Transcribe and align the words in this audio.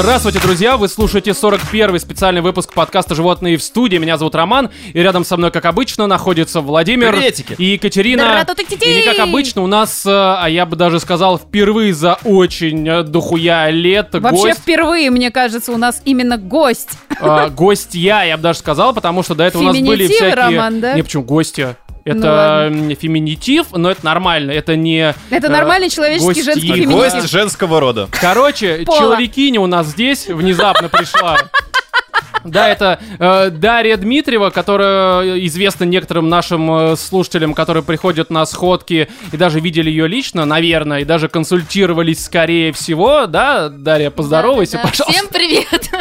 Здравствуйте, 0.00 0.38
друзья! 0.38 0.76
Вы 0.76 0.86
слушаете 0.86 1.32
41-й 1.32 1.98
специальный 1.98 2.40
выпуск 2.40 2.72
подкаста 2.72 3.16
«Животные 3.16 3.56
в 3.56 3.62
студии». 3.64 3.96
Меня 3.96 4.16
зовут 4.16 4.36
Роман, 4.36 4.70
и 4.92 5.02
рядом 5.02 5.24
со 5.24 5.36
мной, 5.36 5.50
как 5.50 5.64
обычно, 5.64 6.06
находится 6.06 6.60
Владимир 6.60 7.10
Приветики. 7.10 7.56
и 7.58 7.64
Екатерина. 7.72 8.46
И 8.80 8.94
не 8.94 9.02
как 9.02 9.18
обычно, 9.18 9.62
у 9.62 9.66
нас, 9.66 10.06
э, 10.06 10.10
а 10.10 10.46
я 10.46 10.66
бы 10.66 10.76
даже 10.76 11.00
сказал, 11.00 11.36
впервые 11.36 11.92
за 11.92 12.16
очень 12.22 12.88
э, 12.88 13.02
дохуя 13.02 13.70
лет 13.70 14.10
Вообще 14.12 14.50
гость. 14.50 14.60
впервые, 14.60 15.10
мне 15.10 15.32
кажется, 15.32 15.72
у 15.72 15.78
нас 15.78 16.00
именно 16.04 16.38
гость. 16.38 16.90
э, 17.20 17.48
гостья, 17.50 18.22
я 18.22 18.36
бы 18.36 18.42
даже 18.44 18.60
сказал, 18.60 18.94
потому 18.94 19.24
что 19.24 19.34
до 19.34 19.42
этого 19.42 19.62
у 19.62 19.66
нас 19.66 19.80
были 19.80 20.06
всякие... 20.06 20.34
Роман, 20.34 20.80
да? 20.80 20.94
Не, 20.94 21.02
почему 21.02 21.24
гостья? 21.24 21.76
Ну 22.14 22.18
Это 22.20 22.68
м, 22.72 22.96
феминитив, 22.96 23.66
но 23.72 23.90
это 23.90 24.04
нормально, 24.04 24.50
это 24.52 24.76
не... 24.76 25.14
Это 25.30 25.46
э, 25.46 25.50
нормальный 25.50 25.90
человеческий 25.90 26.42
женский 26.42 26.68
феминитив. 26.68 26.90
гость 26.92 27.30
женского 27.30 27.80
рода. 27.80 28.08
Короче, 28.20 28.84
Пола. 28.86 28.98
человекиня 28.98 29.60
у 29.60 29.66
нас 29.66 29.88
здесь 29.88 30.26
внезапно 30.26 30.88
пришла. 30.88 31.38
Да, 32.50 32.68
это 32.68 32.98
э, 33.18 33.50
Дарья 33.50 33.96
Дмитриева, 33.96 34.50
которая 34.50 35.38
известна 35.46 35.84
некоторым 35.84 36.28
нашим 36.28 36.70
э, 36.70 36.96
слушателям, 36.96 37.54
которые 37.54 37.82
приходят 37.82 38.30
на 38.30 38.44
сходки 38.46 39.08
и 39.32 39.36
даже 39.36 39.60
видели 39.60 39.90
ее 39.90 40.08
лично, 40.08 40.44
наверное, 40.44 41.00
и 41.00 41.04
даже 41.04 41.28
консультировались, 41.28 42.24
скорее 42.24 42.72
всего, 42.72 43.26
да, 43.26 43.68
Дарья, 43.68 44.10
поздоровайся, 44.10 44.78
Да, 44.78 44.82
да, 44.82 44.88
пожалуйста. 44.88 45.12
Всем 45.12 45.28
привет! 45.28 45.90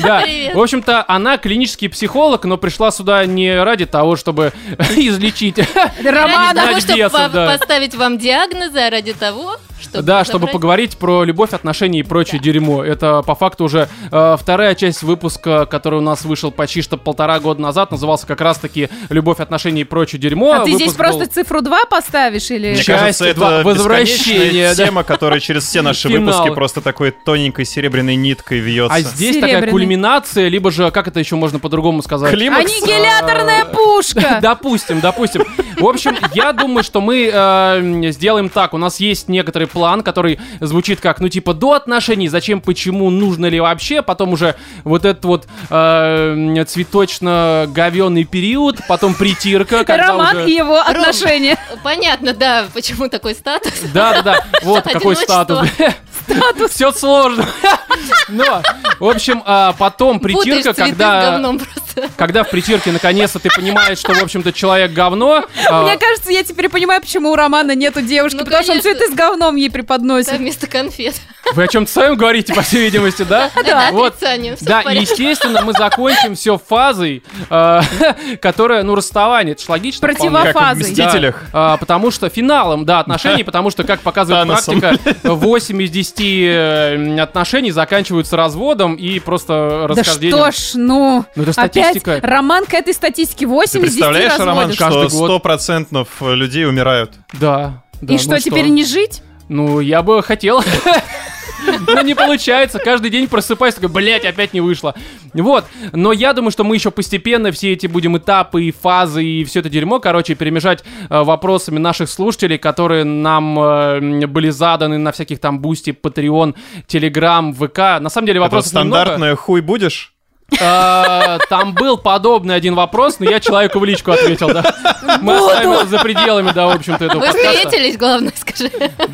Да. 0.00 0.22
Привет. 0.22 0.54
В 0.54 0.60
общем-то, 0.60 1.04
она 1.08 1.38
клинический 1.38 1.88
психолог, 1.88 2.44
но 2.44 2.56
пришла 2.56 2.90
сюда 2.90 3.24
не 3.26 3.62
ради 3.62 3.86
того, 3.86 4.16
чтобы 4.16 4.52
излечить. 4.96 5.58
Романа. 6.04 6.66
Ради 6.66 6.86
того, 6.86 7.08
чтобы 7.08 7.46
поставить 7.58 7.94
вам 7.94 8.18
диагнозы, 8.18 8.78
а 8.78 8.90
ради 8.90 9.12
того, 9.12 9.56
чтобы... 9.88 10.02
Да, 10.04 10.24
чтобы 10.24 10.38
забрать- 10.40 10.52
поговорить 10.52 10.96
про 10.98 11.24
любовь, 11.24 11.52
отношения 11.52 12.00
и 12.00 12.02
прочее 12.02 12.40
дерьмо. 12.40 12.84
Это 12.84 13.22
по 13.22 13.34
факту 13.34 13.64
уже 13.64 13.88
э, 14.10 14.36
вторая 14.38 14.74
часть 14.74 15.02
выпуска, 15.02 15.66
который 15.66 15.98
у 15.98 16.02
нас 16.02 16.24
вышел 16.24 16.50
почти 16.50 16.82
что 16.82 16.96
полтора 16.96 17.38
года 17.40 17.60
назад, 17.60 17.90
назывался 17.90 18.26
как 18.26 18.40
раз-таки 18.40 18.88
«Любовь, 19.08 19.40
отношения 19.40 19.82
и 19.82 19.84
прочее 19.84 20.20
дерьмо». 20.20 20.52
А 20.52 20.60
ты 20.64 20.70
здесь 20.70 20.92
Выпуск 20.92 20.96
просто 20.98 21.24
был- 21.24 21.32
цифру 21.32 21.62
2 21.62 21.84
поставишь 21.86 22.50
или... 22.50 22.68
Мне 22.72 22.82
Часть 22.82 22.86
кажется, 23.00 23.24
это 23.26 23.62
Возвращение, 23.64 24.34
бесконечная 24.38 24.74
да. 24.74 24.84
тема, 24.84 25.02
которая 25.04 25.40
через 25.40 25.64
все 25.64 25.82
наши 25.82 26.08
Финал. 26.08 26.26
выпуски 26.26 26.54
просто 26.54 26.80
такой 26.80 27.10
тоненькой 27.10 27.64
серебряной 27.64 28.16
ниткой 28.16 28.58
вьется. 28.58 28.94
А 28.94 29.00
здесь 29.00 29.36
такая 29.38 29.70
кульминация, 29.70 30.48
либо 30.48 30.70
же, 30.70 30.90
как 30.90 31.08
это 31.08 31.18
еще 31.20 31.36
можно 31.36 31.58
по-другому 31.58 32.02
сказать? 32.02 32.32
Климакс. 32.32 32.60
Аннигиляторная 32.70 33.64
пушка! 33.66 34.38
Допустим, 34.42 35.00
допустим. 35.00 35.44
В 35.76 35.86
общем, 35.86 36.16
я 36.34 36.52
думаю, 36.52 36.82
что 36.84 37.00
мы 37.00 37.30
э, 37.32 38.10
сделаем 38.10 38.48
так. 38.48 38.74
У 38.74 38.78
нас 38.78 39.00
есть 39.00 39.28
некоторый 39.28 39.66
план, 39.78 40.02
который 40.02 40.40
звучит 40.58 41.00
как, 41.00 41.20
ну, 41.20 41.28
типа, 41.28 41.54
до 41.54 41.74
отношений, 41.74 42.26
зачем, 42.28 42.60
почему, 42.60 43.10
нужно 43.10 43.46
ли 43.46 43.60
вообще, 43.60 44.02
потом 44.02 44.32
уже 44.32 44.56
вот 44.82 45.04
этот 45.04 45.24
вот 45.24 45.46
э, 45.70 46.64
цветочно-говенный 46.66 48.24
период, 48.24 48.80
потом 48.88 49.14
притирка, 49.14 49.84
когда 49.84 50.08
Роман 50.08 50.36
уже... 50.36 50.50
и 50.50 50.54
его 50.56 50.80
отношения. 50.80 51.56
Понятно, 51.84 52.34
да, 52.34 52.64
почему 52.74 53.08
такой 53.08 53.36
статус. 53.36 53.72
Да, 53.94 54.14
да, 54.14 54.22
да. 54.22 54.44
Вот 54.64 54.82
какой 54.82 55.14
статус. 55.14 55.60
Одиночество. 55.60 56.68
Все 56.68 56.90
сложно. 56.92 57.46
Но, 58.28 58.62
в 58.98 59.08
общем, 59.08 59.42
а, 59.46 59.74
потом 59.78 60.18
притирка, 60.18 60.74
когда, 60.74 61.30
говном 61.30 61.58
просто. 61.58 61.87
Когда 62.16 62.44
в 62.44 62.50
притирке 62.50 62.92
наконец-то 62.92 63.38
ты 63.38 63.48
понимаешь, 63.54 63.98
что, 63.98 64.12
в 64.14 64.22
общем-то, 64.22 64.52
человек 64.52 64.92
говно. 64.92 65.44
а, 65.68 65.82
Мне 65.82 65.96
кажется, 65.96 66.30
я 66.32 66.42
теперь 66.42 66.68
понимаю, 66.68 67.00
почему 67.00 67.30
у 67.30 67.36
Романа 67.36 67.74
нету 67.74 68.00
девушки, 68.02 68.36
Ну, 68.38 68.44
потому 68.44 68.62
что 68.62 68.72
он 68.72 68.82
цветы 68.82 69.08
с 69.10 69.14
говном 69.14 69.56
ей 69.56 69.68
Да, 69.68 69.74
преподносит. 69.74 70.32
вместо 70.38 70.66
конфет. 70.66 71.14
Вы 71.54 71.64
о 71.64 71.66
чем-то 71.66 71.90
своем 71.90 72.16
говорите, 72.16 72.52
по 72.54 72.62
всей 72.62 72.84
видимости, 72.84 73.22
да? 73.22 73.50
Да, 73.64 73.88
Вот. 73.92 74.16
Да, 74.60 74.82
и 74.82 75.00
естественно, 75.00 75.62
мы 75.62 75.72
закончим 75.72 76.34
все 76.34 76.58
фазой, 76.58 77.22
э, 77.48 77.80
которая, 78.40 78.82
ну, 78.82 78.94
расставание, 78.94 79.52
это 79.52 79.62
ж 79.62 79.68
логично. 79.68 80.06
Противофазой. 80.06 80.84
В 80.84 80.90
«Мстителях». 80.90 81.42
Да, 81.52 81.74
а, 81.74 81.76
потому 81.76 82.10
что 82.10 82.28
финалом, 82.28 82.84
да, 82.84 83.00
отношений, 83.00 83.44
потому 83.44 83.70
что, 83.70 83.84
как 83.84 84.00
показывает 84.00 84.46
практика, 84.48 84.96
8 85.24 85.82
из 85.82 85.90
10 85.90 86.20
э, 86.20 87.20
отношений 87.20 87.70
заканчиваются 87.70 88.36
разводом 88.36 88.94
и 88.94 89.18
просто 89.18 89.86
Да 89.88 89.88
расхождением. 89.88 90.38
что 90.38 90.50
ж, 90.52 90.70
ну, 90.74 91.24
Ну, 91.34 91.42
это 91.42 91.52
статистика. 91.90 92.20
Роман 92.22 92.66
к 92.66 92.74
этой 92.74 92.94
статистике 92.94 93.46
8 93.46 93.80
Ты 93.80 93.86
из 93.86 93.94
10 93.94 94.04
представляешь, 94.04 94.38
Роман, 94.38 94.72
что 94.72 95.08
год. 95.08 95.44
100% 95.44 96.34
людей 96.34 96.66
умирают? 96.66 97.12
Да. 97.34 97.82
да, 98.00 98.14
И 98.14 98.16
ну 98.16 98.18
что, 98.18 98.40
теперь 98.40 98.68
не 98.68 98.84
жить? 98.84 99.22
Ну, 99.48 99.80
я 99.80 100.02
бы 100.02 100.22
хотел. 100.22 100.62
Но 101.86 102.02
не 102.02 102.14
получается. 102.14 102.78
Каждый 102.78 103.10
день 103.10 103.28
просыпаюсь, 103.28 103.74
такой, 103.74 103.88
блядь, 103.88 104.24
опять 104.24 104.52
не 104.52 104.60
вышло. 104.60 104.94
Вот. 105.34 105.64
Но 105.92 106.12
я 106.12 106.32
думаю, 106.32 106.50
что 106.50 106.64
мы 106.64 106.76
еще 106.76 106.90
постепенно 106.90 107.50
все 107.52 107.72
эти 107.72 107.86
будем 107.86 108.16
этапы 108.16 108.64
и 108.64 108.70
фазы 108.70 109.24
и 109.24 109.44
все 109.44 109.60
это 109.60 109.68
дерьмо, 109.68 110.00
короче, 110.00 110.34
перемежать 110.34 110.84
э, 111.10 111.22
вопросами 111.22 111.78
наших 111.78 112.08
слушателей, 112.08 112.58
которые 112.58 113.04
нам 113.04 113.58
э, 113.58 114.26
были 114.26 114.50
заданы 114.50 114.98
на 114.98 115.12
всяких 115.12 115.40
там 115.40 115.60
Бусти, 115.60 115.90
Patreon, 115.90 116.54
Telegram, 116.86 117.52
ВК. 117.52 118.00
На 118.02 118.08
самом 118.08 118.26
деле 118.26 118.38
Это 118.38 118.44
вопросов 118.44 118.72
немного. 118.72 118.96
стандартное 118.96 119.36
хуй 119.36 119.60
будешь? 119.60 120.14
Э, 120.58 121.38
Там 121.48 121.74
был 121.74 121.98
подобный 121.98 122.54
один 122.54 122.74
вопрос, 122.74 123.18
но 123.20 123.30
я 123.30 123.40
человеку 123.40 123.78
в 123.78 123.84
личку 123.84 124.12
ответил, 124.12 124.48
да. 124.48 124.74
Мы 125.20 125.36
оставим 125.36 125.88
за 125.88 125.98
пределами, 125.98 126.52
да, 126.52 126.66
в 126.66 126.70
общем-то, 126.70 127.04
этого 127.04 127.20
Вы 127.20 127.28
встретились, 127.28 127.96
главное, 127.96 128.32
скажи. 128.36 128.70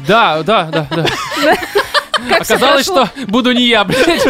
Да, 0.06 0.42
да, 0.42 0.64
да, 0.64 0.86
да. 0.90 1.06
Оказалось, 2.40 2.86
что 2.86 3.08
буду 3.26 3.52
не 3.52 3.64
я, 3.64 3.84
блядь. 3.84 4.26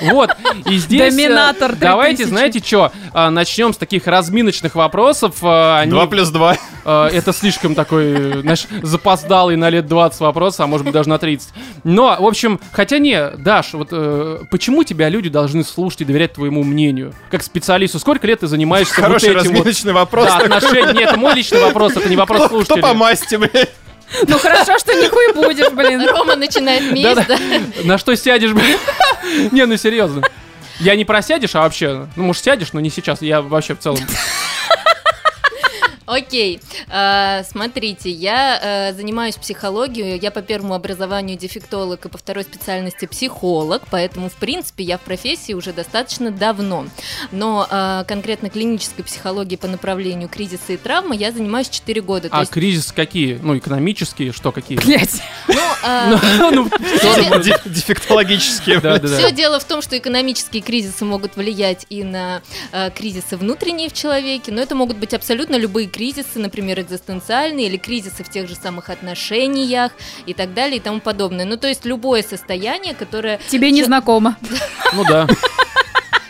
Вот, 0.00 0.30
и 0.66 0.76
здесь... 0.78 1.00
э, 1.00 1.10
Доминатор 1.16 1.76
Давайте, 1.76 2.24
3000. 2.24 2.28
знаете 2.28 2.58
что, 2.64 2.92
начнем 3.30 3.72
с 3.72 3.76
таких 3.76 4.06
разминочных 4.06 4.74
вопросов. 4.74 5.36
э, 5.42 5.84
2 5.86 6.06
плюс 6.06 6.30
2. 6.30 6.56
э, 6.84 7.08
Это 7.12 7.32
слишком 7.32 7.74
такой, 7.74 8.40
знаешь, 8.40 8.66
запоздалый 8.82 9.56
на 9.56 9.68
лет 9.70 9.86
20 9.86 10.20
вопрос, 10.20 10.58
а 10.60 10.66
может 10.66 10.84
быть 10.84 10.94
даже 10.94 11.08
на 11.08 11.18
30. 11.18 11.50
Но, 11.84 12.16
в 12.18 12.26
общем, 12.26 12.58
хотя 12.72 12.98
не, 12.98 13.30
Даш, 13.36 13.74
вот 13.74 13.90
почему 14.50 14.82
тебя 14.84 15.08
люди 15.08 15.28
должны 15.28 15.62
слушать 15.62 16.00
и 16.00 16.04
доверять 16.04 16.32
твоему 16.32 16.62
мнению? 16.64 17.12
Как 17.30 17.42
специалисту, 17.42 17.98
сколько 17.98 18.26
лет 18.26 18.40
ты 18.40 18.46
занимаешься 18.46 18.94
вот 18.96 19.04
Хороший 19.04 19.30
этим 19.30 19.38
вот... 19.38 19.44
разминочный 19.46 19.92
вопрос. 19.92 20.26
Да, 20.26 20.38
отношения. 20.38 20.92
Нет, 20.94 21.08
это 21.10 21.16
мой 21.18 21.34
личный 21.34 21.60
вопрос, 21.60 21.96
это 21.96 22.08
не 22.08 22.16
вопрос 22.16 22.38
Кто, 22.38 22.46
кто 22.48 22.56
слушателей. 22.56 22.82
по 22.82 22.94
масти, 22.94 23.36
блядь? 23.36 23.70
Ну 24.26 24.38
хорошо, 24.38 24.78
что 24.78 24.94
нихуй 24.94 25.32
будешь, 25.34 25.70
блин. 25.70 26.06
Рома 26.08 26.36
начинает 26.36 26.92
месть, 26.92 27.26
да? 27.26 27.38
На 27.84 27.98
что 27.98 28.14
сядешь, 28.16 28.52
блин? 28.52 28.78
Не, 29.52 29.66
ну 29.66 29.76
серьезно. 29.76 30.22
Я 30.80 30.96
не 30.96 31.04
просядешь, 31.04 31.54
а 31.54 31.60
вообще, 31.60 32.08
ну, 32.16 32.24
может, 32.24 32.42
сядешь, 32.42 32.72
но 32.72 32.80
не 32.80 32.90
сейчас. 32.90 33.22
Я 33.22 33.40
вообще 33.40 33.74
в 33.74 33.78
целом. 33.78 34.00
Окей, 36.06 36.60
А, 36.88 37.42
смотрите, 37.44 38.10
я 38.10 38.58
э, 38.90 38.94
занимаюсь 38.94 39.36
психологией, 39.36 40.18
я 40.20 40.30
по 40.30 40.42
первому 40.42 40.74
образованию 40.74 41.38
дефектолог 41.38 42.04
и 42.06 42.08
по 42.08 42.18
второй 42.18 42.44
специальности 42.44 43.06
психолог, 43.06 43.82
поэтому, 43.90 44.28
в 44.28 44.34
принципе, 44.34 44.84
я 44.84 44.98
в 44.98 45.00
профессии 45.02 45.52
уже 45.52 45.72
достаточно 45.72 46.30
давно. 46.30 46.86
Но 47.30 47.66
э, 47.70 48.04
конкретно 48.08 48.50
клинической 48.50 49.04
психологией 49.04 49.58
по 49.58 49.68
направлению 49.68 50.28
кризиса 50.28 50.72
и 50.72 50.76
травмы 50.76 51.16
я 51.16 51.30
занимаюсь 51.32 51.68
4 51.68 52.00
года. 52.00 52.28
А 52.30 52.40
есть, 52.40 52.52
кризис 52.52 52.92
какие? 52.92 53.38
Ну, 53.42 53.56
экономические, 53.56 54.32
что 54.32 54.52
какие? 54.52 54.78
Блять. 54.78 55.22
ну, 55.48 56.16
Ну, 56.52 56.70
Де- 57.42 57.60
Дефектологические. 57.64 58.80
Все 58.80 59.32
дело 59.32 59.60
в 59.60 59.64
том, 59.64 59.82
что 59.82 59.96
экономические 59.96 60.62
кризисы 60.62 61.04
могут 61.04 61.36
влиять 61.36 61.86
и 61.88 62.02
на 62.04 62.42
кризисы 62.96 63.36
внутренние 63.36 63.88
в 63.88 63.92
человеке, 63.92 64.52
но 64.52 64.60
это 64.60 64.74
могут 64.74 64.96
быть 64.96 65.14
абсолютно 65.14 65.56
любые 65.56 65.88
кризисы, 65.92 66.38
например, 66.38 66.80
экзистенциальные 66.80 67.66
или 67.66 67.76
кризисы 67.76 68.24
в 68.24 68.28
тех 68.30 68.48
же 68.48 68.54
самых 68.56 68.90
отношениях 68.90 69.92
и 70.26 70.34
так 70.34 70.54
далее 70.54 70.78
и 70.78 70.80
тому 70.80 71.00
подобное. 71.00 71.44
Ну, 71.44 71.56
то 71.56 71.68
есть 71.68 71.84
любое 71.84 72.22
состояние, 72.22 72.94
которое... 72.94 73.38
Тебе 73.48 73.70
не 73.70 73.84
знакомо. 73.84 74.36
Ну 74.94 75.04
да. 75.08 75.26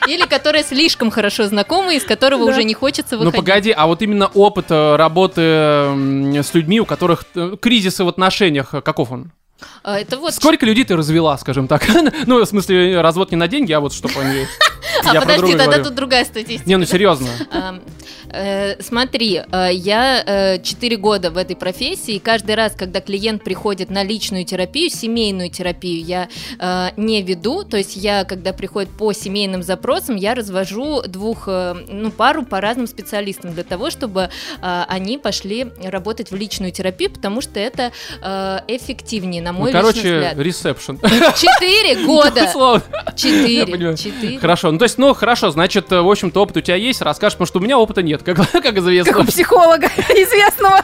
Или 0.06 0.24
которое 0.26 0.62
слишком 0.64 1.10
хорошо 1.10 1.46
знакомо, 1.46 1.94
из 1.94 2.04
которого 2.04 2.44
Да. 2.44 2.50
уже 2.52 2.64
не 2.64 2.74
хочется 2.74 3.16
Ну 3.16 3.24
выходить. 3.24 3.40
погоди, 3.46 3.70
а 3.76 3.86
вот 3.86 4.02
именно 4.02 4.26
опыт 4.34 4.66
э, 4.70 4.96
работы 4.96 5.40
с 5.40 6.54
людьми, 6.54 6.80
у 6.80 6.84
которых 6.86 7.24
э, 7.34 7.56
кризисы 7.60 8.04
в 8.04 8.08
отношениях, 8.08 8.74
э, 8.74 8.80
каков 8.82 9.10
он? 9.12 9.30
А, 9.84 9.98
Это 9.98 10.16
вот... 10.18 10.34
Сколько 10.34 10.66
людей 10.66 10.84
ты 10.84 10.96
развела, 10.96 11.36
скажем 11.38 11.68
так? 11.68 11.84
Ну, 12.26 12.40
в 12.44 12.46
смысле, 12.46 13.00
развод 13.00 13.30
не 13.30 13.36
на 13.36 13.48
деньги, 13.48 13.72
а 13.72 13.80
вот 13.80 13.92
чтобы 13.92 14.20
они... 14.20 14.46
А, 15.04 15.20
подожди, 15.20 15.56
тогда 15.56 15.78
тут 15.82 15.94
другая 15.94 16.24
статистика. 16.24 16.68
Не, 16.68 16.76
ну 16.76 16.84
серьезно. 16.84 17.28
Э, 18.32 18.80
смотри, 18.80 19.42
э, 19.50 19.68
я 19.72 20.58
4 20.62 20.96
года 20.96 21.30
в 21.30 21.36
этой 21.36 21.56
профессии, 21.56 22.14
и 22.14 22.18
каждый 22.18 22.54
раз, 22.54 22.74
когда 22.76 23.00
клиент 23.00 23.44
приходит 23.44 23.90
на 23.90 24.02
личную 24.02 24.44
терапию, 24.44 24.90
семейную 24.90 25.50
терапию 25.50 26.04
я 26.04 26.28
э, 26.58 26.88
не 26.96 27.22
веду, 27.22 27.64
то 27.64 27.76
есть 27.76 27.96
я, 27.96 28.24
когда 28.24 28.52
приходит 28.52 28.90
по 28.90 29.12
семейным 29.12 29.62
запросам, 29.62 30.16
я 30.16 30.34
развожу 30.34 31.02
двух, 31.02 31.44
э, 31.46 31.74
ну, 31.88 32.10
пару 32.10 32.44
по 32.44 32.60
разным 32.60 32.86
специалистам 32.86 33.52
для 33.54 33.64
того, 33.64 33.90
чтобы 33.90 34.30
э, 34.62 34.84
они 34.88 35.18
пошли 35.18 35.66
работать 35.82 36.30
в 36.30 36.34
личную 36.34 36.72
терапию, 36.72 37.10
потому 37.10 37.40
что 37.40 37.60
это 37.60 37.92
э, 38.22 38.58
эффективнее, 38.68 39.42
на 39.42 39.52
Ну, 39.52 39.58
мой 39.60 39.72
личный 39.72 39.80
короче, 39.80 40.14
взгляд. 40.14 40.38
ресепшн. 40.38 40.98
Четыре 40.98 41.96
года! 42.06 42.40
Четыре. 43.16 44.38
Хорошо, 44.38 44.70
ну 44.70 44.78
то 44.78 44.84
есть, 44.84 44.98
ну 44.98 45.12
хорошо, 45.14 45.50
значит, 45.50 45.90
э, 45.92 46.00
в 46.00 46.10
общем-то, 46.10 46.40
опыт 46.42 46.56
у 46.56 46.60
тебя 46.60 46.76
есть, 46.76 47.02
расскажешь, 47.02 47.34
потому 47.34 47.46
что 47.46 47.58
у 47.58 47.62
меня 47.62 47.78
опыта 47.78 48.02
нет, 48.02 48.21
как, 48.22 48.36
как 48.52 48.76
известно. 48.78 49.12
Как 49.12 49.22
у 49.22 49.26
психолога 49.26 49.86
известного. 50.08 50.80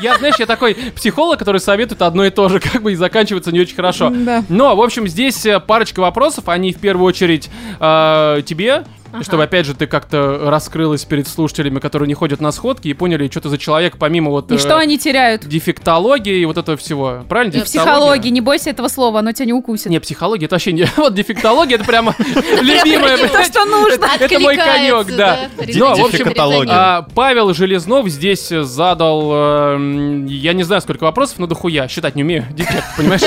Я, 0.00 0.18
знаешь, 0.18 0.36
я 0.38 0.46
такой 0.46 0.74
психолог, 0.94 1.38
который 1.38 1.60
советует 1.60 2.02
одно 2.02 2.24
и 2.24 2.30
то 2.30 2.48
же, 2.48 2.60
как 2.72 2.82
бы 2.82 2.92
и 2.92 2.94
заканчивается 2.94 3.52
не 3.52 3.60
очень 3.60 3.76
хорошо. 3.76 4.12
Но, 4.48 4.76
в 4.76 4.80
общем, 4.80 5.08
здесь 5.08 5.44
э, 5.46 5.60
парочка 5.60 6.00
вопросов, 6.00 6.48
они 6.48 6.72
в 6.72 6.80
первую 6.80 7.06
очередь 7.06 7.50
э, 7.78 8.42
тебе, 8.46 8.84
Ага. 9.12 9.24
чтобы, 9.24 9.42
опять 9.44 9.66
же, 9.66 9.74
ты 9.74 9.86
как-то 9.86 10.38
раскрылась 10.50 11.04
перед 11.04 11.26
слушателями, 11.28 11.78
которые 11.78 12.06
не 12.06 12.14
ходят 12.14 12.40
на 12.40 12.52
сходки 12.52 12.88
и 12.88 12.94
поняли, 12.94 13.28
что 13.30 13.40
ты 13.40 13.48
за 13.48 13.58
человек, 13.58 13.96
помимо 13.98 14.30
вот 14.30 14.50
И 14.52 14.54
э, 14.54 14.58
что 14.58 14.76
они 14.78 14.98
теряют? 14.98 15.46
дефектологии 15.46 16.38
и 16.40 16.44
вот 16.44 16.56
этого 16.58 16.76
всего. 16.76 17.24
Правильно? 17.28 17.50
Э, 17.50 17.54
Дефектология? 17.60 17.92
Психологии, 17.92 18.28
не 18.30 18.40
бойся 18.40 18.70
этого 18.70 18.88
слова, 18.88 19.18
оно 19.20 19.32
тебя 19.32 19.46
не 19.46 19.52
укусит. 19.52 19.86
Не, 19.86 19.98
психология 20.00 20.46
это 20.46 20.54
вообще 20.56 20.72
не... 20.72 20.86
Вот 20.96 21.14
дефектология 21.14 21.76
это 21.76 21.84
прямо 21.84 22.14
любимая, 22.18 23.16
То, 23.16 23.28
блядь. 23.28 23.46
что 23.46 23.64
нужно. 23.64 24.06
Это 24.18 24.38
мой 24.40 24.56
конек, 24.56 24.94
Откликается, 24.94 25.16
да. 25.16 25.38
Но, 25.74 25.94
в 25.94 26.04
общем, 26.04 26.32
а, 26.68 27.06
Павел 27.14 27.52
Железнов 27.54 28.08
здесь 28.08 28.48
задал, 28.48 29.30
э, 29.32 29.74
м, 29.74 30.26
я 30.26 30.52
не 30.52 30.62
знаю, 30.62 30.80
сколько 30.82 31.04
вопросов, 31.04 31.38
но 31.38 31.46
дохуя, 31.46 31.88
считать 31.88 32.14
не 32.16 32.22
умею, 32.22 32.46
дефект, 32.52 32.84
понимаешь? 32.96 33.22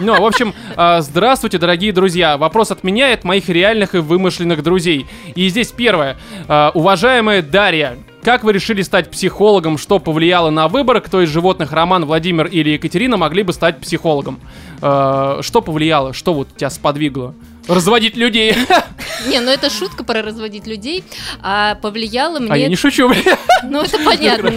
Ну, 0.00 0.20
в 0.20 0.24
общем, 0.24 0.54
а, 0.76 1.00
здравствуйте, 1.02 1.58
дорогие 1.58 1.92
друзья. 1.92 2.36
Вопрос 2.38 2.70
от 2.70 2.82
меня 2.84 3.10
и 3.10 3.14
от 3.14 3.24
моих 3.24 3.48
реальных 3.48 3.94
и 3.94 3.98
вымышленных 3.98 4.62
друзей. 4.62 5.06
И 5.34 5.48
здесь 5.48 5.68
первое. 5.68 6.16
А, 6.48 6.70
Уважаемая 6.74 7.42
Дарья, 7.42 7.96
как 8.22 8.44
вы 8.44 8.52
решили 8.52 8.82
стать 8.82 9.10
психологом? 9.10 9.78
Что 9.78 9.98
повлияло 9.98 10.50
на 10.50 10.68
выбор? 10.68 11.00
Кто 11.00 11.22
из 11.22 11.28
животных, 11.30 11.72
Роман, 11.72 12.04
Владимир 12.04 12.46
или 12.46 12.70
Екатерина, 12.70 13.16
могли 13.16 13.42
бы 13.42 13.52
стать 13.52 13.78
психологом? 13.80 14.40
А, 14.82 15.40
Что 15.42 15.62
повлияло? 15.62 16.12
Что 16.12 16.34
вот 16.34 16.48
тебя 16.56 16.70
сподвигло? 16.70 17.34
Разводить 17.68 18.16
людей. 18.16 18.54
Не, 19.28 19.40
ну 19.40 19.50
это 19.50 19.70
шутка 19.70 20.02
про 20.02 20.22
разводить 20.22 20.66
людей, 20.66 21.04
а 21.42 21.76
повлияло 21.76 22.38
мне... 22.40 22.52
А 22.52 22.56
я 22.56 22.68
не 22.68 22.76
шучу, 22.76 23.08
бля. 23.08 23.38
Ну 23.62 23.82
это 23.82 23.98
понятно. 23.98 24.52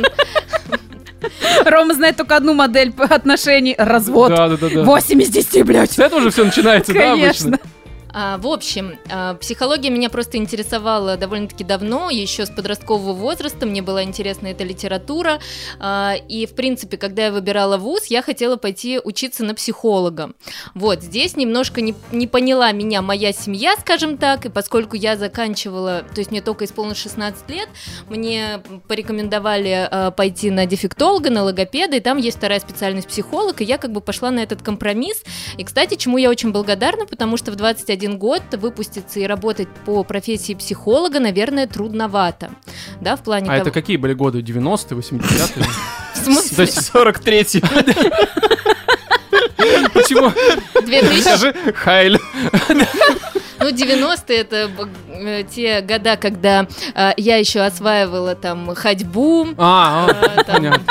Рома 1.66 1.94
знает 1.94 2.18
только 2.18 2.36
одну 2.36 2.54
модель 2.54 2.94
отношений. 2.98 3.75
Развод. 3.77 4.30
Да, 4.30 4.50
да, 4.50 4.57
да, 4.57 4.69
да. 4.69 4.83
8 4.83 5.21
из 5.21 5.30
10, 5.30 5.66
блядь. 5.66 5.92
С 5.92 6.00
этого 6.00 6.21
же 6.21 6.31
все 6.31 6.44
начинается, 6.44 6.94
да, 6.94 7.00
Конечно. 7.00 7.50
обычно? 7.50 7.69
А, 8.13 8.38
в 8.38 8.48
общем, 8.48 9.00
а, 9.10 9.33
психология 9.36 9.89
меня 9.89 10.10
просто 10.10 10.38
интересовала 10.38 11.18
довольно-таки 11.18 11.63
давно, 11.63 12.10
еще 12.12 12.45
с 12.45 12.50
подросткового 12.50 13.13
возраста. 13.13 13.65
Мне 13.65 13.81
была 13.81 14.04
интересна 14.04 14.48
эта 14.48 14.63
литература. 14.63 15.39
А, 15.80 16.13
и, 16.30 16.45
в 16.45 16.54
принципе, 16.54 16.98
когда 16.98 17.25
я 17.25 17.31
выбирала 17.31 17.77
вуз, 17.77 18.06
я 18.06 18.21
хотела 18.21 18.56
пойти 18.56 19.00
учиться 19.04 19.44
на 19.44 19.56
психолога. 19.56 20.31
Вот, 20.75 21.01
здесь 21.01 21.36
немножко 21.36 21.81
не, 21.81 21.95
не 22.12 22.27
поняла 22.27 22.71
меня 22.71 23.01
моя 23.01 23.33
семья, 23.33 23.75
скажем 23.80 24.18
так, 24.18 24.45
и 24.45 24.50
поскольку 24.50 24.95
я 24.95 25.18
заканчивала, 25.18 26.04
то 26.13 26.19
есть 26.19 26.30
мне 26.30 26.42
только 26.42 26.66
исполнилось 26.66 27.00
16 27.00 27.50
лет, 27.50 27.69
мне 28.09 28.62
порекомендовали 28.88 29.89
пойти 30.16 30.51
на 30.51 30.66
дефектолога, 30.66 31.30
на 31.30 31.44
логопеда, 31.44 31.98
и 31.98 32.00
там 32.00 32.18
есть 32.18 32.38
вторая 32.38 32.59
специальность 32.59 33.07
психолог, 33.07 33.62
и 33.62 33.63
я 33.63 33.77
как 33.77 33.92
бы 33.92 34.01
пошла 34.01 34.30
на 34.30 34.39
этот 34.39 34.62
компромисс. 34.62 35.24
И, 35.57 35.63
кстати, 35.63 35.95
чему 35.95 36.18
я 36.18 36.30
очень 36.30 36.51
благодарна, 36.51 37.06
потому 37.06 37.38
что 37.38 37.51
в 37.51 37.56
21 37.56 38.03
год 38.08 38.44
выпуститься 38.54 39.20
и 39.20 39.26
работать 39.26 39.68
по 39.86 40.04
профессии 40.04 40.54
психолога, 40.54 41.20
наверное, 41.20 41.68
трудновато. 41.68 42.52
Да, 43.02 43.16
в 43.16 43.24
плане 43.24 43.48
А 43.48 43.58
того... 43.58 43.62
это 43.62 43.72
какие 43.72 43.98
были 43.98 44.14
годы? 44.14 44.42
90-е, 44.42 44.98
80-е? 44.98 45.66
В 46.14 46.18
смысле? 46.18 46.56
То 46.56 46.62
есть 46.62 46.92
43-й. 46.94 47.62
почему? 49.94 50.32
2000... 50.86 51.22
Скажи 51.22 51.54
Хайль. 51.74 52.20
Ну, 53.60 53.70
90-е 53.70 54.38
это 54.38 54.72
э, 55.10 55.44
те 55.44 55.82
года, 55.82 56.18
когда 56.18 56.68
э, 56.96 57.12
я 57.18 57.38
еще 57.38 57.62
осваивала 57.62 58.36
там 58.36 58.74
ходьбу, 58.76 59.50
А, 59.58 60.08
а, 60.10 60.44
там, 60.44 60.56
понятно. 60.56 60.84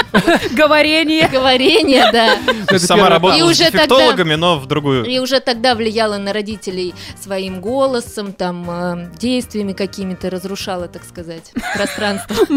Говорение. 0.52 1.28
говорение, 1.28 2.10
да. 2.12 2.38
Сама 2.78 3.08
работала 3.08 3.52
с 3.52 3.58
дефектологами, 3.58 4.34
но 4.34 4.58
в 4.58 4.66
другую. 4.66 5.04
И 5.04 5.18
уже 5.18 5.40
тогда 5.40 5.74
влияла 5.74 6.18
на 6.18 6.32
родителей 6.32 6.94
своим 7.20 7.60
голосом, 7.60 8.32
там, 8.32 8.66
э, 8.70 9.10
действиями 9.18 9.72
какими-то, 9.72 10.30
разрушала, 10.30 10.88
так 10.88 11.04
сказать, 11.04 11.52
пространство. 11.74 12.36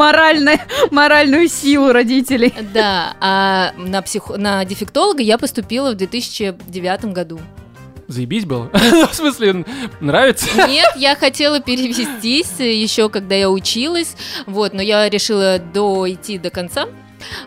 Моральную 0.91 1.47
силу 1.47 1.91
родителей. 1.91 2.53
Да, 2.73 3.15
а 3.19 3.71
на, 3.77 4.01
психо... 4.01 4.37
на 4.37 4.63
дефектолога 4.65 5.21
я 5.21 5.37
поступила 5.37 5.91
в 5.91 5.95
2009 5.95 7.05
году. 7.05 7.39
Заебись 8.07 8.45
было? 8.45 8.69
В 9.11 9.13
смысле, 9.13 9.65
нравится? 9.99 10.45
Нет, 10.67 10.93
я 10.95 11.15
хотела 11.15 11.59
перевестись 11.59 12.59
еще, 12.59 13.09
когда 13.09 13.35
я 13.35 13.49
училась, 13.49 14.15
вот, 14.45 14.73
но 14.73 14.81
я 14.81 15.09
решила 15.09 15.59
дойти 15.59 16.37
до 16.37 16.49
конца. 16.49 16.87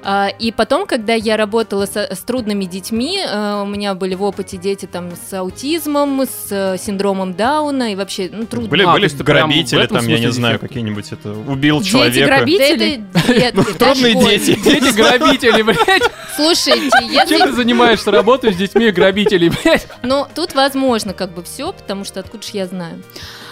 А, 0.02 0.28
И 0.38 0.52
потом, 0.52 0.86
когда 0.86 1.14
я 1.14 1.36
работала 1.36 1.86
со- 1.86 2.14
с, 2.14 2.18
трудными 2.20 2.64
детьми, 2.64 3.18
э, 3.20 3.62
у 3.62 3.66
меня 3.66 3.94
были 3.94 4.14
в 4.14 4.22
опыте 4.22 4.56
дети 4.56 4.86
там 4.86 5.10
с 5.12 5.32
аутизмом, 5.32 6.22
с 6.22 6.46
э, 6.50 6.76
синдромом 6.78 7.34
Дауна 7.34 7.92
и 7.92 7.96
вообще, 7.96 8.28
ну, 8.32 8.46
трудно. 8.46 8.68
Были, 8.68 8.82
А, 8.82 8.92
были 8.92 9.08
грабители, 9.22 9.86
там, 9.86 10.06
я 10.06 10.18
не 10.18 10.32
знаю, 10.32 10.58
какие-нибудь 10.58 11.12
это. 11.12 11.32
Убил 11.32 11.80
Дети 11.80 11.90
человека. 11.90 12.26
Грабители? 12.26 13.04
Ну, 13.54 13.64
трудные 13.64 14.14
дети. 14.14 14.58
Дети 14.64 14.94
грабители, 14.94 15.62
блядь. 15.62 16.02
Слушайте, 16.36 16.90
Чем 16.90 17.10
если... 17.10 17.38
ты 17.38 17.52
занимаешься? 17.52 18.10
Работаю 18.10 18.52
с 18.52 18.56
детьми 18.56 18.90
грабителей, 18.90 19.50
блядь. 19.50 19.86
Ну, 20.02 20.26
тут 20.34 20.54
возможно 20.54 21.12
как 21.12 21.32
бы 21.32 21.42
все, 21.42 21.72
потому 21.72 22.04
что 22.04 22.20
откуда 22.20 22.42
ж 22.46 22.50
я 22.50 22.66
знаю. 22.66 23.02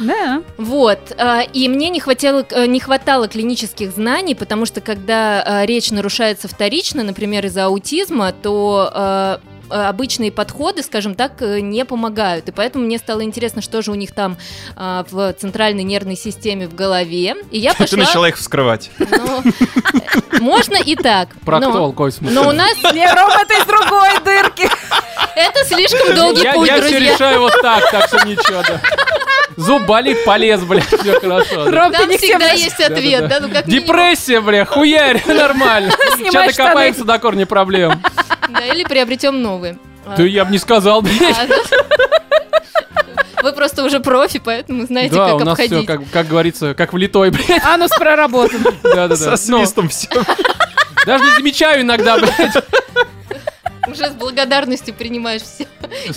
Да. 0.01 0.43
Вот, 0.59 1.13
э, 1.17 1.45
и 1.53 1.69
мне 1.69 1.89
не 1.91 2.01
хватало, 2.01 2.45
э, 2.51 2.67
не 2.67 2.81
хватало 2.81 3.29
клинических 3.29 3.91
знаний, 3.91 4.35
потому 4.35 4.67
что 4.67 4.81
когда 4.81 5.43
э, 5.63 5.67
речь 5.67 5.91
нарушается 5.91 6.49
вторично, 6.49 7.03
например, 7.03 7.47
из-за 7.47 7.67
аутизма, 7.67 8.33
то 8.33 9.41
обычные 9.69 10.31
подходы, 10.31 10.81
скажем 10.85 11.17
так, 11.17 11.41
не 11.41 11.85
помогают. 11.85 12.49
И 12.49 12.53
поэтому 12.53 12.85
мне 12.85 12.99
стало 12.99 13.25
интересно, 13.25 13.61
что 13.63 13.83
же 13.83 13.91
у 13.91 13.97
них 13.97 14.13
там 14.13 14.37
э, 14.77 15.05
в 15.11 15.33
центральной 15.33 15.83
нервной 15.83 16.17
системе 16.17 16.69
в 16.69 16.75
голове. 16.77 17.35
И 17.51 17.59
я 17.59 17.73
Ты 17.75 17.79
пошла... 17.79 17.99
начала 17.99 18.29
их 18.29 18.37
вскрывать. 18.37 18.93
Ну, 18.99 19.43
можно 20.41 20.77
и 20.77 20.95
так. 20.95 21.31
Проктол, 21.45 21.93
Но, 22.21 22.49
у 22.49 22.53
нас 22.53 22.77
Не, 22.95 23.13
Рома, 23.13 23.45
ты 23.49 23.55
из 23.55 23.67
другой 23.67 24.11
дырки. 24.25 24.69
это 25.35 25.65
слишком 25.65 26.15
долгий 26.15 26.49
путь, 26.53 26.69
я 26.69 26.81
все 26.81 26.91
друзья. 26.91 27.15
решаю 27.15 27.41
вот 27.41 27.61
так, 27.61 27.91
так 27.91 28.07
что 28.07 28.25
ничего, 28.25 28.63
да. 28.63 28.81
Зуб 29.57 29.87
болит, 29.87 30.25
полез, 30.25 30.61
блядь, 30.63 30.85
все 31.01 31.19
хорошо. 31.21 31.65
да. 31.65 31.71
Ром, 31.71 31.93
ты 31.93 31.99
Там 31.99 32.09
не 32.11 32.19
всем 32.19 32.39
всегда 32.41 32.53
есть 32.53 32.81
ответ, 32.81 33.23
Да-да-да. 33.29 33.49
да, 33.55 33.63
ну. 33.65 33.71
Депрессия, 33.73 34.41
бля, 34.41 34.65
хуярь, 34.65 35.23
нормально. 35.27 35.93
Сейчас 36.19 36.55
докопаемся 36.57 37.05
до 37.05 37.19
корня 37.19 37.47
проблем. 37.47 38.03
Да, 38.49 38.65
или 38.65 38.85
приобретем 38.85 39.43
новые. 39.43 39.77
А, 40.07 40.15
Да 40.17 40.23
я 40.23 40.45
бы 40.45 40.53
не 40.53 40.59
сказал, 40.59 41.03
блядь. 41.03 41.37
а, 41.37 41.47
Вы 43.43 43.53
просто 43.53 43.83
уже 43.85 43.99
профи, 44.01 44.39
поэтому 44.43 44.87
знаете, 44.87 45.15
Да, 45.17 45.27
как 45.33 45.41
у 45.41 45.45
нас 45.45 45.59
все, 45.59 45.65
обходить. 45.67 45.87
как, 45.87 46.01
как 46.13 46.29
говорится, 46.29 46.75
как 46.75 46.93
влитой, 46.93 47.31
блядь. 47.31 47.63
Анус 47.65 47.91
проработан. 47.91 48.63
Да-да-да. 48.83 49.17
Со 49.17 49.37
свистом 49.37 49.89
все. 49.89 50.09
даже 51.05 51.25
не 51.25 51.31
замечаю 51.33 51.83
иногда, 51.83 52.19
блядь. 52.19 52.55
Уже 53.89 54.07
с 54.11 54.13
благодарностью 54.15 54.95
принимаешь 54.95 55.43
все. 55.43 55.67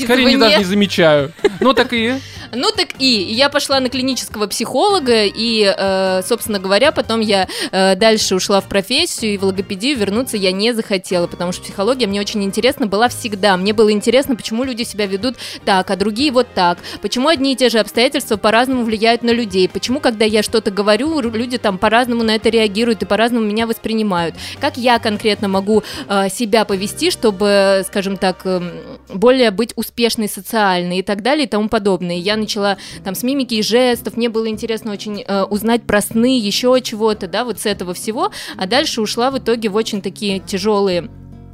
Скорее 0.02 0.26
не 0.26 0.38
даже 0.38 0.58
не 0.60 0.64
замечаю. 0.64 1.32
Ну 1.60 1.74
так 1.74 1.94
и... 1.94 2.16
Ну 2.52 2.72
так 2.76 2.90
и, 3.00 3.06
я 3.06 3.50
пошла 3.50 3.80
на 3.80 3.90
клинического 3.90 4.48
психолога, 4.48 5.26
и, 5.26 5.74
э, 5.78 6.22
собственно 6.26 6.60
говоря, 6.60 6.92
потом 6.92 7.20
я 7.20 7.48
э, 7.72 7.96
дальше 7.96 8.36
ушла 8.36 8.60
в 8.60 8.68
профессию, 8.68 9.34
и 9.34 9.38
в 9.38 9.44
логопедию 9.44 9.98
вернуться 9.98 10.38
я 10.38 10.52
не 10.52 10.74
захотела, 10.74 11.28
потому 11.28 11.52
что 11.52 11.64
психология 11.64 12.08
мне 12.08 12.20
очень 12.20 12.44
интересна 12.44 12.88
была 12.88 13.08
всегда. 13.10 13.56
Мне 13.58 13.74
было 13.74 13.92
интересно, 13.92 14.36
почему 14.36 14.64
люди 14.64 14.84
себя 14.84 15.06
ведут 15.06 15.36
так, 15.64 15.92
а 15.92 15.96
другие 15.96 16.32
вот 16.32 16.48
так. 16.56 16.80
Почему 17.02 17.28
одни 17.28 17.54
и 17.54 17.56
те 17.56 17.70
же 17.70 17.80
обстоятельства 17.80 18.38
по-разному 18.38 18.84
влияют 18.84 19.22
на 19.22 19.32
людей. 19.32 19.70
Почему, 19.70 20.00
когда 20.00 20.26
я 20.26 20.42
что-то 20.42 20.72
говорю, 20.72 21.20
люди 21.22 21.58
там 21.58 21.78
по-разному 21.78 22.24
на 22.24 22.36
это 22.36 22.50
реагируют 22.50 23.04
и 23.04 23.06
по-разному 23.06 23.46
меня 23.46 23.68
воспринимают. 23.68 24.36
Как 24.60 24.78
я 24.78 24.98
конкретно 24.98 25.48
могу 25.48 25.84
э, 26.08 26.30
себя 26.30 26.66
повести, 26.66 27.12
чтобы, 27.12 27.84
скажем 27.86 28.18
так, 28.18 28.46
эм, 28.46 28.72
более 29.10 29.52
быть 29.52 29.74
успешной 29.76 30.28
социальной 30.28 31.00
и 31.00 31.04
так 31.04 31.22
далее 31.22 31.46
и 31.46 31.50
тому 31.50 31.70
подобное. 31.70 32.16
Я 32.16 32.39
начала 32.40 32.78
там 33.04 33.16
с 33.16 33.24
мимики 33.24 33.56
и 33.56 33.62
жестов, 33.62 34.18
мне 34.18 34.30
было 34.30 34.48
интересно 34.48 34.92
очень 34.92 35.24
э, 35.26 35.44
узнать 35.44 35.84
про 35.84 36.02
сны, 36.02 36.40
еще 36.40 36.80
чего-то, 36.82 37.28
да, 37.28 37.44
вот 37.44 37.60
с 37.60 37.66
этого 37.66 37.94
всего, 37.94 38.32
а 38.58 38.68
дальше 38.68 39.02
ушла 39.02 39.32
в 39.32 39.38
итоге 39.38 39.70
в 39.70 39.76
очень 39.76 40.02
такие 40.02 40.40
тяжелые 40.40 41.10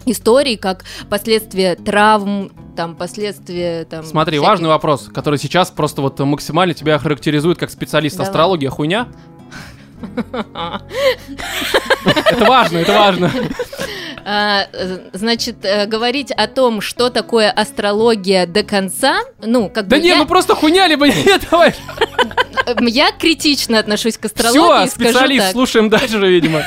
истории, 0.05 0.55
как 0.55 0.85
последствия 1.09 1.75
травм, 1.75 2.51
там, 2.75 2.95
последствия 2.95 3.85
там... 3.85 4.03
Смотри, 4.03 4.37
всяких- 4.37 4.47
важный 4.47 4.69
вопрос, 4.69 5.09
который 5.13 5.39
сейчас 5.39 5.71
просто 5.71 6.01
вот 6.01 6.19
максимально 6.19 6.73
тебя 6.73 6.99
характеризует 6.99 7.57
как 7.57 7.69
специалист 7.71 8.17
Давай. 8.17 8.29
астрология. 8.29 8.69
Хуйня? 8.69 9.07
Это 12.05 12.45
важно, 12.45 12.77
это 12.79 12.93
важно. 12.93 13.31
А, 14.27 14.67
Значит, 15.13 15.57
э, 15.63 15.85
говорить 15.85 16.31
о 16.31 16.47
том, 16.47 16.81
что 16.81 17.11
такое 17.11 17.51
астрология 17.51 18.47
до 18.47 18.63
конца, 18.63 19.19
ну, 19.43 19.69
как 19.69 19.87
Да 19.87 19.97
бы 19.97 20.01
не, 20.01 20.09
я, 20.09 20.15
ну 20.17 20.25
просто 20.25 20.55
хуйня 20.55 20.87
либо 20.87 21.07
нет, 21.07 21.43
давай. 21.51 21.75
э, 22.65 22.75
я 22.87 23.11
критично 23.11 23.77
отношусь 23.77 24.17
к 24.17 24.21
Все, 24.27 24.47
астрологии, 24.47 24.89
скажу 24.89 25.11
специалист, 25.11 25.51
слушаем 25.51 25.89
дальше, 25.89 26.17
видимо. 26.17 26.63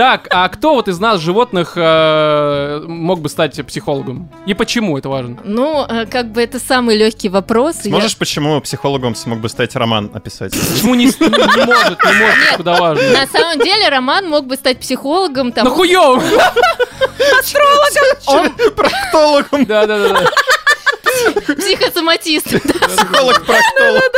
Так, 0.00 0.28
а 0.30 0.48
кто 0.48 0.72
вот 0.76 0.88
из 0.88 0.98
нас, 0.98 1.20
животных, 1.20 1.74
э, 1.76 2.80
мог 2.86 3.20
бы 3.20 3.28
стать 3.28 3.66
психологом? 3.66 4.30
И 4.46 4.54
почему 4.54 4.96
это 4.96 5.10
важно? 5.10 5.36
Ну, 5.44 5.84
э, 5.86 6.06
как 6.06 6.32
бы 6.32 6.40
это 6.40 6.58
самый 6.58 6.96
легкий 6.96 7.28
вопрос. 7.28 7.76
Я- 7.84 7.90
Сможешь 7.90 8.16
почему 8.16 8.58
психологом 8.62 9.14
смог 9.14 9.40
бы 9.40 9.50
стать 9.50 9.76
роман 9.76 10.10
описать? 10.14 10.52
Почему 10.52 10.94
не, 10.94 11.04
не 11.04 11.64
может, 11.66 12.02
не 12.02 12.12
может, 12.14 12.56
куда 12.56 12.80
важно? 12.80 13.10
На 13.10 13.26
самом 13.26 13.58
деле 13.58 13.90
Роман 13.90 14.26
мог 14.26 14.46
бы 14.46 14.56
стать 14.56 14.80
психологом, 14.80 15.52
там, 15.52 15.66
Ну 15.66 15.70
хуёв! 15.74 16.24
Проктологом, 18.74 19.66
Да, 19.66 19.86
да. 22.64 22.88
психолог-проктолог. 22.88 24.12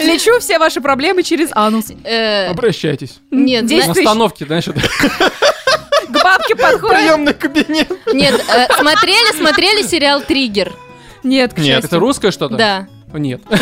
Лечу 0.00 0.38
все 0.40 0.58
ваши 0.58 0.80
проблемы 0.80 1.22
через 1.22 1.50
анус. 1.52 1.86
Э, 2.04 2.46
Обращайтесь. 2.48 3.20
Нет, 3.30 3.70
На 3.70 3.92
остановке, 3.92 4.46
знаешь, 4.46 4.64
К 4.64 6.22
бабке 6.22 6.54
подходит. 6.54 6.96
Приемный 6.96 7.34
кабинет. 7.34 7.88
нет, 8.12 8.34
э, 8.34 8.74
смотрели, 8.78 9.36
смотрели 9.36 9.82
сериал 9.82 10.22
«Триггер»? 10.22 10.72
Нет, 11.22 11.54
к 11.54 11.58
Нет, 11.58 11.84
это 11.84 11.98
русское 11.98 12.30
что-то? 12.30 12.56
Да. 12.56 12.88
Нет. 13.18 13.42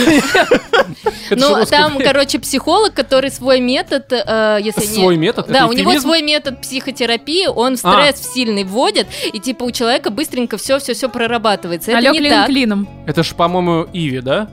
Ну, 1.30 1.64
там, 1.64 1.99
короче, 1.99 2.38
психолог, 2.38 2.92
который 2.92 3.30
свой 3.30 3.61
метод, 3.61 4.12
э, 4.12 4.59
если 4.62 4.82
не... 4.82 4.94
Свой 4.94 5.16
метод? 5.16 5.47
Да, 5.49 5.66
у 5.66 5.73
него 5.73 5.99
свой 6.00 6.21
метод 6.21 6.61
психотерапии, 6.61 7.47
он 7.47 7.76
в 7.76 7.78
стресс 7.78 8.21
в 8.21 8.35
сильный 8.35 8.64
вводит, 8.64 9.06
и 9.32 9.38
типа 9.38 9.62
у 9.62 9.71
человека 9.71 10.11
быстренько 10.11 10.59
все-все-все 10.59 11.09
прорабатывается. 11.09 11.92
Это 11.92 12.11
Алло, 12.11 12.18
не 12.18 12.28
так. 12.28 12.47
клином. 12.47 12.88
Это 13.06 13.23
же, 13.23 13.35
по-моему, 13.35 13.87
Иви, 13.92 14.21
да? 14.21 14.50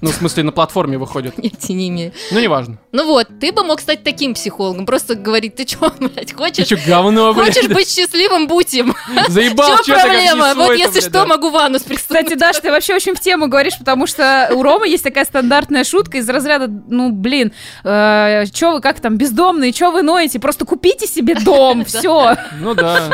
Ну, 0.00 0.10
в 0.10 0.14
смысле, 0.14 0.42
на 0.44 0.52
платформе 0.52 0.98
выходит. 0.98 1.34
Понятия 1.36 1.72
не 1.74 1.88
имею. 1.88 2.12
Ну, 2.30 2.40
неважно. 2.40 2.78
Ну 2.92 3.06
вот, 3.06 3.26
ты 3.40 3.52
бы 3.52 3.64
мог 3.64 3.80
стать 3.80 4.02
таким 4.04 4.34
психологом. 4.34 4.86
Просто 4.86 5.14
говорить, 5.14 5.56
ты 5.56 5.64
чё, 5.64 5.92
блядь, 5.98 6.28
Ты 6.28 6.34
хочешь? 6.34 6.66
чё, 6.66 6.76
говно, 6.86 7.34
блядь? 7.34 7.54
Хочешь 7.56 7.68
быть 7.70 7.88
счастливым, 7.90 8.46
будь 8.46 8.72
им. 8.74 8.94
Заебал, 9.28 9.78
чё 9.78 9.94
ты 9.94 10.00
проблема? 10.02 10.54
Вот 10.54 10.74
если 10.76 11.00
что, 11.00 11.26
могу 11.26 11.50
в 11.50 11.56
анус 11.56 11.82
присунуть. 11.82 12.02
Кстати, 12.02 12.34
Даш, 12.38 12.56
ты 12.60 12.70
вообще 12.70 12.94
очень 12.94 13.14
в 13.14 13.20
тему 13.20 13.48
говоришь, 13.48 13.78
потому 13.78 14.06
что 14.06 14.50
у 14.54 14.62
Ромы 14.62 14.88
есть 14.88 15.04
такая 15.04 15.24
стандартная 15.24 15.84
шутка 15.84 16.18
из 16.18 16.28
разряда, 16.28 16.68
ну, 16.68 17.10
блин, 17.10 17.52
э, 17.84 18.44
чё 18.52 18.72
вы, 18.72 18.80
как 18.80 19.00
там, 19.00 19.16
бездомные, 19.16 19.72
чё 19.72 19.90
вы 19.90 20.02
ноете? 20.02 20.38
Просто 20.38 20.64
купите 20.64 21.06
себе 21.06 21.34
дом, 21.34 21.84
все. 21.84 22.36
Ну 22.60 22.74
да. 22.74 23.10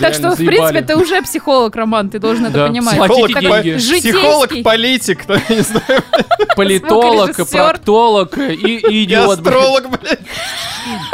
Так 0.00 0.14
что, 0.14 0.30
в 0.30 0.36
принципе, 0.36 0.80
ты 0.82 0.96
уже 0.96 1.22
психолог, 1.22 1.74
Роман, 1.76 2.10
ты 2.10 2.18
должен 2.18 2.46
это 2.46 2.66
понимать. 2.66 2.96
Платите 2.96 3.26
Психолог, 3.26 3.40
деньги. 3.62 3.72
по- 3.72 3.78
Житейский. 3.78 4.12
психолог, 4.12 4.62
политик, 4.64 5.26
да, 5.26 5.40
не 5.48 5.60
знаю, 5.60 6.02
Политолог, 6.56 7.36
проктолог 7.36 8.38
и, 8.38 9.04
идиот. 9.04 9.38
астролог, 9.38 9.88
блядь. 9.90 10.20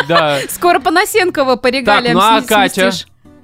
Да. 0.09 0.39
Скоро 0.49 0.81
Панасенкова 0.81 1.57
по 1.57 1.69
регалиям 1.69 2.15
ну 2.15 2.21
а 2.21 2.43
Катя? 2.43 2.93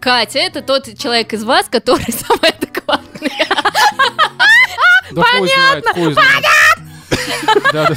Катя, 0.00 0.38
это 0.38 0.62
тот 0.62 0.96
человек 0.96 1.32
из 1.32 1.44
вас, 1.44 1.66
который 1.68 2.12
самый 2.12 2.50
адекватный. 2.50 3.32
Да. 5.12 5.22
Да, 7.72 7.88
да. 7.88 7.96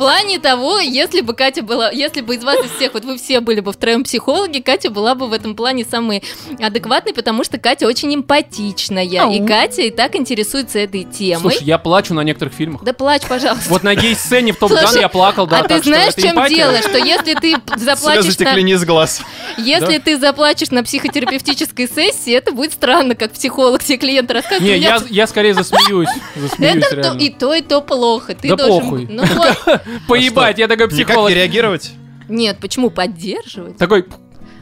В 0.00 0.02
плане 0.02 0.38
того, 0.38 0.78
если 0.78 1.20
бы 1.20 1.34
Катя 1.34 1.62
была, 1.62 1.90
если 1.90 2.22
бы 2.22 2.34
из 2.34 2.42
вас 2.42 2.58
из 2.64 2.70
всех, 2.70 2.94
вот 2.94 3.04
вы 3.04 3.18
все 3.18 3.40
были 3.40 3.60
бы 3.60 3.70
втроем 3.70 4.02
психологи, 4.02 4.60
Катя 4.60 4.88
была 4.88 5.14
бы 5.14 5.26
в 5.26 5.32
этом 5.34 5.54
плане 5.54 5.84
самой 5.84 6.22
адекватной, 6.58 7.12
потому 7.12 7.44
что 7.44 7.58
Катя 7.58 7.86
очень 7.86 8.14
эмпатичная, 8.14 9.04
и. 9.04 9.46
Катя 9.46 9.82
и 9.82 9.90
так 9.90 10.16
интересуется 10.16 10.78
этой 10.78 11.04
темой. 11.04 11.52
Слушай, 11.52 11.64
я 11.64 11.76
плачу 11.76 12.14
на 12.14 12.22
некоторых 12.22 12.54
фильмах. 12.54 12.82
Да 12.82 12.94
плачь, 12.94 13.24
пожалуйста. 13.28 13.68
Вот 13.68 13.82
на 13.82 13.94
гей-сцене 13.94 14.54
в 14.54 14.56
Топ 14.56 14.70
Ган 14.70 14.86
Слушай, 14.86 15.02
я 15.02 15.10
плакал, 15.10 15.46
да. 15.46 15.60
а 15.60 15.68
ты 15.68 15.82
знаешь, 15.82 16.14
чем 16.14 16.30
эмпатия. 16.30 16.56
дело? 16.56 16.78
Что 16.78 16.96
если 16.96 17.34
ты 17.34 17.56
Слезы 17.74 17.84
заплачешь 17.84 18.38
на, 18.38 18.58
из 18.58 18.84
глаз. 18.86 19.20
если 19.58 19.98
ты 19.98 20.18
заплачешь 20.18 20.70
на 20.70 20.82
психотерапевтической 20.82 21.86
сессии, 21.86 22.32
это 22.32 22.52
будет 22.52 22.72
странно, 22.72 23.14
как 23.14 23.32
психолог 23.32 23.84
тебе 23.84 23.98
клиент 23.98 24.30
рассказывает. 24.30 24.62
Не, 24.62 24.76
«У 24.76 24.80
меня 24.80 24.96
я, 24.96 25.02
я 25.10 25.26
скорее 25.26 25.52
засмеюсь. 25.52 26.08
Засмеюсь, 26.36 26.86
Это 26.90 27.18
и 27.18 27.28
то, 27.28 27.52
и 27.52 27.60
то 27.60 27.82
плохо. 27.82 28.34
Ты 28.34 28.48
Да 28.48 28.56
должен... 28.56 29.08
похуй. 29.08 29.08
Поебать, 30.08 30.58
я 30.58 30.68
такой 30.68 30.86
Никак 30.86 31.06
психолог. 31.06 31.28
не 31.30 31.34
реагировать? 31.36 31.92
Нет, 32.28 32.58
почему 32.60 32.90
поддерживать? 32.90 33.76
Такой, 33.76 34.04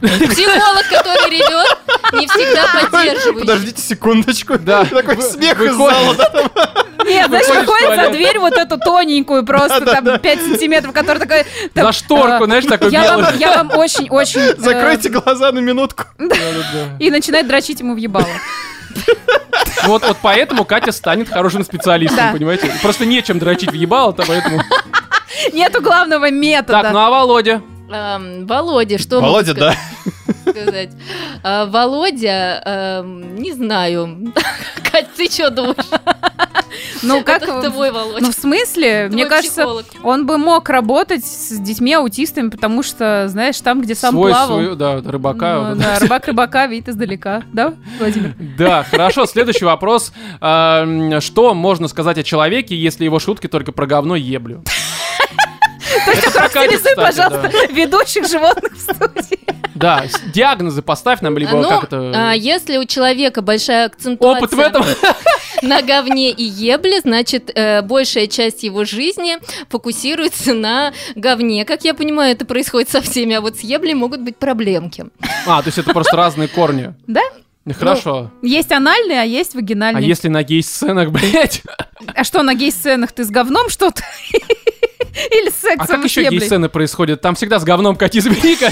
Психолог, 0.01 0.87
который 0.89 1.29
ревет, 1.29 1.77
не 2.13 2.25
всегда 2.27 2.67
поддерживающий. 2.89 3.39
Подождите 3.41 3.81
секундочку. 3.81 4.57
Да. 4.57 4.85
Такой 4.89 5.21
смех 5.21 5.59
из 5.61 5.75
зала. 5.75 6.15
Нет, 7.05 7.27
знаешь, 7.27 7.47
выходит 7.47 8.05
за 8.05 8.09
дверь 8.11 8.39
вот 8.39 8.53
эту 8.53 8.77
тоненькую, 8.77 9.45
просто 9.45 9.81
там 9.85 10.19
5 10.19 10.41
сантиметров, 10.41 10.93
которая 10.93 11.19
такая... 11.19 11.45
за 11.75 11.91
шторку, 11.91 12.43
э, 12.43 12.45
знаешь, 12.45 12.65
такой 12.65 12.91
Я 12.91 13.03
белый. 13.03 13.23
вам, 13.25 13.37
я 13.37 13.55
вам 13.57 13.71
очень-очень... 13.77 14.39
э, 14.39 14.55
Закройте 14.57 15.09
глаза 15.09 15.51
на 15.51 15.59
минутку. 15.59 16.05
И 16.99 17.09
начинает 17.11 17.47
дрочить 17.47 17.79
ему 17.81 17.93
в 17.93 17.97
ебало. 17.97 18.25
Вот, 19.85 20.03
вот 20.05 20.17
поэтому 20.21 20.65
Катя 20.65 20.91
станет 20.91 21.29
хорошим 21.29 21.63
специалистом, 21.63 22.17
Да. 22.17 22.31
понимаете? 22.33 22.71
Просто 22.81 23.05
нечем 23.05 23.39
дрочить 23.39 23.71
в 23.71 23.75
ебало-то, 23.75 24.23
поэтому... 24.27 24.61
Нету 25.53 25.81
главного 25.81 26.29
метода. 26.31 26.81
Так, 26.83 26.93
ну 26.93 26.99
а 26.99 27.09
Володя? 27.09 27.61
Эм, 27.91 28.45
Володя, 28.45 28.97
что 28.99 29.15
могу 29.19 29.27
Володя, 29.33 29.53
да. 29.55 29.73
сказать? 30.47 30.91
А, 31.43 31.65
Володя, 31.65 32.61
эм, 32.65 33.35
не 33.35 33.51
знаю. 33.53 34.31
Кать, 34.91 35.07
ты 35.15 35.25
что 35.29 35.49
думаешь? 35.49 35.75
Ну, 37.01 37.23
как... 37.23 37.41
Это 37.41 37.69
твой 37.71 37.91
Володя. 37.91 38.21
Ну, 38.21 38.31
в 38.31 38.35
смысле? 38.35 39.07
Мне 39.11 39.25
Твой 39.25 39.29
кажется, 39.37 39.61
психолог. 39.61 39.85
он 40.03 40.25
бы 40.27 40.37
мог 40.37 40.69
работать 40.69 41.25
с 41.25 41.57
детьми 41.59 41.93
аутистами, 41.93 42.49
потому 42.49 42.83
что, 42.83 43.25
знаешь, 43.27 43.59
там, 43.61 43.81
где 43.81 43.95
сам 43.95 44.11
Свой, 44.11 44.31
плавал... 44.31 44.47
свой, 44.61 44.75
да, 44.75 44.97
рыбака. 45.03 45.73
ну, 45.73 45.81
да, 45.81 45.99
рыбак 45.99 46.27
рыбака 46.27 46.67
видит 46.67 46.89
издалека. 46.89 47.43
Да, 47.53 47.73
Владимир? 47.97 48.35
Да, 48.57 48.83
хорошо. 48.83 49.25
Следующий 49.25 49.65
вопрос. 49.65 50.11
А, 50.41 50.83
м, 50.83 51.21
Что 51.21 51.53
можно 51.53 51.87
сказать 51.87 52.17
о 52.17 52.23
человеке, 52.23 52.75
если 52.75 53.05
его 53.05 53.17
шутки 53.19 53.47
только 53.47 53.71
про 53.71 53.85
говно 53.87 54.15
еблю? 54.15 54.63
То 56.05 56.11
есть 56.11 56.27
охарактеризуй, 56.27 56.77
кстати, 56.77 56.95
пожалуйста, 56.95 57.51
ведущих 57.71 58.27
животных 58.27 58.73
в 58.73 58.79
студии. 58.79 59.39
Да, 59.75 60.03
диагнозы 60.33 60.81
поставь 60.81 61.21
нам, 61.21 61.37
либо 61.37 61.53
Ну, 61.53 61.69
как 61.69 61.85
это... 61.85 62.11
а, 62.13 62.33
если 62.33 62.77
у 62.77 62.85
человека 62.85 63.41
большая 63.41 63.85
акцентуация 63.85 64.45
Опыт 64.45 64.53
в 64.53 64.59
этом? 64.59 64.85
на 65.61 65.81
говне 65.81 66.31
и 66.31 66.43
ебле, 66.43 66.99
значит, 66.99 67.49
э, 67.55 67.81
большая 67.81 68.27
часть 68.27 68.63
его 68.63 68.83
жизни 68.83 69.37
фокусируется 69.69 70.53
на 70.53 70.93
говне. 71.15 71.63
Как 71.63 71.85
я 71.85 71.93
понимаю, 71.93 72.33
это 72.33 72.45
происходит 72.45 72.89
со 72.89 73.01
всеми, 73.01 73.35
а 73.35 73.41
вот 73.41 73.57
с 73.57 73.61
еблей 73.61 73.93
могут 73.93 74.19
быть 74.21 74.35
проблемки. 74.35 75.05
А, 75.47 75.61
то 75.61 75.67
есть 75.67 75.77
это 75.77 75.93
просто 75.93 76.17
разные 76.17 76.49
корни. 76.49 76.93
Да? 77.07 77.21
Ну, 77.73 77.79
Хорошо. 77.79 78.31
Есть 78.41 78.71
анальный, 78.71 79.21
а 79.21 79.23
есть 79.23 79.53
А 79.55 79.57
вагинальный. 79.57 80.05
если 80.05 80.27
на 80.27 80.43
гей-сценах, 80.43 81.09
блядь? 81.11 81.61
А 82.07 82.23
что, 82.23 82.43
на 82.43 82.53
гей-сценах 82.55 83.11
ты 83.11 83.23
с 83.23 83.29
говном 83.29 83.69
что-то? 83.69 84.01
Или 85.31 85.49
с 85.49 85.55
сексом 85.55 85.81
А 85.83 85.87
как 85.87 86.03
еще 86.03 86.27
гей-сцены 86.29 86.69
происходят? 86.69 87.21
Там 87.21 87.35
всегда 87.35 87.59
с 87.59 87.63
говном 87.63 87.95
кати 87.95 88.19
забери-ка. 88.19 88.71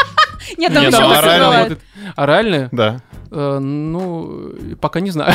Нет, 0.56 0.72
там 0.72 0.82
Нет, 0.84 0.92
еще 0.92 1.02
бывает. 1.02 1.40
работает. 1.40 1.80
Оральные? 2.16 2.68
Да. 2.72 3.00
Э, 3.30 3.58
Ну, 3.58 4.54
пока 4.80 5.00
не 5.00 5.10
знаю. 5.10 5.34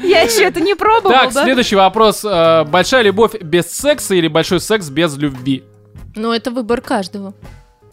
Я 0.00 0.22
еще 0.22 0.44
это 0.44 0.60
не 0.60 0.74
пробовал, 0.74 1.12
Так, 1.14 1.32
следующий 1.32 1.76
вопрос. 1.76 2.24
Э, 2.24 2.64
Большая 2.64 3.02
любовь 3.02 3.34
без 3.40 3.70
секса 3.70 4.14
или 4.14 4.28
большой 4.28 4.60
секс 4.60 4.88
без 4.88 5.16
любви? 5.16 5.64
Но 6.14 6.34
это 6.34 6.50
выбор 6.50 6.80
каждого. 6.80 7.34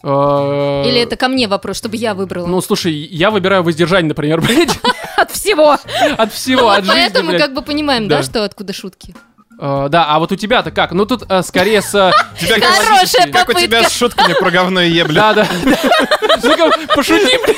Э, 0.02 0.84
Или 0.86 1.02
это 1.02 1.16
ко 1.18 1.28
мне 1.28 1.48
вопрос, 1.48 1.78
чтобы 1.78 1.98
я 1.98 2.14
выбрала? 2.14 2.48
Ну, 2.48 2.62
слушай, 2.62 2.94
я 2.94 3.32
выбираю 3.32 3.64
воздержание, 3.64 4.10
например, 4.10 4.40
блядь. 4.48 4.80
От 5.18 5.32
всего. 5.32 5.78
От 6.18 6.34
всего, 6.34 6.62
Ну, 6.62 6.68
от 6.70 6.86
жизни, 6.86 6.94
поэтому 7.00 7.38
как 7.38 7.54
бы 7.54 7.62
понимаем, 7.62 8.08
да, 8.08 8.24
что 8.24 8.44
откуда 8.44 8.72
шутки. 8.74 9.14
Э, 9.60 9.88
Да, 9.90 10.06
а 10.08 10.20
вот 10.20 10.32
у 10.32 10.36
тебя-то 10.38 10.72
как? 10.72 10.94
Ну, 10.94 11.06
тут 11.06 11.24
э, 11.30 11.44
скорее 11.44 11.82
с... 11.82 11.92
Тебя 12.40 12.56
как- 12.56 12.64
Хорошая 12.64 13.32
Как 13.32 13.50
у 13.50 13.54
тебя 13.54 13.84
с 13.84 13.94
шутками 13.94 14.34
про 14.34 14.50
говно 14.52 14.82
и 14.82 14.90
ебля? 14.90 15.34
Да, 15.34 15.34
да. 15.34 15.48
Ну-ка, 16.44 16.72
пошути, 16.96 17.38
блядь. 17.44 17.58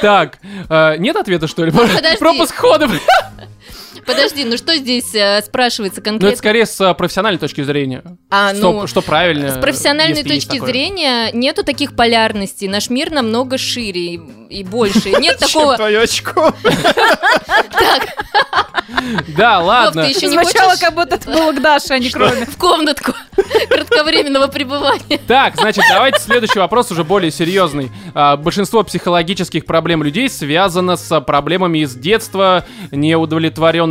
Так, 0.00 0.38
нет 0.98 1.16
ответа, 1.16 1.46
что 1.46 1.64
ли? 1.64 1.70
Подожди. 1.70 2.18
Пропуск 2.18 2.54
хода. 2.54 2.88
Подожди, 4.06 4.44
ну 4.44 4.56
что 4.56 4.76
здесь 4.76 5.14
э, 5.14 5.42
спрашивается 5.42 6.00
Ну, 6.00 6.02
это 6.02 6.10
конкретно? 6.10 6.36
скорее 6.38 6.66
с 6.66 6.80
э, 6.80 6.94
профессиональной 6.94 7.38
точки 7.40 7.62
зрения. 7.62 8.02
А, 8.30 8.54
Что, 8.54 8.72
ну, 8.72 8.86
что 8.86 9.02
правильно. 9.02 9.50
С 9.50 9.58
профессиональной 9.58 10.18
если 10.18 10.34
есть 10.34 10.46
точки 10.46 10.58
такое. 10.60 10.72
зрения 10.72 11.30
нету 11.32 11.64
таких 11.64 11.96
полярностей. 11.96 12.68
Наш 12.68 12.88
мир 12.90 13.10
намного 13.10 13.58
шире 13.58 14.14
и, 14.14 14.20
и 14.50 14.64
больше. 14.64 15.10
Нет 15.20 15.38
такого... 15.38 15.76
твое 15.76 16.00
очко? 16.02 16.54
Да, 19.36 19.60
ладно. 19.60 20.02
Вов, 20.02 20.10
ты 20.10 20.16
еще 20.16 20.26
не 20.28 20.40
Сначала 20.40 20.70
хочешь 20.70 20.80
как 20.84 20.94
будто 20.94 21.14
это 21.16 21.30
было 21.30 21.52
к 21.52 21.60
Даше, 21.60 21.94
а 21.94 21.98
не 21.98 22.10
к 22.10 22.16
Роме. 22.16 22.46
в 22.46 22.56
комнатку 22.56 23.12
кратковременного 23.68 24.46
пребывания? 24.48 25.18
Так, 25.26 25.56
значит, 25.56 25.84
давайте 25.88 26.20
следующий 26.20 26.58
вопрос 26.58 26.90
уже 26.90 27.04
более 27.04 27.30
серьезный. 27.30 27.90
А, 28.14 28.36
большинство 28.36 28.82
психологических 28.84 29.64
проблем 29.66 30.02
людей 30.02 30.28
связано 30.28 30.96
с 30.96 31.10
а, 31.12 31.20
проблемами 31.20 31.80
из 31.80 31.94
детства, 31.94 32.64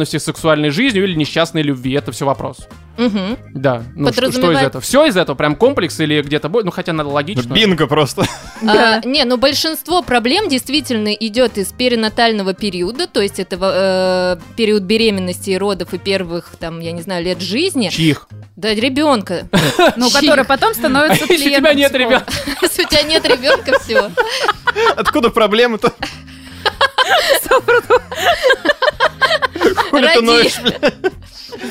неудовлетворенности 0.06 0.18
сексуальной 0.18 0.70
жизнью 0.70 1.04
или 1.06 1.16
несчастной 1.16 1.62
любви. 1.64 1.94
Это 1.94 2.12
все 2.12 2.26
вопрос. 2.26 2.68
Мгм. 2.98 3.38
Да. 3.54 3.84
Ну, 3.96 4.12
что, 4.14 4.14
что 4.14 4.30
из 4.30 4.36
Подразумевает- 4.36 4.68
этого? 4.68 4.82
Все 4.82 5.06
из 5.06 5.18
этого? 5.18 5.36
Прям 5.36 5.56
комплекс 5.56 6.00
или 6.00 6.22
где-то 6.22 6.48
будет? 6.48 6.66
Ну, 6.66 6.72
хотя 6.72 6.94
надо 6.94 7.10
логично. 7.10 7.54
Бинго 7.54 7.88
просто. 7.88 8.26
А, 8.66 9.02
не, 9.06 9.26
ну 9.26 9.38
большинство 9.38 10.02
проблем 10.02 10.48
действительно 10.48 11.14
идет 11.14 11.58
из 11.58 11.74
перинатального 11.74 12.54
периода, 12.54 13.08
то 13.08 13.22
есть 13.22 13.40
это 13.40 13.58
э, 13.62 14.56
период 14.56 14.84
беременности 14.84 15.50
и 15.50 15.58
родов 15.58 15.94
и 15.94 15.98
первых, 15.98 16.52
там, 16.58 16.80
я 16.80 16.94
не 16.94 17.02
знаю, 17.02 17.24
лет 17.26 17.42
жизни. 17.42 17.90
Чьих? 17.90 18.28
Да, 18.56 18.74
ребенка. 18.74 19.48
Ну, 19.98 20.10
который 20.10 20.46
потом 20.46 20.74
становится 20.74 21.26
А 21.26 21.28
если 21.34 21.50
у 21.50 21.58
тебя 21.60 21.72
клиентом 21.72 21.78
нет 21.78 21.94
ребенка? 21.94 22.26
Если 22.62 22.84
у 22.84 22.88
тебя 22.88 23.04
нет 23.04 23.26
ребенка, 23.26 23.80
все. 23.80 24.10
Откуда 24.96 25.30
проблема-то? 25.30 25.94
Хули 29.74 30.08
ты 30.08 30.14
Роди. 30.16 30.26
ноешь, 30.26 30.60
бля? 30.60 30.92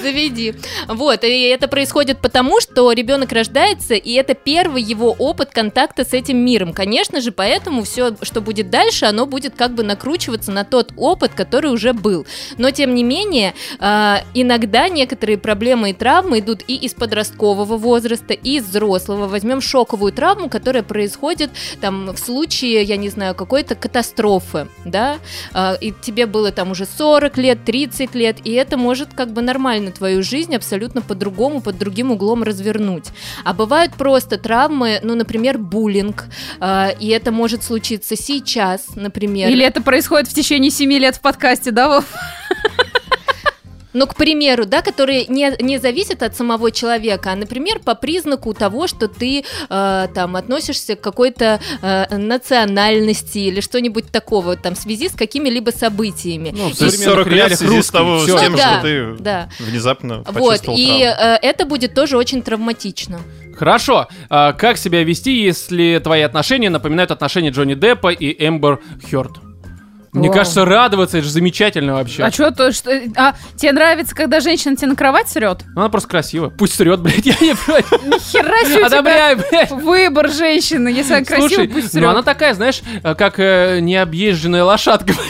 Заведи. 0.02 0.54
Вот, 0.88 1.24
и 1.24 1.42
это 1.48 1.68
происходит 1.68 2.18
потому, 2.18 2.60
что 2.60 2.90
ребенок 2.92 3.32
рождается, 3.32 3.94
и 3.94 4.12
это 4.12 4.34
первый 4.34 4.82
его 4.82 5.14
опыт 5.18 5.50
контакта 5.50 6.04
с 6.04 6.12
этим 6.12 6.38
миром. 6.38 6.72
Конечно 6.72 7.20
же, 7.20 7.32
поэтому 7.32 7.82
все, 7.82 8.16
что 8.22 8.40
будет 8.40 8.70
дальше, 8.70 9.06
оно 9.06 9.26
будет 9.26 9.54
как 9.54 9.74
бы 9.74 9.82
накручиваться 9.82 10.52
на 10.52 10.64
тот 10.64 10.92
опыт, 10.96 11.32
который 11.34 11.70
уже 11.70 11.92
был. 11.92 12.26
Но, 12.58 12.70
тем 12.70 12.94
не 12.94 13.02
менее, 13.02 13.54
а, 13.78 14.22
иногда 14.34 14.88
некоторые 14.88 15.38
проблемы 15.38 15.90
и 15.90 15.92
травмы 15.92 16.40
идут 16.40 16.62
и 16.66 16.76
из 16.76 16.94
подросткового 16.94 17.76
возраста, 17.76 18.34
и 18.34 18.56
из 18.56 18.64
взрослого. 18.64 19.26
Возьмем 19.26 19.60
шоковую 19.60 20.12
травму, 20.12 20.48
которая 20.48 20.82
происходит 20.82 21.50
там 21.80 22.06
в 22.06 22.18
случае, 22.18 22.82
я 22.82 22.96
не 22.96 23.08
знаю, 23.08 23.34
какой-то 23.34 23.74
катастрофы, 23.74 24.68
да, 24.84 25.18
а, 25.52 25.76
и 25.80 25.92
тебе 25.92 26.26
было 26.26 26.52
там 26.52 26.70
уже 26.70 26.86
40 26.86 27.36
лет, 27.38 27.64
30 27.64 28.14
лет, 28.14 28.36
и 28.44 28.52
это 28.52 28.76
может 28.76 29.14
как 29.14 29.32
бы 29.32 29.42
нормально 29.42 29.73
твою 29.92 30.22
жизнь 30.22 30.54
абсолютно 30.54 31.00
по-другому, 31.00 31.60
под 31.60 31.78
другим 31.78 32.10
углом 32.10 32.42
развернуть. 32.42 33.08
А 33.44 33.52
бывают 33.52 33.94
просто 33.94 34.38
травмы, 34.38 35.00
ну, 35.02 35.14
например, 35.14 35.58
буллинг, 35.58 36.26
а, 36.60 36.90
и 36.98 37.08
это 37.08 37.32
может 37.32 37.62
случиться 37.62 38.16
сейчас, 38.16 38.96
например. 38.96 39.50
Или 39.50 39.64
это 39.64 39.82
происходит 39.82 40.28
в 40.28 40.34
течение 40.34 40.70
семи 40.70 40.98
лет 40.98 41.16
в 41.16 41.20
подкасте, 41.20 41.70
да, 41.70 41.88
Вов? 41.88 42.04
Ну, 43.94 44.06
к 44.06 44.16
примеру, 44.16 44.66
да, 44.66 44.82
которые 44.82 45.26
не, 45.26 45.52
не 45.60 45.78
зависят 45.78 46.22
от 46.22 46.36
самого 46.36 46.70
человека, 46.70 47.30
а, 47.32 47.36
например, 47.36 47.78
по 47.78 47.94
признаку 47.94 48.52
того, 48.52 48.88
что 48.88 49.08
ты 49.08 49.44
э, 49.70 50.08
там 50.14 50.36
относишься 50.36 50.96
к 50.96 51.00
какой-то 51.00 51.60
э, 51.80 52.16
национальности 52.16 53.38
или 53.38 53.60
что-нибудь 53.60 54.10
такого, 54.10 54.56
там, 54.56 54.74
в 54.74 54.78
связи 54.78 55.08
с 55.08 55.12
какими-либо 55.12 55.70
событиями. 55.70 56.52
Ну, 56.54 56.70
в 56.70 56.74
современных 56.74 57.04
40 57.04 57.16
лет 57.18 57.26
в 57.26 57.36
реалиях 57.36 57.58
связи 57.58 57.70
с 57.70 57.74
русский, 57.76 57.92
того, 57.92 58.18
всё. 58.18 58.36
с 58.36 58.40
тем, 58.40 58.52
Ну 58.52 58.58
да, 58.58 58.72
что 58.72 58.82
ты 58.82 59.22
Да. 59.22 59.48
внезапно 59.60 60.24
Вот, 60.26 60.62
и 60.68 61.02
э, 61.02 61.36
это 61.40 61.64
будет 61.64 61.94
тоже 61.94 62.16
очень 62.16 62.42
травматично. 62.42 63.20
Хорошо. 63.56 64.08
А 64.28 64.52
как 64.52 64.76
себя 64.76 65.04
вести, 65.04 65.40
если 65.40 66.00
твои 66.02 66.22
отношения 66.22 66.70
напоминают 66.70 67.12
отношения 67.12 67.50
Джонни 67.50 67.74
Деппа 67.74 68.08
и 68.08 68.44
Эмбер 68.44 68.80
Хёрд? 69.08 69.43
Мне 70.14 70.28
Вау. 70.28 70.38
кажется, 70.38 70.64
радоваться, 70.64 71.18
это 71.18 71.26
же 71.26 71.32
замечательно 71.32 71.94
вообще. 71.94 72.22
А 72.22 72.30
что 72.30 72.52
то, 72.52 72.72
что... 72.72 72.90
А, 73.16 73.34
тебе 73.56 73.72
нравится, 73.72 74.14
когда 74.14 74.38
женщина 74.38 74.76
тебе 74.76 74.86
на 74.88 74.96
кровать 74.96 75.28
срет? 75.28 75.62
Ну, 75.74 75.80
она 75.80 75.88
просто 75.90 76.08
красивая. 76.08 76.50
Пусть 76.50 76.74
срет, 76.76 77.00
блядь, 77.02 77.26
я 77.26 77.34
не 77.40 77.54
против. 77.54 77.90
Нихера 78.04 78.64
себе 78.64 78.86
Одобряю, 78.86 79.42
блядь. 79.50 79.70
выбор 79.72 80.30
женщины. 80.30 80.88
Если 80.88 81.14
она 81.14 81.24
красивая, 81.24 81.48
Слушай, 81.48 81.68
пусть 81.68 81.94
ну 81.94 82.00
срет. 82.00 82.10
она 82.10 82.22
такая, 82.22 82.54
знаешь, 82.54 82.80
э, 83.02 83.14
как 83.16 83.40
э, 83.40 83.80
необъезженная 83.80 84.64
лошадка. 84.64 85.12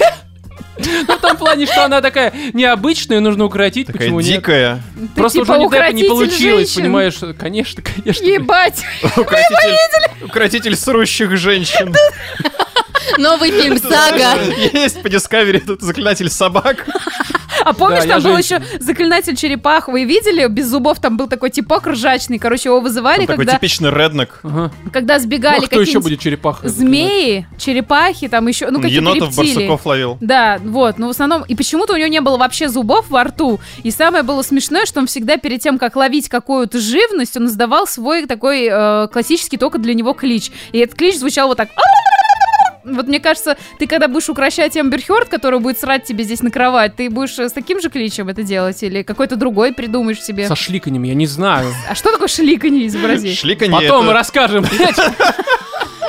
Ну, 0.77 1.17
в 1.17 1.21
том 1.21 1.37
плане, 1.37 1.67
что 1.67 1.85
она 1.85 2.01
такая 2.01 2.33
необычная, 2.53 3.21
нужно 3.21 3.45
укоротить, 3.45 3.87
Такая 3.87 4.01
почему 4.03 4.19
нет? 4.21 4.29
дикая. 4.29 4.83
Ты 5.15 5.21
Просто 5.21 5.39
типа 5.39 5.53
Джонни 5.53 5.71
Деппа 5.71 5.93
не 5.93 6.05
получилось, 6.09 6.39
женщин. 6.41 6.83
понимаешь? 6.83 7.15
Конечно, 7.39 7.81
конечно. 7.83 8.25
Ебать. 8.25 8.83
Укротитель, 9.17 10.25
укротитель 10.25 10.77
срущих 10.77 11.37
женщин. 11.37 11.95
Новый 13.19 13.51
фильм 13.51 13.79
«Сага». 13.79 14.41
Есть 14.73 15.03
по 15.03 15.09
Discovery 15.09 15.61
тут 15.65 15.81
заклинатель 15.83 16.31
собак. 16.31 16.87
А 17.65 17.73
помнишь, 17.73 18.05
Да, 18.05 18.15
там 18.21 18.23
был 18.23 18.37
еще 18.37 18.61
заклинатель 18.79 19.37
черепах? 19.37 19.89
Вы 19.89 20.05
видели? 20.05 20.47
Без 20.49 20.69
зубов 20.69 21.01
там 21.01 21.17
был 21.17 21.29
такой 21.29 21.51
типок 21.51 21.87
ржачный. 21.87 22.39
Короче, 22.39 22.69
его 22.69 22.81
вызывали, 22.81 23.21
Он 23.21 23.27
такой 23.27 23.45
когда, 23.47 23.55
типичный 23.55 23.91
реднек. 23.91 24.41
Ага. 24.43 24.71
когда 24.93 25.17
Ну, 25.17 25.23
сбегали 25.23 25.65
а 25.65 25.67
кто 25.67 25.81
еще 25.81 26.01
будет 26.01 26.21
черепаха? 26.21 26.69
змеи, 26.69 27.47
черепахи, 27.57 28.29
там 28.29 28.47
еще, 28.49 28.69
ну, 28.71 28.81
какие-то 28.83 29.11
Енотов, 29.11 29.29
рептилии. 29.31 29.55
барсуков 29.55 29.87
ловил. 29.87 30.19
Да, 30.21 30.61
вот, 30.63 30.99
но 30.99 31.07
в 31.07 31.11
основном, 31.11 31.43
и 31.43 31.55
почему-то 31.55 31.95
у 31.95 31.97
него 31.97 32.09
не 32.09 32.21
было 32.21 32.37
вообще 32.37 32.69
зубов 32.69 33.07
во 33.09 33.25
рту, 33.25 33.61
и 33.83 33.91
самое 33.91 34.25
было 34.25 34.43
смешное, 34.43 34.85
что 34.85 35.01
он 35.01 35.07
всегда 35.07 35.37
перед 35.39 35.61
тем, 35.63 35.79
как 35.79 35.97
ловить 35.97 36.29
какую-то 36.29 36.79
живность, 36.79 37.37
он 37.37 37.47
издавал 37.47 37.87
свой 37.87 38.27
такой 38.27 38.69
э, 38.71 39.09
классический 39.13 39.57
только 39.57 39.79
для 39.79 39.95
него 39.95 40.13
клич, 40.13 40.51
и 40.73 40.79
этот 40.79 40.97
клич 40.99 41.17
звучал 41.17 41.49
вот 41.49 41.57
так. 41.57 41.69
Вот 42.85 43.07
мне 43.09 43.21
кажется, 43.21 43.57
ты 43.79 43.87
когда 43.87 44.09
будешь 44.09 44.29
укращать 44.29 44.77
Эмбер 44.77 45.01
Хёрд, 45.03 45.29
которая 45.29 45.61
будет 45.61 45.79
срать 45.79 46.05
тебе 46.05 46.25
здесь 46.25 46.43
на 46.43 46.51
кровать, 46.51 46.97
ты 46.97 47.09
будешь 47.11 47.39
э, 47.39 47.49
с 47.49 47.53
таким 47.53 47.81
же 47.81 47.89
кличем 47.91 48.29
это 48.29 48.43
делать 48.43 48.83
или 48.83 49.03
какой-то 49.03 49.37
другой 49.37 49.73
придумаешь 49.73 50.23
себе? 50.23 50.47
Со 50.47 50.57
шликаньем, 50.57 51.03
я 51.05 51.15
не 51.15 51.27
знаю. 51.27 51.73
А 51.89 51.95
что 51.95 52.13
такое 52.13 52.29
шликанье, 52.29 52.87
изобрази? 52.87 53.35
Шликанье 53.35 53.73
Потом 53.81 54.05
мы 54.05 54.11
это- 54.11 54.19
расскажем. 54.19 54.65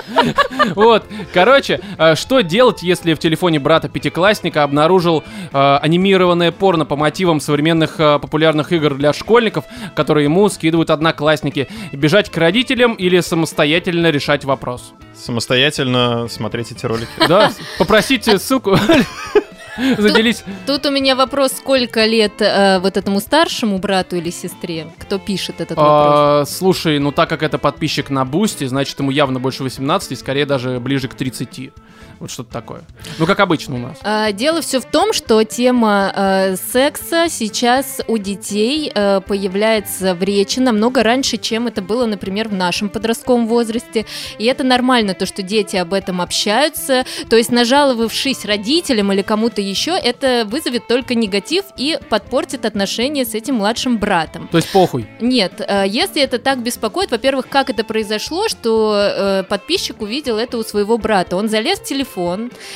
Вот, 0.76 1.06
короче, 1.34 1.80
э, 1.98 2.16
что 2.16 2.42
делать, 2.42 2.84
если 2.84 3.14
в 3.14 3.20
телефоне 3.20 3.60
брата 3.60 3.90
пятиклассника 3.90 4.64
обнаружил 4.64 5.24
э, 5.52 5.78
анимированное 5.82 6.52
порно 6.52 6.86
по 6.86 6.96
мотивам 6.96 7.40
современных 7.40 8.00
э, 8.00 8.20
популярных 8.20 8.72
игр 8.72 8.96
для 8.96 9.14
школьников, 9.14 9.66
которые 9.96 10.26
ему 10.26 10.50
скидывают 10.50 10.90
одноклассники? 10.90 11.68
Бежать 11.92 12.30
к 12.30 12.38
родителям 12.38 12.94
или 12.94 13.20
самостоятельно 13.20 14.12
решать 14.12 14.46
вопрос? 14.46 14.94
Самостоятельно 15.16 16.28
смотреть 16.30 16.72
эти 16.72 16.86
ролики. 16.86 17.10
Да, 17.28 17.52
попросите 17.78 18.38
ссылку. 18.38 18.78
Заделись. 19.98 20.44
Тут 20.66 20.86
у 20.86 20.92
меня 20.92 21.16
вопрос, 21.16 21.54
сколько 21.54 22.06
лет 22.06 22.34
э, 22.40 22.80
вот 22.80 22.98
этому 22.98 23.20
старшему 23.20 23.78
брату 23.78 24.16
или 24.16 24.30
сестре? 24.30 24.88
Кто 24.98 25.20
пишет 25.20 25.62
этот 25.62 25.78
вопрос? 25.78 25.86
А, 25.88 26.46
Слушай, 26.48 27.00
ну 27.00 27.12
так 27.12 27.30
как 27.30 27.44
это 27.44 27.58
подписчик 27.58 28.10
на 28.10 28.26
Бусти, 28.26 28.66
значит 28.66 29.00
ему 29.00 29.12
явно 29.12 29.40
больше 29.40 29.64
18, 29.64 30.12
и 30.12 30.16
скорее 30.16 30.46
даже 30.46 30.80
ближе 30.80 31.08
к 31.08 31.14
30. 31.14 31.72
Вот 32.20 32.32
что-то 32.32 32.52
такое. 32.52 32.82
Ну, 33.18 33.26
как 33.26 33.40
обычно 33.40 33.76
у 33.76 33.78
нас. 33.78 33.98
А, 34.04 34.32
Дело 34.32 34.62
все 34.62 34.80
в 34.80 34.86
том, 34.86 35.14
что 35.14 35.44
тема 35.44 36.12
э, 36.16 36.56
секса 36.72 37.28
сейчас 37.30 38.02
у 38.08 38.18
детей 38.18 38.92
э, 38.94 39.22
появляется 39.22 40.16
в 40.16 40.24
речи 40.24 40.60
намного 40.60 41.04
раньше, 41.04 41.38
чем 41.38 41.68
это 41.68 41.82
было, 41.82 42.06
например, 42.06 42.50
в 42.50 42.54
нашем 42.54 42.90
подростковом 42.90 43.48
возрасте. 43.48 44.06
И 44.38 44.46
это 44.46 44.64
нормально, 44.64 45.14
то, 45.14 45.26
что 45.26 45.42
дети 45.42 45.76
об 45.76 45.94
этом 45.94 46.22
общаются. 46.22 47.06
То 47.30 47.36
есть, 47.36 47.52
нажаловавшись 47.52 48.46
родителям 48.46 49.12
или 49.12 49.22
кому-то 49.22 49.62
еще, 49.62 49.92
это 49.92 50.46
вызовет 50.46 50.88
только 50.88 51.16
негатив 51.16 51.66
и 51.78 51.98
подпортит 52.10 52.66
отношения 52.66 53.26
с 53.26 53.34
этим 53.34 53.56
младшим 53.56 53.98
братом. 53.98 54.48
То 54.48 54.58
есть 54.58 54.72
похуй. 54.72 55.08
Нет, 55.20 55.54
э, 55.60 55.86
если 55.88 56.22
это 56.22 56.40
так 56.40 56.60
беспокоит, 56.60 57.12
во-первых, 57.12 57.48
как 57.50 57.70
это 57.70 57.84
произошло, 57.84 58.48
что 58.48 58.96
э, 58.96 59.44
подписчик 59.44 60.02
увидел 60.02 60.38
это 60.38 60.58
у 60.58 60.64
своего 60.64 60.98
брата. 60.98 61.36
Он 61.36 61.50
залез 61.50 61.80
в 61.80 61.84
телефон, 61.84 62.05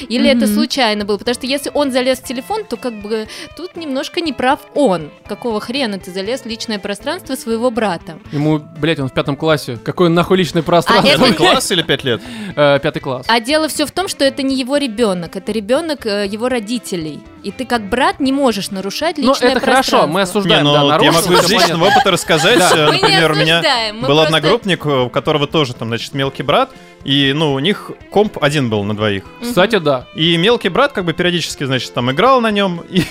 или 0.07 0.27
это 0.29 0.45
Мгм. 0.45 0.53
случайно 0.55 1.05
было? 1.05 1.17
Потому 1.17 1.33
что 1.35 1.45
если 1.47 1.71
он 1.73 1.91
залез 1.91 2.19
в 2.19 2.23
телефон, 2.23 2.65
то 2.65 2.77
как 2.77 2.93
бы 3.01 3.27
тут 3.55 3.75
немножко 3.75 4.21
не 4.21 4.33
прав 4.33 4.59
он. 4.75 5.09
Какого 5.27 5.59
хрена 5.59 5.99
ты 5.99 6.11
залез 6.11 6.41
в 6.41 6.45
личное 6.45 6.79
пространство 6.79 7.35
своего 7.35 7.71
брата? 7.71 8.19
Ему, 8.31 8.59
блядь, 8.59 8.99
он 8.99 9.09
в 9.09 9.13
пятом 9.13 9.35
классе. 9.35 9.77
Какое 9.83 10.09
нахуй 10.09 10.37
личное 10.37 10.61
А 10.61 10.65
пространство? 10.65 11.25
это- 11.25 11.33
класс 11.35 11.71
или 11.71 11.81
пять 11.81 12.03
лет? 12.03 12.21
Э, 12.55 12.79
Пятый 12.81 12.99
класс. 12.99 13.25
А 13.29 13.39
дело 13.39 13.67
все 13.67 13.85
в 13.85 13.91
том, 13.91 14.07
что 14.07 14.25
это 14.25 14.41
не 14.43 14.55
его 14.55 14.77
ребенок, 14.77 15.35
это 15.35 15.51
ребенок 15.51 16.05
э, 16.05 16.25
его 16.25 16.49
родителей. 16.49 17.19
И 17.43 17.51
ты 17.51 17.65
как 17.65 17.87
брат 17.89 18.19
не 18.19 18.33
можешь 18.33 18.69
нарушать 18.71 19.17
Ну, 19.17 19.29
личное 19.29 19.51
это 19.51 19.59
пространство. 19.61 19.97
хорошо, 19.99 20.11
мы 20.11 20.21
осуждаем, 20.21 20.63
Не, 20.65 20.69
ну 20.69 20.73
да, 20.73 20.83
вот 20.83 21.01
я 21.03 21.11
нарушил, 21.11 21.31
могу 21.31 21.43
из 21.45 21.49
личного 21.51 21.85
опыта 21.87 22.11
рассказать. 22.11 22.59
Да. 22.59 22.71
Э, 22.73 22.85
не 22.87 22.91
Например, 23.01 23.31
у 23.31 23.35
меня 23.35 23.63
был 24.01 24.19
одногруппник, 24.19 24.85
у 24.85 25.09
которого 25.09 25.47
тоже 25.47 25.73
там, 25.73 25.87
значит, 25.89 26.13
мелкий 26.13 26.43
брат, 26.43 26.71
И, 27.03 27.33
ну, 27.33 27.53
у 27.53 27.59
них 27.59 27.91
комп 28.09 28.37
один 28.41 28.69
был 28.69 28.83
на 28.83 28.95
двоих. 28.95 29.23
Кстати, 29.41 29.79
да. 29.79 30.07
И 30.15 30.37
мелкий 30.37 30.69
брат 30.69 30.91
как 30.91 31.05
бы 31.05 31.13
периодически, 31.13 31.63
значит, 31.63 31.93
там 31.93 32.11
играл 32.11 32.41
на 32.41 32.51
нем, 32.51 32.81
и 32.89 33.03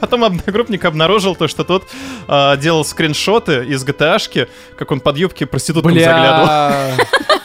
потом 0.00 0.24
одногруппник 0.24 0.84
обнаружил 0.84 1.36
то, 1.36 1.48
что 1.48 1.64
тот 1.64 1.84
а, 2.26 2.56
делал 2.56 2.84
скриншоты 2.84 3.64
из 3.64 3.84
GTA-шки, 3.84 4.48
как 4.76 4.90
он 4.90 5.00
под 5.00 5.16
юбки 5.16 5.44
проституткам 5.44 5.94
заглядывал. 5.94 6.96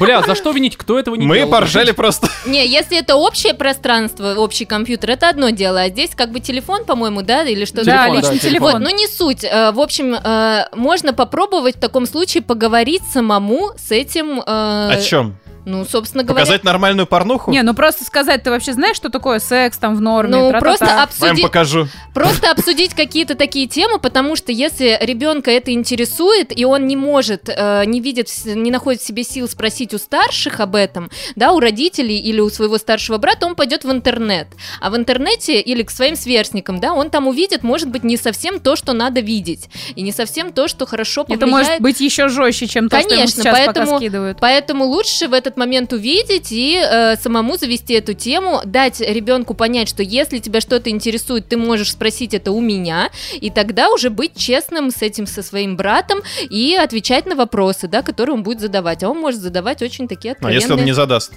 Бля. 0.00 0.22
За 0.22 0.34
что 0.34 0.50
винить? 0.52 0.76
Кто 0.76 0.98
этого 0.98 1.14
не 1.14 1.26
Мы 1.26 1.36
делал? 1.36 1.50
поржали 1.50 1.92
просто. 1.92 2.28
Не, 2.46 2.66
если 2.66 2.98
это 2.98 3.16
общее 3.16 3.54
пространство, 3.54 4.34
общий 4.36 4.64
компьютер, 4.64 5.10
это 5.10 5.28
одно 5.28 5.50
дело. 5.50 5.82
А 5.82 5.88
здесь 5.88 6.10
как 6.16 6.32
бы 6.32 6.40
телефон, 6.40 6.84
по-моему, 6.84 7.22
да, 7.22 7.44
или 7.44 7.64
что-то 7.64 7.84
Да, 7.84 8.08
личный 8.08 8.22
да, 8.22 8.38
телефон. 8.38 8.50
телефон. 8.50 8.72
Вот, 8.72 8.80
ну 8.82 8.96
не 8.96 9.06
суть. 9.06 9.44
Э, 9.44 9.70
В 9.72 9.80
общем, 9.80 10.14
э, 10.14 10.64
можно 10.74 11.12
попробовать 11.12 11.76
в 11.76 11.80
таком 11.80 12.06
случае 12.06 12.42
поговорить 12.42 13.02
самому 13.12 13.70
с 13.76 13.90
этим. 13.92 14.40
э, 14.40 14.42
О 14.46 15.00
чем? 15.02 15.36
Ну, 15.66 15.84
собственно 15.84 16.24
говоря. 16.24 16.44
Показать 16.44 16.64
нормальную 16.64 17.06
порнуху? 17.06 17.50
Не, 17.50 17.62
ну 17.62 17.74
просто 17.74 18.04
сказать, 18.04 18.42
ты 18.42 18.50
вообще 18.50 18.72
знаешь, 18.72 18.96
что 18.96 19.10
такое 19.10 19.38
секс 19.38 19.76
там 19.78 19.94
в 19.94 20.00
норме? 20.00 20.34
Ну, 20.36 20.50
тра-та-та? 20.50 20.60
просто 20.60 20.84
Вам 20.86 21.02
обсудить, 21.04 21.42
покажу. 21.42 21.88
просто 22.14 22.50
обсудить 22.50 22.94
какие-то 22.94 23.34
такие 23.34 23.66
темы, 23.66 23.98
потому 23.98 24.36
что 24.36 24.52
если 24.52 24.98
ребенка 25.00 25.50
это 25.50 25.72
интересует, 25.72 26.56
и 26.58 26.64
он 26.64 26.86
не 26.86 26.96
может, 26.96 27.48
э, 27.48 27.84
не 27.86 28.00
видит, 28.00 28.28
не 28.46 28.70
находит 28.70 29.00
в 29.02 29.06
себе 29.06 29.22
сил 29.22 29.48
спросить 29.48 29.92
у 29.94 29.98
старших 29.98 30.60
об 30.60 30.74
этом, 30.76 31.10
да, 31.36 31.52
у 31.52 31.60
родителей 31.60 32.18
или 32.18 32.40
у 32.40 32.48
своего 32.50 32.78
старшего 32.78 33.18
брата, 33.18 33.46
он 33.46 33.54
пойдет 33.54 33.84
в 33.84 33.90
интернет. 33.90 34.48
А 34.80 34.90
в 34.90 34.96
интернете 34.96 35.60
или 35.60 35.82
к 35.82 35.90
своим 35.90 36.16
сверстникам, 36.16 36.80
да, 36.80 36.92
он 36.94 37.10
там 37.10 37.26
увидит, 37.28 37.62
может 37.62 37.88
быть, 37.88 38.02
не 38.04 38.16
совсем 38.16 38.60
то, 38.60 38.76
что 38.76 38.92
надо 38.92 39.20
видеть, 39.20 39.68
и 39.94 40.02
не 40.02 40.12
совсем 40.12 40.52
то, 40.52 40.68
что 40.68 40.86
хорошо 40.86 41.24
повлияет. 41.24 41.42
Это 41.42 41.50
может 41.50 41.80
быть 41.80 42.00
еще 42.00 42.28
жестче, 42.28 42.66
чем 42.66 42.88
то, 42.88 42.98
что 42.98 43.08
ему 43.08 43.16
Конечно, 43.16 43.42
сейчас 43.42 43.58
пока 43.58 43.72
поэтому- 43.72 43.96
скидывают. 43.98 44.38
Поэтому 44.40 44.84
лучше 44.86 45.28
в 45.28 45.32
этот 45.34 45.49
момент 45.56 45.92
увидеть 45.92 46.52
и 46.52 46.76
э, 46.76 47.16
самому 47.16 47.56
завести 47.56 47.94
эту 47.94 48.14
тему, 48.14 48.60
дать 48.64 49.00
ребенку 49.00 49.54
понять, 49.54 49.88
что 49.88 50.02
если 50.02 50.38
тебя 50.38 50.60
что-то 50.60 50.90
интересует, 50.90 51.48
ты 51.48 51.56
можешь 51.56 51.92
спросить 51.92 52.34
это 52.34 52.52
у 52.52 52.60
меня, 52.60 53.10
и 53.40 53.50
тогда 53.50 53.90
уже 53.90 54.10
быть 54.10 54.36
честным 54.36 54.90
с 54.90 55.02
этим, 55.02 55.26
со 55.26 55.42
своим 55.42 55.76
братом 55.76 56.20
и 56.48 56.74
отвечать 56.74 57.26
на 57.26 57.34
вопросы, 57.34 57.88
да, 57.88 58.02
которые 58.02 58.34
он 58.34 58.42
будет 58.42 58.60
задавать. 58.60 59.02
А 59.02 59.08
он 59.08 59.18
может 59.18 59.40
задавать 59.40 59.82
очень 59.82 60.08
такие 60.08 60.32
А 60.32 60.34
откровенные... 60.34 60.60
если 60.60 60.72
он 60.72 60.84
не 60.84 60.92
задаст? 60.92 61.32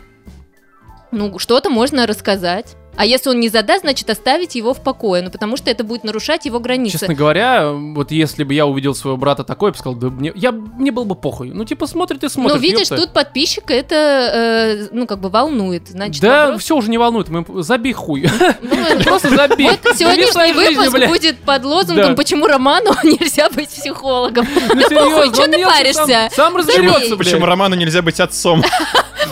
Ну, 1.12 1.38
что-то 1.38 1.70
можно 1.70 2.08
рассказать. 2.08 2.76
А 2.96 3.06
если 3.06 3.30
он 3.30 3.40
не 3.40 3.50
задаст, 3.50 3.82
значит 3.82 4.10
оставить 4.10 4.56
его 4.56 4.74
в 4.74 4.82
покое, 4.84 5.22
ну 5.24 5.32
потому 5.32 5.58
что 5.58 5.72
это 5.72 5.84
будет 5.84 6.04
нарушать 6.04 6.46
его 6.46 6.60
границы. 6.60 7.00
Честно 7.00 7.16
говоря, 7.16 7.72
вот 7.72 8.12
если 8.12 8.44
бы 8.44 8.54
я 8.54 8.66
увидел 8.66 8.94
своего 8.94 9.18
брата 9.18 9.44
такой, 9.44 9.70
я 9.70 9.72
бы 9.74 9.78
сказал, 9.78 9.96
да 9.96 10.10
мне, 10.10 10.32
я, 10.36 10.52
мне 10.52 10.92
было 10.92 11.04
бы 11.04 11.16
похуй. 11.16 11.52
Ну, 11.52 11.66
типа, 11.66 11.88
смотрит 11.88 12.24
и 12.24 12.30
смотрит. 12.30 12.56
ну, 12.56 12.62
видишь, 12.62 12.90
ёпта. 12.92 12.98
тут 12.98 13.14
подписчика 13.14 13.74
это, 13.74 13.96
э, 13.96 14.88
ну, 14.92 15.08
как 15.08 15.20
бы 15.20 15.30
волнует. 15.30 15.88
Значит, 15.88 16.22
Да, 16.22 16.48
вопрос- 16.48 16.62
все 16.62 16.76
уже 16.76 16.90
не 16.90 16.98
волнует, 16.98 17.30
мы 17.30 17.64
забей 17.64 17.94
хуй. 17.94 18.30
Ну, 18.62 18.76
Просто 19.04 19.30
забей. 19.36 19.70
Вот 19.70 19.80
сегодняшний 19.98 20.54
выпуск 20.54 21.08
будет 21.08 21.40
под 21.40 21.64
лозунгом. 21.66 22.16
«Почему 22.16 22.48
Роману 22.48 22.92
нельзя 23.04 23.50
быть 23.50 23.70
психологом?» 23.70 24.48
Ну, 24.74 24.82
серьезно, 24.82 25.10
похуй, 25.10 25.34
чё 25.34 25.44
он 25.44 25.52
ты 25.52 25.66
паришься? 25.66 26.30
Сам, 26.36 26.56
разберется, 26.56 27.18
Почему 27.18 27.40
блядь. 27.40 27.50
Роману 27.50 27.76
нельзя 27.76 28.02
быть 28.02 28.20
отцом? 28.20 28.64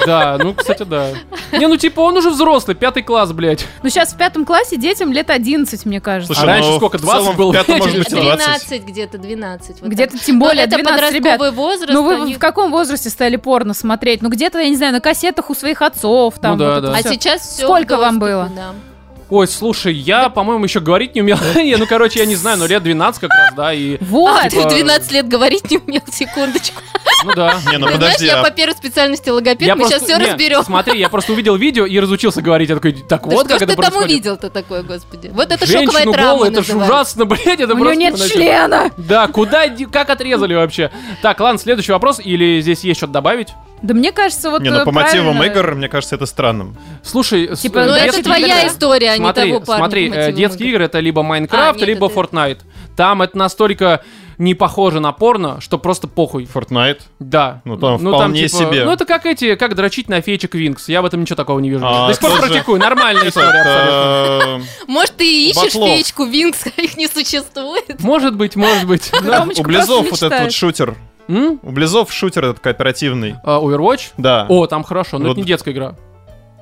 Да, 0.05 0.37
ну, 0.41 0.53
кстати, 0.53 0.83
да. 0.83 1.09
Не, 1.51 1.67
ну, 1.67 1.77
типа, 1.77 2.01
он 2.01 2.17
уже 2.17 2.29
взрослый, 2.29 2.75
пятый 2.75 3.03
класс, 3.03 3.31
блядь. 3.31 3.65
Ну 3.83 3.89
сейчас 3.89 4.13
в 4.13 4.17
пятом 4.17 4.45
классе 4.45 4.77
детям 4.77 5.11
лет 5.11 5.29
11, 5.29 5.85
мне 5.85 6.01
кажется. 6.01 6.33
А 6.41 6.45
раньше 6.45 6.69
ну, 6.69 6.77
сколько, 6.77 6.97
в 6.97 7.01
целом 7.01 7.23
20 7.23 7.37
было? 7.37 7.51
В 7.51 7.53
пятом, 7.53 7.77
может 7.77 7.97
быть, 7.97 8.07
и 8.11 8.15
20. 8.15 8.45
12 8.45 8.85
где-то, 8.85 9.17
12. 9.17 9.81
вот 9.81 9.89
Где-то 9.89 10.17
тем 10.17 10.39
более 10.39 10.65
Ну, 10.65 10.73
это 10.73 10.83
12, 10.83 11.13
ребят. 11.15 11.37
подростковый 11.39 11.51
возраст. 11.51 11.93
Ну 11.93 12.03
вы 12.03 12.15
они- 12.15 12.35
в 12.35 12.39
каком 12.39 12.71
возрасте 12.71 13.09
стали 13.09 13.35
порно 13.35 13.73
смотреть? 13.73 14.21
Ну 14.21 14.29
где-то, 14.29 14.59
я 14.59 14.69
не 14.69 14.75
знаю, 14.75 14.93
на 14.93 15.01
кассетах 15.01 15.49
у 15.49 15.55
своих 15.55 15.81
отцов 15.81 16.35
там. 16.39 16.57
Ну 16.57 16.57
да, 16.57 16.75
вот 16.75 16.83
да. 16.83 16.93
А 16.93 17.03
сейчас 17.03 17.41
все 17.41 17.63
Сколько 17.63 17.97
вам 17.97 18.19
было? 18.19 18.49
Ой, 19.31 19.47
слушай, 19.47 19.93
я, 19.93 20.27
по-моему, 20.27 20.65
еще 20.65 20.81
говорить 20.81 21.15
не 21.15 21.21
умел. 21.21 21.37
Не, 21.55 21.77
ну, 21.77 21.87
короче, 21.87 22.19
я 22.19 22.25
не 22.25 22.35
знаю, 22.35 22.57
но 22.57 22.65
лет 22.65 22.83
12 22.83 23.21
как 23.21 23.29
раз, 23.31 23.53
да, 23.55 23.73
и... 23.73 23.97
Вот. 24.01 24.37
А, 24.37 24.43
ты 24.43 24.57
Типа- 24.57 24.67
в 24.67 24.73
12 24.73 25.11
лет 25.13 25.27
говорить 25.29 25.71
не 25.71 25.77
умел, 25.77 26.01
секундочку. 26.11 26.81
Ну 27.23 27.33
да. 27.33 27.55
Не, 27.71 27.77
ну 27.77 27.87
Ты 27.87 27.93
подожди, 27.93 28.17
знаешь, 28.25 28.33
я 28.33 28.41
а 28.41 28.43
по 28.43 28.51
первой 28.51 28.73
специальности 28.75 29.29
логопед, 29.29 29.73
мы 29.75 29.85
сейчас 29.87 30.03
все 30.03 30.17
не, 30.17 30.25
разберем. 30.25 30.63
Смотри, 30.63 30.99
я 30.99 31.07
просто 31.07 31.31
увидел 31.31 31.55
видео 31.55 31.85
и 31.85 31.97
разучился 31.99 32.41
говорить. 32.41 32.67
Я 32.69 32.75
такой, 32.75 32.91
так 32.93 33.21
Да 33.27 33.35
вот 33.35 33.47
как 33.47 33.57
это 33.61 33.67
ты 33.67 33.75
там 33.75 33.77
происходит. 33.85 34.09
увидел-то 34.11 34.49
такое, 34.49 34.83
господи? 34.83 35.29
Вот 35.33 35.49
это 35.51 35.65
шоковая 35.65 35.85
Женщину 35.87 36.11
травма 36.13 36.31
голую, 36.33 36.51
это 36.51 36.63
ж 36.63 36.67
называется. 36.67 36.93
ужасно, 36.93 37.25
блядь, 37.27 37.59
это 37.59 37.73
У 37.73 37.77
него 37.77 37.85
просто 37.85 37.95
нет 37.99 38.13
невыносимо. 38.15 38.41
члена. 38.41 38.91
Да, 38.97 39.27
куда, 39.27 39.63
как 39.91 40.09
отрезали 40.09 40.55
вообще? 40.55 40.91
Так, 41.21 41.39
ладно, 41.39 41.57
следующий 41.59 41.93
вопрос, 41.93 42.19
или 42.23 42.59
здесь 42.59 42.81
есть 42.83 42.97
что-то 42.99 43.13
добавить? 43.13 43.49
Да 43.81 43.95
мне 43.95 44.11
кажется, 44.11 44.51
вот 44.51 44.61
Не, 44.61 44.69
ну 44.69 44.81
э, 44.81 44.85
по 44.85 44.91
мотивам 44.91 45.37
правильно. 45.37 45.59
игр, 45.59 45.73
мне 45.75 45.89
кажется, 45.89 46.13
это 46.15 46.27
странным. 46.27 46.77
Слушай, 47.03 47.55
Типа, 47.55 47.83
Ну, 47.85 47.93
это 47.93 48.21
твоя 48.21 48.67
история, 48.67 49.13
а 49.13 49.17
Смотри, 49.21 49.51
того 49.51 49.65
парня. 49.65 49.77
смотри, 49.83 50.11
э, 50.13 50.31
детские 50.31 50.69
игры. 50.69 50.85
это 50.85 50.99
либо 50.99 51.23
Майнкрафт, 51.23 51.81
А, 51.81 51.85
либо 51.85 52.07
это- 52.07 52.15
Fortnite. 52.15 52.59
Там 52.95 53.21
это 53.21 53.37
настолько 53.37 54.03
не 54.37 54.55
похоже 54.55 54.99
на 54.99 55.11
порно, 55.11 55.61
что 55.61 55.77
просто 55.77 56.07
похуй. 56.07 56.47
Fortnite. 56.51 57.01
Да. 57.19 57.61
Ну, 57.63 57.77
там 57.77 57.97
вполне 57.99 58.49
себе. 58.49 58.85
Ну, 58.85 58.91
это 58.91 59.05
как 59.05 59.25
эти, 59.25 59.55
как 59.55 59.75
дрочить 59.75 60.09
на 60.09 60.21
феечек 60.21 60.55
Винкс. 60.55 60.89
Я 60.89 61.01
в 61.01 61.05
этом 61.05 61.21
ничего 61.21 61.35
такого 61.35 61.59
не 61.59 61.69
вижу. 61.69 61.85
А, 61.85 62.07
До 62.07 62.13
сих 62.13 62.21
пор 62.21 62.39
практикую. 62.39 62.79
Нормальная 62.79 63.29
история 63.29 63.49
абсолютно. 63.49 64.57
Это, 64.57 64.61
Может, 64.87 65.15
ты 65.17 65.49
ищешь 65.49 65.73
феечку 65.73 66.25
Винкс, 66.25 66.65
а 66.77 66.81
их 66.81 66.97
не 66.97 67.07
существует? 67.07 68.01
Может 68.01 68.35
быть, 68.35 68.55
может 68.55 68.87
быть. 68.87 69.11
У 69.59 69.63
Близов 69.63 70.09
вот 70.09 70.21
этот 70.23 70.51
шутер. 70.51 70.95
У 71.27 71.71
Близов 71.71 72.11
шутер 72.11 72.45
этот 72.45 72.59
кооперативный. 72.59 73.35
А, 73.43 73.59
Overwatch? 73.59 74.11
Да. 74.17 74.47
О, 74.49 74.67
там 74.67 74.83
хорошо, 74.83 75.17
но 75.19 75.31
это 75.31 75.39
не 75.39 75.45
детская 75.45 75.71
игра. 75.71 75.95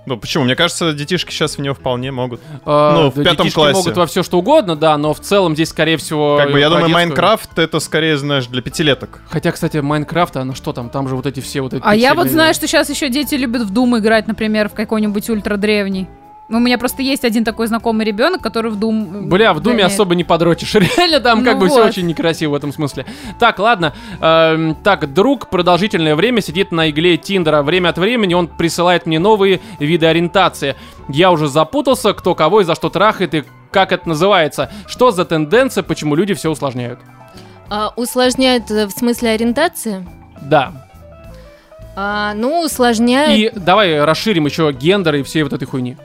Ну 0.05 0.17
почему? 0.17 0.45
Мне 0.45 0.55
кажется, 0.55 0.93
детишки 0.93 1.31
сейчас 1.31 1.57
в 1.57 1.61
него 1.61 1.75
вполне 1.75 2.11
могут. 2.11 2.41
А, 2.65 2.95
Ну, 2.95 3.11
в 3.11 3.15
да, 3.15 3.23
пятом 3.23 3.45
детишки 3.45 3.55
классе. 3.55 3.73
могут 3.77 3.97
во 3.97 4.05
все 4.07 4.23
что 4.23 4.39
угодно, 4.39 4.75
да, 4.75 4.97
но 4.97 5.13
в 5.13 5.19
целом 5.19 5.53
здесь, 5.53 5.69
скорее 5.69 5.97
всего... 5.97 6.37
Как 6.37 6.51
бы 6.51 6.59
я 6.59 6.69
думаю, 6.69 6.87
детскую. 6.87 7.07
Майнкрафт 7.07 7.59
это 7.59 7.79
скорее, 7.79 8.17
знаешь, 8.17 8.47
для 8.47 8.61
пятилеток. 8.61 9.21
Хотя, 9.29 9.51
кстати, 9.51 9.77
Майнкрафт, 9.77 10.37
а 10.37 10.43
ну 10.43 10.55
что 10.55 10.73
там? 10.73 10.89
Там 10.89 11.07
же 11.07 11.15
вот 11.15 11.25
эти 11.25 11.41
все 11.41 11.61
вот 11.61 11.73
эти... 11.73 11.83
А 11.85 11.95
я 11.95 12.15
вот 12.15 12.27
знаю, 12.27 12.53
что 12.53 12.67
сейчас 12.67 12.89
еще 12.89 13.09
дети 13.09 13.35
любят 13.35 13.63
в 13.63 13.73
Doom 13.73 13.99
играть, 13.99 14.27
например, 14.27 14.69
в 14.69 14.73
какой-нибудь 14.73 15.29
ультрадревний. 15.29 16.07
Ну, 16.49 16.57
у 16.57 16.59
меня 16.61 16.79
просто 16.79 17.03
есть 17.03 17.23
один 17.23 17.43
такой 17.45 17.67
знакомый 17.67 18.05
ребенок, 18.07 18.41
который 18.41 18.71
в 18.71 18.77
Doom... 18.77 19.27
Бля, 19.27 19.53
в 19.53 19.59
Думе 19.59 19.77
гоняет. 19.77 19.93
особо 19.93 20.15
не 20.15 20.23
подрочишь. 20.23 20.73
Реально 20.97 21.19
там 21.19 21.43
как 21.43 21.53
Ну 21.55 21.59
бы 21.61 21.67
все 21.67 21.77
вот. 21.81 21.89
очень 21.89 22.07
некрасиво 22.07 22.51
в 22.51 22.55
этом 22.55 22.73
смысле. 22.73 23.05
Так, 23.37 23.59
ладно. 23.59 23.93
Эм, 24.19 24.73
так, 24.83 25.13
друг 25.13 25.49
продолжительное 25.49 26.15
время 26.15 26.41
сидит 26.41 26.71
на 26.71 26.89
игле 26.89 27.17
Тиндера. 27.17 27.61
Время 27.61 27.89
от 27.89 27.99
времени 27.99 28.33
он 28.33 28.47
присылает 28.47 29.05
мне 29.05 29.19
новые 29.19 29.59
виды 29.79 30.07
ориентации. 30.07 30.75
Я 31.07 31.31
уже 31.31 31.47
запутался, 31.47 32.13
кто 32.13 32.33
кого 32.33 32.61
и 32.61 32.63
за 32.63 32.73
что 32.73 32.89
трахает 32.89 33.35
и 33.35 33.43
как 33.71 33.91
это 33.91 34.09
называется. 34.09 34.71
Что 34.87 35.11
за 35.11 35.25
тенденция, 35.25 35.83
почему 35.83 36.15
люди 36.15 36.33
все 36.33 36.49
усложняют? 36.49 36.99
А, 37.69 37.93
усложняют 37.95 38.71
э, 38.71 38.87
в 38.87 38.91
смысле 38.91 39.29
ориентации? 39.29 40.03
Да. 40.41 40.87
А, 41.95 42.33
ну, 42.33 42.61
усложняют. 42.63 43.37
И 43.37 43.51
давай 43.55 44.03
расширим 44.03 44.47
еще 44.47 44.71
гендер 44.71 45.13
и 45.15 45.21
всей 45.21 45.43
вот 45.43 45.53
этой 45.53 45.65
хуйни. 45.65 45.95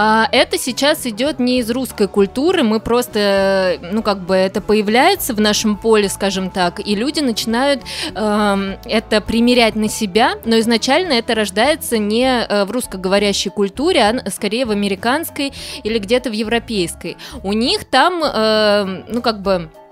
А, 0.00 0.28
это 0.30 0.58
сейчас 0.58 1.06
идет 1.06 1.40
не 1.40 1.58
из 1.58 1.68
русской 1.72 2.06
культуры, 2.06 2.62
мы 2.62 2.78
просто, 2.78 3.18
э, 3.18 3.78
ну 3.92 4.00
как 4.04 4.20
бы 4.20 4.36
это 4.36 4.60
появляется 4.60 5.34
в 5.34 5.40
нашем 5.40 5.76
поле, 5.76 6.08
скажем 6.08 6.50
так, 6.50 6.78
и 6.78 6.94
люди 6.94 7.18
начинают 7.18 7.82
эм, 8.14 8.76
это 8.84 9.20
примерять 9.20 9.74
на 9.74 9.88
себя, 9.88 10.34
но 10.44 10.56
изначально 10.60 11.14
это 11.14 11.34
рождается 11.34 11.98
не 11.98 12.26
э, 12.28 12.64
в 12.64 12.70
русскоговорящей 12.70 13.50
культуре, 13.50 14.04
а 14.04 14.30
скорее 14.30 14.66
в 14.66 14.70
американской 14.70 15.52
или 15.82 15.98
где-то 15.98 16.30
в 16.30 16.32
европейской. 16.32 17.16
У 17.42 17.52
них 17.52 17.84
там, 17.84 18.22
эм, 18.22 19.04
ну 19.08 19.20
как 19.20 19.42
бы 19.42 19.50
э, 19.52 19.87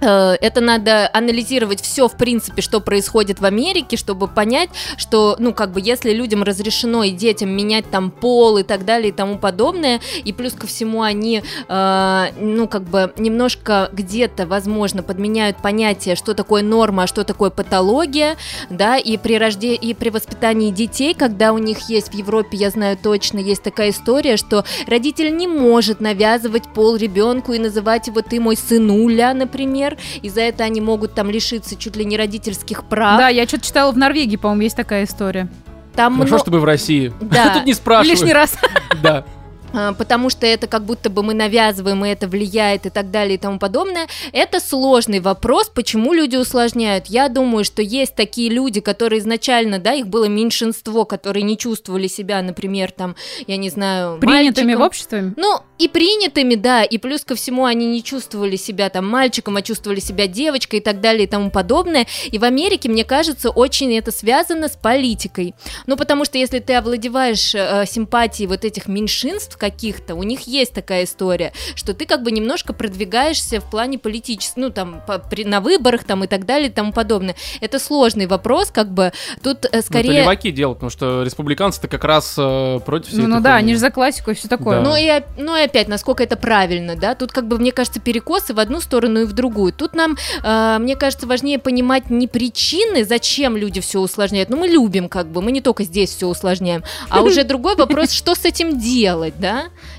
это 0.00 0.60
надо 0.60 1.10
анализировать 1.12 1.80
все, 1.80 2.08
в 2.08 2.16
принципе, 2.16 2.62
что 2.62 2.80
происходит 2.80 3.40
в 3.40 3.44
Америке, 3.44 3.96
чтобы 3.96 4.28
понять, 4.28 4.70
что, 4.96 5.36
ну, 5.38 5.52
как 5.52 5.72
бы, 5.72 5.80
если 5.80 6.12
людям 6.12 6.42
разрешено 6.42 7.04
и 7.04 7.10
детям 7.10 7.50
менять 7.50 7.90
там 7.90 8.10
пол 8.10 8.58
и 8.58 8.62
так 8.62 8.84
далее 8.84 9.10
и 9.10 9.12
тому 9.12 9.38
подобное, 9.38 10.00
и 10.24 10.32
плюс 10.32 10.52
ко 10.52 10.66
всему 10.66 11.02
они, 11.02 11.42
э, 11.68 12.26
ну, 12.38 12.68
как 12.68 12.82
бы, 12.82 13.12
немножко 13.16 13.90
где-то, 13.92 14.46
возможно, 14.46 15.02
подменяют 15.02 15.58
понятие, 15.62 16.16
что 16.16 16.34
такое 16.34 16.62
норма, 16.62 17.04
а 17.04 17.06
что 17.06 17.24
такое 17.24 17.50
патология, 17.50 18.36
да, 18.70 18.96
и 18.96 19.16
при 19.16 19.38
рожде... 19.38 19.74
и 19.74 19.94
при 19.94 20.10
воспитании 20.10 20.70
детей, 20.70 21.14
когда 21.14 21.52
у 21.52 21.58
них 21.58 21.88
есть 21.88 22.12
в 22.12 22.14
Европе, 22.14 22.56
я 22.56 22.70
знаю 22.70 22.96
точно, 22.96 23.38
есть 23.38 23.62
такая 23.62 23.90
история, 23.90 24.36
что 24.36 24.64
родитель 24.86 25.36
не 25.36 25.46
может 25.46 26.00
навязывать 26.00 26.64
пол 26.74 26.96
ребенку 26.96 27.52
и 27.52 27.58
называть 27.58 28.06
его 28.06 28.22
ты 28.22 28.40
мой 28.40 28.56
сынуля, 28.56 29.32
например, 29.34 29.87
и 30.22 30.28
за 30.28 30.40
это 30.42 30.64
они 30.64 30.80
могут 30.80 31.14
там 31.14 31.30
лишиться 31.30 31.76
чуть 31.76 31.96
ли 31.96 32.04
не 32.04 32.16
родительских 32.16 32.84
прав. 32.84 33.18
Да, 33.18 33.28
я 33.28 33.46
что-то 33.46 33.64
читала 33.66 33.92
в 33.92 33.96
Норвегии, 33.96 34.36
по-моему, 34.36 34.62
есть 34.62 34.76
такая 34.76 35.04
история. 35.04 35.48
там 35.94 36.14
Хорошо, 36.16 36.34
мно- 36.34 36.38
чтобы 36.42 36.60
в 36.60 36.64
России. 36.64 37.12
Да. 37.20 37.50
Тут 37.54 37.66
не 37.66 37.74
спрашивают. 37.74 38.18
Лишний 38.20 38.32
раз. 38.32 38.54
Да. 39.02 39.24
А, 39.72 39.92
потому 39.92 40.30
что 40.30 40.46
это 40.46 40.66
как 40.66 40.84
будто 40.84 41.10
бы 41.10 41.22
мы 41.22 41.34
навязываем, 41.34 42.04
и 42.04 42.08
это 42.08 42.28
влияет 42.28 42.86
и 42.86 42.90
так 42.90 43.10
далее 43.10 43.34
и 43.34 43.38
тому 43.38 43.58
подобное. 43.58 44.06
Это 44.32 44.60
сложный 44.60 45.20
вопрос, 45.20 45.68
почему 45.68 46.12
люди 46.12 46.36
усложняют. 46.36 47.06
Я 47.06 47.28
думаю, 47.28 47.64
что 47.64 47.82
есть 47.82 48.14
такие 48.14 48.50
люди, 48.50 48.80
которые 48.80 49.20
изначально, 49.20 49.78
да, 49.78 49.94
их 49.94 50.08
было 50.08 50.24
меньшинство, 50.24 51.04
которые 51.04 51.42
не 51.42 51.58
чувствовали 51.58 52.06
себя, 52.06 52.42
например, 52.42 52.90
там, 52.90 53.16
я 53.46 53.56
не 53.56 53.70
знаю, 53.70 54.18
Принятыми 54.18 54.66
мальчиком. 54.66 54.82
в 54.82 54.86
обществе? 54.86 55.34
Ну, 55.36 55.60
и 55.78 55.88
принятыми, 55.88 56.54
да, 56.54 56.82
и 56.82 56.98
плюс 56.98 57.24
ко 57.24 57.34
всему 57.34 57.64
они 57.64 57.86
не 57.86 58.02
чувствовали 58.02 58.56
себя 58.56 58.88
там 58.88 59.08
мальчиком, 59.08 59.56
а 59.56 59.62
чувствовали 59.62 60.00
себя 60.00 60.26
девочкой 60.26 60.80
и 60.80 60.82
так 60.82 61.00
далее 61.00 61.24
и 61.24 61.26
тому 61.26 61.50
подобное. 61.50 62.06
И 62.30 62.38
в 62.38 62.44
Америке, 62.44 62.88
мне 62.88 63.04
кажется, 63.04 63.50
очень 63.50 63.94
это 63.96 64.10
связано 64.10 64.68
с 64.68 64.76
политикой. 64.76 65.54
Ну, 65.86 65.96
потому 65.96 66.24
что 66.24 66.38
если 66.38 66.58
ты 66.58 66.74
овладеваешь 66.74 67.54
э, 67.54 67.84
симпатией 67.86 68.48
вот 68.48 68.64
этих 68.64 68.88
меньшинств 68.88 69.57
каких-то, 69.58 70.14
у 70.14 70.22
них 70.22 70.42
есть 70.42 70.72
такая 70.72 71.04
история, 71.04 71.52
что 71.74 71.94
ты 71.94 72.06
как 72.06 72.22
бы 72.22 72.30
немножко 72.30 72.72
продвигаешься 72.72 73.60
в 73.60 73.70
плане 73.70 73.98
политического, 73.98 74.62
ну, 74.62 74.70
там, 74.70 75.02
по, 75.06 75.18
при, 75.18 75.44
на 75.44 75.60
выборах 75.60 76.04
там 76.04 76.24
и 76.24 76.26
так 76.26 76.46
далее 76.46 76.68
и 76.68 76.72
тому 76.72 76.92
подобное. 76.92 77.36
Это 77.60 77.78
сложный 77.78 78.26
вопрос, 78.26 78.70
как 78.70 78.92
бы, 78.92 79.12
тут 79.42 79.64
э, 79.64 79.68
Ну, 79.72 79.78
это 79.78 79.86
скорее... 79.86 80.22
леваки 80.22 80.50
делают, 80.50 80.78
потому 80.78 80.90
что 80.90 81.22
республиканцы-то 81.22 81.88
как 81.88 82.04
раз 82.04 82.34
э, 82.38 82.80
против 82.84 83.08
всей 83.08 83.22
Ну, 83.22 83.28
ну 83.28 83.40
да, 83.40 83.56
они 83.56 83.74
же 83.74 83.80
за 83.80 83.90
классику 83.90 84.30
и 84.30 84.34
все 84.34 84.48
такое. 84.48 84.80
Да. 84.80 84.88
Ну 84.88 84.96
и, 84.96 85.22
ну 85.36 85.56
и 85.56 85.62
опять, 85.62 85.88
насколько 85.88 86.22
это 86.22 86.36
правильно, 86.36 86.96
да? 86.96 87.14
Тут 87.14 87.32
как 87.32 87.46
бы, 87.48 87.58
мне 87.58 87.72
кажется, 87.72 88.00
перекосы 88.00 88.54
в 88.54 88.60
одну 88.60 88.80
сторону 88.80 89.20
и 89.20 89.24
в 89.24 89.32
другую. 89.32 89.72
Тут 89.72 89.94
нам, 89.94 90.16
э, 90.42 90.78
мне 90.78 90.96
кажется, 90.96 91.26
важнее 91.26 91.58
понимать 91.58 92.10
не 92.10 92.26
причины, 92.26 93.04
зачем 93.04 93.56
люди 93.56 93.80
все 93.80 94.00
усложняют. 94.00 94.50
Ну 94.50 94.56
мы 94.56 94.68
любим 94.68 95.08
как 95.08 95.26
бы, 95.26 95.42
мы 95.42 95.52
не 95.52 95.60
только 95.60 95.84
здесь 95.84 96.10
все 96.10 96.26
усложняем, 96.26 96.84
а 97.08 97.22
уже 97.22 97.44
другой 97.44 97.76
вопрос, 97.76 98.10
что 98.12 98.34
с 98.34 98.44
этим 98.44 98.78
делать, 98.78 99.34
да? 99.38 99.47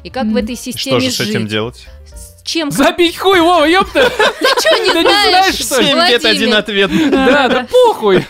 И 0.03 0.09
как 0.09 0.25
в 0.27 0.35
этой 0.35 0.55
Что 0.55 0.63
системе 0.65 0.99
же 0.99 1.11
с 1.11 1.19
этим 1.19 1.41
жить. 1.41 1.49
делать? 1.49 1.87
С 2.07 2.41
чем? 2.43 2.71
Забить 2.71 3.17
хуй, 3.17 3.39
Вова, 3.41 3.65
ёпта! 3.65 4.09
Ты 4.39 4.45
что, 4.59 4.83
не 4.83 4.93
Да 4.93 5.01
не 5.01 5.09
знаешь, 5.09 5.29
знаешь, 5.29 5.55
что 5.55 5.79
ли? 5.79 5.87
Семь 5.87 6.07
бед, 6.09 6.25
один 6.25 6.53
ответ. 6.53 6.91
Да, 7.11 7.47
да 7.47 7.67
похуй! 7.69 8.25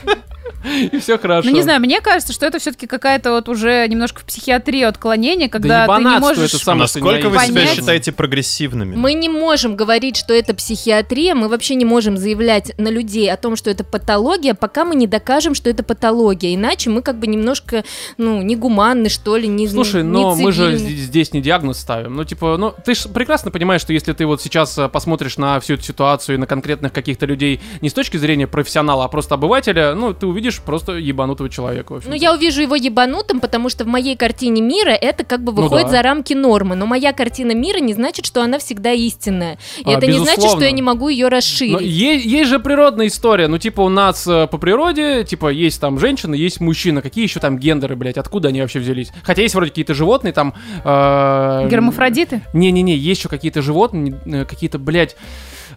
И 0.91 0.99
все 0.99 1.17
хорошо. 1.17 1.49
Ну, 1.49 1.55
не 1.55 1.61
знаю, 1.61 1.79
мне 1.79 2.01
кажется, 2.01 2.33
что 2.33 2.45
это 2.45 2.59
все-таки 2.59 2.87
какая-то 2.87 3.31
вот 3.31 3.49
уже 3.49 3.87
немножко 3.87 4.21
в 4.21 4.25
психиатрию 4.25 4.89
отклонение, 4.89 5.49
когда 5.49 5.87
ты 5.87 6.03
не 6.03 6.19
можешь... 6.19 6.53
это 6.53 6.63
самое, 6.63 6.81
Насколько 6.83 7.29
вы 7.29 7.39
себя 7.39 7.67
считаете 7.67 8.11
прогрессивными? 8.11 8.95
Мы 8.95 9.13
не 9.13 9.29
можем 9.29 9.75
говорить, 9.75 10.17
что 10.17 10.33
это 10.33 10.53
психиатрия, 10.53 11.35
мы 11.35 11.47
вообще 11.47 11.75
не 11.75 11.85
можем 11.85 12.17
заявлять 12.17 12.77
на 12.77 12.89
людей 12.89 13.31
о 13.31 13.37
том, 13.37 13.55
что 13.55 13.69
это 13.69 13.83
патология, 13.83 14.53
пока 14.53 14.85
мы 14.85 14.95
не 14.95 15.07
докажем, 15.07 15.55
что 15.55 15.69
это 15.69 15.83
патология. 15.83 16.55
Иначе 16.55 16.89
мы 16.89 17.01
как 17.01 17.19
бы 17.19 17.27
немножко, 17.27 17.83
ну, 18.17 18.41
негуманны, 18.41 19.09
что 19.09 19.37
ли, 19.37 19.47
не 19.47 19.67
Слушай, 19.67 20.03
не 20.03 20.09
но 20.09 20.35
мы 20.35 20.51
же 20.51 20.77
цивильны. 20.77 20.95
здесь 20.97 21.33
не 21.33 21.41
диагноз 21.41 21.79
ставим. 21.79 22.15
Ну, 22.15 22.23
типа, 22.23 22.57
ну, 22.57 22.73
ты 22.85 22.95
же 22.95 23.09
прекрасно 23.09 23.51
понимаешь, 23.51 23.81
что 23.81 23.93
если 23.93 24.13
ты 24.13 24.25
вот 24.25 24.41
сейчас 24.41 24.77
э, 24.77 24.89
посмотришь 24.89 25.37
на 25.37 25.59
всю 25.59 25.75
эту 25.75 25.83
ситуацию 25.83 26.35
и 26.35 26.37
на 26.37 26.47
конкретных 26.47 26.93
каких-то 26.93 27.25
людей 27.25 27.61
не 27.81 27.89
с 27.89 27.93
точки 27.93 28.17
зрения 28.17 28.47
профессионала, 28.47 29.05
а 29.05 29.07
просто 29.07 29.35
обывателя, 29.35 29.95
ну, 29.95 30.13
ты 30.13 30.25
увидишь 30.27 30.48
просто 30.57 30.93
ебанутого 30.93 31.49
человека. 31.49 31.99
Ну, 32.05 32.13
я 32.15 32.33
увижу 32.33 32.61
его 32.61 32.75
ебанутым, 32.75 33.39
потому 33.39 33.69
что 33.69 33.83
в 33.83 33.87
моей 33.87 34.15
картине 34.15 34.61
мира 34.61 34.89
это 34.91 35.23
как 35.23 35.43
бы 35.43 35.51
Ну 35.53 35.61
выходит 35.63 35.85
да. 35.87 35.91
за 35.91 36.01
рамки 36.01 36.33
нормы. 36.33 36.75
Но 36.75 36.85
моя 36.85 37.13
картина 37.13 37.53
мира 37.53 37.79
не 37.79 37.93
значит, 37.93 38.25
что 38.25 38.41
она 38.41 38.57
всегда 38.59 38.91
истинная. 38.91 39.57
И 39.79 39.83
А, 39.85 39.97
это 39.97 40.07
не 40.07 40.13
значит, 40.13 40.31
что 40.33 40.41
безусловно. 40.43 40.63
я 40.65 40.71
не 40.71 40.81
могу 40.81 41.09
ее 41.09 41.27
расширить. 41.27 41.81
е- 41.81 42.19
есть 42.21 42.49
же 42.49 42.59
природная 42.59 43.07
история. 43.07 43.47
Ну, 43.47 43.57
типа, 43.57 43.81
у 43.81 43.89
нас 43.89 44.25
э, 44.27 44.47
по 44.47 44.57
природе, 44.57 45.23
типа, 45.23 45.49
есть 45.49 45.79
там 45.79 45.99
женщина, 45.99 46.33
есть 46.35 46.59
мужчина. 46.59 47.01
Какие 47.01 47.23
еще 47.25 47.39
там 47.39 47.57
гендеры, 47.57 47.95
блядь? 47.95 48.17
Откуда 48.17 48.49
они 48.49 48.61
вообще 48.61 48.79
взялись? 48.79 49.11
Хотя 49.23 49.41
есть 49.41 49.55
вроде 49.55 49.69
какие-то 49.71 49.93
животные, 49.93 50.33
там... 50.33 50.53
э, 50.83 51.67
Гермафродиты? 51.69 52.41
Не-не-не, 52.53 52.95
есть 52.95 53.19
еще 53.21 53.29
какие-то 53.29 53.61
животные, 53.61 54.19
э, 54.25 54.45
какие-то, 54.45 54.79
блядь... 54.79 55.15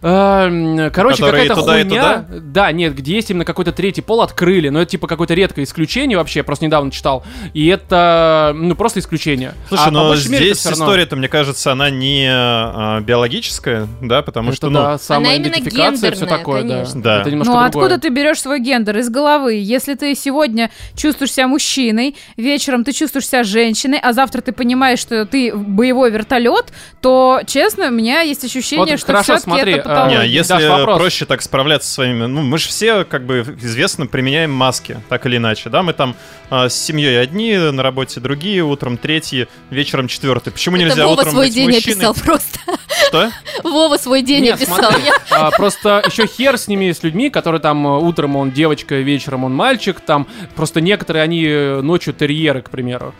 э, 0.03 0.89
Короче, 0.93 1.23
какая-то 1.23 1.55
хуйня. 1.55 2.25
Да, 2.29 2.71
нет, 2.71 2.95
где 2.95 3.15
есть 3.15 3.31
именно 3.31 3.45
какой-то 3.45 3.71
третий 3.71 4.01
пол 4.01 4.21
открыли, 4.21 4.69
но 4.69 4.81
это 4.81 4.91
типа 4.91 5.07
какое-то 5.07 5.33
редкое 5.33 5.63
исключение 5.63 6.17
вообще, 6.17 6.39
я 6.39 6.43
просто 6.43 6.65
недавно 6.65 6.91
читал. 6.91 7.23
И 7.53 7.67
это, 7.67 8.51
ну, 8.55 8.75
просто 8.75 8.99
исключение. 8.99 9.53
Слушай, 9.67 9.87
А 9.87 9.91
но 9.91 10.15
здесь 10.15 10.65
история-то, 10.65 11.15
мне 11.15 11.27
кажется, 11.27 11.71
она 11.71 11.89
не 11.89 12.27
а, 12.29 13.01
биологическая, 13.01 13.87
да, 14.01 14.21
потому 14.21 14.49
Это 14.49 14.57
что, 14.57 14.69
ну, 14.69 14.79
да, 14.79 14.97
самоидентификация, 14.97 16.11
все 16.11 16.21
гендерная, 16.21 16.37
такое, 16.37 16.63
да. 16.63 16.69
конечно. 16.69 17.01
Да. 17.01 17.21
Это 17.21 17.31
немножко 17.31 17.53
Ну, 17.53 17.59
а 17.59 17.65
откуда 17.65 17.97
ты 17.97 18.09
берешь 18.09 18.41
свой 18.41 18.59
гендер? 18.59 18.97
Из 18.97 19.09
головы. 19.09 19.53
Если 19.55 19.95
ты 19.95 20.15
сегодня 20.15 20.69
чувствуешь 20.95 21.31
себя 21.33 21.47
мужчиной, 21.47 22.15
вечером 22.37 22.83
ты 22.83 22.91
чувствуешь 22.91 23.27
себя 23.27 23.43
женщиной, 23.43 23.99
а 24.01 24.13
завтра 24.13 24.41
ты 24.41 24.51
понимаешь, 24.51 24.99
что 24.99 25.25
ты 25.25 25.55
боевой 25.55 26.11
вертолет, 26.11 26.73
то, 27.01 27.41
честно, 27.45 27.87
у 27.87 27.91
меня 27.91 28.21
есть 28.21 28.43
ощущение, 28.43 28.85
Вот 28.85 28.99
что 28.99 29.07
хорошо, 29.07 29.23
все-таки 29.37 29.43
смотри, 29.43 29.73
это 29.73 29.92
патология. 29.95 30.19
Не, 30.21 30.27
если 30.27 30.67
вопрос. 30.67 30.97
проще 30.97 31.25
так 31.25 31.41
справляться 31.41 31.87
со 31.87 31.95
своими... 31.95 32.25
Ну, 32.25 32.41
мы 32.41 32.57
же 32.57 32.67
все, 32.69 33.03
как 33.03 33.25
бы, 33.25 33.39
известно, 33.61 34.07
применяем 34.07 34.51
маски, 34.51 34.97
так 35.09 35.25
или 35.25 35.37
иначе, 35.37 35.69
да? 35.69 35.83
Мы 35.83 35.93
там 35.93 36.15
а, 36.49 36.69
с 36.69 36.75
семьей 36.75 37.21
одни, 37.21 37.55
на 37.57 37.83
работе 37.83 38.19
другие, 38.19 38.63
утром 38.63 38.97
третьи, 38.97 39.47
вечером 39.69 40.07
четвертый. 40.07 40.51
Почему 40.51 40.75
Это 40.77 40.85
нельзя 40.85 41.03
Вова 41.05 41.19
утром 41.19 41.31
свой 41.31 41.45
быть 41.47 41.55
день 41.55 41.69
мужчиной? 41.71 42.07
описал 42.07 42.13
просто. 42.15 42.59
Что? 43.07 43.31
Вова 43.63 43.97
свой 43.97 44.21
день 44.21 44.43
Нет, 44.43 44.55
описал. 44.55 44.77
смотри, 44.77 45.03
Я- 45.05 45.15
а, 45.31 45.51
просто 45.51 46.03
еще 46.05 46.27
хер 46.27 46.57
с 46.57 46.67
ними, 46.67 46.91
с 46.91 47.03
людьми, 47.03 47.29
которые 47.29 47.61
там 47.61 47.85
э, 47.87 47.99
утром 47.99 48.35
он 48.35 48.51
девочка, 48.51 48.95
вечером 48.95 49.43
он 49.43 49.53
мальчик, 49.53 49.99
там 49.99 50.27
просто 50.55 50.81
некоторые 50.81 51.23
они 51.23 51.45
э, 51.45 51.81
ночью 51.81 52.13
терьеры, 52.13 52.61
к 52.61 52.69
примеру. 52.69 53.13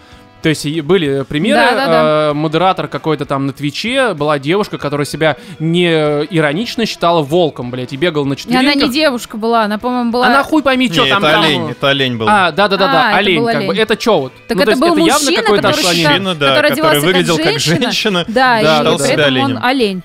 То 0.44 0.50
есть 0.50 0.66
и 0.66 0.82
были 0.82 1.24
примеры, 1.24 1.58
Да-да-да. 1.62 2.30
э, 2.32 2.34
модератор 2.34 2.90
какой-то 2.90 3.26
там 3.26 3.48
на 3.48 3.54
Твиче, 3.54 4.14
была 4.14 4.40
девушка, 4.40 4.78
которая 4.78 5.06
себя 5.06 5.38
не 5.58 5.88
иронично 5.90 6.86
считала 6.86 7.22
волком, 7.22 7.72
блядь, 7.72 7.94
и 7.94 7.96
бегала 7.98 8.26
на 8.26 8.34
И 8.34 8.38
четвереньках. 8.38 8.76
она 8.76 8.84
не 8.86 8.92
девушка 8.92 9.38
была, 9.38 9.64
она, 9.64 9.78
по-моему, 9.78 10.12
была... 10.12 10.28
Она 10.28 10.44
хуй 10.44 10.62
пойми, 10.62 10.92
что 10.92 11.06
там. 11.08 11.24
это 11.24 11.32
там, 11.34 11.44
олень, 11.44 11.72
это 11.72 11.90
олень 11.90 12.18
был. 12.18 12.28
А, 12.30 12.52
да-да-да-да, 12.52 13.12
А, 13.14 13.18
олень, 13.18 13.46
как 13.46 13.66
бы. 13.68 13.76
Это 13.76 14.00
что 14.00 14.20
вот? 14.20 14.34
Так 14.50 14.58
Ну, 14.58 14.66
то 14.66 14.72
это 14.72 14.80
был 14.82 14.88
это 14.98 15.06
явно 15.06 15.14
мужчина, 15.32 15.44
который 15.44 15.60
отклонение. 15.72 16.10
Мужчина, 16.10 16.36
да, 16.36 16.56
который 16.56 16.70
который 16.76 17.00
выглядел 17.00 17.38
как 17.38 17.46
как 17.46 17.54
женщина. 17.60 17.82
женщина. 17.82 18.26
Да, 18.28 18.34
Да, 18.34 18.60
и 18.60 18.84
да, 18.84 18.98
при 18.98 19.16
да. 19.16 19.24
этом 19.30 19.42
он 19.44 19.60
олень. 19.64 20.04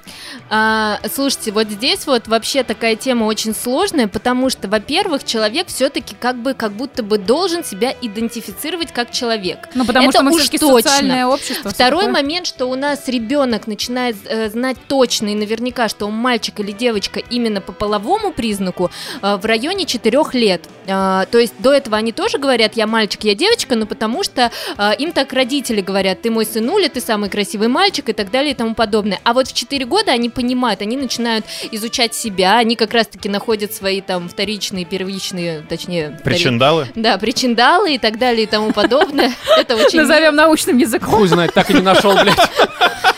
А, 0.51 0.99
слушайте, 1.13 1.53
вот 1.53 1.69
здесь 1.69 2.07
вот 2.07 2.29
вообще 2.29 2.63
такая 2.63 2.97
тема 2.97 3.25
очень 3.25 3.55
сложная, 3.55 4.09
потому 4.09 4.51
что, 4.51 4.69
во-первых, 4.69 5.25
человек 5.25 5.69
все-таки 5.69 6.15
как 6.19 6.37
бы 6.37 6.55
как 6.55 6.73
будто 6.73 7.03
бы 7.03 7.19
должен 7.19 7.65
себя 7.65 7.95
идентифицировать 8.01 8.93
как 8.93 9.11
человек. 9.11 9.69
Ну, 9.75 9.85
потому 9.85 10.09
Это 10.09 10.19
что 10.19 10.25
мы 10.25 10.35
уж 10.35 10.49
точно. 10.49 10.83
социальное 10.83 11.27
общество. 11.27 11.71
Второй 11.71 12.07
такое. 12.07 12.23
момент, 12.23 12.47
что 12.47 12.67
у 12.67 12.75
нас 12.75 13.09
ребенок 13.09 13.67
начинает 13.67 14.17
э, 14.25 14.49
знать 14.49 14.77
точно 14.89 15.29
и 15.29 15.35
наверняка, 15.35 15.89
что 15.89 16.07
он 16.07 16.15
мальчик 16.15 16.61
или 16.61 16.73
девочка 16.73 17.21
именно 17.21 17.61
по 17.61 17.73
половому 17.73 18.33
признаку 18.33 18.91
э, 19.23 19.37
в 19.37 19.45
районе 19.45 19.85
4 19.85 20.19
лет. 20.33 20.63
Э, 20.87 21.27
то 21.31 21.39
есть 21.39 21.55
до 21.59 21.73
этого 21.73 21.97
они 21.97 22.13
тоже 22.13 22.39
говорят, 22.39 22.77
я 22.77 22.87
мальчик, 22.87 23.25
я 23.25 23.35
девочка, 23.35 23.77
но 23.77 23.87
потому 23.87 24.23
что 24.23 24.51
э, 24.77 24.91
им 24.99 25.13
так 25.13 25.33
родители 25.33 25.81
говорят, 25.81 26.23
ты 26.23 26.31
мой 26.31 26.47
сынуля, 26.47 26.89
ты 26.89 27.01
самый 27.01 27.29
красивый 27.29 27.69
мальчик 27.69 28.09
и 28.09 28.13
так 28.13 28.31
далее 28.31 28.53
и 28.53 28.55
тому 28.55 28.75
подобное. 28.75 29.21
А 29.25 29.35
вот 29.35 29.49
в 29.49 29.53
4 29.53 29.85
года 29.85 30.13
они 30.13 30.31
понимают, 30.39 30.83
они 30.83 30.97
начинают 30.97 31.45
изучать 31.73 32.15
себя, 32.15 32.59
они 32.59 32.77
как 32.77 32.95
раз-таки 32.95 33.29
находят 33.29 33.75
свои 33.75 34.01
там 34.01 34.29
вторичные, 34.29 34.85
первичные, 34.85 35.63
точнее... 35.69 36.11
втори- 36.11 36.23
Причиндалы? 36.23 36.87
Да, 36.95 37.19
причиндалы 37.19 37.95
и 37.95 37.99
так 37.99 38.19
далее 38.21 38.45
и 38.45 38.47
тому 38.47 38.73
подобное. 38.73 39.33
Это 39.59 39.75
очень 39.75 39.99
Назовем 40.03 40.37
научным 40.37 40.79
языком. 40.79 41.09
Хуй 41.13 41.27
знает, 41.27 41.53
так 41.55 41.69
и 41.71 41.75
не 41.75 41.81
нашел, 41.83 42.13
блядь. 42.15 42.39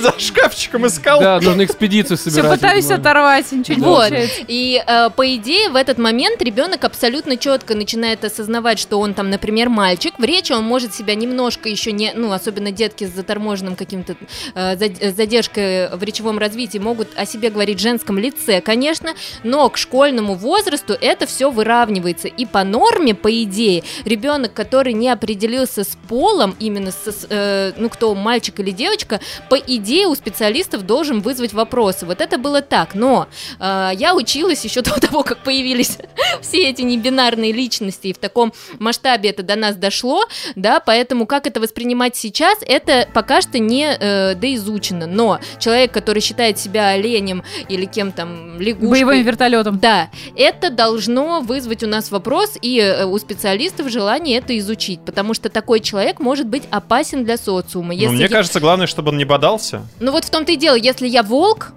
За 0.02 0.18
шкафчиком 0.18 0.86
искал. 0.86 1.20
Да, 1.20 1.40
нужно 1.40 1.64
экспедицию 1.64 2.16
Все 2.16 2.30
собирать. 2.30 2.58
пытаюсь 2.60 2.84
видимо. 2.84 3.00
оторвать, 3.00 3.52
ничего 3.52 3.76
не 3.76 3.82
Вот. 3.82 3.96
получается. 3.98 4.40
И 4.48 4.82
э, 4.86 5.10
по 5.10 5.34
идее 5.36 5.68
в 5.68 5.76
этот 5.76 5.98
момент 5.98 6.40
ребенок 6.42 6.84
абсолютно 6.84 7.36
четко 7.36 7.74
начинает 7.74 8.24
осознавать, 8.24 8.78
что 8.78 8.98
он 8.98 9.14
там, 9.14 9.30
например, 9.30 9.68
мальчик. 9.68 10.14
В 10.18 10.24
речи 10.24 10.52
он 10.52 10.64
может 10.64 10.94
себя 10.94 11.14
немножко 11.14 11.68
еще 11.68 11.92
не, 11.92 12.12
ну 12.14 12.32
особенно 12.32 12.70
детки 12.72 13.04
с 13.04 13.10
заторможенным 13.10 13.76
каким-то 13.76 14.16
э, 14.54 14.76
э, 14.76 15.12
задержкой 15.12 15.94
в 15.96 16.02
речевом 16.02 16.38
развитии 16.38 16.78
могут 16.78 17.08
о 17.16 17.26
себе 17.26 17.50
говорить 17.50 17.78
в 17.78 17.82
женском 17.82 18.18
лице, 18.18 18.60
конечно, 18.60 19.14
но 19.42 19.68
к 19.68 19.76
школьному 19.76 20.34
возрасту 20.34 20.94
это 21.00 21.26
все 21.26 21.50
выравнивается. 21.50 22.28
И 22.28 22.46
по 22.46 22.64
норме, 22.64 23.14
по 23.14 23.30
идее, 23.42 23.82
ребенок, 24.04 24.52
который 24.54 24.92
не 24.92 25.08
определился 25.08 25.84
с 25.84 25.96
полом, 26.08 26.56
именно 26.58 26.90
со, 26.90 27.12
с, 27.12 27.26
э, 27.28 27.72
ну 27.76 27.88
кто 27.88 28.14
мальчик 28.14 28.60
или 28.60 28.70
девочка, 28.70 29.20
по 29.48 29.56
идее 29.56 29.89
идее, 29.90 30.06
у 30.06 30.14
специалистов 30.14 30.86
должен 30.86 31.20
вызвать 31.20 31.52
вопросы. 31.52 32.06
Вот 32.06 32.20
это 32.20 32.38
было 32.38 32.62
так. 32.62 32.94
Но 32.94 33.26
э, 33.58 33.90
я 33.94 34.14
училась 34.14 34.64
еще 34.64 34.82
до 34.82 35.00
того, 35.00 35.22
как 35.24 35.38
появились 35.38 35.98
все 36.40 36.68
эти 36.68 36.82
небинарные 36.82 37.52
личности, 37.52 38.08
и 38.08 38.12
в 38.12 38.18
таком 38.18 38.52
масштабе 38.78 39.30
это 39.30 39.42
до 39.42 39.56
нас 39.56 39.76
дошло, 39.76 40.24
да, 40.54 40.80
поэтому 40.80 41.26
как 41.26 41.46
это 41.46 41.60
воспринимать 41.60 42.16
сейчас, 42.16 42.58
это 42.62 43.08
пока 43.12 43.40
что 43.42 43.58
не 43.58 43.96
э, 43.98 44.34
доизучено. 44.34 45.06
Но 45.06 45.40
человек, 45.58 45.92
который 45.92 46.20
считает 46.20 46.58
себя 46.58 46.88
оленем 46.88 47.42
или 47.68 47.84
кем 47.84 48.12
там, 48.12 48.60
лягушкой... 48.60 49.04
Боевым 49.04 49.22
вертолетом. 49.22 49.78
Да, 49.78 50.08
это 50.36 50.70
должно 50.70 51.40
вызвать 51.40 51.82
у 51.82 51.88
нас 51.88 52.10
вопрос 52.10 52.56
и 52.62 52.78
э, 52.78 53.04
у 53.04 53.18
специалистов 53.18 53.88
желание 53.90 54.38
это 54.38 54.56
изучить, 54.58 55.00
потому 55.04 55.34
что 55.34 55.48
такой 55.48 55.80
человек 55.80 56.20
может 56.20 56.46
быть 56.46 56.64
опасен 56.70 57.24
для 57.24 57.36
социума. 57.36 57.88
Ну, 57.88 58.00
Если 58.00 58.14
мне 58.14 58.22
я- 58.22 58.28
кажется, 58.28 58.60
главное, 58.60 58.86
чтобы 58.86 59.10
он 59.10 59.18
не 59.18 59.24
бодался. 59.24 59.79
Ну 60.00 60.12
вот 60.12 60.24
в 60.24 60.30
том-то 60.30 60.52
и 60.52 60.56
дело, 60.56 60.74
если 60.74 61.06
я 61.08 61.22
волк, 61.22 61.72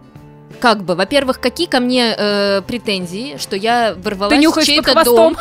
как 0.60 0.84
бы, 0.84 0.96
во-первых, 0.96 1.42
какие 1.42 1.68
ко 1.68 1.82
мне 1.82 2.16
э, 2.18 2.62
претензии, 2.66 3.36
что 3.38 3.58
я 3.58 3.96
ворвалась 4.02 4.34
Ты 4.38 4.42
нюхаешь 4.42 4.66
в 4.66 4.70
чей-то 4.70 5.04
дом? 5.04 5.36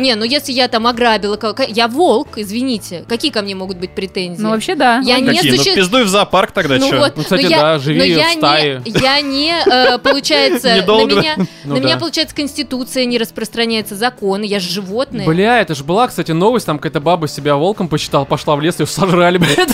Не, 0.00 0.14
ну 0.14 0.24
если 0.24 0.52
я 0.52 0.68
там 0.68 0.86
ограбила, 0.86 1.38
я 1.68 1.86
волк, 1.86 2.36
извините, 2.36 3.04
какие 3.06 3.30
ко 3.30 3.42
мне 3.42 3.54
могут 3.54 3.76
быть 3.76 3.94
претензии? 3.94 4.40
Ну, 4.42 4.50
вообще, 4.50 4.74
да. 4.74 5.00
Я 5.04 5.20
не 5.20 5.34
Какие? 5.34 5.56
суще- 5.56 5.70
Ну, 5.70 5.76
пиздуй 5.76 6.04
в 6.04 6.08
зоопарк 6.08 6.52
тогда, 6.52 6.78
ну 6.78 6.88
чё? 6.90 6.98
вот, 6.98 7.12
Ну, 7.14 7.22
кстати, 7.24 7.42
но 7.42 7.48
я, 7.48 7.60
да, 7.60 7.78
живи 7.78 7.98
но 7.98 8.04
я 8.04 8.28
в 8.28 8.32
стае. 8.32 8.82
не, 8.86 8.90
я 8.92 9.20
не, 9.20 9.52
э, 9.66 9.98
получается, 9.98 10.68
на 10.86 11.04
меня, 11.04 11.34
Ну 11.64 11.74
на 11.74 11.78
меня, 11.80 11.94
да. 11.94 12.00
получается, 12.00 12.34
конституция 12.34 13.04
не 13.04 13.18
распространяется, 13.18 13.94
законы, 13.96 14.44
я 14.44 14.60
же 14.60 14.70
животное. 14.70 15.26
Бля, 15.26 15.60
это 15.60 15.74
же 15.74 15.84
была, 15.84 16.08
кстати, 16.08 16.32
новость, 16.32 16.64
там 16.66 16.78
какая-то 16.78 17.00
баба 17.00 17.28
себя 17.28 17.56
волком 17.56 17.88
посчитала, 17.88 18.24
пошла 18.24 18.56
в 18.56 18.62
лес, 18.62 18.80
ее 18.80 18.86
сожрали, 18.86 19.36
блядь. 19.38 19.68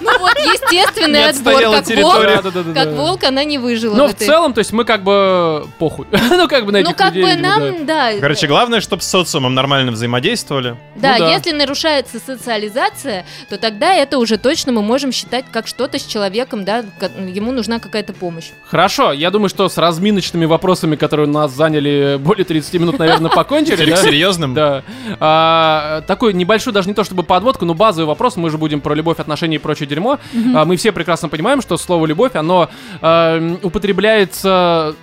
Ну 0.00 0.18
вот, 0.18 0.36
естественный 0.36 1.28
отбор, 1.28 1.60
как 1.60 1.84
территория. 1.84 2.40
волк, 2.40 2.74
как 2.74 2.88
волк 2.92 3.24
она 3.24 3.44
не 3.44 3.58
выжила. 3.58 3.94
Ну, 3.94 4.04
в 4.06 4.10
в 4.10 4.14
этой- 4.14 4.26
целом, 4.26 4.52
то 4.52 4.58
есть 4.60 4.72
мы 4.72 4.84
как 4.84 5.02
бы 5.02 5.66
похуй. 5.78 6.06
Ну, 6.36 6.48
как 6.48 6.66
бы 6.66 6.72
на 6.72 6.80
ну 6.80 6.86
этих 6.90 6.96
как 6.96 7.14
людей, 7.14 7.34
бы 7.36 7.40
нам, 7.40 7.86
да. 7.86 8.12
Короче, 8.20 8.46
главное, 8.46 8.80
чтобы 8.80 9.02
с 9.02 9.08
социумом 9.08 9.54
нормально 9.54 9.92
взаимодействовали. 9.92 10.76
Да, 10.96 11.14
Ну 11.14 11.18
да. 11.20 11.30
если 11.32 11.52
нарушается 11.52 12.18
социализация, 12.24 13.24
то 13.48 13.56
тогда 13.58 13.94
это 13.94 14.18
уже 14.18 14.36
точно 14.38 14.72
мы 14.72 14.82
можем 14.82 15.12
считать 15.12 15.44
как 15.50 15.66
что-то 15.66 15.98
с 15.98 16.04
человеком, 16.04 16.64
да, 16.64 16.84
ему 17.18 17.52
нужна 17.52 17.78
какая-то 17.78 18.12
помощь. 18.12 18.50
Хорошо, 18.66 19.12
я 19.12 19.30
думаю, 19.30 19.48
что 19.48 19.68
с 19.68 19.78
разминочными 19.78 20.44
вопросами, 20.44 20.96
которые 20.96 21.26
у 21.28 21.30
нас 21.30 21.52
заняли 21.52 22.16
более 22.20 22.44
30 22.44 22.74
минут, 22.74 22.98
наверное, 22.98 23.30
покончили, 23.30 23.82
Или 23.82 23.92
к 23.92 23.96
да? 23.96 24.02
серьезным. 24.02 24.54
Да. 24.54 24.82
А, 25.20 26.02
такой 26.06 26.32
небольшой, 26.34 26.72
даже 26.72 26.88
не 26.88 26.94
то 26.94 27.04
чтобы 27.04 27.22
подводку, 27.22 27.64
но 27.64 27.74
базовый 27.74 28.06
вопрос. 28.06 28.36
Мы 28.36 28.50
же 28.50 28.58
будем 28.58 28.80
про 28.80 28.94
любовь, 28.94 29.18
отношения 29.18 29.56
и 29.56 29.58
прочее 29.66 29.88
дерьмо. 29.88 30.20
А, 30.54 30.64
мы 30.64 30.76
все 30.76 30.92
прекрасно 30.92 31.28
понимаем, 31.28 31.60
что 31.60 31.76
слово 31.76 32.06
любовь, 32.06 32.36
оно 32.36 32.70
а, 33.02 33.58
употребляется 33.62 34.94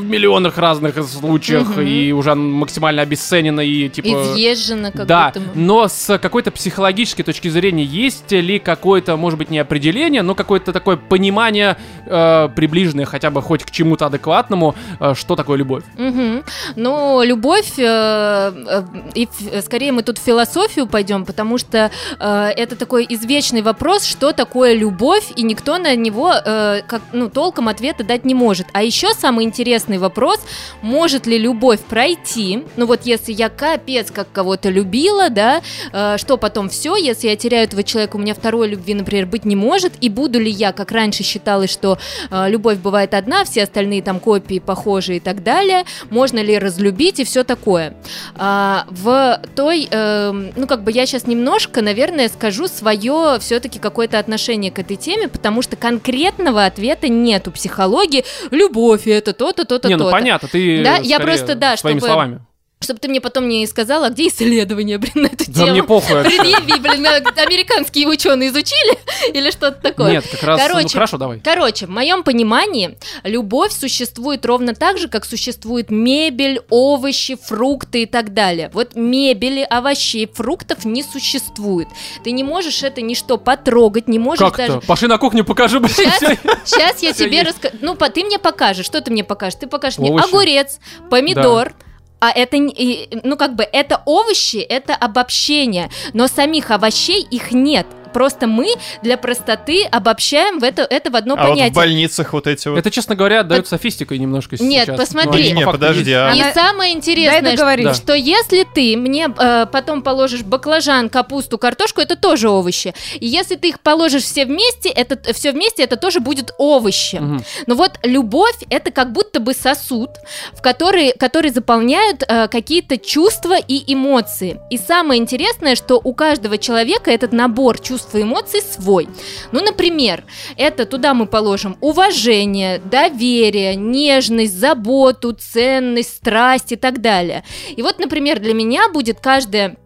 в 0.00 0.04
миллионах 0.08 0.58
разных 0.58 0.94
случаях 1.08 1.68
Мгм. 1.70 1.80
и 1.86 2.12
уже 2.12 2.34
максимально 2.34 3.02
обесценено 3.02 3.60
и 3.60 3.88
типа. 3.88 4.08
Изъезжено 4.08 4.90
как 4.92 5.06
да, 5.06 5.26
будто 5.28 5.40
бы. 5.40 5.46
но 5.54 5.88
с 5.88 6.18
какой-то 6.18 6.50
психологической 6.50 7.24
точки 7.24 7.48
зрения 7.48 7.84
есть 7.84 8.30
ли 8.32 8.58
какое-то, 8.58 9.16
может 9.16 9.38
быть, 9.38 9.50
не 9.50 9.58
определение, 9.58 10.22
но 10.22 10.34
какое-то 10.34 10.72
такое 10.72 10.96
понимание 10.96 11.76
э, 12.06 12.48
приближенное 12.54 13.04
хотя 13.04 13.30
бы 13.30 13.42
хоть 13.42 13.64
к 13.64 13.70
чему-то 13.70 14.06
адекватному, 14.06 14.74
э, 14.98 15.14
что 15.14 15.36
такое 15.36 15.56
любовь? 15.58 15.84
Мгм. 15.96 16.42
Ну, 16.76 17.22
любовь, 17.22 17.72
э, 17.78 17.82
э, 17.84 18.82
и 19.14 19.28
скорее 19.62 19.92
мы 19.92 20.02
тут 20.02 20.18
в 20.18 20.22
философию 20.22 20.86
пойдем, 20.86 21.24
потому 21.24 21.58
что 21.58 21.90
э, 22.18 22.48
это 22.56 22.76
такой 22.76 23.06
извечный 23.08 23.62
вопрос, 23.62 24.04
что 24.04 24.32
такое 24.32 24.74
любовь, 24.74 25.32
и 25.36 25.42
никто 25.42 25.78
на 25.78 25.94
него 25.96 26.32
э, 26.32 26.82
как, 26.86 27.02
ну, 27.12 27.28
толком 27.28 27.68
ответа 27.68 28.04
дать 28.04 28.24
не 28.24 28.34
может. 28.34 28.66
А 28.72 28.82
еще 28.82 29.12
самый 29.14 29.44
интересный 29.90 29.98
вопрос, 29.98 30.40
может 30.82 31.26
ли 31.26 31.38
любовь 31.38 31.80
пройти, 31.80 32.64
ну 32.76 32.86
вот 32.86 33.00
если 33.04 33.32
я 33.32 33.48
капец 33.48 34.10
как 34.10 34.30
кого-то 34.32 34.70
любила, 34.70 35.30
да, 35.30 35.62
э, 35.92 36.16
что 36.18 36.36
потом 36.36 36.68
все, 36.68 36.96
если 36.96 37.28
я 37.28 37.36
теряю 37.36 37.64
этого 37.64 37.82
человека, 37.82 38.16
у 38.16 38.18
меня 38.18 38.34
второй 38.34 38.68
любви, 38.68 38.94
например, 38.94 39.26
быть 39.26 39.44
не 39.44 39.56
может, 39.56 39.92
и 40.00 40.08
буду 40.08 40.38
ли 40.38 40.50
я, 40.50 40.72
как 40.72 40.92
раньше 40.92 41.22
считалось, 41.22 41.70
что 41.70 41.98
э, 42.30 42.48
любовь 42.48 42.78
бывает 42.78 43.14
одна, 43.14 43.44
все 43.44 43.64
остальные 43.64 44.02
там 44.02 44.20
копии, 44.20 44.60
похожие 44.60 45.16
и 45.16 45.20
так 45.20 45.42
далее, 45.42 45.84
можно 46.10 46.38
ли 46.42 46.58
разлюбить 46.58 47.20
и 47.20 47.24
все 47.24 47.44
такое. 47.44 47.94
А, 48.36 48.84
в 48.90 49.40
той, 49.54 49.88
эм, 49.90 50.52
ну 50.56 50.66
как 50.66 50.82
бы 50.82 50.92
я 50.92 51.06
сейчас 51.06 51.26
немножко, 51.26 51.82
наверное, 51.82 52.28
скажу 52.28 52.68
свое 52.68 53.38
все-таки 53.40 53.78
какое-то 53.78 54.18
отношение 54.18 54.70
к 54.70 54.78
этой 54.78 54.96
теме, 54.96 55.28
потому 55.28 55.62
что 55.62 55.76
конкретного 55.76 56.64
ответа 56.64 57.08
нет 57.08 57.48
у 57.48 57.50
психологии. 57.50 58.24
Любовь 58.50 59.06
это 59.06 59.32
то-то, 59.40 59.64
то-то, 59.64 59.79
не, 59.88 59.96
ну 59.96 60.04
то-то. 60.04 60.16
понятно, 60.16 60.48
ты 60.48 60.82
Да, 60.84 60.96
я 60.96 61.18
просто, 61.20 61.54
да, 61.54 61.76
чтобы- 61.76 62.00
словами. 62.00 62.40
Чтобы 62.82 62.98
ты 62.98 63.08
мне 63.08 63.20
потом 63.20 63.46
не 63.46 63.66
сказала, 63.66 64.08
где 64.08 64.28
исследования, 64.28 64.96
блин, 64.96 65.12
на 65.16 65.26
эту 65.26 65.44
Да 65.48 65.52
тему. 65.52 65.70
мне 65.72 65.82
похуй. 65.82 66.24
Предъяви, 66.24 66.80
блин, 66.80 67.06
американские 67.06 68.08
ученые 68.08 68.48
изучили 68.48 68.98
или 69.34 69.50
что-то 69.50 69.82
такое. 69.82 70.12
Нет, 70.12 70.24
как 70.30 70.42
раз, 70.42 70.58
ну 70.62 70.66
Короче, 70.66 70.88
хорошо, 70.94 71.18
давай. 71.18 71.40
Короче, 71.40 71.84
в 71.84 71.90
моем 71.90 72.22
понимании, 72.22 72.96
любовь 73.22 73.72
существует 73.72 74.46
ровно 74.46 74.74
так 74.74 74.96
же, 74.96 75.08
как 75.08 75.26
существует 75.26 75.90
мебель, 75.90 76.62
овощи, 76.70 77.36
фрукты 77.36 78.04
и 78.04 78.06
так 78.06 78.32
далее. 78.32 78.70
Вот 78.72 78.96
мебели, 78.96 79.60
овощей, 79.60 80.26
фруктов 80.32 80.86
не 80.86 81.02
существует. 81.02 81.88
Ты 82.24 82.30
не 82.30 82.44
можешь 82.44 82.82
это 82.82 83.02
ничто 83.02 83.36
потрогать, 83.36 84.08
не 84.08 84.18
можешь 84.18 84.38
Как 84.38 84.56
даже... 84.56 84.80
то 84.80 84.86
Пошли 84.86 85.06
на 85.06 85.18
кухню, 85.18 85.44
покажи, 85.44 85.80
блядь. 85.80 85.94
Сейчас, 85.94 86.22
сейчас 86.64 87.02
я 87.02 87.12
тебе 87.12 87.42
расскажу. 87.42 87.76
Ну, 87.82 87.94
ты 87.94 88.24
мне 88.24 88.38
покажешь. 88.38 88.86
Что 88.86 89.02
ты 89.02 89.10
мне 89.10 89.22
покажешь? 89.22 89.58
Ты 89.60 89.66
покажешь 89.66 89.98
мне 89.98 90.10
Овощи. 90.10 90.28
огурец, 90.28 90.80
помидор. 91.10 91.74
А 92.20 92.30
это, 92.30 92.58
ну 92.58 93.36
как 93.36 93.56
бы, 93.56 93.64
это 93.64 94.02
овощи, 94.04 94.58
это 94.58 94.94
обобщение, 94.94 95.90
но 96.12 96.28
самих 96.28 96.70
овощей 96.70 97.22
их 97.22 97.52
нет. 97.52 97.86
Просто 98.12 98.46
мы 98.46 98.68
для 99.02 99.16
простоты 99.16 99.84
обобщаем 99.84 100.58
в 100.58 100.64
это, 100.64 100.82
это 100.82 101.10
в 101.10 101.16
одно 101.16 101.34
А 101.34 101.36
вот 101.38 101.46
в 101.46 101.48
понятие. 101.50 101.74
больницах 101.74 102.32
вот 102.32 102.46
эти 102.46 102.68
вот... 102.68 102.78
Это, 102.78 102.90
честно 102.90 103.14
говоря, 103.14 103.42
дает 103.42 103.66
софистикой 103.68 104.18
немножко 104.18 104.56
Нет, 104.60 104.86
сейчас. 104.86 104.98
посмотри. 104.98 105.30
Ну, 105.30 105.48
они 105.50 105.52
Не, 105.52 105.64
по 105.64 105.72
подожди, 105.72 106.12
а- 106.12 106.32
И 106.34 106.52
самое 106.54 106.92
интересное, 106.94 107.42
договорить. 107.42 107.86
Да. 107.86 107.94
что 107.94 108.14
если 108.14 108.64
ты 108.74 108.96
мне 108.96 109.28
э, 109.36 109.66
потом 109.70 110.02
положишь 110.02 110.42
баклажан, 110.42 111.08
капусту, 111.08 111.58
картошку, 111.58 112.00
это 112.00 112.16
тоже 112.16 112.48
овощи. 112.48 112.94
И 113.18 113.26
если 113.26 113.56
ты 113.56 113.68
их 113.68 113.80
положишь 113.80 114.22
все 114.24 114.44
вместе, 114.44 114.88
это 114.88 115.32
все 115.32 115.52
вместе, 115.52 115.82
это 115.82 115.96
тоже 115.96 116.20
будет 116.20 116.52
овощи. 116.58 117.16
Мгм. 117.16 117.44
Но 117.66 117.74
вот 117.74 117.98
любовь 118.02 118.56
это 118.70 118.90
как 118.90 119.12
будто 119.12 119.40
бы 119.40 119.54
сосуд, 119.54 120.10
в 120.52 120.62
который, 120.62 121.12
который 121.18 121.50
заполняют 121.50 122.22
э, 122.26 122.48
какие-то 122.48 122.96
чувства 122.98 123.56
и 123.58 123.82
эмоции. 123.92 124.60
И 124.70 124.78
самое 124.78 125.20
интересное, 125.20 125.74
что 125.74 126.00
у 126.02 126.14
каждого 126.14 126.58
человека 126.58 127.10
этот 127.10 127.32
набор 127.32 127.78
чувств 127.78 127.99
и 128.14 128.22
эмоций 128.22 128.60
свой. 128.62 129.08
Ну, 129.52 129.62
например, 129.62 130.24
это 130.56 130.86
туда 130.86 131.14
мы 131.14 131.26
положим 131.26 131.76
уважение, 131.80 132.78
доверие, 132.78 133.76
нежность, 133.76 134.58
заботу, 134.58 135.32
ценность, 135.32 136.16
страсть 136.16 136.72
и 136.72 136.76
так 136.76 137.00
далее. 137.00 137.44
И 137.76 137.82
вот, 137.82 137.98
например, 137.98 138.38
для 138.40 138.54
меня 138.54 138.88
будет 138.88 139.20
каждая 139.20 139.76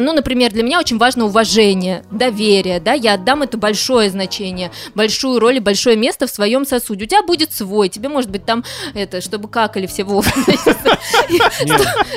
ну, 0.00 0.12
например, 0.12 0.50
для 0.50 0.62
меня 0.62 0.80
очень 0.80 0.98
важно 0.98 1.26
уважение, 1.26 2.04
доверие, 2.10 2.80
да, 2.80 2.94
я 2.94 3.14
отдам 3.14 3.42
это 3.42 3.56
большое 3.56 4.10
значение, 4.10 4.72
большую 4.94 5.38
роль 5.38 5.56
и 5.56 5.60
большое 5.60 5.96
место 5.96 6.26
в 6.26 6.30
своем 6.30 6.64
сосуде. 6.66 7.04
У 7.04 7.08
тебя 7.08 7.22
будет 7.22 7.52
свой, 7.52 7.88
тебе, 7.88 8.08
может 8.08 8.30
быть, 8.30 8.44
там, 8.44 8.64
это, 8.94 9.20
чтобы 9.20 9.48
какали 9.48 9.86
все 9.86 10.04
вовремя. 10.04 10.58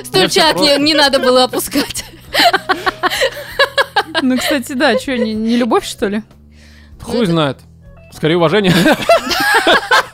Стульчак 0.04 0.58
не 0.80 0.94
надо 0.94 1.20
было 1.20 1.44
опускать. 1.44 2.04
Ну, 4.22 4.38
кстати, 4.38 4.74
да, 4.74 4.98
что, 4.98 5.18
не, 5.18 5.34
не 5.34 5.58
любовь, 5.58 5.86
что 5.86 6.08
ли? 6.08 6.24
Хуй 7.02 7.26
знает. 7.26 7.60
Скорее 8.12 8.38
уважение. 8.38 8.74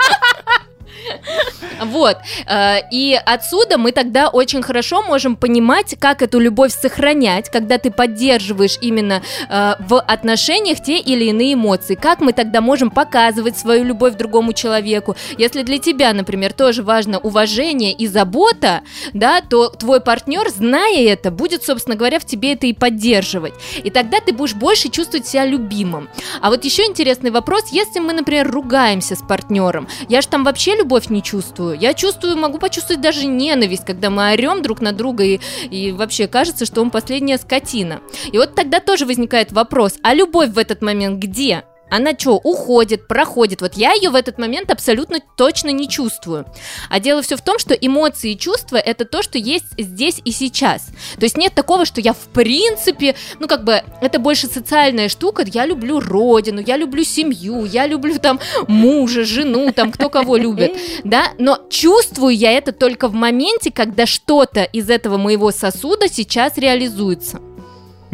Вот. 1.84 2.18
э, 2.48 2.78
И 2.92 3.20
отсюда 3.26 3.78
мы 3.78 3.92
тогда 3.92 4.30
очень 4.30 4.62
хорошо 4.62 5.02
можем 5.02 5.36
понимать, 5.36 5.96
как 6.00 6.22
эту 6.22 6.40
любовь 6.40 6.72
сохранять, 6.74 7.50
когда 7.50 7.78
ты 7.78 7.92
поддерживаешь 7.92 8.78
именно 8.82 9.22
э, 9.50 9.74
в 9.80 10.00
отношениях 10.00 10.82
те 10.82 10.98
или 10.98 11.26
иные 11.26 11.54
эмоции. 11.54 11.96
Как 11.96 12.22
мы 12.22 12.34
тогда 12.34 12.62
можем 12.62 12.90
показывать 12.90 13.58
свою 13.58 13.84
любовь 13.84 14.16
другому 14.16 14.54
человеку? 14.54 15.16
Если 15.38 15.64
для 15.64 15.80
тебя, 15.80 16.14
например, 16.14 16.54
тоже 16.54 16.84
важно 16.84 17.20
уважение 17.20 17.92
и 17.92 18.08
забота, 18.08 18.82
да, 19.14 19.42
то 19.42 19.70
твой 19.70 20.00
партнер, 20.00 20.50
зная 20.50 21.08
это, 21.08 21.32
будет, 21.32 21.64
собственно 21.64 21.96
говоря, 21.98 22.20
в 22.20 22.26
тебе 22.26 22.54
это 22.54 22.68
и 22.68 22.74
поддерживать. 22.74 23.54
И 23.84 23.90
тогда 23.90 24.20
ты 24.20 24.34
будешь 24.34 24.54
больше 24.54 24.90
чувствовать 24.90 25.28
себя 25.28 25.46
любимым. 25.46 26.10
А 26.42 26.50
вот 26.50 26.64
еще 26.66 26.86
интересный 26.86 27.32
вопрос, 27.32 27.72
если 27.72 28.00
мы, 28.00 28.14
например, 28.14 28.50
ругаемся 28.50 29.16
с 29.16 29.22
партнером, 29.22 29.88
я 30.10 30.22
же 30.22 30.28
там 30.28 30.44
вообще 30.44 30.76
любовь 30.76 30.93
не 31.10 31.22
чувствую. 31.22 31.78
Я 31.78 31.94
чувствую, 31.94 32.38
могу 32.38 32.60
почувствовать 32.60 33.02
даже 33.02 33.26
ненависть, 33.26 33.86
когда 33.86 34.10
мы 34.10 34.32
орем 34.32 34.62
друг 34.62 34.82
на 34.82 34.92
друга 34.92 35.24
и, 35.24 35.40
и 35.70 35.92
вообще 35.92 36.28
кажется, 36.28 36.66
что 36.66 36.82
он 36.82 36.92
последняя 36.92 37.38
скотина. 37.38 38.02
И 38.32 38.38
вот 38.38 38.56
тогда 38.56 38.80
тоже 38.80 39.06
возникает 39.06 39.52
вопрос, 39.52 39.96
а 40.04 40.14
любовь 40.14 40.50
в 40.50 40.58
этот 40.58 40.82
момент 40.82 41.20
где? 41.20 41.64
Она 41.94 42.14
что, 42.18 42.38
уходит, 42.38 43.08
проходит. 43.08 43.62
Вот 43.62 43.76
я 43.76 43.94
ее 43.94 44.10
в 44.10 44.16
этот 44.16 44.40
момент 44.40 44.72
абсолютно 44.72 45.20
точно 45.38 45.70
не 45.70 45.88
чувствую. 45.88 46.48
А 46.90 47.00
дело 47.00 47.22
все 47.22 47.38
в 47.38 47.42
том, 47.44 47.60
что 47.60 47.76
эмоции 47.76 48.32
и 48.32 48.38
чувства 48.38 48.78
это 48.78 49.06
то, 49.06 49.22
что 49.22 49.38
есть 49.38 49.68
здесь 49.78 50.20
и 50.26 50.32
сейчас. 50.32 50.88
То 51.20 51.24
есть 51.24 51.38
нет 51.38 51.54
такого, 51.54 51.86
что 51.86 52.02
я 52.02 52.14
в 52.14 52.30
принципе, 52.34 53.14
ну 53.38 53.48
как 53.48 53.64
бы 53.64 53.84
это 54.02 54.18
больше 54.18 54.48
социальная 54.48 55.08
штука. 55.08 55.46
Я 55.46 55.68
люблю 55.68 56.00
родину, 56.00 56.64
я 56.66 56.78
люблю 56.78 57.04
семью, 57.04 57.64
я 57.66 57.86
люблю 57.86 58.18
там 58.18 58.40
мужа, 58.68 59.24
жену, 59.24 59.72
там 59.72 59.92
кто 59.92 60.10
кого 60.10 60.36
любит, 60.36 60.76
да. 61.04 61.26
Но 61.38 61.60
чувствую 61.70 62.36
я 62.36 62.54
это 62.54 62.72
только 62.72 63.08
в 63.08 63.14
моменте, 63.14 63.72
когда 63.72 64.08
что-то 64.08 64.64
из 64.64 64.90
этого 64.90 65.18
моего 65.18 65.52
сосуда 65.52 66.10
сейчас 66.10 66.58
реализуется. 66.58 67.40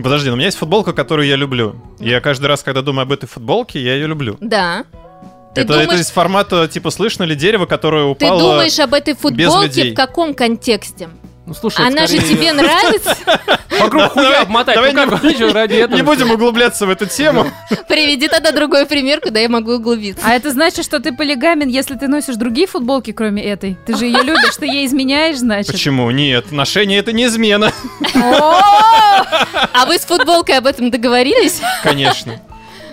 Подожди, 0.03 0.29
но 0.29 0.33
у 0.33 0.37
меня 0.37 0.47
есть 0.47 0.57
футболка, 0.57 0.93
которую 0.93 1.27
я 1.27 1.35
люблю. 1.35 1.75
Я 1.99 2.21
каждый 2.21 2.47
раз, 2.47 2.63
когда 2.63 2.81
думаю 2.81 3.03
об 3.03 3.11
этой 3.11 3.27
футболке, 3.27 3.81
я 3.81 3.95
ее 3.95 4.07
люблю. 4.07 4.37
Да. 4.39 4.85
Ты 5.55 5.61
это, 5.61 5.73
думаешь- 5.73 5.89
это 5.89 6.01
из 6.01 6.09
формата, 6.11 6.67
типа, 6.67 6.91
слышно 6.91 7.23
ли 7.23 7.35
дерево, 7.35 7.65
которое 7.65 8.13
Ты 8.15 8.25
упало... 8.25 8.39
думаешь 8.41 8.79
об 8.79 8.93
этой 8.93 9.15
футболке 9.15 9.91
в 9.91 9.95
каком 9.95 10.33
контексте? 10.33 11.09
Ну, 11.49 11.55
слушай, 11.55 11.83
Она 11.83 12.05
же 12.05 12.19
скорее 12.19 12.35
тебе 12.35 12.53
нравится? 12.53 13.17
Вокруг 13.79 14.11
хуя 14.11 14.41
обмотать. 14.41 14.75
давай 14.75 14.93
Ну 14.93 15.07
как, 15.07 15.31
что, 15.31 15.51
ради 15.51 15.73
этого? 15.77 15.95
Не 15.95 16.03
будем 16.03 16.29
углубляться 16.29 16.85
в 16.85 16.91
эту 16.91 17.07
тему. 17.07 17.47
Приведи 17.87 18.27
тогда 18.27 18.51
другой 18.51 18.85
пример, 18.85 19.19
куда 19.19 19.39
я 19.39 19.49
могу 19.49 19.73
углубиться. 19.73 20.21
А 20.23 20.35
это 20.35 20.51
значит, 20.51 20.85
что 20.85 20.99
ты 20.99 21.11
полигамен, 21.11 21.67
если 21.67 21.95
ты 21.95 22.07
носишь 22.07 22.35
другие 22.35 22.67
футболки, 22.67 23.13
кроме 23.13 23.43
этой. 23.43 23.79
Ты 23.87 23.97
же 23.97 24.05
ее 24.05 24.21
любишь, 24.21 24.57
ты 24.59 24.67
ей 24.67 24.85
изменяешь, 24.85 25.37
значит. 25.37 25.71
Почему? 25.71 26.11
Нет, 26.11 26.51
ношение 26.51 26.99
это 26.99 27.13
не 27.13 27.25
измена. 27.25 27.71
А 28.13 29.85
вы 29.87 29.97
с 29.97 30.05
футболкой 30.05 30.59
об 30.59 30.67
этом 30.67 30.91
договорились? 30.91 31.61
Конечно. 31.81 32.39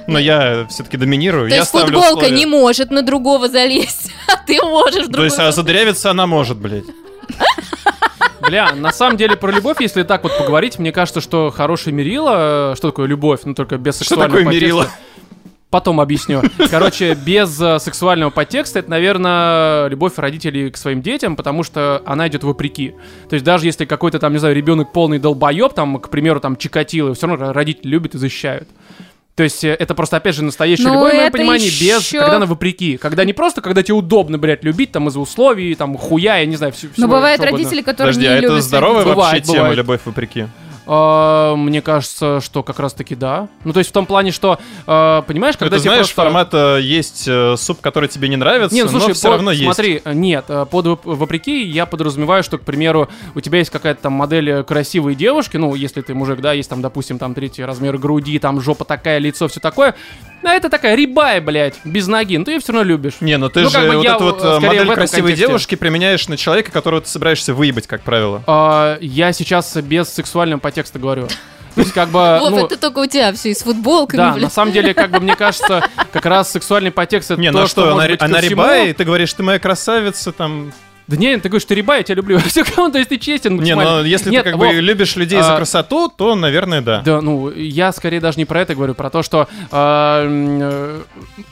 Но 0.07 0.19
я 0.19 0.67
все-таки 0.71 0.97
доминирую. 0.97 1.51
То 1.51 1.55
я 1.55 1.61
есть 1.61 1.73
футболка 1.73 2.07
условия. 2.21 2.31
не 2.31 2.47
может 2.47 2.91
на 2.91 3.03
другого 3.03 3.49
залезть, 3.49 4.13
а 4.29 4.37
ты 4.37 4.63
можешь 4.63 5.09
в 5.09 5.13
То 5.13 5.25
есть, 5.25 5.39
а 5.39 5.53
задырявиться 5.53 6.11
она 6.11 6.27
может, 6.27 6.57
блядь. 6.57 6.85
Бля, 8.47 8.73
на 8.75 8.93
самом 8.93 9.17
деле 9.17 9.37
про 9.37 9.51
любовь, 9.51 9.79
если 9.81 10.03
так 10.03 10.23
вот 10.23 10.37
поговорить, 10.39 10.79
мне 10.79 10.93
кажется, 10.93 11.21
что 11.21 11.51
хороший 11.51 11.93
мерила, 11.93 12.73
э, 12.73 12.77
что 12.77 12.89
такое 12.91 13.07
любовь, 13.07 13.41
ну 13.45 13.55
только 13.55 13.77
без 13.77 13.97
Что 13.97 14.05
сексуального 14.05 14.39
такое 14.39 14.45
подтекста. 14.45 14.65
мерила? 14.67 14.87
Потом 15.69 16.01
объясню. 16.01 16.43
Короче, 16.71 17.15
без 17.15 17.61
э, 17.61 17.79
сексуального 17.81 18.31
подтекста 18.31 18.79
это, 18.79 18.89
наверное, 18.91 19.89
любовь 19.89 20.13
родителей 20.17 20.71
к 20.71 20.77
своим 20.77 21.03
детям, 21.03 21.35
потому 21.35 21.65
что 21.65 22.03
она 22.07 22.29
идет 22.29 22.45
вопреки. 22.45 22.95
То 23.29 23.35
есть 23.35 23.45
даже 23.45 23.67
если 23.67 23.85
какой-то 23.85 24.21
там, 24.21 24.33
не 24.33 24.39
знаю, 24.39 24.55
ребенок 24.55 24.93
полный 24.93 25.19
долбоеб, 25.19 25.75
там, 25.75 25.99
к 25.99 26.09
примеру, 26.09 26.39
там 26.39 26.57
Чикатило, 26.57 27.15
все 27.15 27.27
равно 27.27 27.53
родители 27.53 27.89
любят 27.89 28.15
и 28.15 28.19
защищают. 28.19 28.69
То 29.37 29.43
есть 29.43 29.62
э, 29.64 29.74
это 29.78 29.95
просто, 29.95 30.16
опять 30.16 30.34
же, 30.34 30.43
настоящая 30.43 30.84
Ну, 30.84 30.95
любовь, 30.95 31.12
в 31.12 31.16
моем 31.16 31.30
понимании, 31.30 31.66
без, 31.68 32.01
ещё- 32.01 32.20
когда 32.20 32.37
она 32.39 32.47
вопреки. 32.47 32.97
Когда 32.97 33.22
не 33.24 33.34
просто, 33.34 33.61
когда 33.61 33.82
тебе 33.82 33.95
удобно, 33.95 34.39
блядь, 34.39 34.64
любить, 34.64 34.93
там, 34.93 35.09
из-за 35.09 35.20
условий, 35.20 35.74
там, 35.74 35.97
хуя, 35.99 36.39
я 36.39 36.47
не 36.47 36.57
знаю, 36.57 36.72
все, 36.72 36.89
Но 36.97 37.07
бывают 37.07 37.43
родители, 37.43 37.82
которые 37.82 38.14
Подожди, 38.14 38.22
не 38.22 38.28
а 38.28 38.39
это 38.39 38.43
любят 38.49 38.62
здоровая 38.64 39.05
вообще 39.05 39.14
Бывает, 39.14 39.45
тема, 39.45 39.57
бывает. 39.59 39.76
любовь 39.76 40.01
вопреки? 40.07 40.47
А, 40.87 41.55
Мне 41.57 41.82
кажется, 41.82 42.41
что 42.41 42.62
как 42.62 42.78
раз-таки 42.78 43.14
да. 43.14 43.49
Ну, 43.64 43.72
то 43.72 43.78
есть 43.80 43.91
в 43.91 43.93
том 43.93 44.07
плане, 44.07 44.30
что, 44.30 44.59
э, 44.87 45.22
понимаешь, 45.26 45.57
когда 45.57 45.78
тебе 45.78 45.91
знаешь, 45.91 46.07
просто- 46.07 46.22
формата 46.22 46.78
есть 46.80 47.24
э, 47.26 47.57
суп, 47.57 47.80
который 47.80 48.09
тебе 48.09 48.28
не 48.28 48.37
нравится, 48.37 48.74
Не, 48.74 48.82
ну, 48.84 48.89
слушай, 48.91 49.09
но 49.09 49.14
все 49.14 49.22
под- 49.28 49.32
равно 49.37 49.51
есть. 49.51 49.64
смотри, 49.64 50.01
э, 50.05 50.12
нет, 50.12 50.45
э, 50.49 50.66
под 50.70 50.87
воп- 50.87 51.01
вопреки 51.05 51.62
я 51.64 51.87
подразумеваю, 51.87 52.43
что, 52.45 52.59
к 52.59 52.62
примеру, 52.62 53.09
у 53.34 53.41
тебя 53.41 53.59
есть 53.59 53.70
какая-то 53.70 54.03
там 54.03 54.12
модель 54.12 54.49
э, 54.51 54.62
красивой 54.62 55.14
девушки, 55.16 55.57
ну, 55.57 55.74
если 55.74 56.01
ты 56.03 56.14
мужик, 56.14 56.41
да, 56.41 56.53
есть 56.53 56.70
там, 56.70 56.82
допустим, 56.82 57.18
там 57.18 57.34
третий 57.34 57.64
размер 57.64 57.99
груди, 57.99 58.39
там 58.39 58.61
жопа 58.61 58.84
такая, 58.84 59.18
лицо, 59.18 59.49
все 59.49 59.61
такое, 59.61 59.95
а 60.43 60.51
это 60.51 60.68
такая 60.70 60.95
рябая, 60.95 61.41
блядь, 61.41 61.74
без 61.84 62.07
ноги, 62.07 62.37
ну, 62.37 62.45
ты 62.45 62.53
ее 62.53 62.61
все 62.61 62.72
равно 62.72 62.87
любишь. 62.89 63.14
Не, 63.20 63.37
ну 63.37 63.49
ты 63.49 63.62
Ну, 63.62 63.70
же 63.70 63.74
как 63.78 63.89
бы 63.89 63.97
вот 63.97 64.05
я, 64.05 64.14
эту 64.14 64.24
вот 64.24 64.45
э, 64.45 64.47
э, 64.47 64.61
модель 64.61 64.87
красивой 64.95 65.22
контексте. 65.22 65.47
девушки 65.47 65.74
применяешь 65.74 66.28
на 66.28 66.37
человека, 66.37 66.70
которого 66.70 67.01
ты 67.01 67.09
собираешься 67.09 67.53
выебать, 67.55 67.87
как 67.89 68.03
правило. 68.03 68.43
А, 68.47 68.99
я 69.01 69.32
сейчас 69.32 69.74
без 69.76 70.09
сексуального 70.09 70.61
подтекста 70.77 70.99
говорю. 70.99 71.27
То 71.74 71.81
есть, 71.81 71.93
как 71.93 72.09
бы, 72.11 72.18
Вов, 72.41 72.51
ну, 72.51 72.66
это 72.66 72.77
только 72.77 72.99
у 73.01 73.07
тебя 73.07 73.33
все 73.33 73.51
и 73.51 73.55
с 73.55 73.62
футболками, 73.62 74.18
да, 74.18 74.33
блин. 74.33 74.45
на 74.45 74.51
самом 74.51 74.72
деле, 74.72 74.95
как 74.95 75.11
бы, 75.11 75.20
мне 75.20 75.37
кажется, 75.37 75.83
как 76.12 76.27
раз 76.27 76.51
сексуальный 76.51 76.91
подтекст 76.91 77.31
это 77.31 77.41
Не, 77.41 77.51
то, 77.51 77.59
ну 77.59 77.64
а 77.64 77.66
что, 77.66 77.95
может 77.95 78.22
она, 78.22 78.39
она 78.39 78.41
рябая, 78.41 78.89
и 78.89 78.93
ты 78.93 79.05
говоришь, 79.05 79.33
ты 79.33 79.43
моя 79.43 79.59
красавица, 79.59 80.33
там... 80.33 80.72
Да 81.09 81.17
не, 81.17 81.37
ты 81.39 81.49
говоришь, 81.49 81.65
ты 81.65 81.75
я 81.75 82.03
тебя 82.03 82.17
люблю. 82.17 82.39
Все, 82.47 82.65
то 82.65 82.99
есть 82.99 83.09
ты 83.09 83.19
честен 83.19 83.53
Не, 83.53 83.75
максимально. 83.75 83.99
ну 83.99 84.05
если 84.05 84.31
Нет, 84.31 84.45
ты 84.45 84.51
как 84.51 84.59
Вов, 84.59 84.75
бы 84.75 84.81
любишь 84.81 85.15
людей 85.17 85.41
за 85.41 85.55
а, 85.55 85.57
красоту, 85.57 86.09
то, 86.09 86.35
наверное, 86.35 86.81
да. 86.81 87.03
Да, 87.05 87.21
ну, 87.21 87.51
я 87.51 87.93
скорее 87.93 88.21
даже 88.21 88.39
не 88.39 88.45
про 88.45 88.63
это 88.63 88.75
говорю, 88.75 88.95
про 88.95 89.11
то, 89.11 89.23
что 89.23 89.49
а, 89.71 91.05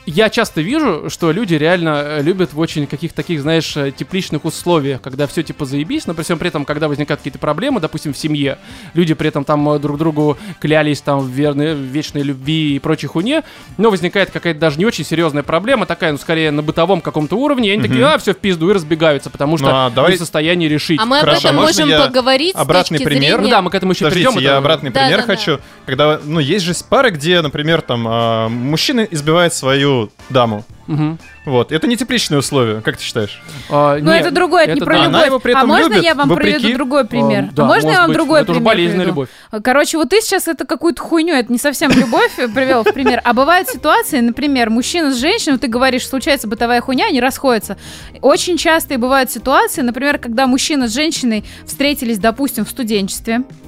я 0.07 0.31
часто 0.31 0.61
вижу, 0.61 1.09
что 1.09 1.31
люди 1.31 1.55
реально 1.55 2.21
любят 2.21 2.53
в 2.53 2.59
очень 2.59 2.87
каких-то 2.87 3.17
таких, 3.17 3.43
знаешь, 3.43 3.77
тепличных 3.97 4.45
условиях, 4.45 5.01
когда 5.01 5.27
все 5.27 5.43
типа 5.43 5.65
заебись, 5.65 6.07
но 6.07 6.15
при 6.15 6.23
всем 6.23 6.39
при 6.39 6.49
этом, 6.49 6.65
когда 6.65 6.89
возникают 6.89 7.21
какие-то 7.21 7.39
проблемы, 7.39 7.81
допустим, 7.81 8.13
в 8.13 8.19
семье, 8.19 8.59
люди 8.95 9.15
при 9.15 9.29
этом 9.29 9.45
там 9.45 9.69
э, 9.71 9.79
друг 9.79 9.99
другу 9.99 10.37
клялись 10.61 11.01
там 11.01 11.21
в 11.21 11.29
верной, 11.29 11.75
в 11.75 11.79
вечной 11.79 12.23
любви 12.23 12.77
и 12.77 12.79
прочей 12.79 13.07
хуйне, 13.07 13.45
но 13.77 13.91
возникает 13.91 14.31
какая-то 14.31 14.59
даже 14.59 14.79
не 14.79 14.87
очень 14.87 15.05
серьезная 15.05 15.43
проблема, 15.43 15.87
такая, 15.87 16.13
ну, 16.13 16.19
скорее 16.19 16.51
на 16.51 16.63
бытовом 16.63 17.01
каком-то 17.01 17.37
уровне, 17.37 17.69
и 17.69 17.73
они 17.73 17.83
такие, 17.83 18.05
а, 18.05 18.19
все 18.19 18.35
в 18.35 18.39
пизду, 18.39 18.71
и 18.71 18.73
разбегаются, 18.73 19.31
потому 19.31 19.44
что 19.59 19.67
Ну, 19.67 19.73
а 19.75 19.91
давай- 19.91 20.13
не 20.13 20.17
в 20.17 20.21
состоянии 20.21 20.69
решить. 20.69 21.01
А 21.01 21.07
мы 21.07 21.19
об 21.19 21.25
Хорошо, 21.25 21.49
этом 21.49 21.57
можем 21.57 21.89
я 21.89 22.01
поговорить 22.03 22.55
обратный 22.55 23.01
пример? 23.01 23.41
Ну 23.41 23.49
да, 23.49 23.63
мы 23.63 23.71
к 23.71 23.75
этому 23.75 23.93
еще 23.93 24.05
Подождите, 24.07 24.29
придем. 24.29 24.43
я 24.43 24.49
это- 24.51 24.59
обратный 24.59 24.91
Да, 24.91 25.01
пример 25.01 25.21
да, 25.21 25.27
да. 25.27 25.37
хочу. 25.37 25.59
Когда, 25.87 26.21
ну, 26.25 26.41
есть 26.41 26.65
же 26.65 26.73
пары, 26.89 27.11
где, 27.11 27.41
например, 27.41 27.81
там, 27.83 28.05
а, 28.09 28.49
мужчина 28.49 29.01
избивает 29.03 29.55
свою 29.55 30.11
даму. 30.31 30.65
Мгм. 30.87 31.19
Вот. 31.47 31.73
Это 31.73 31.87
не 31.87 31.97
тепличные 31.97 32.39
условия, 32.39 32.81
как 32.81 32.97
ты 32.97 33.03
считаешь? 33.03 33.43
А, 33.71 33.99
Ну, 33.99 34.11
это 34.11 34.31
другое, 34.31 34.65
это 34.65 34.75
не 34.75 34.81
про 34.81 34.95
да. 34.95 35.05
Она 35.05 35.07
любовь. 35.19 35.27
его 35.27 35.39
при 35.39 35.53
а 35.53 35.57
этом 35.59 35.69
можно 35.69 35.89
любит, 35.89 36.03
я 36.05 36.15
вам 36.15 36.29
вопреки- 36.29 36.59
приведу 36.61 36.75
другой 36.77 37.05
пример? 37.07 37.49
А, 37.51 37.55
да, 37.55 37.63
а 37.63 37.67
можно 37.67 37.91
я 37.91 37.99
вам 37.99 38.07
быть, 38.09 38.17
другой 38.17 38.41
это 38.43 38.51
уже 38.53 38.61
пример 38.61 38.75
болезненная 38.75 39.05
приведу? 39.07 39.21
любовь. 39.51 39.63
Короче, 39.63 39.97
вот 39.99 40.09
ты 40.11 40.21
сейчас 40.21 40.49
это 40.49 40.65
какую-то 40.67 41.03
хуйню, 41.03 41.35
это 41.35 41.53
не 41.53 41.59
совсем 41.59 41.91
любовь 41.93 42.33
привел 42.55 42.83
в 42.85 42.93
пример. 42.93 43.21
А 43.25 43.33
бывают 43.35 43.69
ситуации, 43.69 44.21
например, 44.21 44.71
мужчина 44.71 45.13
с 45.13 45.17
женщиной, 45.19 45.59
ты 45.59 45.69
говоришь, 45.69 46.07
случается 46.07 46.49
бытовая 46.49 46.81
хуйня, 46.81 47.07
они 47.07 47.21
расходятся. 47.21 47.77
Очень 48.21 48.57
часто 48.57 48.95
и 48.95 48.97
бывают 48.97 49.31
ситуации, 49.31 49.81
например, 49.83 50.19
когда 50.19 50.47
мужчина 50.47 50.89
с 50.89 50.95
женщиной 50.95 51.45
встретились, 51.67 52.19
допустим, 52.19 52.65
в 52.65 52.71
студенчестве, 52.71 53.43
а, 53.43 53.64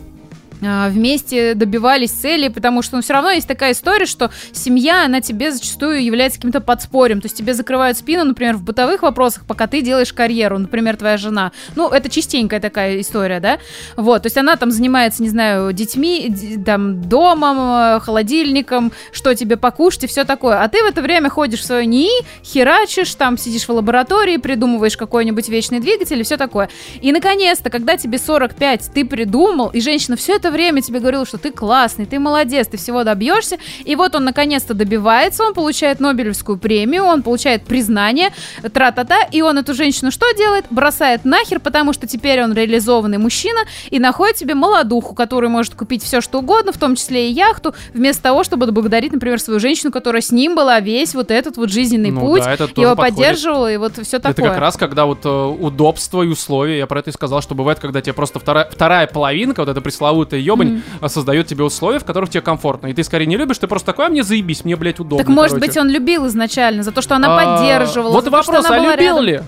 вместе 0.61 1.55
добивались 1.55 2.11
цели, 2.13 2.49
потому 2.49 2.83
что 2.83 2.97
ну, 2.97 3.03
все 3.03 3.13
равно 3.13 3.31
есть 3.31 3.49
такая 3.49 3.73
история, 3.73 4.07
что 4.07 4.31
семья, 4.53 5.05
она 5.05 5.21
тебе 5.21 5.53
зачастую 5.53 6.05
является 6.05 6.39
каким-то 6.39 6.61
подспорьем, 6.61 7.21
то 7.21 7.27
есть 7.27 7.37
тебе 7.37 7.55
закрывают 7.55 7.99
спину, 7.99 8.25
например, 8.25 8.57
в 8.57 8.63
бытовых 8.63 9.03
вопросах, 9.03 9.45
пока 9.47 9.67
ты 9.67 9.83
делаешь 9.83 10.13
карьеру, 10.13 10.59
например, 10.59 10.97
твоя 10.97 11.17
жена. 11.17 11.53
Ну, 11.75 11.89
это 11.89 12.09
частенькая 12.09 12.61
такая 12.61 13.01
история, 13.01 13.41
да? 13.41 13.59
Вот, 13.97 14.23
то 14.23 14.27
есть 14.27 14.37
она 14.37 14.57
там 14.57 14.71
занимается, 14.71 15.23
не 15.23 15.29
знаю, 15.29 15.73
детьми, 15.73 16.35
там, 16.65 17.03
домом, 17.03 17.97
э, 17.97 18.01
холодильником, 18.01 18.93
что 19.13 19.35
тебе 19.35 19.57
покушать 19.57 20.05
и 20.05 20.07
все 20.07 20.25
такое. 20.25 20.63
А 20.63 20.69
ты 20.69 20.83
в 20.83 20.87
это 20.87 21.03
время 21.03 21.29
ходишь 21.29 21.61
в 21.61 21.65
свое 21.65 21.87
НИИ, 21.87 22.25
херачишь, 22.45 23.15
там 23.15 23.39
сидишь 23.39 23.69
в 23.69 23.73
лаборатории, 23.73 24.37
придумываешь 24.37 24.97
какой-нибудь 24.97 25.49
вечный 25.49 25.81
двигатель 25.81 26.21
и 26.21 26.23
все 26.23 26.37
такое. 26.37 26.69
И, 27.01 27.13
наконец-то, 27.13 27.71
когда 27.71 27.97
тебе 27.97 28.19
45, 28.19 28.91
ты 28.95 29.05
придумал, 29.05 29.69
и 29.69 29.81
женщина 29.81 30.17
все 30.17 30.37
это 30.37 30.46
время 30.51 30.83
тебе 30.83 31.01
говорила, 31.01 31.27
что 31.27 31.39
ты 31.39 31.51
классный, 31.51 32.07
ты 32.07 32.19
молодец, 32.19 32.69
ты 32.69 32.77
всего 32.77 33.05
добьешься, 33.05 33.59
и 33.85 33.97
вот 33.97 34.15
он 34.15 34.25
наконец-то 34.25 34.75
добивается, 34.75 35.45
он 35.45 35.55
получает 35.55 36.01
Нобелевскую 36.01 36.59
премию, 36.59 37.05
он 37.05 37.23
получает 37.23 37.65
признание, 37.65 38.33
тра-та-та, 38.73 39.23
и 39.33 39.43
он 39.43 39.59
эту 39.59 39.75
женщину 39.75 40.11
что 40.11 40.27
делает? 40.37 40.67
Бросает 40.71 41.25
нахер, 41.25 41.61
потому 41.61 41.93
что 41.93 42.07
теперь 42.07 42.43
он 42.43 42.53
реализованный 42.55 43.19
мужчина 43.19 43.61
и 43.91 43.99
находит 43.99 44.39
себе 44.39 44.55
молодуху, 44.55 45.15
которая 45.15 45.51
может 45.51 45.75
купить 45.75 46.03
все, 46.03 46.21
что 46.21 46.39
угодно, 46.39 46.73
в 46.73 46.79
том 46.79 46.97
числе 46.97 47.31
и 47.31 47.33
яхту, 47.33 47.75
вместо 47.93 48.23
того, 48.23 48.45
чтобы 48.45 48.67
благодарить, 48.71 49.13
например, 49.13 49.41
свою 49.41 49.61
женщину, 49.61 49.93
которая 49.93 50.23
с 50.23 50.31
ним 50.31 50.55
была 50.55 50.81
весь 50.81 51.15
вот 51.15 51.31
этот 51.31 51.57
вот 51.57 51.71
жизненный 51.71 52.11
Ну 52.11 52.21
путь, 52.21 52.45
да, 52.45 52.53
это 52.53 52.69
его 52.77 52.97
поддерживала, 52.97 53.73
и 53.73 53.77
вот 53.77 53.99
все 54.03 54.19
такое. 54.19 54.33
Это 54.33 54.43
как 54.43 54.59
раз 54.59 54.77
когда 54.77 55.07
вот 55.07 55.25
э, 55.25 55.29
удобство 55.29 56.23
и 56.23 56.29
условия, 56.29 56.79
я 56.79 56.87
про 56.87 57.01
это 57.01 57.11
и 57.11 57.13
сказал, 57.13 57.43
что 57.43 57.55
бывает, 57.55 57.79
когда 57.79 58.01
тебе 58.01 58.13
просто 58.13 58.39
вторая, 58.39 58.69
вторая 58.71 59.07
половинка, 59.07 59.61
вот 59.61 59.69
эта 59.69 59.81
пресловутая 59.81 60.36
ебань, 60.41 60.83
э, 61.01 61.09
создает 61.09 61.47
тебе 61.47 61.65
условия, 61.65 61.99
в 61.99 62.05
которых 62.05 62.31
тебе 62.31 62.41
комфортно. 62.41 62.89
И 62.89 62.95
ты 62.95 63.03
скорее 63.05 63.27
не 63.27 63.37
любишь, 63.37 63.59
ты 63.59 63.67
просто 63.67 63.87
такой, 63.87 64.07
а 64.07 64.09
мне 64.09 64.23
заебись, 64.23 64.65
мне, 64.65 64.77
блядь, 64.77 65.01
удобно. 65.01 65.25
Так 65.25 65.29
может 65.29 65.55
короче». 65.55 65.67
быть 65.69 65.77
он 65.77 65.89
любил 65.89 66.27
изначально 66.27 66.83
за 66.83 66.93
то, 66.93 67.03
что 67.03 67.17
она 67.17 67.37
А, 67.37 67.59
поддерживала. 67.59 68.13
Вот 68.13 68.29
вопрос, 68.29 68.65
а 68.69 68.79
любил 68.79 69.19
рядом. 69.21 69.25
ли? 69.25 69.41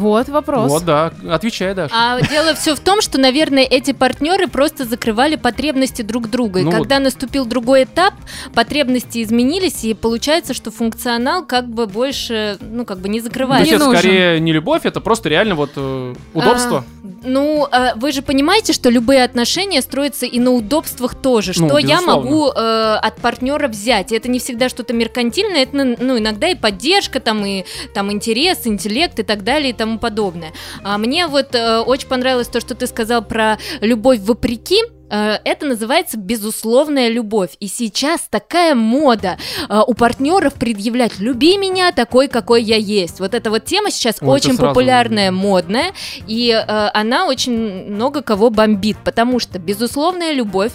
Вот 0.00 0.28
вопрос. 0.28 0.70
Вот, 0.70 0.84
да. 0.84 1.12
Отвечай, 1.28 1.74
Даш. 1.74 1.90
А 1.94 2.20
дело 2.22 2.54
все 2.54 2.74
в 2.74 2.80
том, 2.80 3.02
что, 3.02 3.20
наверное, 3.20 3.64
эти 3.64 3.92
партнеры 3.92 4.48
просто 4.48 4.84
закрывали 4.84 5.36
потребности 5.36 6.02
друг 6.02 6.30
друга. 6.30 6.60
И 6.60 6.64
Ну 6.64 6.70
когда 6.72 6.98
наступил 6.98 7.44
другой 7.44 7.84
этап, 7.84 8.14
потребности 8.54 9.22
изменились, 9.22 9.84
и 9.84 9.94
получается, 9.94 10.54
что 10.54 10.70
функционал 10.70 11.44
как 11.44 11.68
бы 11.68 11.86
больше, 11.86 12.56
ну, 12.60 12.84
как 12.84 12.98
бы 13.00 13.08
не 13.08 13.20
То 13.20 13.24
закрывается. 13.26 13.64
есть 13.66 13.72
не 13.72 13.76
это 13.76 13.84
нужен. 13.86 14.00
скорее 14.00 14.40
не 14.40 14.52
любовь, 14.52 14.86
это 14.86 15.00
просто 15.00 15.28
реально 15.28 15.54
вот 15.54 15.72
э, 15.76 16.14
удобство. 16.32 16.78
А, 16.78 17.04
ну, 17.22 17.68
а, 17.70 17.94
вы 17.96 18.12
же 18.12 18.22
понимаете, 18.22 18.72
что 18.72 18.88
любые 18.88 19.24
отношения 19.24 19.82
строятся 19.82 20.24
и 20.26 20.38
на 20.40 20.52
удобствах 20.52 21.14
тоже. 21.14 21.52
Ну, 21.56 21.68
Что 21.68 21.78
я 21.78 21.96
безусловно. 21.96 22.30
могу 22.30 22.48
э, 22.48 22.94
от 23.02 23.16
партнера 23.16 23.68
взять? 23.68 24.12
И 24.12 24.16
Это 24.16 24.30
не 24.30 24.38
всегда 24.38 24.68
что-то 24.68 24.94
меркантильное, 24.94 25.62
это 25.62 25.76
ну, 26.00 26.18
иногда 26.18 26.48
и 26.48 26.54
поддержка, 26.54 27.20
там, 27.20 27.44
и 27.44 27.64
там, 27.94 28.10
интерес, 28.12 28.66
интеллект 28.66 29.18
и 29.18 29.22
так 29.22 29.44
далее 29.44 29.70
и 29.70 29.72
тому 29.72 29.89
подобное. 29.98 30.52
А 30.82 30.98
мне 30.98 31.26
вот 31.26 31.54
э, 31.54 31.78
очень 31.80 32.08
понравилось 32.08 32.48
то, 32.48 32.60
что 32.60 32.74
ты 32.74 32.86
сказал 32.86 33.22
про 33.22 33.58
любовь 33.80 34.20
вопреки. 34.20 34.82
Э, 35.10 35.38
Это 35.44 35.66
называется 35.66 36.16
безусловная 36.16 37.08
любовь. 37.08 37.50
И 37.60 37.66
сейчас 37.66 38.22
такая 38.30 38.74
мода 38.74 39.38
э, 39.68 39.80
у 39.86 39.94
партнеров 39.94 40.54
предъявлять 40.54 41.18
«люби 41.18 41.56
меня 41.58 41.92
такой, 41.92 42.28
какой 42.28 42.62
я 42.62 42.76
есть». 42.76 43.20
Вот 43.20 43.34
эта 43.34 43.50
вот 43.50 43.64
тема 43.64 43.90
сейчас 43.90 44.16
Ой, 44.20 44.38
это 44.38 44.48
очень 44.48 44.56
популярная, 44.56 45.32
модная, 45.32 45.92
и 46.26 46.50
э, 46.50 46.90
она 46.94 47.26
очень 47.26 47.90
много 47.90 48.22
кого 48.22 48.50
бомбит, 48.50 48.96
потому 49.04 49.40
что 49.40 49.58
безусловная 49.58 50.32
любовь 50.32 50.72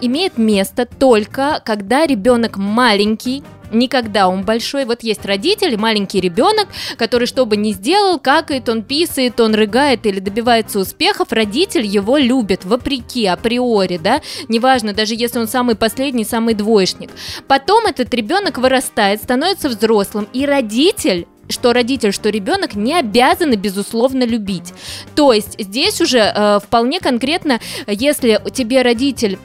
имеет 0.00 0.38
место 0.38 0.86
только 0.86 1.60
когда 1.64 2.06
ребенок 2.06 2.56
маленький, 2.56 3.42
Никогда 3.72 4.28
он 4.28 4.44
большой. 4.44 4.84
Вот 4.84 5.02
есть 5.02 5.24
родители, 5.24 5.76
маленький 5.76 6.20
ребенок, 6.20 6.68
который 6.96 7.26
что 7.26 7.46
бы 7.46 7.56
ни 7.56 7.72
сделал, 7.72 8.18
какает, 8.18 8.68
он 8.68 8.82
писает, 8.82 9.40
он 9.40 9.54
рыгает 9.54 10.06
или 10.06 10.20
добивается 10.20 10.78
успехов, 10.78 11.32
родитель 11.32 11.84
его 11.84 12.16
любит, 12.16 12.64
вопреки, 12.64 13.26
априори, 13.26 13.98
да, 13.98 14.20
неважно, 14.48 14.92
даже 14.92 15.14
если 15.14 15.38
он 15.38 15.48
самый 15.48 15.74
последний, 15.74 16.24
самый 16.24 16.54
двоечник. 16.54 17.10
Потом 17.46 17.86
этот 17.86 18.12
ребенок 18.14 18.58
вырастает, 18.58 19.22
становится 19.22 19.68
взрослым, 19.68 20.28
и 20.32 20.46
родитель 20.46 21.26
что 21.50 21.72
родитель, 21.72 22.12
что 22.12 22.28
ребенок 22.28 22.74
не 22.74 22.94
обязаны, 22.94 23.54
безусловно, 23.54 24.24
любить. 24.24 24.74
То 25.14 25.32
есть 25.32 25.56
здесь 25.58 26.00
уже 26.00 26.18
э, 26.18 26.60
вполне 26.62 27.00
конкретно, 27.00 27.58
если 27.86 28.40
тебе 28.52 28.82
родитель 28.82 29.38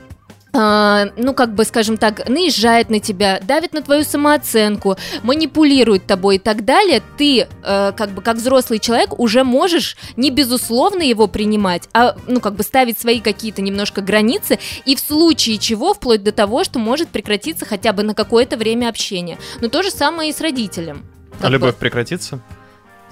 ну, 0.53 1.33
как 1.33 1.55
бы, 1.55 1.65
скажем 1.65 1.97
так, 1.97 2.29
наезжает 2.29 2.91
на 2.91 2.99
тебя, 2.99 3.39
давит 3.41 3.73
на 3.73 3.81
твою 3.81 4.03
самооценку, 4.03 4.97
манипулирует 5.23 6.05
тобой 6.05 6.35
и 6.35 6.39
так 6.39 6.63
далее, 6.63 7.01
ты, 7.17 7.47
э, 7.63 7.91
как 7.97 8.11
бы, 8.11 8.21
как 8.21 8.37
взрослый 8.37 8.77
человек, 8.77 9.19
уже 9.19 9.43
можешь 9.43 9.97
не 10.15 10.29
безусловно 10.29 11.01
его 11.01 11.25
принимать, 11.27 11.89
а, 11.93 12.15
ну, 12.27 12.39
как 12.39 12.53
бы, 12.55 12.63
ставить 12.63 12.99
свои 12.99 13.19
какие-то 13.19 13.63
немножко 13.63 14.01
границы, 14.01 14.59
и 14.85 14.95
в 14.95 14.99
случае 14.99 15.57
чего, 15.57 15.95
вплоть 15.95 16.23
до 16.23 16.31
того, 16.31 16.63
что 16.63 16.77
может 16.77 17.09
прекратиться 17.09 17.65
хотя 17.65 17.91
бы 17.91 18.03
на 18.03 18.13
какое-то 18.13 18.55
время 18.55 18.89
общения. 18.89 19.39
Но 19.59 19.69
то 19.69 19.81
же 19.81 19.89
самое 19.89 20.29
и 20.29 20.33
с 20.33 20.39
родителем. 20.39 21.03
А 21.39 21.41
Как 21.41 21.49
бы. 21.49 21.53
любовь 21.53 21.75
прекратится? 21.75 22.39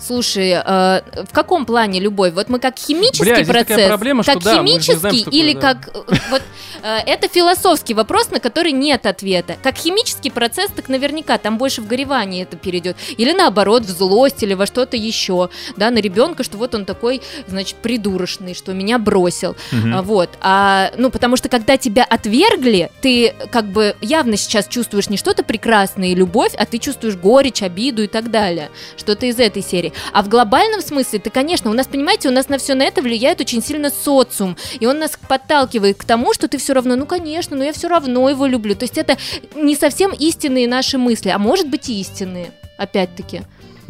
Слушай, 0.06 0.52
э, 0.52 1.02
в 1.26 1.32
каком 1.32 1.66
плане 1.66 2.00
любовь? 2.00 2.34
Вот 2.34 2.50
мы 2.50 2.60
как 2.60 2.78
химический 2.78 3.44
Бля, 3.44 3.46
процесс, 3.46 3.88
проблема, 3.88 4.24
что 4.24 4.34
как 4.34 4.44
да, 4.44 4.56
же 4.56 4.62
не 4.62 4.80
знаем, 4.80 4.82
химический 4.82 5.20
что 5.20 5.26
такое, 5.26 5.40
или 5.40 5.54
да. 5.54 5.60
как 5.60 5.94
вот 6.32 6.42
э, 6.82 6.98
это 7.06 7.28
философский 7.28 7.94
вопрос, 7.94 8.32
на 8.32 8.40
который 8.40 8.72
нет 8.72 9.06
ответа. 9.06 9.58
Как 9.62 9.78
химический 9.78 10.32
процесс, 10.32 10.72
так 10.76 10.90
наверняка 10.90 11.38
там 11.38 11.58
больше 11.58 11.82
в 11.82 11.88
горевание 11.88 12.44
это 12.44 12.58
перейдет, 12.58 12.98
или 13.18 13.32
наоборот 13.32 13.84
в 13.84 13.90
злость 13.90 14.42
или 14.42 14.56
во 14.56 14.66
что-то 14.66 14.98
еще, 14.98 15.50
да, 15.78 15.92
на 15.92 16.00
ребенка, 16.00 16.44
что 16.44 16.58
вот 16.58 16.74
он 16.74 16.86
такой, 16.86 17.22
значит, 17.48 17.76
придурочный, 17.76 18.56
что 18.56 18.74
меня 18.74 18.98
бросил. 18.98 19.56
А, 19.72 20.02
вот. 20.02 20.30
А, 20.42 20.92
ну 20.98 21.12
потому 21.12 21.38
что 21.38 21.48
когда 21.48 21.78
тебя 21.78 22.04
отвергли, 22.04 22.90
ты 23.02 23.36
как 23.52 23.66
бы 23.66 23.96
явно 24.02 24.36
сейчас 24.38 24.68
чувствуешь 24.68 25.10
не 25.10 25.18
что-то 25.18 25.44
прекрасное 25.44 26.10
и 26.10 26.16
любовь, 26.16 26.54
а 26.58 26.66
ты 26.66 26.80
чувствуешь 26.80 27.16
горечь, 27.16 27.62
обиду 27.62 28.04
и 28.04 28.08
так 28.08 28.32
далее, 28.32 28.72
что-то 28.98 29.28
из 29.28 29.40
этой 29.40 29.62
серии. 29.62 29.91
А 30.14 30.22
в 30.22 30.30
глобальном 30.30 30.82
смысле, 30.82 31.20
ты, 31.20 31.30
конечно, 31.30 31.70
у 31.70 31.74
нас, 31.74 31.88
понимаете, 31.88 32.30
у 32.30 32.32
нас 32.32 32.50
на 32.50 32.58
все 32.58 32.76
на 32.76 32.84
это 32.84 33.02
влияет 33.02 33.42
очень 33.42 33.64
сильно 33.64 33.90
социум, 33.90 34.58
и 34.80 34.86
он 34.86 35.00
нас 35.00 35.18
подталкивает 35.28 35.98
к 35.98 36.04
тому, 36.04 36.34
что 36.34 36.48
ты 36.48 36.58
все 36.58 36.74
равно, 36.74 36.96
ну, 36.96 37.06
конечно, 37.06 37.56
но 37.56 37.64
я 37.64 37.74
все 37.74 37.88
равно 37.88 38.30
его 38.30 38.46
люблю. 38.46 38.76
То 38.76 38.84
есть 38.84 38.98
это 38.98 39.18
не 39.56 39.76
совсем 39.76 40.12
истинные 40.12 40.68
наши 40.68 40.98
мысли, 40.98 41.30
а 41.30 41.38
может 41.38 41.70
быть 41.70 41.90
и 41.90 42.00
истинные, 42.00 42.52
опять-таки. 42.78 43.42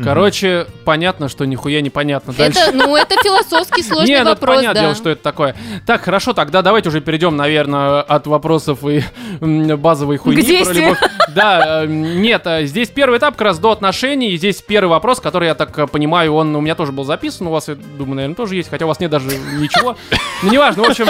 Короче, 0.04 0.68
понятно, 0.86 1.30
что 1.30 1.46
нихуя 1.46 1.82
непонятно. 1.82 2.34
Дальше. 2.34 2.60
Это, 2.60 2.76
ну, 2.76 2.96
это 2.96 3.16
философский 3.22 3.84
сложный 3.84 4.10
Не, 4.10 4.24
ну 4.24 4.32
вопрос, 4.32 4.58
понятное 4.58 4.74
да. 4.74 4.82
дело, 4.82 4.96
что 4.96 5.10
это 5.10 5.22
такое. 5.22 5.56
Так, 5.86 6.02
хорошо, 6.02 6.34
тогда 6.34 6.62
давайте 6.62 6.90
уже 6.90 7.02
перейдем, 7.02 7.36
наверное, 7.36 8.02
от 8.02 8.28
вопросов 8.28 8.80
и 8.86 9.04
базовой 9.40 10.18
хуйни 10.18 10.42
К 10.42 10.46
действию. 10.46 10.98
Да, 11.36 11.84
э, 11.84 11.86
нет, 11.88 12.42
э, 12.46 12.66
здесь 12.66 12.90
первый 12.90 13.18
этап 13.20 13.36
как 13.36 13.42
раз 13.48 13.60
до 13.60 13.72
отношений. 13.72 14.32
и 14.32 14.38
Здесь 14.38 14.62
первый 14.62 14.90
вопрос, 14.90 15.20
который, 15.20 15.48
я 15.48 15.56
так 15.56 15.78
э, 15.78 15.88
понимаю, 15.88 16.34
он 16.34 16.56
у 16.56 16.62
меня 16.62 16.76
тоже 16.76 16.92
был 16.92 17.04
записан, 17.04 17.48
у 17.48 17.52
вас, 17.52 17.68
я 17.68 17.76
думаю, 17.76 18.16
наверное, 18.16 18.36
тоже 18.36 18.56
есть, 18.56 18.70
хотя 18.70 18.86
у 18.86 18.88
вас 18.88 19.00
нет 19.00 19.12
даже 19.12 19.28
ничего. 19.28 19.96
Ну, 20.44 20.52
неважно, 20.52 20.84
в 20.84 20.90
общем, 20.90 21.08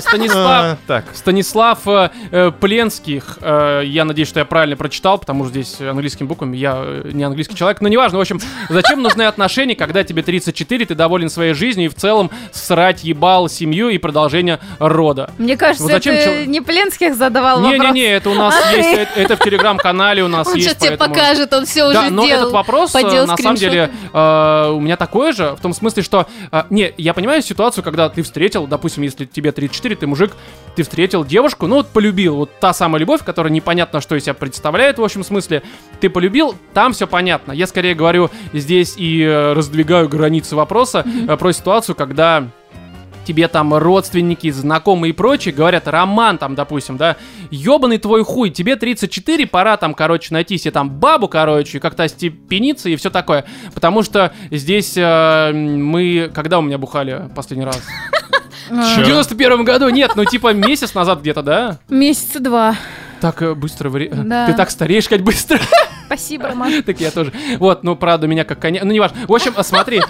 Станислав, 0.00 0.64
А, 0.64 0.76
Так, 0.86 1.04
Станислав 1.14 1.78
Пленских, 2.60 3.38
я 3.42 4.04
надеюсь, 4.04 4.28
что 4.28 4.40
я 4.40 4.46
правильно 4.46 4.76
прочитал, 4.76 5.18
потому 5.18 5.44
что 5.44 5.52
здесь 5.52 5.80
английскими 5.80 6.26
буквами 6.26 6.56
я 6.56 6.84
не 7.04 7.22
английский 7.24 7.54
человек, 7.54 7.80
но 7.82 7.88
неважно, 7.88 8.18
в 8.18 8.20
общем, 8.22 8.40
зачем 8.70 9.02
нужны 9.02 9.22
отношения, 9.22 9.74
когда 9.76 10.04
тебе 10.04 10.22
34, 10.22 10.86
ты 10.86 10.94
доволен 10.94 11.28
своей 11.28 11.52
жизнью 11.52 11.86
и 11.86 11.88
в 11.88 11.94
целом 11.94 12.30
срать 12.52 13.04
ебал 13.04 13.48
семью 13.48 13.90
и 13.90 13.98
продолжение 13.98 14.58
рода? 14.78 15.30
Мне 15.38 15.56
кажется, 15.56 15.82
Вот 15.82 15.92
зачем 15.92 16.14
это 16.14 16.24
чел- 16.24 16.44
не 16.46 16.60
Пленских 16.60 17.14
задавал 17.14 17.60
вопрос. 17.60 17.78
Не-не-не, 17.78 18.06
это 18.12 18.30
у 18.30 18.34
нас 18.34 18.54
Ай. 18.54 18.79
Есть, 18.80 18.98
это, 18.98 19.20
это 19.20 19.36
в 19.36 19.40
телеграм-канале 19.40 20.22
у 20.24 20.28
нас 20.28 20.46
Он 20.46 20.54
есть, 20.54 20.68
сейчас 20.68 20.78
тебе 20.78 20.96
поэтому- 20.96 21.14
покажет, 21.14 21.52
он 21.52 21.66
все 21.66 21.92
да, 21.92 22.00
уже 22.02 22.10
но 22.10 22.24
сделал. 22.24 22.40
этот 22.42 22.52
вопрос, 22.52 22.94
э, 22.94 23.02
поделал 23.02 23.26
на 23.26 23.36
самом 23.36 23.56
деле, 23.56 23.90
э, 24.12 24.70
у 24.70 24.80
меня 24.80 24.96
такой 24.96 25.32
же, 25.32 25.54
в 25.56 25.60
том 25.60 25.72
смысле, 25.72 26.02
что... 26.02 26.26
э, 26.50 26.62
не, 26.70 26.92
я 26.96 27.14
понимаю 27.14 27.42
ситуацию, 27.42 27.84
когда 27.84 28.08
ты 28.08 28.22
встретил, 28.22 28.66
допустим, 28.66 29.02
если 29.02 29.24
тебе 29.24 29.52
34, 29.52 29.96
ты 29.96 30.06
мужик, 30.06 30.32
ты 30.76 30.82
встретил 30.82 31.24
девушку, 31.24 31.66
ну 31.66 31.76
вот 31.76 31.88
полюбил, 31.88 32.36
вот 32.36 32.50
та 32.60 32.72
самая 32.72 33.00
любовь, 33.00 33.22
которая 33.24 33.52
непонятно, 33.52 34.00
что 34.00 34.16
из 34.16 34.24
себя 34.24 34.34
представляет, 34.34 34.98
в 34.98 35.04
общем 35.04 35.24
смысле, 35.24 35.62
ты 36.00 36.08
полюбил, 36.10 36.54
там 36.74 36.92
все 36.92 37.06
понятно. 37.06 37.52
Я 37.52 37.66
скорее 37.66 37.94
говорю 37.94 38.30
здесь 38.52 38.94
и 38.96 39.22
э, 39.22 39.52
раздвигаю 39.52 40.08
границы 40.08 40.56
вопроса 40.56 41.04
э, 41.28 41.36
про 41.36 41.52
ситуацию, 41.52 41.94
когда 41.94 42.48
тебе 43.24 43.48
там 43.48 43.74
родственники, 43.74 44.50
знакомые 44.50 45.10
и 45.10 45.12
прочие 45.12 45.54
говорят, 45.54 45.86
Роман 45.88 46.38
там, 46.38 46.54
допустим, 46.54 46.96
да, 46.96 47.16
ебаный 47.50 47.98
твой 47.98 48.24
хуй, 48.24 48.50
тебе 48.50 48.76
34, 48.76 49.46
пора 49.46 49.76
там, 49.76 49.94
короче, 49.94 50.32
найти 50.34 50.58
себе 50.58 50.70
там 50.70 50.90
бабу, 50.90 51.28
короче, 51.28 51.78
и 51.78 51.80
как-то 51.80 52.04
остепениться 52.04 52.88
и 52.88 52.96
все 52.96 53.10
такое. 53.10 53.44
Потому 53.74 54.02
что 54.02 54.32
здесь 54.50 54.94
э, 54.96 55.52
мы, 55.52 56.30
когда 56.34 56.58
у 56.58 56.62
меня 56.62 56.78
бухали 56.78 57.28
последний 57.34 57.64
раз? 57.64 57.80
В 58.68 58.94
Чё? 58.96 59.04
91 59.04 59.64
году, 59.64 59.88
нет, 59.88 60.12
ну 60.14 60.24
типа 60.24 60.52
месяц 60.52 60.94
назад 60.94 61.20
где-то, 61.20 61.42
да? 61.42 61.78
Месяца 61.88 62.38
два. 62.40 62.76
Так 63.20 63.42
э, 63.42 63.54
быстро, 63.54 63.90
вре- 63.90 64.10
Да. 64.10 64.46
ты 64.46 64.54
так 64.54 64.70
стареешь, 64.70 65.08
как 65.08 65.20
быстро. 65.22 65.58
Спасибо, 66.06 66.48
Роман. 66.48 66.82
Так 66.82 67.00
я 67.00 67.10
тоже. 67.12 67.32
Вот, 67.58 67.84
ну, 67.84 67.94
правда, 67.94 68.26
меня 68.26 68.44
как 68.44 68.58
коня... 68.58 68.80
Ну, 68.82 68.90
не 68.90 68.98
важно. 68.98 69.16
В 69.28 69.32
общем, 69.32 69.52
смотри. 69.62 70.00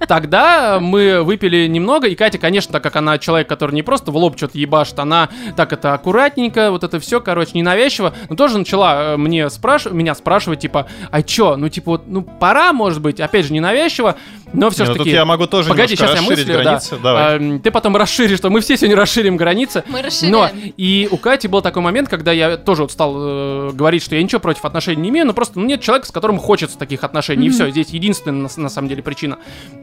А, 0.00 0.06
Тогда 0.06 0.78
мы 0.80 1.22
выпили 1.22 1.66
немного, 1.66 2.06
и 2.08 2.14
Катя, 2.14 2.38
конечно, 2.38 2.72
так 2.72 2.82
как 2.82 2.96
она 2.96 3.18
человек, 3.18 3.48
который 3.48 3.74
не 3.74 3.82
просто 3.82 4.10
в 4.10 4.16
лоб 4.16 4.36
что-то 4.36 4.58
ебашит, 4.58 4.98
она 4.98 5.28
так 5.56 5.72
это 5.72 5.94
аккуратненько, 5.94 6.70
вот 6.70 6.84
это 6.84 6.98
все, 7.00 7.20
короче, 7.20 7.52
ненавязчиво, 7.54 8.14
но 8.28 8.36
тоже 8.36 8.58
начала 8.58 9.14
э, 9.14 9.16
мне 9.16 9.48
спрашивать, 9.50 9.96
меня 9.96 10.14
спрашивать, 10.14 10.60
типа, 10.60 10.88
а 11.10 11.22
чё, 11.22 11.56
ну, 11.56 11.68
типа, 11.68 11.92
вот, 11.92 12.02
ну, 12.06 12.22
пора, 12.22 12.72
может 12.72 13.00
быть, 13.00 13.20
опять 13.20 13.46
же, 13.46 13.52
ненавязчиво, 13.52 14.16
но 14.52 14.70
все 14.70 14.82
Не, 14.82 14.86
же 14.86 14.92
ну 14.92 14.96
тут 14.96 15.04
таки... 15.04 15.14
я 15.14 15.24
могу 15.24 15.46
тоже 15.46 15.68
Погоди, 15.68 15.94
сейчас 15.94 16.10
я 16.10 16.16
расширить 16.16 16.46
мыслю, 16.46 16.62
границы. 16.62 16.90
да. 16.96 16.98
Давай. 17.02 17.36
Эм, 17.36 17.60
ты 17.60 17.70
потом 17.70 17.96
расширишь, 17.96 18.38
что 18.38 18.50
мы 18.50 18.60
все 18.60 18.76
сегодня 18.76 18.96
расширим 18.96 19.36
границы. 19.36 19.84
Мы 19.88 19.98
Но 19.98 20.06
расширяем. 20.06 20.72
и 20.76 21.08
у 21.10 21.16
Кати 21.18 21.48
был 21.48 21.60
такой 21.60 21.82
момент, 21.82 22.08
когда 22.08 22.32
я 22.32 22.56
тоже 22.56 22.82
вот 22.82 22.92
стал 22.92 23.14
э, 23.16 23.70
говорить, 23.74 24.02
что 24.02 24.14
я 24.14 24.22
ничего 24.22 24.40
против 24.40 24.64
отношений 24.64 25.02
не 25.02 25.08
имею, 25.10 25.26
но 25.26 25.34
просто 25.34 25.58
ну, 25.58 25.66
нет 25.66 25.82
человека, 25.82 26.08
с 26.08 26.10
которым 26.10 26.38
хочется 26.38 26.78
таких 26.78 27.04
отношений, 27.04 27.48
и 27.48 27.50
все, 27.50 27.70
здесь 27.70 27.90
единственная 27.90 28.48
на, 28.48 28.62
на 28.62 28.68
самом 28.70 28.88
деле 28.88 29.02
причина. 29.02 29.38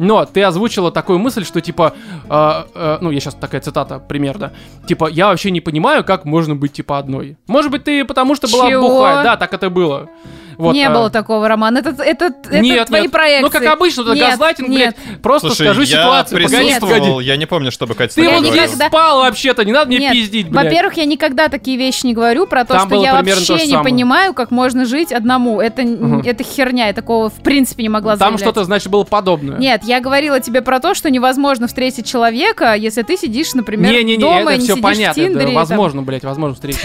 Но 0.05 0.25
ты 0.25 0.43
озвучила 0.43 0.91
такую 0.91 1.19
мысль, 1.19 1.43
что 1.43 1.61
типа, 1.61 1.93
э, 2.29 2.63
э, 2.75 2.97
ну 3.01 3.09
я 3.11 3.19
сейчас 3.19 3.33
такая 3.33 3.61
цитата, 3.61 3.99
пример, 3.99 4.37
да, 4.37 4.51
типа, 4.87 5.09
я 5.09 5.27
вообще 5.27 5.51
не 5.51 5.61
понимаю, 5.61 6.03
как 6.03 6.25
можно 6.25 6.55
быть 6.55 6.73
типа 6.73 6.99
одной. 6.99 7.37
Может 7.47 7.71
быть, 7.71 7.83
ты 7.83 8.05
потому 8.05 8.35
что 8.35 8.47
была 8.47 8.69
Чего? 8.69 8.87
бухая, 8.87 9.23
да, 9.23 9.37
так 9.37 9.53
это 9.53 9.69
было. 9.69 10.09
Вот, 10.57 10.73
не 10.73 10.83
а, 10.85 10.89
было 10.91 11.09
такого, 11.09 11.47
Роман. 11.47 11.77
Это, 11.77 11.89
это, 12.01 12.25
это 12.25 12.59
Нет, 12.59 12.87
твои 12.87 13.03
нет. 13.03 13.11
проекции. 13.11 13.41
Ну, 13.43 13.49
как 13.49 13.65
обычно, 13.73 14.01
это 14.01 14.13
Нет, 14.13 14.29
газлайтинг, 14.29 14.69
нет. 14.69 14.95
блядь. 15.05 15.21
Просто 15.21 15.47
Слушай, 15.49 15.65
скажу 15.67 15.81
я 15.81 15.87
ситуацию. 15.87 16.37
Присутствовал, 16.37 16.93
погоди. 16.93 17.25
я 17.27 17.37
не 17.37 17.45
помню, 17.45 17.71
чтобы 17.71 17.95
Катя 17.95 18.15
Ты 18.15 18.21
такое 18.23 18.39
вот 18.39 18.45
не 18.45 18.51
никогда- 18.51 18.87
спал 18.87 19.19
вообще-то, 19.19 19.65
не 19.65 19.71
надо 19.71 19.87
мне 19.87 19.99
Нет, 19.99 20.13
пиздить, 20.13 20.49
блядь. 20.49 20.65
Во-первых, 20.65 20.93
я 20.97 21.05
никогда 21.05 21.49
такие 21.49 21.77
вещи 21.77 22.05
не 22.05 22.13
говорю 22.13 22.47
про 22.47 22.65
то, 22.65 22.73
Там 22.75 22.87
что 22.89 23.01
я 23.03 23.13
вообще 23.15 23.53
не 23.53 23.59
самое. 23.71 23.83
понимаю, 23.83 24.33
как 24.33 24.51
можно 24.51 24.85
жить 24.85 25.11
одному. 25.11 25.59
Это, 25.61 25.81
Мгм. 25.83 26.21
это 26.25 26.43
херня, 26.43 26.87
я 26.87 26.93
такого 26.93 27.29
в 27.29 27.41
принципе 27.41 27.83
не 27.83 27.89
могла 27.89 28.13
Там 28.17 28.29
заявлять. 28.37 28.39
что-то, 28.41 28.63
значит, 28.63 28.89
было 28.89 29.03
подобное. 29.03 29.57
Нет, 29.57 29.81
я 29.83 29.99
говорила 29.99 30.39
тебе 30.39 30.61
про 30.61 30.79
то, 30.79 30.93
что 30.93 31.09
невозможно 31.09 31.67
встретить 31.67 32.07
человека, 32.09 32.73
если 32.75 33.01
ты 33.01 33.17
сидишь, 33.17 33.53
например, 33.53 33.91
Не-не-не, 33.91 34.17
дома 34.19 34.39
и 34.39 34.43
это 34.43 34.51
не 34.53 34.59
все 34.59 34.67
сидишь 34.73 34.83
понятно. 34.83 35.13
в 35.23 35.25
Тиндере. 35.25 35.35
да, 35.35 35.43
и 35.43 35.45
там- 35.47 35.55
возможно, 35.55 36.01
блядь, 36.01 36.23
возможно 36.23 36.55
встретить. 36.55 36.81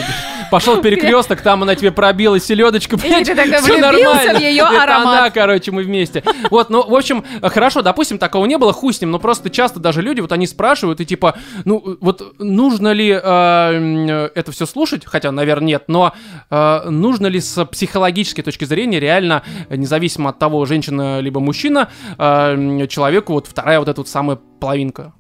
Пошел 0.50 0.78
перекресток, 0.78 1.40
там 1.40 1.62
она 1.62 1.74
тебе 1.74 1.92
пробила 1.92 2.38
селедочку, 2.40 2.96
блядь. 2.96 3.28
Влюбился 3.61 4.04
нормально. 4.04 4.38
в 4.38 4.42
её 4.42 4.66
Это 4.66 4.82
аромат. 4.82 5.18
она, 5.20 5.30
короче, 5.30 5.70
мы 5.70 5.82
вместе. 5.82 6.22
Вот, 6.50 6.70
ну, 6.70 6.88
в 6.88 6.94
общем, 6.94 7.24
хорошо, 7.42 7.82
допустим, 7.82 8.18
такого 8.18 8.46
не 8.46 8.58
было, 8.58 8.72
хуй 8.72 8.92
с 8.92 9.00
ним, 9.00 9.11
но 9.11 9.18
просто 9.18 9.50
часто 9.50 9.80
даже 9.80 10.02
люди, 10.02 10.20
вот 10.20 10.32
они 10.32 10.46
спрашивают, 10.46 11.00
и 11.00 11.06
типа, 11.06 11.36
ну, 11.64 11.96
вот 12.00 12.34
нужно 12.38 12.92
ли 12.92 13.11
э, 13.11 14.28
это 14.34 14.52
все 14.52 14.66
слушать, 14.66 15.02
хотя, 15.04 15.32
наверное, 15.32 15.66
нет, 15.68 15.84
но 15.88 16.12
э, 16.50 16.90
нужно 16.90 17.26
ли 17.26 17.40
с 17.40 17.64
психологической 17.64 18.42
точки 18.44 18.64
зрения 18.64 19.00
реально, 19.00 19.42
независимо 19.68 20.30
от 20.30 20.38
того, 20.38 20.64
женщина 20.66 21.20
либо 21.20 21.40
мужчина, 21.40 21.88
э, 22.18 22.86
человеку 22.88 23.34
вот 23.34 23.46
вторая 23.46 23.78
вот 23.78 23.88
эта 23.88 24.00
вот 24.00 24.08
самая 24.08 24.38
половинка? 24.61 25.12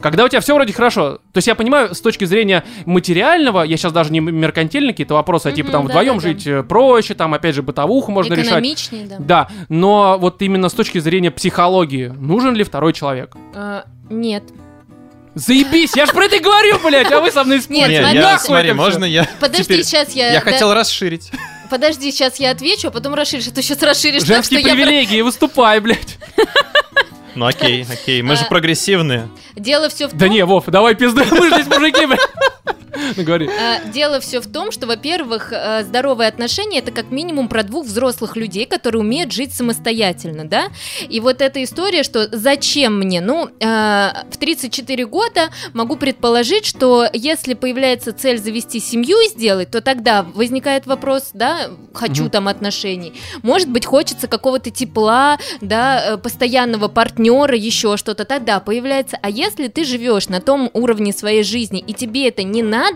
Когда 0.00 0.24
у 0.24 0.28
тебя 0.28 0.40
все 0.40 0.54
вроде 0.54 0.72
хорошо. 0.72 1.18
То 1.32 1.38
есть 1.38 1.48
я 1.48 1.54
понимаю, 1.54 1.94
с 1.94 2.00
точки 2.00 2.24
зрения 2.24 2.64
материального, 2.86 3.62
я 3.62 3.76
сейчас 3.76 3.92
даже 3.92 4.12
не 4.12 4.20
меркантильные 4.20 4.92
какие-то 4.92 5.14
вопросы, 5.14 5.48
а 5.48 5.52
типа 5.52 5.72
там 5.72 5.86
вдвоем 5.86 6.18
да-да-да. 6.18 6.28
жить 6.28 6.46
э, 6.46 6.62
проще, 6.62 7.14
там 7.14 7.34
опять 7.34 7.54
же 7.54 7.62
бытовуху 7.62 8.12
можно 8.12 8.34
решать. 8.34 8.48
Экономичнее, 8.48 9.06
да. 9.06 9.16
Да, 9.18 9.48
но 9.68 10.16
вот 10.18 10.40
именно 10.42 10.68
с 10.68 10.72
точки 10.72 10.98
зрения 10.98 11.30
психологии, 11.30 12.08
нужен 12.08 12.54
ли 12.54 12.64
второй 12.64 12.92
человек? 12.92 13.36
А, 13.54 13.84
нет. 14.08 14.44
Заебись, 15.34 15.94
я 15.96 16.06
ж 16.06 16.10
про 16.10 16.24
это 16.24 16.36
и 16.36 16.40
говорю, 16.40 16.78
блядь, 16.84 17.12
а 17.12 17.20
вы 17.20 17.30
со 17.30 17.44
мной 17.44 17.60
спорите. 17.60 17.88
Нет, 17.88 17.90
Не, 17.90 18.02
смотри, 18.02 18.18
я, 18.18 18.38
смотри, 18.38 18.68
это 18.68 18.76
можно 18.76 19.04
я 19.04 19.28
Подожди, 19.40 19.64
теперь- 19.64 19.84
сейчас 19.84 20.14
я... 20.14 20.32
Я 20.32 20.34
да, 20.34 20.40
хотел 20.40 20.74
расширить. 20.74 21.30
Подожди, 21.70 22.10
сейчас 22.10 22.40
я 22.40 22.50
отвечу, 22.50 22.88
а 22.88 22.90
потом 22.90 23.14
расширишь. 23.14 23.46
А 23.46 23.50
ты 23.50 23.62
сейчас 23.62 23.82
расширишь 23.82 24.20
так, 24.20 24.26
что 24.26 24.34
Женские 24.34 24.60
я... 24.60 24.72
привилегии, 24.72 25.20
выступай, 25.20 25.80
блядь. 25.80 26.18
Ну 27.34 27.46
окей, 27.46 27.86
окей, 27.90 28.22
мы 28.22 28.36
же 28.36 28.44
А, 28.44 28.48
прогрессивные. 28.48 29.28
Дело 29.54 29.88
все 29.88 30.06
в 30.06 30.10
том... 30.10 30.18
Да 30.18 30.28
не, 30.28 30.44
Вов, 30.44 30.64
давай 30.66 30.94
пизду, 30.94 31.22
мы 31.30 31.48
же 31.48 31.62
здесь 31.62 31.66
мужики, 31.66 32.06
блядь. 32.06 32.20
Ну 33.16 33.24
говори. 33.24 33.48
А, 33.48 33.84
Дело 33.88 34.20
все 34.20 34.40
в 34.40 34.46
том, 34.46 34.70
что, 34.70 34.86
во-первых, 34.86 35.52
э, 35.52 35.82
здоровые 35.84 36.28
отношения 36.28 36.78
это 36.78 36.92
как 36.92 37.10
минимум 37.10 37.48
про 37.48 37.62
двух 37.62 37.86
взрослых 37.86 38.36
людей, 38.36 38.66
которые 38.66 39.00
умеют 39.00 39.32
жить 39.32 39.52
самостоятельно, 39.52 40.44
да? 40.44 40.68
И 41.08 41.20
вот 41.20 41.40
эта 41.40 41.62
история, 41.62 42.02
что 42.02 42.28
зачем 42.30 42.98
мне? 42.98 43.20
Ну, 43.20 43.48
э, 43.60 44.10
в 44.30 44.36
34 44.38 45.06
года 45.06 45.50
могу 45.72 45.96
предположить, 45.96 46.66
что 46.66 47.06
если 47.12 47.54
появляется 47.54 48.12
цель 48.12 48.38
завести 48.38 48.80
семью 48.80 49.18
и 49.20 49.28
сделать, 49.28 49.70
то 49.70 49.80
тогда 49.80 50.22
возникает 50.22 50.86
вопрос, 50.86 51.30
да, 51.32 51.70
хочу 51.94 52.28
там 52.28 52.48
отношений. 52.48 53.12
Может 53.42 53.68
быть, 53.68 53.86
хочется 53.86 54.28
какого-то 54.28 54.70
тепла, 54.70 55.38
да, 55.60 56.14
э, 56.14 56.16
постоянного 56.18 56.88
партнера, 56.88 57.56
еще 57.56 57.96
что-то, 57.96 58.24
тогда 58.24 58.60
появляется. 58.60 59.18
А 59.22 59.30
если 59.30 59.68
ты 59.68 59.84
живешь 59.84 60.28
на 60.28 60.40
том 60.40 60.70
уровне 60.72 61.12
своей 61.12 61.42
жизни, 61.42 61.82
и 61.86 61.92
тебе 61.92 62.28
это 62.28 62.42
не 62.42 62.62
надо, 62.62 62.87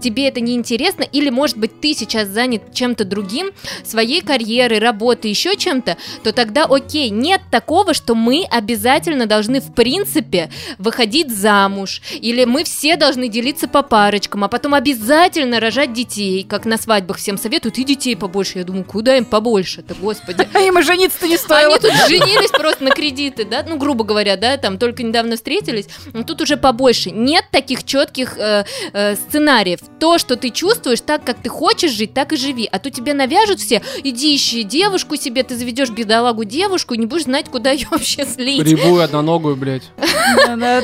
тебе 0.00 0.28
это 0.28 0.40
не 0.40 0.54
интересно, 0.54 1.02
или, 1.02 1.30
может 1.30 1.56
быть, 1.56 1.80
ты 1.80 1.94
сейчас 1.94 2.28
занят 2.28 2.72
чем-то 2.72 3.04
другим, 3.04 3.50
своей 3.84 4.20
карьерой, 4.20 4.78
работой, 4.78 5.30
еще 5.30 5.56
чем-то, 5.56 5.96
то 6.22 6.32
тогда 6.32 6.64
окей, 6.64 7.10
нет 7.10 7.40
такого, 7.50 7.94
что 7.94 8.14
мы 8.14 8.46
обязательно 8.50 9.26
должны, 9.26 9.60
в 9.60 9.72
принципе, 9.74 10.50
выходить 10.78 11.30
замуж, 11.30 12.02
или 12.20 12.44
мы 12.44 12.64
все 12.64 12.96
должны 12.96 13.28
делиться 13.28 13.68
по 13.68 13.82
парочкам, 13.82 14.44
а 14.44 14.48
потом 14.48 14.74
обязательно 14.74 15.60
рожать 15.60 15.92
детей, 15.92 16.44
как 16.44 16.64
на 16.64 16.76
свадьбах 16.76 17.18
всем 17.18 17.38
советуют, 17.38 17.78
и 17.78 17.84
детей 17.84 18.16
побольше. 18.16 18.58
Я 18.58 18.64
думаю, 18.64 18.84
куда 18.84 19.16
им 19.16 19.24
побольше-то, 19.24 19.94
господи. 19.94 20.46
А 20.52 20.60
им 20.60 20.78
и 20.78 20.82
жениться-то 20.82 21.26
не 21.26 21.36
стоило. 21.36 21.76
Они 21.76 21.80
тут 21.80 21.92
женились 22.08 22.50
просто 22.50 22.84
на 22.84 22.90
кредиты, 22.90 23.44
да, 23.44 23.64
ну, 23.66 23.76
грубо 23.76 24.04
говоря, 24.04 24.36
да, 24.36 24.56
там 24.56 24.78
только 24.78 25.02
недавно 25.02 25.36
встретились, 25.36 25.86
но 26.12 26.22
тут 26.22 26.40
уже 26.42 26.56
побольше. 26.56 27.10
Нет 27.10 27.44
таких 27.50 27.84
четких 27.84 28.36
э, 28.38 28.64
э, 28.92 29.16
сценариев. 29.28 29.80
То, 29.98 30.18
что 30.18 30.36
ты 30.36 30.50
чувствуешь, 30.50 31.00
так, 31.00 31.24
как 31.24 31.38
ты 31.38 31.48
хочешь 31.48 31.92
жить, 31.92 32.14
так 32.14 32.32
и 32.32 32.36
живи. 32.36 32.68
А 32.70 32.78
то 32.78 32.90
тебе 32.90 33.14
навяжут 33.14 33.60
все, 33.60 33.82
иди 34.02 34.34
ищи 34.36 34.62
девушку 34.64 35.16
себе, 35.16 35.42
ты 35.42 35.56
заведешь 35.56 35.90
бедолагу 35.90 36.44
девушку 36.44 36.94
и 36.94 36.98
не 36.98 37.06
будешь 37.06 37.24
знать, 37.24 37.46
куда 37.48 37.70
ее 37.70 37.86
вообще 37.90 38.24
слить. 38.26 38.66
Рябую 38.66 39.02
одноногую, 39.02 39.56
блядь. 39.56 39.84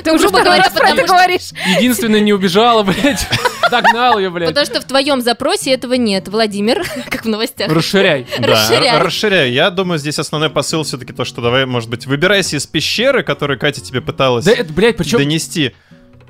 Ты 0.04 0.12
уже 0.12 0.28
говоря, 0.28 0.56
раз 0.58 0.72
про 0.72 0.88
это 0.88 1.02
потому 1.02 1.08
говоришь. 1.08 1.50
Единственная 1.78 2.20
не 2.20 2.32
убежала, 2.32 2.82
блядь. 2.82 3.26
Догнал 3.70 4.18
ее, 4.18 4.30
блядь. 4.30 4.48
Потому 4.48 4.66
что 4.66 4.80
в 4.80 4.84
твоем 4.84 5.20
запросе 5.20 5.72
этого 5.72 5.94
нет, 5.94 6.28
Владимир, 6.28 6.86
как 7.10 7.24
в 7.24 7.28
новостях. 7.28 7.70
Расширяй. 7.70 8.26
Да, 8.38 8.46
Расширяй. 8.46 8.96
р- 8.96 9.02
расширяю. 9.04 9.52
Я 9.52 9.70
думаю, 9.70 9.98
здесь 9.98 10.18
основной 10.18 10.48
посыл 10.48 10.84
все-таки 10.84 11.12
то, 11.12 11.24
что 11.24 11.42
давай, 11.42 11.66
может 11.66 11.90
быть, 11.90 12.06
выбирайся 12.06 12.56
из 12.56 12.66
пещеры, 12.66 13.22
которую 13.22 13.58
Катя 13.58 13.80
тебе 13.82 14.00
пыталась 14.00 14.44
Да 14.46 14.52
это, 14.52 14.72
блядь, 14.72 14.96
причем 14.96 15.18
донести. 15.18 15.74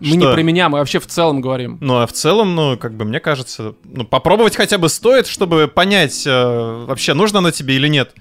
Мы 0.00 0.16
не 0.16 0.22
Что? 0.22 0.32
про 0.34 0.42
меня, 0.42 0.68
мы 0.68 0.78
вообще 0.78 0.98
в 1.00 1.06
целом 1.06 1.40
говорим. 1.40 1.78
Ну, 1.80 1.98
а 1.98 2.06
в 2.06 2.12
целом, 2.12 2.54
ну, 2.54 2.76
как 2.76 2.94
бы, 2.94 3.04
мне 3.04 3.20
кажется, 3.20 3.74
ну, 3.84 4.04
попробовать 4.04 4.56
хотя 4.56 4.78
бы 4.78 4.88
стоит, 4.88 5.26
чтобы 5.26 5.68
понять, 5.68 6.24
э, 6.26 6.84
вообще, 6.86 7.14
нужно 7.14 7.38
оно 7.38 7.50
тебе 7.50 7.74
или 7.76 7.88
нет. 7.88 8.12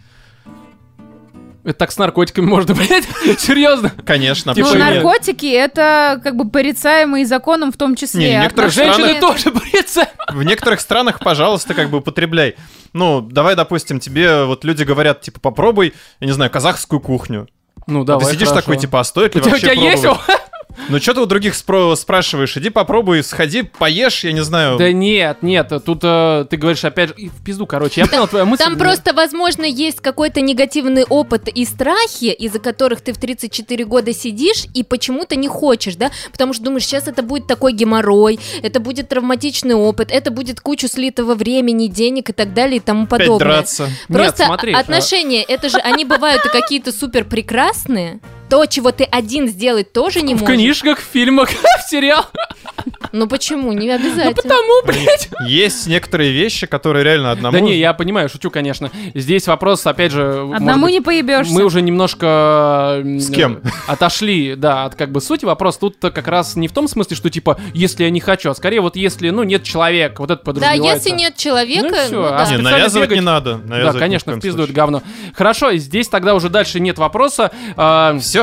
Это 1.64 1.80
так 1.80 1.92
с 1.92 1.98
наркотиками 1.98 2.46
можно, 2.46 2.74
блядь? 2.76 3.04
Серьезно? 3.40 3.92
Конечно, 4.06 4.56
Типа 4.56 4.70
Ну, 4.72 4.80
наркотики 4.80 5.46
это 5.48 6.20
как 6.24 6.38
бы 6.38 6.50
порицаемые 6.50 7.26
законом 7.26 7.74
в 7.74 7.78
том 7.78 7.96
числе. 7.98 8.22
Не, 8.32 8.40
некоторые 8.40 8.70
Отношения- 8.70 8.94
Женщины 8.94 9.18
Странно. 9.18 9.34
тоже 9.36 9.52
борются. 9.52 10.08
В 10.30 10.44
некоторых 10.44 10.80
странах, 10.80 11.20
пожалуйста, 11.20 11.74
как 11.74 11.90
бы 11.90 11.98
употребляй. 11.98 12.56
Ну, 12.94 13.20
давай, 13.20 13.56
допустим, 13.56 14.00
тебе 14.00 14.46
вот 14.46 14.64
люди 14.64 14.84
говорят, 14.84 15.20
типа, 15.22 15.42
попробуй, 15.42 15.94
я 16.22 16.28
не 16.28 16.32
знаю, 16.34 16.50
казахскую 16.50 17.02
кухню. 17.02 17.50
Ну, 17.86 18.02
А 18.04 18.06
давай, 18.06 18.26
ты 18.28 18.32
сидишь 18.34 18.48
хорошо. 18.48 18.62
такой, 18.62 18.78
типа, 18.78 19.00
а 19.02 19.04
стоит 19.04 19.36
У 19.36 19.40
ли 19.40 19.44
тебя, 19.44 19.50
у 19.50 19.52
вообще 19.52 19.76
тебя 19.76 19.92
есть? 19.92 20.04
Ну, 20.90 21.00
что 21.00 21.14
ты 21.14 21.20
у 21.20 21.26
других 21.26 21.54
спро- 21.54 21.96
спрашиваешь? 21.98 22.56
Иди 22.56 22.70
попробуй, 22.70 23.22
сходи, 23.22 23.64
поешь, 23.64 24.24
я 24.24 24.32
не 24.32 24.42
знаю. 24.42 24.78
Да 24.78 24.92
нет, 24.94 25.44
нет, 25.44 25.72
тут 25.86 26.00
э, 26.04 26.46
ты 26.50 26.56
говоришь 26.56 26.86
опять 26.86 27.10
же, 27.10 27.16
и 27.18 27.28
в 27.28 27.44
пизду, 27.44 27.66
короче, 27.66 28.02
я 28.02 28.08
понял 28.12 28.28
твою 28.28 28.46
мысль. 28.46 28.64
Там 28.64 28.78
просто, 28.78 29.14
возможно, 29.14 29.66
есть 29.66 30.00
какой-то 30.00 30.40
негативный 30.40 31.04
опыт 31.04 31.50
и 31.50 31.66
страхи, 31.66 32.26
из-за 32.26 32.60
которых 32.60 33.02
ты 33.02 33.12
в 33.12 33.18
34 33.18 33.84
года 33.84 34.14
сидишь 34.14 34.66
и 34.74 34.84
почему-то 34.84 35.36
не 35.36 35.50
хочешь, 35.50 35.96
да? 35.96 36.12
Потому 36.32 36.54
что 36.54 36.64
думаешь, 36.64 36.86
сейчас 36.86 37.08
это 37.10 37.22
будет 37.22 37.48
такой 37.48 37.74
геморрой, 37.74 38.40
это 38.62 38.80
будет 38.80 39.10
травматичный 39.10 39.76
опыт, 39.76 40.10
это 40.10 40.32
будет 40.32 40.62
кучу 40.62 40.88
слитого 40.88 41.36
времени, 41.36 41.88
денег 41.88 42.30
и 42.30 42.34
так 42.34 42.54
далее 42.54 42.78
и 42.78 42.80
тому 42.80 43.04
Опять 43.04 43.20
подобное. 43.20 43.40
драться. 43.40 43.90
Просто 44.08 44.44
Нет, 44.44 44.48
смотри, 44.48 44.74
отношения, 44.74 45.44
это 45.44 45.68
же, 45.68 45.80
они 45.80 46.06
бывают 46.06 46.46
и 46.46 46.50
какие-то 46.50 46.94
супер 46.94 47.26
прекрасные. 47.26 48.22
То, 48.50 48.66
чего 48.66 48.92
ты 48.92 49.04
один 49.04 49.48
сделать 49.48 49.92
тоже 49.94 50.22
не 50.22 50.34
В 50.36 50.42
можешь. 50.42 50.56
книжках, 50.56 51.00
в 51.00 51.04
фильмах, 51.04 51.50
в 51.86 51.90
сериалах. 51.90 52.32
Ну 53.12 53.28
почему? 53.28 53.72
Не 53.74 53.88
Ну 53.88 53.96
обязательно. 53.96 54.34
потому, 54.34 54.86
блядь. 54.86 55.30
Есть 55.48 55.88
некоторые 55.88 56.32
вещи, 56.32 56.68
которые 56.68 57.04
реально 57.04 57.32
одному... 57.32 57.54
Да 57.54 57.60
не, 57.60 57.78
я 57.78 57.94
понимаю, 57.94 58.30
шучу, 58.30 58.50
конечно. 58.52 58.92
Здесь 59.14 59.48
вопрос, 59.48 59.86
опять 59.88 60.12
же... 60.12 60.48
Одному 60.54 60.86
быть, 60.86 60.94
не 60.94 61.02
поебешься. 61.02 61.54
Мы 61.54 61.64
уже 61.64 61.82
немножко... 61.82 63.02
С 63.04 63.30
кем? 63.32 63.62
Отошли, 63.88 64.56
да, 64.56 64.86
от 64.86 64.96
как 64.96 65.12
бы 65.12 65.22
сути. 65.22 65.46
Вопрос 65.46 65.78
тут 65.78 65.98
как 66.00 66.28
раз 66.28 66.56
не 66.56 66.68
в 66.68 66.74
том 66.74 66.88
смысле, 66.88 67.16
что 67.16 67.30
типа, 67.30 67.60
если 67.74 68.04
я 68.04 68.10
не 68.10 68.20
хочу, 68.20 68.50
а 68.50 68.56
скорее 68.56 68.82
вот 68.82 68.96
если, 68.96 69.30
ну, 69.30 69.44
нет 69.44 69.64
человека, 69.64 70.22
вот 70.22 70.32
это 70.32 70.42
Да, 70.42 70.46
подразумевается. 70.46 71.10
если 71.10 71.18
нет 71.20 71.36
человека, 71.38 71.88
Ну 71.90 71.96
и 71.96 72.06
всё, 72.08 72.22
ну 72.22 72.26
а 72.28 72.30
да. 72.32 72.38
Не, 72.40 72.46
специально 72.46 72.70
навязывать 72.72 73.10
бегать- 73.10 73.20
не 73.20 73.26
надо. 73.26 73.54
Да, 73.56 73.70
навязывать 73.70 73.96
ни 73.96 74.00
конечно, 74.00 74.34
в 74.36 74.42
случае. 74.42 74.68
говно. 74.74 75.04
Хорошо, 75.34 75.74
здесь 75.76 76.08
тогда 76.08 76.36
уже 76.36 76.50
дальше 76.50 76.80
нет 76.80 76.98
вопроса. 76.98 77.52
А, 77.76 78.18
Все. 78.20 78.37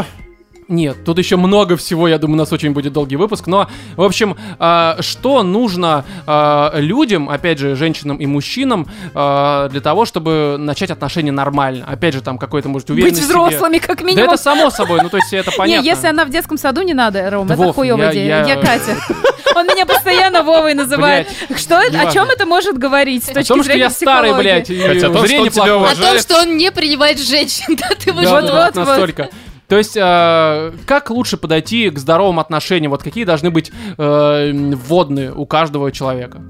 Нет, 0.66 1.04
тут 1.04 1.18
еще 1.18 1.36
много 1.36 1.76
всего, 1.76 2.08
я 2.08 2.16
думаю, 2.16 2.36
у 2.36 2.38
нас 2.38 2.50
очень 2.50 2.70
будет 2.72 2.94
долгий 2.94 3.16
выпуск. 3.16 3.46
Но, 3.46 3.68
в 3.96 4.02
общем, 4.02 4.34
а, 4.58 4.96
что 5.00 5.42
нужно 5.42 6.06
а, 6.26 6.72
людям, 6.78 7.28
опять 7.28 7.58
же, 7.58 7.76
женщинам 7.76 8.16
и 8.16 8.24
мужчинам, 8.24 8.86
а, 9.14 9.68
для 9.68 9.82
того, 9.82 10.06
чтобы 10.06 10.56
начать 10.58 10.90
отношения 10.90 11.32
нормально? 11.32 11.84
Опять 11.86 12.14
же, 12.14 12.22
там 12.22 12.38
какой-то, 12.38 12.70
может, 12.70 12.88
Быть 12.88 12.94
уверенность 12.94 13.24
себе. 13.24 13.34
взрослыми, 13.34 13.76
как 13.76 13.98
Да 13.98 14.04
минимум. 14.04 14.30
это 14.30 14.36
само 14.38 14.70
собой, 14.70 15.00
ну 15.02 15.10
то 15.10 15.18
есть 15.18 15.34
это 15.34 15.50
понятно. 15.56 15.82
Не, 15.82 15.86
если 15.86 16.06
она 16.06 16.24
в 16.24 16.30
детском 16.30 16.56
саду, 16.56 16.80
не 16.80 16.94
надо, 16.94 17.28
Ром, 17.28 17.46
Да, 17.46 17.54
это 17.54 17.62
Вов, 17.62 17.74
хуёвая 17.74 18.06
я- 18.12 18.12
идея. 18.12 18.44
я- 18.46 18.56
Катя. 18.56 18.96
Он 19.56 19.66
меня 19.66 19.84
постоянно 19.86 20.42
Вовой 20.42 20.74
называет. 20.74 21.28
Что 21.56 21.78
это? 21.80 22.00
О 22.00 22.10
чем 22.10 22.28
это 22.28 22.44
может 22.46 22.76
говорить 22.76 23.22
с 23.24 23.28
О 23.28 23.34
точки 23.34 23.48
том, 23.48 23.58
что 23.58 23.66
зрения 23.66 23.82
я 23.84 23.90
старый, 23.90 24.34
блядь, 24.34 24.68
и 24.70 24.80
Хотя 24.80 25.06
о 25.08 25.10
том, 25.10 25.26
что 25.26 25.40
он 25.42 25.48
тебя. 25.50 25.74
О 25.76 25.94
том, 25.94 26.18
что 26.18 26.38
он 26.40 26.56
не 26.56 26.72
принимает 26.72 27.20
женщин, 27.20 27.76
да, 27.80 27.90
ты 27.90 28.12
Да, 28.12 28.22
да, 28.22 28.30
Вот, 28.30 28.46
да, 28.46 28.64
вот, 28.66 28.76
вот. 28.76 28.86
настолько. 28.86 29.28
То 29.68 29.78
есть, 29.78 29.96
э, 29.96 30.72
как 30.86 31.10
лучше 31.10 31.36
подойти 31.36 31.90
к 31.90 31.98
здоровым 31.98 32.38
отношениям? 32.38 32.90
Вот 32.90 33.02
какие 33.02 33.24
должны 33.24 33.50
быть 33.50 33.72
э, 33.96 34.52
вводные 34.52 35.32
у 35.32 35.46
каждого 35.46 35.90
человека? 35.90 36.42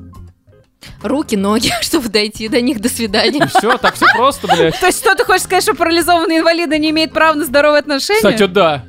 Руки, 1.02 1.36
ноги, 1.36 1.72
чтобы 1.80 2.08
дойти 2.08 2.48
до 2.48 2.60
них. 2.60 2.80
До 2.80 2.88
свидания. 2.88 3.46
Все, 3.46 3.78
так 3.78 3.94
все 3.94 4.06
просто, 4.14 4.48
блядь. 4.48 4.78
То 4.78 4.86
есть 4.86 4.98
что 4.98 5.14
ты 5.14 5.24
хочешь 5.24 5.42
сказать, 5.42 5.62
что 5.62 5.74
парализованные 5.74 6.40
инвалиды 6.40 6.78
не 6.78 6.90
имеют 6.90 7.12
права 7.12 7.34
на 7.34 7.44
здоровые 7.44 7.80
отношения? 7.80 8.18
Кстати, 8.18 8.46
да. 8.46 8.84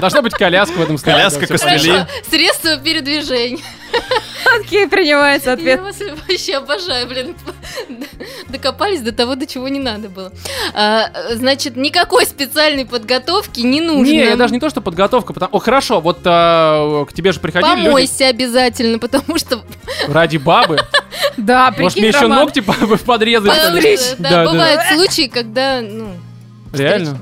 Должна 0.00 0.22
быть 0.22 0.34
коляска 0.34 0.74
в 0.74 0.82
этом 0.82 0.98
случае. 0.98 1.14
Коляска, 1.16 1.46
костыли. 1.46 2.06
средства 2.28 2.76
передвижения. 2.76 3.62
Окей, 4.58 4.88
принимается 4.88 5.52
ответ. 5.52 5.78
Я 5.78 5.84
вас 5.84 5.96
вообще 6.28 6.56
обожаю, 6.56 7.06
блин. 7.06 7.36
Докопались 8.48 9.00
до 9.00 9.12
того, 9.12 9.34
до 9.34 9.46
чего 9.46 9.68
не 9.68 9.78
надо 9.78 10.08
было. 10.08 10.32
А, 10.74 11.10
значит, 11.34 11.76
никакой 11.76 12.26
специальной 12.26 12.86
подготовки 12.86 13.60
не 13.60 13.80
нужно. 13.80 14.10
Не, 14.10 14.24
я 14.24 14.36
даже 14.36 14.52
не 14.52 14.60
то, 14.60 14.70
что 14.70 14.80
подготовка, 14.80 15.32
потому... 15.32 15.56
О, 15.56 15.58
хорошо, 15.58 16.00
вот 16.00 16.20
а, 16.24 17.04
к 17.04 17.12
тебе 17.12 17.32
же 17.32 17.40
приходили 17.40 17.76
люди 17.76 17.86
Помойся 17.86 18.28
обязательно, 18.28 18.98
потому 18.98 19.38
что 19.38 19.62
ради 20.08 20.36
бабы. 20.36 20.78
Да, 21.36 21.66
Может, 21.78 21.94
прикинь, 21.94 22.02
мне 22.02 22.08
еще 22.08 22.26
ногти 22.28 22.60
по- 22.60 22.72
подрезать? 23.06 24.16
да, 24.18 24.44
бывают 24.44 24.82
случаи, 24.92 25.28
когда, 25.28 25.80
ну, 25.80 26.14
Реально? 26.72 27.20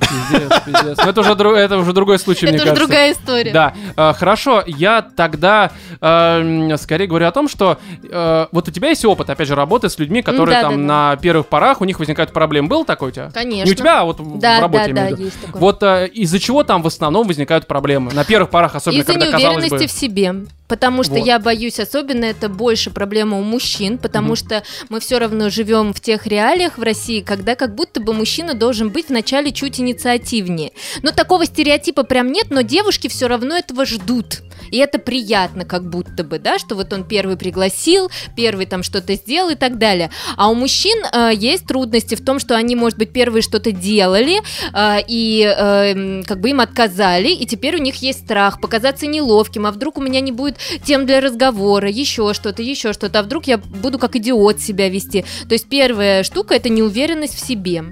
Пиздец, 0.00 0.60
пиздец. 0.64 0.98
Но 0.98 1.10
это 1.10 1.20
уже, 1.20 1.32
дру- 1.32 1.54
это 1.54 1.78
уже 1.78 1.92
другой 1.92 2.18
случай, 2.18 2.46
мне 2.46 2.56
это 2.56 2.64
уже 2.64 2.70
кажется. 2.70 2.86
другая 2.86 3.12
история. 3.12 3.52
Да, 3.52 3.74
э, 3.96 4.12
хорошо, 4.14 4.62
я 4.66 5.02
тогда 5.02 5.70
э, 6.00 6.06
м, 6.06 6.78
скорее 6.78 7.06
говорю 7.06 7.26
о 7.26 7.32
том, 7.32 7.48
что 7.48 7.78
э, 8.02 8.46
вот 8.50 8.68
у 8.68 8.70
тебя 8.70 8.88
есть 8.88 9.04
опыт, 9.04 9.30
опять 9.30 9.48
же, 9.48 9.54
работы 9.54 9.88
с 9.88 9.98
людьми, 9.98 10.22
которые 10.22 10.56
да, 10.56 10.62
там 10.62 10.72
да, 10.72 10.78
да. 10.78 11.10
на 11.10 11.16
первых 11.16 11.46
порах, 11.46 11.80
у 11.80 11.84
них 11.84 11.98
возникают 11.98 12.32
проблемы. 12.32 12.68
Был 12.68 12.84
такой 12.84 13.08
у 13.08 13.12
тебя? 13.12 13.30
Конечно. 13.32 13.66
Не 13.66 13.72
у 13.72 13.74
тебя, 13.74 14.00
а 14.00 14.04
вот 14.04 14.20
в 14.20 14.60
работе, 14.60 14.92
да, 14.92 15.10
да, 15.10 15.16
есть 15.16 15.40
такое. 15.40 15.60
Вот 15.60 15.82
э, 15.82 16.08
из-за 16.08 16.38
чего 16.38 16.64
там 16.64 16.82
в 16.82 16.86
основном 16.86 17.26
возникают 17.26 17.66
проблемы? 17.66 18.12
На 18.12 18.24
первых 18.24 18.50
порах, 18.50 18.74
особенно, 18.74 19.00
Из-за 19.00 19.12
когда 19.12 19.26
казалось 19.26 19.64
неуверенности 19.64 19.84
бы... 19.84 19.88
в 19.88 19.92
себе. 19.92 20.34
Потому 20.70 21.02
что 21.02 21.14
Вот. 21.14 21.26
я 21.26 21.40
боюсь, 21.40 21.80
особенно 21.80 22.26
это 22.26 22.48
больше 22.48 22.90
проблема 22.90 23.40
у 23.40 23.42
мужчин, 23.42 23.98
потому 23.98 24.36
что 24.36 24.62
мы 24.88 25.00
все 25.00 25.18
равно 25.18 25.50
живем 25.50 25.92
в 25.92 26.00
тех 26.00 26.28
реалиях 26.28 26.78
в 26.78 26.82
России, 26.82 27.22
когда 27.22 27.56
как 27.56 27.74
будто 27.74 28.00
бы 28.00 28.14
мужчина 28.14 28.54
должен 28.54 28.90
быть 28.90 29.08
вначале 29.08 29.50
чуть 29.50 29.80
инициативнее. 29.80 30.70
Но 31.02 31.10
такого 31.10 31.44
стереотипа 31.44 32.04
прям 32.04 32.30
нет, 32.30 32.46
но 32.50 32.60
девушки 32.60 33.08
все 33.08 33.26
равно 33.26 33.56
этого 33.56 33.84
ждут. 33.84 34.42
И 34.70 34.76
это 34.76 34.98
приятно, 34.98 35.64
как 35.64 35.88
будто 35.88 36.22
бы, 36.22 36.38
да, 36.38 36.58
что 36.58 36.76
вот 36.76 36.92
он 36.92 37.04
первый 37.04 37.36
пригласил, 37.36 38.10
первый 38.36 38.66
там 38.66 38.82
что-то 38.82 39.14
сделал 39.14 39.50
и 39.50 39.54
так 39.56 39.78
далее. 39.78 40.10
А 40.36 40.48
у 40.48 40.54
мужчин 40.54 41.04
э, 41.12 41.30
есть 41.34 41.66
трудности 41.66 42.14
в 42.14 42.24
том, 42.24 42.38
что 42.38 42.56
они, 42.56 42.76
может 42.76 42.98
быть, 42.98 43.12
первые 43.12 43.42
что-то 43.42 43.72
делали, 43.72 44.40
э, 44.72 45.04
и 45.08 45.42
э, 45.42 46.22
как 46.22 46.40
бы 46.40 46.50
им 46.50 46.60
отказали, 46.60 47.30
и 47.30 47.46
теперь 47.46 47.76
у 47.76 47.80
них 47.80 47.96
есть 47.96 48.20
страх 48.20 48.60
показаться 48.60 49.06
неловким, 49.06 49.66
а 49.66 49.72
вдруг 49.72 49.98
у 49.98 50.02
меня 50.02 50.20
не 50.20 50.30
будет 50.30 50.58
тем 50.84 51.06
для 51.06 51.20
разговора, 51.20 51.88
еще 51.88 52.32
что-то, 52.34 52.62
еще 52.62 52.92
что-то, 52.92 53.20
а 53.20 53.22
вдруг 53.22 53.46
я 53.46 53.58
буду 53.58 53.98
как 53.98 54.16
идиот 54.16 54.60
себя 54.60 54.88
вести. 54.88 55.24
То 55.48 55.52
есть 55.54 55.68
первая 55.68 56.22
штука 56.22 56.54
это 56.54 56.68
неуверенность 56.68 57.34
в 57.34 57.44
себе. 57.46 57.82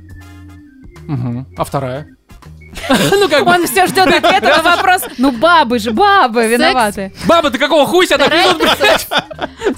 Мгм. 1.06 1.46
А 1.56 1.64
вторая? 1.64 2.06
Ну 3.10 3.28
как 3.28 3.44
бы, 3.44 3.50
Он 3.50 3.66
все 3.66 3.86
ждет 3.86 4.06
ответа 4.06 4.62
на 4.62 4.76
вопрос. 4.76 5.02
Ну, 5.18 5.32
бабы 5.32 5.78
же, 5.78 5.90
бабы 5.90 6.46
виноваты. 6.46 7.12
баба, 7.26 7.50
ты 7.50 7.58
какого 7.58 7.86
хуя 7.86 8.06
себя 8.06 8.18
так 8.18 8.32
ведут, 8.32 8.58
блядь? 8.78 9.08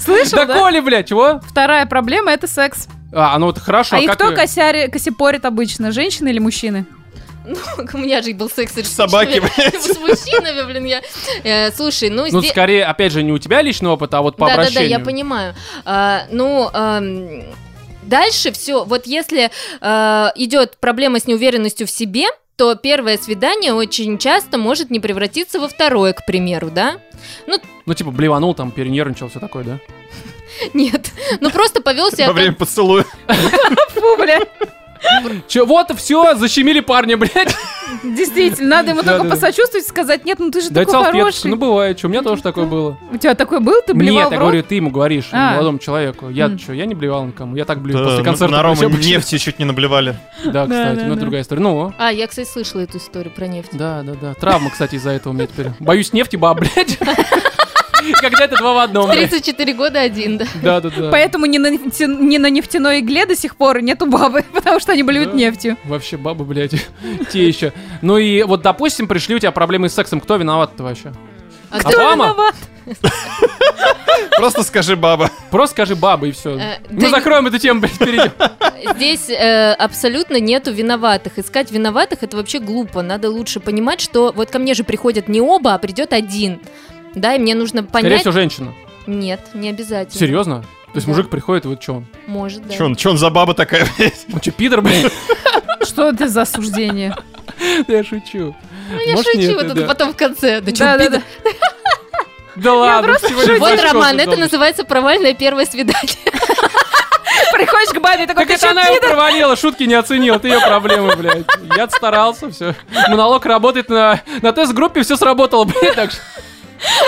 Слышал, 0.01 0.45
Да? 0.45 0.53
Коли, 0.57 0.79
блядь, 0.81 1.07
чего? 1.09 1.39
Вторая 1.47 1.85
проблема— 1.85 2.31
это 2.33 2.47
секс. 2.47 2.87
А, 3.13 3.37
ну 3.39 3.49
это 3.49 3.59
хорошо. 3.59 3.95
А 3.95 3.99
и 3.99 4.05
как 4.07 4.15
кто 4.17 4.31
косяри- 4.31 4.89
косипорит 4.89 5.45
обычно, 5.45 5.91
женщины 5.91 6.29
или 6.29 6.39
мужчины? 6.39 6.85
У 7.93 7.97
меня 7.97 8.21
же 8.21 8.33
был 8.33 8.49
секс 8.49 8.73
с 8.73 8.87
Собаки, 8.87 9.41
с 9.57 9.97
мужчинами, 9.97 10.65
блин, 10.65 10.85
я. 10.85 11.01
Э, 11.43 11.71
Слушай, 11.71 12.09
ну 12.09 12.25
Ну, 12.29 12.39
здесь. 12.39 12.51
скорее, 12.51 12.85
опять 12.85 13.11
же, 13.11 13.23
не 13.23 13.31
у 13.31 13.37
тебя 13.37 13.61
личный 13.61 13.89
опыт, 13.89 14.13
а 14.13 14.21
вот 14.21 14.37
по 14.37 14.47
да, 14.47 14.51
да, 14.51 14.55
да, 14.55 14.61
обращению. 14.67 14.89
я 14.89 14.99
понимаю. 14.99 15.55
А, 15.85 16.23
ну, 16.31 16.69
дальше 18.03 18.51
все. 18.51 18.83
Вот 18.83 19.07
если 19.07 19.49
а, 19.79 20.31
идет 20.35 20.77
проблема 20.79 21.19
с 21.19 21.27
неуверенностью 21.27 21.87
в 21.87 21.91
себе, 21.91 22.27
то 22.57 22.75
первое 22.75 23.17
свидание 23.17 23.73
очень 23.73 24.17
часто 24.17 24.57
может 24.57 24.91
не 24.91 24.99
превратиться 24.99 25.59
во 25.59 25.67
второе, 25.67 26.13
к 26.13 26.25
примеру, 26.25 26.69
да? 26.69 26.99
Ну, 27.47 27.93
типа, 27.93 28.11
блеванул, 28.11 28.53
там, 28.53 28.71
перенервничал, 28.71 29.29
все 29.29 29.39
такое, 29.39 29.63
да? 29.63 29.79
Нет. 30.73 31.09
Ну 31.39 31.49
просто 31.49 31.81
повел 31.81 32.11
себя 32.11 32.27
Во 32.27 32.33
время 32.33 32.53
поцелуя. 32.53 33.05
Фу, 33.89 34.17
бля. 34.17 34.41
Че, 35.47 35.65
вот, 35.65 35.91
все, 35.97 36.35
защемили 36.35 36.79
парня, 36.79 37.17
блядь. 37.17 37.55
Действительно, 38.03 38.77
надо 38.77 38.91
ему 38.91 39.01
Да, 39.03 39.17
только 39.17 39.31
посочувствовать, 39.31 39.85
сказать, 39.85 40.25
нет, 40.25 40.39
ну 40.39 40.49
ты 40.51 40.61
же 40.61 40.69
такой 40.69 41.03
хороший. 41.03 41.49
Ну, 41.49 41.55
бывает, 41.57 41.97
что, 41.99 42.07
у 42.07 42.11
меня 42.11 42.21
тоже 42.21 42.41
такое 42.41 42.65
было. 42.65 42.97
У 43.11 43.17
тебя 43.17 43.35
такой 43.35 43.59
был? 43.59 43.81
Ты 43.85 43.93
блевал 43.93 44.23
Нет, 44.23 44.31
я 44.31 44.39
говорю, 44.39 44.63
ты 44.63 44.75
ему 44.75 44.89
говоришь, 44.89 45.29
А. 45.31 45.53
молодому 45.53 45.79
человеку. 45.79 46.29
Я 46.29 46.57
что, 46.57 46.73
я 46.73 46.85
не 46.85 46.95
блевал 46.95 47.25
никому. 47.25 47.55
Я 47.55 47.65
так 47.65 47.81
блюю 47.81 47.99
Да, 47.99 48.05
после 48.09 48.23
концерта. 48.23 48.55
На 48.55 48.69
обычно. 48.69 48.87
нефти 49.07 49.37
чуть 49.37 49.59
не 49.59 49.65
наблевали. 49.65 50.15
Да, 50.45 50.63
кстати, 50.65 50.99
да, 50.99 51.05
ну 51.05 51.15
другая 51.15 51.41
история. 51.41 51.61
Ну, 51.61 51.93
А, 51.97 52.11
я, 52.11 52.27
кстати, 52.27 52.47
слышала 52.47 52.81
эту 52.81 52.97
историю 52.97 53.33
про 53.33 53.47
нефть. 53.47 53.69
да, 53.73 54.01
да, 54.03 54.13
да. 54.19 54.33
Травма, 54.35 54.69
кстати, 54.69 54.95
из-за 54.95 55.11
этого 55.11 55.33
у 55.33 55.35
меня 55.35 55.47
теперь. 55.47 55.67
Боюсь 55.79 56.13
нефти, 56.13 56.35
баб, 56.35 56.59
блядь. 56.59 56.97
Когда 58.19 58.45
это 58.45 58.57
два 58.57 58.73
в 58.73 58.77
одном, 58.79 59.09
блядь. 59.09 59.29
34 59.29 59.73
года 59.73 59.99
один, 59.99 60.37
да. 60.37 60.45
Да, 60.61 60.81
да, 60.81 60.89
да. 60.89 61.09
Поэтому 61.11 61.45
не 61.45 61.59
на, 61.59 61.67
нефте- 61.71 62.07
не 62.07 62.37
на 62.39 62.49
нефтяной 62.49 62.99
игле 62.99 63.25
до 63.25 63.35
сих 63.35 63.55
пор 63.55 63.81
нету 63.81 64.05
бабы, 64.05 64.43
потому 64.53 64.79
что 64.79 64.91
они 64.93 65.03
блюют 65.03 65.31
Да. 65.31 65.37
нефтью. 65.37 65.77
Вообще 65.85 66.17
бабы, 66.17 66.45
блядь, 66.45 66.71
те 67.31 67.47
еще. 67.47 67.73
Ну 68.01 68.17
и 68.17 68.43
вот, 68.43 68.61
допустим, 68.61 69.07
пришли 69.07 69.35
у 69.35 69.39
тебя 69.39 69.51
проблемы 69.51 69.89
с 69.89 69.93
сексом. 69.93 70.19
Кто 70.19 70.35
виноват-то 70.37 70.83
вообще? 70.83 71.13
А 71.69 71.79
кто- 71.79 71.89
Обама? 71.99 72.25
виноват? 72.25 72.55
Просто 74.37 74.63
скажи 74.63 74.95
баба. 74.95 75.29
Просто 75.51 75.73
скажи 75.73 75.95
баба 75.95 76.27
и 76.27 76.31
все. 76.31 76.57
Э, 76.57 76.77
Мы 76.89 77.09
закроем 77.09 77.47
эту 77.47 77.59
тему, 77.59 77.81
блядь, 77.81 77.97
перейдем. 77.97 78.31
Здесь 78.95 79.29
э, 79.29 79.73
абсолютно 79.73 80.39
нету 80.39 80.71
виноватых. 80.71 81.37
Искать 81.37 81.71
виноватых 81.71 82.23
это 82.23 82.37
вообще 82.37 82.59
глупо. 82.59 83.01
Надо 83.01 83.29
лучше 83.29 83.59
понимать, 83.59 84.01
что 84.01 84.31
вот 84.35 84.49
ко 84.49 84.59
мне 84.59 84.73
же 84.73 84.83
приходят 84.83 85.27
не 85.27 85.41
оба, 85.41 85.73
а 85.75 85.77
придет 85.77 86.13
один. 86.13 86.59
Да, 87.15 87.35
и 87.35 87.39
мне 87.39 87.55
нужно 87.55 87.81
Скорее 87.81 87.91
понять. 88.03 88.21
всего, 88.21 88.31
женщина. 88.33 88.73
Нет, 89.07 89.39
не 89.53 89.69
обязательно. 89.69 90.19
Серьезно? 90.19 90.61
То 90.61 90.95
есть 90.97 91.07
Да. 91.07 91.11
мужик 91.13 91.29
приходит, 91.29 91.65
и 91.65 91.67
вот 91.69 91.81
что 91.81 91.93
он? 91.95 92.05
Может, 92.27 92.67
да. 92.67 92.73
Че 92.75 92.85
он, 92.85 92.95
чё 92.95 93.11
он 93.11 93.17
за 93.17 93.29
баба 93.29 93.53
такая, 93.53 93.87
блядь? 93.97 94.25
Он 94.33 94.41
что, 94.41 94.51
пидор, 94.51 94.81
блядь? 94.81 95.11
Что 95.87 96.09
это 96.09 96.27
за 96.27 96.43
осуждение? 96.43 97.15
Я 97.87 98.03
шучу. 98.03 98.55
Ну, 98.91 98.99
я 98.99 99.17
шучу, 99.17 99.53
вот 99.55 99.65
это 99.65 99.87
потом 99.87 100.13
в 100.13 100.15
конце. 100.15 100.61
Да 100.61 100.71
да, 100.71 100.97
пидор? 101.05 101.21
да. 102.55 102.73
Ладно, 102.73 103.17
всего 103.17 103.41
лишь 103.41 103.59
Вот, 103.59 103.81
Роман, 103.81 104.19
это 104.19 104.35
называется 104.37 104.83
провальное 104.83 105.33
первое 105.33 105.65
свидание. 105.65 106.17
Приходишь 107.53 107.93
к 107.93 107.99
бабе, 107.99 108.27
такой, 108.27 108.45
Так 108.45 108.47
ты 108.47 108.53
это 108.53 108.71
она 108.71 108.83
его 108.83 108.95
пидор?» 108.95 109.09
провалила, 109.11 109.55
шутки 109.55 109.83
не 109.83 109.93
оценила, 109.95 110.35
это 110.35 110.47
ее 110.47 110.59
проблемы, 110.59 111.15
блядь. 111.15 111.45
Я 111.75 111.89
старался, 111.89 112.51
все. 112.51 112.75
Монолог 113.09 113.45
работает 113.45 113.89
на, 113.89 114.21
на 114.41 114.51
тест-группе, 114.53 115.01
все 115.03 115.15
сработало, 115.17 115.63
блядь, 115.65 115.95
так 115.95 116.11
что... 116.11 116.21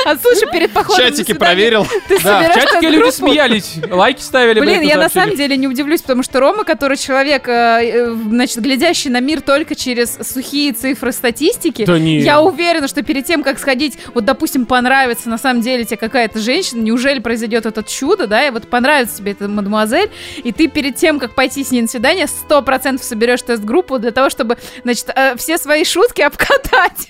А 0.05 0.15
слушай, 0.17 0.47
перед 0.51 0.71
походом 0.71 1.05
Чатики 1.05 1.34
проверил. 1.34 1.86
Ты 2.07 2.21
Да, 2.24 2.43
в 2.43 2.53
чатике 2.53 2.89
люди 2.89 3.11
смеялись, 3.11 3.76
лайки 3.89 4.21
ставили, 4.21 4.59
Блин, 4.59 4.82
я 4.82 4.97
на 4.97 5.09
самом 5.09 5.36
деле 5.36 5.57
не 5.57 5.67
удивлюсь, 5.67 6.01
потому 6.01 6.24
что 6.24 6.39
Рома, 6.39 6.63
который 6.63 6.97
человек, 6.97 7.47
э, 7.47 7.51
э, 7.51 8.11
значит, 8.11 8.59
глядящий 8.59 9.09
на 9.09 9.19
мир 9.19 9.41
только 9.41 9.76
через 9.76 10.17
сухие 10.21 10.74
цифры 10.74 11.11
статистики, 11.11 11.86
Да 11.86 11.97
не. 11.97 12.19
я 12.19 12.41
уверена, 12.41 12.88
что 12.88 13.01
перед 13.03 13.26
тем, 13.26 13.43
как 13.43 13.59
сходить, 13.59 13.97
вот, 14.13 14.26
допустим, 14.26 14.65
понравится 14.65 15.30
на 15.30 15.38
самом 15.38 15.61
деле 15.61 15.86
тебе 15.86 15.97
какая-то 15.97 16.39
женщина, 16.39 16.82
неужели 16.82 17.19
произойдет 17.19 17.65
это 17.65 17.84
чудо, 17.84 18.28
да, 18.28 18.47
и 18.47 18.51
вот 18.51 18.67
понравится 18.69 19.17
тебе 19.17 19.32
эта 19.34 19.47
мадемуазель, 19.47 20.09
и 20.43 20.51
ты 20.51 20.67
перед 20.67 20.95
тем, 20.95 21.19
как 21.19 21.36
пойти 21.36 21.63
с 21.63 21.71
ней 21.71 21.82
на 21.82 21.88
свидание, 21.88 22.28
сто 22.28 22.61
процентов 22.61 23.05
соберешь 23.05 23.41
тест-группу 23.41 23.99
для 23.99 24.11
того, 24.11 24.30
чтобы, 24.30 24.57
значит, 24.84 25.09
э, 25.15 25.36
все 25.38 25.57
свои 25.57 25.84
шутки 25.86 26.21
обкатать. 26.21 27.09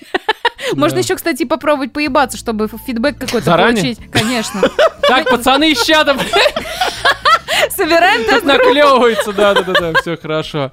Можно 0.74 0.98
еще, 0.98 1.16
кстати, 1.16 1.44
попробовать 1.44 1.92
поебаться, 1.92 2.38
чтобы 2.38 2.53
фидбэк 2.86 3.18
какой-то 3.18 3.44
Заранее? 3.44 3.82
получить. 3.82 4.10
Конечно. 4.10 4.62
Так, 5.06 5.28
пацаны 5.28 5.74
блядь, 6.14 6.54
Собираем 7.76 8.24
тест 8.24 8.42
наклевываются, 8.44 9.34
да-да-да, 9.34 9.92
все 10.00 10.16
хорошо. 10.16 10.72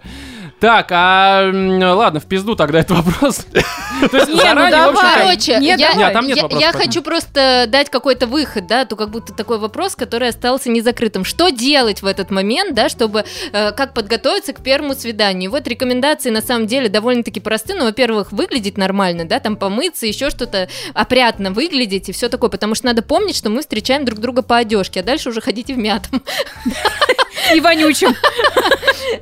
Так, 0.61 0.89
а 0.91 1.51
ладно, 1.95 2.19
в 2.19 2.25
пизду 2.25 2.55
тогда 2.55 2.81
этот 2.81 2.97
вопрос. 2.97 3.47
Не, 3.53 4.53
ну 4.53 4.69
давай. 4.69 5.23
Короче, 5.23 5.57
Нет, 5.57 5.79
я, 5.79 6.71
хочу 6.71 7.01
просто 7.01 7.65
дать 7.67 7.89
какой-то 7.89 8.27
выход, 8.27 8.67
да, 8.67 8.85
то 8.85 8.95
как 8.95 9.09
будто 9.09 9.33
такой 9.33 9.57
вопрос, 9.57 9.95
который 9.95 10.29
остался 10.29 10.69
незакрытым. 10.69 11.25
Что 11.25 11.49
делать 11.49 12.03
в 12.03 12.05
этот 12.05 12.29
момент, 12.29 12.75
да, 12.75 12.89
чтобы 12.89 13.25
э, 13.51 13.71
как 13.71 13.95
подготовиться 13.95 14.53
к 14.53 14.61
первому 14.61 14.93
свиданию? 14.93 15.49
Вот 15.49 15.67
рекомендации 15.67 16.29
на 16.29 16.43
самом 16.43 16.67
деле 16.67 16.89
довольно-таки 16.89 17.39
просты. 17.39 17.73
Ну, 17.73 17.85
во-первых, 17.85 18.31
выглядеть 18.31 18.77
нормально, 18.77 19.25
да, 19.25 19.39
там 19.39 19.55
помыться, 19.55 20.05
еще 20.05 20.29
что-то 20.29 20.69
опрятно 20.93 21.49
выглядеть 21.49 22.09
и 22.09 22.11
все 22.11 22.29
такое, 22.29 22.51
потому 22.51 22.75
что 22.75 22.85
надо 22.85 23.01
помнить, 23.01 23.35
что 23.35 23.49
мы 23.49 23.61
встречаем 23.61 24.05
друг 24.05 24.19
друга 24.19 24.43
по 24.43 24.57
одежке, 24.57 24.99
а 24.99 25.03
дальше 25.03 25.29
уже 25.29 25.41
ходите 25.41 25.73
в 25.73 25.79
мятом. 25.79 26.21
и 27.55 27.59
вонючим. 27.59 28.15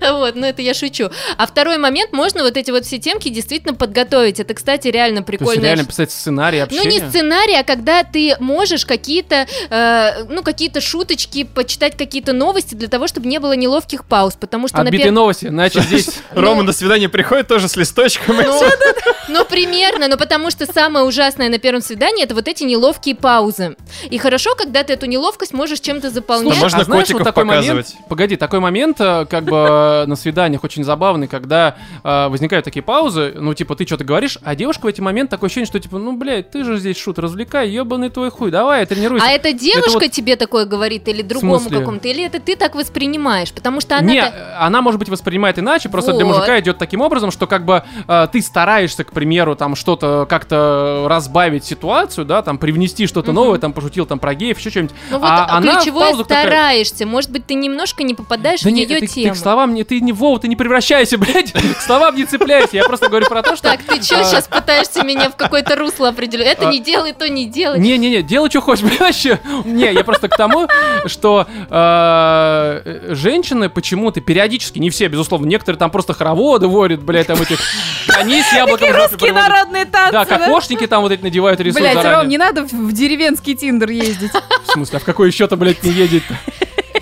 Вот, 0.01 0.35
ну 0.35 0.45
это 0.45 0.61
я 0.61 0.73
шучу. 0.73 1.09
А 1.37 1.47
второй 1.47 1.77
момент, 1.77 2.11
можно 2.11 2.43
вот 2.43 2.57
эти 2.57 2.71
вот 2.71 2.85
все 2.85 2.99
темки 2.99 3.29
действительно 3.29 3.73
подготовить. 3.73 4.39
Это, 4.39 4.53
кстати, 4.53 4.87
реально 4.87 5.23
То 5.23 5.31
есть 5.31 5.39
прикольно. 5.39 5.61
реально 5.61 5.85
писать 5.85 6.11
сценарий 6.11 6.59
Ну, 6.59 6.63
общения? 6.65 6.99
не 6.99 7.09
сценарий, 7.09 7.55
а 7.55 7.63
когда 7.63 8.03
ты 8.03 8.35
можешь 8.39 8.85
какие-то, 8.85 9.47
э, 9.69 10.23
ну, 10.29 10.43
какие-то 10.43 10.81
шуточки, 10.81 11.43
почитать 11.43 11.97
какие-то 11.97 12.33
новости 12.33 12.75
для 12.75 12.87
того, 12.87 13.07
чтобы 13.07 13.27
не 13.27 13.39
было 13.39 13.53
неловких 13.53 14.05
пауз, 14.05 14.35
потому 14.35 14.67
что, 14.67 14.79
Отбитые 14.79 15.11
новости, 15.11 15.47
значит 15.47 15.83
здесь... 15.85 16.09
Рома 16.31 16.63
на 16.63 16.73
свидание 16.73 17.09
приходит 17.09 17.47
тоже 17.47 17.67
с 17.67 17.75
листочком. 17.75 18.39
и 18.41 18.43
Ну, 18.43 18.61
ну, 19.29 19.45
примерно, 19.45 20.07
но 20.07 20.17
потому 20.17 20.51
что 20.51 20.71
самое 20.71 21.05
ужасное 21.05 21.49
на 21.49 21.59
первом 21.59 21.81
свидании 21.81 22.23
это 22.23 22.35
вот 22.35 22.47
эти 22.47 22.63
неловкие 22.63 23.15
паузы. 23.15 23.75
И 24.09 24.17
хорошо, 24.17 24.55
когда 24.55 24.83
ты 24.83 24.93
эту 24.93 25.05
неловкость 25.05 25.53
можешь 25.53 25.79
чем-то 25.79 26.09
заполнять. 26.09 26.59
Можно 26.59 26.79
а 26.79 26.83
знаешь, 26.83 27.03
котиков 27.03 27.19
вот 27.21 27.25
такой 27.25 27.43
момент, 27.43 27.65
показывать. 27.67 28.07
Погоди, 28.19 28.35
такой 28.35 28.59
момент, 28.59 28.99
э, 28.99 29.25
как 29.29 29.45
бы 29.45 30.03
на 30.05 30.17
свиданиях 30.17 30.65
очень 30.65 30.83
забавный, 30.83 31.29
когда 31.29 31.77
э, 32.03 32.27
возникают 32.27 32.65
такие 32.65 32.83
паузы, 32.83 33.33
ну, 33.33 33.53
типа, 33.53 33.77
ты 33.77 33.85
что-то 33.85 34.03
говоришь, 34.03 34.37
а 34.43 34.55
девушка 34.55 34.81
в 34.81 34.87
эти 34.87 34.99
моменты 34.99 35.31
такое 35.31 35.47
ощущение, 35.47 35.67
что, 35.67 35.79
типа, 35.79 35.99
ну, 35.99 36.17
блядь, 36.17 36.51
ты 36.51 36.65
же 36.65 36.77
здесь 36.77 36.97
шут, 36.97 37.17
развлекай, 37.17 37.69
ебаный 37.69 38.09
твой 38.09 38.29
хуй, 38.29 38.51
давай, 38.51 38.85
тренируйся. 38.85 39.25
А 39.25 39.29
эта 39.29 39.53
девушка 39.53 39.99
вот- 40.01 40.11
тебе 40.11 40.35
такое 40.35 40.65
говорит 40.65 41.07
или 41.07 41.21
другому 41.21 41.61
какому-то, 41.69 42.09
или 42.09 42.25
это 42.25 42.41
ты 42.41 42.57
так 42.57 42.75
воспринимаешь? 42.75 43.53
Потому 43.53 43.79
что 43.79 43.97
она... 43.97 44.11
Не, 44.11 44.19
э, 44.19 44.55
она, 44.59 44.81
может 44.81 44.99
быть, 44.99 45.07
воспринимает 45.07 45.57
иначе, 45.57 45.87
просто 45.87 46.11
для 46.11 46.25
Вот. 46.25 46.35
мужика 46.35 46.59
идет 46.59 46.77
таким 46.77 46.99
образом, 46.99 47.31
что 47.31 47.47
как 47.47 47.63
бы 47.63 47.83
э, 48.05 48.27
ты 48.33 48.41
стараешься, 48.41 49.05
к 49.05 49.13
примеру, 49.13 49.55
там 49.55 49.77
что-то 49.77 50.27
как-то 50.29 51.05
разбавить 51.07 51.63
ситуацию, 51.63 52.25
да, 52.25 52.41
там 52.41 52.57
привнести 52.57 53.07
что-то 53.07 53.31
Мгм. 53.31 53.35
новое, 53.35 53.59
там 53.59 53.71
пошутил 53.71 54.05
там 54.05 54.19
про 54.19 54.35
геев, 54.35 54.59
еще 54.59 54.71
что-нибудь. 54.71 54.93
Ну 55.09 55.19
вот 55.19 55.29
а 55.29 55.45
а 55.45 55.57
она 55.57 55.75
ключевое 55.75 56.09
паузу 56.09 56.25
такая, 56.25 56.49
стараешься. 56.49 57.05
Может 57.05 57.31
быть, 57.31 57.45
ты 57.45 57.53
немножко 57.53 58.03
не 58.09 58.15
попадаешь 58.15 58.61
Да 58.61 58.69
в 58.69 58.73
не, 58.73 58.81
ее 58.81 58.99
ты, 58.99 59.07
ты 59.07 59.13
тему. 59.13 59.33
к 59.33 59.37
словам 59.37 59.73
не, 59.73 59.83
ты 59.83 60.01
не 60.01 60.11
Вова, 60.11 60.39
ты 60.39 60.47
не 60.47 60.55
превращайся, 60.55 61.17
блядь, 61.19 61.53
к 61.53 61.81
словам 61.81 62.15
не 62.15 62.25
цепляйся. 62.25 62.75
Я 62.77 62.83
просто 62.83 63.07
говорю 63.07 63.27
про 63.27 63.41
то, 63.41 63.55
что... 63.55 63.69
Так, 63.69 63.83
ты 63.83 64.01
что, 64.01 64.19
а, 64.19 64.23
сейчас 64.23 64.47
пытаешься 64.47 65.03
меня 65.03 65.29
в 65.29 65.35
какое-то 65.35 65.75
русло 65.75 66.09
определить? 66.09 66.47
Это 66.47 66.67
А, 66.67 66.71
не 66.71 66.79
делай, 66.79 67.13
то 67.13 67.29
не 67.29 67.45
делай. 67.45 67.79
Не-не-не, 67.79 68.21
делай, 68.21 68.49
что 68.49 68.61
хочешь, 68.61 68.83
блядь, 68.85 68.99
вообще. 68.99 69.39
Не, 69.63 69.93
я 69.93 70.03
просто 70.03 70.27
к 70.27 70.35
тому, 70.35 70.67
что 71.05 71.47
э, 71.69 73.13
женщины 73.13 73.69
почему-то 73.69 74.19
периодически, 74.19 74.79
не 74.79 74.89
все, 74.89 75.07
безусловно, 75.07 75.45
некоторые 75.45 75.79
там 75.79 75.91
просто 75.91 76.13
хороводы 76.13 76.67
водят, 76.67 77.01
блядь, 77.01 77.27
там 77.27 77.41
этих 77.41 77.59
коней 78.07 78.43
с 78.43 78.51
яблоком 78.51 78.89
Русские 78.91 79.31
народные 79.31 79.85
танцы, 79.85 80.11
Да, 80.11 80.25
кокошники 80.25 80.85
там 80.87 81.03
вот 81.03 81.11
эти 81.11 81.21
надевают, 81.21 81.59
рисуют 81.59 81.93
Блять, 81.93 82.05
Ром, 82.05 82.27
не 82.27 82.37
надо 82.37 82.65
в 82.65 82.89
в 82.89 82.91
деревенский 82.91 83.55
тиндер 83.55 83.89
ездить. 83.91 84.31
В 84.65 84.71
смысле, 84.71 84.97
а 84.97 84.99
в 84.99 85.03
какой 85.03 85.27
еще-то, 85.27 85.55
блядь, 85.55 85.83
не 85.83 85.91
едет? 85.91 86.23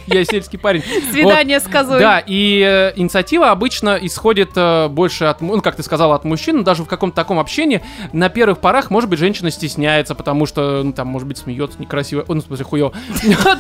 Я 0.08 0.24
сельский 0.26 0.58
парень. 0.58 0.84
Свидание 1.12 1.60
с 1.60 1.64
козой. 1.64 2.00
Да, 2.00 2.24
и 2.26 2.62
э, 2.66 2.94
инициатива 2.96 3.52
обычно 3.52 3.98
исходит 4.02 4.52
э, 4.56 4.88
больше 4.88 5.26
от, 5.26 5.42
ну, 5.42 5.62
как 5.62 5.76
ты 5.76 5.84
сказала, 5.84 6.16
от 6.16 6.24
мужчин, 6.24 6.64
даже 6.64 6.84
в 6.84 6.88
каком-то 6.88 7.16
таком 7.16 7.40
общении 7.40 7.84
на 8.14 8.30
первых 8.30 8.60
порах, 8.60 8.90
может 8.90 9.10
быть, 9.10 9.20
женщина 9.20 9.52
стесняется, 9.52 10.16
потому 10.16 10.46
что, 10.46 10.84
ну, 10.84 10.94
там, 10.94 11.08
может 11.08 11.28
быть, 11.28 11.38
смеется 11.38 11.80
некрасиво, 11.80 12.24
о, 12.28 12.34
ну, 12.34 12.42
в 12.42 12.46
смысле, 12.46 12.66
хуёво. 12.66 12.94
Вот. 13.24 13.58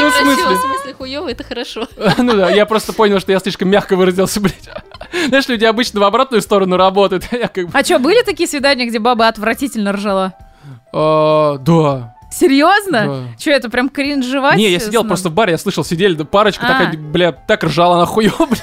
Ну, 0.00 0.08
в 0.08 0.14
смысле? 0.14 0.56
в 0.56 0.60
смысле 0.60 0.94
хуёво, 0.94 1.28
это 1.30 1.44
хорошо. 1.44 1.86
Ну 2.18 2.36
да, 2.36 2.50
я 2.50 2.66
просто 2.66 2.92
понял, 2.92 3.20
что 3.20 3.32
я 3.32 3.38
слишком 3.38 3.68
мягко 3.68 3.96
выразился, 3.96 4.40
блядь. 4.40 4.70
Знаешь, 5.28 5.48
люди 5.48 5.64
обычно 5.64 6.00
в 6.00 6.04
обратную 6.04 6.42
сторону 6.42 6.76
работают. 6.76 7.24
Бы... 7.30 7.68
А 7.72 7.84
что, 7.84 7.98
были 7.98 8.22
такие 8.22 8.48
свидания, 8.48 8.86
где 8.86 8.98
баба 8.98 9.28
отвратительно 9.28 9.92
ржала? 9.92 10.34
а, 10.92 11.58
Да. 11.58 12.14
Серьезно? 12.30 13.06
Да. 13.06 13.38
Что, 13.38 13.50
это 13.50 13.70
прям 13.70 13.88
кринжевать? 13.88 14.56
Не, 14.56 14.70
я 14.70 14.78
сидел 14.78 15.04
просто 15.04 15.28
в 15.28 15.32
баре, 15.32 15.52
я 15.52 15.58
слышал, 15.58 15.84
сидели, 15.84 16.14
парочка 16.22 16.66
А. 16.66 16.68
такая, 16.68 16.96
бля, 16.96 17.32
так 17.32 17.64
ржала 17.64 17.98
на 17.98 18.06
хуёво, 18.06 18.46
блядь. 18.46 18.62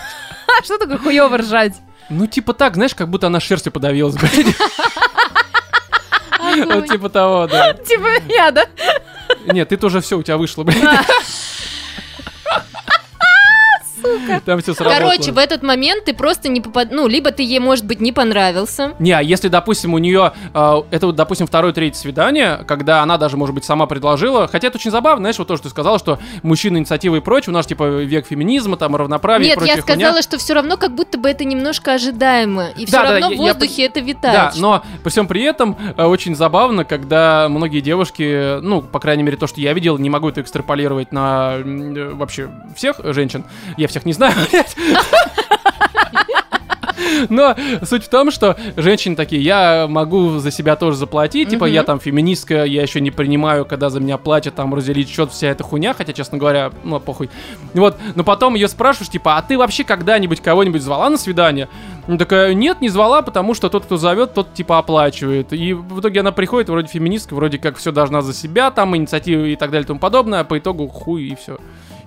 А 0.60 0.64
что 0.64 0.78
такое 0.78 0.98
хуёво 0.98 1.38
ржать? 1.38 1.74
Ну, 2.10 2.26
типа 2.28 2.54
так, 2.54 2.76
знаешь, 2.76 2.96
как 2.96 3.10
будто 3.10 3.28
она 3.28 3.40
шерстью 3.40 3.72
подавилась, 3.72 4.16
блядь. 4.16 4.56
Типа 6.90 7.10
того, 7.10 7.48
да. 7.48 7.74
Типа 7.74 8.08
я, 8.30 8.52
да? 8.52 8.66
Нет, 9.46 9.70
ты 9.70 9.78
тоже 9.78 10.02
все, 10.02 10.18
у 10.18 10.24
тебя 10.24 10.38
вышло, 10.38 10.64
блядь. 10.64 11.06
А. 14.30 14.40
Там 14.42 14.62
все 14.62 14.74
сработало. 14.74 15.10
Короче, 15.12 15.32
в 15.32 15.38
этот 15.38 15.64
момент 15.64 16.06
ты 16.06 16.14
просто 16.14 16.50
не 16.50 16.62
попад... 16.62 16.90
Ну, 16.92 17.08
либо 17.08 17.32
ты 17.32 17.44
ей, 17.44 17.60
может 17.60 17.86
быть, 17.86 18.00
не 18.00 18.12
понравился. 18.12 18.94
Не, 19.00 19.12
а 19.12 19.22
если, 19.22 19.48
допустим, 19.48 19.94
у 19.94 19.98
нее, 19.98 20.34
это 20.54 21.08
вот, 21.08 21.16
допустим, 21.16 21.48
второе, 21.48 21.74
третье 21.74 21.98
свидание, 22.00 22.60
когда 22.68 23.02
она 23.04 23.18
даже, 23.18 23.38
может 23.38 23.54
быть, 23.56 23.66
сама 23.66 23.86
предложила, 23.86 24.48
хотя 24.48 24.68
это 24.68 24.78
очень 24.78 24.92
забавно, 24.92 25.22
знаешь, 25.24 25.38
вот 25.40 25.48
то, 25.48 25.56
что 25.56 25.64
ты 25.64 25.70
сказала, 25.70 26.00
что 26.00 26.20
мужчина, 26.44 26.78
инициатива 26.78 27.16
и 27.16 27.20
прочее, 27.20 27.52
у 27.52 27.54
нас, 27.54 27.66
типа, 27.66 27.84
век 28.02 28.28
феминизма, 28.28 28.78
там, 28.78 28.96
равноправие 28.96 29.48
и 29.48 29.50
Нет, 29.56 29.62
я 29.68 29.82
хуйня. 29.82 29.82
сказала, 29.82 30.22
что 30.22 30.38
все 30.38 30.54
равно 30.54 30.78
как 30.78 30.94
будто 30.96 31.18
бы 31.18 31.30
это 31.30 31.44
немножко 31.46 31.94
ожидаемо. 31.94 32.68
И 32.78 32.86
все 32.86 32.98
Да, 32.98 33.04
да, 33.04 33.12
равно 33.12 33.32
я- 33.32 33.38
в 33.38 33.42
я 33.42 33.54
воздухе 33.54 33.84
это 33.86 34.00
Да, 34.00 34.06
витает. 34.06 34.54
но 34.58 34.84
при 35.04 35.10
всем 35.10 35.28
при 35.28 35.44
этом 35.44 35.76
э, 35.98 36.04
очень 36.04 36.36
забавно, 36.36 36.84
когда 36.86 37.48
многие 37.50 37.82
девушки, 37.82 38.60
ну, 38.62 38.82
по 38.82 39.00
крайней 39.00 39.24
мере, 39.24 39.38
то, 39.38 39.48
что 39.48 39.60
я 39.62 39.74
видел, 39.74 39.98
не 39.98 40.10
могу 40.10 40.30
это 40.30 40.42
экстраполировать 40.42 41.12
на 41.12 41.56
э, 41.58 42.12
вообще 42.14 42.50
всех 42.76 43.00
женщин. 43.04 43.44
Я 43.78 43.88
всех 43.88 43.97
не 44.06 44.14
знаю, 44.14 44.34
блядь. 44.52 44.76
Но 47.30 47.56
суть 47.84 48.06
в 48.06 48.10
том, 48.10 48.32
что 48.32 48.58
женщины 48.76 49.16
такие, 49.16 49.42
я 49.42 49.88
могу 49.88 50.40
за 50.40 50.52
себя 50.52 50.76
тоже 50.76 50.98
заплатить, 50.98 51.50
типа 51.50 51.66
я 51.66 51.84
там 51.84 52.00
феминистка, 52.00 52.66
я 52.66 52.82
еще 52.82 53.02
не 53.02 53.12
принимаю, 53.12 53.66
когда 53.66 53.90
за 53.90 54.00
меня 54.00 54.18
платят, 54.18 54.56
там 54.56 54.74
разделить 54.74 55.10
счет, 55.10 55.32
вся 55.32 55.48
эта 55.48 55.64
хуйня, 55.64 55.94
хотя, 55.94 56.14
честно 56.14 56.38
говоря, 56.38 56.72
ну 56.84 57.00
похуй. 57.00 57.30
Вот, 57.74 57.98
но 58.16 58.24
потом 58.24 58.56
ее 58.56 58.68
спрашиваешь, 58.68 59.10
типа, 59.10 59.38
а 59.38 59.42
ты 59.42 59.58
вообще 59.58 59.84
когда-нибудь 59.84 60.42
кого-нибудь 60.42 60.82
звала 60.82 61.10
на 61.10 61.18
свидание? 61.18 61.70
Ну 62.08 62.18
такая, 62.18 62.54
нет, 62.54 62.82
не 62.82 62.90
звала, 62.90 63.22
потому 63.22 63.54
что 63.54 63.70
тот, 63.70 63.86
кто 63.86 63.98
зовет, 63.98 64.34
тот 64.34 64.54
типа 64.54 64.78
оплачивает. 64.78 65.52
И 65.52 65.74
в 65.74 66.00
итоге 66.00 66.22
она 66.22 66.32
приходит, 66.32 66.70
вроде 66.70 66.88
феминистка, 66.88 67.36
вроде 67.36 67.58
как 67.58 67.78
все 67.78 67.92
должна 67.92 68.22
за 68.22 68.34
себя, 68.34 68.72
там 68.72 68.96
инициативы 68.96 69.52
и 69.52 69.56
так 69.56 69.72
далее 69.72 69.84
и 69.84 69.88
тому 69.88 70.00
подобное, 70.00 70.42
а 70.42 70.44
по 70.44 70.58
итогу 70.58 70.88
хуй 70.88 71.24
и 71.24 71.36
все. 71.36 71.58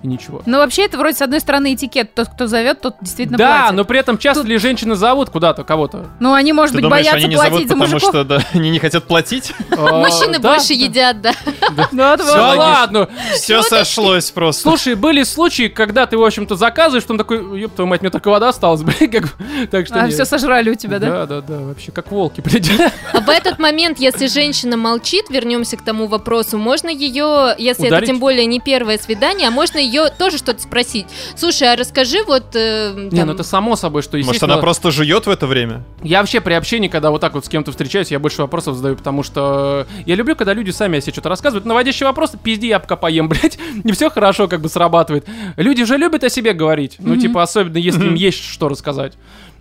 И 0.02 0.06
ничего. 0.06 0.40
Ну, 0.46 0.58
вообще, 0.58 0.86
это 0.86 0.96
вроде, 0.96 1.14
с 1.16 1.20
одной 1.22 1.40
стороны, 1.40 1.74
этикет. 1.74 2.14
Тот, 2.14 2.28
кто 2.28 2.46
зовет, 2.46 2.80
тот 2.80 2.96
действительно 3.02 3.36
да, 3.36 3.58
платит. 3.58 3.76
но 3.76 3.84
при 3.84 3.98
этом 3.98 4.16
часто 4.16 4.42
Тут- 4.42 4.48
ли 4.50 4.56
женщины 4.56 4.94
зовут 4.94 5.28
куда-то 5.28 5.62
кого-то? 5.62 6.06
Ну, 6.20 6.32
они, 6.32 6.54
может 6.54 6.72
Ты 6.72 6.76
быть, 6.78 6.84
думаешь, 6.84 7.04
боятся 7.04 7.18
они 7.18 7.28
не 7.28 7.36
зовут, 7.36 7.50
платить 7.50 7.68
за 7.68 7.74
потому 7.74 7.92
мужиков. 7.92 8.10
что 8.10 8.24
да, 8.24 8.38
они 8.54 8.70
не 8.70 8.78
хотят 8.78 9.04
платить? 9.04 9.52
Мужчины 9.68 10.36
А, 10.36 10.38
да, 10.38 10.54
больше 10.54 10.68
да. 10.68 10.74
едят, 10.74 11.20
да. 11.20 11.32
Да, 11.76 11.88
Да 11.92 12.16
да. 12.16 12.54
ладно! 12.54 13.08
Все 13.34 13.60
сошлось 13.62 14.30
просто. 14.30 14.62
Слушай, 14.62 14.94
были 14.94 15.22
случаи, 15.22 15.68
когда 15.68 16.06
ты, 16.06 16.16
в 16.16 16.24
общем-то, 16.24 16.56
заказываешь, 16.56 17.02
потом 17.02 17.18
такой, 17.18 17.60
ёб 17.60 17.74
твою 17.74 17.86
мать, 17.86 18.00
мне 18.00 18.08
только 18.10 18.30
вода 18.30 18.48
осталась, 18.48 18.80
блин, 18.98 19.10
как 19.10 19.24
бы. 19.24 19.66
Так 19.70 19.86
что 19.86 20.02
А, 20.02 20.08
все 20.08 20.24
сожрали 20.24 20.70
у 20.70 20.74
тебя, 20.76 20.98
да? 20.98 21.10
Да, 21.10 21.26
да, 21.26 21.40
да, 21.42 21.58
вообще 21.58 21.92
как 21.92 22.10
волки, 22.10 22.40
блядь. 22.40 22.70
А 23.12 23.20
в 23.20 23.28
этот 23.28 23.58
момент, 23.58 23.98
если 23.98 24.28
женщина 24.28 24.78
молчит, 24.78 25.26
вернемся 25.28 25.76
к 25.76 25.82
тому 25.82 26.06
вопросу, 26.06 26.56
можно 26.56 26.88
ее, 26.88 27.54
если 27.58 27.88
это 27.88 28.06
тем 28.06 28.18
более 28.18 28.46
не 28.46 28.60
первое 28.60 28.96
свидание, 28.96 29.48
а 29.48 29.50
можно 29.50 29.76
ее 29.76 29.89
тоже 30.18 30.38
что-то 30.38 30.60
спросить. 30.60 31.06
Слушай, 31.36 31.72
а 31.72 31.76
расскажи 31.76 32.22
вот... 32.24 32.54
э, 32.54 32.92
Не, 33.10 33.18
там, 33.18 33.28
ну 33.28 33.34
это 33.34 33.42
само 33.42 33.76
собой, 33.76 34.02
что 34.02 34.16
Может, 34.16 34.26
естественно... 34.26 34.54
она 34.54 34.62
просто 34.62 34.90
жует 34.90 35.26
в 35.26 35.30
это 35.30 35.46
время? 35.46 35.84
Я 36.02 36.20
вообще 36.20 36.40
при 36.40 36.54
общении, 36.54 36.88
когда 36.88 37.10
вот 37.10 37.20
так 37.20 37.34
вот 37.34 37.44
с 37.44 37.48
кем-то 37.48 37.70
встречаюсь, 37.70 38.10
я 38.10 38.18
больше 38.18 38.42
вопросов 38.42 38.76
задаю, 38.76 38.96
потому 38.96 39.22
что 39.22 39.86
я 40.06 40.14
люблю, 40.14 40.36
когда 40.36 40.52
люди 40.52 40.70
сами 40.70 40.98
о 40.98 41.00
себе 41.00 41.12
что-то 41.12 41.28
рассказывают. 41.28 41.64
Наводящий 41.66 42.06
вопрос, 42.06 42.32
пизди, 42.42 42.66
я 42.66 42.78
пока 42.78 42.96
поем, 42.96 43.28
блядь. 43.30 43.58
Не 43.84 43.92
все 43.92 44.10
хорошо 44.10 44.48
как 44.48 44.60
бы 44.60 44.68
срабатывает. 44.68 45.26
Люди 45.56 45.84
же 45.84 45.96
любят 45.96 46.24
о 46.24 46.30
себе 46.30 46.52
говорить. 46.52 46.96
Ну, 46.98 47.16
типа, 47.16 47.42
особенно 47.42 47.78
если 47.78 48.06
им 48.06 48.14
есть 48.14 48.42
что 48.44 48.68
рассказать. 48.68 49.14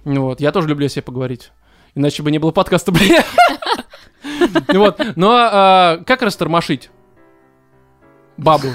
Вот, 0.04 0.40
я 0.40 0.52
тоже 0.52 0.68
люблю 0.68 0.86
о 0.86 0.90
себе 0.90 1.02
поговорить. 1.02 1.52
Иначе 1.96 2.24
бы 2.24 2.32
не 2.32 2.40
было 2.40 2.52
подкаста, 2.52 2.92
блядь. 2.94 3.26
Вот, 4.68 5.00
но 5.16 5.32
а, 5.34 5.98
как 6.06 6.22
растормошить 6.22 6.90
бабу? 8.38 8.70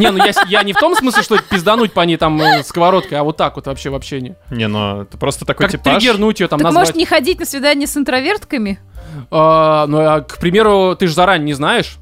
Не, 0.00 0.10
ну 0.10 0.18
я, 0.24 0.32
я 0.48 0.62
не 0.62 0.72
в 0.72 0.76
том 0.78 0.94
смысле, 0.96 1.22
что 1.22 1.38
пиздануть 1.38 1.92
по 1.92 2.00
ней 2.00 2.16
там 2.16 2.40
э, 2.40 2.62
сковородкой, 2.64 3.18
а 3.18 3.22
вот 3.22 3.36
так 3.36 3.56
вот 3.56 3.66
вообще 3.66 3.90
в 3.90 3.94
общении. 3.94 4.34
Не, 4.50 4.66
ну 4.68 5.02
это 5.02 5.18
просто 5.18 5.44
такой 5.44 5.66
Как 5.66 5.72
типаж. 5.72 6.02
триггернуть 6.02 6.40
ее 6.40 6.48
там 6.48 6.58
Так 6.58 6.64
назвать. 6.64 6.82
может 6.88 6.96
не 6.96 7.06
ходить 7.06 7.38
на 7.40 7.46
свидание 7.46 7.86
с 7.86 7.96
интровертками? 7.96 8.78
А, 9.30 9.86
ну, 9.86 9.98
а, 10.00 10.20
к 10.20 10.38
примеру, 10.38 10.96
ты 10.98 11.06
же 11.06 11.14
заранее 11.14 11.46
не 11.46 11.52
знаешь. 11.52 11.98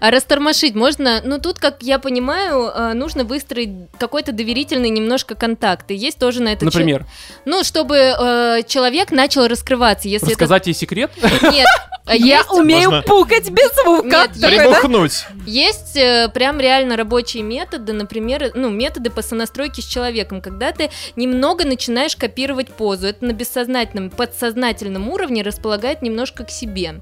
А 0.00 0.10
растормошить 0.10 0.74
можно, 0.74 1.20
ну 1.24 1.38
тут, 1.38 1.58
как 1.58 1.82
я 1.82 1.98
понимаю, 1.98 2.70
э, 2.74 2.92
нужно 2.94 3.24
выстроить 3.24 3.70
какой-то 3.98 4.32
доверительный 4.32 4.90
немножко 4.90 5.34
контакт. 5.34 5.90
И 5.90 5.94
есть 5.94 6.18
тоже 6.18 6.42
на 6.42 6.50
это... 6.52 6.64
Например, 6.64 7.06
Ну, 7.44 7.64
чтобы 7.64 7.96
э, 7.96 8.62
человек 8.66 9.10
начал 9.10 9.46
раскрываться, 9.46 10.08
если 10.08 10.26
рассказать 10.30 10.66
ей 10.66 10.74
секрет. 10.74 11.10
это... 11.20 11.50
Нет, 11.50 11.66
а 12.06 12.16
Я 12.16 12.42
умею 12.50 13.02
пукать 13.02 13.50
без 13.50 13.70
звука. 13.82 14.28
Прибухнуть. 14.40 15.26
Есть 15.46 15.96
э, 15.96 16.28
прям 16.32 16.58
реально 16.58 16.96
рабочие 16.96 17.42
методы, 17.42 17.92
например, 17.92 18.52
ну, 18.54 18.70
методы 18.70 19.10
по 19.10 19.20
сонастройке 19.22 19.82
с 19.82 19.84
человеком, 19.84 20.40
когда 20.40 20.72
ты 20.72 20.90
немного 21.16 21.64
начинаешь 21.66 22.16
копировать 22.16 22.68
позу. 22.68 23.06
Это 23.08 23.24
на 23.24 23.32
бессознательном, 23.32 24.10
подсознательном 24.10 25.08
уровне 25.08 25.42
располагает 25.42 26.00
немножко 26.02 26.44
к 26.44 26.50
себе. 26.50 27.00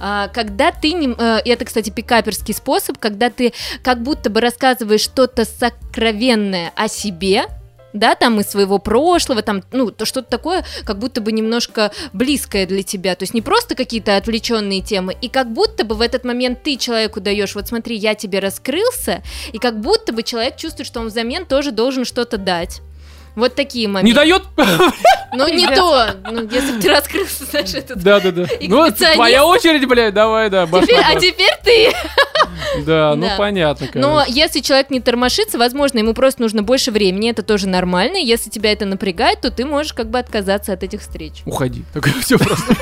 А, 0.00 0.28
когда 0.28 0.70
ты, 0.70 0.92
не- 0.92 1.14
э, 1.18 1.40
это, 1.46 1.64
кстати, 1.64 1.90
пикаперский 2.02 2.54
способ, 2.54 2.98
когда 2.98 3.30
ты 3.30 3.52
как 3.82 4.02
будто 4.02 4.28
бы 4.28 4.40
рассказываешь 4.40 5.00
что-то 5.00 5.44
сокровенное 5.44 6.72
о 6.74 6.88
себе, 6.88 7.44
да, 7.92 8.14
там 8.14 8.40
из 8.40 8.48
своего 8.48 8.78
прошлого, 8.78 9.42
там, 9.42 9.62
ну, 9.70 9.90
то 9.90 10.04
что-то 10.04 10.28
такое, 10.28 10.64
как 10.84 10.98
будто 10.98 11.20
бы 11.20 11.30
немножко 11.30 11.92
близкое 12.12 12.66
для 12.66 12.82
тебя, 12.82 13.14
то 13.14 13.22
есть 13.22 13.34
не 13.34 13.42
просто 13.42 13.74
какие-то 13.74 14.16
отвлеченные 14.16 14.80
темы, 14.80 15.14
и 15.20 15.28
как 15.28 15.52
будто 15.52 15.84
бы 15.84 15.94
в 15.94 16.00
этот 16.00 16.24
момент 16.24 16.62
ты 16.62 16.76
человеку 16.76 17.20
даешь, 17.20 17.54
вот 17.54 17.68
смотри, 17.68 17.96
я 17.96 18.14
тебе 18.14 18.38
раскрылся, 18.38 19.22
и 19.52 19.58
как 19.58 19.80
будто 19.80 20.12
бы 20.12 20.22
человек 20.22 20.56
чувствует, 20.56 20.86
что 20.86 21.00
он 21.00 21.08
взамен 21.08 21.46
тоже 21.46 21.70
должен 21.70 22.04
что-то 22.04 22.38
дать. 22.38 22.80
Вот 23.34 23.54
такие 23.54 23.88
моменты. 23.88 24.08
Не 24.08 24.14
дает? 24.14 24.42
Ну, 25.34 25.48
не 25.48 25.66
то. 25.66 26.10
Ну, 26.30 26.46
если 26.46 26.72
бы 26.72 26.82
ты 26.82 26.90
раскрылся, 26.90 27.46
знаешь, 27.46 27.72
этот... 27.72 28.02
Да, 28.02 28.20
да, 28.20 28.32
да. 28.32 28.44
Ну, 28.60 28.90
твоя 28.90 29.46
очередь, 29.46 29.88
блядь, 29.88 30.12
давай, 30.12 30.50
да. 30.50 30.64
а 30.64 31.14
теперь 31.18 31.54
ты. 31.64 31.90
Да, 32.84 33.14
ну 33.16 33.28
понятно, 33.38 33.88
Но 33.94 34.24
если 34.26 34.60
человек 34.60 34.90
не 34.90 35.00
тормошится, 35.00 35.58
возможно, 35.58 35.98
ему 35.98 36.12
просто 36.12 36.42
нужно 36.42 36.62
больше 36.62 36.90
времени, 36.90 37.30
это 37.30 37.42
тоже 37.42 37.66
нормально. 37.66 38.16
Если 38.16 38.50
тебя 38.50 38.72
это 38.72 38.84
напрягает, 38.84 39.40
то 39.40 39.50
ты 39.50 39.64
можешь 39.64 39.94
как 39.94 40.10
бы 40.10 40.18
отказаться 40.18 40.74
от 40.74 40.82
этих 40.82 41.00
встреч. 41.00 41.42
Уходи. 41.46 41.84
Так 41.92 42.08
все 42.20 42.38
просто. 42.38 42.76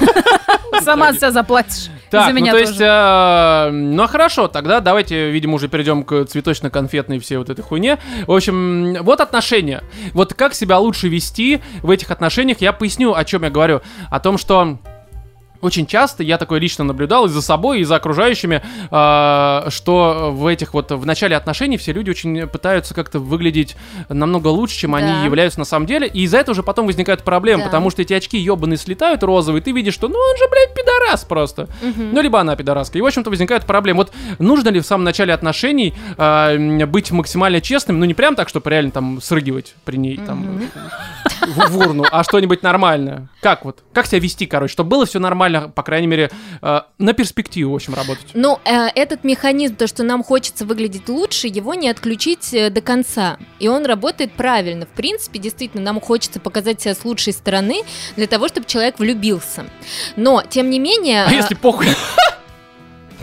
Сама 0.81 1.13
себя 1.13 1.31
заплатишь. 1.31 1.91
Так, 2.11 2.35
ну 2.35 2.47
то 2.47 2.59
есть, 2.59 2.81
э, 2.81 3.71
ну 3.71 4.07
хорошо, 4.09 4.49
тогда 4.49 4.81
давайте, 4.81 5.31
видимо, 5.31 5.55
уже 5.55 5.69
перейдем 5.69 6.03
к 6.03 6.25
цветочно-конфетной 6.25 7.21
всей 7.21 7.37
вот 7.37 7.51
этой 7.51 7.63
хуйне. 7.63 7.99
В 8.27 8.33
общем, 8.33 8.97
вот 9.03 9.21
отношения. 9.21 9.85
Вот 10.13 10.35
как 10.35 10.55
себя 10.55 10.79
лучше 10.79 11.09
вести 11.09 11.61
в 11.83 11.91
этих 11.91 12.11
отношениях, 12.11 12.61
я 12.61 12.73
поясню, 12.73 13.15
о 13.15 13.25
чем 13.25 13.45
я 13.45 13.51
говорю. 13.51 13.81
О 14.11 14.19
том, 14.19 14.39
что 14.39 14.79
очень 15.61 15.87
часто 15.87 16.23
я 16.23 16.39
такое 16.39 16.59
лично 16.61 16.85
наблюдал 16.85 17.27
и 17.27 17.29
за 17.29 17.43
собой, 17.43 17.81
и 17.81 17.85
за 17.85 17.97
окружающими, 17.97 18.63
э, 18.91 19.71
что 19.71 20.31
в 20.33 20.47
этих 20.47 20.75
вот 20.75 20.91
в 20.93 21.07
начале 21.07 21.37
отношений 21.37 21.77
все 21.77 21.93
люди 21.93 22.11
очень 22.11 22.47
пытаются 22.47 22.95
как-то 22.95 23.19
выглядеть 23.19 23.77
намного 24.09 24.49
лучше, 24.49 24.77
чем 24.79 24.93
Да. 24.93 24.99
они 24.99 25.25
являются 25.25 25.59
на 25.59 25.65
самом 25.65 25.87
деле, 25.87 26.07
и 26.07 26.23
из-за 26.23 26.39
этого 26.39 26.53
уже 26.53 26.63
потом 26.63 26.87
возникают 26.87 27.23
проблемы, 27.23 27.63
Да. 27.63 27.67
потому 27.69 27.91
что 27.91 28.03
эти 28.03 28.13
очки 28.13 28.39
ебаные 28.39 28.77
слетают 28.77 29.23
розовые, 29.23 29.63
ты 29.63 29.73
видишь, 29.73 29.95
что 29.95 30.09
ну 30.09 30.17
он 30.19 30.37
же, 30.37 30.45
блядь, 30.51 30.75
пидорас 30.75 31.25
просто. 31.25 31.69
Мгм. 31.83 32.11
Ну, 32.13 32.21
либо 32.21 32.41
она 32.41 32.57
пидораска. 32.57 32.99
И, 32.99 33.01
в 33.01 33.07
общем-то, 33.07 33.31
возникают 33.31 33.65
проблемы. 33.65 33.99
Вот 33.99 34.13
нужно 34.39 34.69
ли 34.71 34.81
в 34.81 34.87
самом 34.87 35.05
начале 35.05 35.33
отношений 35.33 35.95
а, 36.17 36.55
м, 36.55 36.79
быть 36.91 37.11
максимально 37.11 37.61
честным? 37.61 37.99
Ну, 38.01 38.05
не 38.07 38.15
прям 38.15 38.35
так, 38.35 38.49
чтобы 38.49 38.71
реально 38.71 38.91
там 38.91 39.21
срыгивать 39.21 39.75
при 39.85 39.97
ней 39.97 40.17
там 40.17 40.61
в, 41.47 41.71
в 41.71 41.79
урну, 41.79 42.05
а 42.11 42.25
что-нибудь 42.25 42.63
нормальное. 42.63 43.29
Как 43.41 43.65
вот? 43.65 43.79
Как 43.93 44.07
себя 44.07 44.19
вести, 44.21 44.47
короче, 44.47 44.73
чтобы 44.73 44.91
было 44.91 45.07
все 45.07 45.19
нормально, 45.19 45.50
по 45.59 45.83
крайней 45.83 46.07
мере, 46.07 46.31
а, 46.63 46.87
на 46.99 47.13
перспективу, 47.13 47.73
в 47.73 47.75
общем, 47.75 47.95
работать. 47.95 48.27
Ну, 48.35 48.59
э, 48.65 48.89
этот 48.95 49.25
механизм, 49.25 49.77
то, 49.77 49.87
что 49.87 50.03
нам 50.03 50.23
хочется 50.23 50.65
выглядеть 50.65 51.09
лучше, 51.09 51.47
его 51.47 51.75
не 51.75 51.89
отключить 51.89 52.53
э, 52.55 52.71
до 52.71 52.81
конца. 52.81 53.39
И 53.59 53.69
он 53.69 53.87
работает 53.87 54.33
правильно. 54.33 54.87
В 54.87 54.91
принципе, 54.91 55.39
действительно, 55.39 55.83
нам 55.83 56.01
хочется 56.01 56.41
показать 56.41 56.81
себя 56.81 56.95
с 56.95 57.05
лучшей 57.05 57.33
стороны 57.33 57.83
для 58.17 58.27
того, 58.27 58.49
чтобы 58.49 58.67
человек 58.67 58.99
влюбился. 58.99 59.67
Но, 60.17 60.43
тем 60.49 60.71
не 60.71 60.79
менее... 60.79 61.25
А 61.25 61.33
э, 61.33 61.37
если 61.37 61.55
похуй, 61.55 61.87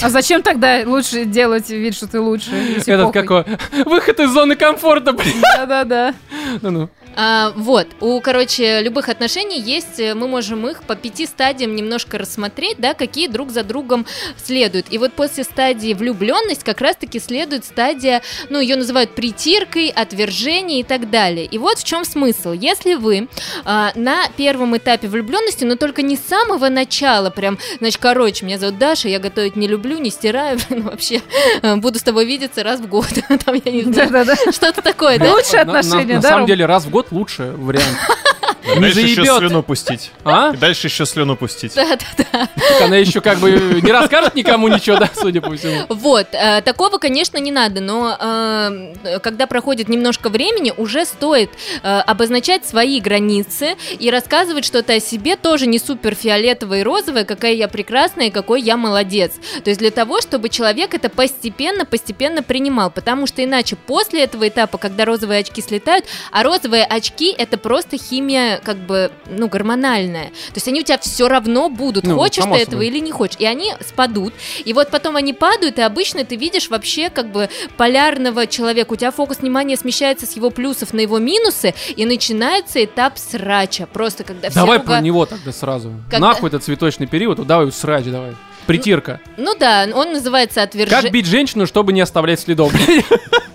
А 0.01 0.09
зачем 0.09 0.43
тогда 0.43 0.83
лучше 0.85 1.25
делать 1.25 1.69
вид, 1.69 1.95
что 1.95 2.07
ты 2.07 2.19
лучше? 2.19 2.51
этот 2.85 3.11
какой? 3.11 3.45
Выход 3.85 4.19
из 4.19 4.29
зоны 4.29 4.55
комфорта, 4.55 5.11
блин. 5.13 5.41
Да-да-да. 5.41 6.13
Ну-ну. 6.61 6.89
А, 7.19 7.51
вот, 7.55 7.87
у, 7.99 8.21
короче, 8.21 8.81
любых 8.81 9.09
отношений 9.09 9.59
есть, 9.59 9.99
э, 9.99 10.13
мы 10.13 10.27
можем 10.27 10.67
их 10.67 10.83
по 10.83 10.95
пяти 10.95 11.25
стадиям 11.25 11.75
немножко 11.75 12.19
рассмотреть, 12.19 12.75
да, 12.77 12.93
какие 12.93 13.27
друг 13.27 13.49
за 13.49 13.63
другом 13.63 14.05
следуют. 14.37 14.85
И 14.91 14.99
вот 14.99 15.13
после 15.13 15.43
стадии 15.43 15.95
влюбленность 15.95 16.63
как 16.63 16.79
раз-таки 16.79 17.19
следует 17.19 17.65
стадия, 17.65 18.21
ну, 18.51 18.59
ее 18.59 18.75
называют 18.75 19.15
притиркой, 19.15 19.87
отвержение 19.89 20.81
и 20.81 20.83
так 20.83 21.09
далее. 21.09 21.45
И 21.45 21.57
вот 21.57 21.79
в 21.79 21.83
чем 21.83 22.05
смысл. 22.05 22.51
Если 22.51 22.93
вы 22.93 23.27
а, 23.65 23.91
на 23.95 24.27
первом 24.37 24.77
этапе 24.77 25.07
влюбленности, 25.07 25.63
но 25.63 25.75
только 25.75 26.03
не 26.03 26.17
с 26.17 26.21
самого 26.21 26.69
начала, 26.69 27.31
прям, 27.31 27.57
значит, 27.79 27.99
короче, 27.99 28.45
меня 28.45 28.59
зовут 28.59 28.77
Даша, 28.77 29.09
я 29.09 29.17
готовить 29.17 29.55
не 29.55 29.67
люблю, 29.67 29.97
не 29.97 30.11
стираю, 30.11 30.59
вообще, 30.69 31.23
э, 31.63 31.77
буду 31.77 31.97
с 31.97 32.03
тобой 32.03 32.25
видеться 32.25 32.61
раз 32.63 32.79
в 32.79 32.87
год, 32.87 33.07
там, 33.45 33.55
я 33.65 33.71
не 33.71 33.81
знаю, 33.81 34.35
что-то 34.51 34.83
такое, 34.83 35.17
да? 35.17 35.33
Лучшие 35.33 35.63
На- 35.65 35.73
на- 35.73 35.79
отношения, 35.79 36.15
На 36.15 36.21
да, 36.21 36.27
самом 36.29 36.39
Ром? 36.41 36.47
деле, 36.47 36.65
раз 36.67 36.85
в 36.85 36.91
год 36.91 37.06
лучше 37.11 37.53
вариант. 37.55 37.97
Не 38.75 38.81
Дальше 38.81 38.99
еще 38.99 39.37
слюну 39.37 39.63
пустить. 39.63 40.11
А? 40.25 40.51
И 40.53 40.57
дальше 40.57 40.87
еще 40.87 41.05
слюну 41.05 41.35
пустить. 41.35 41.73
Да-да-да. 41.75 42.49
Она 42.83 42.97
еще 42.97 43.21
как 43.21 43.39
бы 43.39 43.51
не 43.81 43.91
расскажет 43.91 44.35
никому 44.35 44.67
ничего, 44.67 44.97
да, 44.97 45.09
судя 45.13 45.41
по 45.41 45.55
всему. 45.55 45.85
Вот, 45.89 46.27
э, 46.31 46.61
такого, 46.61 46.97
конечно, 46.97 47.37
не 47.37 47.51
надо, 47.51 47.81
но 47.81 48.17
э, 48.19 49.19
когда 49.19 49.47
проходит 49.47 49.87
немножко 49.89 50.29
времени, 50.29 50.73
уже 50.75 51.05
стоит 51.05 51.49
э, 51.81 51.99
обозначать 51.99 52.65
свои 52.65 52.99
границы 52.99 53.75
и 53.97 54.11
рассказывать 54.11 54.65
что-то 54.65 54.93
о 54.93 54.99
себе 54.99 55.35
тоже 55.37 55.65
не 55.65 55.79
супер 55.79 56.15
фиолетовое 56.15 56.81
и 56.81 56.83
розовое, 56.83 57.23
какая 57.23 57.53
я 57.53 57.67
прекрасная 57.67 58.27
и 58.27 58.31
какой 58.31 58.61
я 58.61 58.75
молодец. 58.75 59.33
То 59.63 59.69
есть 59.69 59.79
для 59.79 59.91
того, 59.91 60.21
чтобы 60.21 60.49
человек 60.49 60.93
это 60.93 61.09
постепенно-постепенно 61.09 62.43
принимал, 62.43 62.91
потому 62.91 63.27
что 63.27 63.43
иначе 63.43 63.75
после 63.75 64.23
этого 64.23 64.47
этапа, 64.47 64.77
когда 64.77 65.05
розовые 65.05 65.39
очки 65.39 65.61
слетают, 65.61 66.05
а 66.31 66.43
розовые 66.43 66.83
очки 66.83 66.96
это 67.37 67.57
просто 67.57 67.97
химия 67.97 68.59
как 68.63 68.77
бы, 68.77 69.11
ну, 69.27 69.47
гормональная. 69.47 70.27
То 70.27 70.55
есть 70.55 70.67
они 70.67 70.81
у 70.81 70.83
тебя 70.83 70.97
все 70.97 71.27
равно 71.27 71.69
будут, 71.69 72.03
Ну, 72.05 72.17
хочешь 72.17 72.43
ты 72.43 72.49
этого 72.51 72.81
или 72.81 72.99
не 72.99 73.11
хочешь. 73.11 73.37
И 73.39 73.45
они 73.45 73.73
спадут. 73.87 74.33
И 74.65 74.73
вот 74.73 74.89
потом 74.89 75.15
они 75.15 75.33
падают, 75.33 75.77
и 75.79 75.81
обычно 75.81 76.23
ты 76.25 76.35
видишь 76.35 76.69
вообще 76.69 77.09
как 77.09 77.31
бы 77.31 77.49
полярного 77.77 78.47
человека. 78.47 78.93
У 78.93 78.95
тебя 78.95 79.11
фокус 79.11 79.39
внимания 79.39 79.77
смещается 79.77 80.25
с 80.25 80.35
его 80.35 80.49
плюсов 80.49 80.93
на 80.93 80.99
его 81.01 81.19
минусы, 81.19 81.73
и 81.95 82.05
начинается 82.05 82.83
этап 82.83 83.17
срача. 83.17 83.87
Просто 83.87 84.23
когда 84.23 84.49
все 84.49 84.59
Давай 84.59 84.77
руга- 84.77 84.87
про 84.91 85.01
него 85.01 85.25
тогда 85.25 85.51
сразу. 85.51 85.93
Когда- 86.09 86.27
Нахуй 86.27 86.49
этот 86.49 86.63
цветочный 86.63 87.07
период, 87.07 87.37
вот 87.39 87.47
давай 87.47 87.71
срач 87.71 88.05
давай. 88.05 88.31
Притирка. 88.65 89.21
Ну 89.37 89.55
да, 89.57 89.87
он 89.93 90.11
называется 90.11 90.55
Как 90.59 90.69
отвержение. 90.69 91.09
бить 91.11 91.25
женщину, 91.25 91.65
чтобы 91.67 91.93
не 91.93 92.01
оставлять 92.01 92.39
следов? 92.41 92.73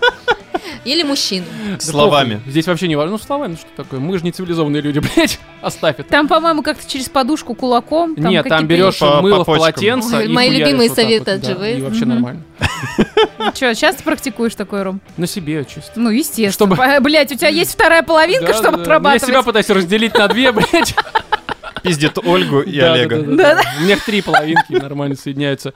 Или 0.85 1.03
мужчину. 1.03 1.45
Словами. 1.79 2.41
Здесь 2.45 2.67
вообще 2.67 2.87
не 2.87 2.95
важно. 2.95 3.11
Ну, 3.13 3.17
словами, 3.17 3.51
ну 3.51 3.57
что 3.57 3.83
такое? 3.83 3.99
Мы 3.99 4.17
же 4.17 4.23
не 4.23 4.31
цивилизованные 4.31 4.81
люди, 4.81 4.99
блядь. 5.15 5.39
Оставь 5.61 5.99
это. 5.99 6.09
Там, 6.09 6.27
по-моему, 6.27 6.61
как-то 6.61 6.89
через 6.89 7.07
подушку 7.09 7.55
кулаком. 7.55 8.15
Нет, 8.17 8.47
там 8.49 8.67
берешь 8.67 8.99
По- 8.99 9.21
мыло 9.21 9.43
по 9.43 9.53
в 9.53 9.57
полотенце 9.57 10.17
Ой, 10.17 10.25
и 10.25 10.27
мои 10.27 10.49
любимые 10.49 10.89
советы 10.89 11.35
вот, 11.39 11.49
от 11.49 11.59
да. 11.59 11.69
И 11.69 11.81
вообще 11.81 12.01
Мгм. 12.05 12.09
нормально. 12.09 12.41
Че, 13.53 13.75
часто 13.75 14.03
практикуешь 14.03 14.55
такой, 14.55 14.83
Ром? 14.83 15.01
На 15.17 15.27
себе 15.27 15.65
чисто. 15.65 15.91
Ну, 15.95 16.09
естественно. 16.09 16.75
Чтобы-. 16.75 16.99
Блять, 17.01 17.31
у 17.31 17.35
тебя 17.35 17.49
есть 17.49 17.73
вторая 17.73 18.03
половинка, 18.03 18.47
Да, 18.47 18.53
чтобы 18.53 18.71
да, 18.71 18.77
да. 18.77 18.81
отрабатывать. 18.83 19.21
Я 19.21 19.27
себя 19.27 19.43
пытаюсь 19.43 19.69
разделить 19.69 20.17
на 20.17 20.27
две, 20.27 20.51
блядь. 20.53 20.95
Пиздит 21.81 22.17
Ольгу 22.17 22.61
и 22.61 22.79
Да, 22.79 22.93
Олега. 22.93 23.21
да, 23.21 23.35
да, 23.35 23.55
да. 23.55 23.61
У 23.79 23.83
меня 23.83 23.97
три 23.97 24.21
половинки 24.21 24.71
нормально 24.71 25.15
соединяются. 25.17 25.73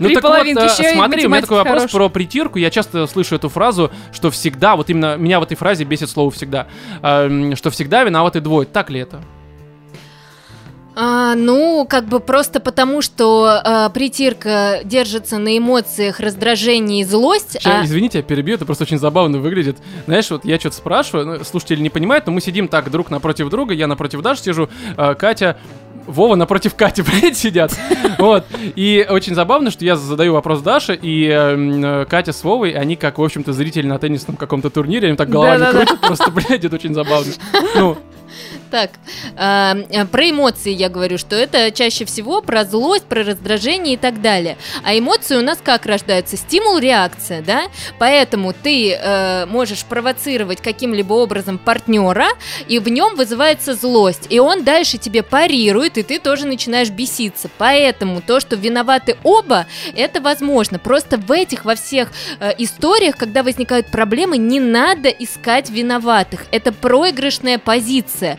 Ну 0.00 0.06
Три 0.06 0.14
так 0.14 0.22
половинки, 0.22 0.62
вот, 0.62 0.80
э, 0.80 0.82
еще 0.82 0.94
смотри, 0.94 1.26
у 1.26 1.28
меня 1.28 1.42
такой 1.42 1.58
вопрос 1.58 1.90
про 1.90 2.08
притирку. 2.08 2.58
Я 2.58 2.70
часто 2.70 3.06
слышу 3.06 3.34
эту 3.34 3.50
фразу, 3.50 3.90
что 4.12 4.30
всегда, 4.30 4.74
вот 4.74 4.88
именно 4.88 5.18
меня 5.18 5.38
в 5.40 5.42
этой 5.42 5.56
фразе 5.56 5.84
бесит 5.84 6.08
слово 6.08 6.30
«всегда», 6.30 6.66
эм, 7.02 7.54
что 7.54 7.70
всегда 7.70 8.02
виноваты 8.02 8.40
двое. 8.40 8.66
Так 8.66 8.88
ли 8.88 9.00
это? 9.00 9.20
А, 10.96 11.34
ну, 11.34 11.86
как 11.88 12.06
бы 12.06 12.20
просто 12.20 12.60
потому, 12.60 13.00
что 13.00 13.60
а, 13.62 13.88
притирка 13.90 14.80
держится 14.84 15.38
на 15.38 15.56
эмоциях, 15.56 16.20
раздражении 16.20 17.00
и 17.02 17.04
злость. 17.04 17.52
Сейчас, 17.52 17.82
а- 17.82 17.84
извините, 17.84 18.18
я 18.18 18.24
перебью, 18.24 18.56
это 18.56 18.66
просто 18.66 18.84
очень 18.84 18.98
забавно 18.98 19.38
выглядит. 19.38 19.78
Знаешь, 20.06 20.30
вот 20.30 20.44
я 20.44 20.58
что-то 20.58 20.76
спрашиваю, 20.76 21.26
ну, 21.26 21.44
слушатели 21.44 21.80
не 21.80 21.90
понимают, 21.90 22.26
но 22.26 22.32
мы 22.32 22.40
сидим 22.40 22.68
так 22.68 22.90
друг 22.90 23.10
напротив 23.10 23.50
друга, 23.50 23.72
я 23.74 23.86
напротив 23.86 24.22
Даши 24.22 24.42
сижу, 24.42 24.68
э, 24.96 25.14
Катя 25.14 25.56
Вова 26.06 26.34
напротив 26.34 26.74
Кати, 26.74 27.02
блядь, 27.20 27.36
сидят. 27.36 27.72
Вот. 28.18 28.44
И 28.74 29.06
очень 29.08 29.34
забавно, 29.34 29.70
что 29.70 29.84
я 29.84 29.96
задаю 29.96 30.34
вопрос 30.34 30.60
Даше, 30.60 30.98
и 31.00 31.28
э, 31.30 32.04
Катя 32.08 32.32
с 32.32 32.42
Вовой, 32.42 32.72
они 32.72 32.96
как, 32.96 33.18
в 33.18 33.22
общем-то, 33.22 33.52
зрители 33.52 33.86
на 33.86 33.98
теннисном 33.98 34.36
каком-то 34.36 34.70
турнире, 34.70 35.08
они 35.08 35.16
так 35.16 35.28
головами 35.28 35.58
Да-да-да. 35.60 35.86
крутят, 35.86 36.00
просто, 36.00 36.30
блядь, 36.32 36.64
это 36.64 36.74
очень 36.74 36.94
забавно. 36.94 37.32
Ну, 37.76 37.96
Так, 38.70 38.90
а, 39.36 39.74
про 40.12 40.30
эмоции 40.30 40.72
я 40.72 40.88
говорю, 40.88 41.18
что 41.18 41.34
это 41.34 41.72
чаще 41.72 42.04
всего 42.04 42.40
про 42.40 42.64
злость, 42.64 43.04
про 43.04 43.24
раздражение 43.24 43.94
и 43.94 43.96
так 43.96 44.22
далее. 44.22 44.56
А 44.84 44.96
эмоции 44.96 45.36
у 45.36 45.42
нас 45.42 45.58
как 45.62 45.86
рождаются? 45.86 46.36
Стимул, 46.36 46.78
реакция, 46.78 47.42
да? 47.42 47.64
Поэтому 47.98 48.52
ты 48.52 48.92
э, 48.92 49.46
можешь 49.46 49.84
провоцировать 49.84 50.60
каким-либо 50.60 51.14
образом 51.14 51.58
партнера, 51.58 52.28
и 52.68 52.78
в 52.78 52.88
нем 52.88 53.16
вызывается 53.16 53.74
злость. 53.74 54.26
И 54.30 54.38
он 54.38 54.62
дальше 54.62 54.98
тебе 54.98 55.22
парирует, 55.22 55.98
и 55.98 56.02
ты 56.02 56.20
тоже 56.20 56.46
начинаешь 56.46 56.90
беситься. 56.90 57.50
Поэтому 57.58 58.20
то, 58.20 58.38
что 58.38 58.54
виноваты 58.54 59.16
оба, 59.24 59.66
это 59.96 60.20
возможно. 60.20 60.78
Просто 60.78 61.16
в 61.16 61.32
этих 61.32 61.64
во 61.64 61.74
всех 61.74 62.10
э, 62.38 62.52
историях, 62.58 63.16
когда 63.16 63.42
возникают 63.42 63.88
проблемы, 63.88 64.38
не 64.38 64.60
надо 64.60 65.08
искать 65.08 65.70
виноватых. 65.70 66.46
Это 66.52 66.72
проигрышная 66.72 67.58
позиция. 67.58 68.38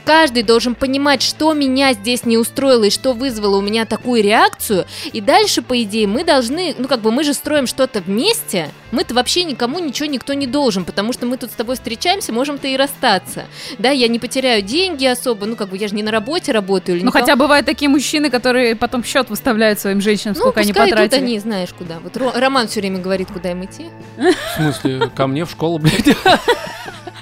каждый 0.05 0.43
должен 0.43 0.75
понимать, 0.75 1.21
что 1.21 1.53
меня 1.53 1.93
здесь 1.93 2.25
не 2.25 2.37
устроило 2.37 2.85
и 2.85 2.89
что 2.89 3.13
вызвало 3.13 3.57
у 3.57 3.61
меня 3.61 3.85
такую 3.85 4.23
реакцию. 4.23 4.85
И 5.13 5.21
дальше, 5.21 5.61
по 5.61 5.81
идее, 5.83 6.07
мы 6.07 6.23
должны, 6.23 6.75
ну 6.77 6.87
как 6.87 7.01
бы 7.01 7.11
мы 7.11 7.23
же 7.23 7.33
строим 7.33 7.67
что-то 7.67 8.01
вместе, 8.01 8.69
мы-то 8.91 9.13
вообще 9.13 9.43
никому 9.43 9.79
ничего 9.79 10.07
никто 10.09 10.33
не 10.33 10.47
должен, 10.47 10.85
потому 10.85 11.13
что 11.13 11.25
мы 11.25 11.37
тут 11.37 11.51
с 11.51 11.55
тобой 11.55 11.75
встречаемся, 11.75 12.33
можем-то 12.33 12.67
и 12.67 12.75
расстаться. 12.77 13.45
Да, 13.77 13.89
я 13.91 14.07
не 14.07 14.19
потеряю 14.19 14.61
деньги 14.61 15.05
особо, 15.05 15.45
ну 15.45 15.55
как 15.55 15.69
бы 15.69 15.77
я 15.77 15.87
же 15.87 15.95
не 15.95 16.03
на 16.03 16.11
работе 16.11 16.51
работаю. 16.51 16.97
Или 16.97 17.03
Ну, 17.03 17.09
никого- 17.09 17.23
хотя 17.25 17.35
бывают 17.35 17.65
такие 17.65 17.89
мужчины, 17.89 18.29
которые 18.29 18.75
потом 18.75 19.03
счет 19.03 19.29
выставляют 19.29 19.79
своим 19.79 20.01
женщинам, 20.01 20.35
ну, 20.35 20.41
сколько 20.41 20.61
они 20.61 20.73
потратили. 20.73 21.19
они, 21.23 21.39
знаешь, 21.39 21.69
куда. 21.77 21.99
Вот 21.99 22.15
Ро- 22.17 22.37
Роман 22.39 22.67
все 22.67 22.79
время 22.81 22.99
говорит, 22.99 23.29
куда 23.31 23.51
им 23.51 23.63
идти. 23.65 23.85
В 24.17 24.55
смысле, 24.57 25.09
ко 25.15 25.27
мне 25.27 25.45
в 25.45 25.51
школу, 25.51 25.77
блядь. 25.79 26.15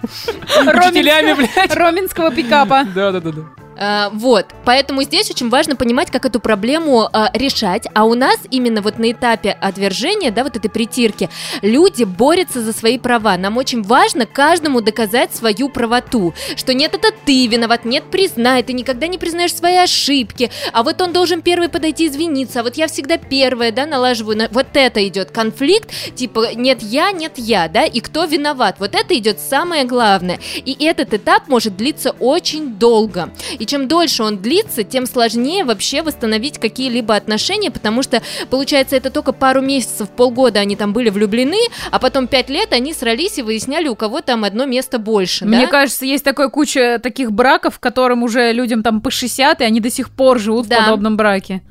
Учителями, 0.03 1.33
блядь. 1.33 1.75
Роминского 1.75 2.31
пикапа. 2.31 2.68
Да-да-да. 2.95 3.41
А, 3.81 4.09
вот, 4.13 4.47
поэтому 4.65 5.03
здесь 5.03 5.31
очень 5.31 5.49
важно 5.49 5.77
понимать, 5.77 6.11
как 6.11 6.25
эту 6.25 6.41
проблему 6.41 7.07
а, 7.13 7.31
решать. 7.33 7.87
А 7.93 8.03
у 8.03 8.13
нас 8.13 8.37
именно 8.51 8.81
вот 8.81 8.99
на 8.99 9.11
этапе 9.11 9.51
отвержения, 9.51 10.31
да, 10.31 10.43
вот 10.43 10.57
этой 10.57 10.69
притирки, 10.69 11.29
люди 11.61 12.03
борются 12.03 12.61
за 12.61 12.73
свои 12.73 12.97
права. 12.97 13.37
Нам 13.37 13.55
очень 13.55 13.81
важно 13.81 14.25
каждому 14.25 14.81
доказать 14.81 15.33
свою 15.33 15.69
правоту, 15.69 16.33
что 16.57 16.73
нет, 16.73 16.93
это 16.93 17.13
ты 17.25 17.47
виноват, 17.47 17.85
нет, 17.85 18.03
признай, 18.11 18.63
ты 18.63 18.73
никогда 18.73 19.07
не 19.07 19.17
признаешь 19.17 19.55
свои 19.55 19.77
ошибки, 19.77 20.51
а 20.73 20.83
вот 20.83 20.99
он 21.01 21.13
должен 21.13 21.41
первый 21.41 21.69
подойти 21.69 22.07
извиниться, 22.07 22.59
а 22.59 22.63
вот 22.63 22.75
я 22.75 22.87
всегда 22.87 23.17
первая, 23.17 23.71
да, 23.71 23.85
налаживаю, 23.85 24.37
на... 24.37 24.47
вот 24.51 24.67
это 24.73 25.07
идет 25.07 25.31
конфликт, 25.31 25.89
типа 26.15 26.53
нет 26.55 26.81
я, 26.81 27.11
нет 27.13 27.33
я, 27.37 27.69
да, 27.69 27.85
и 27.85 28.01
кто 28.01 28.25
виноват, 28.25 28.75
вот 28.79 28.93
это 28.93 29.17
идет 29.17 29.39
самое 29.39 29.85
главное. 29.85 30.39
И 30.55 30.75
этот 30.83 31.13
этап 31.13 31.47
может 31.47 31.77
длиться 31.77 32.11
очень 32.19 32.73
долго. 32.73 33.31
И 33.57 33.68
чем 33.69 33.87
дольше 33.87 34.23
он 34.23 34.37
длится, 34.39 34.83
тем 34.83 35.05
сложнее 35.05 35.63
вообще 35.63 36.01
восстановить 36.01 36.57
какие-либо 36.57 37.15
отношения, 37.15 37.69
потому 37.71 38.01
что, 38.03 38.21
получается, 38.49 38.95
это 38.95 39.09
только 39.11 39.31
пару 39.31 39.61
месяцев, 39.61 40.09
полгода 40.09 40.59
они 40.59 40.75
там 40.75 40.91
были 40.91 41.09
влюблены, 41.09 41.59
а 41.91 41.99
потом 41.99 42.27
пять 42.27 42.49
лет 42.49 42.73
они 42.73 42.93
срались 42.93 43.37
и 43.37 43.41
выясняли, 43.43 43.87
у 43.87 43.95
кого 43.95 44.21
там 44.21 44.43
одно 44.43 44.65
место 44.65 44.97
больше, 44.97 45.45
Мне 45.45 45.65
да? 45.65 45.67
кажется, 45.67 46.05
есть 46.05 46.23
такая 46.23 46.49
куча 46.49 46.99
таких 47.01 47.31
браков, 47.31 47.79
которым 47.79 48.23
уже 48.23 48.51
людям 48.53 48.81
там 48.81 49.01
по 49.01 49.11
60, 49.11 49.61
и 49.61 49.63
они 49.63 49.79
до 49.79 49.91
сих 49.91 50.09
пор 50.09 50.39
живут 50.39 50.67
Да. 50.67 50.81
в 50.81 50.85
подобном 50.85 51.15
браке. 51.15 51.61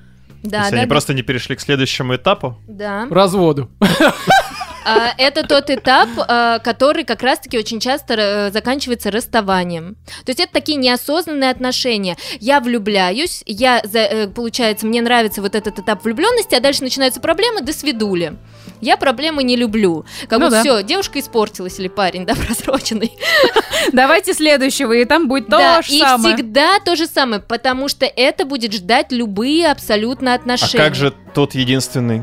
То 0.45 0.51
Да, 0.51 0.59
есть 0.61 0.71
да, 0.71 0.77
они 0.77 0.87
да. 0.87 0.91
просто 0.91 1.15
не 1.15 1.23
перешли 1.23 1.57
к 1.57 1.61
следующему 1.61 2.15
этапу. 2.15 2.57
Да. 2.69 3.07
Разводу. 3.11 3.69
А, 4.85 5.13
Это 5.19 5.47
тот 5.47 5.71
этап, 5.71 6.09
а, 6.17 6.59
который 6.61 7.05
как 7.05 7.23
раз-таки 7.23 7.59
очень 7.59 7.81
часто 7.81 8.15
э, 8.15 8.51
заканчивается 8.53 9.11
расставанием. 9.11 9.97
То 10.25 10.31
есть 10.31 10.41
это 10.41 10.53
такие 10.53 10.77
неосознанные 10.79 11.51
отношения. 11.51 12.17
Я 12.41 12.61
влюбляюсь, 12.61 13.43
я, 13.47 13.81
э, 13.83 14.29
получается, 14.29 14.87
мне 14.87 15.03
нравится 15.03 15.43
вот 15.43 15.55
этот 15.55 15.79
этап 15.79 16.05
влюбленности, 16.05 16.55
а 16.55 16.61
дальше 16.61 16.83
начинаются 16.83 17.21
проблемы, 17.21 17.61
до 17.61 17.73
свидули. 17.73 18.35
Я 18.81 18.97
проблемы 18.97 19.43
не 19.43 19.57
люблю. 19.57 20.05
Как 20.29 20.39
Ну 20.39 20.47
бы 20.47 20.51
да. 20.51 20.61
все, 20.61 20.83
девушка 20.83 21.19
испортилась 21.19 21.79
или 21.81 21.89
парень, 21.89 22.25
да, 22.27 22.35
просроченный. 22.35 23.13
Давайте 23.93 24.35
следующего, 24.35 24.93
и 24.93 25.05
там 25.05 25.29
будет 25.29 25.47
то 25.47 25.59
да, 25.59 25.83
же 25.83 25.93
и 25.93 25.99
самое. 26.01 26.35
всегда 26.37 26.79
то 26.85 26.97
же 26.97 27.07
самое, 27.07 27.43
потому 27.43 27.89
что 27.89 28.07
это 28.07 28.45
будет 28.45 28.73
ждать 28.73 29.11
любые 29.13 29.71
абсолютно 29.71 30.33
А 30.33 30.37
отношения. 30.37 30.83
как 30.85 30.95
же 30.95 31.13
тот 31.35 31.55
единственный? 31.55 32.23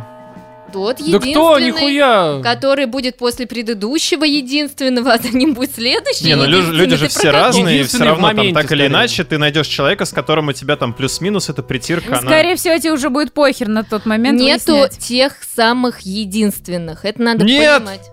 Тот 0.73 0.97
Да 1.05 1.19
кто, 1.19 1.59
нихуя? 1.59 2.41
который 2.43 2.85
будет 2.85 3.17
после 3.17 3.47
предыдущего 3.47 4.23
единственного, 4.23 5.13
а 5.13 5.17
за 5.17 5.29
ним 5.29 5.53
будет 5.53 5.73
следующий. 5.73 6.25
Не, 6.25 6.35
ну 6.35 6.45
люди 6.45 6.95
же 6.95 7.07
все 7.07 7.29
разные, 7.31 7.81
и 7.81 7.83
все 7.83 7.99
равно 8.03 8.27
там 8.33 8.53
так 8.53 8.63
или 8.65 8.79
скорее. 8.81 8.87
иначе 8.87 9.23
ты 9.23 9.37
найдешь 9.37 9.67
человека, 9.67 10.05
с 10.05 10.11
которым 10.11 10.49
у 10.49 10.53
тебя 10.53 10.75
там 10.75 10.93
плюс-минус 10.93 11.49
эта 11.49 11.63
притирка, 11.63 12.11
Ну, 12.11 12.17
она... 12.17 12.29
Скорее 12.31 12.55
всего, 12.55 12.77
тебе 12.77 12.91
уже 12.93 13.09
будет 13.09 13.33
похер 13.33 13.67
на 13.67 13.83
тот 13.83 14.05
момент 14.05 14.39
Нету 14.39 14.73
выяснять. 14.73 14.97
тех 14.99 15.33
самых 15.55 16.01
единственных. 16.01 17.05
Это 17.05 17.21
надо 17.21 17.43
Нет! 17.45 17.79
понимать. 17.83 18.09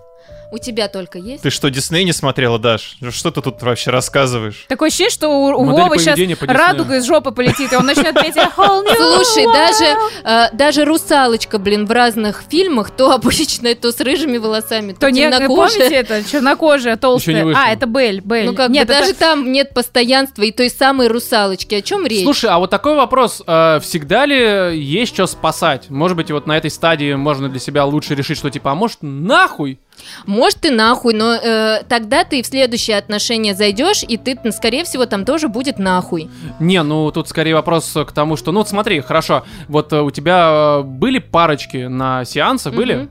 У 0.52 0.58
тебя 0.58 0.88
только 0.88 1.18
есть? 1.18 1.42
Ты 1.42 1.48
что, 1.48 1.70
Дисней 1.70 2.04
не 2.04 2.12
смотрела, 2.12 2.58
Даш? 2.58 2.98
Что 3.10 3.30
ты 3.30 3.40
тут 3.40 3.62
вообще 3.62 3.90
рассказываешь? 3.90 4.66
Такое 4.68 4.88
ощущение, 4.88 5.10
что 5.10 5.28
у, 5.30 5.46
у 5.46 5.64
Вовы 5.64 5.98
сейчас 5.98 6.18
радуга 6.42 6.96
из 6.96 7.06
жопы 7.06 7.30
полетит, 7.30 7.72
и 7.72 7.76
он 7.76 7.86
начнет 7.86 8.14
петь 8.14 8.36
«A 8.36 8.52
whole 8.54 8.82
new 8.84 8.94
Слушай, 8.94 9.46
world». 9.46 9.52
даже, 9.54 9.84
э, 10.24 10.54
даже 10.54 10.84
русалочка, 10.84 11.58
блин, 11.58 11.86
в 11.86 11.90
разных 11.90 12.44
фильмах, 12.50 12.90
то 12.90 13.12
обычная, 13.12 13.74
то 13.74 13.90
с 13.92 14.00
рыжими 14.00 14.36
волосами, 14.36 14.92
то, 14.92 15.00
То 15.00 15.10
не, 15.10 15.22
темнокожая. 15.22 15.48
помните 15.78 15.94
это? 15.94 16.22
Чернокожая, 16.30 16.96
толстая. 16.98 17.54
А, 17.56 17.72
это 17.72 17.86
Бель, 17.86 18.20
Бель. 18.20 18.44
Ну 18.44 18.54
как 18.54 18.68
Нет, 18.68 18.86
бы, 18.86 18.92
это- 18.92 19.02
даже 19.04 19.14
там 19.14 19.50
нет 19.52 19.72
постоянства 19.72 20.42
и 20.42 20.52
той 20.52 20.68
самой 20.68 21.08
русалочки. 21.08 21.76
О 21.76 21.80
чем 21.80 22.04
речь? 22.06 22.24
Слушай, 22.24 22.50
а 22.50 22.58
вот 22.58 22.68
такой 22.68 22.94
вопрос. 22.94 23.42
э, 23.46 23.80
всегда 23.80 24.26
ли 24.26 24.78
есть 24.78 25.14
что 25.14 25.26
спасать? 25.26 25.88
Может 25.88 26.18
быть, 26.18 26.30
вот 26.30 26.46
на 26.46 26.58
этой 26.58 26.70
стадии 26.70 27.14
можно 27.14 27.48
для 27.48 27.58
себя 27.58 27.86
лучше 27.86 28.14
решить, 28.14 28.36
что 28.36 28.50
типа, 28.50 28.72
а 28.72 28.74
может 28.74 28.98
нахуй? 29.00 29.78
Может, 30.26 30.60
ты 30.60 30.70
нахуй, 30.70 31.14
но 31.14 31.34
э, 31.34 31.82
тогда 31.88 32.24
ты 32.24 32.42
в 32.42 32.46
следующие 32.46 32.96
отношения 32.96 33.54
зайдешь, 33.54 34.02
и 34.06 34.16
ты, 34.16 34.38
скорее 34.52 34.84
всего, 34.84 35.06
там 35.06 35.24
тоже 35.24 35.48
будет 35.48 35.78
нахуй. 35.78 36.30
Не, 36.60 36.82
ну 36.82 37.10
тут 37.10 37.28
скорее 37.28 37.54
вопрос 37.54 37.92
к 38.06 38.12
тому, 38.12 38.36
что, 38.36 38.52
ну 38.52 38.60
вот 38.60 38.68
смотри, 38.68 39.00
хорошо, 39.00 39.44
вот 39.68 39.92
э, 39.92 40.00
у 40.00 40.10
тебя 40.10 40.80
э, 40.80 40.82
были 40.82 41.18
парочки 41.18 41.88
на 41.88 42.24
сеансах, 42.24 42.74
были? 42.74 42.94
Мгм. 42.94 43.10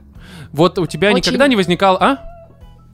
Вот 0.52 0.78
у 0.78 0.86
тебя 0.86 1.08
Очень. 1.08 1.18
никогда 1.18 1.48
не 1.48 1.56
возникало, 1.56 1.98
а? 2.00 2.31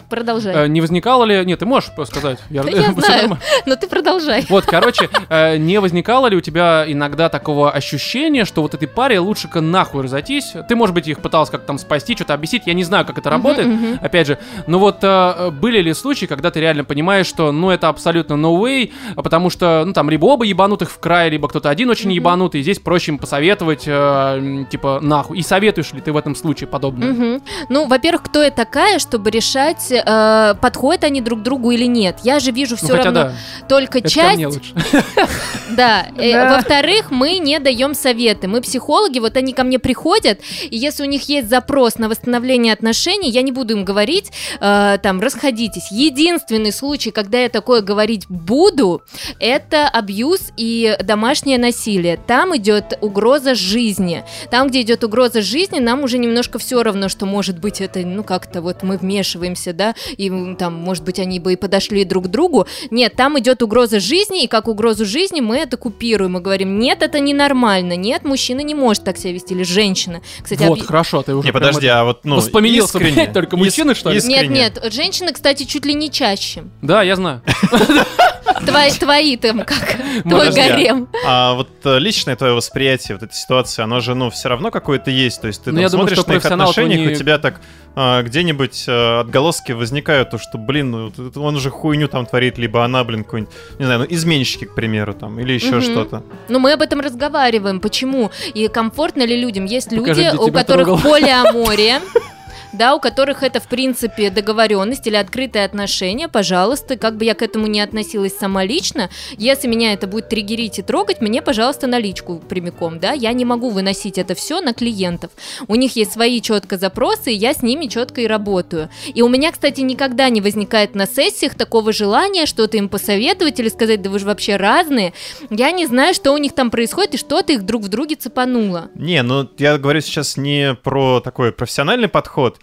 Продолжай. 0.08 0.54
Э, 0.54 0.66
не 0.68 0.80
возникало 0.80 1.24
ли, 1.24 1.44
нет, 1.44 1.58
ты 1.58 1.66
можешь 1.66 1.90
сказать? 2.06 2.38
Я 2.50 2.62
нормально. 2.62 2.94
знаю, 3.00 3.38
но 3.66 3.76
ты 3.76 3.88
продолжай. 3.88 4.46
Вот, 4.48 4.64
короче, 4.64 5.08
э, 5.28 5.56
не 5.58 5.78
возникало 5.80 6.28
ли 6.28 6.36
у 6.36 6.40
тебя 6.40 6.84
иногда 6.86 7.28
такого 7.28 7.70
ощущения, 7.70 8.44
что 8.44 8.62
вот 8.62 8.74
этой 8.74 8.88
паре 8.88 9.18
лучше-ка 9.18 9.60
нахуй 9.60 10.02
разойтись? 10.02 10.54
Ты, 10.68 10.76
может 10.76 10.94
быть, 10.94 11.08
их 11.08 11.20
пыталась 11.20 11.50
как-то 11.50 11.66
там 11.66 11.78
спасти, 11.78 12.14
что-то 12.14 12.34
объяснить, 12.34 12.62
я 12.66 12.74
не 12.74 12.84
знаю, 12.84 13.04
как 13.04 13.18
это 13.18 13.28
работает, 13.30 13.68
опять 14.02 14.26
же. 14.26 14.38
Но 14.66 14.78
вот 14.78 14.98
э, 15.02 15.50
были 15.50 15.80
ли 15.80 15.92
случаи, 15.92 16.26
когда 16.26 16.50
ты 16.50 16.60
реально 16.60 16.84
понимаешь, 16.84 17.26
что, 17.26 17.52
ну, 17.52 17.70
это 17.70 17.88
абсолютно 17.88 18.34
no 18.34 18.58
way, 18.58 18.92
потому 19.16 19.50
что, 19.50 19.84
ну, 19.84 19.92
там, 19.92 20.08
либо 20.08 20.26
оба 20.26 20.44
ебанутых 20.44 20.90
в 20.90 20.98
край, 20.98 21.28
либо 21.28 21.48
кто-то 21.48 21.68
один 21.68 21.90
очень 21.90 22.12
ебанутый, 22.12 22.60
и 22.60 22.62
здесь 22.62 22.78
проще 22.78 23.12
им 23.12 23.18
посоветовать, 23.18 23.82
типа, 23.82 25.00
нахуй. 25.02 25.38
И 25.38 25.42
советуешь 25.42 25.92
ли 25.92 26.00
ты 26.00 26.12
в 26.12 26.16
этом 26.16 26.34
случае 26.34 26.68
подобное? 26.68 27.40
Ну, 27.68 27.86
во-первых, 27.86 28.22
кто 28.22 28.42
я 28.42 28.50
такая, 28.50 28.98
чтобы 28.98 29.30
решать, 29.30 29.92
э, 30.04 30.54
подходят 30.60 31.04
они 31.04 31.20
друг 31.20 31.42
другу 31.42 31.70
или 31.70 31.84
нет? 31.84 32.18
Я 32.24 32.40
же 32.40 32.50
вижу 32.50 32.76
Ну, 32.80 32.86
все 32.86 32.96
хотя 32.96 33.04
равно 33.04 33.22
да, 33.24 33.32
только 33.68 33.98
это 33.98 34.08
ко 34.08 34.14
часть. 34.14 34.36
мне 34.36 34.46
лучше. 34.46 34.72
Да. 35.70 36.06
Э, 36.16 36.32
Да. 36.32 36.56
Во-вторых, 36.56 37.10
мы 37.10 37.38
не 37.38 37.58
даем 37.58 37.94
советы. 37.94 38.48
Мы 38.48 38.60
психологи, 38.60 39.18
вот 39.18 39.36
они 39.36 39.52
ко 39.52 39.64
мне 39.64 39.78
приходят, 39.78 40.40
и 40.68 40.76
если 40.76 41.02
у 41.02 41.06
них 41.06 41.28
есть 41.28 41.48
запрос 41.48 41.98
на 41.98 42.08
восстановление 42.08 42.72
отношений, 42.72 43.30
я 43.30 43.42
не 43.42 43.52
буду 43.52 43.74
им 43.74 43.84
говорить, 43.84 44.32
э, 44.60 44.98
там, 45.02 45.20
расходитесь. 45.20 45.90
Единственный 45.90 46.72
случай, 46.72 47.10
когда 47.10 47.38
я 47.40 47.48
такое 47.48 47.80
говорить 47.82 48.26
буду, 48.28 49.02
это 49.38 49.88
абьюз 49.88 50.52
и 50.56 50.96
домашнее 51.02 51.58
насилие. 51.58 52.16
Там 52.16 52.56
идет 52.56 52.98
угроза 53.00 53.54
жизни. 53.54 54.24
Там, 54.50 54.68
где 54.68 54.82
идет 54.82 55.04
угроза 55.04 55.42
жизни, 55.42 55.78
нам 55.78 56.02
уже 56.02 56.18
немножко 56.18 56.58
все 56.58 56.82
равно, 56.82 57.08
что 57.08 57.26
может 57.26 57.58
быть 57.58 57.80
это, 57.80 58.00
ну, 58.00 58.24
как-то 58.24 58.62
вот 58.62 58.82
мы 58.82 58.96
вмешиваемся, 58.96 59.72
да, 59.72 59.87
и 60.16 60.54
там, 60.58 60.74
может 60.74 61.04
быть, 61.04 61.18
они 61.18 61.40
бы 61.40 61.52
и 61.52 61.56
подошли 61.56 62.04
друг 62.04 62.24
к 62.24 62.28
другу. 62.28 62.66
Нет, 62.90 63.14
там 63.16 63.38
идет 63.38 63.62
угроза 63.62 64.00
жизни, 64.00 64.44
и 64.44 64.46
как 64.46 64.68
угрозу 64.68 65.04
жизни 65.04 65.40
мы 65.40 65.56
это 65.58 65.76
купируем 65.76 66.38
и 66.38 66.40
говорим, 66.40 66.78
нет, 66.78 67.02
это 67.02 67.20
ненормально, 67.20 67.96
нет, 67.96 68.24
мужчина 68.24 68.60
не 68.60 68.74
может 68.74 69.04
так 69.04 69.16
себя 69.18 69.32
вести, 69.32 69.54
или 69.54 69.62
женщина. 69.62 70.20
Кстати, 70.42 70.62
Вот, 70.62 70.78
объ- 70.78 70.84
хорошо, 70.84 71.22
ты 71.22 71.34
уже 71.34 71.46
Не, 71.46 71.52
подожди, 71.52 71.86
это- 71.86 72.00
а 72.00 72.04
вот, 72.04 72.24
ну, 72.24 72.36
Воспламенился, 72.36 72.98
искренне, 72.98 73.14
блядь, 73.14 73.32
только 73.34 73.56
мужчины, 73.56 73.94
что 73.94 74.10
ли? 74.10 74.18
искренне. 74.18 74.48
Нет, 74.48 74.80
нет, 74.82 74.92
женщины, 74.92 75.32
кстати, 75.32 75.64
чуть 75.64 75.84
ли 75.84 75.94
не 75.94 76.10
чаще. 76.10 76.64
Да, 76.82 77.02
я 77.02 77.16
знаю. 77.16 77.42
Твои, 78.66 78.90
твои 78.90 79.36
там 79.36 79.60
как, 79.60 79.96
твой 80.22 80.48
а- 80.48 80.52
гарем. 80.52 81.08
А 81.26 81.54
вот 81.54 81.68
э, 81.84 81.98
личное 81.98 82.36
твое 82.36 82.54
восприятие 82.54 83.16
вот 83.16 83.22
этой 83.22 83.34
ситуации, 83.34 83.82
оно 83.82 84.00
же, 84.00 84.14
ну, 84.14 84.30
все 84.30 84.48
равно 84.48 84.70
какое-то 84.70 85.10
есть. 85.10 85.40
То 85.40 85.46
есть 85.46 85.64
ты 85.64 85.72
Ну, 85.72 85.88
смотришь 85.88 86.18
что 86.18 86.30
на 86.30 86.36
их 86.36 86.44
отношениях, 86.44 87.12
у 87.12 87.14
тебя 87.14 87.38
так 87.38 87.60
а, 88.00 88.22
где-нибудь 88.22 88.84
э, 88.86 89.20
отголоски 89.20 89.72
возникают, 89.72 90.30
то, 90.30 90.38
что, 90.38 90.56
блин, 90.56 90.90
ну, 90.92 91.12
он 91.34 91.56
уже 91.56 91.70
хуйню 91.70 92.06
там 92.06 92.26
творит, 92.26 92.56
либо 92.56 92.84
она, 92.84 93.02
блин, 93.02 93.24
какой-нибудь, 93.24 93.52
не 93.80 93.86
знаю, 93.86 94.00
ну, 94.00 94.06
изменщики, 94.08 94.66
к 94.66 94.74
примеру, 94.76 95.14
там, 95.14 95.40
или 95.40 95.52
еще 95.52 95.80
что-то. 95.80 96.22
Ну, 96.48 96.60
мы 96.60 96.72
об 96.74 96.82
этом 96.82 97.00
разговариваем. 97.00 97.80
Почему? 97.80 98.30
И 98.54 98.68
комфортно 98.68 99.24
ли 99.26 99.36
людям? 99.40 99.64
Есть 99.64 99.90
люди, 99.90 100.30
у 100.36 100.52
которых 100.52 100.86
трогал. 100.86 100.98
полиамория. 101.00 102.00
да, 102.72 102.94
у 102.94 103.00
которых 103.00 103.42
это, 103.42 103.60
в 103.60 103.68
принципе, 103.68 104.30
договоренность 104.30 105.06
или 105.06 105.16
открытые 105.16 105.64
отношения, 105.64 106.28
пожалуйста, 106.28 106.96
как 106.96 107.16
бы 107.16 107.24
я 107.24 107.34
к 107.34 107.42
этому 107.42 107.66
не 107.66 107.80
относилась 107.80 108.36
сама 108.36 108.64
лично, 108.64 109.10
если 109.36 109.68
меня 109.68 109.92
это 109.92 110.06
будет 110.06 110.28
триггерить 110.28 110.78
и 110.78 110.82
трогать, 110.82 111.20
мне, 111.20 111.42
пожалуйста, 111.42 111.86
наличку 111.86 112.38
прямиком, 112.38 112.98
да, 112.98 113.12
я 113.12 113.32
не 113.32 113.44
могу 113.44 113.70
выносить 113.70 114.18
это 114.18 114.34
все 114.34 114.60
на 114.60 114.74
клиентов. 114.74 115.30
У 115.66 115.74
них 115.74 115.96
есть 115.96 116.12
свои 116.12 116.40
четко 116.40 116.76
запросы, 116.76 117.32
и 117.32 117.36
я 117.36 117.54
с 117.54 117.62
ними 117.62 117.86
четко 117.86 118.20
и 118.20 118.26
работаю. 118.26 118.90
И 119.12 119.22
у 119.22 119.28
меня, 119.28 119.52
кстати, 119.52 119.80
никогда 119.80 120.28
не 120.28 120.40
возникает 120.40 120.94
на 120.94 121.06
сессиях 121.06 121.54
такого 121.54 121.92
желания 121.92 122.46
что-то 122.46 122.76
им 122.76 122.88
посоветовать 122.88 123.58
или 123.60 123.68
сказать, 123.68 124.02
да 124.02 124.10
вы 124.10 124.18
же 124.18 124.26
вообще 124.26 124.56
разные. 124.56 125.12
Я 125.50 125.70
не 125.70 125.86
знаю, 125.86 126.14
что 126.14 126.32
у 126.32 126.38
них 126.38 126.54
там 126.54 126.70
происходит 126.70 127.14
и 127.14 127.18
что-то 127.18 127.52
их 127.52 127.64
друг 127.64 127.84
в 127.84 127.88
друге 127.88 128.16
цепануло. 128.16 128.90
Не, 128.94 129.22
ну 129.22 129.48
я 129.58 129.78
говорю 129.78 130.00
сейчас 130.00 130.36
не 130.36 130.74
про 130.74 131.20
такой 131.20 131.52
профессиональный 131.52 132.08
подход, 132.08 132.58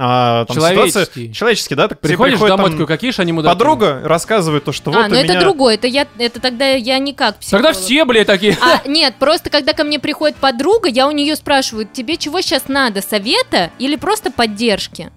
а 0.00 0.44
там 0.44 0.56
Человеческий. 0.56 0.90
ситуация 0.90 1.32
человеческий, 1.32 1.74
да? 1.74 1.88
Так 1.88 2.00
Приходишь 2.00 2.34
приходит 2.34 2.56
домой, 2.56 2.70
там 2.70 2.78
такой, 2.78 2.86
какие 2.86 3.10
же 3.10 3.22
они 3.22 3.32
мудаки. 3.32 3.52
подруга, 3.52 4.00
рассказывает 4.04 4.64
то, 4.64 4.72
что 4.72 4.92
вот 4.92 5.04
а, 5.04 5.08
ну 5.08 5.16
это 5.16 5.32
меня... 5.32 5.40
другое, 5.40 5.74
это 5.74 5.88
я, 5.88 6.06
это 6.18 6.40
тогда 6.40 6.68
я 6.68 6.98
никак 7.00 7.38
психолог. 7.38 7.64
Тогда 7.64 7.80
все, 7.80 8.04
блядь, 8.04 8.28
такие. 8.28 8.56
А, 8.60 8.86
нет, 8.88 9.16
просто 9.18 9.50
когда 9.50 9.72
ко 9.72 9.82
мне 9.82 9.98
приходит 9.98 10.36
подруга, 10.36 10.88
я 10.88 11.08
у 11.08 11.10
нее 11.10 11.34
спрашиваю, 11.34 11.88
тебе 11.92 12.16
чего 12.16 12.40
сейчас 12.40 12.68
надо, 12.68 13.02
совета 13.02 13.70
или 13.80 13.96
просто 13.96 14.30
поддержки? 14.30 15.10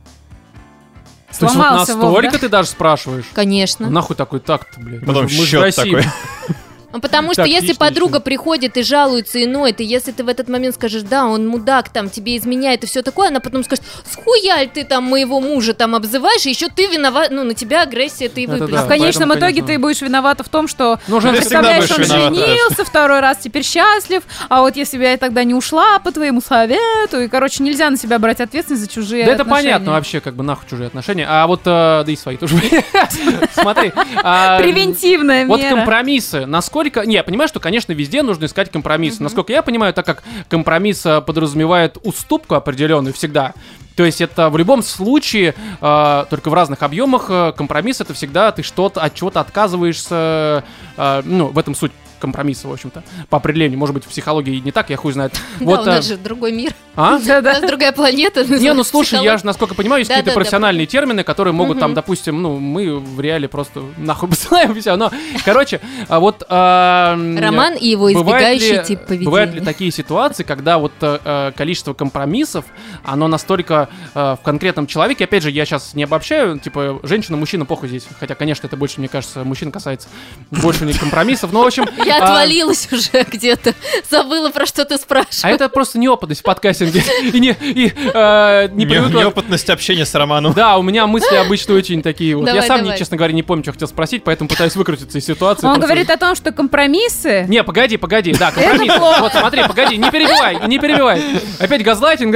То 1.27 1.29
есть 1.29 1.41
вот 1.41 1.51
Сломался 1.51 1.95
Вов, 1.95 2.03
настолько 2.03 2.31
да? 2.33 2.37
ты 2.39 2.49
даже 2.49 2.69
спрашиваешь? 2.69 3.25
Конечно. 3.33 3.89
Нахуй 3.89 4.15
такой 4.15 4.39
так-то, 4.39 4.79
блядь. 4.79 5.05
Потом 5.05 5.25
мы 5.25 5.29
мы 5.29 5.45
счет 5.45 5.61
России. 5.61 5.95
такой. 5.95 6.03
Ну, 6.93 6.99
потому 6.99 7.33
что 7.33 7.43
если 7.45 7.73
подруга 7.73 8.19
приходит 8.19 8.77
и 8.77 8.83
жалуется 8.83 9.39
и 9.39 9.45
ноет, 9.45 9.79
и 9.81 9.83
если 9.83 10.11
ты 10.11 10.23
в 10.23 10.27
этот 10.29 10.49
момент 10.49 10.75
скажешь, 10.75 11.03
да, 11.03 11.25
он 11.25 11.47
мудак, 11.47 11.89
там, 11.89 12.09
тебе 12.09 12.37
изменяет 12.37 12.83
и 12.83 12.87
все 12.87 13.01
такое, 13.01 13.29
она 13.29 13.39
потом 13.39 13.63
скажет, 13.63 13.83
схуяль 14.09 14.69
ты 14.69 14.83
там 14.83 15.03
моего 15.05 15.39
мужа 15.39 15.73
там 15.73 15.95
обзываешь, 15.95 16.45
и 16.45 16.49
еще 16.49 16.67
ты 16.69 16.87
виноват, 16.87 17.29
ну, 17.31 17.43
на 17.43 17.53
тебя 17.53 17.83
агрессия 17.83 18.29
ты 18.29 18.41
и 18.41 18.43
Это 18.43 18.53
выплеснула. 18.53 18.77
да. 18.77 18.81
А 18.81 18.85
в 18.85 18.87
конечном 18.89 19.29
поэтому, 19.29 19.33
итоге 19.39 19.53
конечно. 19.61 19.67
ты 19.67 19.79
будешь 19.79 20.01
виновата 20.01 20.43
в 20.43 20.49
том, 20.49 20.67
что 20.67 20.99
Ну, 21.07 21.19
всегда 21.19 21.35
представляешь, 21.37 21.91
он 21.91 22.01
виновата. 22.03 22.35
женился, 22.35 22.85
второй 22.85 23.19
раз 23.19 23.37
теперь 23.37 23.63
счастлив, 23.63 24.23
а 24.49 24.61
вот 24.61 24.75
если 24.75 24.97
бы 24.97 25.03
я 25.03 25.17
тогда 25.17 25.43
не 25.43 25.53
ушла 25.53 25.99
по 25.99 26.11
твоему 26.11 26.41
совету, 26.41 27.19
и, 27.21 27.27
короче, 27.27 27.63
нельзя 27.63 27.89
на 27.89 27.97
себя 27.97 28.19
брать 28.19 28.41
ответственность 28.41 28.83
за 28.83 28.89
чужие 28.89 29.25
Да 29.25 29.31
это 29.33 29.41
отношения. 29.43 29.69
понятно 29.73 29.91
вообще, 29.93 30.19
как 30.19 30.35
бы 30.35 30.43
нахуй 30.43 30.67
чужие 30.69 30.87
отношения. 30.87 31.25
А 31.29 31.47
вот, 31.47 31.61
э, 31.65 32.03
да 32.05 32.05
и 32.07 32.15
свои 32.15 32.37
тоже. 32.37 32.55
Смотри. 33.53 33.91
а, 34.23 34.59
Превентивная 34.59 35.45
Вот 35.45 35.59
мера. 35.59 35.75
компромиссы, 35.75 36.45
насколько... 36.45 36.80
Не, 36.83 37.15
я 37.15 37.23
понимаю, 37.23 37.47
что, 37.47 37.59
конечно, 37.59 37.91
везде 37.93 38.21
нужно 38.21 38.45
искать 38.45 38.71
компромиссы. 38.71 39.21
Насколько 39.23 39.53
я 39.53 39.61
понимаю, 39.61 39.93
так 39.93 40.05
как 40.05 40.23
компромисс 40.49 41.05
э, 41.05 41.21
подразумевает 41.21 41.97
уступку 42.03 42.55
определенную 42.55 43.13
всегда, 43.13 43.53
то 43.95 44.05
есть 44.05 44.21
это 44.21 44.49
в 44.49 44.57
любом 44.57 44.83
случае, 44.83 45.53
э, 45.81 46.25
только 46.29 46.49
в 46.49 46.53
разных 46.53 46.81
объемах, 46.81 47.25
э, 47.29 47.53
компромисс 47.55 48.01
это 48.01 48.13
всегда 48.13 48.51
ты 48.51 48.63
что-то, 48.63 49.01
от 49.01 49.13
чего-то 49.13 49.39
отказываешься, 49.41 50.63
э, 50.97 51.21
ну, 51.25 51.47
в 51.47 51.57
этом 51.59 51.75
суть 51.75 51.91
компромисса, 52.21 52.67
в 52.67 52.73
общем-то, 52.73 53.03
по 53.29 53.37
определению. 53.37 53.79
Может 53.79 53.93
быть, 53.93 54.05
в 54.05 54.07
психологии 54.07 54.59
не 54.59 54.71
так, 54.71 54.89
я 54.89 54.97
хуй 54.97 55.13
знает. 55.13 55.33
Да, 55.59 55.65
Вот, 55.65 55.79
у 55.81 55.83
э, 55.83 55.85
нас 55.85 56.07
же 56.07 56.17
другой 56.17 56.51
мир, 56.51 56.73
а? 56.95 57.17
у 57.23 57.41
нас 57.41 57.61
другая 57.61 57.91
планета. 57.91 58.43
Не, 58.45 58.73
ну 58.73 58.83
слушай, 58.83 59.21
я 59.23 59.37
же, 59.37 59.45
насколько 59.45 59.75
понимаю, 59.75 59.99
есть 59.99 60.09
Да, 60.09 60.15
какие-то 60.15 60.31
да, 60.31 60.33
да. 60.33 60.39
профессиональные 60.39 60.85
термины, 60.87 61.23
которые 61.23 61.53
могут 61.53 61.79
там, 61.79 61.93
допустим, 61.93 62.41
ну, 62.41 62.57
мы 62.57 62.99
в 62.99 63.19
реале 63.19 63.47
просто 63.47 63.83
нахуй 63.97 64.29
посылаем 64.29 64.73
все, 64.79 64.95
но, 64.95 65.11
короче, 65.43 65.81
а 66.07 66.19
вот... 66.19 66.45
Роман 66.49 67.75
и 67.75 67.87
его 67.87 68.11
избегающий 68.11 68.83
тип 68.83 69.01
поведения. 69.05 69.25
Бывают 69.25 69.53
ли 69.53 69.61
такие 69.61 69.91
ситуации, 69.91 70.43
когда 70.43 70.77
вот 70.77 70.93
э, 71.01 71.19
э, 71.23 71.51
количество 71.55 71.93
компромиссов, 71.93 72.65
оно 73.03 73.27
настолько 73.27 73.89
э, 74.13 74.35
в 74.39 74.43
конкретном 74.43 74.87
человеке, 74.87 75.25
опять 75.25 75.43
же, 75.43 75.51
я 75.51 75.65
сейчас 75.65 75.93
не 75.93 76.03
обобщаю, 76.03 76.59
типа, 76.59 76.99
женщина, 77.03 77.37
мужчина, 77.37 77.65
похуй 77.65 77.89
здесь, 77.89 78.07
хотя, 78.19 78.35
конечно, 78.35 78.67
это 78.67 78.77
больше, 78.77 78.99
мне 78.99 79.07
кажется, 79.07 79.43
мужчин 79.43 79.71
касается, 79.71 80.07
больше 80.49 80.83
у 80.83 80.87
них 80.87 80.99
компромиссов, 80.99 81.51
но, 81.51 81.63
в 81.63 81.67
общем... 81.67 81.85
Я 82.11 82.19
а, 82.19 82.23
отвалилась 82.23 82.87
уже 82.91 83.25
где-то, 83.31 83.73
забыла, 84.09 84.49
про 84.49 84.65
что 84.65 84.85
ты 84.85 84.95
А 84.95 84.97
спрашиваешь. 84.97 85.55
это 85.55 85.69
просто 85.69 85.99
неопытность 85.99 86.41
в 86.41 86.43
подкастинге. 86.43 87.03
И 87.33 87.39
не, 87.39 87.55
и, 87.59 87.91
э, 88.13 88.69
не 88.73 88.85
привыкла 88.85 89.19
Неопытность 89.19 89.69
общения 89.69 90.05
с 90.05 90.13
Романом. 90.15 90.53
Да, 90.53 90.77
у 90.77 90.81
меня 90.81 91.07
мысли 91.07 91.35
обычно 91.35 91.75
очень 91.75 92.01
такие 92.01 92.35
вот. 92.35 92.47
Я 92.47 92.53
Давай, 92.53 92.67
сам, 92.67 92.83
не, 92.83 92.97
честно 92.97 93.17
говоря, 93.17 93.33
не 93.33 93.43
помню, 93.43 93.63
что 93.63 93.73
хотел 93.73 93.87
спросить, 93.87 94.23
поэтому 94.23 94.49
пытаюсь 94.49 94.75
выкрутиться 94.75 95.17
из 95.17 95.25
ситуации. 95.25 95.65
Он 95.65 95.73
Просто- 95.75 95.87
говорит 95.87 96.09
о 96.09 96.17
том, 96.17 96.35
что 96.35 96.51
компромиссы... 96.51 97.45
Не, 97.47 97.63
погоди, 97.63 97.97
погоди, 97.97 98.33
да, 98.33 98.51
компромисс. 98.55 98.93
Вот 98.97 99.31
смотри, 99.33 99.63
погоди, 99.67 99.97
не 99.97 100.09
перебивай, 100.11 100.67
не 100.67 100.79
перебивай. 100.79 101.21
Опять 101.59 101.83
газлайтинг. 101.83 102.35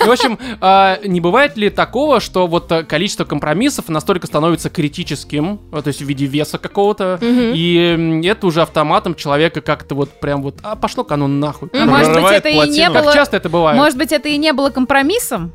В 0.00 0.10
общем, 0.10 0.38
а, 0.60 0.98
не 1.04 1.20
бывает 1.20 1.56
ли 1.56 1.70
такого, 1.70 2.20
что 2.20 2.46
вот 2.46 2.70
а, 2.72 2.82
количество 2.84 3.24
компромиссов 3.24 3.88
настолько 3.88 4.26
становится 4.26 4.70
критическим, 4.70 5.60
а, 5.72 5.82
то 5.82 5.88
есть 5.88 6.00
в 6.00 6.06
виде 6.06 6.26
веса 6.26 6.58
какого-то, 6.58 7.18
и 7.22 8.22
это 8.24 8.46
уже 8.46 8.62
автоматом 8.96 9.14
человека 9.14 9.60
как-то 9.60 9.94
вот 9.94 10.20
прям 10.20 10.42
вот, 10.42 10.56
а 10.62 10.76
пошло-ка 10.76 11.14
оно 11.14 11.28
нахуй. 11.28 11.68
Ну, 11.72 11.86
Может 11.86 12.14
быть, 12.14 12.24
это 12.32 12.48
и 12.48 12.54
не 12.54 12.58
плотину. 12.58 12.94
Как 12.94 13.04
было... 13.04 13.14
часто 13.14 13.36
это 13.36 13.48
бывает? 13.48 13.78
Может 13.78 13.98
быть, 13.98 14.12
это 14.12 14.28
и 14.28 14.36
не 14.36 14.52
было 14.52 14.70
компромиссом? 14.70 15.52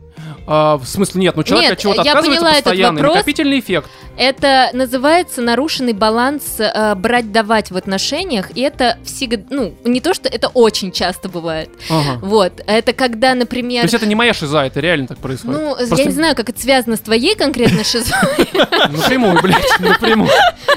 А, 0.53 0.77
в 0.77 0.85
смысле, 0.85 1.21
нет, 1.21 1.37
ну 1.37 1.43
человек 1.43 1.69
Нет, 1.69 1.77
от 1.77 1.81
чего-то 1.81 2.01
я 2.01 2.11
отказывается 2.11 2.41
поняла 2.41 2.57
этот 2.57 2.63
постоянно, 2.65 2.97
и 2.97 3.01
вопрос. 3.01 3.15
накопительный 3.15 3.59
эффект. 3.61 3.87
Это 4.17 4.69
называется 4.73 5.41
нарушенный 5.41 5.93
баланс 5.93 6.59
э, 6.59 6.93
брать-давать 6.95 7.71
в 7.71 7.77
отношениях, 7.77 8.51
и 8.53 8.59
это 8.59 8.97
всегда, 9.05 9.43
ну, 9.49 9.73
не 9.85 10.01
то, 10.01 10.13
что 10.13 10.27
это 10.27 10.49
очень 10.49 10.91
часто 10.91 11.29
бывает. 11.29 11.69
Ага. 11.89 12.19
Вот, 12.21 12.61
это 12.67 12.91
когда, 12.91 13.31
То 13.31 13.39
например... 13.39 13.83
есть 13.83 13.93
это 13.93 14.05
не 14.05 14.13
моя 14.13 14.33
шиза, 14.33 14.65
это 14.65 14.81
реально 14.81 15.07
так 15.07 15.19
происходит. 15.19 15.61
Ну, 15.61 15.75
Просто 15.75 15.95
я 15.95 16.03
не 16.03 16.11
знаю, 16.11 16.35
как 16.35 16.49
это 16.49 16.59
связано 16.59 16.97
с 16.97 16.99
твоей 16.99 17.35
конкретной 17.35 17.85
шизой, 17.85 18.17
Напрямую, 18.89 19.41
блядь, 19.41 19.79
напрямую. 19.79 20.29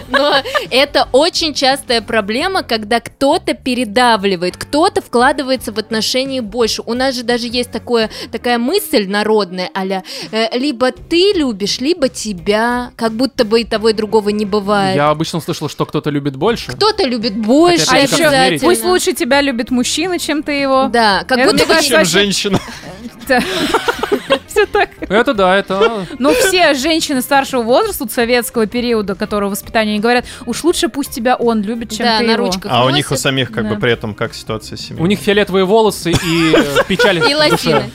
но 0.08 0.36
это 0.70 1.08
очень 1.10 1.52
частая 1.52 2.00
проблема, 2.00 2.62
когда 2.62 3.00
кто-то 3.00 3.54
передавливает, 3.54 4.56
кто-то 4.56 5.02
вкладывается 5.02 5.72
в 5.72 5.78
отношения 5.78 6.42
больше. 6.42 6.82
У 6.86 6.94
нас 6.94 7.16
же 7.16 7.24
даже 7.24 7.48
есть 7.48 7.72
такое, 7.72 8.08
такая 8.30 8.58
мысль 8.58 9.08
народная, 9.08 9.63
аля, 9.74 10.04
э, 10.30 10.58
либо 10.58 10.90
ты 10.92 11.32
любишь, 11.34 11.78
либо 11.80 12.08
тебя, 12.08 12.90
как 12.96 13.12
будто 13.12 13.44
бы 13.44 13.60
и 13.60 13.64
того, 13.64 13.90
и 13.90 13.92
другого 13.92 14.30
не 14.30 14.44
бывает. 14.44 14.96
Я 14.96 15.10
обычно 15.10 15.40
слышал, 15.40 15.68
что 15.68 15.86
кто-то 15.86 16.10
любит 16.10 16.36
больше. 16.36 16.72
Кто-то 16.72 17.04
любит 17.04 17.36
больше, 17.36 17.86
Хотя 17.86 18.28
А 18.28 18.46
еще 18.46 18.58
пусть 18.60 18.84
лучше 18.84 19.12
тебя 19.12 19.40
любит 19.40 19.70
мужчина, 19.70 20.18
чем 20.18 20.42
ты 20.42 20.52
его. 20.52 20.88
Да, 20.88 21.24
как 21.26 21.38
Это 21.38 21.52
будто 21.52 21.66
бы 21.66 21.80
Чем 21.82 21.98
вообще- 21.98 22.04
женщина. 22.04 22.60
Все 24.46 24.66
так. 24.66 24.90
Это 25.00 25.34
да, 25.34 25.56
это... 25.56 26.06
Ну, 26.18 26.32
все 26.32 26.74
женщины 26.74 27.22
старшего 27.22 27.62
возраста, 27.62 28.06
советского 28.08 28.66
периода, 28.66 29.14
которого 29.14 29.50
воспитания, 29.50 29.92
они 29.92 30.00
говорят, 30.00 30.26
уж 30.46 30.62
лучше 30.62 30.88
пусть 30.88 31.10
тебя 31.10 31.34
он 31.36 31.62
любит, 31.62 31.90
чем 31.90 32.06
Да, 32.06 32.18
ты 32.18 32.26
на 32.26 32.32
его. 32.32 32.46
ручках 32.46 32.70
А 32.70 32.84
у 32.84 32.90
них 32.90 33.10
у 33.10 33.16
самих 33.16 33.50
как 33.50 33.68
бы 33.68 33.76
при 33.76 33.92
этом 33.92 34.14
как 34.14 34.34
ситуация 34.34 34.76
с 34.76 34.80
семьей? 34.80 35.02
У 35.02 35.06
них 35.06 35.18
фиолетовые 35.18 35.64
волосы 35.64 36.12
и 36.12 36.52
э, 36.54 36.84
печаль 36.86 37.18
и 37.28 37.34
лосины. 37.34 37.90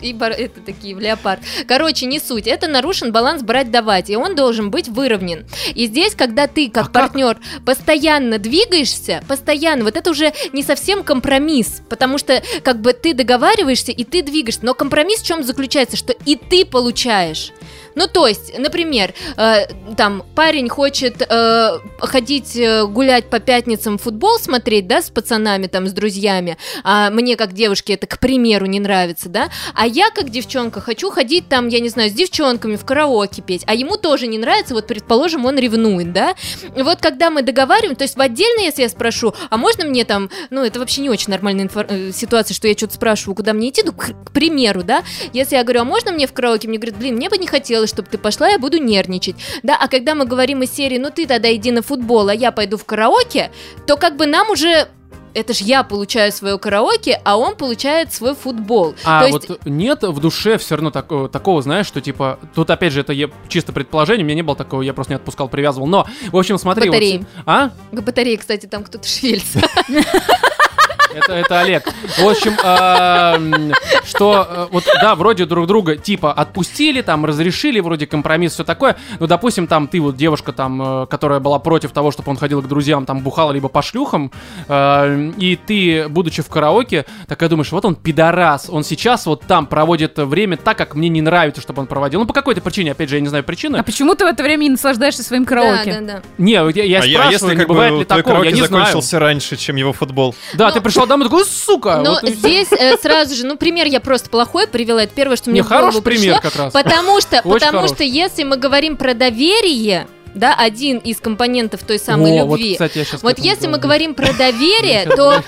И 0.00 0.12
бар- 0.12 0.32
это 0.32 0.60
такие, 0.60 0.94
в 0.94 1.00
леопард. 1.00 1.40
Короче, 1.66 2.06
не 2.06 2.18
суть. 2.20 2.46
Это 2.46 2.68
нарушен 2.68 3.12
баланс 3.12 3.42
брать-давать, 3.42 4.10
и 4.10 4.16
он 4.16 4.34
должен 4.34 4.70
быть 4.70 4.88
выровнен. 4.88 5.46
И 5.74 5.86
здесь, 5.86 6.14
когда 6.14 6.46
ты, 6.46 6.70
как 6.70 6.84
А 6.84 6.86
как? 6.86 6.92
партнер, 6.92 7.38
постоянно 7.66 8.38
двигаешься, 8.38 9.22
постоянно, 9.28 9.84
вот 9.84 9.96
это 9.96 10.10
уже 10.10 10.32
не 10.52 10.62
совсем 10.62 11.02
компромисс, 11.04 11.82
потому 11.88 12.18
что 12.18 12.42
как 12.62 12.80
бы 12.80 12.92
ты 12.92 13.14
договариваешься, 13.14 13.92
и 13.92 14.04
ты 14.04 14.22
двигаешься. 14.22 14.60
Но 14.64 14.74
компромисс 14.74 15.20
в 15.20 15.26
чем 15.26 15.42
заключается? 15.42 15.96
Что 15.96 16.14
и 16.24 16.36
ты 16.36 16.64
получаешь. 16.64 17.52
Ну, 17.94 18.06
то 18.06 18.26
есть, 18.26 18.58
например, 18.58 19.14
э, 19.36 19.66
там 19.96 20.24
парень 20.34 20.68
хочет 20.68 21.22
э, 21.22 21.78
ходить 21.98 22.56
э, 22.56 22.86
гулять 22.86 23.30
по 23.30 23.38
пятницам 23.38 23.98
футбол 23.98 24.38
смотреть, 24.38 24.86
да, 24.86 25.02
с 25.02 25.10
пацанами, 25.10 25.66
там, 25.66 25.86
с 25.86 25.92
друзьями, 25.92 26.56
а 26.82 27.10
мне 27.10 27.36
как 27.36 27.52
девушке 27.52 27.94
это, 27.94 28.06
к 28.06 28.18
примеру, 28.18 28.66
не 28.66 28.80
нравится, 28.80 29.28
да, 29.28 29.48
а 29.74 29.86
я 29.86 30.10
как 30.10 30.30
девчонка 30.30 30.80
хочу 30.80 31.10
ходить 31.10 31.48
там, 31.48 31.68
я 31.68 31.80
не 31.80 31.88
знаю, 31.88 32.10
с 32.10 32.12
девчонками 32.12 32.76
в 32.76 32.84
караоке 32.84 33.42
петь, 33.42 33.62
а 33.66 33.74
ему 33.74 33.96
тоже 33.96 34.26
не 34.26 34.38
нравится, 34.38 34.74
вот, 34.74 34.86
предположим, 34.86 35.44
он 35.46 35.58
ревнует, 35.58 36.12
да, 36.12 36.34
вот 36.76 36.98
когда 37.00 37.30
мы 37.30 37.42
договариваем, 37.42 37.96
то 37.96 38.02
есть 38.02 38.16
в 38.16 38.20
отдельно, 38.20 38.60
если 38.60 38.82
я 38.82 38.88
спрошу, 38.88 39.34
а 39.50 39.56
можно 39.56 39.84
мне 39.84 40.04
там, 40.04 40.30
ну, 40.50 40.64
это 40.64 40.78
вообще 40.78 41.00
не 41.00 41.10
очень 41.10 41.30
нормальная 41.30 41.66
инфор- 41.66 41.86
э, 41.88 42.12
ситуация, 42.12 42.54
что 42.54 42.68
я 42.68 42.74
что-то 42.74 42.94
спрашиваю, 42.94 43.34
куда 43.36 43.52
мне 43.52 43.70
идти, 43.70 43.82
ну, 43.84 43.92
к, 43.92 44.06
к 44.24 44.32
примеру, 44.32 44.82
да, 44.82 45.04
если 45.32 45.56
я 45.56 45.62
говорю, 45.62 45.82
а 45.82 45.84
можно 45.84 46.12
мне 46.12 46.26
в 46.26 46.32
караоке, 46.32 46.68
мне 46.68 46.78
говорят, 46.78 46.98
блин, 46.98 47.16
мне 47.16 47.28
бы 47.28 47.38
не 47.38 47.46
хотелось, 47.46 47.83
чтобы 47.86 48.08
ты 48.10 48.18
пошла, 48.18 48.48
я 48.48 48.58
буду 48.58 48.78
нервничать, 48.78 49.36
да, 49.62 49.76
а 49.80 49.88
когда 49.88 50.14
мы 50.14 50.24
говорим 50.24 50.62
из 50.62 50.72
серии, 50.72 50.98
ну, 50.98 51.10
ты 51.10 51.26
тогда 51.26 51.54
иди 51.54 51.70
на 51.70 51.82
футбол, 51.82 52.28
а 52.28 52.34
я 52.34 52.52
пойду 52.52 52.76
в 52.76 52.84
караоке, 52.84 53.50
то 53.86 53.96
как 53.96 54.16
бы 54.16 54.26
нам 54.26 54.50
уже 54.50 54.88
это 55.34 55.52
ж 55.52 55.58
я 55.58 55.82
получаю 55.82 56.30
свое 56.30 56.58
караоке, 56.58 57.20
а 57.24 57.36
он 57.36 57.56
получает 57.56 58.12
свой 58.12 58.34
футбол. 58.36 58.94
А 59.04 59.22
То 59.22 59.26
есть 59.26 59.48
вот 59.48 59.66
нет 59.66 60.02
в 60.04 60.20
душе 60.20 60.58
все 60.58 60.76
равно 60.76 60.90
такого, 60.92 61.28
такого, 61.28 61.60
знаешь, 61.60 61.86
что 61.86 62.00
типа, 62.00 62.38
тут 62.54 62.70
опять 62.70 62.92
же 62.92 63.00
это 63.00 63.12
я- 63.12 63.28
чисто 63.48 63.72
предположение, 63.72 64.22
у 64.22 64.26
меня 64.26 64.36
не 64.36 64.42
было 64.42 64.54
такого, 64.56 64.82
я 64.82 64.94
просто 64.94 65.12
не 65.12 65.16
отпускал, 65.16 65.48
привязывал. 65.48 65.88
Но, 65.88 66.06
в 66.30 66.36
общем, 66.36 66.56
смотри, 66.56 66.88
вот 66.88 66.94
Батареи. 66.94 67.18
с- 67.22 67.42
а? 67.46 67.70
к 67.90 68.00
батарее, 68.00 68.38
кстати, 68.38 68.66
там 68.66 68.84
кто-то 68.84 69.06
шевелится. 69.08 69.60
Это, 71.14 71.32
это 71.32 71.60
Олег. 71.60 71.84
В 72.18 72.28
общем, 72.28 72.52
эм, 72.62 73.72
что 74.04 74.46
э, 74.48 74.66
вот 74.70 74.84
да, 75.00 75.14
вроде 75.14 75.46
друг 75.46 75.66
друга 75.66 75.96
типа 75.96 76.32
отпустили, 76.32 77.02
там 77.02 77.24
разрешили, 77.24 77.80
вроде 77.80 78.06
компромисс, 78.06 78.54
все 78.54 78.64
такое. 78.64 78.96
Но, 79.20 79.26
допустим, 79.26 79.66
там 79.66 79.86
ты 79.88 80.00
вот 80.00 80.16
девушка 80.16 80.52
там, 80.52 81.02
э, 81.04 81.06
которая 81.06 81.40
была 81.40 81.58
против 81.58 81.92
того, 81.92 82.10
чтобы 82.10 82.30
он 82.30 82.36
ходил 82.36 82.62
к 82.62 82.68
друзьям, 82.68 83.06
там 83.06 83.20
бухала 83.20 83.52
либо 83.52 83.68
по 83.68 83.82
шлюхам, 83.82 84.32
э, 84.68 85.30
и 85.38 85.56
ты, 85.56 86.08
будучи 86.08 86.42
в 86.42 86.48
караоке, 86.48 87.04
такая 87.28 87.48
думаешь, 87.48 87.70
вот 87.72 87.84
он 87.84 87.94
пидорас, 87.94 88.68
он 88.68 88.84
сейчас 88.84 89.26
вот 89.26 89.42
там 89.42 89.66
проводит 89.66 90.18
время 90.18 90.56
так, 90.56 90.76
как 90.76 90.94
мне 90.94 91.08
не 91.08 91.22
нравится, 91.22 91.60
чтобы 91.60 91.80
он 91.82 91.86
проводил. 91.86 92.20
Ну, 92.20 92.26
по 92.26 92.32
какой-то 92.32 92.60
причине, 92.60 92.92
опять 92.92 93.08
же, 93.08 93.16
я 93.16 93.20
не 93.20 93.28
знаю 93.28 93.44
причины. 93.44 93.76
А 93.76 93.82
почему 93.82 94.14
ты 94.14 94.24
в 94.24 94.28
это 94.28 94.42
время 94.42 94.64
не 94.64 94.70
наслаждаешься 94.70 95.22
своим 95.22 95.44
караоке? 95.44 95.92
Да, 95.92 96.00
да, 96.00 96.06
да. 96.14 96.22
Не, 96.38 96.52
я, 96.52 96.84
я 96.84 96.98
а 96.98 97.02
спрашиваю, 97.02 97.32
если 97.32 97.50
не 97.50 97.56
как 97.56 97.68
бывает 97.68 97.92
бы 97.92 97.98
ли 98.00 98.04
такого, 98.04 98.18
я 98.18 98.22
караоке 98.22 98.52
не 98.52 98.66
знаю. 98.66 98.84
закончился 98.84 99.18
раньше, 99.18 99.56
чем 99.56 99.76
его 99.76 99.92
футбол. 99.92 100.34
Да, 100.54 100.68
Ну- 100.68 100.74
ты 100.74 100.80
пришел 100.80 101.03
домой, 101.06 101.26
такой, 101.28 101.44
сука! 101.44 102.00
Но 102.04 102.12
вот 102.12 102.24
и- 102.24 102.32
здесь 102.34 102.68
э, 102.72 102.96
сразу 102.98 103.34
же, 103.34 103.46
ну, 103.46 103.56
пример 103.56 103.86
я 103.86 104.00
просто 104.00 104.30
плохой 104.30 104.66
привела. 104.66 105.02
Это 105.02 105.14
первое, 105.14 105.36
что 105.36 105.50
мне 105.50 105.60
Не, 105.60 105.62
в 105.64 105.68
голову 105.68 105.86
хороший 105.86 106.02
пример 106.02 106.40
пришло. 106.40 106.50
как 106.50 106.56
раз. 106.56 106.72
Потому 106.72 107.20
что, 107.20 107.40
Очень 107.44 107.66
потому 107.66 107.88
что 107.88 108.02
если 108.04 108.42
мы 108.44 108.56
говорим 108.56 108.96
про 108.96 109.14
доверие, 109.14 110.06
да, 110.34 110.54
один 110.54 110.98
из 110.98 111.20
компонентов 111.20 111.82
той 111.84 111.98
самой 111.98 112.40
Во, 112.40 112.46
вот, 112.46 112.58
любви. 112.58 112.72
кстати, 112.74 112.98
я 112.98 113.04
щас 113.04 113.20
к 113.20 113.22
Вот 113.22 113.32
этому 113.32 113.46
если 113.46 113.66
мы 113.66 113.72
говорю. 113.78 113.82
говорим 113.82 114.14
про 114.14 114.32
доверие, 114.32 115.04
то 115.16 115.42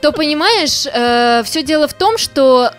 то 0.00 0.12
понимаешь, 0.12 1.44
все 1.46 1.62
дело 1.62 1.88
в 1.88 1.94
том, 1.94 2.18
что 2.18 2.70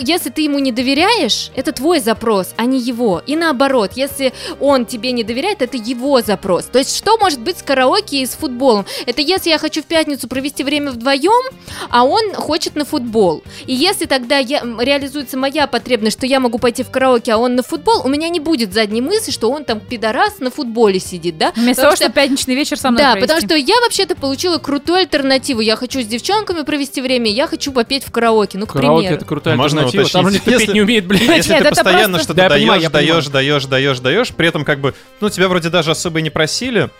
если 0.00 0.30
ты 0.30 0.42
ему 0.42 0.58
не 0.58 0.72
доверяешь, 0.72 1.50
это 1.54 1.72
твой 1.72 2.00
запрос, 2.00 2.54
а 2.56 2.64
не 2.64 2.78
его. 2.80 3.22
И 3.26 3.36
наоборот, 3.36 3.92
если 3.94 4.32
он 4.60 4.86
тебе 4.86 5.12
не 5.12 5.24
доверяет, 5.24 5.62
это 5.62 5.76
его 5.76 6.20
запрос. 6.20 6.64
То 6.66 6.78
есть 6.78 6.96
что 6.96 7.16
может 7.18 7.40
быть 7.40 7.58
с 7.58 7.62
караоке 7.62 8.22
и 8.22 8.26
с 8.26 8.30
футболом? 8.30 8.86
Это 9.06 9.20
если 9.22 9.50
я 9.50 9.58
хочу 9.58 9.82
в 9.82 9.86
пятницу 9.86 10.28
провести 10.28 10.64
время 10.64 10.90
вдвоем, 10.90 11.44
а 11.90 12.04
он 12.04 12.34
хочет 12.34 12.74
на 12.76 12.84
футбол. 12.84 13.42
И 13.66 13.74
если 13.74 14.06
тогда 14.06 14.38
я, 14.38 14.62
реализуется 14.80 15.36
моя 15.36 15.66
потребность, 15.66 16.18
что 16.18 16.26
я 16.26 16.40
могу 16.40 16.58
пойти 16.58 16.82
в 16.82 16.90
караоке, 16.90 17.32
а 17.32 17.38
он 17.38 17.54
на 17.56 17.62
футбол, 17.62 18.02
у 18.04 18.08
меня 18.08 18.28
не 18.28 18.40
будет 18.40 18.72
задней 18.72 19.00
мысли, 19.00 19.30
что 19.30 19.50
он 19.50 19.64
там 19.64 19.80
пидорас 19.80 20.38
на 20.40 20.50
футболе 20.50 21.00
сидит, 21.00 21.38
да? 21.38 21.52
Вместо 21.56 21.82
Потому 21.82 21.84
того, 21.84 21.96
чтобы 21.96 22.14
пятничный 22.14 22.54
вечер 22.54 22.78
со 22.78 22.90
мной 22.90 23.02
Да, 23.02 23.12
провести. 23.12 23.28
потому 23.28 23.46
что 23.46 23.56
я 23.56 23.80
вообще-то 23.80 24.16
получила 24.16 24.58
крутую 24.58 24.98
альтернативу. 24.98 25.60
Я 25.60 25.76
хочу 25.76 26.00
с 26.02 26.06
девчонками 26.06 26.62
провести 26.62 27.00
время, 27.00 27.30
я 27.30 27.46
хочу 27.46 27.72
попеть 27.72 28.04
в 28.04 28.10
караоке, 28.10 28.58
ну, 28.58 28.66
к 28.66 28.72
Караоке 28.72 29.00
примеру. 29.02 29.16
это 29.16 29.24
крутая 29.24 29.56
Можно 29.56 29.83
альтернатива. 29.86 30.22
Там 30.22 30.22
же 30.22 30.28
уточнить, 30.28 30.46
никто 30.46 30.50
петь 30.50 30.60
если- 30.60 30.72
не 30.74 30.82
умеет, 30.82 31.06
блядь. 31.06 31.22
Если 31.22 31.52
Нет, 31.52 31.62
ты 31.62 31.68
постоянно 31.70 32.14
просто- 32.14 32.18
что-то 32.24 32.34
Да, 32.42 32.48
даешь, 32.48 32.62
понимаю, 32.62 32.90
даешь, 32.90 33.26
даешь, 33.26 33.64
даешь, 33.66 33.98
даешь, 34.00 34.28
при 34.30 34.48
этом 34.48 34.64
как 34.64 34.80
бы, 34.80 34.94
ну, 35.20 35.30
тебя 35.30 35.48
вроде 35.48 35.68
даже 35.70 35.90
особо 35.92 36.18
и 36.18 36.22
не 36.22 36.30
просили, 36.30 36.90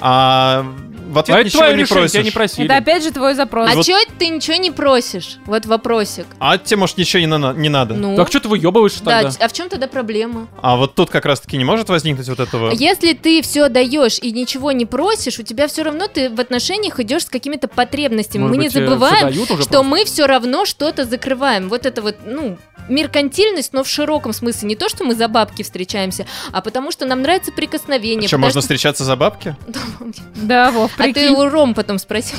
а 0.00 0.66
в 1.12 1.18
ответ 1.18 1.36
А 1.36 1.40
это 1.40 1.46
ничего 1.46 1.60
твое 1.60 1.76
не 1.76 1.82
решение, 1.82 2.08
тебя 2.08 2.22
не 2.22 2.30
просишь. 2.30 2.52
просили. 2.56 2.64
Это 2.66 2.76
опять 2.76 3.02
же 3.04 3.10
твой 3.12 3.34
запрос. 3.34 3.70
А 3.70 3.74
Вот- 3.76 3.86
чё 3.86 3.96
ты 4.18 4.28
ничего 4.28 4.56
не 4.56 4.70
просишь? 4.70 5.38
Вот 5.46 5.66
вопросик. 5.66 6.26
А 6.40 6.58
тебе, 6.58 6.78
может, 6.78 6.96
ничего 6.98 7.20
не, 7.20 7.26
на- 7.26 7.52
не 7.52 7.68
надо. 7.68 7.94
Ну, 7.94 8.16
Так 8.16 8.28
что 8.28 8.40
ты 8.40 8.48
выебываешься 8.48 9.04
да, 9.04 9.22
тогда? 9.22 9.44
а 9.44 9.48
в 9.48 9.52
чем 9.52 9.68
тогда 9.68 9.86
проблема? 9.88 10.48
А 10.60 10.76
вот 10.76 10.94
тут 10.94 11.10
как 11.10 11.24
раз-таки 11.26 11.56
не 11.56 11.64
может 11.64 11.88
возникнуть 11.88 12.28
вот 12.28 12.40
этого... 12.40 12.70
Если 12.72 13.12
ты 13.12 13.42
все 13.42 13.68
даешь 13.68 14.18
и 14.20 14.32
ничего 14.32 14.72
не 14.72 14.86
просишь, 14.86 15.38
у 15.38 15.42
тебя 15.42 15.68
все 15.68 15.82
равно 15.82 16.06
ты 16.08 16.30
в 16.30 16.40
отношениях 16.40 16.98
идешь 17.00 17.24
с 17.26 17.30
какими-то 17.30 17.68
потребностями. 17.68 18.42
Может 18.42 18.56
мы 18.56 18.62
не 18.62 18.68
быть, 18.68 18.76
э, 18.76 18.84
забываем, 18.86 19.32
что 19.34 19.54
просто? 19.54 19.82
мы 19.82 20.04
все 20.04 20.26
равно 20.26 20.64
что-то 20.64 21.04
закрываем. 21.04 21.68
Вот 21.68 21.86
это 21.86 22.02
вот, 22.02 22.16
ну, 22.26 22.56
меркантильность, 22.88 23.72
но 23.72 23.84
в 23.84 23.88
широком 23.88 24.32
смысле. 24.32 24.68
Не 24.68 24.76
то, 24.76 24.88
что 24.88 25.04
мы 25.04 25.14
за 25.14 25.28
бабки 25.28 25.62
встречаемся, 25.62 26.26
а 26.52 26.60
потому 26.60 26.90
что 26.90 27.06
нам 27.06 27.22
нравится 27.22 27.52
прикосновение. 27.52 28.28
Что, 28.28 28.36
потому 28.36 28.46
можно 28.46 28.60
что- 28.60 28.66
встречаться 28.66 29.04
за 29.04 29.16
бабки? 29.16 29.56
Да, 30.34 30.70
Вов, 30.72 30.90
А 31.02 31.06
ты 31.08 31.12
прикинь. 31.14 31.34
у 31.36 31.48
Ром 31.48 31.74
потом 31.74 31.98
спросил. 31.98 32.38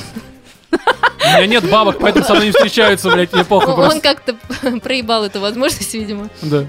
У 0.72 0.76
меня 1.36 1.46
нет 1.46 1.70
бабок, 1.70 1.98
поэтому 2.00 2.24
со 2.24 2.34
мной 2.34 2.46
не 2.46 2.52
встречаются, 2.52 3.10
блядь, 3.10 3.32
мне 3.32 3.44
похуй 3.44 3.72
Он 3.72 3.76
просто. 3.76 4.00
как-то 4.00 4.34
проебал 4.80 5.24
эту 5.24 5.40
возможность, 5.40 5.94
видимо. 5.94 6.28
Да. 6.42 6.64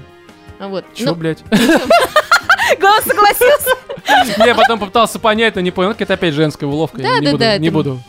А 0.58 0.68
Вот. 0.68 0.84
Чё, 0.94 1.06
Ну, 1.06 1.14
блядь? 1.14 1.38
Голос 2.80 3.04
согласился. 3.04 3.70
Я 4.44 4.54
потом 4.54 4.78
попытался 4.78 5.18
понять, 5.18 5.54
но 5.54 5.60
не 5.60 5.70
понял. 5.70 5.94
Это 5.98 6.14
опять 6.14 6.34
женская 6.34 6.66
уловка. 6.66 7.00
Я 7.00 7.08
Да, 7.08 7.18
не 7.18 7.24
да, 7.26 7.30
буду- 7.32 7.38
да, 7.40 7.58
Не 7.58 7.70
буду. 7.70 8.00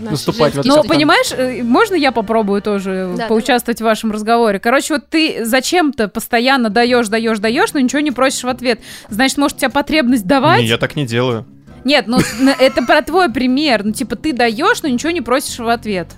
наступать 0.00 0.52
в 0.52 0.54
женские 0.56 0.74
это. 0.74 0.82
Но 0.82 0.88
понимаешь, 0.88 1.32
э, 1.36 1.62
можно 1.62 1.94
я 1.94 2.10
попробую 2.10 2.62
тоже 2.62 3.12
Да, 3.16 3.26
поучаствовать 3.26 3.80
в 3.80 3.84
вашем 3.84 4.10
разговоре? 4.10 4.58
Короче, 4.58 4.94
вот 4.94 5.08
ты 5.10 5.44
зачем-то 5.44 6.08
постоянно 6.08 6.70
даешь, 6.70 7.08
даешь, 7.08 7.38
даешь, 7.38 7.72
но 7.74 7.80
ничего 7.80 8.00
не 8.00 8.10
просишь 8.10 8.42
в 8.44 8.48
ответ. 8.48 8.80
Значит, 9.10 9.36
может, 9.38 9.58
у 9.58 9.60
тебя 9.60 9.70
потребность 9.70 10.26
давать? 10.26 10.60
Не, 10.60 10.66
я 10.66 10.78
так 10.78 10.96
не 10.96 11.06
делаю. 11.06 11.44
Нет, 11.84 12.06
ну 12.06 12.18
это 12.60 12.82
про 12.82 13.02
твой 13.02 13.30
пример. 13.32 13.84
Ну, 13.84 13.92
типа, 13.92 14.16
ты 14.16 14.32
даешь, 14.32 14.82
но 14.82 14.88
ничего 14.88 15.10
не 15.10 15.20
просишь 15.20 15.58
в 15.58 15.68
ответ. 15.68 16.08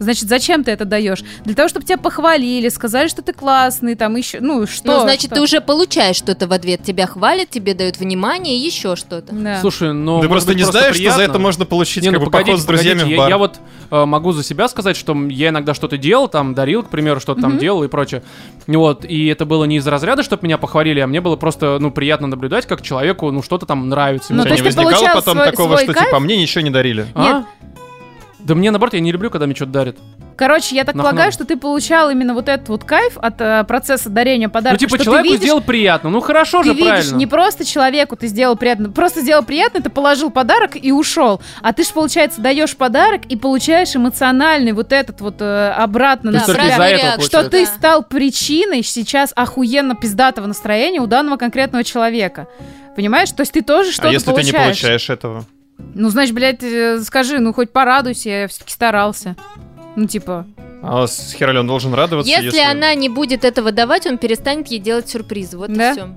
Значит, 0.00 0.30
зачем 0.30 0.64
ты 0.64 0.70
это 0.70 0.86
даешь? 0.86 1.22
Для 1.44 1.54
того, 1.54 1.68
чтобы 1.68 1.84
тебя 1.84 1.98
похвалили, 1.98 2.70
сказали, 2.70 3.06
что 3.08 3.20
ты 3.20 3.34
классный, 3.34 3.94
там 3.96 4.16
еще, 4.16 4.40
ну 4.40 4.66
что? 4.66 4.86
Ну, 4.86 5.00
значит, 5.02 5.26
что? 5.26 5.34
ты 5.34 5.40
уже 5.42 5.60
получаешь 5.60 6.16
что-то 6.16 6.46
в 6.48 6.52
ответ. 6.52 6.82
Тебя 6.82 7.06
хвалят, 7.06 7.50
тебе 7.50 7.74
дают 7.74 7.98
внимание 7.98 8.56
и 8.56 8.60
еще 8.64 8.96
что-то. 8.96 9.34
Да. 9.34 9.60
Слушай, 9.60 9.92
ну... 9.92 10.22
Ты 10.22 10.28
просто 10.30 10.48
быть, 10.52 10.56
не 10.56 10.62
знаешь, 10.64 10.94
что 10.96 11.04
за 11.04 11.10
приятно. 11.16 11.30
это 11.32 11.38
можно 11.38 11.66
получить, 11.66 12.02
Не, 12.02 12.08
как 12.08 12.18
ну 12.18 12.24
бы, 12.24 12.30
погодите, 12.30 12.52
поход 12.52 12.62
с 12.62 12.66
друзьями 12.66 12.98
погодите, 13.00 13.14
в 13.14 13.18
я- 13.18 13.18
бар. 13.18 13.28
Я, 13.28 13.36
вот 13.38 13.60
э, 13.90 14.04
могу 14.06 14.32
за 14.32 14.42
себя 14.42 14.68
сказать, 14.68 14.96
что 14.96 15.14
я 15.28 15.50
иногда 15.50 15.74
что-то 15.74 15.98
делал, 15.98 16.28
там, 16.28 16.54
дарил, 16.54 16.82
к 16.82 16.88
примеру, 16.88 17.20
что-то 17.20 17.42
там 17.42 17.50
Мгм. 17.52 17.58
делал 17.60 17.84
и 17.84 17.88
прочее. 17.88 18.22
Вот, 18.66 19.04
и 19.04 19.26
это 19.26 19.44
было 19.44 19.64
не 19.64 19.76
из 19.76 19.86
разряда, 19.86 20.22
чтобы 20.22 20.44
меня 20.46 20.56
похвалили, 20.56 21.00
а 21.00 21.06
мне 21.06 21.20
было 21.20 21.36
просто, 21.36 21.76
ну, 21.78 21.90
приятно 21.90 22.26
наблюдать, 22.26 22.64
как 22.66 22.80
человеку, 22.80 23.30
ну, 23.30 23.42
что-то 23.42 23.66
там 23.66 23.90
нравится. 23.90 24.32
Ну, 24.32 24.44
то 24.44 24.48
есть 24.48 24.62
не 24.62 24.64
возникало 24.66 25.14
потом 25.14 25.34
свой- 25.36 25.50
такого, 25.50 25.72
свой 25.74 25.84
что 25.84 25.92
кайф? 25.92 26.06
типа 26.06 26.20
мне 26.20 26.38
ничего 26.38 26.62
не 26.62 26.70
дарили? 26.70 27.04
А? 27.14 27.44
Да 28.44 28.54
мне, 28.54 28.70
наоборот, 28.70 28.94
я 28.94 29.00
не 29.00 29.12
люблю, 29.12 29.30
когда 29.30 29.46
мне 29.46 29.54
что-то 29.54 29.72
дарят. 29.72 29.96
Короче, 30.36 30.74
я 30.74 30.84
так 30.84 30.94
Нахуй 30.94 31.10
полагаю, 31.10 31.26
надо. 31.26 31.34
что 31.34 31.44
ты 31.44 31.58
получал 31.58 32.08
именно 32.08 32.32
вот 32.32 32.48
этот 32.48 32.70
вот 32.70 32.84
кайф 32.84 33.18
от 33.18 33.38
э, 33.42 33.62
процесса 33.64 34.08
дарения 34.08 34.46
Ну, 34.46 34.52
подарка. 34.52 34.78
типа, 34.78 34.96
что 34.96 35.04
человеку 35.04 35.26
ты 35.26 35.32
видишь, 35.34 35.44
сделал 35.44 35.60
приятно. 35.60 36.08
Ну, 36.08 36.20
хорошо 36.20 36.62
ты 36.62 36.68
же, 36.68 36.74
видишь, 36.74 36.88
правильно. 36.88 37.16
не 37.16 37.26
просто 37.26 37.64
человеку 37.66 38.16
ты 38.16 38.26
сделал 38.26 38.56
приятно, 38.56 38.90
просто 38.90 39.20
сделал 39.20 39.44
приятно, 39.44 39.82
ты 39.82 39.90
положил 39.90 40.30
подарок 40.30 40.82
и 40.82 40.92
ушел. 40.92 41.42
А 41.60 41.74
ты 41.74 41.84
же, 41.84 41.90
получается, 41.92 42.40
даешь 42.40 42.74
подарок 42.74 43.26
и 43.28 43.36
получаешь 43.36 43.94
эмоциональный 43.94 44.72
вот 44.72 44.92
этот 44.92 45.20
вот 45.20 45.36
э, 45.40 45.72
обратно 45.76 46.30
Ты 46.32 46.38
на 46.38 47.20
что 47.20 47.50
ты 47.50 47.66
стал 47.66 48.02
причиной 48.02 48.82
сейчас 48.82 49.32
охуенно 49.36 49.94
пиздатого 49.94 50.46
настроения 50.46 51.00
у 51.02 51.06
данного 51.06 51.36
конкретного 51.36 51.84
человека. 51.84 52.46
Понимаешь? 52.96 53.30
То 53.32 53.42
есть 53.42 53.52
ты 53.52 53.60
тоже 53.60 53.92
что-то 53.92 54.08
А 54.08 54.12
если 54.12 54.24
получаешь. 54.30 54.50
ты 54.52 54.56
не 54.56 54.64
получаешь 54.64 55.10
этого? 55.10 55.44
Ну, 55.94 56.08
значит, 56.10 56.34
блядь, 56.34 56.62
э, 56.62 57.00
скажи, 57.00 57.38
ну 57.38 57.52
хоть 57.52 57.70
порадуйся, 57.70 58.28
я 58.30 58.48
все-таки 58.48 58.72
старался. 58.72 59.36
Ну, 59.96 60.06
типа, 60.06 60.46
А 60.82 61.06
с 61.06 61.32
хера 61.32 61.52
ли 61.52 61.58
он 61.58 61.66
должен 61.66 61.92
радоваться, 61.94 62.30
Если, 62.30 62.46
если... 62.46 62.60
она 62.60 62.94
не 62.94 63.08
будет 63.08 63.44
этого 63.44 63.72
давать, 63.72 64.06
он 64.06 64.18
перестанет 64.18 64.68
ей 64.68 64.78
делать 64.80 65.08
сюрпризы. 65.08 65.58
Вот 65.58 65.72
Да? 65.72 65.90
и 65.90 65.92
все. 65.92 66.08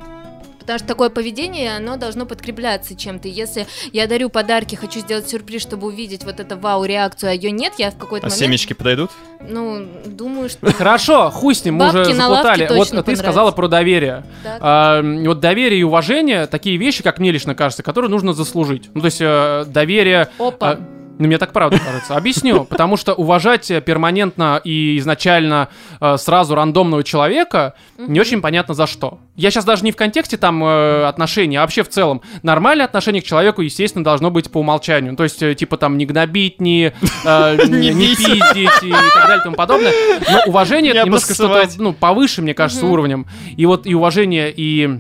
Потому 0.64 0.80
что 0.80 0.88
такое 0.88 1.10
поведение, 1.10 1.78
оно 1.78 1.98
должно 1.98 2.26
подкрепляться 2.26 2.96
чем-то. 2.96 3.28
Если 3.28 3.68
я 3.92 4.08
дарю 4.08 4.30
подарки, 4.30 4.76
хочу 4.76 5.00
сделать 5.00 5.30
сюрприз, 5.30 5.62
чтобы 5.62 5.88
увидеть 5.88 6.24
вот 6.24 6.40
эту 6.40 6.58
вау-реакцию, 6.58 7.32
а 7.32 7.34
ее 7.34 7.52
нет, 7.52 7.74
я 7.78 7.92
в 7.92 7.98
какой-то 7.98 8.28
А 8.28 8.30
момент, 8.30 8.40
семечки 8.40 8.74
подойдут? 8.74 9.12
ну, 9.48 9.86
думаю, 10.06 10.50
что... 10.50 10.72
Хорошо, 10.74 11.30
хуй 11.30 11.56
с 11.56 11.66
ним, 11.66 11.76
мы 11.76 11.90
уже 11.90 12.06
заплутали. 12.06 12.68
Вот 12.72 13.06
ты 13.06 13.16
сказала 13.16 13.52
про 13.52 13.68
доверие. 13.68 14.24
Так. 14.44 14.58
А, 14.62 15.02
вот 15.02 15.40
доверие 15.40 15.82
и 15.82 15.84
уважение 15.84 16.48
такие 16.48 16.78
вещи, 16.78 17.04
как 17.04 17.20
мне 17.20 17.32
лично 17.32 17.56
кажется, 17.56 17.84
которые 17.84 18.10
нужно 18.10 18.34
заслужить. 18.34 18.90
Ну, 18.94 19.02
то 19.02 19.06
есть 19.06 19.22
э, 19.22 19.66
доверие. 19.68 20.30
Опа. 20.40 20.72
а, 20.72 20.80
ну, 21.20 21.28
мне 21.28 21.38
так 21.38 21.54
правда 21.54 21.80
кажется. 21.80 22.16
Объясню. 22.16 22.66
Потому 22.66 22.98
что 22.98 23.14
уважать 23.14 23.68
перманентно 23.86 24.60
и 24.64 24.98
изначально 24.98 25.70
э, 26.02 26.18
сразу 26.18 26.56
рандомного 26.56 27.04
человека 27.04 27.76
не 27.98 28.20
очень 28.20 28.42
понятно 28.42 28.74
за 28.74 28.88
что. 28.88 29.20
Я 29.36 29.52
сейчас 29.52 29.66
даже 29.66 29.84
не 29.84 29.92
в 29.92 29.96
контексте 29.96 30.38
там 30.38 30.64
э, 30.64 31.06
отношений, 31.06 31.58
а 31.58 31.62
вообще 31.62 31.84
в 31.84 31.90
целом. 31.90 32.22
Нормальное 32.42 32.86
отношение 32.86 33.22
к 33.22 33.26
человеку, 33.26 33.62
естественно, 33.62 34.04
должно 34.04 34.32
быть 34.32 34.52
по 34.52 34.60
умолчанию. 34.60 35.16
То 35.16 35.24
есть, 35.24 35.42
э, 35.44 35.54
типа 35.54 35.78
там 35.78 35.98
не 35.98 36.06
гнобить, 36.06 36.60
не, 36.60 36.94
э, 37.26 37.58
не, 37.68 37.94
не 37.94 38.16
пиздить 38.16 38.84
и 38.84 38.92
так 38.92 39.28
далее 39.28 39.40
и 39.40 39.44
тому 39.44 39.56
подобное. 39.56 39.94
Но 40.32 40.42
уважение 40.48 40.94
Не 40.94 41.00
это 41.00 41.06
немножко 41.08 41.34
что-то 41.36 41.70
ну, 41.78 41.94
повыше, 41.94 42.42
мне 42.42 42.54
кажется, 42.54 42.86
уровнем. 42.86 43.28
И 43.56 43.66
вот 43.66 43.86
и 43.86 43.94
уважение, 43.94 44.52
и 44.56 45.00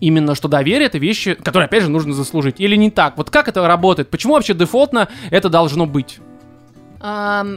именно 0.00 0.34
что 0.34 0.48
доверие 0.48 0.86
это 0.86 0.98
вещи, 0.98 1.34
которые, 1.34 1.66
опять 1.66 1.82
же, 1.82 1.90
нужно 1.90 2.12
заслужить. 2.12 2.60
Или 2.60 2.76
не 2.76 2.90
так? 2.90 3.16
Вот 3.16 3.30
как 3.30 3.48
это 3.48 3.66
работает? 3.66 4.08
Почему 4.10 4.34
вообще 4.34 4.54
дефолтно 4.54 5.08
это 5.30 5.48
должно 5.48 5.86
быть? 5.86 6.18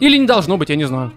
Или 0.01 0.17
не 0.17 0.27
должно 0.27 0.57
быть, 0.57 0.69
я 0.69 0.75
не 0.75 0.85
знаю. 0.85 1.11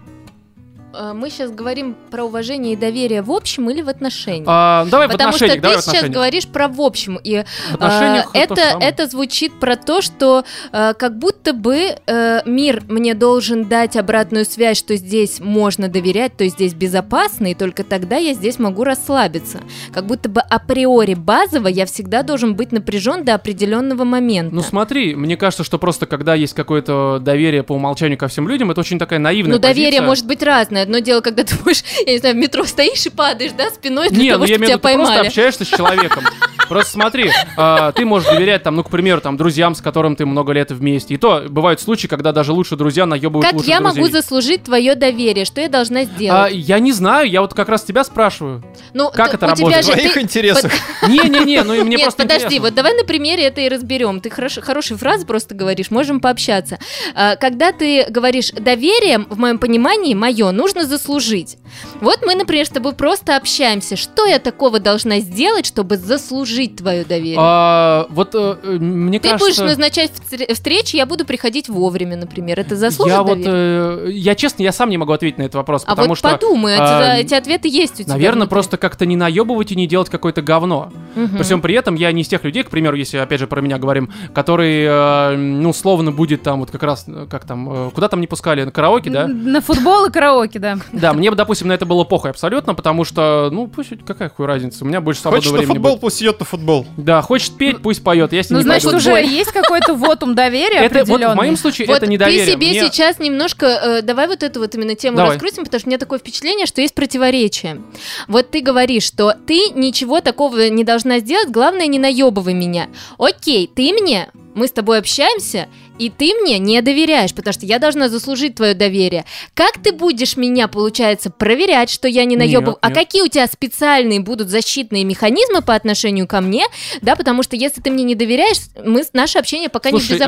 Э, 0.97 1.13
мы 1.13 1.29
сейчас 1.29 1.51
говорим 1.51 1.95
про 2.11 2.23
уважение 2.23 2.73
и 2.73 2.75
доверие 2.75 3.21
в 3.21 3.31
общем 3.31 3.69
или 3.69 3.81
в 3.81 3.89
отношениях? 3.89 4.47
А, 4.47 4.85
давай 4.85 5.07
в 5.07 5.11
Потому 5.11 5.33
что 5.33 5.45
отношениях, 5.45 5.55
ты 5.55 5.61
давай 5.61 5.77
в 5.77 5.81
сейчас 5.81 6.09
говоришь 6.09 6.47
про 6.47 6.67
в 6.67 6.81
общем, 6.81 7.19
и 7.23 7.43
В 7.73 7.83
э, 7.83 7.89
же 7.89 8.23
это, 8.33 8.77
это 8.79 9.07
звучит 9.07 9.53
про 9.59 9.75
то, 9.75 10.01
что 10.01 10.43
э, 10.71 10.93
как 10.97 11.17
будто 11.17 11.53
бы 11.53 11.95
э, 12.05 12.41
мир 12.45 12.83
мне 12.87 13.13
должен 13.13 13.65
дать 13.65 13.95
обратную 13.95 14.45
связь, 14.45 14.77
что 14.77 14.95
здесь 14.95 15.39
можно 15.39 15.87
доверять, 15.87 16.37
то 16.37 16.43
есть 16.43 16.55
здесь 16.55 16.73
безопасно, 16.73 17.51
и 17.51 17.53
только 17.53 17.83
тогда 17.83 18.17
я 18.17 18.33
здесь 18.33 18.59
могу 18.59 18.83
расслабиться. 18.83 19.59
Как 19.93 20.05
будто 20.05 20.29
бы 20.29 20.41
априори 20.41 21.13
базово 21.13 21.67
я 21.67 21.85
всегда 21.85 22.23
должен 22.23 22.55
быть 22.55 22.71
напряжен 22.71 23.23
до 23.23 23.35
определенного 23.35 24.03
момента. 24.03 24.55
Ну 24.55 24.61
смотри, 24.61 25.15
мне 25.15 25.37
кажется, 25.37 25.63
что 25.63 25.77
просто 25.77 26.05
когда 26.05 26.35
есть 26.35 26.53
какое-то 26.53 27.19
доверие 27.19 27.63
по 27.63 27.73
умолчанию 27.73 28.17
ко 28.17 28.27
всем 28.27 28.47
людям, 28.47 28.71
это 28.71 28.79
очень 28.81 28.99
такая 28.99 29.19
наивная 29.19 29.55
Ну, 29.55 29.59
доверие 29.59 29.85
позиция. 29.85 30.07
может 30.07 30.27
быть 30.27 30.43
разное. 30.43 30.84
Одно 30.85 30.99
дело, 30.99 31.21
когда 31.21 31.43
ты 31.43 31.55
будешь, 31.55 31.83
я 32.05 32.13
не 32.13 32.19
знаю, 32.19 32.35
в 32.35 32.37
метро 32.37 32.63
стоишь 32.65 33.05
и 33.05 33.09
падаешь, 33.09 33.51
да, 33.57 33.69
спиной 33.71 34.09
для 34.09 34.21
Не, 34.23 34.29
того, 34.31 34.43
ну 34.43 34.49
я 34.49 34.55
чтобы 34.55 34.65
в 34.65 34.67
тебя 34.67 34.75
виду, 34.75 34.87
ты 34.87 34.93
просто 34.93 35.05
поймали. 35.13 35.27
общаешься 35.27 35.65
с 35.65 35.67
человеком. 35.67 36.23
Просто 36.67 36.93
смотри, 36.93 37.29
а, 37.57 37.91
ты 37.91 38.05
можешь 38.05 38.27
доверять, 38.27 38.63
там, 38.63 38.75
ну, 38.75 38.83
к 38.83 38.89
примеру, 38.89 39.21
там, 39.21 39.37
друзьям, 39.37 39.75
с 39.75 39.81
которым 39.81 40.15
ты 40.15 40.25
много 40.25 40.51
лет 40.51 40.71
вместе. 40.71 41.13
И 41.13 41.17
то 41.17 41.43
бывают 41.47 41.79
случаи, 41.79 42.07
когда 42.07 42.31
даже 42.31 42.53
лучшие 42.53 42.75
друзья 42.75 43.05
наебывают 43.05 43.45
Как 43.45 43.67
я 43.67 43.79
друзей. 43.79 44.01
могу 44.01 44.11
заслужить 44.11 44.63
твое 44.63 44.95
доверие? 44.95 45.45
Что 45.45 45.61
я 45.61 45.69
должна 45.69 45.99
А, 45.99 46.03
сделать? 46.05 46.53
я 46.55 46.79
не 46.79 46.91
знаю, 46.91 47.29
я 47.29 47.41
вот 47.41 47.53
как 47.53 47.69
раз 47.69 47.83
тебя 47.83 48.03
спрашиваю. 48.03 48.63
ну, 48.95 49.11
как 49.11 49.29
т- 49.29 49.35
это 49.37 49.45
у 49.45 49.55
тебя 49.55 49.67
работает? 49.67 49.85
В 49.85 49.91
твоих 49.91 50.13
ты- 50.15 50.21
интересах. 50.21 50.71
Не-не-не, 51.07 51.61
ну 51.61 51.75
и 51.75 51.79
мне 51.83 51.97
Нет, 51.97 52.01
просто 52.05 52.23
подожди, 52.23 52.45
интересно. 52.45 52.63
вот 52.65 52.73
давай 52.73 52.97
на 52.97 53.03
примере 53.03 53.43
это 53.43 53.61
и 53.61 53.69
разберем. 53.69 54.19
Ты 54.19 54.31
хорош, 54.31 54.57
хорошие 54.59 54.97
фразы 54.97 55.27
просто 55.27 55.53
говоришь, 55.53 55.91
можем 55.91 56.19
пообщаться. 56.19 56.79
А, 57.13 57.35
Когда 57.35 57.73
ты 57.73 58.07
говоришь 58.09 58.49
доверием, 58.49 59.27
в 59.29 59.37
моем 59.37 59.59
понимании, 59.59 60.15
мое, 60.15 60.49
нужно 60.49 60.74
заслужить. 60.83 61.57
Вот 62.01 62.19
мы, 62.25 62.35
например, 62.35 62.65
с 62.65 62.69
тобой 62.69 62.93
просто 62.93 63.37
общаемся. 63.37 63.95
Что 63.95 64.25
я 64.25 64.39
такого 64.39 64.79
должна 64.79 65.19
сделать, 65.19 65.65
чтобы 65.65 65.97
заслужить 65.97 66.77
твое 66.77 67.05
доверие? 67.05 67.37
А, 67.39 68.07
вот 68.09 68.35
э, 68.35 68.57
э, 68.63 68.71
мне 68.77 69.19
Ты 69.19 69.29
кажется... 69.29 69.61
будешь 69.61 69.69
назначать 69.69 70.11
встр- 70.11 70.53
встречи, 70.53 70.95
я 70.95 71.05
буду 71.05 71.25
приходить 71.25 71.69
вовремя, 71.69 72.17
например. 72.17 72.59
Это 72.59 72.75
заслужит 72.75 73.15
я 73.15 73.23
вот, 73.23 73.41
доверие? 73.41 74.07
э, 74.07 74.11
я 74.11 74.35
честно, 74.35 74.63
я 74.63 74.71
сам 74.71 74.89
не 74.89 74.97
могу 74.97 75.13
ответить 75.13 75.37
на 75.37 75.43
этот 75.43 75.55
вопрос, 75.55 75.83
а 75.85 75.91
потому 75.91 76.09
вот 76.09 76.17
что, 76.17 76.29
подумай, 76.29 76.75
а, 76.77 77.17
эти, 77.17 77.33
ответы 77.33 77.67
есть 77.67 77.99
у 77.99 78.03
тебя. 78.03 78.13
наверное, 78.13 78.41
внутри. 78.41 78.49
просто 78.49 78.77
как-то 78.77 79.05
не 79.05 79.15
наебывать 79.15 79.71
и 79.71 79.75
не 79.75 79.87
делать 79.87 80.09
какое-то 80.09 80.41
говно. 80.41 80.91
Мгм. 81.15 81.37
При 81.37 81.43
всем 81.43 81.61
при 81.61 81.75
этом 81.75 81.95
я 81.95 82.11
не 82.11 82.21
из 82.21 82.27
тех 82.27 82.43
людей, 82.43 82.63
к 82.63 82.69
примеру, 82.69 82.95
если 82.95 83.17
опять 83.17 83.39
же 83.39 83.47
про 83.47 83.61
меня 83.61 83.77
говорим, 83.77 84.11
который, 84.33 84.83
э, 84.83 85.35
ну, 85.35 85.73
словно 85.73 86.11
будет 86.11 86.43
там 86.43 86.59
вот 86.59 86.71
как 86.71 86.83
раз, 86.83 87.05
э, 87.07 87.27
как 87.29 87.45
там, 87.45 87.87
э, 87.87 87.91
куда 87.91 88.07
там 88.07 88.21
не 88.21 88.27
пускали, 88.27 88.63
на 88.63 88.71
караоке, 88.71 89.09
да? 89.09 89.27
На 89.27 89.61
футбол 89.61 90.05
и 90.05 90.11
караоке, 90.11 90.59
да. 90.65 90.77
Да, 90.91 91.13
мне, 91.13 91.29
бы, 91.29 91.35
допустим, 91.35 91.67
на 91.67 91.73
это 91.73 91.85
было 91.85 92.03
похуй 92.03 92.31
абсолютно, 92.31 92.73
потому 92.75 93.03
что, 93.05 93.49
ну, 93.51 93.67
пусть 93.67 93.91
какая 94.05 94.29
хуй 94.29 94.45
разница, 94.45 94.83
у 94.83 94.87
меня 94.87 95.01
больше 95.01 95.21
свободного 95.21 95.41
Хочешь 95.41 95.51
на 95.51 95.57
времени 95.59 95.73
футбол, 95.75 95.91
будет. 95.93 96.01
пусть 96.01 96.21
идет 96.21 96.39
на 96.39 96.45
футбол. 96.45 96.85
Да, 96.97 97.21
хочет 97.21 97.55
петь, 97.57 97.81
пусть 97.81 98.03
поет, 98.03 98.33
я 98.33 98.43
с 98.43 98.49
ним 98.49 98.55
Ну, 98.57 98.59
не 98.59 98.63
значит, 98.63 98.83
пойду. 98.91 98.97
уже 98.97 99.11
есть 99.25 99.51
какой-то 99.51 99.93
вотум 99.95 100.35
доверия 100.35 100.79
Это 100.79 101.05
вот 101.05 101.21
в 101.21 101.35
моем 101.35 101.57
случае 101.57 101.87
Вот 101.87 101.97
это 101.97 102.07
недоверие. 102.07 102.45
ты 102.45 102.51
себе 102.51 102.67
Мне- 102.69 102.79
сейчас 102.81 103.19
немножко, 103.19 103.65
э, 103.65 104.01
давай 104.01 104.27
вот 104.27 104.43
эту 104.43 104.59
вот 104.59 104.73
именно 104.75 104.95
тему 104.95 105.17
Давай. 105.17 105.33
раскрутим, 105.33 105.63
потому 105.65 105.79
что 105.79 105.87
у 105.87 105.89
меня 105.91 105.97
такое 105.99 106.19
впечатление, 106.19 106.65
что 106.65 106.81
есть 106.81 106.95
противоречие. 106.95 107.81
Вот 108.27 108.51
ты 108.51 108.61
говоришь, 108.61 109.03
что 109.03 109.33
ты 109.45 109.69
ничего 109.75 110.21
такого 110.21 110.69
не 110.69 110.83
должна 110.83 111.19
сделать, 111.19 111.49
главное 111.49 111.87
не 111.87 111.99
наебывай 111.99 112.53
меня. 112.53 112.87
Окей, 113.17 113.69
ты 113.73 113.93
мне, 113.93 114.29
мы 114.53 114.67
с 114.67 114.71
тобой 114.71 114.99
общаемся, 114.99 115.67
и 115.97 116.09
ты 116.09 116.33
мне 116.33 116.59
не 116.59 116.81
доверяешь, 116.81 117.33
потому 117.33 117.53
что 117.53 117.65
я 117.65 117.79
должна 117.79 118.09
заслужить 118.09 118.55
твое 118.55 118.73
доверие. 118.73 119.25
Как 119.53 119.81
ты 119.81 119.91
будешь 119.91 120.37
меня, 120.37 120.67
получается, 120.67 121.29
проверять, 121.29 121.89
что 121.89 122.07
я 122.07 122.25
не 122.25 122.37
наебываю? 122.37 122.77
А 122.81 122.91
какие 122.91 123.21
у 123.21 123.27
тебя 123.27 123.47
специальные 123.47 124.19
будут 124.19 124.49
защитные 124.49 125.03
механизмы 125.03 125.61
по 125.61 125.75
отношению 125.75 126.27
ко 126.27 126.41
мне? 126.41 126.65
Да, 127.01 127.15
потому 127.15 127.43
что 127.43 127.55
если 127.55 127.81
ты 127.81 127.91
мне 127.91 128.03
не 128.03 128.15
доверяешь, 128.15 128.57
мы, 128.83 129.03
наше 129.13 129.39
общение 129.39 129.69
пока 129.69 129.91
не 129.91 129.99
в 129.99 130.01
Слушай, 130.01 130.19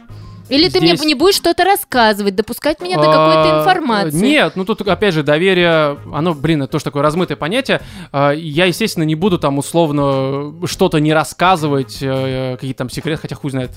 а, 0.00 0.29
Или 0.50 0.68
ты 0.68 0.80
мне 0.80 0.96
здесь- 0.96 1.06
не 1.06 1.14
будешь 1.14 1.36
что-то 1.36 1.64
рассказывать, 1.64 2.34
допускать 2.34 2.80
меня 2.80 2.96
до 2.96 3.08
А, 3.10 3.12
какой-то 3.12 3.58
информации. 3.60 4.16
Нет, 4.18 4.52
ну 4.56 4.64
тут 4.64 4.82
опять 4.82 5.14
же 5.14 5.22
доверие, 5.22 5.96
оно, 6.12 6.34
блин, 6.34 6.62
это 6.62 6.72
тоже 6.72 6.84
такое 6.84 7.02
размытое 7.02 7.36
понятие. 7.36 7.80
А, 8.12 8.32
Я, 8.32 8.64
естественно, 8.66 9.04
не 9.04 9.14
буду 9.14 9.38
там 9.38 9.58
условно 9.58 10.54
что-то 10.66 10.98
не 10.98 11.12
рассказывать, 11.12 11.98
э, 12.00 12.56
какие 12.56 12.72
там 12.74 12.90
секреты, 12.90 13.22
хотя 13.22 13.36
хуй 13.36 13.50
знает. 13.50 13.70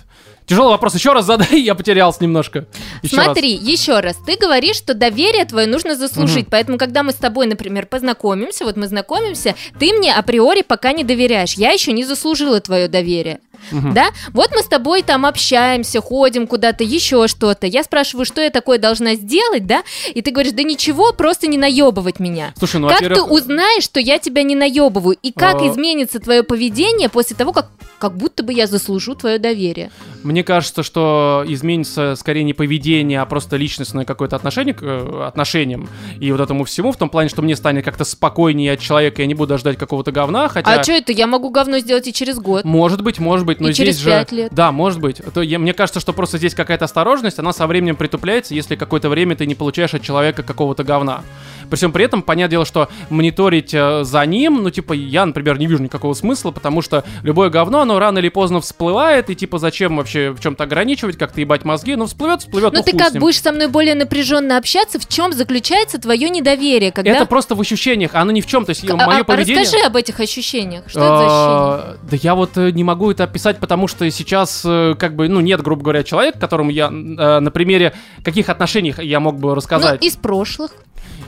Тяжелый 0.45 0.72
вопрос, 0.72 0.94
еще 0.95 1.14
раз 1.14 1.26
задай, 1.26 1.48
я 1.62 1.76
потерялся 1.76 2.22
немножко. 2.24 2.66
Еще 3.02 3.16
раз. 3.16 3.26
Смотри, 3.26 3.54
еще 3.56 4.00
раз, 4.00 4.18
ты 4.26 4.36
говоришь, 4.38 4.76
что 4.76 4.94
доверие 4.94 5.45
твое 5.45 5.68
нужно 5.68 5.95
заслужить, 5.95 6.48
поэтому, 6.50 6.78
когда 6.78 7.04
мы 7.04 7.12
с 7.12 7.16
тобой, 7.16 7.45
например, 7.48 7.86
познакомимся, 7.86 8.66
вот 8.66 8.76
мы 8.76 8.88
знакомимся, 8.88 9.56
ты 9.80 9.94
мне 9.94 10.14
априори 10.14 10.62
пока 10.62 10.91
не 10.91 11.04
доверяешь, 11.04 11.54
я 11.54 11.72
еще 11.72 11.94
не 11.94 12.04
заслужила 12.04 12.60
твое 12.60 12.88
доверие. 12.88 13.40
Мгм. 13.72 13.94
Да? 13.94 14.10
Вот 14.34 14.52
мы 14.53 14.61
с 14.61 14.68
тобой 14.68 15.03
там 15.03 15.26
общаемся, 15.26 16.02
ходим 16.02 16.48
куда-то, 16.48 16.84
еще 16.84 17.27
что-то. 17.27 17.68
Я 17.68 17.84
спрашиваю, 17.84 18.26
что 18.26 18.41
я 18.41 18.49
такое 18.49 18.77
должна 18.77 19.15
сделать, 19.15 19.65
да? 19.65 19.84
И 20.14 20.22
ты 20.22 20.31
говоришь, 20.31 20.53
да 20.53 20.64
ничего, 20.64 21.14
просто 21.14 21.48
не 21.48 21.57
наебывать 21.57 22.19
меня. 22.19 22.53
Слушай, 22.57 22.81
ну, 22.81 22.90
как 22.90 22.99
ты 22.99 23.22
узнаешь, 23.22 23.84
что 23.84 23.99
я 23.99 24.19
тебя 24.19 24.44
не 24.44 24.56
наебываю? 24.56 25.18
И 25.22 25.31
как 25.31 25.61
А. 25.61 25.68
изменится 25.68 26.19
твое 26.19 26.44
поведение 26.44 27.10
после 27.10 27.35
того, 27.35 27.53
как 27.53 27.69
как 28.03 28.17
будто 28.17 28.43
бы 28.43 28.51
я 28.51 28.67
заслужу 28.67 29.15
твое 29.15 29.39
доверие? 29.39 29.89
мне 30.23 30.43
кажется, 30.43 30.84
что 30.84 31.43
изменится 31.47 32.15
скорее 32.15 32.43
не 32.43 32.53
поведение, 32.53 33.21
а 33.21 33.25
просто 33.25 33.57
личностное 33.57 34.05
какое-то 34.05 34.35
отношение 34.35 34.73
к 34.73 34.81
э, 34.81 35.25
отношениям 35.27 35.89
и 36.19 36.31
вот 36.31 36.41
этому 36.41 36.63
всему, 36.63 36.91
в 36.91 36.97
том 36.97 37.09
плане, 37.09 37.30
что 37.30 37.41
мне 37.41 37.55
станет 37.55 37.84
как-то 37.85 38.05
спокойнее 38.05 38.73
от 38.73 38.80
человека, 38.80 39.21
я 39.21 39.27
не 39.27 39.34
буду 39.34 39.57
ждать 39.57 39.77
какого-то 39.77 40.11
говна, 40.11 40.47
хотя... 40.47 40.73
А 40.73 40.84
что 40.84 40.93
это? 40.93 41.11
Я 41.11 41.27
могу 41.27 41.49
говно 41.49 41.80
сделать 41.80 42.07
и 42.07 42.13
через 42.13 42.39
год. 42.39 42.63
Может 42.63 43.01
быть, 43.01 43.19
может 43.19 43.45
быть, 43.45 43.59
но 43.59 43.69
И 43.69 43.73
здесь 43.73 43.88
через 43.88 43.99
же... 43.99 44.09
пять 44.09 44.31
лет. 44.31 44.53
Да, 44.53 44.71
может 44.71 44.99
быть. 44.99 45.21
То 45.34 45.41
я, 45.41 45.59
мне 45.59 45.73
кажется, 45.73 45.99
что 45.99 46.13
просто 46.13 46.38
здесь 46.38 46.55
какая-то 46.55 46.85
осторожность, 46.85 47.39
она 47.39 47.53
со 47.53 47.67
временем 47.67 47.95
притупляется, 47.95 48.53
если 48.53 48.75
какое-то 48.75 49.09
время 49.09 49.35
ты 49.35 49.45
не 49.45 49.55
получаешь 49.55 49.93
от 49.93 50.01
человека 50.01 50.43
какого-то 50.43 50.84
говна. 50.84 51.21
При 51.69 51.77
всем 51.77 51.91
при 51.91 52.05
этом, 52.05 52.21
понятное 52.21 52.51
дело, 52.51 52.65
что 52.65 52.89
мониторить 53.09 53.73
э, 53.73 54.03
за 54.03 54.25
ним, 54.25 54.63
ну, 54.63 54.69
типа, 54.69 54.93
я, 54.93 55.25
например, 55.25 55.57
не 55.59 55.67
вижу 55.67 55.81
никакого 55.81 56.13
смысла, 56.13 56.51
потому 56.51 56.81
что 56.81 57.03
любое 57.23 57.49
говно, 57.49 57.81
оно 57.81 57.93
рано 57.99 58.20
или 58.20 58.30
поздно 58.30 58.61
всплывает, 58.61 59.30
и, 59.30 59.36
типа, 59.36 59.57
зачем 59.57 59.98
вообще 59.98 60.32
в 60.32 60.40
чем-то 60.40 60.64
ограничивать, 60.64 61.18
как-то 61.18 61.41
ебать 61.41 61.64
мозги, 61.65 61.95
ну, 61.95 62.06
всплывет, 62.06 62.41
всплывет, 62.41 62.74
Ну 62.74 62.80
ну, 62.80 62.84
ты 62.86 62.98
как 62.98 63.14
будешь 63.14 63.41
со 63.41 63.52
мной 63.52 63.68
более 63.68 63.95
напряженно 63.95 64.57
общаться? 64.57 64.99
В 64.99 65.07
чем 65.07 65.34
заключается 65.34 65.98
твое 65.99 66.30
недоверие? 66.30 66.91
Когда... 66.91 67.11
Это 67.11 67.26
просто 67.26 67.56
в 67.56 67.61
ощущениях, 67.61 68.15
оно 68.15 68.32
ни 68.32 68.41
в 68.41 68.45
чем. 68.48 68.65
То 68.65 68.72
есть, 68.72 68.90
А- 68.90 68.95
мое 68.95 69.20
а 69.20 69.24
поведение... 69.24 69.64
расскажи 69.64 69.86
об 69.86 69.95
этих 69.95 70.20
ощущениях. 70.20 70.84
Что 70.88 70.99
это 70.99 71.07
за 71.18 71.26
ощущения? 71.26 71.34
А, 71.34 71.98
Да 72.10 72.18
я 72.22 72.36
вот 72.36 72.57
э, 72.57 72.72
не 72.72 72.84
могу 72.84 73.11
это 73.11 73.24
описать, 73.24 73.60
потому 73.60 73.88
что 73.88 74.10
сейчас, 74.11 74.64
э, 74.65 74.95
как 74.98 75.15
бы, 75.15 75.28
ну, 75.30 75.40
нет, 75.41 75.61
грубо 75.61 75.84
говоря, 75.84 76.03
человека, 76.03 76.40
которому 76.40 76.72
я 76.72 76.88
э, 76.88 77.40
на 77.40 77.52
примере 77.52 77.94
каких 78.24 78.49
отношений 78.49 78.94
я 78.99 79.20
мог 79.20 79.38
бы 79.40 79.49
Ну, 79.49 79.56
рассказать 79.56 80.03
из 80.03 80.15
прошлых. 80.15 80.72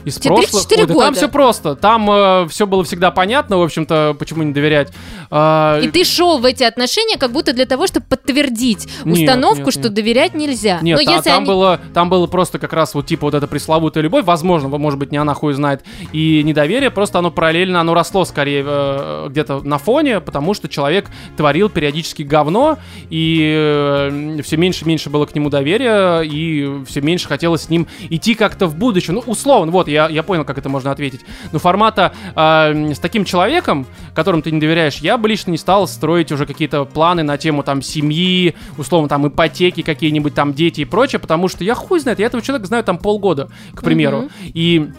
из 0.04 0.16
тебе 0.16 0.34
прошлых. 0.36 0.66
34 0.66 0.82
Ой, 0.82 0.86
да 0.88 0.94
там 0.94 1.02
года. 1.04 1.16
все 1.16 1.28
просто. 1.28 1.74
Там 1.76 2.48
все 2.48 2.66
было 2.66 2.84
всегда 2.84 3.10
понятно, 3.10 3.58
в 3.58 3.62
общем-то, 3.62 4.16
почему 4.18 4.42
не 4.42 4.52
доверять. 4.52 4.92
А, 5.30 5.80
И 5.80 5.88
ты 5.90 6.04
шел 6.04 6.38
в 6.38 6.44
эти 6.44 6.62
отношения 6.62 7.16
как 7.18 7.32
будто 7.32 7.52
для 7.52 7.66
того, 7.66 7.86
чтобы 7.86 8.06
подтвердить 8.08 8.86
Нет, 9.04 9.18
установку, 9.18 9.62
нет, 9.64 9.72
что 9.72 9.82
нет. 9.84 9.94
доверять 9.94 10.34
нельзя. 10.34 10.78
Нет, 10.82 10.98
Но 10.98 11.04
та- 11.04 11.16
если 11.16 11.30
там, 11.30 11.38
они- 11.38 11.46
было, 11.46 11.80
там 11.94 12.08
было 12.10 12.26
просто 12.26 12.58
как 12.58 12.72
раз 12.72 12.94
вот 12.94 13.06
типа 13.06 13.26
вот 13.26 13.34
эта 13.34 13.46
пресловутая 13.46 14.02
любовь, 14.02 14.24
возможно, 14.24 14.68
может 14.68 14.98
быть, 14.98 15.12
не 15.12 15.18
она 15.18 15.34
хуй 15.34 15.52
знает, 15.54 15.82
и 16.12 16.42
недоверие, 16.44 16.90
просто 16.90 17.18
оно 17.18 17.30
параллельно, 17.30 17.80
оно 17.80 17.94
росло 17.94 18.24
скорее 18.24 18.64
э, 18.66 19.26
где-то 19.30 19.60
на 19.62 19.78
фоне, 19.78 20.20
потому 20.20 20.54
что 20.54 20.68
человек 20.68 21.06
творил 21.36 21.68
периодически 21.68 22.22
говно, 22.22 22.78
и 23.10 24.40
все 24.44 24.56
меньше 24.56 24.84
и 24.84 24.88
меньше 24.88 25.10
было 25.10 25.26
к 25.26 25.34
нему 25.34 25.50
доверия, 25.50 26.20
и 26.20 26.84
все 26.86 27.00
меньше 27.00 27.28
хотелось 27.28 27.62
с 27.62 27.68
ним 27.68 27.86
идти 28.10 28.34
как-то 28.34 28.66
в 28.66 28.76
будущее. 28.76 29.14
Ну, 29.14 29.20
условно, 29.26 29.72
вот, 29.72 29.88
я, 29.88 30.08
я 30.08 30.22
понял, 30.22 30.44
как 30.44 30.58
это 30.58 30.68
можно 30.68 30.90
ответить. 30.90 31.20
Но 31.52 31.58
формата 31.58 32.12
э, 32.34 32.92
с 32.94 32.98
таким 32.98 33.24
человеком, 33.24 33.86
которому 34.14 34.42
ты 34.42 34.50
не 34.50 34.60
доверяешь, 34.60 34.96
я 34.98 35.15
бы 35.20 35.28
лично 35.28 35.50
не 35.50 35.58
стал 35.58 35.88
строить 35.88 36.32
уже 36.32 36.46
какие-то 36.46 36.84
планы 36.84 37.22
на 37.22 37.36
тему 37.38 37.62
там 37.62 37.82
семьи, 37.82 38.54
условно 38.78 39.08
там 39.08 39.26
ипотеки 39.28 39.82
какие-нибудь, 39.82 40.34
там 40.34 40.54
дети 40.54 40.82
и 40.82 40.84
прочее, 40.84 41.18
потому 41.18 41.48
что 41.48 41.64
я 41.64 41.74
хуй 41.74 42.00
знает, 42.00 42.18
я 42.18 42.26
этого 42.26 42.42
человека 42.42 42.66
знаю 42.66 42.84
там 42.84 42.98
полгода, 42.98 43.48
к 43.74 43.82
примеру. 43.82 44.22
Мгм. 44.22 44.30
И 44.54 44.90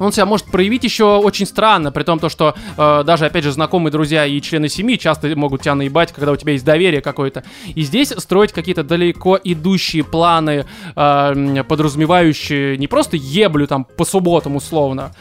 он 0.00 0.12
себя 0.12 0.26
может 0.26 0.46
проявить 0.46 0.82
еще 0.82 1.18
очень 1.18 1.46
странно, 1.46 1.92
при 1.92 2.02
том, 2.02 2.18
то, 2.18 2.28
что 2.28 2.54
э, 2.76 3.02
даже, 3.04 3.26
опять 3.26 3.44
же, 3.44 3.52
знакомые 3.52 3.92
друзья 3.92 4.24
и 4.24 4.40
члены 4.40 4.68
семьи 4.68 4.96
часто 4.96 5.28
могут 5.36 5.62
тебя 5.62 5.74
наебать, 5.74 6.12
когда 6.12 6.32
у 6.32 6.36
тебя 6.36 6.54
есть 6.54 6.64
доверие 6.64 7.02
какое-то. 7.02 7.44
И 7.74 7.82
здесь 7.82 8.08
строить 8.08 8.52
какие-то 8.52 8.82
далеко 8.82 9.38
идущие 9.44 10.02
планы, 10.02 10.64
э, 10.96 11.64
подразумевающие 11.68 12.78
не 12.78 12.86
просто 12.86 13.18
еблю 13.18 13.66
там 13.66 13.84
по 13.84 14.04
субботам 14.06 14.56
условно, 14.56 15.12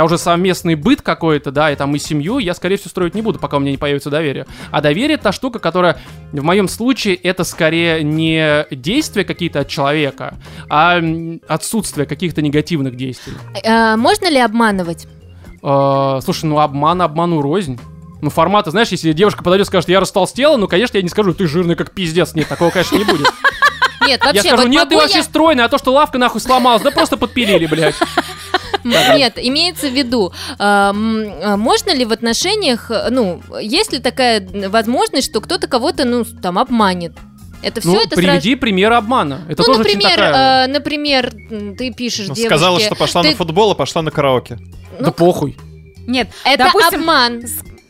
а 0.00 0.04
уже 0.04 0.18
совместный 0.18 0.74
быт 0.74 1.02
какой-то, 1.02 1.50
да, 1.50 1.70
и 1.70 1.76
там 1.76 1.94
и 1.94 1.98
семью, 1.98 2.38
я, 2.38 2.54
скорее 2.54 2.76
всего, 2.76 2.90
строить 2.90 3.14
не 3.14 3.22
буду, 3.22 3.38
пока 3.38 3.56
у 3.56 3.60
меня 3.60 3.70
не 3.72 3.76
появится 3.78 4.10
доверие. 4.10 4.46
А 4.70 4.80
доверие 4.80 5.16
та 5.16 5.32
штука, 5.32 5.58
которая 5.58 5.98
в 6.32 6.42
моем 6.42 6.68
случае 6.68 7.14
это 7.14 7.44
скорее 7.44 8.02
не 8.02 8.66
действия 8.70 9.24
какие-то 9.24 9.60
от 9.60 9.68
человека, 9.68 10.34
а 10.68 11.00
отсутствие 11.48 12.06
каких-то 12.06 12.42
негативных 12.42 12.96
действий. 12.96 13.34
А, 13.64 13.96
можно 13.96 14.28
ли 14.28 14.38
обманывать? 14.38 15.06
Э, 15.62 16.20
слушай, 16.22 16.44
ну 16.44 16.58
обман 16.60 17.02
обману 17.02 17.40
рознь. 17.40 17.78
Ну, 18.22 18.30
формата, 18.30 18.70
знаешь, 18.70 18.88
если 18.88 19.12
девушка 19.12 19.44
подойдет 19.44 19.66
и 19.66 19.68
скажет, 19.68 19.88
я 19.90 20.00
растолстела, 20.00 20.56
ну, 20.56 20.68
конечно, 20.68 20.96
я 20.96 21.02
не 21.02 21.08
скажу, 21.08 21.34
ты 21.34 21.46
жирный 21.46 21.74
как 21.74 21.90
пиздец. 21.92 22.34
Нет, 22.34 22.48
такого, 22.48 22.70
конечно, 22.70 22.96
не 22.96 23.04
будет. 23.04 23.28
Нет, 24.06 24.20
Я 24.20 24.26
вообще, 24.26 24.48
скажу, 24.48 24.62
вот 24.62 24.68
нет, 24.70 24.88
ты 24.88 24.96
вообще 24.96 25.18
я- 25.18 25.24
стройная, 25.24 25.64
а 25.64 25.68
то, 25.68 25.78
что 25.78 25.92
лавка 25.92 26.16
нахуй 26.18 26.40
сломалась, 26.40 26.82
да 26.82 26.90
просто 26.90 27.16
подпилили, 27.16 27.66
блядь. 27.66 27.94
Нет, 28.86 29.34
имеется 29.36 29.88
в 29.88 29.92
виду, 29.92 30.32
а, 30.58 30.92
можно 30.92 31.94
ли 31.94 32.04
в 32.04 32.12
отношениях, 32.12 32.90
ну, 33.10 33.40
есть 33.60 33.92
ли 33.92 33.98
такая 33.98 34.46
возможность, 34.68 35.30
что 35.30 35.40
кто-то 35.40 35.66
кого-то, 35.68 36.04
ну, 36.04 36.24
там, 36.24 36.58
обманет? 36.58 37.12
Это 37.62 37.80
все 37.80 37.90
Ну, 37.90 38.00
это 38.00 38.14
приведи 38.16 38.54
пример 38.54 38.92
обмана. 38.92 39.40
Это 39.48 39.62
Ну, 39.62 39.66
тоже 39.66 39.80
очень 39.80 39.94
например, 39.94 40.16
такая... 40.16 40.66
э, 40.66 40.72
например, 40.72 41.32
ты 41.76 41.92
пишешь 41.92 42.28
Ну, 42.28 42.34
девушке... 42.34 42.48
Сказала, 42.48 42.80
что 42.80 42.94
пошла 42.94 43.22
ты- 43.22 43.30
на 43.30 43.36
футбол, 43.36 43.70
а 43.72 43.74
пошла 43.74 44.02
на 44.02 44.10
караоке. 44.10 44.58
Да 45.00 45.10
похуй. 45.10 45.56
Нет, 46.06 46.28
Это 46.44 46.64
допустим, 46.64 47.00
обман. 47.00 47.42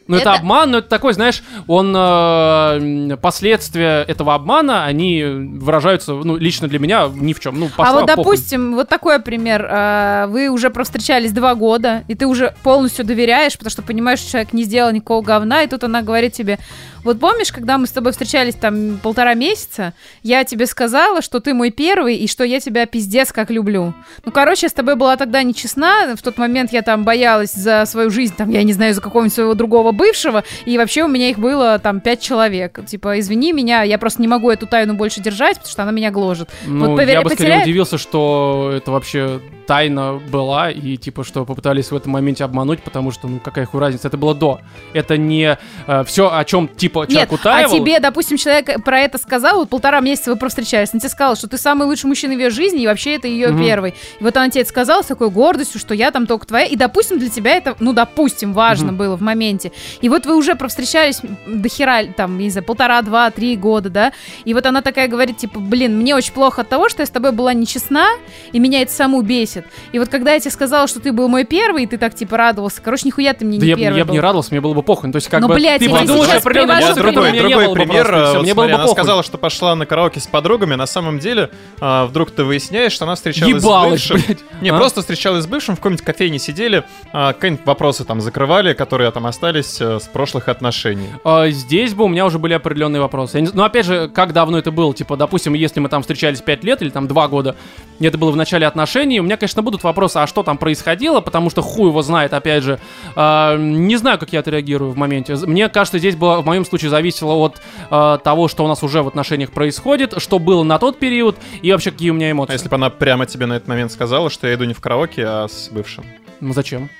Ну, 0.09 0.16
это... 0.16 0.31
Это- 0.31 0.39
обман, 0.41 0.70
но 0.70 0.78
это 0.78 0.89
такой, 0.89 1.12
знаешь, 1.15 1.43
он... 1.66 1.95
э, 1.97 3.16
последствия 3.20 4.03
этого 4.07 4.35
обмана, 4.35 4.85
они 4.85 5.23
выражаются, 5.24 6.12
ну, 6.15 6.37
лично 6.37 6.69
для 6.69 6.78
меня 6.78 7.11
ни 7.15 7.33
в 7.33 7.41
чем. 7.41 7.59
Ну, 7.59 7.66
А 7.66 7.77
пошла, 7.77 8.01
вот, 8.01 8.07
похуй. 8.07 8.16
допустим, 8.24 8.74
вот 8.74 8.89
такой 8.89 9.20
пример. 9.20 9.66
э, 9.69 10.27
Вы 10.28 10.49
уже 10.49 10.70
провстречались 10.70 11.33
два 11.33 11.55
года, 11.55 12.05
и 12.09 12.15
ты 12.15 12.27
уже 12.27 12.55
полностью 12.62 13.05
доверяешь, 13.05 13.57
потому 13.57 13.70
что 13.70 13.83
понимаешь, 13.83 14.20
что 14.20 14.31
человек 14.33 14.53
не 14.53 14.65
сделал 14.65 14.93
никакого 14.93 15.23
говна, 15.23 15.62
и 15.62 15.69
тут 15.69 15.85
она 15.85 16.03
говорит 16.03 16.33
тебе, 16.33 16.59
вот 17.07 17.19
помнишь, 17.20 17.51
когда 17.53 17.78
мы 17.78 17.87
с 17.87 17.91
тобой 17.91 18.12
встречались 18.12 18.55
там 18.55 18.99
полтора 19.03 19.35
месяца, 19.35 19.95
я 20.23 20.45
тебе 20.45 20.66
сказала, 20.66 21.23
что 21.23 21.41
ты 21.41 21.55
мой 21.55 21.70
первый, 21.70 22.16
и 22.16 22.28
что 22.28 22.45
я 22.45 22.61
тебя 22.61 22.85
пиздец 22.87 23.33
как 23.33 23.51
люблю. 23.51 23.95
Ну, 24.24 24.33
короче, 24.33 24.66
я 24.66 24.69
с 24.69 24.73
тобой 24.74 24.97
была 24.97 25.16
тогда 25.16 25.43
нечестна, 25.43 26.15
в 26.16 26.23
тот 26.23 26.37
момент 26.39 26.73
я 26.73 26.83
там 26.83 27.05
боялась 27.05 27.53
за 27.53 27.87
свою 27.87 28.11
жизнь, 28.11 28.35
там, 28.37 28.51
я 28.51 28.62
не 28.62 28.73
знаю, 28.73 28.93
за 28.95 29.01
какого-нибудь 29.01 29.33
своего 29.35 29.55
другого 29.55 29.93
бывшего, 29.93 30.45
и 30.66 30.77
вообще 30.77 31.05
у 31.05 31.09
меня 31.09 31.31
их 31.31 31.39
было 31.39 31.78
там 31.78 32.01
пять 32.01 32.20
человек. 32.20 32.78
Типа, 32.87 33.19
извини 33.19 33.53
меня, 33.53 33.83
я 33.83 33.99
просто 33.99 34.20
не 34.20 34.28
могу 34.28 34.51
эту 34.51 34.66
тайну 34.66 34.95
больше 34.95 35.20
держать, 35.23 35.57
потому 35.57 35.70
что 35.70 35.83
она 35.83 35.93
меня 35.93 36.11
гложет. 36.11 36.51
Ну, 36.66 36.91
Вот 36.91 36.97
поверь- 36.97 37.15
я 37.15 37.23
бы 37.23 37.31
скорее 37.31 37.49
потеряет- 37.51 37.65
удивился, 37.65 37.99
что 37.99 38.73
это 38.77 38.91
вообще 38.91 39.41
тайна 39.66 40.20
была, 40.31 40.70
и 40.70 40.97
типа, 40.97 41.24
что 41.24 41.45
попытались 41.45 41.91
в 41.91 41.97
этом 41.97 42.12
моменте 42.12 42.45
обмануть, 42.45 42.83
потому 42.83 43.11
что, 43.11 43.27
ну, 43.28 43.41
какая 43.41 43.66
хуй 43.66 43.81
разница, 43.81 44.09
это 44.09 44.16
было 44.16 44.35
до. 44.35 44.61
Это 44.93 45.16
не 45.16 45.59
все, 46.05 46.33
о 46.33 46.45
чем, 46.45 46.69
типа, 46.69 46.95
человек 47.05 47.31
Нет, 47.31 47.40
утаивал. 47.40 47.74
а 47.74 47.78
тебе, 47.78 48.01
допустим, 48.01 48.36
человек 48.36 48.82
про 48.85 49.01
это 49.01 49.18
сказал, 49.18 49.59
вот 49.59 49.68
полтора 49.68 50.01
месяца 50.01 50.31
вы 50.31 50.36
провстречались, 50.36 50.90
он 50.94 51.01
тебе 51.01 51.10
сказал, 51.10 51.36
что 51.36 51.48
ты 51.48 51.59
самый 51.59 51.86
лучший 51.86 52.06
мужчина 52.06 52.35
в 52.35 52.39
ее 52.39 52.51
жизни, 52.51 52.82
и 52.82 52.86
вообще 52.86 53.16
это 53.16 53.28
ее 53.28 53.48
Мгм. 53.48 53.62
первый. 53.64 53.94
И 54.20 54.24
вот 54.24 54.36
она 54.36 54.48
тебе 54.48 54.62
это 54.62 54.70
сказала 54.70 55.02
с 55.02 55.06
такой 55.06 55.31
гордостью, 55.31 55.78
что 55.81 55.94
я 55.94 56.10
там 56.10 56.27
только 56.27 56.47
твоя, 56.47 56.64
и, 56.66 56.77
допустим, 56.77 57.18
для 57.18 57.28
тебя 57.28 57.56
это, 57.56 57.77
ну, 57.81 57.93
допустим, 57.93 58.52
важно 58.52 58.89
Мгм. 58.89 58.97
было 58.97 59.16
в 59.16 59.23
моменте. 59.23 59.73
И 60.01 60.09
вот 60.09 60.27
вы 60.27 60.36
уже 60.36 60.55
провстречались 60.55 61.20
до 61.47 61.68
хера, 61.68 62.05
там, 62.16 62.39
не 62.39 62.51
знаю, 62.51 62.64
полтора, 62.64 63.02
два, 63.02 63.31
три 63.31 63.56
года, 63.56 63.90
да, 63.90 64.12
и 64.44 64.55
вот 64.55 64.64
она 64.66 64.81
такая 64.82 65.09
говорит, 65.09 65.36
типа, 65.39 65.60
блин, 65.60 65.98
мне 65.98 66.14
очень 66.14 66.32
плохо 66.32 66.62
от 66.62 66.68
того, 66.68 66.89
что 66.89 67.02
я 67.02 67.06
с 67.06 67.10
тобой 67.10 67.32
была 67.32 67.52
нечестна, 67.52 68.06
и 68.52 68.59
меня 68.59 68.82
это 68.82 68.93
саму 68.93 69.20
бесит. 69.23 69.66
И 69.93 69.98
вот 69.98 70.09
когда 70.09 70.32
я 70.32 70.40
тебе 70.40 70.51
сказала, 70.51 70.86
что 70.86 71.01
ты 71.01 71.12
был 71.12 71.28
мой 71.28 71.44
первый, 71.44 71.85
и 71.85 71.86
ты 71.86 71.98
так, 71.98 72.14
типа, 72.14 72.36
радовался, 72.36 72.81
короче, 72.82 73.02
нихуя 73.06 73.32
ты 73.35 73.44
мне 73.44 73.59
Да 73.59 73.64
не 73.66 73.70
я, 73.70 73.77
первый 73.77 73.98
я 73.98 74.05
бы 74.05 74.12
не 74.12 74.18
был. 74.18 74.23
радовался, 74.23 74.51
мне 74.52 74.60
было 74.60 74.74
бы 74.74 74.82
похуй. 74.82 75.09
Ну, 75.09 75.12
То 75.12 75.16
есть, 75.16 75.28
как 75.28 75.40
Ну, 75.40 75.48
бы, 75.48 75.55
блядь, 75.55 75.78
ты 75.78 75.85
я 75.86 75.90
сейчас 75.90 76.10
определенную 76.10 76.44
привожу 76.44 76.76
у 76.81 76.94
другой, 76.94 77.32
другой 77.39 77.65
было 77.66 77.74
бы 77.74 77.74
пример. 77.74 78.07
просто, 78.07 78.16
э, 78.27 78.32
вот 78.35 78.43
Мне 78.43 78.55
было 78.55 78.65
смотри, 78.65 78.73
бы 78.77 78.82
она 78.82 78.89
сказала, 78.89 79.23
что 79.23 79.39
пошла 79.39 79.74
на 79.74 79.86
караоке 79.86 80.20
с 80.20 80.27
подругами, 80.27 80.74
на 80.74 80.86
самом 80.86 81.19
деле 81.19 81.51
а, 81.81 82.07
вдруг 82.07 82.31
ты 82.31 82.44
выясняешь, 82.44 82.93
что 82.93 83.05
она 83.05 83.15
встречалась 83.15 83.62
Ебалась, 83.62 84.03
с 84.03 84.11
бывшим. 84.11 84.27
блядь. 84.27 84.62
Не, 84.62 84.70
А? 84.70 84.77
просто 84.77 85.01
встречалась 85.01 85.44
с 85.44 85.47
бывшим, 85.47 85.74
в 85.74 85.78
какой-нибудь 85.78 86.05
кофейне 86.05 86.39
сидели, 86.39 86.85
а, 87.12 87.32
какие-нибудь 87.32 87.66
вопросы 87.66 88.05
там 88.05 88.20
закрывали, 88.20 88.73
которые 88.74 89.11
там 89.11 89.27
остались 89.27 89.81
э, 89.81 89.98
с 90.01 90.05
прошлых 90.05 90.48
отношений. 90.48 91.09
А, 91.24 91.48
Здесь 91.48 91.94
бы 91.94 92.05
у 92.05 92.09
меня 92.09 92.27
уже 92.27 92.39
были 92.39 92.53
определенные 92.55 93.01
вопросы. 93.01 93.39
Я 93.39 93.40
не 93.43 93.47
з- 93.48 93.53
Ну, 93.55 93.62
опять 93.65 93.86
же, 93.86 94.09
как 94.09 94.32
давно 94.32 94.59
это 94.59 94.70
было? 94.70 94.93
Типа, 94.94 95.16
допустим, 95.16 95.55
если 95.55 95.81
мы 95.81 95.89
там 95.89 96.03
встречались 96.03 96.40
5 96.40 96.65
лет 96.65 96.82
или 96.82 96.90
там 96.90 97.09
2 97.09 97.28
года, 97.28 97.57
это 98.01 98.19
было 98.19 98.31
в 98.31 98.36
начале 98.36 98.66
отношений, 98.66 99.20
у 99.20 99.23
меня, 99.23 99.36
конечно, 99.39 99.62
будут 99.62 99.82
вопросы, 99.85 100.19
а 100.19 100.27
что 100.27 100.43
там 100.43 100.59
происходило, 100.59 101.20
потому 101.20 101.48
что 101.51 101.62
хуй 101.62 101.89
его 101.89 102.03
знает, 102.03 102.32
опять 102.35 102.62
же. 102.62 102.78
А, 103.15 103.57
Не 103.57 103.97
знаю, 103.97 104.19
как 104.19 104.32
я 104.32 104.40
отреагирую 104.40 104.90
в 104.90 104.97
моменте. 104.97 105.35
Мне 105.47 105.69
кажется, 105.69 105.98
здесь 105.98 106.15
было, 106.16 106.40
в 106.43 106.47
моем 106.47 106.65
случае 106.68 106.90
зависело 106.90 107.34
от 107.34 107.60
а, 107.90 108.18
того, 108.18 108.48
что 108.48 108.64
у 108.64 108.68
нас 108.68 108.82
уже 108.82 109.02
в 109.02 109.09
отношениях 109.09 109.51
происходит, 109.51 110.14
что 110.18 110.38
было 110.38 110.62
на 110.62 110.78
тот 110.78 110.98
период, 110.98 111.36
и 111.62 111.72
вообще 111.72 111.90
какие 111.90 112.10
у 112.10 112.14
меня 112.14 112.28
А 112.28 112.30
эмоции. 112.32 112.52
если 112.52 112.68
бы 112.68 112.76
она 112.76 112.90
прямо 112.90 113.26
тебе 113.26 113.47
на 113.47 113.55
этот 113.55 113.68
момент 113.68 113.93
сказала, 113.93 114.30
что 114.30 114.47
я 114.47 114.55
иду 114.55 114.64
не 114.64 114.74
в 114.74 114.80
караоке, 114.80 115.24
а 115.26 115.48
с 115.48 115.68
бывшим? 115.70 116.05
Ну, 116.40 116.52
зачем? 116.52 116.90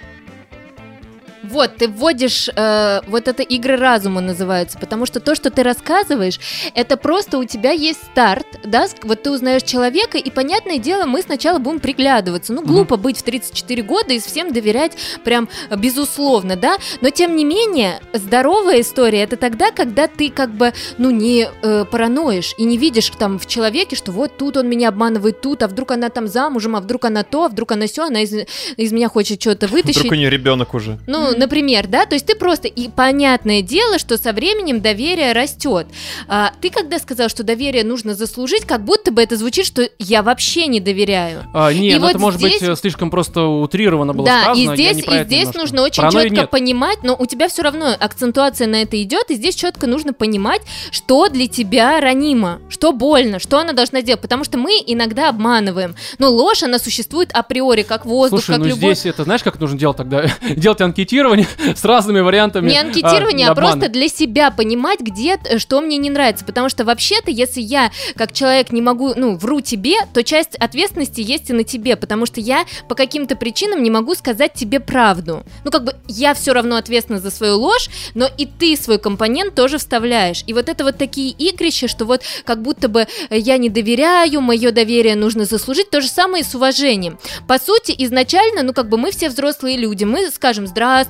Вот, 1.51 1.77
ты 1.77 1.89
вводишь, 1.89 2.49
э, 2.55 3.01
вот 3.07 3.29
это 3.29 3.43
игры 3.43 3.77
разума 3.77 4.21
называются, 4.21 4.79
потому 4.79 5.07
что 5.07 5.21
то, 5.21 5.35
что 5.35 5.51
ты 5.51 5.63
рассказываешь, 5.63 6.41
это 6.75 6.97
просто 6.97 7.39
у 7.39 7.45
тебя 7.45 7.73
есть 7.73 8.03
старт, 8.03 8.47
да, 8.65 8.87
вот 9.03 9.23
ты 9.23 9.31
узнаешь 9.31 9.63
человека, 9.63 10.19
и, 10.19 10.31
понятное 10.31 10.79
дело, 10.79 11.05
мы 11.07 11.23
сначала 11.23 11.59
будем 11.59 11.81
приглядываться. 11.81 12.53
Ну, 12.53 12.63
глупо 12.63 12.97
быть 12.97 13.19
в 13.19 13.23
34 13.23 13.83
года 13.83 14.15
и 14.15 14.19
всем 14.19 14.53
доверять 14.53 14.97
прям 15.25 15.49
э, 15.71 15.77
безусловно, 15.77 16.57
да, 16.57 16.77
но, 17.01 17.11
тем 17.11 17.37
не 17.37 17.45
менее, 17.45 18.01
здоровая 18.13 18.81
история, 18.81 19.23
это 19.23 19.37
тогда, 19.37 19.71
когда 19.71 20.09
ты 20.09 20.31
как 20.31 20.51
бы, 20.51 20.73
ну, 20.99 21.11
не 21.11 21.49
э, 21.63 21.85
параноишь 21.91 22.55
и 22.59 22.65
не 22.65 22.79
видишь 22.79 23.11
там 23.19 23.39
в 23.39 23.47
человеке, 23.47 23.97
что 23.97 24.13
вот 24.13 24.37
тут 24.37 24.57
он 24.57 24.69
меня 24.69 24.89
обманывает, 24.89 25.41
тут, 25.41 25.63
а 25.63 25.69
вдруг 25.69 25.93
она 25.93 26.09
там 26.09 26.27
замужем, 26.27 26.77
а 26.77 26.81
вдруг 26.81 27.05
она 27.05 27.23
то, 27.23 27.45
а 27.45 27.49
вдруг 27.49 27.73
она 27.73 27.87
все, 27.87 28.05
она 28.05 28.23
из, 28.23 28.35
из 28.77 28.93
меня 28.93 29.09
хочет 29.09 29.41
что-то 29.41 29.67
вытащить. 29.67 29.99
Вдруг 30.01 30.13
у 30.13 30.17
нее 30.17 30.31
ребенок 30.31 30.75
уже. 30.75 30.99
Ну, 31.07 31.36
например, 31.37 31.87
да, 31.87 32.07
то 32.07 32.15
есть 32.15 32.27
ты 32.27 32.35
просто, 32.35 32.69
и 32.69 32.89
понятное 32.89 33.63
дело, 33.63 33.99
что 33.99 34.17
со 34.19 34.33
временем 34.33 34.81
доверие 34.81 35.33
растет. 35.33 35.87
А, 36.29 36.53
ты 36.61 36.71
когда 36.71 36.99
сказал, 36.99 37.29
что 37.29 37.43
доверие 37.43 37.85
нужно 37.85 38.15
заслужить, 38.15 38.65
как 38.65 38.85
будто 38.85 39.11
бы 39.13 39.23
это 39.23 39.37
звучит, 39.37 39.67
что 39.67 39.89
я 39.99 40.23
вообще 40.23 40.67
не 40.67 40.81
доверяю. 40.81 41.45
А, 41.55 41.73
не, 41.73 41.91
И 41.91 41.95
ну 41.95 42.01
вот 42.01 42.11
это 42.11 42.19
может 42.19 42.41
здесь- 42.41 42.61
быть 42.61 42.63
э, 42.71 42.77
слишком 42.77 43.11
просто 43.11 43.43
утрированно 43.45 44.13
было 44.15 44.27
да, 44.27 44.43
сказано. 44.43 44.61
и 44.63 44.67
я 44.67 44.75
здесь, 44.93 44.97
и 45.05 45.25
здесь 45.25 45.39
немножко. 45.41 45.59
нужно 45.61 45.83
очень 45.83 46.03
Паранойи 46.03 46.29
четко 46.29 46.41
нет. 46.43 46.51
понимать, 46.51 46.99
но 47.03 47.17
у 47.19 47.27
тебя 47.27 47.49
все 47.49 47.63
равно 47.63 47.95
акцентуация 47.99 48.67
на 48.67 48.83
это 48.83 49.01
идет, 49.03 49.31
и 49.31 49.35
здесь 49.35 49.55
четко 49.55 49.87
нужно 49.87 50.13
понимать, 50.13 50.63
что 50.91 51.29
для 51.29 51.47
тебя 51.47 52.01
ранимо, 52.01 52.61
что 52.69 52.93
больно, 52.93 53.39
что 53.39 53.59
она 53.59 53.73
должна 53.73 54.03
делать, 54.03 54.21
потому 54.21 54.45
что 54.45 54.59
мы 54.59 54.73
иногда 54.87 55.29
обманываем. 55.29 55.95
Но 56.19 56.31
ложь, 56.31 56.63
она 56.63 56.79
существует 56.79 57.31
априори, 57.33 57.83
как 57.83 58.07
воздух, 58.07 58.41
Слушай, 58.41 58.57
как 58.57 58.59
ну 58.61 58.65
любовь. 58.67 58.99
здесь 58.99 59.07
это 59.07 59.25
знаешь, 59.25 59.43
как 59.43 59.59
нужно 59.61 59.79
делать 59.79 59.97
тогда? 59.97 60.27
делать 60.57 60.81
анкетирование 60.81 61.26
с 61.77 61.85
разными 61.85 62.21
вариантами. 62.21 62.71
Не 62.71 62.79
анкетирование, 62.79 63.49
а, 63.49 63.53
обмана. 63.53 63.73
просто 63.73 63.89
для 63.89 64.09
себя 64.09 64.51
понимать, 64.51 65.01
где, 65.01 65.39
что 65.59 65.81
мне 65.81 65.97
не 65.99 66.11
нравится. 66.11 66.45
Потому 66.45 66.69
что 66.69 66.85
вообще-то, 66.85 67.31
если 67.31 67.61
я, 67.61 67.91
как 68.17 68.33
человек, 68.33 68.73
не 68.73 68.83
могу, 68.83 69.15
ну, 69.17 69.37
вру 69.37 69.61
тебе, 69.61 69.95
то 70.13 70.23
часть 70.23 70.55
ответственности 70.57 71.21
есть 71.21 71.51
и 71.51 71.53
на 71.53 71.65
тебе. 71.65 71.97
Потому 71.97 72.27
что 72.27 72.41
я 72.41 72.65
по 72.89 72.95
каким-то 72.95 73.37
причинам 73.37 73.83
не 73.83 73.91
могу 73.91 74.15
сказать 74.15 74.53
тебе 74.55 74.81
правду. 74.81 75.45
Ну, 75.65 75.71
как 75.71 75.85
бы 75.85 75.97
я 76.09 76.35
все 76.35 76.53
равно 76.53 76.77
ответственна 76.77 77.21
за 77.21 77.31
свою 77.31 77.59
ложь, 77.59 77.89
но 78.15 78.29
и 78.39 78.47
ты 78.47 78.77
свой 78.77 78.99
компонент 78.99 79.55
тоже 79.55 79.79
вставляешь. 79.79 80.45
И 80.47 80.53
вот 80.53 80.69
это 80.69 80.85
вот 80.85 80.97
такие 80.97 81.31
игрища, 81.31 81.89
что 81.89 82.05
вот 82.05 82.23
как 82.45 82.63
будто 82.63 82.89
бы 82.89 83.07
э, 83.31 83.39
я 83.39 83.59
не 83.59 83.69
доверяю, 83.69 84.41
мое 84.41 84.71
доверие 84.71 85.17
нужно 85.17 85.45
заслужить. 85.45 85.91
То 85.91 86.01
же 86.01 86.09
самое 86.09 86.43
и 86.43 86.47
с 86.47 86.55
уважением. 86.55 87.19
По 87.49 87.59
сути, 87.59 87.95
изначально, 87.99 88.63
ну, 88.63 88.73
как 88.73 88.89
бы 88.89 88.99
мы 88.99 89.11
все 89.11 89.29
взрослые 89.29 89.77
люди, 89.77 90.05
мы 90.05 90.31
скажем 90.31 90.67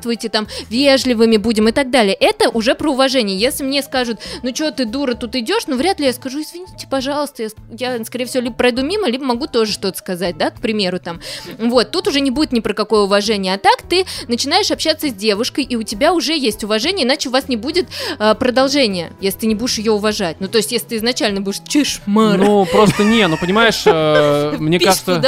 здравствуйте, 0.06 0.28
там, 0.28 0.46
вежливыми 0.70 1.36
будем 1.36 1.68
и 1.68 1.72
так 1.72 1.90
далее. 1.90 2.14
Это 2.14 2.48
уже 2.50 2.74
про 2.74 2.90
уважение. 2.90 3.36
Если 3.36 3.64
мне 3.64 3.82
скажут, 3.82 4.20
ну, 4.42 4.54
что 4.54 4.70
ты, 4.70 4.84
дура, 4.84 5.14
тут 5.14 5.34
идешь, 5.34 5.66
ну, 5.66 5.76
вряд 5.76 5.98
ли 5.98 6.06
я 6.06 6.12
скажу, 6.12 6.40
извините, 6.40 6.86
пожалуйста, 6.88 7.42
я, 7.42 7.96
я, 7.96 8.04
скорее 8.04 8.26
всего, 8.26 8.44
либо 8.44 8.54
пройду 8.54 8.82
мимо, 8.82 9.08
либо 9.08 9.24
могу 9.24 9.46
тоже 9.48 9.72
что-то 9.72 9.98
сказать, 9.98 10.38
да, 10.38 10.50
к 10.50 10.60
примеру, 10.60 11.00
там. 11.00 11.20
Вот, 11.58 11.90
тут 11.90 12.06
уже 12.06 12.20
не 12.20 12.30
будет 12.30 12.52
ни 12.52 12.60
про 12.60 12.72
какое 12.72 13.00
уважение. 13.00 13.54
А 13.54 13.58
так 13.58 13.82
ты 13.82 14.06
начинаешь 14.28 14.70
общаться 14.70 15.08
с 15.08 15.12
девушкой, 15.12 15.64
и 15.64 15.74
у 15.74 15.82
тебя 15.82 16.12
уже 16.12 16.36
есть 16.36 16.62
уважение, 16.62 17.04
иначе 17.04 17.28
у 17.28 17.32
вас 17.32 17.48
не 17.48 17.56
будет 17.56 17.88
э, 18.18 18.34
продолжения, 18.36 19.12
если 19.20 19.40
ты 19.40 19.46
не 19.46 19.56
будешь 19.56 19.78
ее 19.78 19.92
уважать. 19.92 20.36
Ну, 20.38 20.46
то 20.46 20.58
есть, 20.58 20.70
если 20.70 20.86
ты 20.86 20.96
изначально 20.96 21.40
будешь 21.40 21.60
чешмар, 21.66 22.38
Ну, 22.38 22.64
просто 22.66 23.02
не, 23.02 23.26
ну 23.26 23.36
понимаешь, 23.36 23.82
э, 23.86 24.56
мне 24.58 24.78
кажется, 24.78 25.20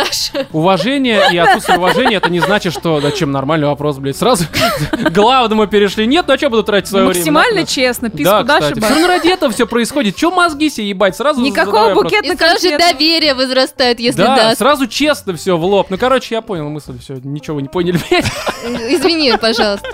уважение 0.52 1.22
и 1.32 1.36
отсутствие 1.36 1.78
уважения, 1.78 2.16
это 2.16 2.30
не 2.30 2.40
значит, 2.40 2.72
что, 2.72 3.00
да 3.00 3.10
чем 3.10 3.32
нормальный 3.32 3.66
вопрос, 3.66 3.98
блядь, 3.98 4.16
сразу 4.16 4.44
главному 5.10 5.66
перешли. 5.66 6.06
Нет, 6.06 6.24
ну 6.28 6.34
а 6.34 6.38
что 6.38 6.50
буду 6.50 6.62
тратить 6.62 6.88
свое 6.88 7.04
время? 7.06 7.18
Максимально 7.18 7.66
честно, 7.66 8.10
писку 8.10 8.24
Да, 8.24 8.42
дашь 8.42 8.70
и 8.70 8.74
кстати. 8.74 8.80
бах. 8.80 8.90
Все 8.90 9.00
равно 9.00 9.08
ради 9.08 9.28
этого 9.28 9.52
все 9.52 9.66
происходит. 9.66 10.16
Че 10.16 10.30
мозги 10.30 10.70
себе 10.70 10.88
ебать? 10.88 11.16
Сразу 11.16 11.40
Никакого 11.40 11.94
букета 11.94 12.26
И 12.32 12.36
сразу 12.36 12.68
же 12.68 12.78
доверие 12.78 13.34
возрастает, 13.34 14.00
если 14.00 14.22
Да, 14.22 14.36
даст. 14.36 14.58
сразу 14.58 14.86
честно 14.86 15.34
все 15.36 15.56
в 15.56 15.64
лоб. 15.64 15.88
Ну, 15.90 15.98
короче, 15.98 16.34
я 16.34 16.42
понял 16.42 16.68
мысль, 16.68 16.98
все, 17.00 17.14
ничего 17.22 17.56
вы 17.56 17.62
не 17.62 17.68
поняли. 17.68 17.98
блядь. 18.10 18.24
Извини, 18.90 19.32
пожалуйста. 19.40 19.88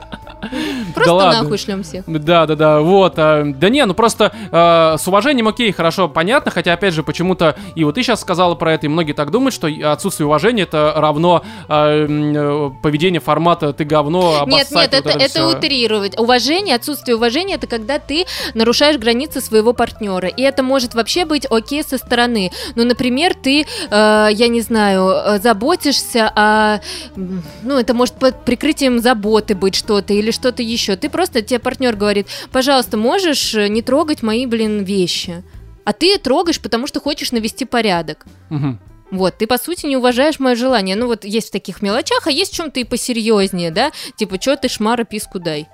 Просто 0.95 1.13
ладно. 1.13 1.43
нахуй 1.43 1.59
шлем 1.59 1.83
всех. 1.83 2.05
Да, 2.07 2.47
да, 2.47 2.55
да, 2.55 2.81
вот. 2.81 3.15
а, 3.17 3.45
да 3.45 3.69
не, 3.69 3.85
ну 3.85 3.95
просто 3.95 4.33
а, 4.51 4.97
с 4.99 5.07
уважением, 5.07 5.49
окей, 5.49 5.73
хорошо, 5.73 6.09
понятно, 6.09 6.51
хотя, 6.51 6.73
опять 6.73 6.95
же, 6.95 7.03
почему-то, 7.03 7.57
и 7.75 7.85
вот 7.85 7.95
ты 7.95 8.03
сейчас 8.03 8.21
сказала 8.21 8.55
про 8.55 8.75
это, 8.75 8.87
и 8.87 8.89
многие 8.89 9.13
так 9.13 9.31
думают, 9.31 9.55
что 9.55 9.69
отсутствие 9.85 10.27
уважения 10.27 10.63
это 10.63 10.95
равно 10.97 11.43
а, 11.69 12.07
э, 12.07 12.71
поведение 12.83 13.21
формата 13.21 13.73
«ты 13.73 13.85
говно», 13.85 14.33
Нет, 14.33 14.43
обоссать, 14.43 14.93
нет, 14.93 15.05
вот 15.05 15.15
это, 15.15 15.19
это 15.19 15.29
всё. 15.31 15.57
утрировать. 15.57 16.19
Уважение, 16.19 16.77
отсутствие 16.77 17.17
уважения 17.17 17.55
это 17.55 17.67
когда 17.67 17.99
ты 17.99 18.25
нарушаешь 18.55 18.99
границы 18.99 19.41
своего 19.41 19.73
партнера. 19.73 20.29
И 20.29 20.43
это 20.43 20.63
может 20.63 20.95
вообще 20.95 21.25
быть 21.25 21.47
окей 21.49 21.83
со 21.83 21.99
стороны. 21.99 22.51
Ну, 22.75 22.85
например, 22.85 23.35
ты, 23.35 23.63
э, 23.63 24.29
я 24.33 24.49
не 24.49 24.61
знаю, 24.61 25.11
э, 25.11 25.39
заботишься 25.39 26.33
о. 26.35 26.81
Ну, 27.17 27.79
это 27.79 27.95
может 27.95 28.15
под 28.15 28.45
прикрытием 28.45 28.99
заботы 29.01 29.55
быть 29.55 29.75
что-то 29.75 30.13
или 30.13 30.31
что-то 30.35 30.63
еще. 30.63 30.97
Ты 30.97 31.09
просто, 31.09 31.43
тебе 31.43 31.59
партнер 31.59 31.97
говорит, 31.97 32.27
пожалуйста, 32.53 32.97
можешь 32.97 33.55
э, 33.55 33.69
не 33.69 33.81
трогать 33.83 34.23
мои, 34.23 34.47
блин, 34.47 34.85
вещи. 34.85 35.43
А 35.85 35.93
ты 35.93 36.19
трогаешь, 36.19 36.61
потому 36.61 36.87
что 36.87 37.01
хочешь 37.01 37.33
навести 37.33 37.65
порядок. 37.65 38.27
Мгм. 38.51 38.81
Вот, 39.11 39.39
ты, 39.39 39.47
по 39.47 39.59
сути, 39.59 39.87
не 39.87 39.97
уважаешь 39.97 40.39
мое 40.41 40.55
желание. 40.57 40.97
Ну, 40.97 41.07
вот 41.07 41.25
есть 41.25 41.49
в 41.49 41.53
таких 41.53 41.83
мелочах, 41.83 42.27
а 42.27 42.31
есть 42.31 42.53
в 42.53 42.57
чем-то 42.57 42.81
и 42.81 42.85
посерьезнее, 42.85 43.71
да? 43.71 43.93
Типа, 44.17 44.41
что 44.41 44.57
ты 44.57 44.69
шмара 44.69 45.05
писку 45.05 45.39
дай? 45.39 45.69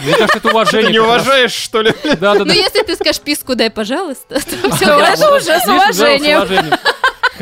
Мне 0.00 0.14
кажется, 0.14 0.38
это 0.38 0.48
уважение. 0.50 0.86
Ты 0.86 0.92
не 0.92 0.98
уважаешь, 0.98 1.52
что 1.52 1.82
ли? 1.82 1.92
Да, 2.02 2.16
да, 2.16 2.34
Ну, 2.34 2.44
да. 2.46 2.54
если 2.54 2.82
ты 2.82 2.94
скажешь 2.96 3.20
писку 3.20 3.54
дай, 3.54 3.70
пожалуйста, 3.70 4.40
то 4.40 4.40
все 4.76 4.86
это 4.98 5.34
уже 5.36 5.60
с 5.60 5.68
уважением. 5.68 6.72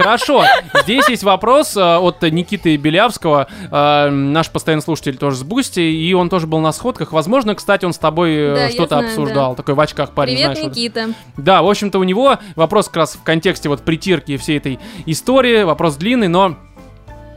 Хорошо, 0.02 0.44
здесь 0.82 1.08
есть 1.08 1.22
вопрос 1.22 1.76
э, 1.76 1.96
от 1.96 2.22
Никиты 2.22 2.76
Белявского, 2.76 3.48
э, 3.70 4.08
наш 4.10 4.50
постоянный 4.50 4.82
слушатель 4.82 5.16
тоже 5.16 5.36
с 5.36 5.42
Бусти, 5.42 5.80
и 5.80 6.12
он 6.14 6.28
тоже 6.28 6.46
был 6.46 6.60
на 6.60 6.72
сходках. 6.72 7.12
Возможно, 7.12 7.54
кстати, 7.54 7.84
он 7.84 7.92
с 7.92 7.98
тобой 7.98 8.34
э, 8.34 8.54
Да, 8.54 8.70
что-то 8.70 8.96
знаю, 8.96 9.06
обсуждал, 9.08 9.54
такой 9.54 9.74
в 9.74 9.80
очках 9.80 10.10
парень, 10.10 10.34
Привет, 10.34 10.52
знаешь. 10.52 10.68
вот. 10.68 10.76
Никита. 10.76 11.08
Да, 11.36 11.62
в 11.62 11.68
общем-то, 11.68 11.98
у 11.98 12.04
него 12.04 12.38
вопрос 12.56 12.86
как 12.86 12.96
раз 12.96 13.14
в 13.14 13.22
контексте 13.22 13.68
вот 13.68 13.82
притирки 13.82 14.36
всей 14.36 14.56
этой 14.56 14.78
истории, 15.06 15.62
вопрос 15.62 15.96
длинный, 15.96 16.28
но 16.28 16.56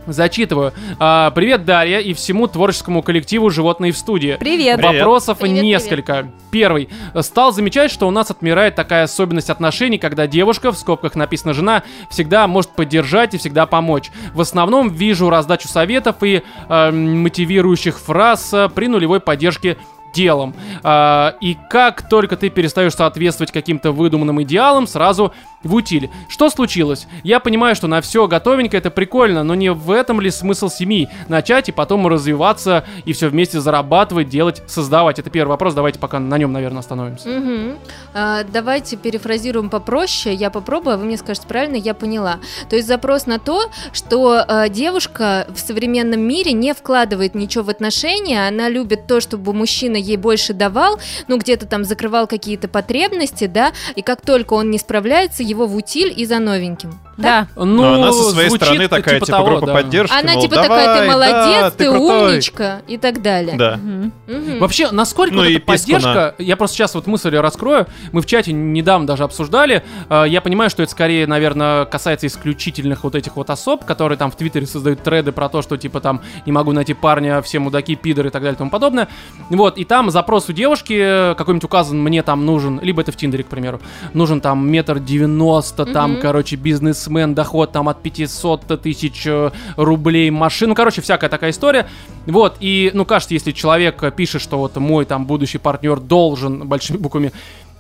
зачитываю. 0.08 0.74
А, 1.00 1.32
привет, 1.32 1.66
Дарья, 1.66 2.00
и 2.00 2.14
всему 2.14 2.48
творческому 2.48 3.02
коллективу 3.02 3.50
«Животные 3.50 3.92
в 3.92 3.98
студии». 3.98 4.38
Привет. 4.40 4.78
Привет. 4.78 5.02
Вопросов 5.02 5.40
Привет, 5.40 5.64
несколько. 5.64 6.32
Первый. 6.52 6.90
Стал 7.22 7.52
замечать, 7.52 7.92
что 7.92 8.08
у 8.08 8.12
нас 8.12 8.32
отмирает 8.32 8.76
такая 8.76 9.04
особенность 9.04 9.50
отношений, 9.50 9.98
когда 9.98 10.28
девушка, 10.28 10.72
в 10.72 10.78
скобках 10.78 11.16
написано 11.16 11.54
жена, 11.54 11.84
всегда 12.10 12.48
может 12.48 12.72
поддержать 12.72 13.34
и 13.34 13.38
всегда 13.38 13.66
помочь. 13.66 14.12
В 14.34 14.42
основном 14.42 14.90
вижу 14.90 15.30
раздачу 15.30 15.68
советов 15.68 16.18
и 16.22 16.44
э, 16.70 16.92
мотивирующих 16.92 18.00
фраз 18.00 18.54
э, 18.54 18.70
при 18.74 18.88
нулевой 18.88 19.20
поддержке 19.20 19.78
делом. 20.14 20.54
А, 20.84 21.36
и 21.42 21.58
как 21.70 22.08
только 22.08 22.38
ты 22.38 22.50
перестаешь 22.50 22.94
соответствовать 22.94 23.52
каким-то 23.52 23.92
выдуманным 23.92 24.42
идеалам, 24.44 24.88
сразу 24.88 25.34
в 25.64 25.74
утиль. 25.74 26.10
Что 26.30 26.50
случилось? 26.50 27.08
Я 27.24 27.40
понимаю, 27.40 27.76
что 27.76 27.88
на 27.88 28.02
все 28.02 28.28
готовенько 28.28 28.78
это 28.78 28.92
прикольно, 28.92 29.44
но 29.44 29.56
не 29.56 29.72
в 29.72 29.92
этом 29.92 30.22
ли 30.22 30.32
смысл 30.32 30.70
семьи? 30.70 31.10
Начать 31.28 31.70
и 31.70 31.72
потом 31.72 32.08
развиваться 32.08 32.86
и 33.06 33.14
все 33.14 33.30
вместе 33.30 33.60
зарабатывать, 33.60 34.30
делать, 34.30 34.62
создавать. 34.68 35.20
Это 35.20 35.30
первый 35.30 35.52
вопрос, 35.52 35.74
давайте 35.74 36.00
пока 36.00 36.20
на 36.20 36.38
нем, 36.38 36.52
наверное, 36.52 36.80
остановимся. 36.80 37.30
Мгм. 37.30 37.78
А, 38.14 38.44
давайте 38.44 38.98
перефразируем 38.98 39.70
попроще. 39.70 40.36
Я 40.36 40.50
попробую, 40.50 40.96
а 40.96 40.98
вы 40.98 41.06
мне 41.06 41.18
скажете 41.18 41.48
правильно, 41.48 41.76
я 41.76 41.94
поняла. 41.94 42.40
То 42.70 42.76
есть 42.76 42.88
запрос 42.88 43.26
на 43.26 43.40
то, 43.40 43.72
что 43.92 44.44
э, 44.48 44.70
девушка 44.70 45.48
в 45.54 45.60
современном 45.60 46.22
мире 46.22 46.54
не 46.54 46.74
вкладывает 46.74 47.36
ничего 47.36 47.64
в 47.64 47.70
отношения, 47.70 48.48
она 48.48 48.70
любит 48.70 49.08
то, 49.08 49.20
чтобы 49.20 49.54
мужчина 49.54 49.96
ей 49.96 50.18
больше 50.18 50.54
давал, 50.54 51.00
ну 51.28 51.38
где-то 51.38 51.66
там 51.66 51.84
закрывал 51.84 52.28
какие-то 52.28 52.68
потребности, 52.68 53.48
да, 53.48 53.74
и 53.96 54.02
как 54.02 54.22
только 54.22 54.54
он 54.54 54.70
не 54.72 54.78
справляется, 54.78 55.44
его 55.54 55.68
в 55.68 55.76
утиль 55.76 56.14
и 56.22 56.26
за 56.26 56.40
новеньким. 56.40 56.92
Да. 57.18 57.48
Ну, 57.56 57.66
Но 57.66 57.94
она 57.94 58.12
со 58.12 58.32
своей 58.32 58.50
звучит 58.50 58.66
стороны 58.68 58.88
такая, 58.88 59.20
типа, 59.20 59.26
того, 59.26 59.46
группа 59.46 59.68
да. 59.68 59.74
поддержки, 59.74 60.14
Она 60.14 60.34
мол, 60.34 60.42
типа 60.42 60.56
«Давай, 60.56 60.86
такая, 60.86 61.02
ты 61.02 61.12
молодец, 61.12 61.62
да, 61.62 61.72
ты, 61.72 61.90
крутой». 61.90 62.30
умничка 62.30 62.82
и 62.88 62.98
так 62.98 63.22
далее. 63.22 63.56
Да. 63.56 63.78
Мгм. 63.78 64.12
Мгм. 64.28 64.60
Вообще, 64.60 64.92
насколько 64.92 65.34
Ну 65.34 65.42
вот 65.42 65.50
и 65.50 65.56
эта 65.56 65.66
поддержка, 65.66 66.36
я 66.40 66.58
просто 66.58 66.78
сейчас 66.78 66.96
вот 66.96 67.08
мысль 67.08 67.36
раскрою, 67.36 67.88
мы 68.12 68.22
в 68.22 68.26
чате 68.26 68.52
недавно 68.52 69.06
даже 69.06 69.24
обсуждали, 69.24 69.84
э, 70.10 70.26
я 70.28 70.42
понимаю, 70.42 70.70
что 70.70 70.84
это 70.84 70.92
скорее, 70.92 71.28
наверное, 71.28 71.86
касается 71.86 72.28
исключительных 72.28 73.04
вот 73.04 73.16
этих 73.16 73.36
вот 73.36 73.50
особ, 73.50 73.86
которые 73.86 74.18
там 74.18 74.32
в 74.32 74.36
Твиттере 74.36 74.66
создают 74.66 75.04
треды 75.04 75.32
про 75.32 75.50
то, 75.50 75.62
что 75.62 75.78
типа 75.78 76.00
там 76.00 76.22
не 76.46 76.52
могу 76.52 76.72
найти 76.72 76.94
парня, 76.94 77.42
все 77.42 77.60
мудаки, 77.60 77.96
пидоры 77.96 78.30
и 78.30 78.32
так 78.32 78.42
далее 78.42 78.56
и 78.56 78.58
тому 78.58 78.70
подобное. 78.70 79.08
Вот, 79.50 79.78
и 79.78 79.86
там 79.86 80.10
запрос 80.10 80.50
у 80.50 80.54
девушки 80.54 80.98
э, 81.00 81.36
какой-нибудь 81.36 81.66
указан, 81.66 82.02
мне 82.02 82.24
там 82.24 82.46
нужен, 82.46 82.80
либо 82.82 83.02
это 83.02 83.12
в 83.12 83.18
Тиндере, 83.18 83.44
к 83.44 83.48
примеру, 83.48 83.80
нужен 84.14 84.42
там 84.42 84.68
метр 84.68 85.00
девяносто, 85.00 85.86
там, 85.86 86.20
короче, 86.20 86.56
бизнесмен, 87.04 87.36
доход 87.36 87.72
там 87.72 87.90
от 87.90 88.02
500 88.02 88.82
тысяч 88.82 89.24
э, 89.26 89.52
рублей, 89.78 90.30
машин, 90.30 90.70
ну, 90.70 90.76
короче, 90.76 91.02
всякая 91.02 91.30
такая 91.30 91.52
история. 91.52 91.88
Вот, 92.26 92.58
и, 92.60 92.92
ну, 92.94 93.06
кажется, 93.06 93.34
если 93.34 93.52
человек 93.52 94.16
пишет, 94.16 94.42
что 94.42 94.58
вот 94.58 94.76
мой 94.78 95.06
там 95.06 95.26
будущий 95.26 95.58
партнер 95.58 96.00
должен 96.00 96.68
большими 96.68 96.98
буквами 96.98 97.32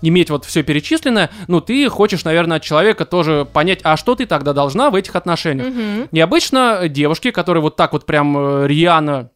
иметь 0.01 0.29
вот 0.29 0.43
все 0.43 0.63
перечисленное, 0.63 1.29
ну, 1.47 1.61
ты 1.61 1.87
хочешь, 1.89 2.25
наверное, 2.25 2.57
от 2.57 2.63
человека 2.63 3.05
тоже 3.05 3.47
понять, 3.51 3.79
а 3.83 3.95
что 3.95 4.15
ты 4.15 4.25
тогда 4.25 4.53
должна 4.53 4.89
в 4.89 4.95
этих 4.95 5.15
отношениях. 5.15 5.67
Мгм. 5.67 6.09
И 6.11 6.19
обычно 6.19 6.89
девушки, 6.89 7.31
которые 7.31 7.61
вот 7.61 7.77
так 7.77 7.93
вот 7.93 8.05
прям 8.05 8.37
э, 8.37 8.67
рьяно 8.67 9.29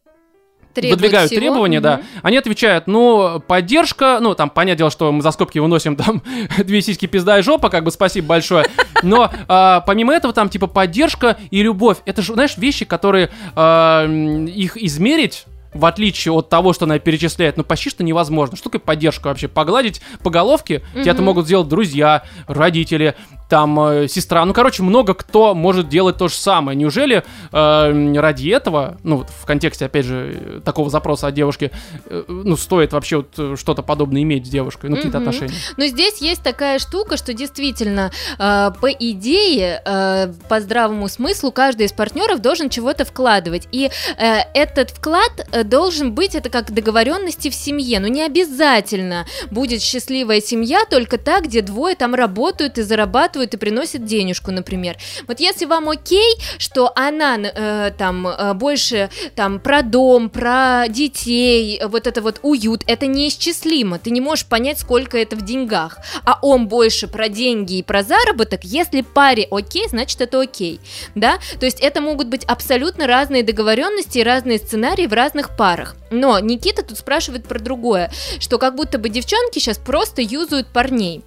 Требует 0.74 1.00
выдвигают 1.00 1.30
всего. 1.30 1.40
требования, 1.40 1.80
да, 1.80 1.96
Мгм. 1.96 2.06
они 2.22 2.36
отвечают, 2.36 2.86
ну, 2.86 3.40
поддержка, 3.46 4.18
ну, 4.20 4.34
там, 4.34 4.50
понятное 4.50 4.78
дело, 4.78 4.90
что 4.90 5.10
мы 5.10 5.22
за 5.22 5.30
скобки 5.32 5.58
выносим 5.58 5.96
там 5.96 6.22
две 6.58 6.82
сиськи, 6.82 7.06
пизда 7.06 7.38
и 7.38 7.42
жопа, 7.42 7.68
как 7.70 7.84
бы, 7.84 7.90
спасибо 7.90 8.28
большое, 8.28 8.66
но 9.02 9.30
а, 9.48 9.80
помимо 9.80 10.12
этого 10.14 10.32
там, 10.32 10.48
типа, 10.48 10.66
поддержка 10.66 11.36
и 11.50 11.62
любовь, 11.62 11.98
это 12.04 12.22
же, 12.22 12.34
знаешь, 12.34 12.56
вещи, 12.56 12.84
которые 12.84 13.30
м, 13.56 14.46
их 14.46 14.76
измерить 14.76 15.46
в 15.78 15.84
отличие 15.84 16.32
от 16.34 16.48
того, 16.48 16.72
что 16.72 16.84
она 16.84 16.98
перечисляет, 16.98 17.56
ну 17.56 17.64
почти 17.64 17.90
что 17.90 18.02
невозможно. 18.02 18.56
Что 18.56 18.64
такое 18.68 18.80
поддержка 18.80 19.28
вообще? 19.28 19.48
Погладить 19.48 20.02
по 20.22 20.30
головке? 20.30 20.82
Тебя 20.92 21.12
это 21.12 21.22
могут 21.22 21.46
сделать 21.46 21.68
друзья, 21.68 22.24
родители, 22.46 23.14
там, 23.48 23.80
э, 23.80 24.08
сестра. 24.08 24.44
Ну, 24.44 24.52
короче, 24.52 24.82
много 24.82 25.14
кто 25.14 25.54
может 25.54 25.88
делать 25.88 26.18
то 26.18 26.28
же 26.28 26.34
самое. 26.34 26.76
Неужели 26.76 27.22
э, 27.50 28.14
ради 28.18 28.50
этого, 28.50 28.98
ну, 29.04 29.18
вот 29.18 29.30
в 29.30 29.46
контексте, 29.46 29.86
опять 29.86 30.04
же, 30.04 30.60
такого 30.64 30.90
запроса 30.90 31.28
от 31.28 31.34
девушки, 31.34 31.70
э, 32.06 32.24
ну, 32.28 32.56
стоит 32.56 32.92
вообще 32.92 33.18
вот 33.18 33.28
э, 33.38 33.56
что-то 33.56 33.82
подобное 33.82 34.22
иметь 34.22 34.46
с 34.46 34.50
девушкой, 34.50 34.90
ну, 34.90 34.96
какие-то 34.96 35.20
Мгм. 35.20 35.28
отношения? 35.28 35.54
Но 35.78 35.86
здесь 35.86 36.18
есть 36.20 36.42
такая 36.42 36.78
штука, 36.78 37.16
что 37.16 37.32
действительно, 37.32 38.10
э, 38.38 38.70
по 38.80 38.90
идее, 38.92 39.80
э, 39.84 40.32
по 40.48 40.60
здравому 40.60 41.08
смыслу, 41.08 41.50
каждый 41.50 41.86
из 41.86 41.92
партнеров 41.92 42.40
должен 42.42 42.68
чего-то 42.68 43.06
вкладывать. 43.06 43.66
И 43.72 43.90
э, 44.18 44.38
этот 44.52 44.90
вклад 44.90 45.48
э, 45.52 45.64
должен 45.68 46.12
быть, 46.12 46.34
это 46.34 46.50
как 46.50 46.72
договоренности 46.72 47.50
в 47.50 47.54
семье. 47.54 48.00
Но 48.00 48.08
не 48.08 48.22
обязательно 48.22 49.26
будет 49.50 49.82
счастливая 49.82 50.40
семья 50.40 50.84
только 50.88 51.18
та, 51.18 51.40
где 51.40 51.62
двое 51.62 51.94
там 51.94 52.14
работают 52.14 52.78
и 52.78 52.82
зарабатывают 52.82 53.54
и 53.54 53.56
приносят 53.56 54.04
денежку, 54.04 54.50
например. 54.50 54.96
Вот 55.26 55.40
если 55.40 55.64
вам 55.66 55.88
окей, 55.88 56.34
что 56.58 56.92
она 56.94 57.36
э, 57.38 57.92
там 57.96 58.26
э, 58.26 58.54
больше 58.54 59.10
там 59.34 59.60
про 59.60 59.82
дом, 59.82 60.30
про 60.30 60.86
детей, 60.88 61.80
вот 61.84 62.06
это 62.06 62.22
вот 62.22 62.40
уют, 62.42 62.82
это 62.86 63.06
неисчислимо. 63.06 63.98
Ты 63.98 64.10
не 64.10 64.20
можешь 64.20 64.46
понять, 64.46 64.78
сколько 64.78 65.18
это 65.18 65.36
в 65.36 65.42
деньгах. 65.42 65.98
А 66.24 66.38
он 66.42 66.68
больше 66.68 67.08
про 67.08 67.28
деньги 67.28 67.78
и 67.78 67.82
про 67.82 68.02
заработок. 68.02 68.64
Если 68.64 69.02
паре 69.02 69.46
окей, 69.50 69.86
значит 69.88 70.20
это 70.20 70.40
окей. 70.40 70.80
Да? 71.14 71.38
То 71.58 71.66
есть 71.66 71.80
это 71.80 72.00
могут 72.00 72.28
быть 72.28 72.44
абсолютно 72.44 73.06
разные 73.06 73.42
договоренности 73.42 74.18
и 74.18 74.22
разные 74.22 74.58
сценарии 74.58 75.06
в 75.06 75.12
разных 75.12 75.47
парах. 75.56 75.96
Но 76.10 76.38
Никита 76.38 76.82
тут 76.82 76.98
спрашивает 76.98 77.46
про 77.46 77.58
другое, 77.58 78.10
что 78.40 78.58
как 78.58 78.74
будто 78.74 78.98
бы 78.98 79.08
девчонки 79.08 79.58
сейчас 79.58 79.78
просто 79.78 80.22
юзают 80.22 80.68
парней. 80.68 81.24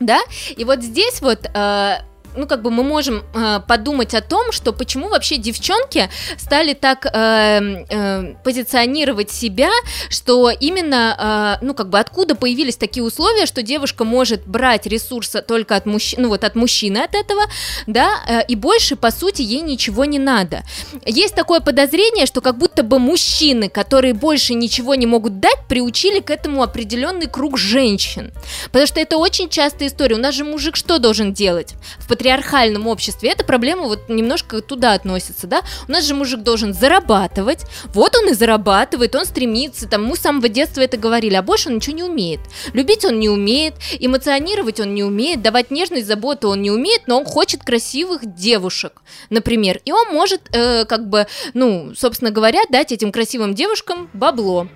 Да? 0.00 0.20
И 0.56 0.64
вот 0.64 0.82
здесь 0.82 1.20
вот 1.20 1.46
э, 1.52 1.98
ну, 2.38 2.46
как 2.46 2.62
бы 2.62 2.70
мы 2.70 2.84
можем 2.84 3.24
э, 3.34 3.60
подумать 3.66 4.14
о 4.14 4.20
том, 4.20 4.52
что 4.52 4.72
почему 4.72 5.08
вообще 5.08 5.36
девчонки 5.36 6.08
стали 6.38 6.72
так 6.72 7.04
э, 7.04 7.84
э, 7.90 8.34
позиционировать 8.44 9.30
себя, 9.30 9.70
что 10.08 10.50
именно, 10.50 11.58
э, 11.60 11.64
ну, 11.64 11.74
как 11.74 11.90
бы 11.90 11.98
откуда 11.98 12.34
появились 12.34 12.76
такие 12.76 13.04
условия, 13.04 13.46
что 13.46 13.62
девушка 13.62 14.04
может 14.04 14.46
брать 14.46 14.86
ресурсы 14.86 15.42
только 15.42 15.76
от 15.76 15.86
мужчины, 15.86 16.22
ну, 16.22 16.28
вот 16.28 16.44
от 16.44 16.54
мужчины 16.54 16.98
от 16.98 17.14
этого, 17.14 17.42
да, 17.86 18.10
э, 18.28 18.46
и 18.46 18.54
больше, 18.54 18.96
по 18.96 19.10
сути, 19.10 19.42
ей 19.42 19.60
ничего 19.60 20.04
не 20.04 20.18
надо. 20.18 20.62
Есть 21.04 21.34
такое 21.34 21.60
подозрение, 21.60 22.26
что 22.26 22.40
как 22.40 22.56
будто 22.56 22.82
бы 22.82 22.98
мужчины, 22.98 23.68
которые 23.68 24.14
больше 24.14 24.54
ничего 24.54 24.94
не 24.94 25.06
могут 25.06 25.40
дать, 25.40 25.58
приучили 25.68 26.20
к 26.20 26.30
этому 26.30 26.62
определенный 26.62 27.26
круг 27.26 27.58
женщин. 27.58 28.32
Потому 28.66 28.86
что 28.86 29.00
это 29.00 29.16
очень 29.16 29.48
частая 29.48 29.88
история. 29.88 30.14
У 30.14 30.20
нас 30.20 30.34
же 30.34 30.44
мужик 30.44 30.76
что 30.76 30.98
должен 30.98 31.32
делать? 31.32 31.74
В 31.98 32.06
патриархальном 32.28 32.86
обществе 32.86 33.30
эта 33.30 33.42
проблема 33.42 33.84
вот 33.84 34.10
немножко 34.10 34.60
туда 34.60 34.92
относится, 34.92 35.46
да? 35.46 35.62
У 35.88 35.92
нас 35.92 36.04
же 36.04 36.14
мужик 36.14 36.42
должен 36.42 36.74
зарабатывать. 36.74 37.62
Вот 37.94 38.14
он 38.16 38.28
и 38.28 38.34
зарабатывает, 38.34 39.14
он 39.14 39.24
стремится, 39.24 39.88
там, 39.88 40.04
ему 40.04 40.14
с 40.14 40.18
самого 40.18 40.50
детства 40.50 40.82
это 40.82 40.98
говорили, 40.98 41.34
а 41.36 41.42
больше 41.42 41.70
он 41.70 41.76
ничего 41.76 41.96
не 41.96 42.02
умеет. 42.02 42.40
Любить 42.74 43.06
он 43.06 43.18
не 43.18 43.30
умеет, 43.30 43.74
эмоционировать 43.98 44.78
он 44.78 44.94
не 44.94 45.02
умеет, 45.02 45.40
давать 45.40 45.70
нежность, 45.70 46.06
заботу 46.06 46.50
он 46.50 46.60
не 46.60 46.70
умеет, 46.70 47.02
но 47.06 47.18
он 47.18 47.24
хочет 47.24 47.62
красивых 47.62 48.34
девушек, 48.34 49.00
например. 49.30 49.80
И 49.86 49.92
он 49.92 50.08
может, 50.12 50.42
э, 50.54 50.84
как 50.84 51.08
бы, 51.08 51.26
ну, 51.54 51.94
собственно 51.96 52.30
говоря, 52.30 52.60
дать 52.68 52.92
этим 52.92 53.10
красивым 53.10 53.54
девушкам 53.54 54.10
бабло. 54.12 54.68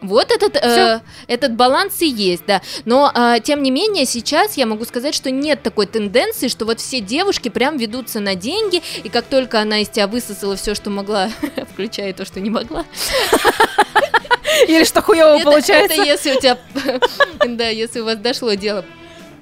Вот 0.00 0.30
этот, 0.30 0.56
э, 0.56 1.00
этот 1.26 1.54
баланс 1.54 2.00
и 2.00 2.08
есть, 2.08 2.44
да. 2.46 2.62
Но, 2.84 3.12
э, 3.14 3.40
тем 3.42 3.62
не 3.62 3.70
менее, 3.70 4.06
сейчас 4.06 4.56
я 4.56 4.66
могу 4.66 4.84
сказать, 4.84 5.14
что 5.14 5.30
нет 5.30 5.62
такой 5.62 5.86
тенденции, 5.86 6.48
что 6.48 6.64
вот 6.64 6.80
все 6.80 7.00
девушки 7.00 7.48
прям 7.48 7.76
ведутся 7.76 8.20
на 8.20 8.34
деньги, 8.34 8.82
и 9.02 9.08
как 9.08 9.26
только 9.26 9.60
она 9.60 9.80
из 9.80 9.88
тебя 9.88 10.06
высосала 10.06 10.56
все, 10.56 10.74
что 10.74 10.90
могла, 10.90 11.30
включая 11.72 12.12
то, 12.12 12.24
что 12.24 12.40
не 12.40 12.50
могла, 12.50 12.84
Или 14.66 14.84
что 14.84 15.02
хуево 15.02 15.38
получается. 15.42 15.94
это 15.94 16.02
если 16.02 16.32
у 16.32 16.40
тебя, 16.40 16.58
да, 17.46 17.68
если 17.68 18.00
у 18.00 18.04
вас 18.04 18.16
дошло 18.16 18.54
дело. 18.54 18.84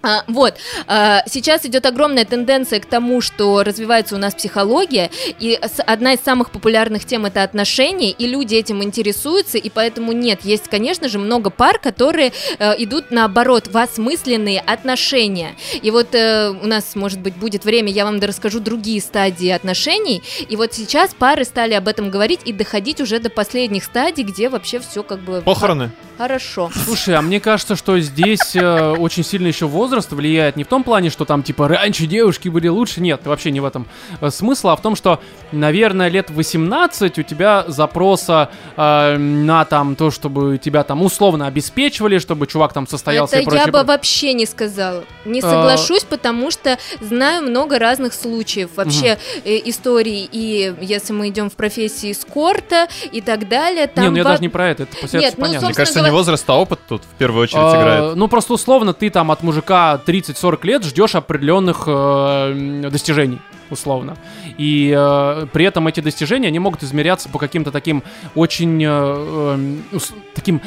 А, 0.03 0.25
вот, 0.29 0.55
а, 0.87 1.23
сейчас 1.27 1.67
идет 1.67 1.87
огромная 1.87 2.25
тенденция 2.25 2.81
к 2.81 2.87
тому, 2.87 3.21
что 3.21 3.63
развивается 3.63 4.15
у 4.15 4.19
нас 4.19 4.35
психология, 4.35 5.11
и 5.41 5.59
одна 5.87 6.15
из 6.15 6.21
самых 6.21 6.51
популярных 6.51 7.05
тем 7.05 7.27
это 7.27 7.43
отношения, 7.43 8.11
и 8.11 8.27
люди 8.27 8.55
этим 8.55 8.83
интересуются, 8.83 9.59
и 9.59 9.71
поэтому 9.71 10.13
нет, 10.13 10.45
есть, 10.45 10.69
конечно 10.69 11.09
же, 11.09 11.19
много 11.19 11.51
пар, 11.51 11.79
которые 11.79 12.33
э, 12.59 12.75
идут 12.79 13.11
наоборот 13.11 13.69
в 13.69 13.77
осмысленные 13.77 14.61
отношения. 14.61 15.57
И 15.83 15.91
вот 15.91 16.15
э, 16.15 16.51
у 16.51 16.67
нас, 16.67 16.95
может 16.95 17.21
быть, 17.21 17.35
будет 17.35 17.65
время, 17.65 17.91
я 17.91 18.05
вам 18.05 18.21
расскажу 18.21 18.61
другие 18.61 19.01
стадии 19.01 19.49
отношений, 19.49 20.23
и 20.49 20.57
вот 20.57 20.75
сейчас 20.75 21.15
пары 21.15 21.45
стали 21.45 21.75
об 21.75 21.89
этом 21.89 22.11
говорить 22.11 22.41
и 22.45 22.53
доходить 22.53 23.01
уже 23.01 23.19
до 23.19 23.31
последних 23.31 23.85
стадий, 23.85 24.25
где 24.25 24.49
вообще 24.49 24.79
все 24.81 25.03
как 25.03 25.21
бы 25.21 25.43
Похороны. 25.43 25.91
Хорошо. 26.19 26.71
Слушай, 26.85 27.15
а 27.15 27.23
мне 27.23 27.41
кажется, 27.41 27.77
что 27.77 27.99
здесь 28.01 28.55
э, 28.57 28.91
очень 28.99 29.25
сильно 29.25 29.47
еще 29.47 29.67
возраст 29.67 30.11
влияет 30.13 30.57
не 30.57 30.65
в 30.65 30.67
том 30.67 30.83
плане, 30.85 31.11
что 31.11 31.25
там 31.25 31.43
типа 31.43 31.69
раньше 31.69 32.07
девушки 32.07 32.49
были 32.49 32.69
лучше, 32.69 33.01
нет, 33.01 33.21
вообще 33.25 33.51
не 33.51 33.61
в 33.61 33.65
этом 33.65 33.87
э, 34.21 34.31
смысл, 34.31 34.69
а 34.69 34.77
в 34.77 34.83
том, 34.83 34.97
что, 34.97 35.21
наверное, 35.53 36.09
лет 36.09 36.31
18 36.31 37.19
у 37.19 37.23
тебя 37.23 37.65
запроса 37.69 38.51
э, 38.77 39.17
на 39.17 39.65
там 39.65 39.97
то, 39.97 40.11
чтобы 40.11 40.59
тебя 40.59 40.83
там 40.85 41.03
условно 41.03 41.47
обеспечивали, 41.47 42.19
чтобы 42.19 42.47
чувак 42.47 42.73
там 42.73 42.87
состоялся 42.87 43.37
Это 43.37 43.43
и 43.43 43.45
прочее. 43.47 43.63
я 43.67 43.73
бы 43.73 43.85
вообще 43.85 44.33
не 44.35 44.47
сказала. 44.47 45.05
Не 45.25 45.41
А. 45.41 45.43
соглашусь, 45.43 46.05
потому 46.05 46.51
что 46.51 46.79
знаю 47.01 47.43
много 47.43 47.79
разных 47.79 48.13
случаев 48.13 48.71
вообще 48.77 49.19
э, 49.45 49.57
историй. 49.65 50.29
И 50.31 50.75
если 50.81 51.13
мы 51.13 51.29
идем 51.29 51.49
в 51.51 51.55
профессии 51.55 52.13
эскорта 52.13 52.89
и 53.13 53.21
так 53.21 53.49
далее, 53.49 53.87
там 53.87 54.05
Не, 54.05 54.11
ну 54.11 54.17
я 54.17 54.25
во- 54.25 54.31
даже 54.31 54.43
не 54.43 54.49
про 54.49 54.69
это, 54.71 54.83
это 54.85 54.97
после 55.01 55.21
Нет, 55.21 55.35
ну, 55.37 55.45
понятно. 55.45 55.69
Мне 55.69 55.75
Собственно 55.75 56.08
не 56.09 56.13
возраст, 56.13 56.49
а 56.51 56.55
опыт 56.55 56.81
тут 56.89 57.03
в 57.05 57.15
первую 57.19 57.43
очередь 57.43 57.63
А, 57.63 57.81
играет. 57.81 58.17
Ну, 58.17 58.29
просто 58.29 58.55
условно, 58.55 58.93
ты 58.93 59.11
там 59.11 59.31
от 59.31 59.43
мужика 59.43 60.01
30-40 60.07 60.59
лет 60.67 60.85
ждешь 60.85 61.15
определенных 61.15 61.85
э, 61.87 62.89
достижений, 62.91 63.41
условно. 63.71 64.17
И 64.59 64.93
э, 64.97 65.47
при 65.53 65.65
этом 65.65 65.87
эти 65.89 66.01
достижения, 66.01 66.49
они 66.49 66.59
могут 66.59 66.83
измеряться 66.83 67.29
по 67.29 67.39
каким-то 67.39 67.71
таким 67.71 68.03
очень... 68.35 68.83
э, 68.85 69.77
ус- 69.93 70.15
таким 70.35 70.61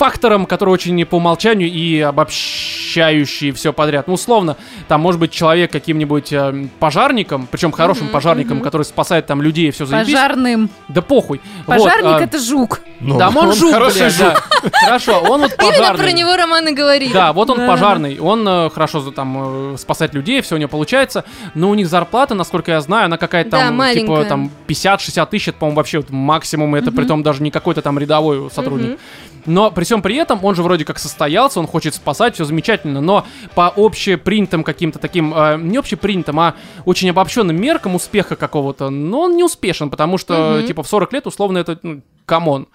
факторам, 0.00 0.46
которые 0.46 0.72
очень 0.72 1.04
по 1.04 1.16
умолчанию 1.16 1.68
и 1.70 2.00
обобщающие 2.00 3.52
все 3.52 3.74
подряд. 3.74 4.08
Ну, 4.08 4.14
условно, 4.14 4.56
там 4.88 5.02
может 5.02 5.20
быть 5.20 5.30
человек 5.30 5.70
каким-нибудь 5.70 6.32
э, 6.32 6.68
пожарником, 6.78 7.46
причем 7.50 7.70
хорошим 7.70 8.04
Мгм, 8.04 8.12
пожарником, 8.14 8.56
мгм. 8.56 8.64
который 8.64 8.84
спасает 8.84 9.26
там 9.26 9.42
людей 9.42 9.68
и 9.68 9.70
все 9.72 9.84
заебись. 9.84 10.14
Пожарным. 10.14 10.70
Да 10.88 11.02
похуй. 11.02 11.42
Вот, 11.66 11.76
Пожарник 11.76 12.04
а, 12.06 12.20
это 12.20 12.38
жук. 12.38 12.80
Ну, 13.00 13.18
да, 13.18 13.28
он, 13.28 13.52
жук, 13.52 13.72
хороший 13.72 13.98
блядь, 13.98 14.12
жук. 14.14 14.48
да. 14.62 14.70
Хорошо, 14.86 15.20
он 15.20 15.40
вот 15.42 15.52
Именно 15.58 15.72
пожарный. 15.78 16.04
про 16.04 16.12
него 16.12 16.36
Роман 16.36 16.68
и 16.68 16.72
говорит. 16.72 17.12
Да, 17.12 17.34
вот 17.34 17.50
он 17.50 17.58
Да. 17.58 17.68
пожарный, 17.68 18.18
он 18.20 18.48
э, 18.48 18.70
хорошо 18.70 19.10
там 19.10 19.74
э, 19.74 19.76
спасает 19.76 20.14
людей, 20.14 20.40
все 20.40 20.54
у 20.54 20.58
него 20.58 20.68
получается, 20.70 21.24
но 21.54 21.68
у 21.68 21.74
них 21.74 21.88
зарплата, 21.88 22.34
насколько 22.34 22.70
я 22.72 22.80
знаю, 22.80 23.04
она 23.04 23.18
какая-то 23.18 23.50
Да, 23.50 23.58
там, 23.58 23.66
типа, 23.68 23.76
маленькая. 23.76 24.24
там 24.24 24.50
50-60 24.66 25.26
тысяч, 25.30 25.48
это, 25.48 25.58
по-моему, 25.58 25.76
вообще 25.76 25.98
вот 25.98 26.08
максимум, 26.08 26.74
и 26.74 26.78
это 26.78 26.90
при 26.90 27.04
том 27.04 27.22
даже 27.22 27.42
не 27.42 27.50
какой-то 27.50 27.82
там 27.82 27.98
рядовой 27.98 28.50
сотрудник. 28.50 28.98
Но 29.46 29.70
при 29.70 29.84
всем 29.90 30.02
при 30.02 30.14
этом 30.14 30.38
он 30.44 30.54
же 30.54 30.62
вроде 30.62 30.84
как 30.84 31.00
состоялся, 31.00 31.58
он 31.58 31.66
хочет 31.66 31.96
спасать, 31.96 32.34
все 32.34 32.44
замечательно, 32.44 33.00
но 33.00 33.26
по 33.56 33.72
общепринятым 33.76 34.62
каким-то 34.62 35.00
таким, 35.00 35.34
э, 35.34 35.58
не 35.60 35.78
общепринятым, 35.78 36.38
а 36.38 36.54
очень 36.84 37.10
обобщенным 37.10 37.60
меркам 37.60 37.96
успеха 37.96 38.36
какого-то, 38.36 38.88
но 38.90 39.22
он 39.22 39.36
не 39.36 39.42
успешен, 39.42 39.90
потому 39.90 40.16
что, 40.16 40.58
Мгм. 40.58 40.66
типа, 40.68 40.84
в 40.84 40.88
40 40.88 41.12
лет 41.12 41.26
условно 41.26 41.58
это, 41.58 41.76
ну, 41.82 42.02
come 42.24 42.49
on. 42.49 42.68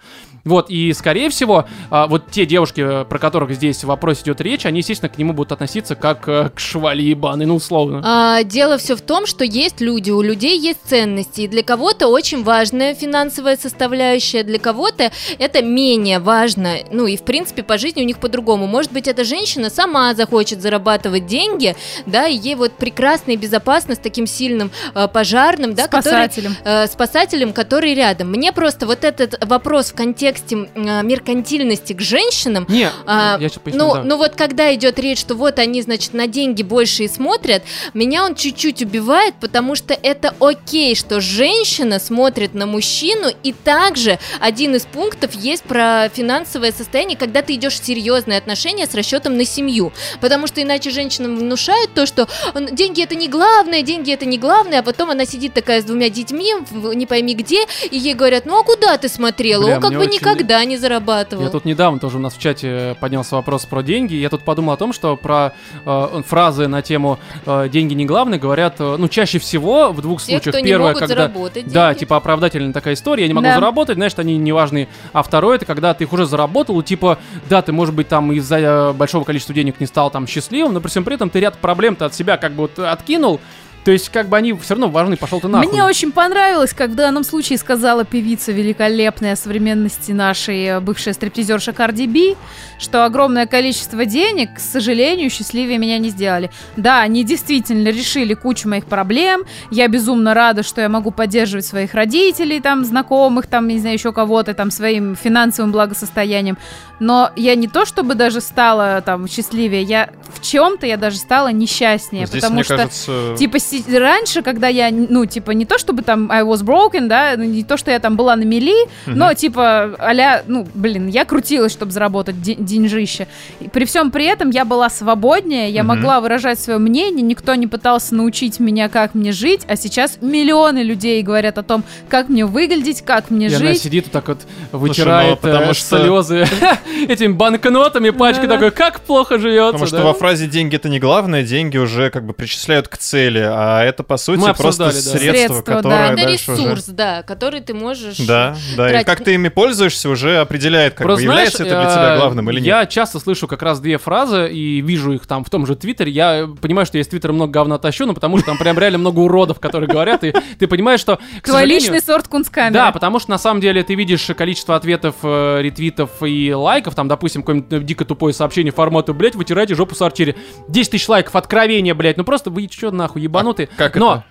Вот, 0.46 0.70
и, 0.70 0.92
скорее 0.92 1.28
всего, 1.28 1.66
а, 1.90 2.06
вот 2.06 2.30
те 2.30 2.46
девушки, 2.46 2.80
э, 2.80 3.04
про 3.04 3.18
которых 3.18 3.50
здесь 3.50 3.82
в 3.82 3.88
вопросе 3.88 4.22
идет 4.22 4.40
речь, 4.40 4.64
они, 4.64 4.78
естественно, 4.78 5.08
к 5.08 5.18
нему 5.18 5.32
будут 5.32 5.50
относиться 5.50 5.96
как 5.96 6.28
э, 6.28 6.50
к 6.54 6.60
швали 6.60 7.02
ебаной, 7.02 7.46
ну, 7.46 7.56
условно. 7.56 8.00
А, 8.04 8.44
дело 8.44 8.78
все 8.78 8.94
в 8.94 9.00
том, 9.00 9.26
что 9.26 9.44
есть 9.44 9.80
люди, 9.80 10.12
у 10.12 10.22
людей 10.22 10.56
есть 10.56 10.78
ценности, 10.84 11.42
и 11.42 11.48
для 11.48 11.64
кого-то 11.64 12.06
очень 12.06 12.44
важная 12.44 12.94
финансовая 12.94 13.56
составляющая, 13.56 14.44
для 14.44 14.60
кого-то 14.60 15.10
это 15.40 15.62
менее 15.62 16.20
важно, 16.20 16.76
ну 16.92 17.06
и 17.06 17.16
в 17.16 17.22
принципе 17.22 17.64
по 17.64 17.76
жизни 17.76 18.02
у 18.02 18.06
них 18.06 18.18
по-другому. 18.18 18.68
Может 18.68 18.92
быть, 18.92 19.08
эта 19.08 19.24
женщина 19.24 19.68
сама 19.68 20.14
захочет 20.14 20.62
зарабатывать 20.62 21.26
деньги, 21.26 21.74
да, 22.06 22.28
и 22.28 22.36
ей 22.36 22.54
вот 22.54 22.72
прекрасно 22.74 23.32
и 23.32 23.36
безопасно 23.36 23.96
с 23.96 23.98
таким 23.98 24.28
сильным 24.28 24.70
э, 24.94 25.08
пожарным, 25.08 25.74
да, 25.74 25.88
который 25.88 26.26
Спасателем. 26.26 26.56
э, 26.64 26.86
спасателем, 26.86 27.52
который 27.52 27.94
рядом. 27.94 28.30
Мне 28.30 28.52
просто 28.52 28.86
вот 28.86 29.02
этот 29.02 29.44
вопрос 29.44 29.90
в 29.90 29.96
контексте 29.96 30.35
м, 30.52 30.68
э, 30.74 31.02
меркантильности 31.02 31.92
к 31.92 32.00
женщинам, 32.00 32.66
Не, 32.68 32.90
а, 33.06 33.38
я 33.40 33.48
поясню, 33.48 33.84
ну, 33.86 33.94
да. 33.94 34.02
ну 34.02 34.16
вот 34.16 34.34
когда 34.36 34.74
идет 34.74 34.98
речь, 34.98 35.18
что 35.20 35.34
вот 35.34 35.58
они, 35.58 35.82
значит, 35.82 36.14
на 36.14 36.26
деньги 36.26 36.62
больше 36.62 37.04
и 37.04 37.08
смотрят, 37.08 37.62
меня 37.94 38.24
он 38.24 38.34
чуть-чуть 38.34 38.82
убивает, 38.82 39.34
потому 39.40 39.74
что 39.74 39.94
это 39.94 40.34
окей, 40.40 40.94
что 40.94 41.20
женщина 41.20 41.98
смотрит 41.98 42.54
на 42.54 42.66
мужчину, 42.66 43.28
и 43.42 43.52
также 43.52 44.18
один 44.40 44.74
из 44.74 44.82
пунктов 44.86 45.34
есть 45.34 45.62
про 45.64 46.08
финансовое 46.12 46.72
состояние, 46.72 47.16
когда 47.16 47.42
ты 47.42 47.54
идешь 47.54 47.78
в 47.80 47.84
серьезные 47.84 48.38
отношения 48.38 48.86
с 48.86 48.94
расчетом 48.94 49.36
на 49.36 49.44
семью, 49.44 49.92
потому 50.20 50.46
что 50.46 50.62
иначе 50.62 50.90
женщинам 50.90 51.36
внушают 51.36 51.92
то, 51.94 52.06
что 52.06 52.28
«Он- 52.54 52.66
деньги 52.74 53.02
это 53.02 53.14
не 53.14 53.28
главное, 53.28 53.82
деньги 53.82 54.12
это 54.12 54.24
не 54.26 54.38
главное, 54.38 54.80
а 54.80 54.82
потом 54.82 55.10
она 55.10 55.24
сидит 55.26 55.54
такая 55.54 55.80
с 55.80 55.84
двумя 55.84 56.08
детьми, 56.10 56.52
не 56.94 57.06
пойми 57.06 57.34
где, 57.34 57.64
и 57.90 57.96
ей 57.98 58.14
говорят, 58.14 58.46
ну 58.46 58.58
а 58.58 58.64
куда 58.64 58.96
ты 58.98 59.08
смотрела, 59.08 59.64
Бля, 59.64 59.76
он 59.76 59.80
как 59.82 59.90
бы 59.92 59.98
очень- 60.00 60.10
никогда 60.32 60.64
не 60.64 60.76
зарабатывал. 60.76 61.42
Я 61.44 61.50
тут 61.50 61.64
недавно 61.64 61.98
тоже 61.98 62.16
у 62.16 62.20
нас 62.20 62.34
в 62.34 62.40
чате 62.40 62.96
поднялся 63.00 63.36
вопрос 63.36 63.66
про 63.66 63.82
деньги. 63.82 64.14
Я 64.14 64.28
тут 64.28 64.42
подумал 64.42 64.74
о 64.74 64.76
том, 64.76 64.92
что 64.92 65.16
про 65.16 65.52
э, 65.84 66.22
фразы 66.26 66.68
на 66.68 66.82
тему 66.82 67.18
э, 67.44 67.68
деньги 67.68 67.94
не 67.94 68.06
главное 68.06 68.38
говорят, 68.38 68.76
э, 68.78 68.96
ну, 68.98 69.08
чаще 69.08 69.38
всего 69.38 69.92
в 69.92 70.00
двух 70.02 70.22
Те, 70.22 70.40
случаях. 70.40 70.64
Первое, 70.64 70.94
когда. 70.94 71.06
заработать 71.06 71.66
Да, 71.72 71.94
типа 71.94 72.16
оправдательная 72.16 72.72
такая 72.72 72.94
история, 72.94 73.22
я 73.22 73.28
не 73.28 73.34
могу 73.34 73.46
Да. 73.46 73.54
заработать, 73.54 73.96
значит, 73.96 74.18
они 74.18 74.36
не 74.36 74.52
важны. 74.52 74.88
А 75.12 75.22
второе, 75.22 75.56
это 75.56 75.66
когда 75.66 75.94
ты 75.94 76.04
их 76.04 76.12
уже 76.12 76.26
заработал, 76.26 76.80
и 76.80 76.82
типа, 76.84 77.18
да, 77.48 77.62
ты, 77.62 77.72
может 77.72 77.94
быть, 77.94 78.08
там 78.08 78.32
из-за 78.32 78.58
э, 78.58 78.92
большого 78.92 79.24
количества 79.24 79.54
денег 79.54 79.80
не 79.80 79.86
стал 79.86 80.10
там 80.10 80.26
счастливым, 80.26 80.74
но 80.74 80.80
при 80.80 80.88
всем 80.88 81.04
при 81.04 81.14
этом 81.14 81.30
ты 81.30 81.40
ряд 81.40 81.56
проблем-то 81.58 82.06
от 82.06 82.14
себя 82.14 82.36
как 82.36 82.52
бы 82.52 82.62
вот 82.62 82.78
откинул, 82.78 83.40
То 83.86 83.92
есть, 83.92 84.08
как 84.08 84.28
бы 84.28 84.36
они 84.36 84.52
все 84.52 84.74
равно 84.74 84.88
важны, 84.88 85.16
пошел 85.16 85.40
ты 85.40 85.46
нахуй. 85.46 85.70
Мне 85.70 85.84
очень 85.84 86.10
понравилось, 86.10 86.72
как 86.72 86.90
в 86.90 86.96
данном 86.96 87.22
случае 87.22 87.56
сказала 87.56 88.04
певица 88.04 88.50
великолепная 88.50 89.36
современности 89.36 90.10
нашей 90.10 90.64
э, 90.64 90.80
бывшая 90.80 91.12
стриптизерша 91.12 91.72
Карди 91.72 92.08
Би, 92.08 92.36
что 92.80 93.04
огромное 93.04 93.46
количество 93.46 94.04
денег, 94.04 94.54
к 94.54 94.58
сожалению, 94.58 95.30
счастливее 95.30 95.78
меня 95.78 95.98
не 95.98 96.08
сделали. 96.08 96.50
Да, 96.76 97.00
они 97.00 97.22
действительно 97.22 97.86
решили 97.90 98.34
кучу 98.34 98.68
моих 98.68 98.86
проблем. 98.86 99.42
Я 99.70 99.86
безумно 99.86 100.34
рада, 100.34 100.64
что 100.64 100.80
я 100.80 100.88
могу 100.88 101.12
поддерживать 101.12 101.64
своих 101.64 101.94
родителей, 101.94 102.58
там, 102.58 102.84
знакомых, 102.84 103.46
там, 103.46 103.68
не 103.68 103.78
знаю, 103.78 103.94
еще 103.94 104.12
кого-то, 104.12 104.52
там, 104.52 104.72
своим 104.72 105.14
финансовым 105.14 105.70
благосостоянием. 105.70 106.58
Но 106.98 107.30
я 107.36 107.54
не 107.54 107.68
то 107.68 107.84
чтобы 107.84 108.16
даже 108.16 108.40
стала 108.40 109.00
там 109.02 109.28
счастливее, 109.28 109.82
я 109.82 110.10
в 110.34 110.40
чем-то 110.42 110.86
я 110.86 110.96
даже 110.96 111.18
стала 111.18 111.52
несчастнее, 111.52 112.26
Здесь, 112.26 112.40
потому 112.40 112.54
мне 112.54 112.64
что 112.64 112.76
кажется, 112.78 113.36
Типа 113.38 113.60
раньше, 113.92 114.42
когда 114.42 114.68
я, 114.68 114.90
ну, 114.90 115.24
типа, 115.26 115.50
не 115.52 115.64
то 115.64 115.78
чтобы 115.78 116.02
там 116.02 116.30
I 116.30 116.42
was 116.42 116.62
broken, 116.64 117.06
да, 117.08 117.34
ну, 117.36 117.44
не 117.44 117.64
то, 117.64 117.76
что 117.76 117.90
я 117.90 117.98
там 117.98 118.16
была 118.16 118.36
на 118.36 118.42
мели, 118.44 118.88
но, 119.06 119.32
типа, 119.34 119.94
а 119.98 120.42
ну, 120.46 120.66
блин, 120.74 121.08
я 121.08 121.24
крутилась, 121.24 121.72
чтобы 121.72 121.92
заработать 121.92 122.40
де- 122.40 122.54
деньжище. 122.54 123.26
И 123.60 123.68
при 123.68 123.84
всем 123.84 124.10
при 124.10 124.24
этом 124.26 124.50
я 124.50 124.64
была 124.64 124.88
свободнее, 124.90 125.70
я 125.70 125.82
Мгм. 125.82 125.96
могла 125.96 126.20
выражать 126.20 126.58
свое 126.60 126.78
мнение, 126.78 127.22
никто 127.22 127.54
не 127.54 127.66
пытался 127.66 128.14
научить 128.14 128.60
меня, 128.60 128.88
как 128.88 129.14
мне 129.14 129.32
жить, 129.32 129.62
а 129.68 129.76
сейчас 129.76 130.18
миллионы 130.20 130.78
людей 130.82 131.22
говорят 131.22 131.58
о 131.58 131.62
том, 131.62 131.84
как 132.08 132.28
мне 132.28 132.44
выглядеть, 132.46 133.02
как 133.02 133.30
мне 133.30 133.46
И 133.46 133.54
она 133.54 133.58
жить. 133.58 133.82
сидит 133.82 134.04
вот 134.04 134.12
так 134.12 134.28
вот, 134.28 134.38
вытирает 134.72 135.30
ну, 135.30 135.36
потому 135.36 135.70
э, 135.70 135.74
что- 135.74 135.98
слезы 135.98 136.46
этими 137.08 137.32
банкнотами, 137.32 138.10
пачкой 138.10 138.46
Да-да. 138.48 138.54
такой, 138.56 138.70
как 138.70 139.00
плохо 139.00 139.38
живется. 139.38 139.72
Потому 139.72 139.86
что 139.86 140.02
во 140.02 140.14
фразе 140.14 140.46
деньги 140.46 140.76
это 140.76 140.88
не 140.88 140.98
главное, 140.98 141.42
деньги 141.42 141.76
уже 141.78 142.10
как 142.10 142.24
бы 142.24 142.32
причисляют 142.32 142.88
к 142.88 142.96
цели, 142.96 143.40
а 143.58 143.82
это 143.84 144.02
по 144.02 144.18
сути 144.18 144.40
Мы 144.40 144.52
просто 144.52 144.84
да. 144.84 144.92
средство, 144.92 145.18
Средство, 145.18 145.62
да. 145.64 145.76
которое 145.76 146.12
Это 146.12 146.22
дальше 146.24 146.52
уже- 146.52 146.62
ресурс, 146.62 146.84
да, 146.88 147.22
который 147.22 147.60
ты 147.62 147.72
можешь... 147.72 148.18
Да, 148.18 148.54
да. 148.76 148.88
И 148.88 148.90
тратить. 148.90 149.06
как 149.06 149.24
ты 149.24 149.32
ими 149.32 149.48
пользуешься, 149.48 150.10
уже 150.10 150.38
определяет, 150.40 150.92
как 150.92 151.06
бы 151.06 151.12
Просто 151.12 151.24
знаешь, 151.24 151.52
является 151.54 151.64
это 151.64 151.80
для 151.80 151.90
тебя 151.90 152.14
э, 152.14 152.18
главным 152.18 152.50
или 152.50 152.56
нет. 152.60 152.66
Я 152.66 152.84
часто 152.86 153.18
слышу 153.18 153.48
как 153.48 153.62
раз 153.62 153.80
две 153.80 153.96
фразы 153.96 154.50
и 154.52 154.82
вижу 154.82 155.12
их 155.12 155.26
там 155.26 155.42
в 155.42 155.48
том 155.48 155.66
же 155.66 155.74
Твиттере. 155.74 156.12
Я 156.12 156.48
понимаю, 156.60 156.84
что 156.84 156.98
я 156.98 157.02
из 157.02 157.08
Твиттера 157.08 157.32
много 157.32 157.50
говна 157.50 157.78
тащу, 157.78 158.04
но 158.04 158.12
потому 158.12 158.36
что 158.36 158.48
там 158.48 158.58
прям 158.58 158.78
реально 158.78 158.98
много 158.98 159.20
уродов, 159.20 159.58
которые 159.58 159.88
говорят, 159.88 160.22
и 160.24 160.34
ты 160.58 160.66
понимаешь, 160.66 161.00
что, 161.00 161.18
Твой 161.42 161.64
личный 161.64 162.02
сорт 162.02 162.28
кунсткамеры. 162.28 162.74
Да, 162.74 162.92
потому 162.92 163.18
что 163.20 163.30
на 163.30 163.38
самом 163.38 163.62
деле 163.62 163.82
ты 163.82 163.94
видишь 163.94 164.26
количество 164.36 164.76
ответов, 164.76 165.14
э, 165.22 165.60
ретвитов 165.62 166.10
и 166.22 166.52
лайков, 166.52 166.94
там, 166.94 167.08
допустим, 167.08 167.42
какое-нибудь 167.42 167.72
э, 167.72 167.80
дико 167.80 168.04
тупое 168.04 168.34
сообщение 168.34 168.72
формата, 168.72 169.14
блять, 169.14 169.34
вытирайте 169.34 169.74
жопу 169.74 169.94
с 169.94 170.02
арчери. 170.02 170.36
10 170.68 170.90
тысяч 170.90 171.08
лайков, 171.08 171.34
откровение, 171.36 171.94
блять, 171.94 172.16
ну 172.18 172.24
просто 172.24 172.50
вы 172.50 172.68
что 172.70 172.90
нахуй, 172.90 173.22
ебанутые. 173.46 173.68
Как 173.76 173.96
Но, 173.96 174.24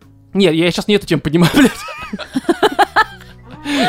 это? 0.00 0.08
нет, 0.34 0.54
я 0.54 0.70
сейчас 0.70 0.88
не 0.88 0.94
эту 0.94 1.06
тему 1.06 1.22
поднимаю, 1.22 1.52
блядь. 1.56 1.72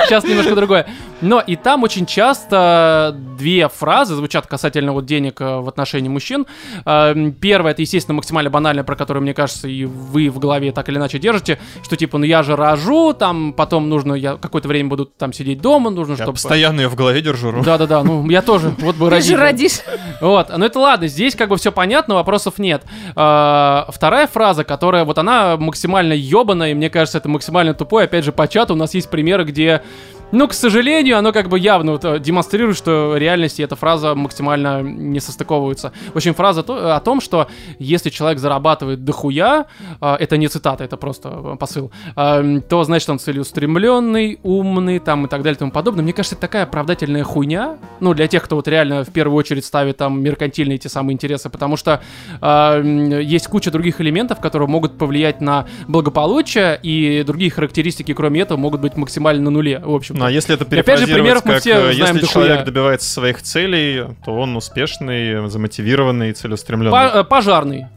Сейчас 0.06 0.23
немножко 0.23 0.56
другое. 0.56 0.88
Но 1.22 1.41
и 1.41 1.56
там 1.56 1.84
очень 1.84 2.06
часто 2.06 3.15
две 3.38 3.68
фразы 3.68 4.15
звучат 4.15 4.47
касательно 4.47 4.93
вот 4.93 5.06
денег 5.06 5.41
э, 5.41 5.60
в 5.60 5.68
отношении 5.68 6.10
мужчин. 6.10 6.45
Э, 6.85 7.14
Первое, 7.41 7.72
это, 7.72 7.81
естественно, 7.81 8.15
максимально 8.15 8.49
банальное, 8.49 8.84
про 8.84 8.95
которое, 8.95 9.19
мне 9.19 9.34
кажется, 9.34 9.68
и 9.68 9.85
вы 9.85 10.30
в 10.30 10.39
голове 10.39 10.72
так 10.72 10.88
или 10.89 10.97
иначе 10.97 11.19
держите, 11.19 11.60
что 11.84 11.95
типа, 11.95 12.18
ну 12.18 12.26
я 12.26 12.43
же 12.43 12.56
рожу, 12.56 13.14
там 13.14 13.53
потом 13.53 13.89
нужно, 13.89 14.14
я 14.14 14.38
какое-то 14.38 14.68
время 14.68 14.89
буду 14.89 15.06
там 15.06 15.34
сидеть 15.34 15.61
дома, 15.61 15.89
нужно, 15.89 16.14
Я 16.14 16.18
чтобы... 16.18 16.34
постоянно 16.34 16.81
ее 16.81 16.88
в 16.88 16.95
голове 16.95 17.22
держу. 17.22 17.61
Да-да-да, 17.64 18.03
ну 18.03 18.30
я 18.30 18.41
тоже, 18.41 18.73
вот 18.80 18.95
бы 18.95 19.10
Ты 19.10 19.22
же 19.22 19.35
родишь. 19.35 19.80
Вот, 20.22 20.49
ну 20.56 20.65
это 20.65 20.80
ладно, 20.80 21.07
здесь 21.07 21.35
как 21.35 21.49
бы 21.49 21.57
все 21.57 21.72
понятно, 21.72 22.15
вопросов 22.15 22.60
нет. 22.60 22.84
А, 23.15 23.88
вторая 23.89 24.27
фраза, 24.27 24.64
которая 24.64 25.03
вот 25.06 25.18
она 25.18 25.57
максимально 25.57 26.14
ебаная, 26.14 26.72
и 26.72 26.73
мне 26.73 26.89
кажется, 26.89 27.18
это 27.18 27.30
максимально 27.30 27.73
тупой. 27.73 28.06
Опять 28.06 28.26
же, 28.26 28.31
по 28.31 28.47
чату 28.47 28.73
у 28.73 28.77
нас 28.77 28.93
есть 28.93 29.10
примеры, 29.10 29.43
где, 29.43 29.69
idea 29.70 29.84
ну, 30.31 30.47
к 30.47 30.53
сожалению, 30.53 31.18
оно 31.18 31.31
как 31.31 31.49
бы 31.49 31.57
явно 31.57 31.99
э, 32.01 32.19
демонстрирует, 32.19 32.77
что 32.77 33.11
в 33.15 33.18
реальности 33.18 33.61
эта 33.61 33.76
фраза 33.76 34.14
максимально 34.14 34.81
не 34.81 35.19
состыковывается. 35.19 35.91
В 36.14 36.18
общем, 36.18 36.34
фраза 36.35 36.61
о 36.61 36.99
том, 36.99 37.19
что 37.19 37.47
если 37.80 38.10
человек 38.10 38.39
зарабатывает 38.39 39.03
дохуя, 39.03 39.65
а, 39.99 40.15
это 40.19 40.38
не 40.38 40.47
цитата, 40.47 40.84
это 40.84 40.97
просто 40.97 41.30
э, 41.30 41.56
посыл, 41.60 41.91
а, 42.15 42.41
м, 42.41 42.61
то 42.61 42.84
значит 42.84 43.10
он 43.10 43.18
целеустремленный, 43.18 44.39
умный, 44.43 44.99
там 44.99 45.26
и 45.26 45.30
так 45.30 45.41
далее 45.41 45.56
и 45.56 45.60
тому 45.60 45.72
подобное. 45.72 46.03
Мне 46.03 46.14
кажется, 46.14 46.35
это 46.35 46.41
такая 46.41 46.64
оправдательная 46.64 47.23
хуйня, 47.23 47.77
ну, 47.99 48.14
для 48.14 48.27
тех, 48.27 48.43
кто 48.43 48.56
вот 48.56 48.68
реально 48.68 49.03
в 49.03 49.11
первую 49.11 49.38
очередь 49.38 49.65
ставит 49.65 49.97
там 49.97 50.22
меркантильные 50.22 50.77
те 50.77 50.89
самые 50.89 51.15
интересы, 51.15 51.49
потому 51.49 51.76
что 51.76 52.01
м, 52.41 53.19
есть 53.19 53.47
куча 53.47 53.72
других 53.72 53.99
элементов, 53.99 54.39
которые 54.39 54.68
могут 54.68 54.97
повлиять 54.97 55.41
на 55.41 55.65
благополучие, 55.88 56.80
и 56.84 57.23
другие 57.23 57.49
характеристики, 57.49 58.14
кроме 58.14 58.41
этого, 58.41 58.60
могут 58.60 58.81
быть 58.81 58.95
максимально 58.95 59.45
на 59.45 59.49
нуле, 59.49 59.80
в 59.80 59.95
общем 59.95 60.19
Ну, 60.20 60.26
а 60.26 60.32
если 60.32 60.54
это 60.54 60.66
И 60.66 60.80
опять 60.80 61.00
же, 61.00 61.06
перефразировать, 61.06 61.46
мы 61.46 61.54
как 61.54 61.62
все 61.62 61.72
э, 61.72 61.94
знаем 61.94 62.16
если 62.18 62.28
человек 62.28 62.66
добивается 62.66 63.10
своих 63.10 63.41
целей, 63.41 64.04
то 64.26 64.36
он 64.36 64.54
успешный, 64.58 65.50
замотивированный, 65.50 66.34
целеустремленный. 66.34 67.24
пожарный. 67.24 67.88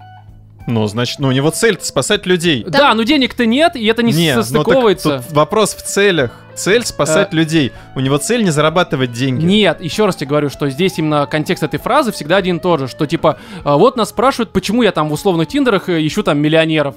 Ну, 0.66 0.86
значит, 0.86 1.18
ну 1.18 1.28
у 1.28 1.32
него 1.32 1.50
цель 1.50 1.78
спасать 1.80 2.26
людей. 2.26 2.64
Да, 2.66 2.94
но 2.94 3.02
денег-то 3.02 3.46
нет, 3.46 3.76
и 3.76 3.84
это 3.86 4.02
не, 4.02 4.12
Не, 4.12 4.34
ну 4.34 4.42
так 4.42 4.44
состыковывается. 4.44 5.18
тут 5.26 5.32
вопрос 5.32 5.74
в 5.74 5.82
целях. 5.82 6.30
Цель 6.54 6.84
спасать 6.84 7.32
людей. 7.32 7.72
У 7.94 8.00
него 8.00 8.18
цель 8.18 8.44
не 8.44 8.50
зарабатывать 8.50 9.12
деньги. 9.12 9.44
Нет, 9.44 9.80
еще 9.80 10.04
раз 10.04 10.16
тебе 10.16 10.28
говорю, 10.28 10.50
что 10.50 10.68
здесь 10.68 10.98
именно 10.98 11.26
контекст 11.26 11.62
этой 11.62 11.80
фразы 11.80 12.12
всегда 12.12 12.36
один 12.36 12.58
и 12.58 12.60
тот 12.60 12.80
же, 12.80 12.88
что 12.88 13.06
типа, 13.06 13.38
а, 13.64 13.76
вот 13.78 13.96
нас 13.96 14.10
спрашивают, 14.10 14.52
почему 14.52 14.82
я 14.82 14.92
там 14.92 15.08
в 15.08 15.12
условных 15.14 15.48
тиндерах 15.48 15.88
э, 15.88 16.06
ищу 16.06 16.22
там 16.22 16.38
миллионеров. 16.38 16.94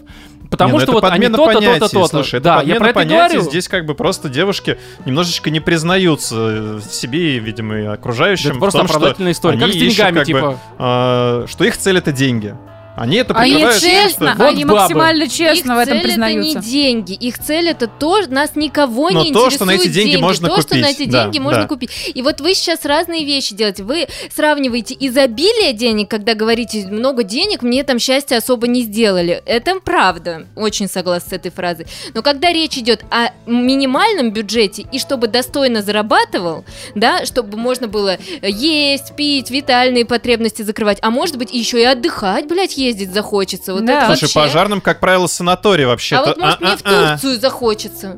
Потому 0.49 0.73
Не, 0.73 0.73
ну 0.73 0.79
что 0.79 0.91
это 0.91 1.01
вот 1.01 1.11
они 1.11 1.27
то-то, 1.27 1.59
то-то, 1.59 1.89
то-то. 1.89 2.07
Слушай, 2.07 2.35
это 2.35 2.43
да, 2.43 2.61
я 2.61 2.75
про 2.75 2.89
это 2.89 2.99
и 2.99 3.03
понятий. 3.03 3.35
говорю. 3.35 3.49
Здесь 3.49 3.67
как 3.67 3.85
бы 3.85 3.95
просто 3.95 4.29
девушки 4.29 4.77
немножечко 5.05 5.49
не 5.49 5.59
признаются 5.59 6.35
э, 6.37 6.79
себе 6.87 7.37
и, 7.37 7.39
видимо, 7.39 7.79
и 7.79 7.85
окружающим. 7.85 8.49
Это 8.49 8.57
в 8.57 8.59
просто 8.59 8.79
том, 8.79 8.87
оправдательная 8.87 9.31
история. 9.31 9.57
Как 9.57 9.69
с 9.69 9.71
они 9.71 9.79
ищут, 9.85 9.97
деньгами, 9.97 10.15
как 10.15 10.23
бы, 10.23 10.25
типа. 10.25 10.59
э, 10.77 11.45
что 11.47 11.63
их 11.63 11.77
цель 11.77 11.97
это 11.97 12.11
деньги. 12.11 12.55
Они 12.95 13.17
это 13.17 13.33
Они 13.33 13.59
честно, 13.79 14.31
что- 14.33 14.43
Вот 14.43 14.49
они 14.53 14.63
бабы. 14.63 14.79
максимально 14.79 15.27
честно 15.27 15.73
их 15.73 15.77
в 15.77 15.81
этом 15.81 15.97
цель 15.97 16.03
признаются. 16.03 16.59
это 16.59 16.59
не 16.59 16.71
деньги, 16.71 17.13
их 17.13 17.39
цель 17.39 17.69
это 17.69 17.87
то, 17.87 18.21
нас 18.27 18.55
никого 18.55 19.09
Но 19.09 19.23
не 19.23 19.33
то, 19.33 19.39
интересует 19.47 19.53
что 19.53 19.65
на 19.65 19.71
эти 19.71 19.87
деньги 19.89 20.15
можно 20.15 20.47
то, 20.47 20.61
что 20.61 20.75
на 20.75 20.83
купить, 20.83 20.99
эти 21.01 21.09
да, 21.09 21.23
деньги 21.23 21.39
можно 21.39 21.61
да. 21.63 21.67
купить. 21.67 21.89
И 22.13 22.21
вот 22.21 22.39
вы 22.41 22.53
сейчас 22.53 22.85
разные 22.85 23.25
вещи 23.25 23.53
делаете. 23.53 23.83
Вы 23.83 24.07
сравниваете 24.33 24.95
изобилие 24.99 25.73
денег, 25.73 26.09
когда 26.09 26.35
говорите 26.35 26.87
много 26.87 27.23
денег, 27.23 27.61
мне 27.61 27.83
там 27.83 27.99
счастье 27.99 28.37
особо 28.37 28.67
не 28.67 28.81
сделали. 28.83 29.41
Это 29.45 29.79
правда. 29.81 30.47
Очень 30.55 30.87
согласна 30.87 31.29
с 31.29 31.33
этой 31.33 31.51
фразой. 31.51 31.87
Но 32.13 32.21
когда 32.21 32.51
речь 32.53 32.77
идет 32.77 33.03
о 33.11 33.29
минимальном 33.45 34.31
бюджете 34.31 34.85
и 34.91 34.99
чтобы 34.99 35.27
достойно 35.27 35.81
зарабатывал, 35.81 36.63
да, 36.95 37.25
чтобы 37.25 37.57
можно 37.57 37.87
было 37.87 38.17
есть, 38.41 39.15
пить, 39.15 39.49
витальные 39.51 40.05
потребности 40.05 40.61
закрывать, 40.61 40.99
а 41.01 41.09
может 41.09 41.37
быть 41.37 41.51
еще 41.53 41.81
и 41.81 41.83
отдыхать, 41.83 42.47
блядь, 42.47 42.77
ездить 42.85 43.13
захочется. 43.13 43.73
Вот 43.73 43.85
Да. 43.85 43.97
это 43.97 44.05
Слушай, 44.07 44.21
вообще. 44.23 44.39
пожарным, 44.39 44.81
как 44.81 44.99
правило, 44.99 45.27
санаторий 45.27 45.85
вообще-то. 45.85 46.21
А 46.23 46.25
вот 46.27 46.37
может 46.37 46.61
мне 46.61 46.69
в 46.77 46.81
А-а-а. 46.85 47.09
Турцию 47.17 47.39
захочется. 47.39 48.17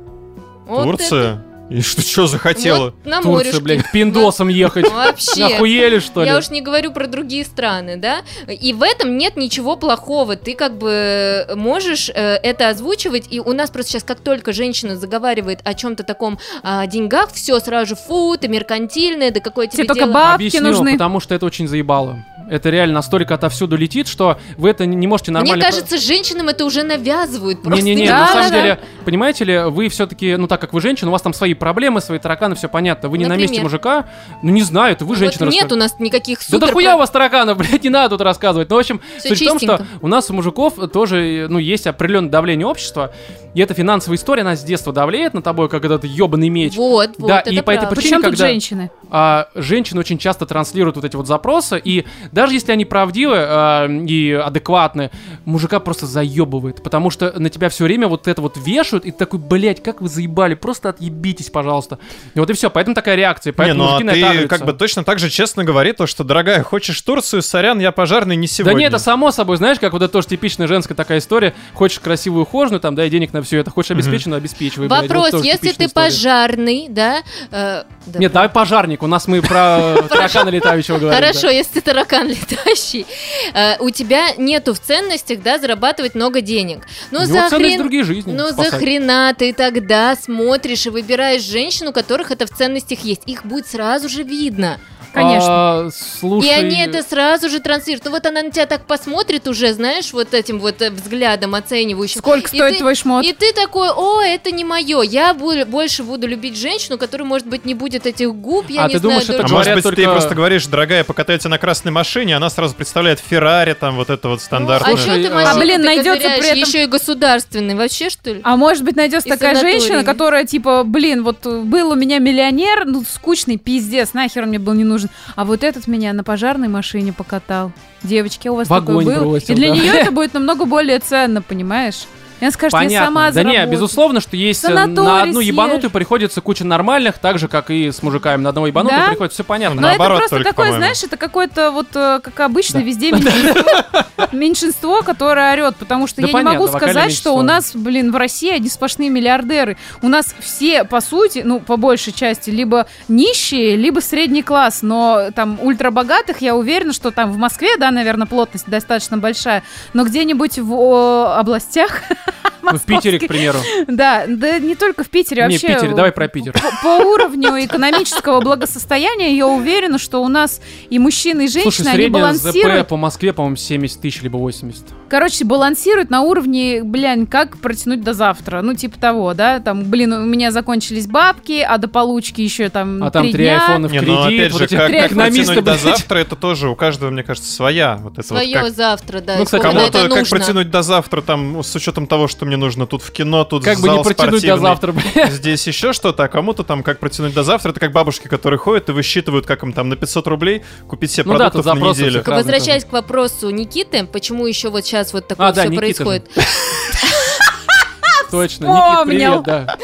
Турция? 0.67 1.43
И 1.69 1.81
что, 1.81 2.01
что 2.01 2.27
захотела? 2.27 2.85
Вот 2.85 3.05
на 3.05 3.17
Турция, 3.21 3.31
морюшке. 3.51 3.61
блядь, 3.61 3.83
к 3.83 3.91
пиндосам 3.91 4.47
ехать. 4.47 4.89
Вообще. 4.89 5.43
Охуели, 5.47 5.99
что 5.99 6.23
ли? 6.23 6.29
Я 6.29 6.37
уж 6.37 6.49
не 6.49 6.61
говорю 6.61 6.93
про 6.93 7.07
другие 7.07 7.43
страны, 7.43 7.97
да? 7.97 8.21
И 8.47 8.71
в 8.71 8.81
этом 8.81 9.17
нет 9.17 9.35
ничего 9.35 9.75
плохого. 9.75 10.37
Ты 10.37 10.55
как 10.55 10.77
бы 10.77 11.45
можешь 11.55 12.09
э, 12.09 12.13
это 12.37 12.69
озвучивать. 12.69 13.25
И 13.31 13.41
у 13.41 13.51
нас 13.51 13.69
просто 13.69 13.91
сейчас, 13.91 14.03
как 14.03 14.21
только 14.21 14.53
женщина 14.53 14.95
заговаривает 14.95 15.59
о 15.65 15.73
чем-то 15.73 16.03
таком, 16.03 16.39
о 16.63 16.87
деньгах, 16.87 17.33
все 17.33 17.59
сразу 17.59 17.87
же 17.89 17.95
фу, 17.97 18.37
ты 18.39 18.47
меркантильная, 18.47 19.31
да 19.31 19.41
какое 19.41 19.67
тебе 19.67 19.83
Тебе 19.83 19.87
только 19.87 20.03
дело? 20.05 20.13
бабки 20.13 20.35
Объясню, 20.35 20.61
нужны. 20.61 20.93
потому 20.93 21.19
что 21.19 21.35
это 21.35 21.45
очень 21.45 21.67
заебало. 21.67 22.23
Это 22.49 22.69
реально 22.69 22.95
настолько 22.95 23.33
отовсюду 23.35 23.75
летит, 23.77 24.07
что 24.07 24.37
вы 24.57 24.69
это 24.69 24.85
не 24.85 25.07
можете 25.07 25.31
нормально... 25.31 25.55
Мне 25.55 25.63
кажется, 25.63 25.97
женщинам 25.97 26.47
это 26.49 26.65
уже 26.65 26.83
навязывают. 26.83 27.61
просто. 27.61 27.83
Не-не-не, 27.83 28.07
Да, 28.07 28.19
на 28.19 28.25
да, 28.25 28.33
самом 28.33 28.49
да. 28.51 28.61
деле, 28.61 28.79
понимаете 29.05 29.43
ли, 29.45 29.59
вы 29.65 29.89
все-таки, 29.89 30.35
ну 30.37 30.47
так 30.47 30.61
как 30.61 30.73
вы 30.73 30.81
женщина, 30.81 31.09
у 31.09 31.11
вас 31.11 31.21
там 31.21 31.33
свои 31.33 31.53
проблемы, 31.53 32.01
свои 32.01 32.19
тараканы, 32.19 32.55
все 32.55 32.69
понятно. 32.69 33.09
Вы 33.09 33.17
не 33.17 33.25
на 33.25 33.33
месте 33.35 33.61
Например? 33.61 33.63
мужика, 33.63 34.05
ну 34.41 34.51
не 34.51 34.61
знаю, 34.61 34.93
это 34.93 35.03
вы 35.05 35.09
Вот 35.09 35.17
женщина. 35.19 35.45
нет 35.45 35.53
расскажите. 35.63 35.75
у 35.75 35.77
нас 35.77 35.99
никаких 35.99 36.39
Да 36.39 36.45
супер... 36.45 36.67
дохуя 36.67 36.95
у 36.95 36.99
вас 36.99 37.09
тараканов, 37.09 37.57
блядь, 37.59 37.83
не 37.83 37.89
надо 37.89 38.09
тут 38.17 38.21
рассказывать. 38.21 38.69
Ну, 38.69 38.75
в 38.75 38.79
общем, 38.79 39.01
Всё 39.19 39.29
суть 39.29 39.41
в 39.41 39.45
том, 39.45 39.59
что 39.59 39.85
у 40.01 40.07
нас 40.07 40.29
у 40.29 40.33
мужиков 40.33 40.73
тоже, 40.91 41.47
ну, 41.49 41.57
есть 41.59 41.87
определенное 41.87 42.29
давление 42.29 42.65
общества, 42.67 43.13
и 43.53 43.61
эта 43.61 43.73
финансовая 43.73 44.17
история, 44.17 44.41
она 44.43 44.55
с 44.55 44.63
детства 44.63 44.93
давлеет 44.93 45.33
на 45.33 45.41
тобой, 45.41 45.67
как 45.69 45.83
этот 45.83 46.03
ебаный 46.03 46.49
меч. 46.49 46.75
Вот, 46.75 47.11
вот, 47.17 47.27
Да, 47.27 47.39
это 47.41 47.49
и 47.49 47.61
по 47.61 47.71
этой 47.71 47.81
правда. 47.81 47.95
причине, 47.95 48.09
Причем 48.17 48.21
тут 48.21 48.31
когда- 48.31 48.45
женщины? 48.47 48.91
А 49.09 49.47
женщины 49.55 49.99
очень 49.99 50.17
часто 50.17 50.45
транслируют 50.45 50.95
вот 50.97 51.05
эти 51.05 51.15
вот 51.15 51.27
запросы, 51.27 51.81
и 51.83 52.05
даже 52.37 52.53
если 52.53 52.71
они 52.71 52.85
правдивы 52.85 53.35
э, 53.35 54.05
и 54.07 54.31
адекватны, 54.31 55.09
мужика 55.43 55.79
просто 55.79 56.05
заебывает, 56.05 56.83
потому 56.83 57.09
что 57.09 57.33
на 57.39 57.49
тебя 57.49 57.69
все 57.69 57.85
время 57.85 58.07
вот 58.07 58.27
это 58.27 58.43
вот 58.43 58.57
вешают, 58.57 59.05
и 59.05 59.11
ты 59.11 59.17
такой, 59.17 59.39
блядь, 59.39 59.81
как 59.81 60.01
вы 60.01 60.07
заебали, 60.07 60.53
просто 60.53 60.89
отъебитесь, 60.89 61.49
пожалуйста. 61.49 61.97
И 62.35 62.39
вот 62.39 62.47
и 62.51 62.53
все, 62.53 62.69
поэтому 62.69 62.93
такая 62.93 63.15
реакция, 63.15 63.51
Не, 63.51 63.55
поэтому 63.55 63.83
ну 63.83 63.89
а 63.89 63.91
мужики 63.93 64.03
на 64.03 64.11
это 64.11 64.41
ты 64.43 64.47
как 64.47 64.65
бы 64.65 64.73
точно 64.73 65.03
так 65.03 65.17
же 65.17 65.31
честно 65.31 65.63
говори 65.63 65.93
то, 65.93 66.05
что, 66.05 66.23
дорогая, 66.23 66.61
хочешь 66.61 67.01
Турцию, 67.01 67.41
сорян, 67.41 67.79
я 67.79 67.91
пожарный 67.91 68.35
не 68.35 68.45
Да 68.45 68.53
сегодня. 68.53 68.77
не, 68.77 68.83
это 68.85 68.99
само 68.99 69.31
собой, 69.31 69.57
знаешь, 69.57 69.79
как 69.79 69.93
вот 69.93 70.03
это 70.03 70.11
тоже 70.13 70.27
типичная 70.27 70.67
женская 70.67 70.93
такая 70.93 71.17
история. 71.17 71.55
Хочешь 71.73 71.99
красивую 71.99 72.43
ухоженную, 72.43 72.79
там, 72.79 72.93
дай 72.93 73.09
денег 73.09 73.33
на 73.33 73.41
все 73.41 73.57
это. 73.57 73.71
Хочешь 73.71 73.91
обеспеченную, 73.91 74.37
обеспечивай. 74.37 74.87
блядь. 74.87 75.01
Вот 75.01 75.09
Вопрос, 75.09 75.31
тоже 75.31 75.45
если 75.45 75.57
типичная 75.69 75.87
ты 75.87 75.89
история. 75.89 76.05
пожарный, 76.07 76.87
да? 76.89 77.23
э, 77.49 77.83
да, 78.05 78.19
Нет, 78.19 78.31
давай 78.31 78.49
пожарник, 78.49 79.01
у 79.01 79.07
нас 79.07 79.27
мы 79.27 79.41
про 79.41 79.95
таракана 80.09 80.49
летающего 80.49 80.99
говорим. 80.99 81.19
да. 81.19 81.27
Хорошо, 81.27 81.49
если 81.49 81.73
ты 81.73 81.81
таракан 81.81 82.26
летающий, 82.27 83.05
э, 83.53 83.77
у 83.79 83.89
тебя 83.89 84.33
нету 84.37 84.73
в 84.73 84.79
ценностях, 84.79 85.41
да, 85.41 85.59
зарабатывать 85.59 86.15
много 86.15 86.41
денег. 86.41 86.85
Ну, 87.11 87.19
У 87.19 87.23
него 87.23 87.49
за 87.49 87.55
хрен... 87.55 87.79
другие 87.79 88.03
жизни. 88.03 88.33
Ну, 88.33 88.49
за 88.49 88.71
хрена 88.71 89.33
ты 89.37 89.53
тогда 89.53 90.15
смотришь 90.15 90.85
и 90.85 90.89
выбираешь 90.89 91.41
женщин, 91.41 91.87
у 91.87 91.93
которых 91.93 92.31
это 92.31 92.45
в 92.45 92.49
ценностях 92.49 92.99
есть. 92.99 93.21
Их 93.25 93.45
будет 93.45 93.67
сразу 93.67 94.09
же 94.09 94.23
видно. 94.23 94.79
Конечно. 95.17 95.47
А, 95.49 95.89
слушай, 96.19 96.47
И 96.47 96.51
они 96.51 96.79
это 96.81 97.03
сразу 97.03 97.49
же 97.49 97.59
транслируют. 97.59 98.05
Ну 98.05 98.11
вот 98.11 98.25
она 98.25 98.41
на 98.43 98.51
тебя 98.51 98.65
так 98.65 98.85
посмотрит 98.85 99.47
уже, 99.47 99.73
знаешь, 99.73 100.13
вот 100.13 100.33
этим 100.33 100.59
вот 100.59 100.81
э, 100.81 100.89
взглядом 100.91 101.55
оценивающим. 101.55 102.19
Сколько 102.19 102.45
И 102.51 102.57
стоит 102.57 102.73
ты- 102.73 102.79
твой 102.79 102.95
шмот? 102.95 103.25
И 103.25 103.33
ты 103.33 103.53
такой, 103.53 103.89
о, 103.89 104.21
это 104.21 104.51
не 104.51 104.63
мое. 104.63 105.01
Я 105.01 105.33
бу- 105.33 105.65
больше 105.65 106.03
буду 106.03 106.27
любить 106.27 106.57
женщину, 106.57 106.97
которая, 106.97 107.27
может 107.27 107.47
быть, 107.47 107.65
не 107.65 107.73
будет 107.73 108.05
этих 108.05 108.33
губ, 108.33 108.69
я 108.69 108.83
А 108.85 108.87
не 108.87 108.93
ты 108.93 108.99
знаю. 108.99 109.19
думаешь, 109.21 109.29
это 109.29 109.43
А 109.45 109.47
может 109.47 109.73
быть, 109.73 109.83
ты 109.83 109.95
только- 109.95 110.11
просто 110.11 110.35
говоришь, 110.35 110.65
дорогая, 110.67 111.03
покатайте 111.03 111.49
на 111.49 111.57
красной 111.57 111.91
машине, 111.91 112.35
она 112.35 112.49
сразу 112.49 112.75
представляет 112.75 113.19
Феррари, 113.19 113.73
там 113.73 113.95
вот 113.95 114.09
это 114.09 114.29
вот 114.29 114.41
стандартное. 114.41 114.93
А 114.93 114.97
Слушай, 114.97 115.21
что 115.21 115.29
ты 115.29 115.33
а, 115.33 115.35
машины 115.43 115.59
блин, 115.65 115.81
найдется 115.81 116.27
при 116.37 116.47
этом- 116.47 116.59
еще 116.59 116.83
и 116.83 116.85
государственный, 116.87 117.75
вообще 117.75 118.09
что 118.09 118.31
ли? 118.33 118.41
А 118.43 118.55
может 118.57 118.83
быть, 118.83 118.95
найдется 118.95 119.27
И 119.27 119.31
такая 119.31 119.55
санаторий. 119.55 119.79
женщина, 119.79 120.03
которая 120.03 120.45
типа, 120.45 120.83
блин, 120.83 121.23
вот 121.23 121.45
был 121.45 121.91
у 121.91 121.95
меня 121.95 122.19
миллионер, 122.19 122.85
ну 122.85 123.03
скучный 123.09 123.57
пиздец, 123.57 124.13
нахер 124.13 124.43
он 124.43 124.49
мне 124.49 124.59
был 124.59 124.73
не 124.73 124.83
нужен. 124.83 125.06
А 125.35 125.45
вот 125.45 125.63
этот 125.63 125.87
меня 125.87 126.13
на 126.13 126.23
пожарной 126.23 126.67
машине 126.67 127.13
покатал. 127.13 127.71
Девочки, 128.03 128.47
а 128.47 128.51
у 128.51 128.55
вас 128.55 128.67
В 128.67 128.69
такой 128.69 129.05
был? 129.05 129.19
бросил, 129.21 129.53
И 129.53 129.55
для 129.55 129.69
да. 129.69 129.75
нее 129.75 129.91
это 129.93 130.11
будет 130.17 130.33
намного 130.33 130.65
более 130.65 130.99
ценно, 130.99 131.41
понимаешь? 131.41 132.05
И 132.39 132.43
она 132.45 132.51
скажет, 132.51 132.73
я 132.73 132.79
Понятно. 132.79 133.05
сама 133.07 133.31
да 133.31 133.43
не, 133.43 133.65
безусловно, 133.65 134.19
что 134.19 134.35
есть 134.37 134.63
э, 134.63 134.67
Санаторий 134.67 135.07
на 135.07 135.21
одну 135.23 135.41
съешь. 135.41 135.47
ебанутую 135.47 135.89
приходится 135.91 136.39
куча 136.41 136.63
нормальных, 136.63 137.17
так 137.17 137.39
же, 137.39 137.47
как 137.47 137.69
и 137.71 137.91
с 137.91 138.03
мужиками. 138.03 138.41
На 138.41 138.49
одного 138.49 138.67
ебанутого 138.67 139.01
Да? 139.01 139.07
приходится, 139.09 139.35
все 139.37 139.43
понятно. 139.43 139.81
Но 139.81 139.87
Наоборот 139.87 140.19
это 140.19 140.29
просто 140.29 140.35
только, 140.37 140.49
такое, 140.49 140.71
знаешь, 140.73 141.03
это 141.03 141.17
какое-то 141.17 141.71
вот, 141.71 141.87
э, 141.95 142.19
как 142.21 142.39
обычно, 142.41 142.79
везде 142.79 143.11
меньшинство, 143.11 144.03
меньшинство, 144.31 145.01
которое 145.01 145.53
орет, 145.53 145.75
потому 145.77 146.07
что 146.07 146.21
Да 146.21 146.27
я 146.27 146.33
понятно, 146.33 146.51
не 146.53 146.57
могу 146.59 146.77
сказать, 146.77 147.11
что 147.13 147.31
у 147.33 147.41
нас, 147.41 147.75
блин, 147.75 148.11
в 148.11 148.15
России 148.15 148.51
одни 148.51 148.69
сплошные 148.69 149.09
миллиардеры. 149.09 149.77
У 150.01 150.07
нас 150.07 150.35
все, 150.39 150.83
по 150.83 151.01
сути, 151.01 151.41
ну, 151.43 151.59
по 151.59 151.77
большей 151.77 152.13
части, 152.13 152.49
либо 152.49 152.87
нищие, 153.07 153.75
либо 153.75 153.99
средний 153.99 154.43
класс, 154.43 154.79
но 154.81 155.31
там 155.35 155.59
ультрабогатых, 155.61 156.41
я 156.41 156.55
уверена, 156.55 156.93
что 156.93 157.11
там 157.11 157.31
в 157.31 157.37
Москве, 157.37 157.77
да, 157.77 157.91
наверное, 157.91 158.27
плотность 158.27 158.67
достаточно 158.67 159.17
большая, 159.17 159.63
но 159.93 160.03
где-нибудь 160.03 160.59
в 160.59 160.73
о, 160.73 161.35
областях, 161.37 162.01
Ну, 162.69 162.77
в 162.77 162.83
Питере, 162.83 163.17
к 163.17 163.27
примеру. 163.27 163.59
да, 163.87 164.25
да 164.27 164.59
не 164.59 164.75
только 164.75 165.03
в 165.05 165.09
Питере, 165.09 165.43
Не, 165.47 165.57
в 165.57 165.61
вообще 165.61 165.75
Питере, 165.75 165.95
давай 165.95 166.11
про 166.11 166.27
Питер. 166.27 166.51
по, 166.51 166.71
по 166.83 167.03
уровню 167.05 167.63
экономического 167.63 168.41
благосостояния 168.41 169.35
я 169.37 169.47
уверена, 169.47 169.97
что 169.97 170.21
у 170.21 170.27
нас 170.27 170.59
и 170.89 170.99
мужчины, 170.99 171.45
и 171.45 171.47
женщины, 171.47 171.71
Слушай, 171.71 171.87
они 171.87 171.95
средняя 171.95 172.33
ЗП 172.33 172.43
балансируют. 172.43 172.87
по 172.89 172.97
Москве, 172.97 173.31
по-моему, 173.31 173.55
70 173.55 174.01
тысяч, 174.01 174.21
либо 174.21 174.35
80. 174.37 174.83
Короче, 175.07 175.45
балансируют 175.45 176.09
на 176.09 176.21
уровне, 176.23 176.83
блин, 176.83 177.25
как 177.27 177.57
протянуть 177.59 178.01
до 178.03 178.13
завтра. 178.13 178.61
Ну, 178.61 178.73
типа 178.73 178.99
того, 178.99 179.33
да. 179.33 179.61
Там, 179.61 179.85
блин, 179.85 180.11
у 180.11 180.25
меня 180.25 180.51
закончились 180.51 181.07
бабки, 181.07 181.61
а 181.65 181.77
до 181.77 181.87
получки 181.87 182.41
еще 182.41 182.67
там 182.67 183.01
А 183.01 183.11
там 183.11 183.31
три 183.31 183.45
дня. 183.45 183.61
айфона 183.61 183.87
в 183.87 183.91
Не, 183.93 183.99
кредит. 183.99 184.13
ну 184.15 184.23
опять 184.25 184.51
вот 184.51 184.57
же, 184.59 184.65
эти 184.65 184.75
как, 184.75 184.91
как 184.91 185.09
протянуть 185.13 185.63
до 185.63 185.77
завтра, 185.77 186.17
это 186.17 186.35
тоже 186.35 186.67
у 186.67 186.75
каждого, 186.75 187.09
мне 187.11 187.23
кажется, 187.23 187.49
своя. 187.49 187.95
Вот 188.03 188.13
это 188.13 188.21
вот 188.21 188.27
Свое 188.27 188.53
как- 188.59 188.73
завтра, 188.73 189.21
да. 189.21 189.37
Ну, 189.37 189.45
кстати, 189.45 189.61
это 189.65 189.71
Кому-то 189.73 190.09
как 190.09 190.27
протянуть 190.27 190.69
до 190.69 190.81
завтра, 190.81 191.21
там, 191.21 191.63
с 191.63 191.73
учетом 191.75 192.05
того, 192.07 192.16
что 192.27 192.45
мне 192.45 192.57
нужно 192.57 192.87
тут 192.87 193.03
в 193.03 193.11
кино, 193.11 193.43
тут 193.43 193.63
Как 193.63 193.77
бы 193.79 193.87
зал 193.87 193.97
не 193.97 194.03
протянуть 194.03 194.31
до 194.31 194.37
спортивный, 194.39 194.61
завтра, 194.69 194.91
блядь. 194.93 195.31
Здесь 195.33 195.67
еще 195.67 195.93
что-то, 195.93 196.23
а 196.23 196.27
кому-то 196.27 196.63
там 196.63 196.81
как 196.81 196.99
протянуть 196.99 197.33
до 197.35 197.43
завтра. 197.43 197.69
Это 197.69 197.79
как 197.79 197.91
бабушки, 197.91 198.27
которые 198.27 198.57
ходят 198.57 198.89
и 198.89 198.91
высчитывают, 198.93 199.45
как 199.45 199.61
им 199.63 199.73
там 199.73 199.89
на 199.89 199.95
500 199.95 200.25
рублей 200.27 200.63
купить 200.87 201.11
себе 201.11 201.25
Ну 201.25 201.33
да, 201.33 201.49
продуктов 201.51 201.65
тут 201.73 201.81
на 201.83 201.89
неделю. 201.89 202.23
Возвращаясь 202.25 202.85
к 202.85 202.91
вопросу 202.91 203.49
Никиты, 203.51 204.05
почему 204.05 204.47
еще 204.47 204.69
вот 204.69 204.85
сейчас 204.85 205.13
вот 205.13 205.27
такое 205.27 205.47
А, 205.49 205.51
да, 205.53 205.61
все 205.61 205.69
Никита 205.69 205.85
же. 205.87 205.93
происходит. 205.95 206.31
Точно. 208.31 208.65
Никит, 208.65 208.83
Вспомнил. 208.83 209.05
привет, 209.05 209.43
да. 209.43 209.77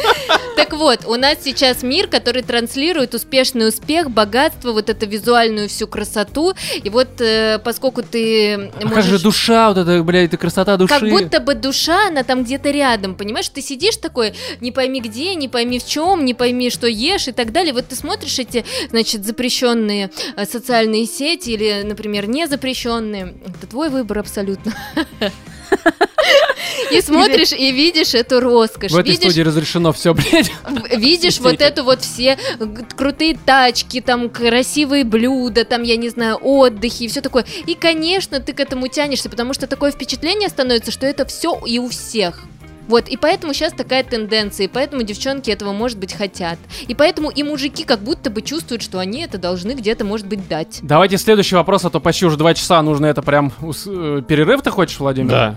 Так 0.55 0.73
вот, 0.73 1.05
у 1.05 1.15
нас 1.15 1.37
сейчас 1.43 1.83
мир, 1.83 2.07
который 2.07 2.41
транслирует 2.41 3.13
успешный 3.13 3.67
успех, 3.67 4.11
богатство, 4.11 4.71
вот 4.71 4.89
эту 4.89 5.07
визуальную 5.07 5.69
всю 5.69 5.87
красоту. 5.87 6.53
И 6.83 6.89
вот 6.89 7.19
э, 7.19 7.59
поскольку 7.63 8.03
ты 8.03 8.53
А 8.53 8.81
как 8.81 8.95
можешь... 8.95 9.05
же 9.05 9.19
душа, 9.19 9.69
вот 9.69 9.77
эта, 9.77 10.03
блядь, 10.03 10.27
это 10.27 10.37
красота 10.37 10.77
души. 10.77 10.93
Как 10.93 11.09
будто 11.09 11.39
бы 11.39 11.55
душа, 11.55 12.07
она 12.07 12.23
там 12.23 12.43
где-то 12.43 12.71
рядом, 12.71 13.15
понимаешь? 13.15 13.49
Ты 13.49 13.61
сидишь 13.61 13.97
такой, 13.97 14.33
не 14.61 14.71
пойми 14.71 15.01
где, 15.01 15.35
не 15.35 15.47
пойми 15.47 15.79
в 15.79 15.85
чем, 15.85 16.25
не 16.25 16.33
пойми, 16.33 16.69
что 16.69 16.87
ешь 16.87 17.27
и 17.27 17.31
так 17.31 17.51
далее. 17.51 17.73
Вот 17.73 17.87
ты 17.87 17.95
смотришь 17.95 18.39
эти, 18.39 18.65
значит, 18.89 19.25
запрещенные 19.25 20.11
э, 20.35 20.45
социальные 20.45 21.05
сети 21.05 21.51
или, 21.51 21.81
например, 21.83 22.27
не 22.27 22.47
запрещенные. 22.47 23.35
Это 23.45 23.67
твой 23.67 23.89
выбор 23.89 24.19
абсолютно. 24.19 24.73
И 26.91 27.01
смотришь 27.01 27.51
и 27.51 27.71
видишь 27.71 28.13
эту 28.13 28.39
роскошь. 28.39 28.91
В 28.91 28.97
этой 28.97 29.11
видишь 29.11 29.31
студии 29.31 29.41
разрешено 29.41 29.91
все, 29.93 30.13
блядь. 30.13 30.51
видишь 30.95 31.39
вот 31.39 31.61
эту 31.61 31.83
вот 31.83 32.01
все 32.01 32.37
крутые 32.95 33.37
тачки, 33.45 34.01
там 34.01 34.29
красивые 34.29 35.03
блюда, 35.03 35.65
там, 35.65 35.83
я 35.83 35.97
не 35.97 36.09
знаю, 36.09 36.37
отдыхи 36.41 37.03
и 37.03 37.07
все 37.07 37.21
такое. 37.21 37.45
И, 37.65 37.75
конечно, 37.75 38.39
ты 38.39 38.53
к 38.53 38.59
этому 38.59 38.87
тянешься, 38.87 39.29
потому 39.29 39.53
что 39.53 39.67
такое 39.67 39.91
впечатление 39.91 40.49
становится, 40.49 40.91
что 40.91 41.05
это 41.05 41.25
все 41.25 41.59
и 41.65 41.79
у 41.79 41.89
всех. 41.89 42.43
Вот, 42.87 43.07
и 43.07 43.15
поэтому 43.15 43.53
сейчас 43.53 43.71
такая 43.71 44.03
тенденция, 44.03 44.65
и 44.65 44.67
поэтому 44.67 45.03
девчонки 45.03 45.49
этого, 45.49 45.71
может 45.71 45.97
быть, 45.97 46.13
хотят. 46.13 46.59
И 46.87 46.93
поэтому 46.93 47.29
и 47.29 47.41
мужики 47.41 47.85
как 47.85 47.99
будто 47.99 48.29
бы 48.29 48.41
чувствуют, 48.41 48.81
что 48.81 48.99
они 48.99 49.21
это 49.21 49.37
должны 49.37 49.71
где-то, 49.71 50.03
может 50.03 50.27
быть, 50.27 50.47
дать. 50.49 50.79
Давайте 50.81 51.17
следующий 51.17 51.55
вопрос, 51.55 51.85
а 51.85 51.89
то 51.89 52.01
почти 52.01 52.25
уже 52.25 52.35
два 52.35 52.53
часа 52.53 52.81
нужно 52.81 53.05
это 53.05 53.21
прям... 53.21 53.53
э, 53.61 54.21
Перерыв 54.27 54.61
ты 54.63 54.69
хочешь, 54.69 54.99
Владимир? 54.99 55.29
Да, 55.31 55.55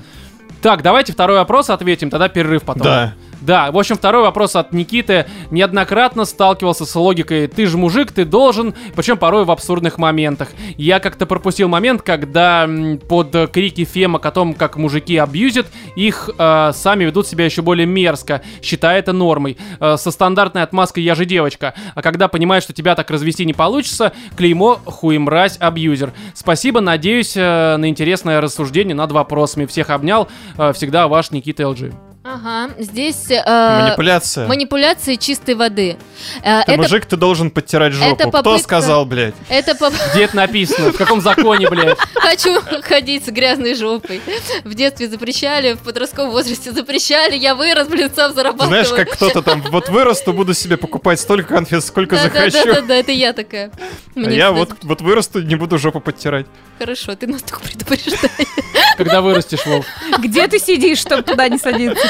Так, 0.63 0.83
давайте 0.83 1.13
второй 1.13 1.37
вопрос 1.37 1.71
ответим, 1.71 2.11
тогда 2.11 2.29
перерыв 2.29 2.63
потом. 2.63 2.83
да. 2.85 3.15
Да, 3.41 3.71
в 3.71 3.79
общем, 3.79 3.97
второй 3.97 4.23
вопрос 4.23 4.57
от 4.57 4.73
Никиты. 4.73 5.27
Неоднократно 5.51 6.25
сталкивался 6.25 6.87
с 6.87 6.95
логикой 6.97 7.47
«ты 7.49 7.67
же 7.67 7.77
мужик, 7.77 8.13
ты 8.13 8.25
должен», 8.25 8.75
причем 8.95 9.19
порой 9.19 9.45
в 9.45 9.51
абсурдных 9.51 9.99
моментах. 9.99 10.49
Я 10.77 11.01
как-то 11.01 11.27
пропустил 11.27 11.69
момент, 11.69 12.03
когда 12.03 12.69
под 13.09 13.51
крики 13.53 13.85
фемок 13.85 14.25
о 14.25 14.31
том, 14.31 14.55
как 14.55 14.77
мужики 14.77 15.17
абьюзят, 15.17 15.67
их 15.97 16.31
э, 16.39 16.71
сами 16.75 17.05
ведут 17.05 17.27
себя 17.27 17.45
еще 17.45 17.63
более 17.63 17.87
мерзко, 17.87 18.43
считая 18.63 18.99
это 18.99 19.13
нормой. 19.13 19.59
Э, 19.81 19.97
со 19.99 20.11
стандартной 20.11 20.63
отмазкой 20.63 21.03
«я 21.05 21.15
же 21.15 21.25
девочка». 21.25 21.75
А 21.95 22.03
когда 22.03 22.29
понимают, 22.29 22.65
что 22.65 22.73
тебя 22.73 22.95
так 22.95 23.11
развести 23.11 23.45
не 23.45 23.55
получится, 23.55 24.13
клеймо 24.37 24.81
«хуемразь 24.85 25.59
абьюзер». 25.59 26.13
Спасибо, 26.35 26.81
надеюсь 26.81 27.37
э, 27.37 27.77
на 27.77 27.89
интересное 27.89 28.41
рассуждение 28.41 28.95
над 28.95 29.13
вопросами. 29.13 29.67
Всех 29.67 29.91
обнял. 29.91 30.29
Э, 30.57 30.73
всегда 30.73 31.09
ваш 31.09 31.31
Никита 31.31 31.69
ЛГ. 31.69 32.16
Ага, 32.29 32.73
здесь... 32.79 33.31
э, 33.31 33.81
Манипуляция. 33.83 34.49
Манипуляции 34.49 35.15
чистой 35.15 35.55
воды. 35.55 35.97
Э, 36.43 36.63
Ты 36.67 36.73
это, 36.73 36.83
мужик, 36.83 37.07
ты 37.07 37.17
должен 37.17 37.51
подтирать 37.53 37.93
жопу. 37.93 38.07
это 38.15 38.29
Кто 38.29 38.43
попытка- 38.43 38.59
сказал, 38.65 39.07
блядь? 39.07 39.35
это 39.49 39.77
по- 39.77 39.93
Где 40.13 40.25
это 40.25 40.35
написано? 40.35 40.91
В 40.93 40.97
каком 40.97 41.21
законе, 41.21 41.69
блядь? 41.71 41.97
Хочу 42.15 42.61
ходить 42.83 43.27
с 43.27 43.29
грязной 43.29 43.75
жопой. 43.75 44.21
В 44.65 44.75
детстве 44.75 45.09
запрещали, 45.09 45.75
в 45.75 45.79
подростковом 45.79 46.33
возрасте 46.33 46.73
запрещали. 46.73 47.37
Я 47.37 47.55
вырос, 47.55 47.87
блин, 47.87 48.11
сам 48.15 48.31
Ты 48.31 48.37
зарабатываю. 48.37 48.69
знаешь, 48.85 48.89
как 49.07 49.15
кто-то 49.17 49.43
там, 49.43 49.63
вот 49.63 49.89
вырасту, 49.89 50.33
буду 50.33 50.53
себе 50.53 50.77
покупать 50.77 51.21
столько 51.21 51.55
конфет, 51.55 51.85
сколько 51.85 52.17
да, 52.17 52.23
захочу. 52.25 52.65
да, 52.65 52.75
да, 52.75 52.81
да, 52.83 52.95
это 52.97 53.13
я 53.13 53.33
такая. 53.35 53.71
А 54.17 54.19
Мне 54.19 54.37
я 54.37 54.47
всегда 54.47 54.53
вот, 54.53 54.71
вот 54.83 55.01
вырасту, 55.01 55.43
не 55.43 55.55
буду 55.55 55.79
жопу 55.79 56.01
подтирать. 56.01 56.47
Хорошо, 56.81 57.15
ты 57.15 57.29
нас 57.29 57.43
только 57.43 57.61
предупреждаешь. 57.61 58.49
Когда 58.97 59.21
вырастешь, 59.21 59.65
Вов. 59.67 59.87
Где 60.19 60.49
ты 60.49 60.59
сидишь, 60.59 60.99
чтобы 60.99 61.23
туда 61.23 61.49
не 61.49 61.59
садиться? 61.59 62.03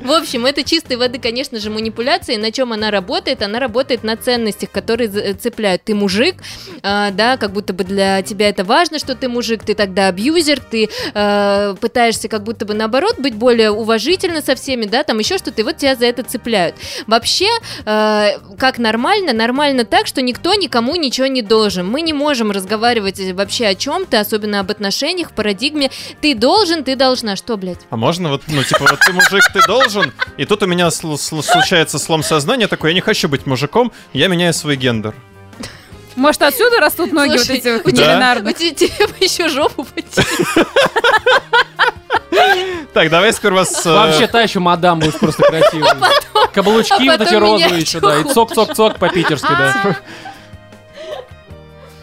В 0.00 0.10
общем, 0.12 0.46
это 0.46 0.62
чистой 0.62 0.96
воды, 0.96 1.18
конечно 1.18 1.58
же, 1.58 1.70
манипуляция. 1.70 2.36
И 2.36 2.38
на 2.38 2.52
чем 2.52 2.72
она 2.72 2.90
работает? 2.90 3.42
Она 3.42 3.58
работает 3.58 4.04
на 4.04 4.16
ценностях, 4.16 4.70
которые 4.70 5.08
цепляют. 5.34 5.82
Ты 5.84 5.94
мужик, 5.94 6.36
а, 6.82 7.10
да, 7.10 7.36
как 7.36 7.52
будто 7.52 7.72
бы 7.72 7.84
для 7.84 8.22
тебя 8.22 8.48
это 8.48 8.64
важно, 8.64 8.98
что 8.98 9.14
ты 9.14 9.28
мужик, 9.28 9.64
ты 9.64 9.74
тогда 9.74 10.08
абьюзер, 10.08 10.60
ты 10.60 10.88
э, 11.14 11.74
пытаешься 11.80 12.28
как 12.28 12.42
будто 12.42 12.64
бы 12.64 12.74
наоборот 12.74 13.18
быть 13.18 13.34
более 13.34 13.70
уважительно 13.70 14.42
со 14.42 14.54
всеми, 14.54 14.84
да, 14.84 15.02
там 15.02 15.18
еще 15.18 15.38
что-то, 15.38 15.60
и 15.60 15.64
вот 15.64 15.76
тебя 15.76 15.96
за 15.96 16.06
это 16.06 16.22
цепляют. 16.22 16.76
Вообще, 17.06 17.48
э, 17.84 18.38
как 18.58 18.78
нормально? 18.78 19.32
Нормально 19.32 19.84
так, 19.84 20.06
что 20.06 20.22
никто 20.22 20.54
никому 20.54 20.96
ничего 20.96 21.26
не 21.26 21.42
должен. 21.42 21.86
Мы 21.88 22.02
не 22.02 22.12
можем 22.12 22.50
разговаривать 22.50 23.20
вообще 23.32 23.66
о 23.66 23.74
чем-то, 23.74 24.20
особенно 24.20 24.60
об 24.60 24.70
отношениях 24.70 25.30
в 25.30 25.32
парадигме 25.32 25.90
«ты 26.20 26.34
должен, 26.34 26.84
ты 26.84 26.96
должна». 26.96 27.36
Что, 27.36 27.56
блядь? 27.56 27.80
А 27.90 27.96
можно 27.96 28.30
вот, 28.30 28.42
ну, 28.48 28.62
типа, 28.62 28.85
вот 28.90 29.00
ты 29.00 29.12
мужик, 29.12 29.42
ты 29.52 29.60
должен, 29.66 30.12
и 30.36 30.44
тут 30.44 30.62
у 30.62 30.66
меня 30.66 30.88
сл- 30.88 31.14
сл- 31.14 31.42
случается 31.42 31.98
слом 31.98 32.22
сознания 32.22 32.66
такой, 32.68 32.90
я 32.90 32.94
не 32.94 33.00
хочу 33.00 33.28
быть 33.28 33.46
мужиком, 33.46 33.92
я 34.12 34.28
меняю 34.28 34.52
свой 34.54 34.76
гендер. 34.76 35.14
Может, 36.14 36.42
отсюда 36.42 36.80
растут 36.80 37.12
ноги 37.12 37.36
Слушай, 37.36 37.48
вот 37.48 37.58
эти 37.58 37.68
у 37.68 37.90
тебя- 37.90 38.04
кулинарные? 38.06 38.54
тебя- 38.54 38.74
тебе 38.88 39.06
бы 39.06 39.14
еще 39.20 39.48
жопу 39.48 39.84
потереть. 39.84 40.66
Так, 42.92 43.10
давай 43.10 43.32
сперва 43.34 43.64
с... 43.66 43.84
э, 43.84 43.92
Вообще, 43.92 44.26
та 44.26 44.40
еще 44.40 44.58
мадам 44.58 45.00
будет 45.00 45.18
просто 45.18 45.42
красивая. 45.42 45.94
Каблучки 46.54 46.92
а 46.92 46.96
вот 46.96 47.20
эти 47.20 47.34
потом 47.34 47.38
розовые 47.40 47.80
еще, 47.80 48.00
да, 48.00 48.18
и 48.20 48.24
цок-цок-цок 48.24 48.98
по-питерски, 48.98 49.48
да. 49.48 49.96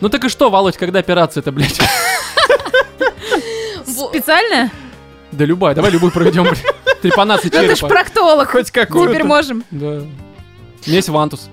Ну 0.01 0.09
так 0.09 0.23
и 0.25 0.29
что, 0.29 0.49
Володь, 0.51 0.77
когда 0.77 0.99
операция-то, 0.99 1.51
блядь? 1.51 1.79
Специально? 3.87 4.69
Да 5.33 5.45
любая, 5.45 5.75
давай 5.75 5.91
любую 5.91 6.11
проведем. 6.11 6.47
Трепанация 7.01 7.51
Ну 7.53 7.59
ты 7.59 7.75
ж 7.75 7.79
черепа. 7.79 7.87
проктолог. 7.87 8.49
Хоть 8.51 8.71
какую 8.71 9.09
Теперь 9.09 9.23
можем. 9.23 9.63
Да. 9.71 10.01
Есть 10.85 11.09
вантус. 11.09 11.49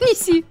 Неси. 0.00 0.44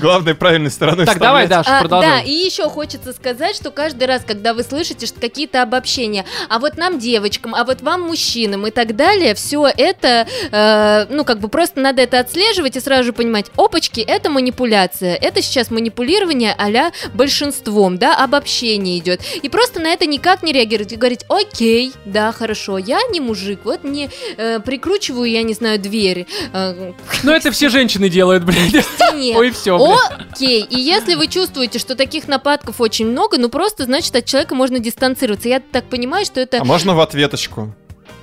главной 0.00 0.34
правильной 0.34 0.70
стороной 0.70 1.06
Так, 1.06 1.18
давай. 1.18 1.46
Даша, 1.46 1.68
А, 1.70 1.72
да, 1.72 1.80
продолжай. 1.80 2.24
и 2.26 2.30
еще 2.30 2.68
хочется 2.68 3.12
сказать, 3.12 3.56
что 3.56 3.70
каждый 3.70 4.04
раз, 4.04 4.22
когда 4.26 4.54
вы 4.54 4.62
слышите 4.62 5.06
что 5.06 5.20
какие-то 5.20 5.62
обобщения, 5.62 6.24
а 6.48 6.58
вот 6.58 6.76
нам 6.76 6.98
девочкам, 6.98 7.54
а 7.54 7.64
вот 7.64 7.82
вам 7.82 8.02
мужчинам 8.02 8.66
и 8.66 8.70
так 8.70 8.96
далее, 8.96 9.34
все 9.34 9.66
это, 9.66 10.26
э, 10.50 11.06
ну 11.10 11.24
как 11.24 11.40
бы 11.40 11.48
просто 11.48 11.80
надо 11.80 12.02
это 12.02 12.20
отслеживать 12.20 12.76
и 12.76 12.80
сразу 12.80 13.04
же 13.04 13.12
понимать, 13.12 13.46
опачки, 13.56 14.00
это 14.00 14.30
манипуляция, 14.30 15.16
это 15.16 15.42
сейчас 15.42 15.70
манипулирование 15.70 16.54
а 16.56 16.92
большинством, 17.12 17.98
да, 17.98 18.16
обобщение 18.16 18.98
идет, 18.98 19.20
и 19.42 19.48
просто 19.48 19.80
на 19.80 19.88
это 19.88 20.06
никак 20.06 20.42
не 20.42 20.52
реагировать 20.52 20.92
и 20.92 20.96
говорить, 20.96 21.24
окей, 21.28 21.92
да, 22.04 22.32
хорошо, 22.32 22.78
я 22.78 23.00
не 23.10 23.20
мужик, 23.20 23.60
вот 23.64 23.84
не 23.84 24.10
э, 24.36 24.60
прикручиваю, 24.60 25.30
я 25.30 25.42
не 25.42 25.54
знаю, 25.54 25.78
дверь 25.78 26.26
э, 26.52 26.92
Ну 27.22 27.32
это 27.32 27.50
все 27.50 27.68
женщины 27.68 27.93
делают, 28.08 28.44
блядь. 28.44 28.84
стене. 28.84 29.34
Ой, 29.36 29.50
все, 29.50 29.78
блядь. 29.78 30.28
Окей, 30.32 30.62
и 30.62 30.78
если 30.78 31.14
вы 31.14 31.26
чувствуете, 31.28 31.78
что 31.78 31.94
таких 31.96 32.28
нападков 32.28 32.80
очень 32.80 33.06
много, 33.06 33.38
ну 33.38 33.48
просто, 33.48 33.84
значит, 33.84 34.14
от 34.16 34.24
человека 34.24 34.54
можно 34.54 34.78
дистанцироваться. 34.78 35.48
Я 35.48 35.60
так 35.60 35.84
понимаю, 35.84 36.24
что 36.24 36.40
это 36.40 36.60
А 36.60 36.64
можно 36.64 36.94
в 36.94 37.00
ответочку? 37.00 37.74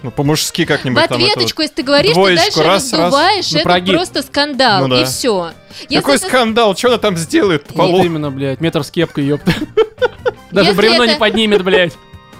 Ну, 0.03 0.09
по-мужски 0.09 0.65
в 0.65 0.67
как-нибудь 0.67 0.95
там 1.07 1.17
это 1.19 1.19
вот. 1.19 1.31
ответочку, 1.31 1.61
если 1.61 1.75
ты 1.75 1.83
говоришь, 1.83 2.13
двоечку, 2.13 2.43
ты 2.43 2.55
дальше 2.55 2.63
раз, 2.67 2.91
раз. 2.91 2.99
раздуваешь, 3.01 3.51
Ну, 3.51 3.57
это 3.59 3.63
прогиб. 3.65 3.95
просто 3.95 4.21
скандал, 4.23 4.87
Ну 4.87 4.95
да. 4.95 5.01
и 5.01 5.05
все. 5.05 5.51
Какой 5.93 6.17
скандал? 6.17 6.75
Что 6.75 6.87
она 6.87 6.97
там 6.97 7.17
сделает? 7.17 7.67
в 7.67 7.75
Вот 7.75 7.87
полу? 7.91 8.03
именно, 8.03 8.31
блядь, 8.31 8.59
метр 8.61 8.83
с 8.83 8.89
кепкой, 8.89 9.25
ёпта. 9.25 9.53
Даже 10.51 10.69
Если 10.69 10.77
бревно 10.81 11.03
это- 11.03 11.13
не 11.13 11.19
поднимет, 11.19 11.63
блядь. 11.63 11.93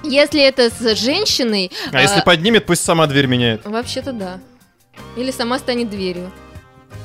Если 0.04 0.42
это 0.42 0.72
с 0.72 0.96
женщиной, 1.00 1.72
А 1.92 2.02
если 2.02 2.22
а, 2.22 2.24
поднимет, 2.24 2.66
пусть 2.66 2.84
сама 2.84 3.06
дверь 3.06 3.28
меняет. 3.28 3.62
вообще-то 3.64 4.12
да. 4.12 4.40
Или 5.16 5.30
сама 5.30 5.60
станет 5.60 5.92
дверью. 5.92 6.32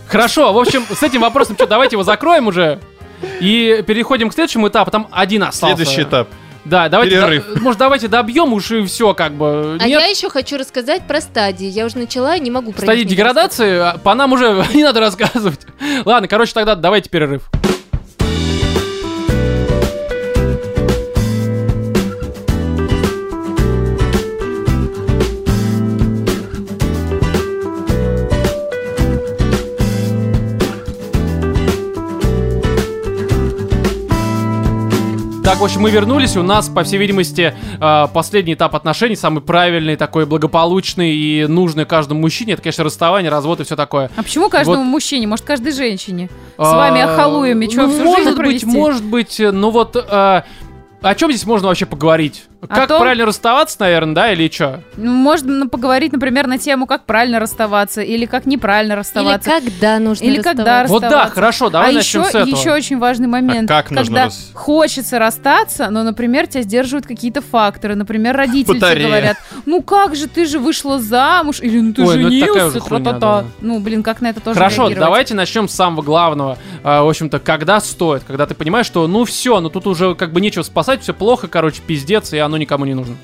Хорошо, 0.09 0.53
в 0.53 0.59
общем, 0.59 0.85
с 0.89 1.03
этим 1.03 1.21
вопросом 1.21 1.57
что, 1.57 1.67
давайте 1.67 1.95
его 1.97 2.03
закроем 2.03 2.47
уже. 2.47 2.81
И 3.41 3.83
переходим 3.87 4.31
к 4.31 4.35
следующему 4.35 4.69
этапу. 4.69 4.91
Там 4.91 5.09
один 5.11 5.43
остался. 5.43 5.77
Следующий 5.77 6.03
этап. 6.03 6.29
Да, 6.65 6.89
давайте, 6.89 7.15
Перерыв. 7.15 7.45
да- 7.55 7.61
может, 7.61 7.79
давайте 7.79 8.09
добьем 8.09 8.53
уж 8.53 8.73
и 8.73 8.85
все, 8.87 9.15
как 9.15 9.33
бы. 9.33 9.79
А 9.81 9.87
Нет, 9.87 10.01
я 10.01 10.07
еще 10.07 10.29
хочу 10.29 10.57
рассказать 10.59 11.07
про 11.07 11.21
стадии. 11.21 11.69
Я 11.69 11.87
уже 11.87 11.97
начала 11.97 12.37
и 12.37 12.41
не 12.41 12.51
могу 12.51 12.73
про 12.73 12.83
стадии 12.83 13.05
деградации, 13.05 13.79
а 13.79 13.99
по 13.99 14.15
нам 14.15 14.33
уже 14.33 14.65
не 14.75 14.83
надо 14.83 14.99
рассказывать. 14.99 15.61
Ладно, 16.05 16.27
короче, 16.27 16.53
тогда 16.53 16.75
давайте 16.75 17.09
перерыв. 17.09 17.43
Так, 35.47 35.61
в 35.61 35.65
общем, 35.65 35.83
мы 35.83 35.93
вернулись, 35.93 36.35
и 36.35 36.41
у 36.41 36.43
нас, 36.43 36.69
по 36.69 36.83
всей 36.83 36.97
видимости, 36.99 37.55
э, 37.81 38.07
последний 38.13 38.55
этап 38.55 38.75
отношений, 38.75 39.15
самый 39.15 39.43
правильный, 39.43 39.95
такой 39.95 40.27
благополучный 40.27 41.15
и 41.15 41.47
нужный 41.47 41.85
каждому 41.85 42.21
мужчине, 42.21 42.55
это, 42.55 42.63
конечно, 42.63 42.83
расставание, 42.83 43.31
развод 43.31 43.61
и 43.61 43.63
все 43.63 43.77
такое. 43.77 44.11
А 44.17 44.25
почему 44.25 44.49
каждому 44.49 44.79
Вот. 44.79 44.87
мужчине? 44.87 45.29
Может, 45.29 45.45
каждой 45.45 45.71
женщине? 45.71 46.31
С 46.57 46.73
вами 46.73 47.01
А, 47.01 47.13
охалуями, 47.13 47.69
что, 47.71 47.83
ну, 47.83 47.93
всю 47.93 48.03
может 48.03 48.25
жизнь 48.25 48.29
быть, 48.31 48.39
провести? 48.39 48.67
может 48.67 49.05
быть, 49.05 49.41
ну 49.41 49.71
вот, 49.71 49.95
э, 49.95 50.43
о 51.03 51.15
чем 51.15 51.31
здесь 51.31 51.47
можно 51.47 51.69
вообще 51.69 51.87
поговорить? 51.87 52.45
Как 52.69 52.89
том- 52.89 53.01
правильно 53.01 53.27
расставаться, 53.27 53.77
наверное, 53.81 54.15
да, 54.15 54.33
или 54.33 54.51
что? 54.53 54.81
Ну, 54.97 55.13
Можно 55.13 55.69
поговорить, 55.69 56.13
например, 56.13 56.49
на 56.49 56.59
тему, 56.59 56.87
как 56.87 57.05
правильно 57.05 57.39
расставаться, 57.39 58.01
или 58.03 58.25
как 58.27 58.45
неправильно 58.47 58.95
Или 58.95 58.99
расставаться. 59.01 59.51
когда 59.51 59.99
нужно 60.01 60.25
Или 60.25 60.43
когда 60.43 60.83
расставаться. 60.83 60.93
Вот 60.93 61.01
да, 61.03 61.07
расставаться. 61.09 61.35
хорошо, 61.35 61.71
давай 61.71 61.91
а 61.91 61.93
начнем 61.95 62.21
еще, 62.23 62.31
с 62.33 62.35
этого. 62.35 62.49
еще 62.59 62.73
очень 62.73 62.99
важный 62.99 63.29
момент, 63.29 63.71
А 63.71 63.83
как 63.83 63.91
нужно 63.93 64.05
когда 64.05 64.25
рас- 64.25 64.51
хочется 64.55 65.19
расстаться, 65.21 65.91
но, 65.91 66.03
например, 66.03 66.49
тебя 66.49 66.63
сдерживают 66.63 67.07
какие-то 67.07 67.41
факторы. 67.41 67.95
Например, 67.95 68.35
родители 68.37 68.81
тебе 68.81 69.07
говорят, 69.07 69.37
ну 69.65 69.83
как 69.83 70.17
же, 70.17 70.27
ты 70.27 70.45
же 70.47 70.59
вышла 70.59 70.99
замуж, 70.99 71.61
или 71.61 71.79
ну 71.79 71.93
ты 71.93 72.03
Ой, 72.05 72.17
ну 72.17 72.31
женился, 72.31 72.67
уже 72.67 72.81
хуйня, 72.81 73.05
тра-та-та. 73.05 73.43
да. 73.43 73.45
Ну, 73.61 73.79
блин, 73.79 74.03
как 74.03 74.21
на 74.21 74.31
это 74.31 74.41
тоже 74.41 74.59
Хорошо, 74.59 74.89
давайте 74.91 75.35
начнем 75.35 75.69
с 75.69 75.75
самого 75.75 76.03
главного. 76.03 76.59
А, 76.83 77.05
в 77.05 77.09
общем-то, 77.09 77.39
когда 77.39 77.79
стоит, 77.81 78.25
когда 78.27 78.47
ты 78.47 78.55
понимаешь, 78.55 78.87
что 78.87 79.07
ну 79.07 79.25
все, 79.25 79.61
ну 79.61 79.69
тут 79.71 79.87
уже 79.87 80.15
как 80.17 80.33
бы 80.33 80.41
нечего 80.41 80.63
спасать, 80.65 80.86
все 81.03 81.13
плохо, 81.15 81.49
короче, 81.49 81.83
пиздец, 81.87 82.33
и 82.33 82.39
оно 82.39 82.57
никому 82.57 82.85
не 82.85 82.95
нужно. 82.95 83.17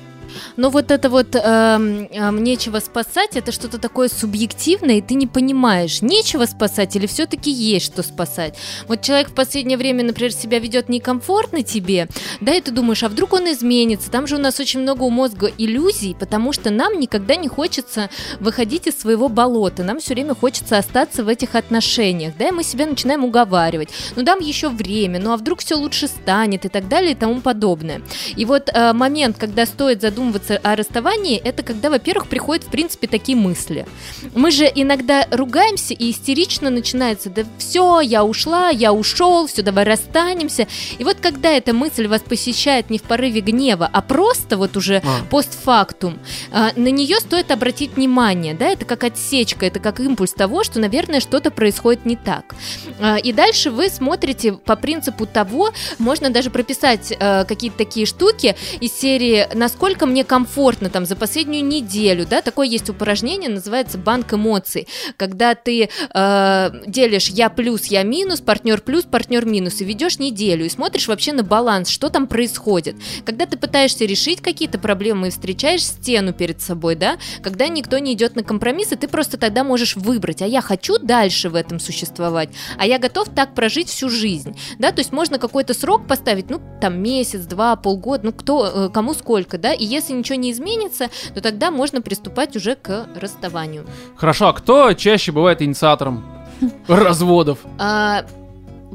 Но 0.57 0.69
вот 0.69 0.91
это 0.91 1.09
вот 1.09 1.35
эм, 1.35 2.07
эм, 2.11 2.43
нечего 2.43 2.79
спасать, 2.79 3.35
это 3.35 3.51
что-то 3.51 3.77
такое 3.77 4.07
субъективное, 4.07 4.95
и 4.95 5.01
ты 5.01 5.15
не 5.15 5.27
понимаешь, 5.27 6.01
нечего 6.01 6.45
спасать 6.45 6.95
или 6.95 7.07
все-таки 7.07 7.51
есть 7.51 7.85
что 7.85 8.03
спасать. 8.03 8.55
Вот 8.87 9.01
человек 9.01 9.29
в 9.29 9.33
последнее 9.33 9.77
время, 9.77 10.03
например, 10.03 10.31
себя 10.31 10.59
ведет 10.59 10.89
некомфортно 10.89 11.63
тебе, 11.63 12.07
да, 12.41 12.53
и 12.53 12.61
ты 12.61 12.71
думаешь, 12.71 13.03
а 13.03 13.09
вдруг 13.09 13.33
он 13.33 13.51
изменится? 13.51 14.11
Там 14.11 14.27
же 14.27 14.35
у 14.35 14.39
нас 14.39 14.59
очень 14.59 14.81
много 14.81 15.03
у 15.03 15.09
мозга 15.09 15.51
иллюзий, 15.57 16.15
потому 16.19 16.53
что 16.53 16.69
нам 16.69 16.99
никогда 16.99 17.35
не 17.35 17.47
хочется 17.47 18.09
выходить 18.39 18.87
из 18.87 18.99
своего 18.99 19.29
болота, 19.29 19.83
нам 19.83 19.99
все 19.99 20.13
время 20.13 20.35
хочется 20.35 20.77
остаться 20.77 21.23
в 21.23 21.27
этих 21.27 21.55
отношениях, 21.55 22.33
да, 22.37 22.49
и 22.49 22.51
мы 22.51 22.63
себя 22.63 22.85
начинаем 22.85 23.23
уговаривать. 23.25 23.89
Ну, 24.15 24.23
дам 24.23 24.39
еще 24.39 24.69
время, 24.69 25.19
ну 25.19 25.31
а 25.31 25.37
вдруг 25.37 25.59
все 25.59 25.75
лучше 25.75 26.07
станет 26.07 26.65
и 26.65 26.69
так 26.69 26.87
далее 26.87 27.11
и 27.11 27.15
тому 27.15 27.41
подобное. 27.41 28.01
И 28.35 28.45
вот 28.45 28.69
э, 28.73 28.93
момент, 28.93 29.37
когда 29.37 29.65
стоит 29.65 30.01
задумываться 30.23 30.57
о 30.63 30.75
расставании, 30.75 31.37
это 31.37 31.63
когда, 31.63 31.89
во-первых, 31.89 32.27
приходят, 32.27 32.65
в 32.65 32.69
принципе, 32.69 33.07
такие 33.07 33.37
мысли. 33.37 33.85
Мы 34.33 34.51
же 34.51 34.71
иногда 34.73 35.27
ругаемся, 35.31 35.93
и 35.93 36.11
истерично 36.11 36.69
начинается, 36.69 37.29
да 37.29 37.43
все, 37.57 37.99
я 37.99 38.23
ушла, 38.23 38.69
я 38.69 38.93
ушел, 38.93 39.47
все, 39.47 39.61
давай 39.61 39.83
расстанемся. 39.83 40.67
И 40.97 41.03
вот 41.03 41.17
когда 41.21 41.49
эта 41.51 41.73
мысль 41.73 42.07
вас 42.07 42.21
посещает 42.21 42.89
не 42.89 42.97
в 42.97 43.03
порыве 43.03 43.41
гнева, 43.41 43.89
а 43.91 44.01
просто 44.01 44.57
вот 44.57 44.77
уже 44.77 45.01
А. 45.03 45.25
постфактум, 45.29 46.19
а, 46.51 46.71
на 46.75 46.89
нее 46.89 47.19
стоит 47.19 47.51
обратить 47.51 47.95
внимание, 47.95 48.53
да, 48.53 48.67
это 48.69 48.85
как 48.85 49.03
отсечка, 49.03 49.65
это 49.65 49.79
как 49.79 49.99
импульс 49.99 50.33
того, 50.33 50.63
что, 50.63 50.79
наверное, 50.79 51.19
что-то 51.19 51.51
происходит 51.51 52.05
не 52.05 52.15
так. 52.15 52.55
А, 52.99 53.17
И 53.17 53.33
дальше 53.33 53.71
вы 53.71 53.89
смотрите 53.89 54.53
по 54.53 54.75
принципу 54.75 55.25
того, 55.25 55.71
можно 55.97 56.29
даже 56.29 56.49
прописать 56.49 57.11
э, 57.11 57.45
какие-то 57.45 57.77
такие 57.77 58.05
штуки 58.05 58.55
из 58.79 58.93
серии 58.93 59.47
«Насколько 59.53 60.05
мне 60.13 60.23
комфортно 60.23 60.89
там 60.89 61.05
за 61.05 61.15
последнюю 61.15 61.65
неделю», 61.65 62.25
да, 62.29 62.41
такое 62.41 62.67
есть 62.67 62.89
упражнение, 62.89 63.49
называется 63.49 63.97
«Банк 63.97 64.33
эмоций», 64.33 64.87
когда 65.17 65.55
ты 65.55 65.89
э, 66.13 66.69
делишь 66.85 67.29
«я 67.29 67.49
плюс, 67.49 67.85
я 67.85 68.03
минус», 68.03 68.39
«партнер 68.39 68.79
плюс, 68.81 69.05
партнер 69.05 69.45
минус» 69.45 69.81
и 69.81 69.85
ведешь 69.85 70.19
неделю 70.19 70.65
и 70.65 70.69
смотришь 70.69 71.07
вообще 71.07 71.33
на 71.33 71.43
баланс, 71.43 71.89
что 71.89 72.09
там 72.09 72.27
происходит. 72.27 72.95
Когда 73.25 73.47
ты 73.47 73.57
пытаешься 73.57 74.05
решить 74.05 74.39
какие-то 74.39 74.77
проблемы 74.77 75.27
и 75.27 75.31
встречаешь 75.31 75.83
стену 75.83 76.31
перед 76.31 76.61
собой, 76.61 76.95
да, 76.95 77.17
когда 77.41 77.67
никто 77.67 77.97
не 77.97 78.13
идет 78.13 78.35
на 78.35 78.43
компромиссы, 78.43 78.95
ты 78.95 79.07
просто 79.07 79.37
тогда 79.37 79.63
можешь 79.63 79.95
выбрать, 79.95 80.43
а 80.43 80.45
я 80.45 80.61
хочу 80.61 80.99
дальше 80.99 81.49
в 81.49 81.55
этом 81.55 81.79
существовать, 81.79 82.49
а 82.77 82.85
я 82.85 82.99
готов 82.99 83.29
так 83.33 83.55
прожить 83.55 83.89
всю 83.89 84.09
жизнь, 84.09 84.55
да, 84.77 84.91
то 84.91 84.99
есть 84.99 85.11
можно 85.11 85.39
какой-то 85.39 85.73
срок 85.73 86.05
поставить, 86.07 86.51
ну, 86.51 86.61
там, 86.79 87.01
месяц, 87.01 87.41
два, 87.45 87.75
полгода, 87.75 88.27
ну, 88.27 88.31
кто, 88.31 88.67
э, 88.67 88.89
кому 88.93 89.15
сколько, 89.15 89.57
да, 89.57 89.73
и 89.73 89.83
если 89.83 90.02
если 90.03 90.13
ничего 90.13 90.35
не 90.35 90.51
изменится, 90.51 91.09
то 91.33 91.41
тогда 91.41 91.71
можно 91.71 92.01
приступать 92.01 92.55
уже 92.55 92.75
к 92.75 93.07
расставанию. 93.15 93.85
Хорошо, 94.15 94.49
а 94.49 94.53
кто 94.53 94.93
чаще 94.93 95.31
бывает 95.31 95.61
инициатором 95.61 96.23
разводов? 96.87 97.59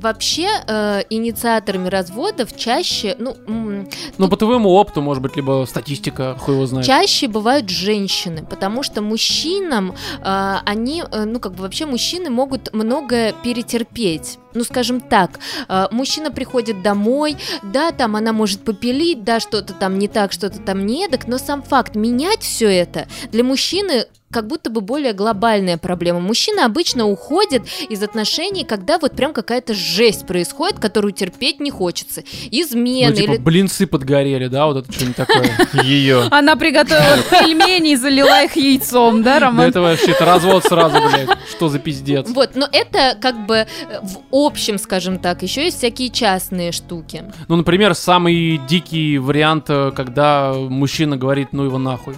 Вообще, 0.02 0.48
э, 0.66 1.02
инициаторами 1.10 1.88
разводов 1.88 2.56
чаще, 2.56 3.16
ну, 3.18 3.36
м, 3.48 3.88
Ну, 4.16 4.28
по 4.28 4.36
твоему 4.36 4.70
опыту, 4.70 5.02
может 5.02 5.20
быть, 5.22 5.34
либо 5.34 5.66
статистика, 5.68 6.36
хуй 6.38 6.54
его 6.54 6.66
знает. 6.66 6.86
чаще 6.86 7.26
бывают 7.26 7.68
женщины, 7.68 8.46
потому 8.48 8.84
что 8.84 9.02
мужчинам, 9.02 9.94
э, 10.24 10.56
они, 10.64 11.02
э, 11.10 11.24
ну, 11.24 11.40
как 11.40 11.54
бы 11.54 11.62
вообще 11.62 11.84
мужчины 11.86 12.30
могут 12.30 12.72
многое 12.72 13.32
перетерпеть. 13.42 14.38
Ну, 14.54 14.62
скажем 14.64 15.00
так, 15.00 15.40
э, 15.68 15.86
мужчина 15.90 16.30
приходит 16.30 16.80
домой, 16.82 17.36
да, 17.64 17.90
там 17.90 18.14
она 18.14 18.32
может 18.32 18.60
попилить, 18.64 19.24
да, 19.24 19.40
что-то 19.40 19.72
там 19.74 19.98
не 19.98 20.06
так, 20.06 20.30
что-то 20.32 20.60
там 20.60 20.86
не 20.86 21.06
эдак, 21.06 21.26
но 21.26 21.38
сам 21.38 21.62
факт 21.62 21.96
менять 21.96 22.42
все 22.42 22.66
это 22.68 23.08
для 23.32 23.42
мужчины 23.42 24.06
как 24.30 24.46
будто 24.46 24.70
бы 24.70 24.80
более 24.80 25.12
глобальная 25.12 25.78
проблема. 25.78 26.20
Мужчина 26.20 26.66
обычно 26.66 27.06
уходит 27.06 27.62
из 27.88 28.02
отношений, 28.02 28.64
когда 28.64 28.98
вот 28.98 29.12
прям 29.12 29.32
какая-то 29.32 29.74
жесть 29.74 30.26
происходит, 30.26 30.78
которую 30.78 31.12
терпеть 31.12 31.60
не 31.60 31.70
хочется. 31.70 32.22
Измены 32.50 33.10
Ну, 33.10 33.16
типа, 33.16 33.32
или 33.32 33.38
блинцы 33.38 33.86
подгорели, 33.86 34.48
да, 34.48 34.66
вот 34.66 34.84
это 34.84 34.92
что-нибудь 34.92 35.16
такое. 35.16 35.50
Ее. 35.82 36.24
Она 36.30 36.56
приготовила 36.56 37.22
пельмени 37.30 37.92
и 37.92 37.96
залила 37.96 38.44
их 38.44 38.56
яйцом, 38.56 39.22
да, 39.22 39.34
Да 39.38 39.46
Роман? 39.46 39.68
это 39.68 39.80
вообще 39.80 40.12
это 40.12 40.24
развод 40.24 40.64
сразу, 40.64 40.98
блядь. 41.08 41.38
Что 41.50 41.68
за 41.68 41.78
пиздец? 41.78 42.28
Вот, 42.28 42.50
но 42.54 42.68
это 42.70 43.16
как 43.20 43.46
бы 43.46 43.56
э, 43.56 43.66
в 44.02 44.18
общем, 44.32 44.78
скажем 44.78 45.18
так, 45.18 45.42
еще 45.42 45.64
есть 45.64 45.78
всякие 45.78 46.10
частные 46.10 46.72
штуки. 46.72 47.24
Ну, 47.48 47.56
например, 47.56 47.94
самый 47.94 48.60
дикий 48.68 49.18
вариант, 49.18 49.66
э, 49.68 49.90
когда 49.94 50.52
мужчина 50.52 51.16
говорит, 51.16 51.48
ну 51.52 51.64
его 51.64 51.78
нахуй. 51.78 52.16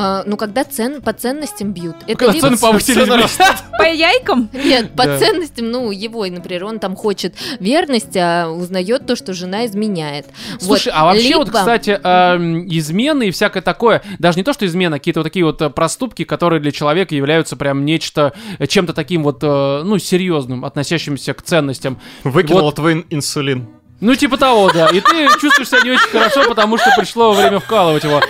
А, 0.00 0.22
ну, 0.26 0.36
когда 0.36 0.62
цен, 0.62 1.02
по 1.02 1.12
ценностям 1.12 1.72
бьют. 1.72 1.96
Это 2.06 2.16
Когда 2.26 2.32
либо- 2.32 2.56
цены 2.56 3.06
блядь. 3.06 3.36
По 3.76 3.82
яйкам? 3.82 4.48
Нет, 4.52 4.92
по 4.92 5.06
Да. 5.06 5.18
ценностям, 5.18 5.72
ну, 5.72 5.90
его, 5.90 6.24
например, 6.24 6.66
он 6.66 6.78
там 6.78 6.94
хочет 6.94 7.34
верности, 7.58 8.16
а 8.18 8.48
узнает 8.48 9.06
то, 9.06 9.16
что 9.16 9.34
жена 9.34 9.66
изменяет. 9.66 10.26
Слушай, 10.60 10.92
Вот. 10.92 11.00
а 11.00 11.04
вообще 11.06 11.34
вот, 11.36 11.50
кстати, 11.50 11.98
эм, 12.00 12.68
измены 12.68 13.26
и 13.26 13.30
всякое 13.32 13.60
такое, 13.60 14.02
даже 14.20 14.38
не 14.38 14.44
то, 14.44 14.52
что 14.52 14.66
измена, 14.66 14.96
а 14.96 14.98
какие-то 15.00 15.18
вот 15.18 15.24
такие 15.24 15.44
вот 15.44 15.60
э, 15.62 15.68
проступки, 15.68 16.22
которые 16.22 16.60
для 16.60 16.70
человека 16.70 17.16
являются 17.16 17.56
прям 17.56 17.84
нечто, 17.84 18.34
э, 18.60 18.68
чем-то 18.68 18.92
таким 18.92 19.24
вот, 19.24 19.38
э, 19.42 19.82
ну, 19.84 19.98
серьезным, 19.98 20.64
относящимся 20.64 21.34
к 21.34 21.42
ценностям. 21.42 21.98
Выкинула 22.22 22.62
Вот. 22.62 22.76
твой 22.76 23.04
инсулин. 23.10 23.66
Ну, 24.00 24.14
типа 24.14 24.36
того, 24.36 24.70
да. 24.72 24.90
И 24.90 25.00
ты 25.00 25.26
чувствуешь 25.40 25.68
себя 25.70 25.80
не 25.82 25.90
очень 25.90 26.08
хорошо, 26.12 26.44
потому 26.48 26.78
что 26.78 26.88
пришло 26.96 27.32
время 27.32 27.58
вкалывать 27.58 28.04
его. 28.04 28.20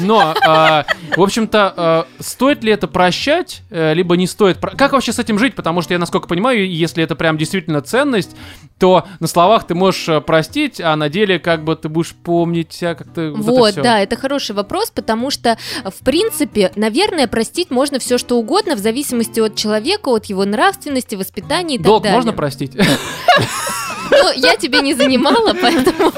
Но, 0.00 0.34
а, 0.46 0.84
в 1.16 1.22
общем-то, 1.22 1.74
а, 1.76 2.06
стоит 2.20 2.62
ли 2.64 2.72
это 2.72 2.88
прощать, 2.88 3.62
э, 3.70 3.94
либо 3.94 4.16
не 4.16 4.26
стоит? 4.26 4.58
Как 4.58 4.92
вообще 4.92 5.12
с 5.12 5.18
этим 5.18 5.38
жить? 5.38 5.54
Потому 5.54 5.82
что 5.82 5.94
я, 5.94 5.98
насколько 5.98 6.28
понимаю, 6.28 6.70
если 6.70 7.02
это 7.02 7.16
прям 7.16 7.38
действительно 7.38 7.80
ценность, 7.80 8.36
то 8.78 9.06
на 9.20 9.26
словах 9.26 9.66
ты 9.66 9.74
можешь 9.74 10.08
э, 10.08 10.20
простить, 10.20 10.80
а 10.80 10.96
на 10.96 11.08
деле 11.08 11.38
как 11.38 11.64
бы 11.64 11.76
ты 11.76 11.88
будешь 11.88 12.14
помнить, 12.14 12.82
а 12.82 12.94
как-то 12.94 13.32
вот, 13.32 13.44
Вот, 13.44 13.70
это 13.70 13.82
да, 13.82 14.00
это 14.00 14.16
хороший 14.16 14.54
вопрос, 14.54 14.90
потому 14.90 15.30
что, 15.30 15.56
в 15.84 16.04
принципе, 16.04 16.72
наверное, 16.76 17.26
простить 17.26 17.70
можно 17.70 17.98
все 17.98 18.18
что 18.18 18.38
угодно 18.38 18.76
в 18.76 18.78
зависимости 18.78 19.40
от 19.40 19.56
человека, 19.56 20.08
от 20.10 20.26
его 20.26 20.44
нравственности, 20.44 21.14
воспитания 21.14 21.76
и 21.76 21.78
так 21.78 21.86
Долг 21.86 22.02
далее. 22.02 22.16
можно 22.16 22.32
простить? 22.32 22.76
Ну, 24.22 24.32
я 24.34 24.56
тебе 24.56 24.80
не 24.80 24.94
занимала, 24.94 25.54
поэтому... 25.60 26.12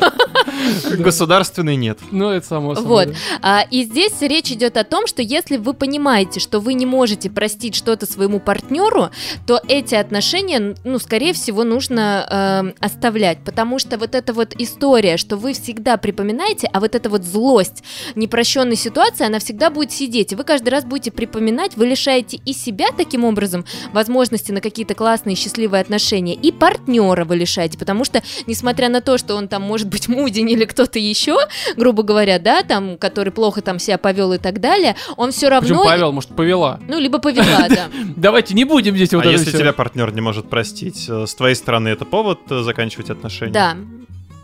Государственный 0.99 1.77
нет. 1.77 1.99
Ну, 2.11 2.31
это 2.31 2.47
само 2.47 2.75
собой. 2.75 3.07
Вот. 3.07 3.17
А, 3.43 3.65
и 3.71 3.85
здесь 3.85 4.21
речь 4.21 4.51
идет 4.51 4.77
о 4.77 4.85
том, 4.85 5.07
что 5.07 5.23
если 5.23 5.57
вы 5.57 5.75
понимаете, 5.75 6.41
что 6.41 6.61
вы 6.61 6.75
не 6.75 6.87
можете 6.87 7.31
простить 7.31 7.75
что-то 7.75 8.07
своему 8.07 8.41
партнеру, 8.41 9.11
то 9.47 9.61
эти 9.69 9.95
отношения, 9.95 10.75
ну, 10.85 10.99
скорее 10.99 11.33
всего, 11.33 11.65
нужно 11.65 12.27
эм, 12.31 12.75
оставлять. 12.81 13.39
Потому 13.45 13.79
что 13.79 13.99
вот 13.99 14.15
эта 14.15 14.33
вот 14.33 14.55
история, 14.59 15.17
что 15.17 15.37
вы 15.37 15.53
всегда 15.53 15.97
припоминаете, 15.97 16.69
а 16.73 16.81
вот 16.81 16.95
эта 16.95 17.09
вот 17.09 17.25
злость 17.25 17.83
непрощенной 18.15 18.77
ситуации, 18.77 19.27
она 19.27 19.39
всегда 19.39 19.71
будет 19.71 19.93
сидеть. 19.93 20.33
И 20.33 20.37
вы 20.37 20.45
каждый 20.45 20.71
раз 20.71 20.85
будете 20.85 21.11
припоминать, 21.11 21.77
вы 21.77 21.87
лишаете 21.87 22.41
и 22.45 22.53
себя 22.53 22.89
таким 22.97 23.25
образом 23.25 23.65
возможности 23.93 24.53
на 24.53 24.61
какие-то 24.61 24.95
классные, 24.95 25.37
счастливые 25.37 25.81
отношения, 25.81 26.35
и 26.35 26.53
партнера 26.53 27.25
вы 27.25 27.37
лишаете. 27.37 27.79
Потому 27.89 28.05
что, 28.05 28.23
несмотря 28.47 28.91
на 28.91 29.01
то, 29.01 29.17
что 29.17 29.35
он 29.35 29.49
там 29.49 29.63
может 29.63 29.89
быть 29.89 30.09
мудень 30.09 30.51
или 30.51 30.67
кто-то 30.67 30.99
еще, 30.99 31.39
грубо 31.75 32.03
говоря, 32.03 32.39
да, 32.39 32.63
там, 32.63 32.99
который 32.99 33.33
плохо 33.33 33.63
там 33.63 33.79
себя 33.79 33.97
повел 33.97 34.35
и 34.35 34.39
так 34.39 34.61
далее, 34.61 34.95
он 35.17 35.33
все 35.33 35.49
равно... 35.49 35.85
Павел, 35.85 36.13
может, 36.13 36.29
повела. 36.37 36.79
Ну, 36.87 36.99
либо 36.99 37.19
повела, 37.19 37.67
да. 37.71 37.87
Давайте 38.15 38.53
не 38.53 38.65
будем 38.65 38.95
здесь 38.95 39.15
вот 39.15 39.25
а 39.25 39.31
если 39.31 39.53
тебя 39.53 39.73
партнер 39.73 40.13
не 40.13 40.21
может 40.21 40.51
простить, 40.51 41.07
э, 41.09 41.25
с 41.27 41.35
твоей 41.35 41.55
стороны 41.55 41.89
это 41.89 42.05
повод 42.05 42.41
э, 42.51 42.61
заканчивать 42.61 43.09
отношения? 43.09 43.55
Да. 43.55 43.77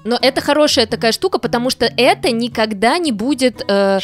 Но 0.04 0.18
это 0.20 0.40
хорошая 0.40 0.86
такая 0.86 1.12
штука, 1.12 1.38
потому 1.38 1.68
что 1.68 1.84
это 1.84 2.30
никогда 2.30 2.96
не 2.96 3.12
будет... 3.12 3.62
э, 3.68 3.98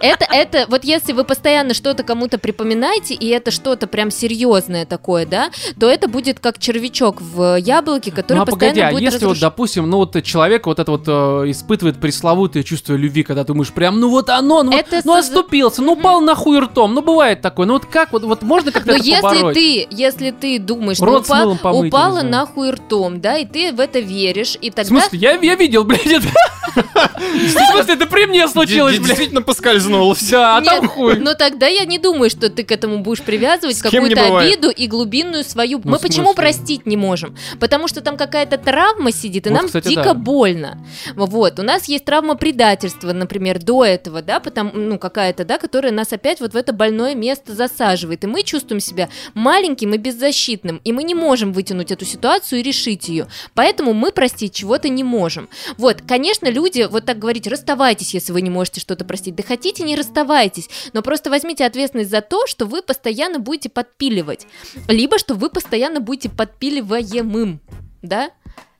Это, 0.00 0.26
это, 0.32 0.66
вот 0.68 0.82
если 0.84 1.12
вы 1.12 1.22
постоянно 1.24 1.74
что-то 1.74 2.02
кому-то 2.02 2.38
припоминаете, 2.38 3.14
и 3.14 3.28
это 3.28 3.50
что-то 3.52 3.86
прям 3.86 4.10
серьезное 4.10 4.84
такое, 4.84 5.26
да, 5.26 5.50
то 5.78 5.88
это 5.88 6.08
будет 6.08 6.40
как 6.40 6.58
червячок 6.58 7.20
в 7.20 7.56
яблоке, 7.56 8.10
который 8.10 8.38
Ну 8.38 8.42
а 8.42 8.46
постоянно 8.46 8.74
погоди, 8.74 8.80
а 8.80 8.90
будет 8.90 9.12
если 9.12 9.24
вот, 9.26 9.36
разруш- 9.36 9.40
допустим, 9.40 9.88
ну 9.88 9.98
вот 9.98 10.20
человек 10.24 10.66
вот 10.66 10.80
это 10.80 10.90
вот 10.90 11.04
э, 11.06 11.10
испытывает 11.50 12.00
пресловутое 12.00 12.64
чувство 12.64 12.94
любви, 12.94 13.22
когда 13.22 13.42
ты 13.44 13.48
думаешь 13.48 13.70
прям, 13.72 14.00
ну 14.00 14.08
вот 14.10 14.28
оно, 14.28 14.64
ну, 14.64 14.72
вот, 14.72 14.80
Это 14.80 15.00
ну 15.04 15.14
оступился, 15.14 15.82
ну 15.82 15.92
упал 15.92 16.20
нахуй 16.20 16.58
ртом, 16.58 16.94
ну 16.94 17.02
бывает 17.02 17.40
такое, 17.40 17.66
ну 17.66 17.74
вот 17.74 17.86
как 17.86 18.12
вот, 18.12 18.24
вот 18.24 18.42
можно 18.42 18.72
как-то 18.72 18.90
Но 18.90 18.96
это 18.96 19.04
если 19.06 19.22
побороть? 19.22 19.54
ты, 19.54 19.86
если 19.90 20.30
ты 20.32 20.58
думаешь, 20.58 20.98
ну, 20.98 21.06
Рот 21.06 21.26
с 21.26 21.30
упа- 21.30 21.38
мылом 21.40 21.58
помыть, 21.58 21.88
упала 21.92 22.22
нахуй 22.22 22.70
ртом, 22.72 23.20
да, 23.20 23.38
и 23.38 23.46
ты 23.46 23.72
в 23.72 23.78
это 23.78 24.00
веришь, 24.00 24.56
и 24.60 24.70
В 24.70 24.74
тогда... 24.74 24.88
смысле, 24.88 25.18
я, 25.18 25.32
я 25.34 25.54
видел, 25.54 25.84
блядь, 25.84 26.06
это. 26.06 26.26
В 26.74 27.48
смысле, 27.48 27.94
это 27.94 28.06
при 28.12 28.26
мне 28.26 28.46
случилось, 28.48 28.96
блядь. 28.98 29.08
Действительно 29.08 29.42
поскользнулся. 29.42 30.30
Да, 30.30 30.56
а 30.58 30.62
там 30.62 30.88
хуй. 30.88 31.18
Но 31.18 31.34
тогда 31.34 31.66
я 31.66 31.84
не 31.84 31.98
думаю, 31.98 32.30
что 32.30 32.50
ты 32.50 32.62
к 32.62 32.70
этому 32.70 32.98
будешь 32.98 33.22
привязывать 33.22 33.78
какую-то 33.80 34.38
обиду 34.38 34.70
и 34.70 34.86
глубинную 34.86 35.44
свою. 35.44 35.80
Ну, 35.82 35.92
Мы 35.92 35.98
почему 35.98 36.34
простить 36.34 36.86
не 36.86 36.96
можем? 36.96 37.36
Потому 37.58 37.88
что 37.88 38.00
там 38.00 38.16
какая-то 38.16 38.58
травма 38.58 39.12
сидит, 39.12 39.46
и 39.46 39.50
нам 39.50 39.66
дико 39.68 40.14
больно. 40.14 40.78
Вот, 41.16 41.58
у 41.58 41.62
нас 41.62 41.88
есть 41.88 42.04
травма 42.04 42.34
предательства, 42.34 43.12
например, 43.12 43.62
до 43.62 43.84
этого, 43.84 44.22
да, 44.22 44.40
потому, 44.40 44.72
ну, 44.74 44.98
какая-то, 44.98 45.44
да, 45.44 45.58
которая 45.58 45.92
нас 45.92 46.12
опять 46.12 46.40
вот 46.40 46.52
в 46.52 46.56
это 46.56 46.72
больное 46.72 47.14
место 47.14 47.54
засаживает. 47.54 48.24
И 48.24 48.26
мы 48.26 48.42
чувствуем 48.42 48.80
себя 48.80 49.08
маленьким 49.34 49.94
и 49.94 49.98
беззащитным, 49.98 50.80
и 50.84 50.92
мы 50.92 51.04
не 51.04 51.14
можем 51.14 51.52
вытянуть 51.52 51.90
эту 51.90 52.04
ситуацию 52.04 52.60
и 52.60 52.62
решить 52.62 53.08
ее. 53.08 53.26
Поэтому 53.54 53.94
мы 53.94 54.12
простить 54.12 54.54
чего-то 54.54 54.88
не 54.88 55.04
можем. 55.04 55.48
Вот, 55.78 56.02
конечно, 56.06 56.48
люди 56.48 56.86
вот 56.90 57.04
так 57.06 57.18
говорить, 57.18 57.46
расставайтесь, 57.46 58.01
если 58.10 58.32
вы 58.32 58.42
не 58.42 58.50
можете 58.50 58.80
что-то 58.80 59.04
простить. 59.04 59.34
Да 59.34 59.42
хотите, 59.42 59.84
не 59.84 59.96
расставайтесь, 59.96 60.68
но 60.92 61.02
просто 61.02 61.30
возьмите 61.30 61.64
ответственность 61.64 62.10
за 62.10 62.20
то, 62.20 62.46
что 62.46 62.66
вы 62.66 62.82
постоянно 62.82 63.38
будете 63.38 63.68
подпиливать, 63.68 64.46
либо 64.88 65.18
что 65.18 65.34
вы 65.34 65.50
постоянно 65.50 66.00
будете 66.00 66.28
подпиливаемым, 66.30 67.60
да? 68.02 68.30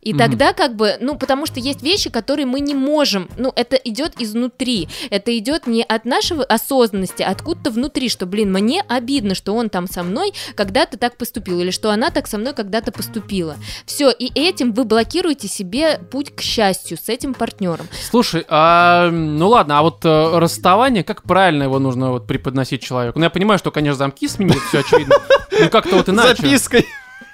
И 0.03 0.11
Мгм. 0.13 0.19
тогда 0.19 0.53
как 0.53 0.75
бы, 0.75 0.97
ну, 1.01 1.17
потому 1.17 1.47
что 1.47 1.61
есть 1.61 1.83
вещи, 1.83 2.11
которые 2.11 2.45
мы 2.47 2.61
не 2.61 2.75
можем, 2.75 3.29
ну, 3.39 3.53
это 3.55 3.77
идет 3.77 4.21
изнутри, 4.21 4.89
это 5.11 5.37
идет 5.39 5.67
не 5.67 5.83
от 5.85 6.05
нашего 6.05 6.43
осознанности, 6.45 7.23
а 7.23 7.31
откуда-то 7.31 7.71
внутри, 7.71 8.09
что, 8.09 8.27
блин, 8.27 8.53
мне 8.53 8.85
обидно, 8.89 9.35
что 9.35 9.55
он 9.55 9.71
там 9.71 9.87
со 9.87 10.03
мной 10.03 10.33
когда-то 10.57 10.99
так 10.99 11.17
поступил, 11.17 11.61
или 11.61 11.71
что 11.71 11.91
она 11.91 12.11
так 12.11 12.27
со 12.27 12.37
мной 12.37 12.53
когда-то 12.53 12.91
поступила. 12.91 13.57
Все, 13.87 14.11
и 14.11 14.31
этим 14.35 14.73
вы 14.73 14.85
блокируете 14.85 15.47
себе 15.47 15.99
путь 16.11 16.35
к 16.35 16.41
счастью 16.41 16.99
с 16.99 17.09
этим 17.09 17.33
партнером. 17.33 17.87
Слушай, 18.11 18.45
а, 18.49 19.09
ну 19.11 19.49
ладно, 19.49 19.79
а 19.79 19.83
вот 19.83 20.05
э, 20.05 20.39
расставание, 20.39 21.05
как 21.05 21.23
правильно 21.23 21.63
его 21.65 21.79
нужно 21.79 22.11
вот 22.11 22.27
преподносить 22.27 22.83
человеку? 22.83 23.19
Ну 23.19 23.25
я 23.25 23.31
понимаю, 23.31 23.59
что, 23.59 23.71
конечно, 23.71 23.99
замки 23.99 24.27
сменить, 24.27 24.61
все 24.69 24.81
очевидно. 24.81 25.15
Ну 25.61 25.69
как-то 25.71 25.97
вот 25.97 26.09
иначе. 26.09 26.43
Запиской 26.43 26.87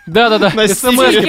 Да-да-да, 0.09 0.53
на 0.55 0.69
смс 0.69 0.81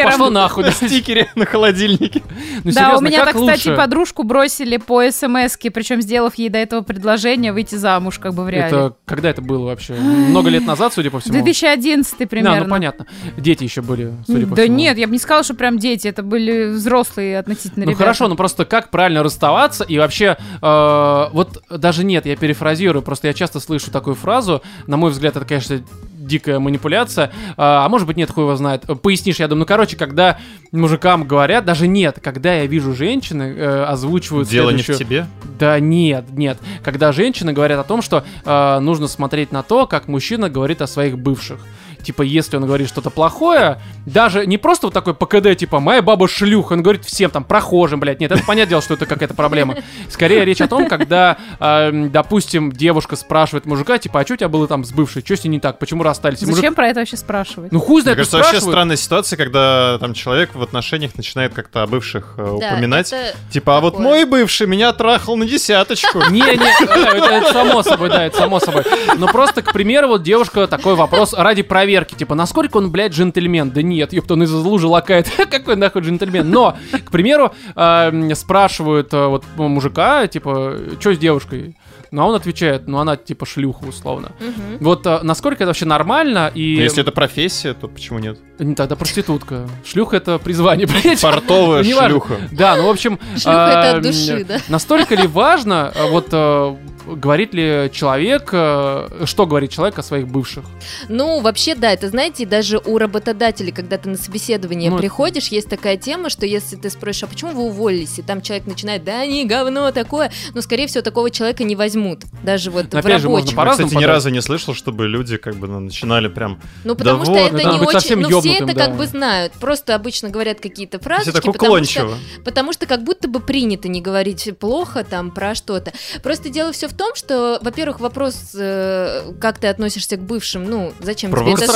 пошло 0.04 0.30
нахуй. 0.30 0.64
на 0.64 0.70
да. 0.70 0.88
стикере 0.88 1.30
на 1.36 1.46
холодильнике. 1.46 2.22
Ну, 2.64 2.72
да, 2.72 2.98
у 2.98 3.02
меня 3.02 3.26
так, 3.26 3.36
кстати, 3.36 3.76
подружку 3.76 4.24
бросили 4.24 4.78
по 4.78 5.10
смс-ке, 5.10 5.72
причем 5.72 6.02
сделав 6.02 6.36
ей 6.36 6.50
до 6.50 6.58
этого 6.58 6.82
предложение 6.82 7.54
выйти 7.54 7.76
замуж, 7.76 8.20
как 8.20 8.34
бы 8.34 8.44
в 8.44 8.50
реале. 8.50 8.68
Это 8.68 8.96
когда 9.06 9.30
это 9.30 9.42
было 9.42 9.66
вообще? 9.66 9.94
Много 9.96 10.50
лет 10.50 10.66
назад, 10.66 10.94
судя 10.94 11.12
по 11.12 11.20
всему. 11.20 11.34
2011 11.34 12.30
примерно. 12.30 12.58
Да, 12.58 12.64
ну 12.64 12.70
понятно. 12.70 13.06
Дети 13.38 13.64
еще 13.64 13.82
были, 13.82 14.14
судя 14.26 14.48
по 14.48 14.56
да 14.56 14.64
всему. 14.64 14.76
нет, 14.78 14.98
я 14.98 15.08
бы 15.08 15.14
не 15.14 15.20
сказала, 15.20 15.44
что 15.44 15.54
прям 15.54 15.78
дети, 15.78 16.08
это 16.08 16.24
были 16.24 16.70
взрослые 16.70 17.40
относительно 17.40 17.86
Ну 17.86 17.92
ребята. 17.92 18.04
хорошо, 18.04 18.28
ну 18.28 18.36
просто 18.36 18.66
как 18.66 18.90
правильно 18.90 19.24
расставаться 19.24 19.84
и 19.84 19.98
вообще, 19.98 20.38
э, 20.62 21.26
вот 21.32 21.64
даже 21.70 22.04
нет, 22.04 22.26
я 22.26 22.36
перефразирую, 22.36 23.02
просто 23.04 23.28
я 23.28 23.34
часто 23.34 23.60
слышу 23.60 23.92
такую 23.92 24.16
фразу, 24.16 24.62
на 24.88 24.98
мой 24.98 25.12
взгляд, 25.12 25.36
это, 25.36 25.46
конечно, 25.46 25.82
дикая 26.30 26.60
манипуляция. 26.60 27.32
А, 27.58 27.86
а 27.86 27.90
может 27.90 28.08
быть, 28.08 28.16
нет, 28.16 28.32
хуй 28.32 28.44
его 28.46 28.56
знает. 28.56 28.84
Пояснишь, 29.02 29.40
я 29.40 29.48
думаю. 29.50 29.62
Ну, 29.62 29.66
короче, 29.66 29.98
когда 29.98 30.38
мужикам 30.72 31.26
говорят, 31.28 31.66
даже 31.66 31.88
нет, 31.88 32.20
когда 32.24 32.54
я 32.54 32.66
вижу 32.68 32.94
женщины, 32.94 33.54
э, 33.58 33.84
озвучивают 33.84 34.48
Дело 34.48 34.70
не 34.70 34.78
в 34.78 34.86
следующую- 34.86 35.06
тебе. 35.08 35.26
Да 35.60 35.80
нет, 35.80 36.26
нет. 36.32 36.58
Когда 36.84 37.12
женщины 37.12 37.52
говорят 37.52 37.80
о 37.80 37.84
том, 37.84 38.02
что 38.02 38.24
э, 38.46 38.80
нужно 38.80 39.08
смотреть 39.08 39.52
на 39.52 39.64
то, 39.64 39.88
как 39.88 40.08
мужчина 40.08 40.50
говорит 40.50 40.82
о 40.82 40.88
своих 40.88 41.18
бывших. 41.20 41.60
Типа, 42.04 42.22
если 42.22 42.58
он 42.58 42.66
говорит 42.66 42.88
что-то 42.88 43.10
плохое, 43.10 43.82
даже 44.06 44.46
не 44.46 44.58
просто 44.58 44.88
вот 44.88 44.94
такой 44.94 45.14
ПКД, 45.14 45.58
типа, 45.58 45.80
моя 45.80 46.02
баба 46.02 46.28
шлюха, 46.28 46.74
он 46.74 46.84
говорит 46.84 47.06
всем 47.06 47.32
там, 47.32 47.44
прохожим, 47.44 48.00
блядь. 48.00 48.20
Нет, 48.20 48.32
это 48.32 48.44
понятное 48.44 48.70
дело, 48.70 48.82
что 48.82 48.94
это 48.94 49.06
какая-то 49.06 49.34
проблема. 49.34 49.76
Скорее 50.10 50.46
речь 50.46 50.62
о 50.62 50.68
том, 50.68 50.88
когда, 50.88 51.38
э, 51.60 52.08
допустим, 52.12 52.72
девушка 52.72 53.16
спрашивает 53.16 53.66
мужика, 53.66 53.98
типа, 53.98 54.22
а 54.22 54.26
что 54.26 54.34
у 54.34 54.38
тебя 54.38 54.50
было 54.50 54.68
там 54.68 54.84
с 54.84 54.92
бывшей? 54.92 55.24
Что 55.24 55.36
с 55.36 55.44
ней 55.44 55.52
не 55.52 55.60
так? 55.60 55.80
Почему 55.80 56.04
расстались? 56.04 56.42
И 56.42 56.46
мужик, 56.46 56.58
Зачем 56.58 56.76
про 56.76 56.88
это 56.88 57.00
вообще 57.00 57.18
спрашивать? 57.18 57.72
ну 57.72 57.80
хуй 57.80 57.96
Мне 57.96 58.02
знает, 58.04 58.18
ну, 58.18 58.22
кажется, 58.22 58.38
вообще 58.38 58.62
странная 58.62 58.96
ситуация, 58.96 59.38
когда 59.38 59.98
там 60.00 60.14
человек 60.14 60.56
в 60.56 60.62
отношениях 60.62 61.16
начинает 61.16 61.54
как-то 61.54 61.84
о 61.84 61.88
бывших 61.88 62.36
э, 62.38 62.58
Да, 62.60 62.68
упоминать. 62.68 63.12
это 63.12 63.36
Типа, 63.52 63.78
а 63.78 63.82
вот 63.82 64.00
мой 64.00 64.26
бывший 64.26 64.68
меня 64.68 64.94
трахал 64.94 65.36
на 65.36 65.46
десяточку. 65.46 66.20
Не, 66.30 66.42
не, 66.42 66.48
э, 66.48 67.40
это, 67.40 67.52
само 67.52 67.84
собой, 67.84 68.10
да, 68.10 68.26
это 68.26 68.38
само 68.38 68.60
собой. 68.60 68.84
Но 69.18 69.28
просто, 69.28 69.62
к 69.62 69.74
примеру, 69.74 70.10
вот 70.10 70.24
девушка 70.24 70.68
такой 70.68 70.96
вопрос 70.96 71.34
ради 71.34 71.64
проверки, 71.90 72.14
типа, 72.14 72.36
насколько 72.36 72.78
он, 72.78 72.92
блядь, 72.92 73.14
джентльмен? 73.14 73.72
Да 73.72 73.82
нет, 73.82 74.14
ёпта, 74.14 74.36
он 74.36 74.44
из 74.44 74.52
лужи 74.52 74.88
лакает. 74.88 75.28
Какой 75.50 75.76
нахуй 75.76 76.04
джентльмен? 76.04 76.50
Но, 76.50 76.78
к 77.06 77.10
примеру, 77.10 77.52
э, 77.76 78.36
спрашивают 78.36 79.12
э, 79.12 79.26
вот 79.26 79.44
мужика, 79.58 80.28
типа, 80.28 80.78
что 81.00 81.16
с 81.16 81.18
девушкой? 81.18 81.76
Ну, 82.12 82.22
а 82.24 82.26
он 82.26 82.36
отвечает, 82.36 82.88
ну, 82.88 82.98
она 82.98 83.18
типа 83.18 83.46
шлюха, 83.46 83.86
условно. 83.86 84.32
Мгм. 84.40 84.78
Вот 84.80 85.06
э, 85.06 85.20
насколько 85.24 85.64
это 85.64 85.68
вообще 85.68 85.86
нормально 85.86 86.52
и... 86.54 86.76
Но 86.78 86.84
Если 86.84 87.02
это 87.02 87.12
профессия, 87.12 87.74
то 87.74 87.88
почему 87.88 88.20
нет? 88.20 88.40
Не, 88.58 88.76
Тогда 88.76 88.96
проститутка. 88.96 89.68
Шлюха 89.86 90.18
это 90.18 90.40
призвание, 90.40 90.88
блядь. 91.04 91.22
Портовая 91.22 91.84
шлюха. 91.84 92.38
Да, 92.52 92.78
ну, 92.78 92.88
в 92.88 92.90
общем... 92.90 93.20
Шлюха 93.36 93.68
это 93.70 93.90
от 93.90 93.96
эм, 93.98 94.02
души, 94.02 94.46
да? 94.48 94.60
Настолько 94.70 95.16
ли 95.16 95.28
важно, 95.28 95.92
э, 95.96 96.10
вот, 96.10 96.30
э, 96.32 96.76
говорит 97.16 97.54
ли 97.54 97.90
человек, 97.94 98.50
э, 98.52 99.24
что 99.26 99.46
говорит 99.46 99.72
человек 99.72 99.98
о 100.00 100.04
своих 100.04 100.28
бывших? 100.28 100.66
Ну, 101.08 101.42
вообще, 101.42 101.76
да, 101.76 101.92
это, 101.92 102.10
знаете, 102.10 102.46
даже 102.46 102.78
у 102.78 102.98
работодателей, 102.98 103.72
когда 103.72 103.98
ты 103.98 104.10
на 104.10 104.18
собеседование 104.18 104.90
Ну, 104.90 104.98
приходишь, 104.98 105.48
есть 105.48 105.70
такая 105.70 105.98
тема, 105.98 106.30
что 106.30 106.46
если 106.46 106.76
ты 106.76 106.90
спросишь, 106.90 107.24
а 107.24 107.28
почему 107.28 107.52
вы 107.52 107.64
уволились, 107.64 108.20
и 108.20 108.22
там 108.22 108.42
человек 108.42 108.68
начинает, 108.68 109.04
да 109.04 109.26
не, 109.26 109.46
говно 109.46 109.92
такое, 109.92 110.32
ну, 110.54 110.62
скорее 110.62 110.88
всего, 110.88 111.02
такого 111.02 111.30
человека 111.32 111.64
не 111.64 111.76
возьмут, 111.76 112.24
даже 112.44 112.72
вот 112.72 112.94
Но 112.94 113.02
в 113.02 113.06
опять 113.06 113.22
же, 113.22 113.30
можно 113.30 113.50
Я, 113.50 113.72
кстати, 113.72 113.90
ни 113.90 113.94
подать. 113.96 114.08
разу 114.08 114.30
не 114.30 114.42
слышал, 114.42 114.74
чтобы 114.74 115.08
люди 115.08 115.38
как 115.38 115.56
бы 115.56 115.68
ну, 115.68 115.80
начинали 115.80 116.28
прям... 116.28 116.62
Ну, 116.84 116.96
потому 116.96 117.20
Да 117.20 117.26
что 117.26 117.34
вот, 117.34 117.54
это 117.54 117.58
надо 117.58 117.72
не 117.72 117.80
быть 117.80 117.88
очень... 117.90 118.00
совсем 118.00 118.22
Ну, 118.22 118.40
все 118.42 118.54
это 118.54 118.74
да. 118.74 118.86
как 118.86 118.98
бы 118.98 119.08
знают. 119.08 119.54
Просто 119.54 119.96
обычно 119.96 120.30
говорят 120.30 120.60
какие-то 120.60 121.00
фразочки, 121.00 121.32
потому 121.32 121.54
что, 121.54 121.66
уклончиво. 121.66 122.18
потому 122.44 122.74
что 122.74 122.86
как 122.86 123.04
будто 123.04 123.28
бы 123.28 123.40
принято 123.40 123.88
не 123.88 124.02
говорить 124.02 124.50
плохо 124.60 125.04
там 125.04 125.32
про 125.32 125.56
что-то. 125.56 125.94
Просто 126.24 126.50
дело 126.50 126.72
все 126.72 126.88
в 126.88 126.94
том, 127.00 127.16
что, 127.16 127.60
во-первых, 127.62 128.02
вопрос, 128.02 128.36
э, 128.54 129.32
как 129.40 129.58
ты 129.58 129.68
относишься 129.68 130.18
к 130.18 130.20
бывшим, 130.20 130.70
ну, 130.70 130.92
зачем 131.00 131.32
тебе 131.32 131.54
это. 131.54 131.72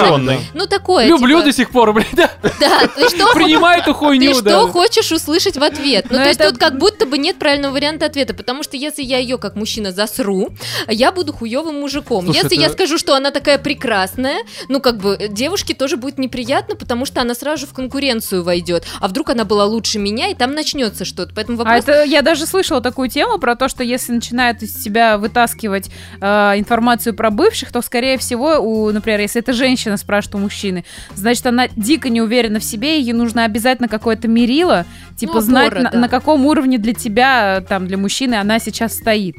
Ну, 0.54 0.68
такое, 0.68 1.08
Люблю 1.08 1.38
типа, 1.38 1.45
до 1.45 1.54
сих 1.54 1.70
пор, 1.72 1.94
блядь, 1.94 2.14
да. 2.14 2.30
Да, 2.60 2.82
ты 2.94 3.08
что 3.08 3.34
Принимай 3.34 3.80
эту 3.80 3.94
Ты 3.94 3.94
хуйню, 3.94 4.34
что 4.34 4.44
да. 4.44 4.68
хочешь 4.68 5.14
услышать 5.14 5.56
в 5.56 5.64
ответ? 5.64 6.08
Ну, 6.10 6.18
Но 6.18 6.24
то 6.24 6.28
есть 6.28 6.41
тут 6.41 6.58
как 6.58 6.78
будто 6.78 7.06
бы 7.06 7.18
нет 7.18 7.40
правильного 7.40 7.72
варианта 7.72 8.06
ответа, 8.06 8.34
потому 8.34 8.64
что 8.64 8.76
если 8.76 9.02
я 9.02 9.18
ее 9.18 9.38
как 9.38 9.56
мужчина 9.56 9.94
засру, 9.94 10.50
я 10.90 11.14
буду 11.14 11.32
хуевым 11.32 11.80
мужиком. 11.80 12.26
Слушай, 12.26 12.44
если 12.44 12.58
это- 12.58 12.68
я 12.68 12.70
скажу, 12.70 12.98
что 12.98 13.16
она 13.16 13.32
такая 13.32 13.58
прекрасная, 13.58 14.40
ну, 14.68 14.82
как 14.82 14.98
бы, 14.98 15.16
э, 15.18 15.30
девушке 15.30 15.74
тоже 15.74 15.95
будет 15.95 16.18
неприятно, 16.18 16.76
потому 16.76 17.06
что 17.06 17.22
она 17.22 17.34
сразу 17.34 17.62
же 17.62 17.68
в 17.68 17.74
конкуренцию 17.74 18.44
войдет. 18.44 18.84
А 19.00 19.08
вдруг 19.08 19.30
она 19.30 19.45
была 19.45 19.64
лучше 19.66 20.00
меня, 20.00 20.28
и 20.28 20.36
там 20.36 20.54
начнется 20.54 21.06
что-то. 21.06 21.34
Поэтому 21.34 21.62
А 21.62 21.64
вопрос... 21.64 21.84
это 21.84 22.04
я 22.04 22.22
даже 22.22 22.45
слышала 22.45 22.82
такую 22.82 23.08
тему 23.08 23.40
про 23.40 23.56
то, 23.56 23.70
что 23.70 23.84
если 23.84 24.12
начинает 24.12 24.62
из 24.64 24.84
себя 24.84 25.12
вытаскивать 25.18 25.90
э, 26.22 26.26
информацию 26.57 27.14
про 27.14 27.30
бывших, 27.30 27.72
то 27.72 27.81
скорее 27.81 28.18
всего, 28.18 28.57
у, 28.60 28.91
например, 28.91 29.19
если 29.19 29.41
это 29.41 29.53
женщина 29.53 29.98
спрашивает 29.98 30.35
у 30.35 30.40
мужчины, 30.40 30.85
значит 31.15 31.45
она 31.45 31.68
дико 31.76 32.10
не 32.10 32.22
уверена 32.22 32.60
в 32.60 32.64
себе, 32.64 32.99
ей 32.99 33.14
нужно 33.14 33.45
обязательно 33.45 33.88
какое-то 33.88 34.27
мерило, 34.27 34.85
типа 35.18 35.35
Ну, 35.35 35.41
знать 35.41 35.68
опора, 35.68 35.84
на, 35.84 35.91
да. 35.91 35.99
на 35.99 36.10
каком 36.10 36.45
уровне 36.45 36.77
для 36.77 36.94
тебя, 36.94 37.64
там 37.68 37.88
для 37.88 37.98
мужчины 37.98 38.35
она 38.35 38.60
сейчас 38.60 38.94
стоит. 38.95 39.35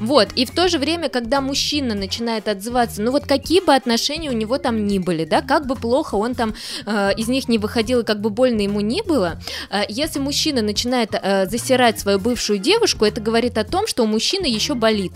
Вот, 0.00 0.28
и 0.34 0.44
в 0.44 0.50
то 0.50 0.68
же 0.68 0.78
время, 0.78 1.08
когда 1.08 1.40
мужчина 1.40 1.94
начинает 1.94 2.48
отзываться, 2.48 3.02
ну 3.02 3.10
вот 3.10 3.26
какие 3.26 3.60
бы 3.60 3.74
отношения 3.74 4.30
у 4.30 4.34
него 4.34 4.58
там 4.58 4.86
ни 4.86 4.98
были, 4.98 5.24
да, 5.24 5.42
как 5.42 5.66
бы 5.66 5.74
плохо 5.74 6.16
он 6.16 6.34
там 6.34 6.54
э, 6.84 7.14
из 7.16 7.28
них 7.28 7.48
не 7.48 7.58
выходил, 7.58 8.00
и 8.00 8.04
как 8.04 8.20
бы 8.20 8.30
больно 8.30 8.60
ему 8.60 8.80
ни 8.80 9.02
было, 9.02 9.40
э, 9.70 9.82
если 9.88 10.18
мужчина 10.18 10.62
начинает 10.62 11.14
э, 11.14 11.46
засирать 11.46 11.98
свою 11.98 12.18
бывшую 12.18 12.58
девушку, 12.58 13.04
это 13.04 13.20
говорит 13.20 13.58
о 13.58 13.64
том, 13.64 13.86
что 13.86 14.02
у 14.02 14.06
мужчины 14.06 14.46
еще 14.46 14.74
болит 14.74 15.12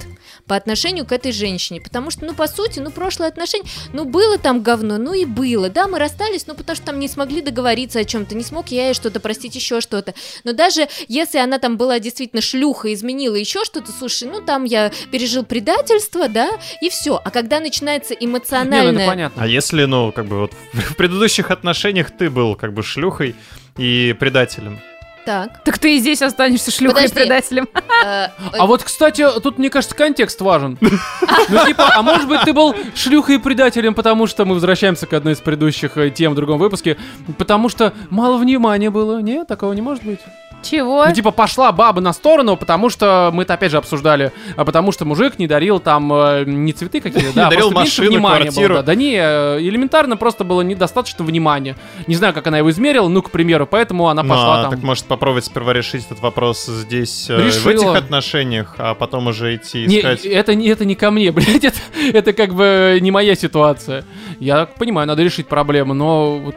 по 0.46 0.56
отношению 0.56 1.06
к 1.06 1.12
этой 1.12 1.32
женщине, 1.32 1.80
потому 1.80 2.10
что, 2.10 2.24
ну, 2.24 2.34
по 2.34 2.48
сути, 2.48 2.80
ну, 2.80 2.90
прошлое 2.90 3.28
отношение, 3.28 3.68
ну, 3.92 4.04
было 4.04 4.38
там 4.38 4.62
говно, 4.62 4.98
ну 4.98 5.12
и 5.12 5.24
было, 5.24 5.68
да, 5.68 5.86
мы 5.86 5.98
расстались, 5.98 6.46
ну, 6.46 6.54
потому 6.54 6.76
что 6.76 6.86
там 6.86 6.98
не 6.98 7.08
смогли 7.08 7.42
договориться 7.42 8.00
о 8.00 8.04
чем-то, 8.04 8.34
не 8.34 8.44
смог 8.44 8.68
я 8.68 8.88
ей 8.88 8.94
что-то 8.94 9.20
простить, 9.20 9.54
еще 9.54 9.80
что-то, 9.80 10.14
но 10.44 10.52
даже 10.52 10.88
если 11.08 11.38
она 11.38 11.58
там 11.58 11.76
была 11.76 11.98
действительно 11.98 12.42
шлюха, 12.42 12.92
изменила 12.92 13.34
еще 13.34 13.64
что-то, 13.64 13.92
слушай, 13.92 14.28
ну 14.28 14.40
там 14.50 14.64
я 14.64 14.90
пережил 15.12 15.44
предательство, 15.44 16.28
да, 16.28 16.50
и 16.80 16.90
все. 16.90 17.20
А 17.24 17.30
когда 17.30 17.60
начинается 17.60 18.14
Не, 18.14 18.26
ну 18.26 18.38
это 18.38 18.46
эмоциональное... 18.46 19.06
понятно. 19.06 19.44
А 19.44 19.46
если, 19.46 19.84
ну, 19.84 20.10
как 20.10 20.26
бы 20.26 20.40
вот 20.40 20.52
в 20.72 20.96
предыдущих 20.96 21.52
отношениях 21.52 22.10
ты 22.10 22.30
был 22.30 22.56
как 22.56 22.72
бы 22.72 22.82
шлюхой 22.82 23.36
и 23.76 24.12
предателем? 24.18 24.80
Так. 25.24 25.62
Так 25.62 25.78
ты 25.78 25.96
и 25.96 25.98
здесь 26.00 26.20
останешься 26.20 26.72
шлюхой 26.72 27.04
и 27.04 27.08
Подожди. 27.08 27.28
предателем. 27.28 27.68
э, 28.04 28.28
А 28.58 28.66
вот, 28.66 28.82
кстати, 28.82 29.24
тут, 29.40 29.58
мне 29.58 29.70
кажется, 29.70 29.94
контекст 29.94 30.40
важен. 30.40 30.76
Ну, 31.48 31.66
типа, 31.66 31.92
а 31.94 32.02
может 32.02 32.26
быть, 32.28 32.40
ты 32.42 32.52
был 32.52 32.74
шлюхой 32.96 33.36
и 33.36 33.38
предателем, 33.38 33.94
потому 33.94 34.26
что 34.26 34.44
мы 34.44 34.54
возвращаемся 34.54 35.06
к 35.06 35.12
одной 35.12 35.34
из 35.34 35.38
предыдущих 35.38 35.96
э, 35.96 36.10
тем 36.10 36.32
в 36.32 36.34
другом 36.34 36.58
выпуске, 36.58 36.96
потому 37.38 37.68
что 37.68 37.92
мало 38.08 38.36
внимания 38.36 38.90
было. 38.90 39.20
Нет, 39.20 39.46
такого 39.46 39.72
не 39.74 39.82
может 39.82 40.02
быть. 40.02 40.20
Чего? 40.62 41.04
Ну, 41.06 41.12
типа, 41.12 41.30
пошла 41.30 41.72
баба 41.72 42.00
на 42.00 42.12
сторону, 42.12 42.56
потому 42.56 42.90
что 42.90 43.30
мы 43.32 43.42
это 43.44 43.54
опять 43.54 43.70
же 43.70 43.78
обсуждали, 43.78 44.32
а 44.56 44.64
потому 44.64 44.92
что 44.92 45.04
мужик 45.04 45.38
не 45.38 45.46
дарил 45.46 45.80
там 45.80 46.12
э, 46.12 46.44
не 46.46 46.72
цветы 46.72 47.00
какие-то, 47.00 47.32
да, 47.34 47.46
а 47.46 47.50
дарил 47.50 47.70
машину, 47.70 48.20
было, 48.20 48.36
квартиру. 48.36 48.74
да. 48.74 48.82
Да 48.82 48.94
не, 48.94 49.14
э, 49.16 49.58
элементарно 49.60 50.16
просто 50.16 50.44
было 50.44 50.62
недостаточно 50.62 51.24
внимания. 51.24 51.76
Не 52.06 52.14
знаю, 52.14 52.34
как 52.34 52.46
она 52.46 52.58
его 52.58 52.70
измерила, 52.70 53.08
ну, 53.08 53.22
к 53.22 53.30
примеру, 53.30 53.66
поэтому 53.66 54.08
она 54.08 54.22
Ну, 54.22 54.28
пошла 54.28 54.60
а, 54.60 54.62
там. 54.62 54.70
Так 54.72 54.82
может 54.82 55.04
попробовать 55.06 55.44
сперва 55.44 55.72
решить 55.72 56.06
этот 56.06 56.20
вопрос 56.20 56.66
здесь, 56.66 57.28
э, 57.30 57.36
в 57.50 57.66
этих 57.66 57.94
отношениях, 57.94 58.74
а 58.78 58.94
потом 58.94 59.26
уже 59.28 59.56
идти 59.56 59.86
Не, 59.86 59.98
искать... 59.98 60.24
это, 60.24 60.54
не- 60.54 60.68
это 60.68 60.84
не 60.84 60.94
ко 60.94 61.10
мне, 61.10 61.32
блядь, 61.32 61.64
это, 61.64 61.78
это 62.12 62.32
как 62.32 62.54
бы 62.54 62.98
не 63.00 63.10
моя 63.10 63.34
ситуация. 63.34 64.04
Я 64.38 64.66
понимаю, 64.66 65.06
надо 65.08 65.22
решить 65.22 65.48
проблему, 65.48 65.94
но 65.94 66.38
вот 66.38 66.56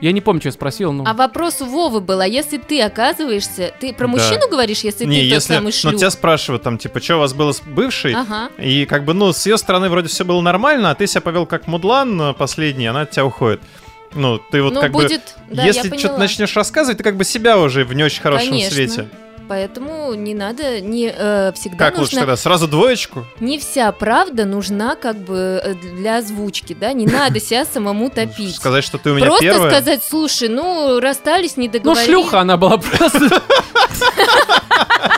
я 0.00 0.12
не 0.12 0.20
помню, 0.20 0.40
что 0.40 0.48
я 0.48 0.52
спросил, 0.52 0.92
ну... 0.92 1.04
А 1.06 1.14
вопрос 1.14 1.60
у 1.60 1.66
Вовы 1.66 2.00
был, 2.00 2.20
а 2.20 2.26
если 2.26 2.58
ты 2.58 2.80
оказываешься... 2.82 3.72
Ты 3.80 3.92
про 3.92 4.06
Да. 4.06 4.12
мужчину 4.12 4.48
говоришь, 4.50 4.80
если 4.80 5.04
Не, 5.04 5.18
ты 5.20 5.24
если... 5.24 5.34
тот 5.34 5.56
самый 5.56 5.66
Ну, 5.66 5.72
шлюх? 5.72 5.96
тебя 5.96 6.10
спрашивают, 6.10 6.62
там, 6.62 6.78
типа, 6.78 7.00
что 7.00 7.16
у 7.16 7.18
вас 7.20 7.32
было 7.34 7.52
с 7.52 7.60
бывшей? 7.60 8.14
Ага. 8.14 8.50
И 8.58 8.86
как 8.86 9.04
бы, 9.04 9.14
ну, 9.14 9.32
с 9.32 9.46
ее 9.46 9.58
стороны 9.58 9.88
вроде 9.88 10.08
все 10.08 10.24
было 10.24 10.40
нормально, 10.40 10.90
а 10.90 10.94
ты 10.94 11.06
себя 11.06 11.20
повел 11.20 11.46
как 11.46 11.66
мудлан 11.66 12.20
э, 12.20 12.32
последний, 12.34 12.86
она 12.86 13.02
от 13.02 13.10
тебя 13.10 13.24
уходит. 13.26 13.60
Ну, 14.14 14.38
ты 14.50 14.62
вот 14.62 14.72
ну, 14.72 14.80
как 14.80 14.92
бы... 14.92 15.02
будет... 15.02 15.36
Да, 15.50 15.62
я 15.62 15.68
Если 15.68 15.96
что-то 15.96 16.18
начнешь 16.18 16.56
рассказывать, 16.56 16.98
ты 16.98 17.04
как 17.04 17.16
бы 17.16 17.24
себя 17.24 17.58
уже 17.58 17.84
в 17.84 17.92
не 17.92 18.02
очень 18.04 18.22
хорошем 18.22 18.48
Конечно. 18.50 18.74
свете. 18.74 19.08
Поэтому 19.48 20.14
не 20.14 20.34
надо, 20.34 20.80
не 20.80 21.12
э, 21.16 21.52
всегда 21.54 21.76
Как 21.86 21.98
лучше 21.98 22.12
нужно... 22.14 22.20
тогда? 22.20 22.36
Сразу 22.36 22.66
двоечку? 22.66 23.24
Не 23.40 23.58
вся 23.58 23.90
правда 23.92 24.44
нужна 24.44 24.96
как 24.96 25.16
бы 25.18 25.60
э, 25.62 25.74
для 25.74 26.18
озвучки, 26.18 26.76
да? 26.78 26.92
Не 26.92 27.06
надо 27.06 27.38
себя 27.40 27.64
самому 27.64 28.10
топить. 28.10 28.56
Сказать, 28.56 28.82
что 28.84 28.98
ты 28.98 29.10
у 29.10 29.14
меня 29.14 29.26
Просто 29.26 29.44
первая? 29.44 29.70
сказать, 29.70 30.02
слушай, 30.02 30.48
ну, 30.48 30.98
расстались, 31.00 31.56
не 31.56 31.66
Ну, 31.68 31.72
договорились. 31.74 32.06
шлюха 32.06 32.40
она 32.40 32.56
была 32.56 32.78
просто. 32.78 33.20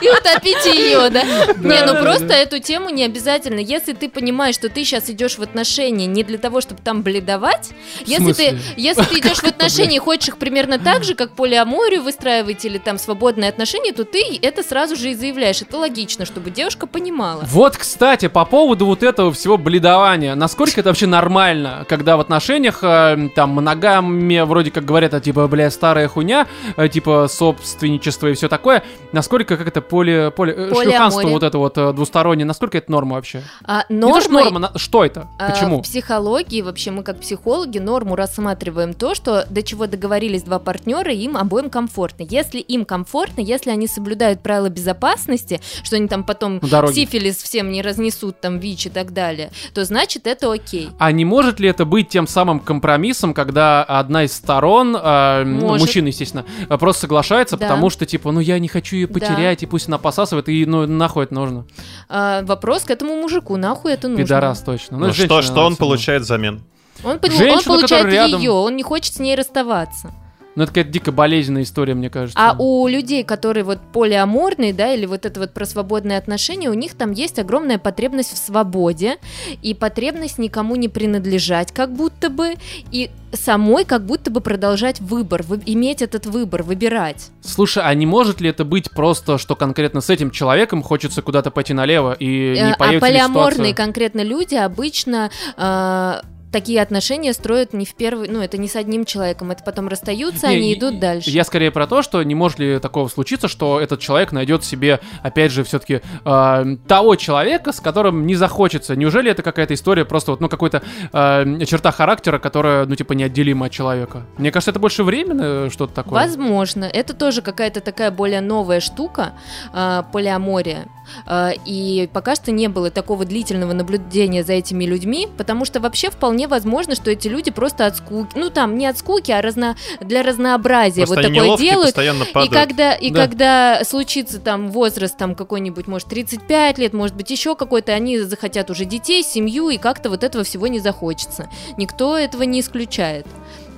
И 0.01 0.09
утопить 0.09 0.65
ее, 0.65 1.09
да? 1.09 1.23
Не, 1.57 1.85
ну 1.85 2.01
просто 2.01 2.33
эту 2.33 2.59
тему 2.59 2.89
не 2.89 3.03
обязательно. 3.03 3.59
Если 3.59 3.93
ты 3.93 4.09
понимаешь, 4.09 4.55
что 4.55 4.69
ты 4.69 4.83
сейчас 4.83 5.09
идешь 5.09 5.37
в 5.37 5.41
отношения 5.41 6.05
не 6.05 6.23
для 6.23 6.37
того, 6.37 6.61
чтобы 6.61 6.81
там 6.81 7.01
бледовать, 7.01 7.71
если 8.05 8.33
ты, 8.33 8.57
если 8.77 9.03
ты 9.03 9.19
идешь 9.19 9.39
в 9.39 9.43
отношения 9.45 9.97
и 9.97 9.99
хочешь 9.99 10.29
их 10.29 10.37
примерно 10.37 10.79
так 10.79 11.03
же, 11.03 11.15
как 11.15 11.35
полиаморию 11.35 12.03
выстраивать 12.03 12.63
или 12.65 12.77
там 12.77 12.97
свободные 12.97 13.49
отношения, 13.49 13.93
то 13.93 14.05
ты 14.05 14.39
это 14.41 14.63
сразу 14.63 14.95
же 14.95 15.11
и 15.11 15.15
заявляешь. 15.15 15.61
Это 15.61 15.77
логично, 15.77 16.25
чтобы 16.25 16.49
девушка 16.49 16.87
понимала. 16.87 17.43
Вот, 17.45 17.77
кстати, 17.77 18.27
по 18.27 18.45
поводу 18.45 18.85
вот 18.85 19.03
этого 19.03 19.31
всего 19.33 19.57
бледования. 19.57 20.35
Насколько 20.35 20.81
это 20.81 20.89
вообще 20.89 21.07
нормально, 21.07 21.85
когда 21.87 22.17
в 22.17 22.19
отношениях 22.19 22.79
э, 22.83 23.29
там 23.35 23.51
моногамия 23.51 24.45
вроде 24.45 24.71
как 24.71 24.85
говорят, 24.85 25.13
а 25.13 25.19
типа, 25.19 25.47
бля, 25.47 25.69
старая 25.71 26.07
хуйня, 26.07 26.47
э, 26.77 26.87
типа 26.87 27.27
собственничество 27.29 28.27
и 28.27 28.33
все 28.33 28.47
такое. 28.47 28.83
Насколько 29.11 29.48
как 29.57 29.67
это 29.67 29.81
поле, 29.81 30.31
поле, 30.31 30.53
э, 30.53 30.55
Полиамория. 30.69 30.89
шлюханство 30.91 31.27
вот 31.29 31.43
это 31.43 31.57
вот 31.57 31.77
э, 31.77 31.93
двустороннее, 31.93 32.45
насколько 32.45 32.77
это 32.77 32.91
норма 32.91 33.15
вообще? 33.15 33.41
А, 33.65 33.83
Не 33.89 34.01
то, 34.01 34.21
что 34.21 34.31
нормой- 34.31 34.51
норма, 34.51 34.71
что 34.75 35.03
это? 35.05 35.27
А, 35.37 35.51
Почему? 35.51 35.79
В 35.79 35.83
психологии, 35.83 36.61
вообще 36.61 36.91
мы 36.91 37.03
как 37.03 37.19
психологи, 37.19 37.77
норму 37.79 38.15
рассматриваем 38.15 38.93
то, 38.93 39.15
что 39.15 39.45
до 39.49 39.63
чего 39.63 39.87
договорились 39.87 40.43
два 40.43 40.59
партнера, 40.59 41.11
им 41.11 41.37
обоим 41.37 41.69
комфортно. 41.69 42.23
Если 42.29 42.59
им 42.59 42.85
комфортно, 42.85 43.41
если 43.41 43.69
они 43.71 43.87
соблюдают 43.87 44.41
правила 44.41 44.69
безопасности, 44.69 45.61
что 45.83 45.95
они 45.95 46.07
там 46.07 46.23
потом 46.23 46.59
сифилис 46.61 47.37
всем 47.37 47.71
не 47.71 47.81
разнесут, 47.81 48.39
там 48.41 48.59
ВИЧ 48.59 48.87
и 48.87 48.89
так 48.89 49.13
далее, 49.13 49.51
то 49.73 49.83
значит 49.85 50.27
это 50.27 50.51
окей. 50.51 50.89
А 50.99 51.11
не 51.11 51.25
может 51.25 51.59
ли 51.59 51.69
это 51.69 51.85
быть 51.85 52.09
тем 52.09 52.27
самым 52.27 52.59
компромиссом, 52.59 53.33
когда 53.33 53.83
одна 53.83 54.23
из 54.23 54.33
сторон, 54.33 54.95
э, 54.95 55.43
Может. 55.45 55.81
мужчина, 55.81 56.07
естественно, 56.07 56.45
просто 56.79 57.01
соглашается, 57.01 57.57
Да. 57.57 57.67
потому 57.67 57.89
что, 57.89 58.05
типа, 58.05 58.31
ну 58.31 58.39
я 58.39 58.59
не 58.59 58.67
хочу 58.67 58.95
ее 58.95 59.07
потерять, 59.07 59.38
и 59.63 59.65
пусть 59.65 59.87
она 59.87 59.97
посасывает, 59.97 60.49
и 60.49 60.65
ну 60.65 60.85
нахуй 60.85 61.23
это 61.23 61.33
нужно. 61.33 61.65
А, 62.07 62.41
вопрос 62.43 62.83
к 62.83 62.91
этому 62.91 63.15
мужику, 63.15 63.57
нахуй 63.57 63.93
это 63.93 64.07
нужно? 64.07 64.23
Пидорас 64.23 64.61
точно. 64.61 64.97
Ну, 64.97 65.13
что, 65.13 65.27
женщина, 65.27 65.41
что 65.41 65.41
он 65.41 65.49
всё 65.51 65.59
равно. 65.59 65.75
получает 65.77 66.21
взамен? 66.23 66.61
Он, 67.03 67.11
он 67.11 67.19
получает 67.19 67.63
которая 67.81 68.11
рядом. 68.11 68.39
ее, 68.41 68.51
он 68.51 68.75
не 68.75 68.83
хочет 68.83 69.13
с 69.13 69.19
ней 69.19 69.35
расставаться. 69.35 70.13
Ну 70.59 70.63
это 70.63 70.73
какая-то 70.73 70.91
дико 70.91 71.13
болезненная 71.13 71.63
история, 71.63 71.93
мне 71.93 72.09
кажется. 72.09 72.37
А 72.37 72.53
у 72.59 72.85
людей, 72.89 73.23
которые 73.23 73.63
вот 73.63 73.79
полиаморные, 73.93 74.73
да, 74.73 74.93
или 74.93 75.05
вот 75.05 75.25
это 75.25 75.39
вот 75.39 75.53
про 75.53 75.65
свободные 75.65 76.17
отношения, 76.17 76.69
у 76.69 76.73
них 76.73 76.95
там 76.95 77.13
есть 77.13 77.39
огромная 77.39 77.77
потребность 77.77 78.33
в 78.33 78.37
свободе 78.37 79.19
и 79.61 79.73
потребность 79.73 80.37
никому 80.37 80.75
не 80.75 80.89
принадлежать, 80.89 81.71
как 81.71 81.93
будто 81.93 82.29
бы, 82.29 82.55
и 82.91 83.09
самой 83.31 83.85
как 83.85 84.05
будто 84.05 84.31
бы 84.31 84.41
продолжать 84.41 84.99
выбор, 84.99 85.43
вы- 85.43 85.61
иметь 85.65 86.01
этот 86.01 86.25
выбор, 86.25 86.63
выбирать. 86.63 87.29
Слушай, 87.39 87.83
а 87.85 87.93
не 87.93 88.05
может 88.05 88.41
ли 88.41 88.49
это 88.49 88.65
быть 88.65 88.91
просто, 88.91 89.37
что 89.37 89.55
конкретно 89.55 90.01
с 90.01 90.09
этим 90.09 90.29
человеком 90.29 90.83
хочется 90.83 91.21
куда-то 91.21 91.51
пойти 91.51 91.73
налево 91.73 92.11
и 92.19 92.25
Э, 92.57 92.65
не 92.65 92.71
а 92.73 92.75
появится 92.75 93.07
ли 93.07 93.13
полиаморные 93.13 93.53
ситуация? 93.53 93.73
конкретно 93.75 94.23
люди 94.23 94.55
обычно 94.55 95.31
э, 95.55 96.21
такие 96.51 96.81
отношения 96.81 97.33
строят 97.33 97.73
не 97.73 97.85
в 97.85 97.95
первый, 97.95 98.29
ну 98.29 98.41
это 98.41 98.57
не 98.57 98.67
с 98.67 98.75
одним 98.75 99.05
человеком, 99.05 99.51
это 99.51 99.63
потом 99.63 99.87
расстаются, 99.87 100.47
Не, 100.47 100.55
они 100.55 100.73
идут 100.73 100.99
дальше. 100.99 101.29
Я 101.29 101.43
скорее 101.43 101.71
про 101.71 101.87
то, 101.87 102.01
что 102.01 102.21
не 102.23 102.35
может 102.35 102.59
ли 102.59 102.79
такого 102.79 103.07
случиться, 103.07 103.47
что 103.47 103.79
этот 103.79 103.99
человек 103.99 104.31
найдет 104.31 104.63
себе, 104.63 104.99
опять 105.21 105.51
же, 105.51 105.63
все-таки 105.63 106.01
того 106.23 107.15
человека, 107.15 107.71
с 107.71 107.79
которым 107.79 108.25
не 108.25 108.35
захочется. 108.35 108.95
Неужели 108.95 109.31
это 109.31 109.43
какая-то 109.43 109.73
история 109.73 110.05
просто 110.05 110.31
вот, 110.31 110.41
ну, 110.41 110.49
какой-то 110.49 110.81
э, 111.11 111.65
черта 111.65 111.91
характера, 111.91 112.39
которая, 112.39 112.85
ну, 112.85 112.95
типа, 112.95 113.13
неотделима 113.13 113.67
от 113.67 113.71
человека? 113.71 114.25
Мне 114.37 114.51
кажется, 114.51 114.71
это 114.71 114.79
больше 114.79 115.03
временно 115.03 115.69
что-то 115.69 115.93
такое. 115.93 116.25
Возможно. 116.25 116.85
Это 116.85 117.13
тоже 117.13 117.41
какая-то 117.41 117.81
такая 117.81 118.11
более 118.11 118.41
новая 118.41 118.79
штука, 118.79 119.33
э, 119.73 120.03
полиамория. 120.11 120.87
Э, 121.25 121.51
и 121.65 122.09
пока 122.13 122.35
что 122.35 122.51
не 122.51 122.67
было 122.67 122.89
такого 122.91 123.25
длительного 123.25 123.73
наблюдения 123.73 124.43
за 124.43 124.53
этими 124.53 124.85
людьми, 124.85 125.27
потому 125.37 125.65
что 125.65 125.79
вообще 125.79 126.09
вполне 126.09 126.47
возможно, 126.47 126.95
что 126.95 127.11
эти 127.11 127.27
люди 127.27 127.51
просто 127.51 127.85
от 127.85 127.97
скуки, 127.97 128.31
ну 128.35 128.49
там 128.49 128.77
не 128.77 128.87
от 128.87 128.97
скуки, 128.97 129.31
а 129.31 129.41
разно, 129.41 129.75
для 129.99 130.23
разнообразия 130.23 131.01
Просто 131.05 131.15
вот 131.15 131.21
такое 131.21 131.45
неловкие, 131.45 131.69
делают. 131.71 131.87
постоянно 131.87 132.25
И 132.25 132.49
когда, 132.49 132.93
и 132.93 133.09
Да. 133.11 133.21
когда 133.27 133.83
случится 133.83 134.39
там 134.39 134.71
возраст 134.71 135.17
там 135.17 135.35
какой-нибудь, 135.35 135.87
может, 135.87 136.07
35 136.07 136.77
лет, 136.77 136.93
может 136.93 137.15
быть, 137.15 137.29
еще 137.29 137.55
какой-то, 137.55 137.91
они 137.93 138.19
захотят 138.19 138.69
уже 138.69 138.85
детей, 138.85 139.23
семью, 139.23 139.69
и 139.69 139.77
как-то 139.77 140.09
вот 140.09 140.23
этого 140.23 140.43
всего 140.43 140.67
не 140.67 140.79
захочется. 140.79 141.49
Никто 141.77 142.17
этого 142.17 142.43
не 142.43 142.61
исключает. 142.61 143.25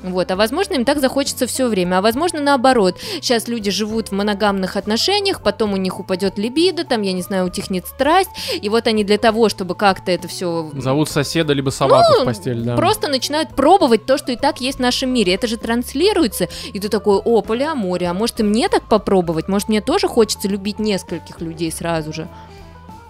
Вот, 0.03 0.32
а 0.32 0.36
возможно, 0.36 0.73
им 0.73 0.86
так 0.86 0.99
захочется 0.99 1.45
все 1.48 1.68
время, 1.68 1.99
а 1.99 2.02
возможно, 2.02 2.40
наоборот. 2.40 2.98
Сейчас 3.22 3.48
люди 3.48 3.69
живут 3.69 4.10
в 4.10 4.11
моногамных 4.14 4.76
отношениях, 4.76 5.44
потом 5.44 5.73
у 5.73 5.78
них 5.78 5.99
упадет 5.99 6.38
либидо, 6.38 6.84
там, 6.84 7.02
я 7.02 7.14
не 7.14 7.22
знаю, 7.22 7.45
утихнет 7.45 7.86
страсть, 7.86 8.30
и 8.60 8.68
вот 8.69 8.88
они 8.88 9.03
для 9.03 9.18
того, 9.18 9.49
чтобы 9.49 9.76
как-то 9.76 10.11
это 10.11 10.28
все 10.28 10.72
Зовут 10.73 11.10
соседа 11.10 11.53
либо 11.53 11.69
собаку 11.69 12.14
Ну, 12.18 12.22
в 12.22 12.26
постель, 12.26 12.61
да. 12.61 12.76
Просто 12.76 13.07
начинают 13.07 13.56
пробовать 13.56 14.06
то, 14.06 14.18
что 14.18 14.32
и 14.32 14.36
так 14.36 14.61
есть 14.61 14.80
в 14.80 14.82
нашем 14.82 15.14
мире. 15.14 15.34
Это 15.34 15.48
же 15.48 15.57
транслируется, 15.57 16.48
и 16.73 16.80
ты 16.80 16.90
такой, 16.90 17.18
о, 17.18 17.41
полиамория, 17.41 18.10
а 18.10 18.14
может 18.14 18.40
и 18.40 18.44
мне 18.44 18.69
так 18.69 18.84
попробовать? 18.88 19.48
Может 19.48 19.69
мне 19.69 19.82
тоже 19.82 20.07
хочется 20.07 20.48
любить 20.48 20.80
нескольких 20.80 21.41
людей 21.41 21.72
сразу 21.72 22.11
же? 22.11 22.28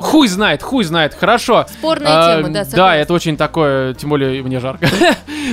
Хуй 0.02 0.28
знает, 0.28 0.62
хуй 0.64 0.84
знает, 0.84 1.14
хорошо. 1.14 1.66
Спорная 1.70 2.12
А, 2.12 2.36
тема, 2.38 2.50
да, 2.50 2.64
Да, 2.64 2.70
согласна. 2.70 2.96
это 2.98 3.14
очень 3.14 3.38
такое, 3.38 3.94
тем 3.94 4.10
более 4.10 4.42
мне 4.44 4.60
жарко. 4.60 4.88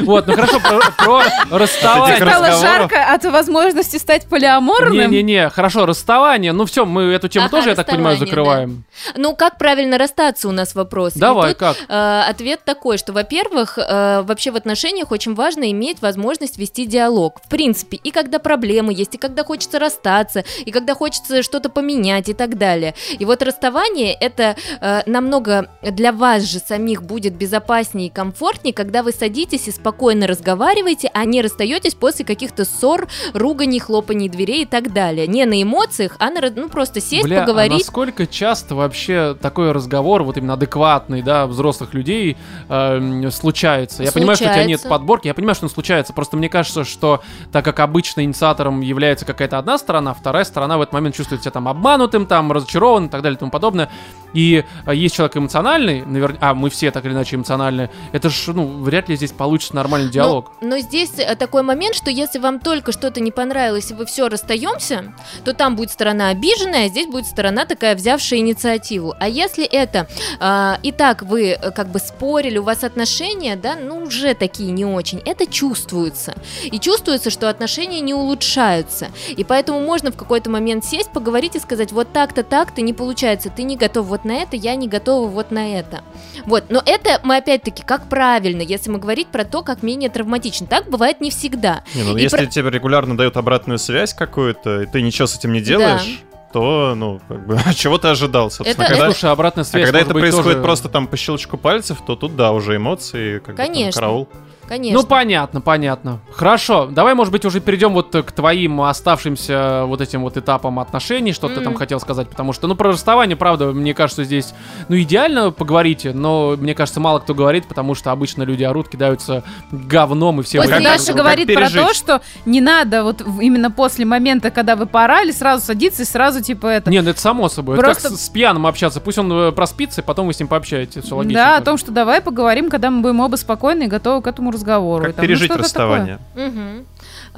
Вот, 0.02 0.26
ну 0.28 0.34
хорошо, 0.34 0.60
про- 0.60 1.58
расставание. 1.58 2.16
Стало 2.18 2.52
жарко 2.60 3.12
от 3.12 3.24
возможности 3.24 3.96
стать 3.96 4.26
полиаморным. 4.28 4.92
Не-не-не, 5.10 5.48
хорошо, 5.50 5.86
расставание. 5.86 6.52
Ну 6.52 6.66
все, 6.66 6.84
мы 6.84 7.02
эту 7.12 7.28
тему 7.28 7.48
тоже, 7.48 7.70
я 7.70 7.74
так 7.74 7.86
понимаю, 7.86 8.16
закрываем. 8.16 8.84
Ну, 9.16 9.34
как 9.34 9.58
правильно 9.58 9.98
расстаться 9.98 10.48
у 10.48 10.52
нас 10.52 10.74
вопрос. 10.74 11.14
Давай, 11.14 11.54
как? 11.54 11.76
э, 11.88 12.22
ответ 12.28 12.60
такой, 12.64 12.98
что, 12.98 13.12
во-первых, 13.12 13.78
э, 13.78 14.22
вообще 14.22 14.50
в 14.50 14.56
отношениях 14.56 15.10
очень 15.10 15.34
важно 15.34 15.70
иметь 15.72 16.00
возможность 16.00 16.58
вести 16.58 16.86
диалог. 16.86 17.40
В 17.44 17.48
принципе, 17.48 17.96
и 17.96 18.10
когда 18.10 18.38
проблемы 18.38 18.92
есть, 18.94 19.14
и 19.14 19.18
когда 19.18 19.42
хочется 19.44 19.78
расстаться, 19.78 20.44
и 20.64 20.70
когда 20.70 20.94
хочется 20.94 21.42
что-то 21.42 21.70
поменять 21.70 22.28
и 22.28 22.34
так 22.34 22.56
далее. 22.58 22.94
И 23.18 23.24
вот 23.24 23.42
расставание 23.42 24.12
это 24.14 24.37
э, 24.80 25.02
намного 25.06 25.68
для 25.82 26.12
вас 26.12 26.44
же 26.44 26.58
самих 26.58 27.02
будет 27.02 27.34
безопаснее 27.34 28.08
и 28.08 28.10
комфортнее, 28.10 28.74
когда 28.74 29.02
вы 29.02 29.12
садитесь 29.12 29.68
и 29.68 29.70
спокойно 29.70 30.26
разговариваете, 30.26 31.10
а 31.14 31.24
не 31.24 31.42
расстаетесь 31.42 31.94
после 31.94 32.24
каких-то 32.24 32.64
ссор, 32.64 33.08
руганий, 33.34 33.78
хлопаний 33.78 34.28
дверей 34.28 34.62
и 34.62 34.66
так 34.66 34.92
далее. 34.92 35.26
Не 35.26 35.44
на 35.44 35.62
эмоциях, 35.62 36.16
а 36.18 36.30
на, 36.30 36.40
ну, 36.54 36.68
просто 36.68 37.00
сесть, 37.00 37.24
Бля, 37.24 37.42
а 37.42 37.46
поговорить. 37.46 37.78
насколько 37.78 38.26
часто 38.26 38.74
вообще 38.74 39.36
такой 39.40 39.72
разговор, 39.72 40.22
вот 40.22 40.36
именно 40.36 40.54
адекватный, 40.54 41.22
да, 41.22 41.46
взрослых 41.46 41.94
людей 41.94 42.36
эм, 42.68 43.30
случается? 43.30 44.02
Я 44.02 44.12
понимаю, 44.12 44.36
что 44.36 44.44
у 44.44 44.48
тебя 44.48 44.64
нет 44.64 44.80
Случается. 44.80 44.88
подборки, 44.88 45.26
я 45.28 45.34
понимаю, 45.34 45.54
что 45.54 45.66
он 45.66 45.70
случается, 45.70 46.12
просто 46.12 46.36
мне 46.36 46.48
кажется, 46.48 46.84
что 46.84 47.22
так 47.52 47.64
как 47.64 47.80
обычно 47.80 48.22
инициатором 48.22 48.80
является 48.80 49.24
какая-то 49.24 49.58
одна 49.58 49.78
сторона, 49.78 50.14
вторая 50.14 50.44
сторона 50.44 50.78
в 50.78 50.82
этот 50.82 50.92
момент 50.92 51.14
чувствует 51.14 51.42
себя 51.42 51.52
там 51.52 51.68
обманутым, 51.68 52.26
там 52.26 52.52
разочарованным 52.52 53.08
и 53.08 53.10
так 53.10 53.22
далее 53.22 53.36
и 53.36 53.38
тому 53.38 53.50
подобное. 53.50 53.90
И 54.34 54.64
э, 54.86 54.94
есть 54.94 55.14
человек 55.14 55.36
эмоциональный, 55.36 56.04
наверняка, 56.04 56.50
а 56.50 56.54
мы 56.54 56.70
все 56.70 56.90
так 56.90 57.04
или 57.04 57.12
иначе 57.12 57.36
эмоциональные, 57.36 57.90
это 58.12 58.28
ж, 58.30 58.48
ну, 58.48 58.66
вряд 58.82 59.08
ли 59.08 59.16
здесь 59.16 59.32
получится 59.32 59.74
нормальный 59.74 60.10
диалог. 60.10 60.50
Но, 60.60 60.68
но 60.68 60.78
здесь 60.78 61.12
э, 61.18 61.34
такой 61.36 61.62
момент, 61.62 61.94
что 61.94 62.10
если 62.10 62.38
вам 62.38 62.60
только 62.60 62.92
что-то 62.92 63.20
не 63.20 63.30
понравилось, 63.30 63.90
и 63.90 63.94
вы 63.94 64.06
все 64.06 64.28
расстаемся, 64.28 65.14
то 65.44 65.52
там 65.54 65.76
будет 65.76 65.90
сторона 65.90 66.28
обиженная, 66.28 66.86
а 66.86 66.88
здесь 66.88 67.06
будет 67.06 67.26
сторона 67.26 67.64
такая, 67.64 67.94
взявшая 67.94 68.40
инициативу. 68.40 69.14
А 69.18 69.28
если 69.28 69.64
это 69.64 70.06
а, 70.40 70.78
и 70.82 70.92
так 70.92 71.22
вы 71.22 71.50
э, 71.50 71.70
как 71.70 71.88
бы 71.88 71.98
спорили, 71.98 72.58
у 72.58 72.62
вас 72.62 72.84
отношения, 72.84 73.56
да, 73.56 73.76
ну 73.76 74.02
уже 74.02 74.34
такие 74.34 74.70
не 74.70 74.84
очень, 74.84 75.20
это 75.24 75.46
чувствуется. 75.46 76.34
И 76.64 76.78
чувствуется, 76.78 77.30
что 77.30 77.48
отношения 77.48 78.00
не 78.00 78.14
улучшаются. 78.14 79.08
И 79.28 79.44
поэтому 79.44 79.80
можно 79.80 80.10
в 80.10 80.16
какой-то 80.16 80.50
момент 80.50 80.84
сесть, 80.84 81.10
поговорить 81.10 81.56
и 81.56 81.60
сказать, 81.60 81.92
вот 81.92 82.12
так-то, 82.12 82.42
так-то 82.42 82.82
не 82.82 82.92
получается, 82.92 83.50
ты 83.50 83.62
не 83.62 83.76
готов 83.76 84.06
вот 84.06 84.17
на 84.24 84.32
это, 84.32 84.56
я 84.56 84.74
не 84.74 84.88
готова 84.88 85.28
вот 85.28 85.50
на 85.50 85.78
это. 85.78 86.02
Вот, 86.46 86.64
но 86.70 86.82
это 86.84 87.20
мы 87.24 87.36
опять-таки 87.36 87.82
как 87.82 88.08
правильно, 88.08 88.62
если 88.62 88.90
мы 88.90 88.98
говорить 88.98 89.28
про 89.28 89.44
то, 89.44 89.62
как 89.62 89.82
менее 89.82 90.10
травматично. 90.10 90.66
Так 90.66 90.88
бывает 90.90 91.20
не 91.20 91.30
всегда. 91.30 91.82
Не, 91.94 92.02
ну 92.02 92.16
И 92.16 92.22
если 92.22 92.36
про- 92.36 92.46
тебе 92.46 92.70
регулярно 92.70 93.16
дают 93.16 93.36
обратную 93.36 93.78
связь 93.78 94.14
какую-то, 94.14 94.82
и 94.82 94.86
ты 94.86 95.02
ничего 95.02 95.26
с 95.26 95.36
этим 95.36 95.52
не 95.52 95.60
делаешь, 95.60 96.20
то, 96.52 96.94
ну, 96.96 97.20
как 97.28 97.46
бы, 97.46 97.58
а 97.66 97.74
чего 97.74 97.98
ты 97.98 98.08
ожидал, 98.08 98.50
собственно, 98.50 98.84
Это- 98.84 98.94
когда... 98.94 99.10
Слушай, 99.12 99.30
обратная 99.30 99.62
А 99.62 99.66
связь 99.66 99.84
когда 99.84 99.98
может 99.98 100.06
это 100.06 100.14
быть 100.14 100.22
происходит 100.22 100.52
тоже- 100.52 100.62
просто 100.64 100.88
там 100.88 101.06
по 101.06 101.16
щелчку 101.16 101.56
пальцев, 101.58 101.98
то 102.06 102.16
тут, 102.16 102.36
да, 102.36 102.52
уже 102.52 102.76
эмоции, 102.76 103.38
как 103.38 103.54
бы, 103.54 103.62
там, 103.62 103.66
Конечно. 103.66 104.00
караул. 104.00 104.28
Конечно. 104.68 105.00
Ну, 105.00 105.06
понятно, 105.06 105.60
понятно. 105.60 106.20
Хорошо, 106.32 106.86
давай, 106.86 107.14
может 107.14 107.32
быть, 107.32 107.44
уже 107.44 107.60
перейдем 107.60 107.92
вот 107.92 108.14
к 108.14 108.32
твоим 108.32 108.80
оставшимся 108.82 109.84
вот 109.86 110.00
этим 110.00 110.22
вот 110.22 110.36
этапам 110.36 110.78
отношений, 110.78 111.32
что 111.32 111.48
ты 111.48 111.60
там 111.60 111.74
хотел 111.74 112.00
сказать, 112.00 112.28
потому 112.28 112.52
что, 112.52 112.66
ну, 112.66 112.74
про 112.74 112.90
расставание, 112.90 113.36
правда, 113.36 113.72
мне 113.72 113.94
кажется, 113.94 114.24
здесь, 114.24 114.54
ну, 114.88 114.96
идеально 115.00 115.50
поговорите, 115.50 116.12
но, 116.12 116.56
мне 116.58 116.74
кажется, 116.74 117.00
мало 117.00 117.18
кто 117.20 117.34
говорит, 117.34 117.66
потому 117.66 117.94
что 117.94 118.12
обычно 118.12 118.42
люди 118.42 118.64
орут, 118.64 118.88
кидаются 118.88 119.42
говном 119.70 120.40
и 120.40 120.42
все 120.42 120.58
выигрывают. 120.60 120.84
Даша 120.84 121.12
говорит 121.12 121.52
про 121.52 121.70
то, 121.70 121.94
что 121.94 122.20
не 122.44 122.60
надо 122.60 123.04
вот 123.04 123.22
именно 123.40 123.70
после 123.70 124.04
момента, 124.04 124.50
когда 124.50 124.76
вы 124.76 124.86
порали, 124.86 125.30
сразу 125.30 125.64
садиться 125.64 126.02
и 126.02 126.04
сразу 126.04 126.42
типа 126.42 126.66
это. 126.66 126.90
Не, 126.90 127.00
ну 127.00 127.10
это 127.10 127.20
само 127.20 127.48
собой. 127.48 127.76
Это 127.76 127.84
Просто- 127.84 128.08
как 128.10 128.18
с, 128.18 128.26
с 128.26 128.28
пьяным 128.28 128.66
общаться. 128.66 129.00
Пусть 129.00 129.18
он 129.18 129.32
э, 129.32 129.52
проспится, 129.52 130.00
и 130.00 130.04
потом 130.04 130.26
вы 130.26 130.32
с 130.32 130.38
ним 130.38 130.48
пообщаетесь. 130.48 131.04
Все 131.04 131.16
логично. 131.16 131.38
да, 131.38 131.56
о 131.56 131.60
том, 131.60 131.78
что 131.78 131.92
давай 131.92 132.20
поговорим, 132.20 132.68
когда 132.70 132.90
мы 132.90 133.00
будем 133.02 133.20
оба 133.20 133.36
спокойны 133.36 133.84
и 133.84 133.86
готовы 133.86 134.22
к 134.22 134.26
этому 134.26 134.50
разговору. 134.58 135.04
Как 135.04 135.16
там, 135.16 135.22
ну, 135.22 135.26
пережить 135.26 135.46
что-то 135.46 135.62
расставание. 135.62 136.18
А, 136.34 136.82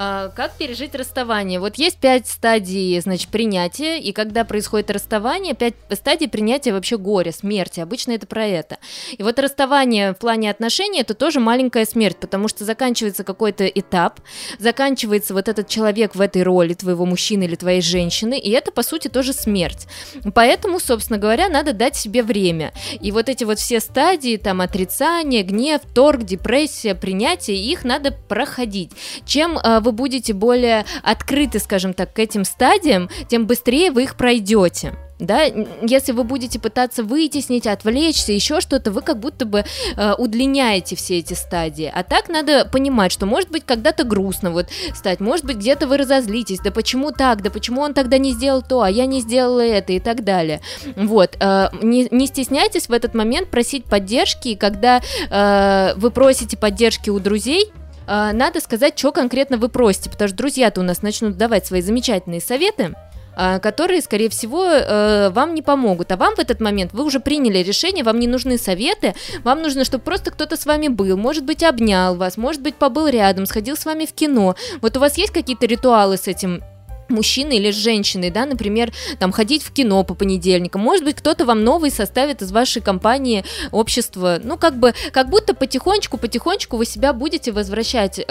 Как 0.00 0.52
пережить 0.56 0.94
расставание? 0.94 1.60
Вот 1.60 1.76
есть 1.76 1.98
пять 1.98 2.26
стадий, 2.26 2.98
значит, 3.00 3.28
принятия, 3.28 4.00
и 4.00 4.12
когда 4.12 4.46
происходит 4.46 4.90
расставание, 4.90 5.52
пять 5.52 5.74
стадий 5.92 6.26
принятия 6.26 6.72
вообще 6.72 6.96
горя, 6.96 7.32
смерти. 7.32 7.80
Обычно 7.80 8.12
это 8.12 8.26
про 8.26 8.46
это. 8.46 8.78
И 9.18 9.22
вот 9.22 9.38
расставание 9.38 10.12
в 10.12 10.16
плане 10.16 10.50
отношений 10.50 11.02
это 11.02 11.12
тоже 11.12 11.38
маленькая 11.38 11.84
смерть, 11.84 12.16
потому 12.16 12.48
что 12.48 12.64
заканчивается 12.64 13.24
какой-то 13.24 13.66
этап, 13.66 14.20
заканчивается 14.58 15.34
вот 15.34 15.48
этот 15.48 15.68
человек 15.68 16.14
в 16.14 16.22
этой 16.22 16.44
роли 16.44 16.72
твоего 16.72 17.04
мужчины 17.04 17.44
или 17.44 17.54
твоей 17.54 17.82
женщины, 17.82 18.38
и 18.38 18.48
это 18.52 18.72
по 18.72 18.82
сути 18.82 19.08
тоже 19.08 19.34
смерть. 19.34 19.86
Поэтому, 20.34 20.80
собственно 20.80 21.18
говоря, 21.18 21.50
надо 21.50 21.74
дать 21.74 21.94
себе 21.94 22.22
время. 22.22 22.72
И 23.02 23.12
вот 23.12 23.28
эти 23.28 23.44
вот 23.44 23.58
все 23.58 23.80
стадии, 23.80 24.38
там 24.38 24.62
отрицание, 24.62 25.42
гнев, 25.42 25.82
торг, 25.94 26.22
депрессия, 26.22 26.94
принятие, 26.94 27.58
их 27.58 27.84
надо 27.84 28.12
проходить. 28.12 28.92
Чем 29.26 29.58
э, 29.58 29.80
вы 29.90 29.92
будете 29.92 30.32
более 30.32 30.84
открыты, 31.02 31.58
скажем 31.58 31.94
так, 31.94 32.12
к 32.12 32.18
этим 32.20 32.44
стадиям, 32.44 33.10
тем 33.28 33.46
быстрее 33.46 33.90
вы 33.90 34.04
их 34.04 34.16
пройдете. 34.16 34.92
Да, 35.18 35.42
если 35.82 36.12
вы 36.12 36.24
будете 36.24 36.58
пытаться 36.58 37.02
вытеснить, 37.02 37.66
отвлечься, 37.66 38.32
еще 38.32 38.62
что-то, 38.62 38.90
вы 38.90 39.02
как 39.02 39.20
будто 39.20 39.44
бы 39.44 39.66
э, 39.96 40.14
удлиняете 40.14 40.96
все 40.96 41.18
эти 41.18 41.34
стадии. 41.34 41.92
А 41.94 42.02
так 42.04 42.30
надо 42.30 42.64
понимать, 42.64 43.12
что 43.12 43.26
может 43.26 43.50
быть 43.50 43.66
когда-то 43.66 44.04
грустно 44.04 44.50
вот 44.50 44.68
стать, 44.94 45.20
может 45.20 45.44
быть 45.44 45.58
где-то 45.58 45.86
вы 45.86 45.98
разозлитесь, 45.98 46.60
да 46.64 46.70
почему 46.70 47.10
так, 47.12 47.42
да 47.42 47.50
почему 47.50 47.82
он 47.82 47.92
тогда 47.92 48.16
не 48.16 48.32
сделал 48.32 48.62
то, 48.62 48.80
а 48.80 48.88
я 48.88 49.04
не 49.04 49.20
сделала 49.20 49.60
это 49.60 49.92
и 49.92 50.00
так 50.00 50.24
далее. 50.24 50.62
Вот, 50.96 51.36
э, 51.38 51.68
не, 51.82 52.08
не 52.10 52.26
стесняйтесь 52.26 52.88
в 52.88 52.92
этот 52.92 53.12
момент 53.12 53.50
просить 53.50 53.84
поддержки, 53.84 54.54
когда 54.54 55.02
э, 55.30 55.92
вы 55.96 56.10
просите 56.10 56.56
поддержки 56.56 57.10
у 57.10 57.18
друзей, 57.18 57.70
надо 58.10 58.60
сказать, 58.60 58.98
что 58.98 59.12
конкретно 59.12 59.56
вы 59.56 59.68
просите, 59.68 60.10
потому 60.10 60.28
что 60.28 60.36
друзья-то 60.36 60.80
у 60.80 60.84
нас 60.84 61.02
начнут 61.02 61.36
давать 61.36 61.66
свои 61.66 61.80
замечательные 61.80 62.40
советы, 62.40 62.94
а, 63.36 63.58
которые, 63.58 64.02
скорее 64.02 64.28
всего, 64.28 64.66
э, 64.66 65.30
вам 65.30 65.54
не 65.54 65.62
помогут. 65.62 66.10
А 66.12 66.16
вам 66.16 66.34
в 66.34 66.40
этот 66.40 66.60
момент 66.60 66.92
вы 66.92 67.04
уже 67.04 67.20
приняли 67.20 67.58
решение, 67.58 68.04
вам 68.04 68.18
не 68.18 68.26
нужны 68.26 68.58
советы, 68.58 69.14
вам 69.44 69.62
нужно, 69.62 69.84
чтобы 69.84 70.04
просто 70.04 70.30
кто-то 70.30 70.56
с 70.56 70.66
вами 70.66 70.88
был, 70.88 71.16
может 71.16 71.44
быть, 71.44 71.62
обнял 71.62 72.16
вас, 72.16 72.36
может 72.36 72.60
быть, 72.60 72.74
побыл 72.74 73.06
рядом, 73.06 73.46
сходил 73.46 73.76
с 73.76 73.84
вами 73.84 74.06
в 74.06 74.12
кино. 74.12 74.56
Вот 74.82 74.96
у 74.96 75.00
вас 75.00 75.16
есть 75.16 75.32
какие-то 75.32 75.66
ритуалы 75.66 76.16
с 76.16 76.26
этим 76.26 76.62
мужчиной 77.10 77.56
или 77.56 77.70
с 77.70 77.76
женщиной, 77.76 78.30
да, 78.30 78.46
например, 78.46 78.92
там 79.18 79.32
ходить 79.32 79.62
в 79.62 79.72
кино 79.72 80.02
по 80.04 80.14
понедельникам, 80.14 80.80
может 80.80 81.04
быть, 81.04 81.16
кто-то 81.16 81.44
вам 81.44 81.64
новый 81.64 81.90
составит 81.90 82.42
из 82.42 82.52
вашей 82.52 82.82
компании 82.82 83.44
общество, 83.70 84.40
ну, 84.42 84.56
как 84.56 84.78
бы, 84.78 84.94
как 85.12 85.28
будто 85.28 85.54
потихонечку, 85.54 86.18
потихонечку 86.18 86.76
вы 86.76 86.86
себя 86.86 87.12
будете 87.12 87.52
возвращать 87.52 88.18
э, 88.18 88.24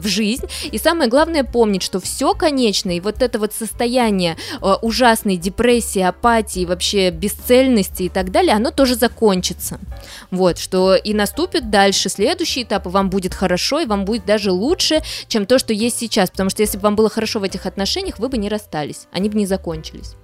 в 0.00 0.06
жизнь, 0.06 0.46
и 0.70 0.78
самое 0.78 1.08
главное 1.10 1.44
помнить, 1.44 1.82
что 1.82 2.00
все 2.00 2.34
конечно, 2.34 2.94
и 2.94 3.00
вот 3.00 3.22
это 3.22 3.38
вот 3.38 3.52
состояние 3.52 4.36
э, 4.60 4.74
ужасной 4.82 5.36
депрессии, 5.36 6.02
апатии, 6.02 6.64
вообще 6.64 7.10
бесцельности 7.10 8.04
и 8.04 8.08
так 8.08 8.30
далее, 8.30 8.54
оно 8.54 8.70
тоже 8.70 8.94
закончится, 8.94 9.78
вот, 10.30 10.58
что 10.58 10.94
и 10.94 11.14
наступит 11.14 11.70
дальше. 11.70 12.08
Следующий 12.08 12.62
этап, 12.62 12.86
и 12.86 12.90
вам 12.90 13.10
будет 13.10 13.34
хорошо, 13.34 13.80
и 13.80 13.86
вам 13.86 14.04
будет 14.04 14.24
даже 14.24 14.50
лучше, 14.50 15.02
чем 15.28 15.46
то, 15.46 15.58
что 15.58 15.72
есть 15.72 15.98
сейчас, 15.98 16.30
потому 16.30 16.50
что 16.50 16.62
если 16.62 16.78
бы 16.78 16.82
вам 16.82 16.96
было 16.96 17.08
хорошо 17.08 17.40
в 17.40 17.42
этих 17.42 17.66
отношениях, 17.66 18.17
вы 18.18 18.28
бы 18.28 18.38
не 18.38 18.48
расстались, 18.48 19.08
они 19.12 19.28
бы 19.28 19.36
не 19.36 19.46
закончились. 19.46 20.16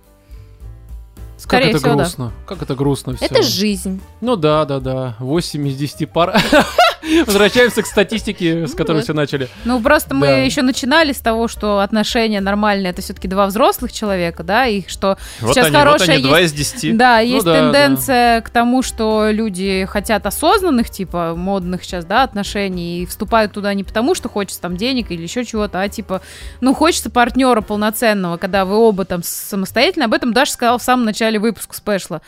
Скорее 1.45 1.67
как 1.67 1.71
это 1.73 1.79
всего, 1.79 1.91
да. 1.91 1.97
грустно. 2.05 2.33
Как 2.47 2.63
это 2.63 2.75
грустно 2.75 3.17
все. 3.17 3.27
Это 3.27 3.43
жизнь. 3.43 4.01
Ну 4.23 4.37
да, 4.37 4.65
да, 4.65 4.81
да. 4.81 5.17
8 5.19 5.69
из 5.69 5.77
10 5.77 6.11
пар. 6.11 6.35
Возвращаемся 7.27 7.83
к 7.83 7.87
статистике, 7.87 8.67
с 8.67 8.73
которой 8.73 8.97
да. 8.97 9.03
все 9.03 9.13
начали. 9.13 9.49
Ну, 9.67 9.79
просто 9.83 10.15
мы 10.15 10.27
Да. 10.27 10.37
еще 10.39 10.63
начинали 10.63 11.13
с 11.13 11.19
того, 11.19 11.49
что 11.49 11.81
отношения 11.81 12.41
нормальные 12.41 12.91
это 12.93 13.03
все-таки 13.03 13.29
два 13.29 13.47
взрослых 13.47 13.93
человека, 13.93 14.43
да, 14.43 14.67
и 14.67 14.87
что 14.89 15.19
Вот 15.41 15.53
сейчас 15.53 15.69
вот 15.69 15.77
хорошая 15.77 16.15
они, 16.17 16.25
два 16.25 16.41
есть 16.41 16.55
из 16.55 16.59
десяти. 16.59 16.93
Да, 16.93 17.19
есть 17.19 17.45
Ну 17.45 17.53
да, 17.53 17.61
тенденция 17.61 18.41
к 18.41 18.49
тому, 18.49 18.83
что 18.83 19.29
люди 19.31 19.87
хотят 19.91 20.25
осознанных, 20.25 20.89
типа, 20.89 21.35
модных 21.37 21.85
сейчас, 21.85 22.07
да, 22.07 22.23
отношений, 22.23 23.03
и 23.03 23.07
вступают 23.07 23.53
туда 23.53 23.75
не 23.75 23.85
потому, 23.85 24.15
что 24.15 24.31
хочется 24.31 24.63
там 24.63 24.79
денег 24.79 25.11
или 25.11 25.23
еще 25.23 25.45
чего-то, 25.45 25.83
а 25.83 25.89
типа, 25.91 26.23
ну, 26.63 26.73
хочется 26.75 27.11
партнера 27.11 27.61
полноценного, 27.61 28.39
когда 28.39 28.65
вы 28.65 28.77
оба 28.77 29.05
там 29.05 29.23
самостоятельно. 29.23 30.07
Об 30.07 30.15
этом 30.15 30.33
Даша 30.33 30.53
сказала 30.53 30.79
в 30.79 30.83
самом 30.83 31.05
начале 31.05 31.34
выпуска 31.39 31.75
спешла. 31.77 32.21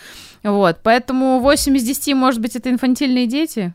Вот, 0.42 0.76
поэтому 0.84 1.40
8 1.40 1.76
из 1.76 1.82
10, 1.82 2.14
может 2.14 2.40
быть, 2.40 2.54
это 2.54 2.70
инфантильные 2.70 3.26
дети. 3.26 3.72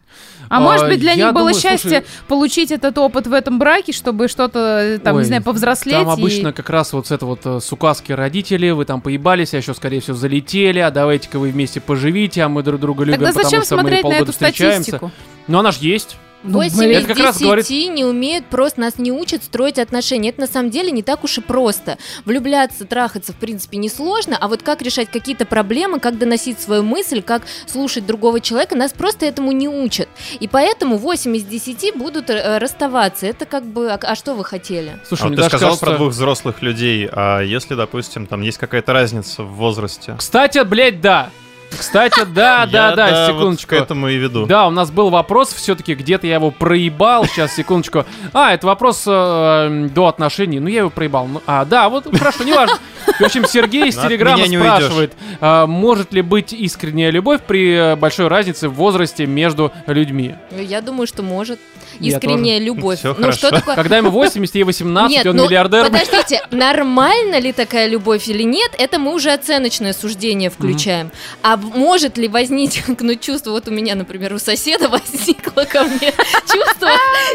А, 0.48 0.58
А, 0.58 0.60
может 0.62 0.88
быть, 0.88 1.00
для 1.02 1.16
них 1.16 1.26
было 1.34 1.48
думаю, 1.50 1.54
счастье 1.56 1.90
слушай- 2.02 2.06
получить 2.30 2.72
этот 2.72 2.98
опыт 2.98 3.28
в 3.28 3.34
этом 3.34 3.60
браке, 3.60 3.92
чтобы 3.92 4.30
что-то, 4.30 5.00
там, 5.04 5.16
Ой, 5.18 5.22
не 5.24 5.28
знаю, 5.28 5.44
повзрослеть. 5.44 5.96
Там 5.96 6.10
и- 6.10 6.14
обычно 6.14 6.54
как 6.54 6.70
раз 6.70 6.94
вот 6.94 7.08
с 7.08 7.12
это 7.12 7.26
вот 7.26 7.42
э, 7.46 7.60
с 7.60 7.72
указки 7.74 8.14
родителей, 8.14 8.72
вы 8.72 8.86
там 8.86 9.02
поебались, 9.02 9.54
а 9.54 9.58
еще, 9.58 9.74
скорее 9.74 10.00
всего, 10.00 10.16
залетели, 10.16 10.80
а 10.80 10.92
давайте-ка 10.92 11.40
вы 11.40 11.50
вместе 11.50 11.82
поживите, 11.82 12.42
а 12.44 12.48
мы 12.50 12.64
друг 12.64 12.80
друга 12.80 13.04
любим, 13.04 13.20
Тогда 13.20 13.34
зачем 13.34 13.44
потому 13.62 13.64
что 13.66 13.76
мы 13.76 13.82
смотреть 13.82 13.98
на 13.98 14.02
полгода 14.04 14.24
эту 14.24 14.32
встречаемся. 14.32 14.82
статистику? 14.84 15.12
Но 15.48 15.60
она 15.60 15.72
же 15.72 15.80
есть. 15.82 16.16
Ну, 16.44 16.54
8 16.60 16.78
блин. 16.78 16.92
из 16.92 16.98
Это 17.06 17.08
как 17.10 17.18
раз 17.20 17.36
10 17.38 17.46
говорит- 17.46 17.70
не 17.96 18.04
умеют 18.06 18.46
просто, 18.48 18.82
нас 18.82 18.98
не 18.98 19.12
учат 19.12 19.44
строить 19.44 19.78
отношения. 19.80 20.30
Это 20.30 20.42
на 20.42 20.48
самом 20.48 20.70
деле 20.72 20.92
не 20.92 21.04
так 21.04 21.24
уж 21.24 21.38
и 21.38 21.42
просто. 21.42 21.98
Влюбляться, 22.26 22.86
трахаться, 22.86 23.34
в 23.34 23.36
принципе, 23.36 23.78
несложно, 23.78 24.38
а 24.40 24.48
вот 24.48 24.64
как 24.64 24.82
решать 24.82 25.10
какие-то 25.12 25.46
проблемы, 25.46 26.00
как 26.00 26.18
доносить 26.18 26.60
свою 26.60 26.84
мысль, 26.84 27.22
как 27.22 27.44
слушать 27.68 28.06
другого 28.06 28.40
человека, 28.40 28.76
нас 28.76 28.92
просто 28.94 29.26
этому 29.26 29.52
не 29.52 29.68
учат. 29.68 30.08
И 30.40 30.48
поэтому 30.48 30.98
8 30.98 31.36
из 31.36 31.44
10 31.44 31.96
будут 31.96 32.30
э, 32.30 32.58
расставаться. 32.58 33.26
Это 33.28 33.46
как 33.46 33.66
бы, 33.66 33.92
а, 33.92 34.00
а 34.02 34.16
что 34.16 34.34
вы 34.34 34.44
хотели? 34.46 35.00
Слушай, 35.08 35.24
А 35.24 35.28
вот 35.30 35.36
ты 35.38 35.44
сказал 35.44 35.70
кажется- 35.70 35.86
про 35.86 35.98
двух 35.98 36.10
взрослых 36.12 36.62
людей, 36.62 37.08
а 37.12 37.42
если, 37.42 37.76
допустим, 37.76 38.26
там 38.28 38.42
есть 38.42 38.58
какая-то 38.58 38.94
разница 38.94 39.44
в 39.44 39.54
возрасте? 39.54 40.16
Кстати, 40.18 40.64
блядь, 40.64 41.02
да. 41.02 41.30
Кстати, 41.78 42.26
да, 42.26 42.66
да, 42.66 42.96
да, 42.96 43.28
вот 43.28 43.36
секундочку. 43.36 43.70
к 43.70 43.74
этому 43.74 44.08
и 44.10 44.18
веду. 44.18 44.46
Да, 44.46 44.68
у 44.68 44.72
нас 44.72 44.92
был 44.92 45.10
вопрос, 45.10 45.54
все-таки 45.54 45.96
где-то 45.96 46.28
я 46.28 46.36
его 46.36 46.52
проебал. 46.52 47.26
Сейчас, 47.26 47.54
секундочку. 47.56 48.06
А, 48.34 48.54
это 48.54 48.68
вопрос 48.68 49.04
э, 49.08 49.88
до 49.94 50.08
отношений. 50.08 50.60
Ну, 50.60 50.68
я 50.68 50.80
его 50.80 50.90
проебал. 50.90 51.28
Ну, 51.28 51.42
а, 51.48 51.66
да, 51.66 51.90
вот 51.90 52.06
хорошо, 52.18 52.44
неважно. 52.44 52.78
В 53.20 53.24
общем, 53.24 53.46
Сергей 53.46 53.88
из 53.88 53.96
Ну, 53.98 54.04
Телеграма 54.04 54.46
спрашивает, 54.46 55.14
а, 55.40 55.68
может 55.68 56.14
ли 56.14 56.22
быть 56.22 56.54
искренняя 56.54 57.12
любовь 57.12 57.42
при 57.46 57.74
э, 57.74 57.96
большой 57.96 58.28
разнице 58.28 58.70
в 58.70 58.74
возрасте 58.74 59.26
между 59.26 59.72
людьми? 59.88 60.36
Я 60.52 60.82
думаю, 60.82 61.08
что 61.08 61.24
может. 61.24 61.60
Я 62.00 62.18
Искренняя 62.18 62.60
любовь. 62.60 63.00
Всё 63.00 63.16
ну 63.18 63.32
что 63.32 63.52
такое? 63.52 63.76
Когда 63.76 63.98
ему 63.98 64.10
80, 64.10 64.56
ей 64.56 64.64
18, 64.64 65.18
Нет, 65.18 65.26
он 65.26 65.36
ну, 65.36 65.46
миллиардер. 65.46 65.86
Подождите, 65.86 66.42
нормально 66.52 67.40
ли 67.40 67.52
такая 67.52 67.88
любовь 67.88 68.28
или 68.28 68.44
нет, 68.44 68.72
это 68.78 68.98
мы 68.98 69.14
уже 69.14 69.32
оценочное 69.32 69.94
суждение 69.94 70.50
включаем. 70.50 71.12
А 71.44 71.58
в- 71.58 71.78
может 71.78 72.18
ли 72.18 72.28
возникнуть 72.28 73.22
чувство, 73.22 73.52
вот 73.52 73.68
у 73.68 73.72
меня, 73.72 73.96
например, 73.96 74.34
у 74.34 74.40
соседа 74.40 74.90
возникло 74.90 75.66
ко 75.66 75.84
мне 75.84 76.14
чувство 76.52 76.90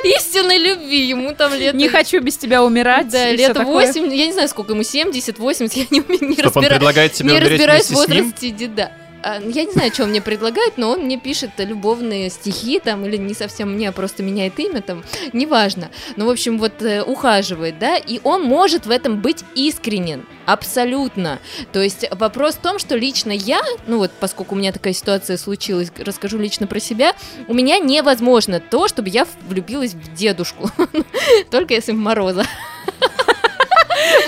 истинной 0.05 0.59
любви, 0.59 1.07
ему 1.07 1.35
там 1.35 1.55
лет... 1.55 1.75
Не 1.75 1.89
хочу 1.89 2.21
без 2.21 2.37
тебя 2.37 2.65
умирать. 2.65 3.09
Да, 3.09 3.31
и 3.31 3.37
всё 3.37 3.49
лет 3.49 3.57
такое. 3.57 3.87
8, 3.87 4.15
я 4.15 4.27
не 4.27 4.33
знаю, 4.33 4.49
сколько 4.49 4.73
ему, 4.73 4.83
70, 4.83 5.39
80, 5.61 5.77
я 5.77 5.87
не, 5.91 6.27
не, 6.27 6.35
Чтоб 6.35 6.57
он 6.57 6.63
разбира- 6.63 6.69
предлагает 6.77 7.13
тебе 7.13 7.31
не 7.33 7.39
разбираюсь 7.41 7.87
в 7.87 7.95
возрасте 7.95 8.51
деда. 8.51 8.93
А, 9.23 9.41
Я 9.41 9.65
не 9.65 9.73
знаю, 9.73 9.93
что 9.93 10.05
он 10.05 10.11
мне 10.11 10.21
предлагает, 10.21 10.77
но 10.77 10.91
он 10.91 11.01
мне 11.01 11.19
пишет 11.19 11.51
любовные 11.59 12.31
стихи 12.31 12.79
там, 12.79 13.05
или 13.07 13.17
не 13.17 13.35
совсем 13.35 13.73
мне, 13.73 13.89
а 13.89 13.93
просто 13.93 14.23
меняет 14.23 14.57
имя 14.61 14.83
там, 14.83 15.03
неважно. 15.33 15.91
Ну, 16.17 16.27
в 16.27 16.31
общем, 16.31 16.59
вот 16.59 16.81
э, 16.83 17.03
ухаживает, 17.03 17.79
да, 17.81 17.97
и 17.97 18.21
он 18.23 18.43
может 18.45 18.87
в 18.87 18.91
этом 18.91 19.21
быть 19.23 19.43
искренен, 19.57 20.25
абсолютно. 20.45 21.41
То 21.73 21.83
есть 21.83 22.05
вопрос 22.13 22.55
в 22.55 22.59
том, 22.59 22.79
что 22.79 22.95
лично 22.95 23.33
я, 23.33 23.63
ну 23.89 23.99
вот, 23.99 24.13
поскольку 24.21 24.55
у 24.55 24.59
меня 24.59 24.71
такая 24.71 24.93
ситуация 24.93 25.39
случилась, 25.39 25.91
расскажу 25.99 26.39
лично 26.39 26.69
про 26.69 26.79
себя, 26.79 27.15
у 27.49 27.55
меня 27.55 27.79
невозможно 27.81 28.61
то, 28.61 28.87
чтобы 28.87 29.09
я 29.09 29.27
влюбилась 29.49 29.95
в 29.95 30.15
дедушку, 30.15 30.71
только 31.51 31.75
если 31.75 31.91
в 31.93 31.97
Мороза. 31.97 32.45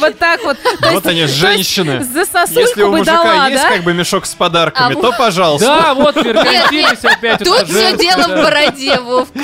Вот 0.01 0.19
так 0.19 0.43
вот. 0.45 0.57
Есть- 0.65 0.93
вот 0.93 1.07
они, 1.07 1.27
женщины. 1.27 2.03
За 2.05 2.25
сосульку 2.25 2.61
Если 2.61 2.83
у 2.83 2.91
мужика 2.91 3.49
есть 3.49 3.63
как 3.63 3.83
бы 3.85 3.95
мешок 3.95 4.27
с 4.27 4.35
подарками, 4.35 4.97
А 4.99 5.01
то 5.01 5.13
пожалуйста. 5.17 5.67
Да, 5.67 5.95
вот, 5.95 6.17
меркантильность 6.17 7.05
опять. 7.05 7.39
Тут 7.39 7.69
все 7.69 7.97
дело 7.97 8.23
в 8.25 8.43
бороде, 8.43 8.99
Вовка. 9.01 9.41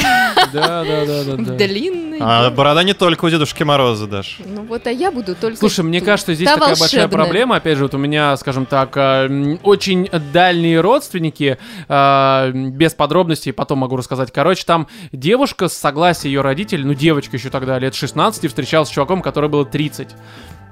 Да, 0.52 0.84
да, 0.84 1.04
да. 1.04 1.36
Длинный. 1.54 2.18
А 2.20 2.50
борода 2.50 2.82
не 2.82 2.94
только 2.94 3.24
у 3.24 3.30
Дедушки 3.30 3.62
Мороза, 3.62 4.06
Даш. 4.06 4.38
Ну 4.44 4.62
вот, 4.62 4.86
а 4.86 4.90
я 4.90 5.10
буду 5.10 5.34
только... 5.34 5.58
Слушай, 5.58 5.84
мне 5.84 6.00
кажется, 6.00 6.34
здесь 6.34 6.48
Та 6.48 6.56
такая 6.56 6.76
большая 6.76 7.08
проблема. 7.08 7.56
Опять 7.56 7.78
же, 7.78 7.84
вот 7.84 7.94
у 7.94 7.98
меня, 7.98 8.36
скажем 8.36 8.66
так, 8.66 8.96
э, 8.96 9.58
очень 9.62 10.08
дальние 10.32 10.80
родственники, 10.80 11.58
э, 11.88 12.50
без 12.52 12.94
подробностей, 12.94 13.52
потом 13.52 13.80
могу 13.80 13.96
рассказать. 13.96 14.32
Короче, 14.32 14.64
там 14.64 14.88
девушка 15.12 15.68
с 15.68 15.76
согласия 15.76 16.28
ее 16.28 16.40
родителей, 16.40 16.84
ну, 16.84 16.94
девочка 16.94 17.36
еще 17.36 17.50
тогда, 17.50 17.78
лет 17.78 17.94
16, 17.94 18.48
встречалась 18.48 18.88
с 18.88 18.92
чуваком, 18.92 19.22
который 19.22 19.50
было 19.50 19.64
30. 19.64 20.08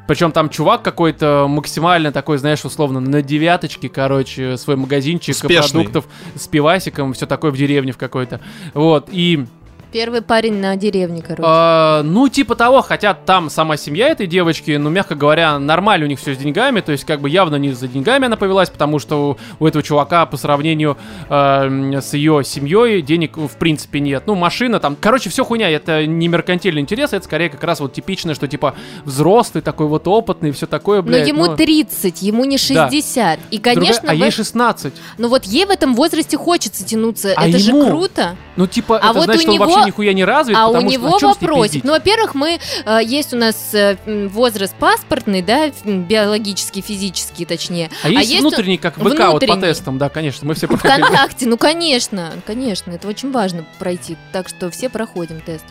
Причем 0.07 0.33
там 0.33 0.51
чувак 0.51 0.83
какой-то 0.83 1.47
максимально 1.49 2.13
такой, 2.13 2.39
знаешь, 2.39 2.65
условно, 2.65 3.01
на 3.01 3.23
девяточке, 3.23 3.89
короче, 3.89 4.57
свой 4.57 4.77
магазинчик 4.77 5.35
Успешный. 5.37 5.71
продуктов 5.71 6.07
с 6.35 6.49
пивасиком, 6.49 7.13
все 7.13 7.27
такое 7.27 7.51
в 7.53 7.57
деревне 7.57 7.93
в 7.93 7.99
какой-то. 7.99 8.41
Вот, 8.75 9.09
и 9.11 9.47
Первый 9.93 10.23
парень 10.23 10.55
на 10.59 10.75
деревне, 10.77 11.21
короче. 11.23 11.43
А, 11.45 12.03
ну, 12.03 12.29
типа 12.29 12.55
того, 12.57 12.81
хотя 12.83 13.13
там 13.15 13.51
сама 13.51 13.77
семья 13.77 14.09
этой 14.09 14.27
девочки, 14.27 14.71
ну, 14.73 14.89
мягко 14.91 15.15
говоря, 15.15 15.59
нормально 15.59 16.07
у 16.07 16.09
них 16.09 16.19
все 16.19 16.35
с 16.35 16.39
деньгами, 16.39 16.81
то 16.81 16.93
есть, 16.93 17.05
как 17.05 17.21
бы 17.21 17.29
явно 17.29 17.57
не 17.57 17.73
за 17.73 17.89
деньгами 17.89 18.27
она 18.27 18.37
повелась, 18.37 18.71
потому 18.71 18.99
что 18.99 19.33
у, 19.61 19.65
у 19.65 19.67
этого 19.67 19.83
чувака 19.83 20.25
по 20.27 20.37
сравнению 20.37 20.97
э, 21.29 22.01
с 22.01 22.15
ее 22.15 22.43
семьей 22.45 23.03
денег, 23.03 23.37
в 23.37 23.57
принципе, 23.59 24.01
нет. 24.01 24.23
Ну, 24.27 24.35
машина 24.35 24.81
там, 24.81 24.97
короче, 24.99 25.29
все 25.29 25.45
хуйня, 25.45 25.69
это 25.69 26.07
не 26.07 26.29
меркантильный 26.29 26.81
интерес, 26.81 27.13
это 27.13 27.25
скорее 27.25 27.51
как 27.51 27.63
раз 27.63 27.81
вот 27.81 27.93
типичное, 27.93 28.35
что, 28.35 28.49
типа, 28.49 28.75
взрослый, 29.05 29.63
такой 29.63 29.87
вот 29.87 30.09
опытный, 30.09 30.53
все 30.53 30.67
такое, 30.67 31.03
Но 31.03 31.09
блядь. 31.09 31.29
ему 31.29 31.47
ну, 31.47 31.57
30, 31.57 32.23
ему 32.23 32.45
не 32.45 32.57
60. 32.57 33.39
И, 33.51 33.59
другая- 33.59 33.75
конечно, 33.75 34.11
а 34.11 34.15
в 34.15 34.19
ей 34.19 34.29
э- 34.29 34.31
16. 34.31 34.95
ну 35.19 35.29
вот 35.29 35.45
ей 35.45 35.67
в 35.67 35.71
этом 35.71 35.95
возрасте 35.95 36.39
хочется 36.39 36.85
тянуться. 36.85 37.35
А 37.37 37.47
Это 37.47 37.59
ему? 37.59 37.83
же 37.85 37.91
круто. 37.91 38.37
Ну, 38.57 38.67
типа, 38.67 38.99
А 38.99 39.11
это 39.11 39.19
вот 39.19 39.25
значит, 39.25 39.49
у 39.49 39.53
него- 39.53 39.82
вообще 39.83 39.91
нихуя 39.91 40.13
не 40.13 40.25
развит, 40.25 40.57
А 40.57 40.69
у 40.69 40.81
него 40.81 41.17
а 41.17 41.19
вопросик. 41.19 41.85
Ну, 41.85 41.93
во-первых, 41.93 42.35
мы 42.35 42.59
э, 42.85 42.99
есть 43.05 43.33
у 43.35 43.37
нас 43.37 43.75
э, 43.75 43.97
возраст 44.29 44.75
паспортный, 44.75 45.43
да, 45.43 45.71
биологический, 45.85 46.81
физический, 46.81 47.45
точнее. 47.45 47.91
А 48.03 48.09
есть, 48.09 48.31
есть 48.31 48.41
внутренний, 48.41 48.79
как 48.79 48.95
БК, 48.95 49.03
вот 49.03 49.13
по 49.13 49.29
внутренний. 49.29 49.61
тестам, 49.61 49.99
да, 49.99 50.09
конечно, 50.09 50.47
мы 50.47 50.55
все 50.55 50.69
проходили. 50.69 51.03
ВКонтакте, 51.03 51.47
ну 51.47 51.57
конечно, 51.57 52.33
конечно, 52.47 52.91
это 52.93 53.09
очень 53.09 53.33
важно 53.33 53.65
пройти, 53.79 54.17
так 54.33 54.49
что 54.49 54.71
все 54.71 54.89
проходим 54.89 55.41
тест. 55.41 55.65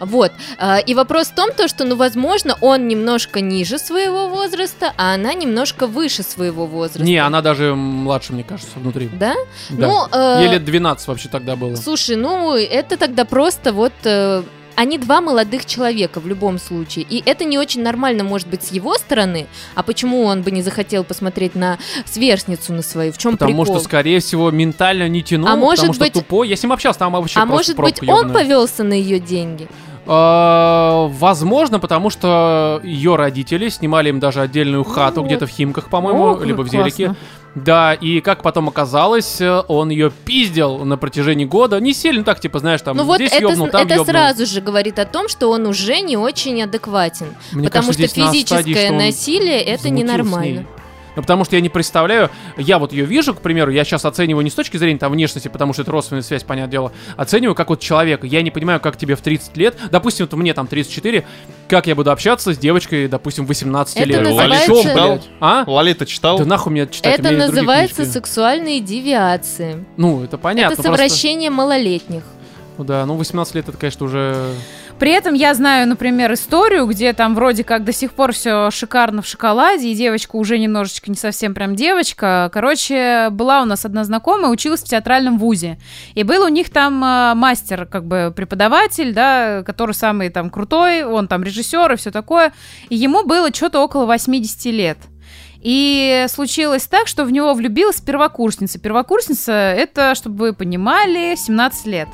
Вот. 0.00 0.32
а, 0.58 0.78
И 0.78 0.94
вопрос 0.94 1.28
в 1.28 1.34
том, 1.34 1.52
то, 1.52 1.68
что, 1.68 1.84
ну, 1.84 1.96
возможно, 1.96 2.56
он 2.60 2.88
немножко 2.88 3.40
ниже 3.40 3.78
своего 3.78 4.28
возраста, 4.28 4.92
а 4.96 5.14
она 5.14 5.34
немножко 5.34 5.86
выше 5.86 6.22
своего 6.22 6.66
возраста. 6.66 7.02
Не, 7.02 7.18
она 7.18 7.42
даже 7.42 7.74
младше, 7.74 8.32
мне 8.32 8.44
кажется, 8.44 8.72
внутри. 8.76 9.08
Да? 9.12 9.34
Да. 9.70 9.86
Ну, 9.86 10.06
э, 10.12 10.42
Ей 10.42 10.52
лет 10.52 10.64
12 10.64 11.08
вообще 11.08 11.28
тогда 11.28 11.56
было. 11.56 11.76
Слушай, 11.76 12.16
ну 12.16 12.54
это 12.54 12.96
тогда 12.96 13.24
просто 13.24 13.55
вот 13.64 13.92
э, 14.04 14.42
они 14.74 14.98
два 14.98 15.20
молодых 15.20 15.64
человека 15.64 16.20
в 16.20 16.26
любом 16.26 16.58
случае. 16.58 17.06
И 17.08 17.22
это 17.24 17.44
не 17.44 17.58
очень 17.58 17.82
нормально 17.82 18.24
может 18.24 18.46
быть 18.48 18.62
с 18.62 18.72
его 18.72 18.94
стороны. 18.94 19.46
А 19.74 19.82
почему 19.82 20.24
он 20.24 20.42
бы 20.42 20.50
не 20.50 20.62
захотел 20.62 21.02
посмотреть 21.02 21.54
на 21.54 21.78
сверстницу 22.04 22.72
на 22.72 22.82
свою? 22.82 23.12
В 23.12 23.18
чем 23.18 23.32
Потому 23.32 23.62
прикол? 23.62 23.76
что, 23.76 23.84
скорее 23.84 24.20
всего, 24.20 24.50
ментально 24.50 25.08
не 25.08 25.22
тянул, 25.22 25.48
А 25.48 25.56
может 25.56 25.86
потому 25.86 25.94
что 25.94 26.04
быть- 26.04 26.12
тупой. 26.12 26.48
Я 26.48 26.56
с 26.56 26.62
ним 26.62 26.72
общался, 26.72 26.98
там 26.98 27.12
вообще 27.12 27.40
а 27.40 27.46
просто 27.46 27.72
может 27.74 27.76
быть, 28.00 28.06
пробка 28.06 28.26
он 28.26 28.32
повелся 28.32 28.84
на 28.84 28.92
ее 28.92 29.18
деньги? 29.18 29.66
А, 30.06 31.08
Возможно, 31.08 31.80
потому 31.80 32.10
что 32.10 32.80
ее 32.84 33.16
родители 33.16 33.68
снимали 33.68 34.08
им 34.10 34.20
даже 34.20 34.40
отдельную 34.40 34.84
хату 34.84 35.22
где-то 35.22 35.46
в 35.46 35.50
Химках, 35.50 35.88
по-моему, 35.90 36.38
либо 36.44 36.62
в. 36.62 36.68
Зелике. 36.68 37.14
Да, 37.56 37.94
и 37.94 38.20
как 38.20 38.42
потом 38.42 38.68
оказалось, 38.68 39.40
э, 39.40 39.62
он 39.66 39.88
ее 39.88 40.10
пиздил 40.10 40.84
на 40.84 40.98
протяжении 40.98 41.46
года. 41.46 41.80
Не 41.80 41.94
сильно 41.94 42.22
так, 42.22 42.38
типа, 42.38 42.58
знаешь, 42.58 42.82
там 42.82 42.98
ну 42.98 43.04
вот 43.04 43.16
здесь 43.16 43.32
это, 43.32 43.44
ёбнул, 43.44 43.68
там 43.68 43.86
это 43.86 43.94
ёбнул. 43.94 44.12
сразу 44.12 44.44
же 44.44 44.60
говорит 44.60 44.98
о 44.98 45.06
том, 45.06 45.30
что 45.30 45.48
он 45.48 45.66
уже 45.66 46.00
не 46.02 46.18
очень 46.18 46.62
адекватен. 46.62 47.34
Мне 47.52 47.68
потому 47.68 47.86
кажется, 47.86 48.08
что 48.08 48.12
здесь 48.12 48.24
на 48.24 48.32
физическое 48.32 48.60
стадии, 48.60 48.74
что 48.74 48.92
насилие 48.92 49.62
это 49.62 49.88
ненормально. 49.88 50.66
Ну, 51.16 51.22
потому 51.22 51.44
что 51.44 51.56
я 51.56 51.62
не 51.62 51.68
представляю, 51.70 52.30
я 52.58 52.78
вот 52.78 52.92
ее 52.92 53.06
вижу, 53.06 53.34
к 53.34 53.40
примеру, 53.40 53.70
я 53.72 53.84
сейчас 53.84 54.04
оцениваю 54.04 54.44
не 54.44 54.50
с 54.50 54.54
точки 54.54 54.76
зрения 54.76 54.98
там 54.98 55.10
внешности, 55.12 55.48
потому 55.48 55.72
что 55.72 55.82
это 55.82 55.90
родственная 55.90 56.22
связь, 56.22 56.44
понятное 56.44 56.70
дело, 56.70 56.92
оцениваю 57.16 57.54
как 57.54 57.70
вот 57.70 57.80
человека. 57.80 58.26
Я 58.26 58.42
не 58.42 58.50
понимаю, 58.50 58.80
как 58.80 58.96
тебе 58.96 59.16
в 59.16 59.20
30 59.22 59.56
лет, 59.56 59.76
допустим, 59.90 60.26
вот 60.30 60.38
мне 60.38 60.52
там 60.54 60.66
34, 60.66 61.24
как 61.68 61.86
я 61.86 61.94
буду 61.94 62.10
общаться 62.10 62.52
с 62.54 62.58
девочкой, 62.58 63.08
допустим, 63.08 63.46
18 63.46 63.96
Это 63.96 64.06
лет. 64.06 64.22
называется- 64.22 64.72
О 64.72 64.82
чём, 64.82 64.92
блядь? 64.94 65.28
А? 65.40 65.64
Лолита 65.66 66.04
читал? 66.06 66.38
Да 66.38 66.44
нахуй 66.44 66.70
мне 66.72 66.86
читать, 66.86 67.18
Это 67.18 67.30
называется 67.30 68.04
сексуальные 68.04 68.80
девиации. 68.80 69.84
Ну, 69.96 70.22
это 70.22 70.36
понятно. 70.38 70.74
это 70.74 70.82
просто- 70.82 70.96
совращение 71.08 71.50
малолетних. 71.50 72.22
Ну 72.78 72.84
да, 72.84 73.06
ну 73.06 73.16
18 73.16 73.54
лет 73.54 73.68
это, 73.70 73.78
конечно, 73.78 74.04
уже... 74.04 74.52
При 74.98 75.12
этом 75.12 75.34
я 75.34 75.52
знаю, 75.52 75.86
например, 75.86 76.32
историю, 76.32 76.86
где 76.86 77.12
там 77.12 77.34
вроде 77.34 77.64
как 77.64 77.84
до 77.84 77.92
сих 77.92 78.12
пор 78.12 78.32
все 78.32 78.70
шикарно 78.70 79.20
в 79.20 79.26
шоколаде, 79.26 79.90
и 79.90 79.94
девочка 79.94 80.36
уже 80.36 80.58
немножечко 80.58 81.10
не 81.10 81.16
совсем 81.16 81.54
прям 81.54 81.76
девочка. 81.76 82.50
Короче, 82.52 83.28
была 83.30 83.60
у 83.60 83.66
нас 83.66 83.84
одна 83.84 84.04
знакомая, 84.04 84.50
училась 84.50 84.80
в 84.80 84.88
театральном 84.88 85.38
вузе. 85.38 85.78
И 86.14 86.22
был 86.22 86.44
у 86.44 86.48
них 86.48 86.70
там 86.70 87.04
э, 87.04 87.34
мастер, 87.34 87.84
как 87.84 88.06
бы 88.06 88.32
преподаватель, 88.34 89.12
да, 89.12 89.62
который 89.66 89.92
самый 89.92 90.30
там 90.30 90.48
крутой, 90.48 91.04
он 91.04 91.28
там 91.28 91.44
режиссер 91.44 91.92
и 91.92 91.96
все 91.96 92.10
такое. 92.10 92.54
И 92.88 92.96
ему 92.96 93.24
было 93.24 93.52
что-то 93.52 93.80
около 93.80 94.06
80 94.06 94.64
лет. 94.66 94.98
И 95.60 96.24
случилось 96.28 96.86
так, 96.86 97.06
что 97.06 97.24
в 97.24 97.30
него 97.30 97.52
влюбилась 97.52 98.00
первокурсница. 98.00 98.78
Первокурсница— 98.78 99.52
это, 99.52 100.14
чтобы 100.14 100.36
вы 100.38 100.52
понимали, 100.54 101.34
17 101.36 101.86
лет. 101.86 102.08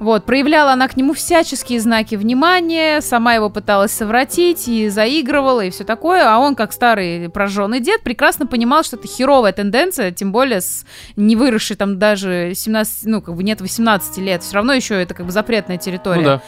Вот, 0.00 0.24
проявляла 0.24 0.72
она 0.72 0.86
к 0.86 0.96
нему 0.96 1.12
всяческие 1.12 1.80
знаки 1.80 2.14
внимания, 2.14 3.00
сама 3.00 3.34
его 3.34 3.50
пыталась 3.50 3.90
совратить 3.90 4.68
и 4.68 4.88
заигрывала, 4.88 5.62
и 5.62 5.70
все 5.70 5.82
такое, 5.82 6.24
а 6.24 6.38
он, 6.38 6.54
как 6.54 6.72
старый 6.72 7.28
прожженный 7.28 7.80
дед, 7.80 8.02
прекрасно 8.02 8.46
понимал, 8.46 8.84
что 8.84 8.96
это 8.96 9.08
херовая 9.08 9.52
тенденция, 9.52 10.12
тем 10.12 10.30
более 10.30 10.60
с 10.60 10.84
не 11.16 11.34
выросшей 11.34 11.76
там 11.76 11.98
даже 11.98 12.52
17, 12.54 13.06
ну, 13.06 13.20
как 13.20 13.34
бы 13.34 13.42
нет 13.42 13.60
18 13.60 14.18
лет, 14.18 14.42
все 14.44 14.54
равно 14.54 14.72
еще 14.72 15.02
это 15.02 15.14
как 15.14 15.26
бы 15.26 15.32
запретная 15.32 15.78
территория. 15.78 16.20
Ну 16.20 16.24
да. 16.24 16.42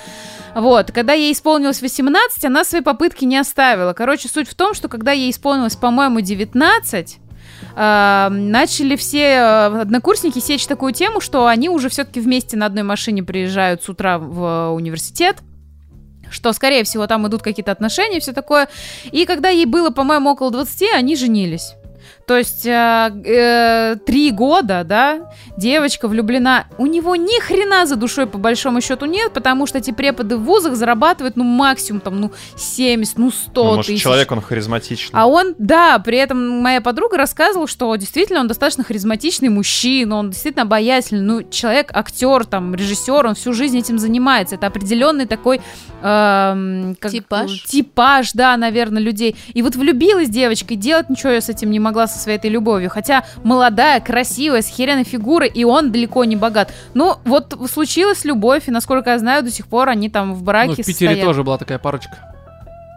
Вот, 0.54 0.92
когда 0.92 1.12
ей 1.12 1.32
исполнилось 1.32 1.82
18, 1.82 2.44
она 2.44 2.64
свои 2.64 2.82
попытки 2.82 3.24
не 3.24 3.36
оставила. 3.36 3.92
Короче, 3.92 4.28
суть 4.28 4.48
в 4.48 4.54
том, 4.54 4.74
что 4.74 4.88
когда 4.88 5.12
ей 5.12 5.30
исполнилось, 5.30 5.76
по-моему, 5.76 6.20
19, 6.20 7.18
э, 7.76 8.28
начали 8.30 8.96
все 8.96 9.24
э, 9.24 9.80
однокурсники 9.80 10.38
сечь 10.38 10.66
такую 10.66 10.92
тему, 10.92 11.20
что 11.20 11.46
они 11.46 11.68
уже 11.68 11.88
все-таки 11.88 12.20
вместе 12.20 12.56
на 12.56 12.66
одной 12.66 12.82
машине 12.82 13.22
приезжают 13.22 13.82
с 13.82 13.88
утра 13.88 14.18
в 14.18 14.42
э, 14.42 14.68
университет, 14.70 15.38
что, 16.30 16.52
скорее 16.52 16.84
всего, 16.84 17.06
там 17.06 17.26
идут 17.26 17.42
какие-то 17.42 17.72
отношения, 17.72 18.20
все 18.20 18.32
такое. 18.32 18.68
И 19.10 19.24
когда 19.26 19.48
ей 19.48 19.66
было, 19.66 19.90
по-моему, 19.90 20.30
около 20.30 20.50
20, 20.50 20.94
они 20.94 21.16
женились. 21.16 21.74
То 22.30 22.38
есть 22.38 22.64
э, 22.64 23.10
э, 23.24 23.96
три 24.06 24.30
года, 24.30 24.84
да, 24.84 25.32
девочка 25.56 26.06
влюблена. 26.06 26.66
У 26.78 26.86
него 26.86 27.16
ни 27.16 27.40
хрена 27.40 27.86
за 27.86 27.96
душой 27.96 28.28
по 28.28 28.38
большому 28.38 28.80
счету 28.80 29.06
нет, 29.06 29.32
потому 29.32 29.66
что 29.66 29.78
эти 29.78 29.90
преподы 29.90 30.36
в 30.36 30.44
вузах 30.44 30.76
зарабатывают, 30.76 31.34
ну, 31.34 31.42
максимум 31.42 32.00
там, 32.00 32.20
ну, 32.20 32.30
70, 32.56 33.18
ну, 33.18 33.32
100 33.32 33.64
Ну, 33.64 33.74
может, 33.74 33.86
тысяч. 33.86 34.02
человек, 34.04 34.30
он 34.30 34.40
харизматичный. 34.42 35.18
А 35.20 35.26
он, 35.26 35.56
да, 35.58 35.98
при 35.98 36.18
этом 36.18 36.60
моя 36.60 36.80
подруга 36.80 37.16
рассказывала, 37.16 37.66
что 37.66 37.96
действительно 37.96 38.38
он 38.38 38.46
достаточно 38.46 38.84
харизматичный 38.84 39.48
мужчина, 39.48 40.14
он 40.14 40.30
действительно 40.30 40.62
обаятельный, 40.62 41.22
ну, 41.22 41.42
человек, 41.50 41.90
актер, 41.92 42.46
там, 42.46 42.76
режиссер, 42.76 43.26
он 43.26 43.34
всю 43.34 43.52
жизнь 43.52 43.76
этим 43.76 43.98
занимается. 43.98 44.54
Это 44.54 44.68
определенный 44.68 45.26
такой... 45.26 45.60
эм, 46.00 46.94
как- 47.00 47.10
Типаж. 47.10 47.64
Типаж, 47.64 48.30
да, 48.34 48.56
наверное, 48.56 49.02
людей. 49.02 49.34
И 49.52 49.62
вот 49.62 49.74
влюбилась 49.74 50.28
девочка, 50.28 50.74
и 50.74 50.76
делать 50.76 51.10
ничего 51.10 51.30
я 51.30 51.40
с 51.40 51.48
этим 51.48 51.72
не 51.72 51.80
могла 51.80 52.06
со 52.06 52.19
своей 52.20 52.38
этой 52.38 52.50
любовью. 52.50 52.90
Хотя 52.90 53.24
молодая, 53.42 54.00
красивая, 54.00 54.62
с 54.62 54.68
херенной 54.68 55.04
фигурой, 55.04 55.48
и 55.48 55.64
он 55.64 55.90
далеко 55.92 56.24
не 56.24 56.36
богат. 56.36 56.72
Ну, 56.94 57.16
вот 57.24 57.56
случилась 57.70 58.24
любовь, 58.24 58.68
и, 58.68 58.70
насколько 58.70 59.10
я 59.10 59.18
знаю, 59.18 59.42
до 59.42 59.50
сих 59.50 59.66
пор 59.66 59.88
они 59.88 60.08
там 60.08 60.34
в 60.34 60.42
браке 60.42 60.68
Ну, 60.68 60.72
в 60.74 60.76
Питере 60.76 60.92
состоят. 61.08 61.24
тоже 61.24 61.42
была 61.44 61.58
такая 61.58 61.78
парочка. 61.78 62.18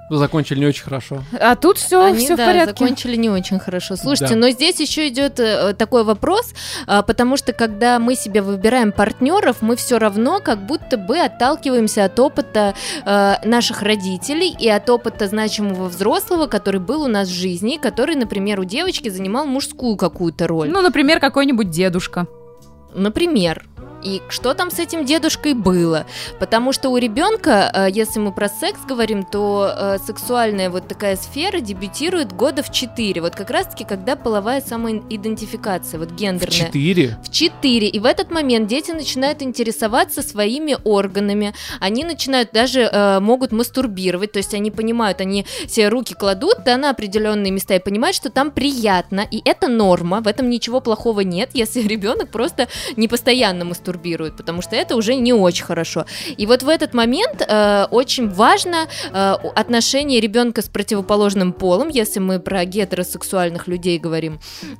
Закончили 0.09 0.59
не 0.59 0.67
очень 0.67 0.84
хорошо. 0.84 1.23
А 1.39 1.55
тут 1.55 1.77
все, 1.77 2.03
Они, 2.03 2.19
все 2.25 2.35
в 2.35 2.38
да, 2.38 2.45
порядке. 2.45 2.69
закончили 2.85 3.15
не 3.15 3.30
очень 3.30 3.59
хорошо. 3.59 3.95
Слушайте, 3.95 4.35
Да. 4.35 4.39
но 4.41 4.49
здесь 4.49 4.80
еще 4.80 5.07
идет 5.07 5.39
э, 5.39 5.73
такой 5.73 6.03
вопрос, 6.03 6.53
а, 6.88 7.01
потому 7.01 7.38
что 7.38 7.53
когда 7.53 7.99
мы 7.99 8.15
себе 8.15 8.41
выбираем 8.41 8.91
партнеров, 8.91 9.57
мы 9.61 9.75
все 9.75 9.97
равно 9.99 10.39
как 10.39 10.65
будто 10.65 10.97
бы 10.97 11.17
отталкиваемся 11.19 12.05
от 12.05 12.19
опыта 12.19 12.75
э, 13.05 13.35
наших 13.43 13.81
родителей 13.81 14.55
и 14.59 14.69
от 14.69 14.89
опыта 14.89 15.27
значимого 15.27 15.88
взрослого, 15.88 16.47
который 16.47 16.80
был 16.81 17.03
у 17.03 17.07
нас 17.07 17.27
в 17.30 17.34
жизни, 17.34 17.77
который, 17.81 18.15
например, 18.15 18.59
у 18.59 18.65
девочки 18.65 19.09
занимал 19.09 19.45
мужскую 19.45 19.95
какую-то 19.95 20.47
роль. 20.47 20.69
Ну, 20.69 20.81
например, 20.81 21.19
какой-нибудь 21.19 21.69
дедушка. 21.69 22.27
Например. 22.95 23.64
И 24.03 24.22
что 24.30 24.53
там 24.53 24.70
с 24.70 24.80
этим 24.80 25.06
дедушкой 25.06 25.53
было? 25.53 26.06
Потому 26.40 26.74
что 26.74 26.90
у 26.90 26.98
ребенка, 26.98 27.72
э, 27.74 27.88
если 27.90 28.20
мы 28.20 28.32
про 28.32 28.49
секс 28.49 28.80
говорим, 28.88 29.24
то 29.24 29.74
э, 29.76 29.98
сексуальная 30.06 30.70
вот 30.70 30.88
такая 30.88 31.15
сфера 31.15 31.60
дебютирует 31.60 32.34
года 32.34 32.64
в 32.64 32.72
4. 32.72 33.22
Вот 33.22 33.36
как 33.36 33.49
раз-таки, 33.49 33.86
когда 33.86 34.15
половая 34.15 34.61
самоидентификация, 34.61 35.99
вот 35.99 36.11
В 36.11 36.15
гендерная. 36.15 36.68
четыре? 36.68 37.18
В 37.24 37.32
4. 37.32 37.88
И 37.88 37.99
в 37.99 38.06
этот 38.06 38.30
момент 38.32 38.68
дети 38.68 38.91
начинают 38.91 39.41
интересоваться 39.41 40.22
своими 40.22 40.78
органами. 40.84 41.53
Они 41.80 42.03
начинают 42.03 42.52
даже 42.52 42.82
э, 42.82 43.20
могут 43.20 43.52
мастурбировать. 43.52 44.34
То 44.34 44.38
есть 44.38 44.53
они 44.53 44.70
понимают, 44.70 45.22
они 45.22 45.45
себе 45.68 45.88
руки 45.88 46.14
кладут 46.14 46.64
да, 46.65 46.78
на 46.78 46.90
определенные 46.90 47.52
места 47.52 47.76
и 47.76 47.80
понимают, 47.80 48.15
что 48.15 48.30
там 48.30 48.52
приятно. 48.52 49.26
И 49.32 49.41
это 49.45 49.70
норма. 49.70 50.20
В 50.22 50.28
этом 50.28 50.49
ничего 50.49 50.82
плохого 50.82 51.22
нет, 51.22 51.52
если 51.53 51.82
ребенок 51.88 52.30
просто 52.30 52.68
не 52.95 53.07
постоянно 53.07 53.65
мастурбируют, 53.65 54.38
потому 54.38 54.61
что 54.61 54.76
это 54.76 54.95
уже 54.95 55.15
не 55.15 55.34
очень 55.34 55.65
хорошо. 55.65 56.05
И 56.38 56.45
вот 56.45 56.64
в 56.64 56.69
этот 56.69 56.93
момент 56.93 57.45
э, 57.47 57.85
очень 57.91 58.30
важно 58.30 58.88
э, 59.11 59.34
отношение 59.55 60.19
ребенка 60.19 60.61
с 60.61 60.69
противоположным 60.69 61.53
полом, 61.53 61.89
если 61.89 62.19
мы 62.19 62.39
про 62.39 62.65
гетеросексуальных 62.65 63.68
людей 63.68 63.99
говорим, 63.99 64.39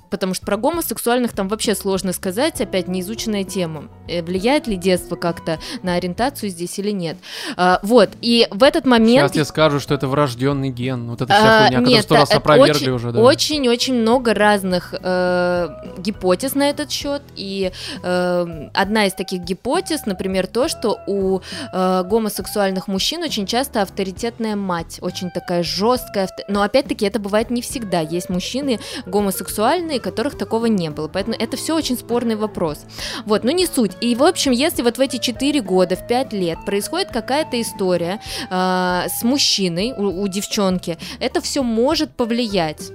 потому 0.10 0.34
что 0.34 0.46
про 0.46 0.58
гомосексуальных 0.58 1.34
там 1.34 1.48
вообще 1.48 1.76
сложно 1.76 2.14
сказать, 2.14 2.62
опять 2.62 2.88
неизученная 2.88 3.44
тема. 3.44 3.90
Э, 4.08 4.22
влияет 4.22 4.68
ли 4.68 4.76
детство 4.76 5.16
как-то 5.16 5.60
на 5.82 5.96
ориентацию 5.96 6.50
здесь 6.50 6.78
или 6.80 6.92
нет? 6.92 7.18
Э, 7.58 7.78
вот, 7.84 8.10
и 8.22 8.48
в 8.52 8.64
этот 8.64 8.86
момент... 8.86 9.20
Сейчас 9.20 9.32
тебе 9.32 9.46
скажу, 9.46 9.80
что 9.80 9.94
это 9.94 10.08
врожденный 10.08 10.70
ген. 10.70 11.10
Вот 11.10 11.22
это 11.22 11.34
вся 11.34 11.44
А, 11.44 11.62
хуйня, 11.64 11.80
которую 11.80 11.96
нет, 11.96 12.04
сто 12.04 12.16
раз 12.16 12.30
это 12.30 12.38
опровергли 12.38 12.72
очень, 12.72 12.92
уже, 12.92 13.12
да. 13.12 13.20
Очень-очень 13.20 13.94
много 13.96 14.34
разных 14.34 14.94
э, 15.00 15.68
гипотез 15.98 16.56
на 16.56 16.70
этот 16.70 16.92
счет. 16.92 17.22
И 17.36 17.72
э, 18.02 18.70
одна 18.74 19.06
из 19.06 19.14
таких 19.14 19.42
гипотез, 19.42 20.06
например, 20.06 20.48
то, 20.48 20.68
что 20.68 21.00
у 21.08 21.40
э, 21.40 22.04
гомосексуальных 22.04 22.88
мужчин 22.88 23.24
очень 23.24 23.46
часто 23.46 23.82
авторитетная 23.82 24.56
мать, 24.56 25.00
очень 25.02 25.32
такая 25.32 25.64
жесткая. 25.64 26.30
Но 26.48 26.62
опять-таки 26.62 27.06
это 27.06 27.20
бывает 27.20 27.50
не 27.50 27.62
всегда. 27.62 28.00
Есть 28.00 28.30
мужчины 28.30 28.80
гомосексуальные, 29.06 30.00
которых 30.00 30.38
такого 30.38 30.68
не 30.68 30.90
было. 30.90 31.08
Поэтому 31.08 31.36
это 31.38 31.58
все 31.58 31.76
очень 31.76 31.98
спорный 31.98 32.36
вопрос. 32.36 32.86
Вот, 33.26 33.44
но 33.44 33.52
не 33.52 33.68
суть. 33.68 33.92
И, 34.02 34.16
в 34.16 34.24
общем, 34.24 34.52
если 34.52 34.82
вот 34.82 34.98
в 34.98 35.02
эти 35.02 35.18
4 35.18 35.62
года, 35.62 35.96
в 35.96 36.08
5 36.08 36.34
лет 36.34 36.60
происходит 36.66 37.12
какая-то 37.12 37.60
история 37.62 38.20
э, 38.50 39.08
с 39.10 39.24
мужчиной, 39.24 39.94
у, 39.98 40.24
у 40.24 40.28
девчонки, 40.28 40.98
это 41.20 41.42
все 41.42 41.64
может 41.64 42.16
повлиять. 42.16 42.92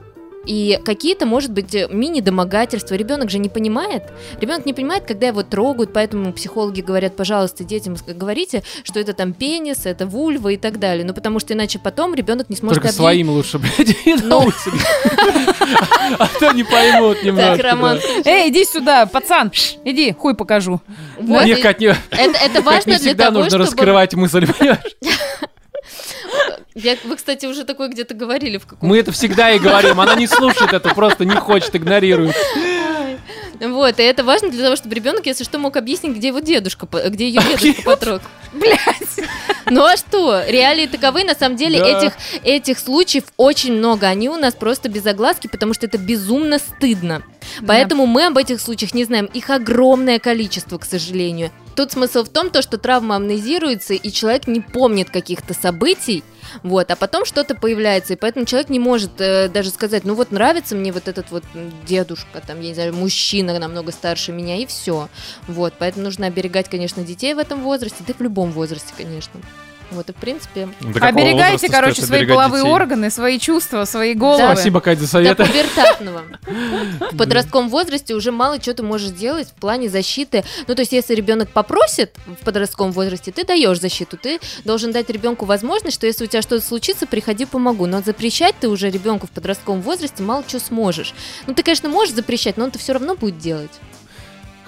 И 0.49 0.81
какие-то, 0.83 1.27
может 1.27 1.53
быть, 1.53 1.75
э, 1.75 1.89
мини-домогательства. 1.91 2.95
Ребенок 2.95 3.31
же 3.31 3.39
не 3.39 3.51
понимает. 3.51 4.05
Ребенок 4.41 4.65
не 4.65 4.73
понимает, 4.73 5.05
когда 5.05 5.27
его 5.27 5.43
трогают, 5.43 5.93
поэтому 5.93 6.33
психологи 6.33 6.81
говорят, 6.81 7.16
пожалуйста, 7.16 7.65
детям 7.65 7.97
говорите, 8.07 8.62
что 8.83 8.99
это 8.99 9.12
там 9.12 9.35
пенис, 9.35 9.85
это 9.85 10.07
вульва 10.07 10.49
и 10.49 10.57
так 10.57 10.79
далее. 10.79 11.05
Ну, 11.05 11.12
потому 11.12 11.39
что 11.39 11.53
иначе 11.53 11.79
потом 11.79 12.15
ребенок 12.15 12.49
не 12.49 12.57
сможет 12.57 12.77
Только 12.83 12.89
объяснить. 12.89 13.05
своим 13.05 13.29
лучше, 13.31 13.59
блядь, 13.59 14.07
на 14.25 14.41
Ну. 14.41 14.53
А 16.19 16.29
то 16.41 16.53
не 16.53 16.65
поймут 16.65 17.23
немножко. 17.23 17.57
Так, 17.57 17.65
Роман, 17.65 17.99
да. 18.25 18.31
Эй, 18.31 18.51
иди 18.51 18.65
сюда, 18.65 19.05
пацан, 19.05 19.53
иди, 19.85 20.12
хуй 20.12 20.35
покажу. 20.35 20.81
вот, 21.19 21.43
Мне 21.43 21.59
и 21.59 21.62
как 21.62 21.79
не 21.79 21.95
это, 22.11 22.62
важно 22.62 22.93
не 22.93 22.97
для 22.97 23.09
всегда 23.09 23.25
того, 23.27 23.41
нужно 23.41 23.51
чтобы... 23.51 23.65
раскрывать 23.65 24.15
мысль, 24.15 24.47
понимаешь? 24.51 24.97
Я- 26.82 26.96
вы, 27.05 27.16
кстати, 27.16 27.46
уже 27.46 27.64
такое 27.64 27.88
где-то 27.88 28.14
говорили 28.14 28.56
в 28.59 28.62
каком-то 28.64 28.86
Мы 28.86 28.98
это 28.98 29.10
всегда 29.12 29.50
и 29.50 29.59
говорим. 29.59 30.00
Она 30.00 30.14
не 30.14 30.26
слушает 30.26 30.72
это, 30.72 30.94
просто 30.94 31.24
не 31.24 31.34
хочет, 31.34 31.74
игнорирует. 31.74 32.36
Вот, 33.60 33.98
и 33.98 34.02
это 34.05 34.22
важно 34.22 34.50
для 34.50 34.62
того, 34.62 34.76
чтобы 34.76 34.94
ребенок, 34.94 35.26
если 35.26 35.42
что, 35.42 35.59
мог 35.59 35.76
объяснить, 35.76 36.16
где 36.16 36.28
его 36.28 36.38
дедушка, 36.38 36.86
где 37.09 37.26
ее 37.28 37.40
дедушка 37.42 37.82
потрог. 37.82 38.22
Блять. 38.52 38.78
Ну 39.68 39.84
а 39.84 39.96
что? 39.96 40.44
Реалии 40.46 40.86
таковы, 40.86 41.24
на 41.24 41.34
самом 41.34 41.56
деле, 41.56 41.80
Да. 41.80 41.86
этих, 41.88 42.12
этих 42.44 42.78
случаев 42.78 43.24
очень 43.36 43.72
много. 43.74 44.06
Они 44.06 44.28
у 44.28 44.36
нас 44.36 44.55
просто 44.55 44.88
без 44.88 45.05
огласки, 45.06 45.48
потому 45.48 45.74
что 45.74 45.86
это 45.86 45.98
безумно 45.98 46.59
стыдно. 46.60 47.22
Поэтому 47.66 48.06
мы 48.06 48.26
об 48.26 48.38
этих 48.38 48.60
случаях 48.60 48.94
не 48.94 49.05
знаем. 49.05 49.26
Их 49.34 49.50
огромное 49.50 50.20
количество, 50.20 50.78
к 50.78 50.84
сожалению. 50.84 51.50
Тут 51.74 51.92
смысл 51.92 52.22
в 52.24 52.28
том, 52.28 52.50
то, 52.50 52.62
что 52.62 52.78
травма 52.78 53.16
амнезируется, 53.16 53.94
и 53.94 54.10
человек 54.12 54.46
не 54.46 54.60
помнит 54.60 55.10
каких-то 55.10 55.52
событий, 55.55 56.22
вот, 56.62 56.91
а 56.91 56.97
потом 56.97 57.25
что-то 57.25 57.55
появляется, 57.55 58.15
и 58.15 58.16
поэтому 58.16 58.47
человек 58.47 58.70
не 58.70 58.79
может 58.79 59.20
э, 59.20 59.49
даже 59.49 59.70
сказать, 59.70 60.05
ну 60.05 60.15
вот 60.15 60.31
нравится 60.33 60.75
мне 60.75 60.93
вот 60.93 61.09
этот 61.09 61.31
вот 61.31 61.45
дедушка, 61.87 62.41
там, 62.47 62.61
я 62.61 62.69
не 62.69 62.75
знаю, 62.75 62.95
мужчина 62.95 63.59
намного 63.59 63.93
старше 63.93 64.33
меня, 64.33 64.57
и 64.57 64.66
все. 64.66 65.09
Вот, 65.47 65.75
поэтому 65.79 66.05
нужно 66.05 66.27
оберегать, 66.27 66.69
конечно, 66.69 67.05
детей 67.05 67.35
в 67.35 67.39
этом 67.39 67.62
возрасте, 67.62 68.05
да 68.07 68.12
и 68.12 68.16
в 68.16 68.20
любом 68.20 68.53
возрасте, 68.53 68.93
конечно. 68.97 69.41
Вот, 69.90 70.09
и 70.10 70.12
в 70.12 70.16
принципе, 70.16 70.69
До 70.81 71.06
Оберегайте, 71.06 71.52
возраста 71.52 71.69
короче, 71.69 72.02
свои 72.02 72.27
половые 72.27 72.62
детей? 72.62 72.73
органы, 72.73 73.10
свои 73.10 73.39
чувства, 73.39 73.85
свои 73.86 74.15
головы. 74.15 74.39
Да. 74.39 74.55
Спасибо, 74.55 74.81
Катя, 74.81 75.01
за 75.01 75.06
до 75.06 75.10
советы. 75.10 75.44
пубертатного. 75.47 76.23
В 77.12 77.16
подростковом 77.16 77.69
возрасте 77.70 78.15
уже 78.15 78.31
мало 78.31 78.60
что 78.60 78.74
ты 78.74 78.82
можешь 78.82 79.10
делать 79.10 79.48
в 79.48 79.55
плане 79.55 79.89
защиты. 79.89 80.44
Ну, 80.66 80.74
то 80.74 80.82
есть, 80.82 80.93
если 80.93 81.15
ребенок 81.15 81.48
попросит 81.51 82.15
в 82.27 82.44
подростковом 82.44 82.93
возрасте, 82.93 83.32
ты 83.32 83.44
даешь 83.44 83.81
защиту. 83.81 84.16
Ты 84.19 84.40
должен 84.65 84.93
дать 84.93 85.09
ребенку 85.10 85.47
возможность, 85.47 85.94
что 85.94 86.06
если 86.06 86.24
у 86.24 86.27
тебя 86.27 86.43
что-то 86.43 86.65
случится, 86.65 87.06
приходи, 87.06 87.47
помогу. 87.47 87.86
Но 87.86 88.02
запрещать 88.02 88.55
ты 88.60 88.69
уже 88.69 88.90
ребенку 88.90 89.27
в 89.27 89.31
подростковом 89.31 89.81
возрасте 89.81 90.23
мало 90.23 90.44
что 90.47 90.60
сможешь. 90.60 91.15
Ну, 91.47 91.55
ты, 91.55 91.62
конечно, 91.62 91.89
можешь 91.89 92.15
запрещать, 92.15 92.57
но 92.57 92.65
он 92.65 92.70
это 92.70 92.78
все 92.78 92.92
равно 92.92 93.15
будет 93.17 93.39
делать. 93.39 93.70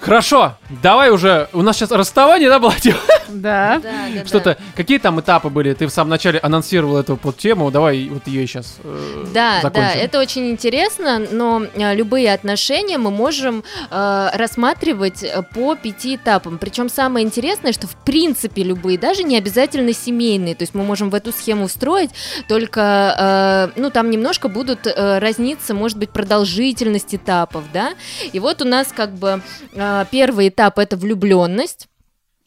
Хорошо, 0.01 0.55
давай 0.81 1.11
уже. 1.11 1.47
У 1.53 1.61
нас 1.61 1.77
сейчас 1.77 1.91
расставание, 1.91 2.49
да, 2.49 2.57
было? 2.57 2.73
Типа, 2.73 2.97
Да. 3.29 3.79
Да, 3.79 3.79
да, 3.83 4.21
да. 4.21 4.25
Что-то. 4.25 4.57
Какие 4.75 4.97
там 4.97 5.19
этапы 5.19 5.49
были? 5.49 5.73
Ты 5.73 5.85
в 5.85 5.91
самом 5.91 6.09
начале 6.09 6.39
анонсировал 6.39 6.97
эту 6.97 7.17
под 7.17 7.37
тему. 7.37 7.69
Давай 7.69 8.09
вот 8.09 8.27
ее 8.27 8.47
сейчас 8.47 8.77
Да, 9.33 9.59
закончим. 9.61 9.93
да, 9.93 9.93
это 9.93 10.19
очень 10.19 10.49
интересно, 10.49 11.19
но 11.31 11.63
э, 11.75 11.95
любые 11.95 12.33
отношения 12.33 12.97
мы 12.97 13.11
можем 13.11 13.63
э, 13.91 14.29
рассматривать 14.33 15.23
э, 15.23 15.43
по 15.53 15.75
пяти 15.75 16.15
этапам. 16.15 16.57
Причем 16.57 16.89
самое 16.89 17.25
интересное, 17.25 17.71
что 17.71 17.85
в 17.87 17.95
принципе 17.95 18.63
любые, 18.63 18.97
даже 18.97 19.23
не 19.23 19.37
обязательно 19.37 19.93
семейные, 19.93 20.55
то 20.55 20.63
есть 20.63 20.73
мы 20.73 20.83
можем 20.83 21.11
в 21.11 21.15
эту 21.15 21.31
схему 21.31 21.67
встроить, 21.67 22.09
только, 22.47 23.69
э, 23.75 23.79
ну, 23.79 23.91
там 23.91 24.09
немножко 24.09 24.47
будут 24.47 24.87
э, 24.87 25.19
разниться, 25.19 25.75
может 25.75 25.97
быть, 25.99 26.09
продолжительность 26.09 27.13
этапов, 27.13 27.65
да. 27.71 27.93
И 28.33 28.39
вот 28.39 28.61
у 28.61 28.65
нас 28.65 28.87
как 28.95 29.13
бы 29.13 29.41
э, 29.73 29.90
первый 30.11 30.49
этап 30.49 30.79
это 30.79 30.97
влюбленность. 30.97 31.87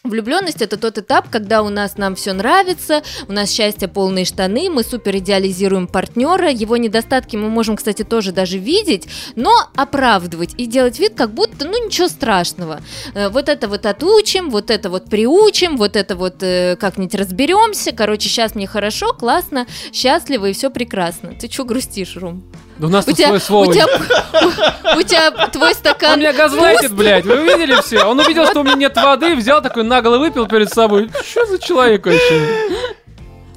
Влюбленность 0.05 0.61
это 0.61 0.77
тот 0.77 0.99
этап, 0.99 1.31
когда 1.31 1.63
у 1.63 1.71
нас 1.71 1.97
нам 1.97 2.15
все 2.15 2.35
нравится, 2.35 3.03
у 3.27 3.33
нас 3.33 3.51
счастье 3.51 3.89
полные 3.89 4.27
штаны, 4.27 4.69
мы 4.69 4.83
супер 4.83 5.17
идеализируем 5.17 5.87
партнера, 5.87 6.51
его 6.51 6.77
недостатки 6.77 7.37
мы 7.37 7.49
можем, 7.49 7.77
кстати, 7.77 8.03
тоже 8.05 8.31
даже 8.31 8.59
видеть, 8.59 9.09
но 9.35 9.51
оправдывать 9.75 10.53
и 10.59 10.67
делать 10.67 10.99
вид, 10.99 11.15
как 11.17 11.33
будто, 11.33 11.65
ну 11.65 11.87
ничего 11.87 12.09
страшного. 12.09 12.83
Э, 13.15 13.31
Вот 13.31 13.49
это 13.49 13.67
вот 13.67 13.87
отучим, 13.87 14.51
вот 14.51 14.71
это 14.71 14.91
вот 14.91 15.07
приучим, 15.09 15.79
вот 15.79 15.97
это 15.97 16.17
вот 16.17 16.43
э, 16.43 16.77
как-нибудь 16.79 17.15
разберемся. 17.15 17.93
Короче, 17.93 18.29
сейчас 18.29 18.55
мне 18.55 18.67
хорошо, 18.67 19.15
классно, 19.15 19.67
счастливо 19.91 20.51
и 20.51 20.53
все 20.53 20.69
прекрасно. 20.69 21.33
Ты 21.41 21.51
что 21.51 21.65
грустишь, 21.65 22.15
Ром? 22.19 22.45
Да 22.79 22.89
у 22.89 22.91
нас 22.91 23.05
У 23.05 23.11
тут 23.11 23.17
тебя, 23.17 23.39
слово. 23.39 23.69
у 23.69 23.73
тебя, 23.73 23.87
у 24.97 25.03
тебя 25.03 25.31
твой 25.49 25.69
Он 25.69 25.75
стакан 25.75 26.19
меня 26.19 26.33
газлайтит, 26.33 26.93
блядь. 26.93 27.25
Вы 27.25 27.41
увидели 27.43 27.81
все? 27.81 28.05
Он 28.05 28.19
увидел, 28.19 28.47
что 28.47 28.61
у 28.61 28.65
меня 28.65 28.75
нет 28.75 28.97
воды, 28.97 29.37
взял 29.37 29.63
такой 29.63 29.85
нагло 29.85 30.19
выпил 30.19 30.47
перед 30.47 30.71
собой. 30.71 31.09
Что 31.29 31.47
за 31.47 31.59
человек 31.59 32.05
вообще? 32.05 32.94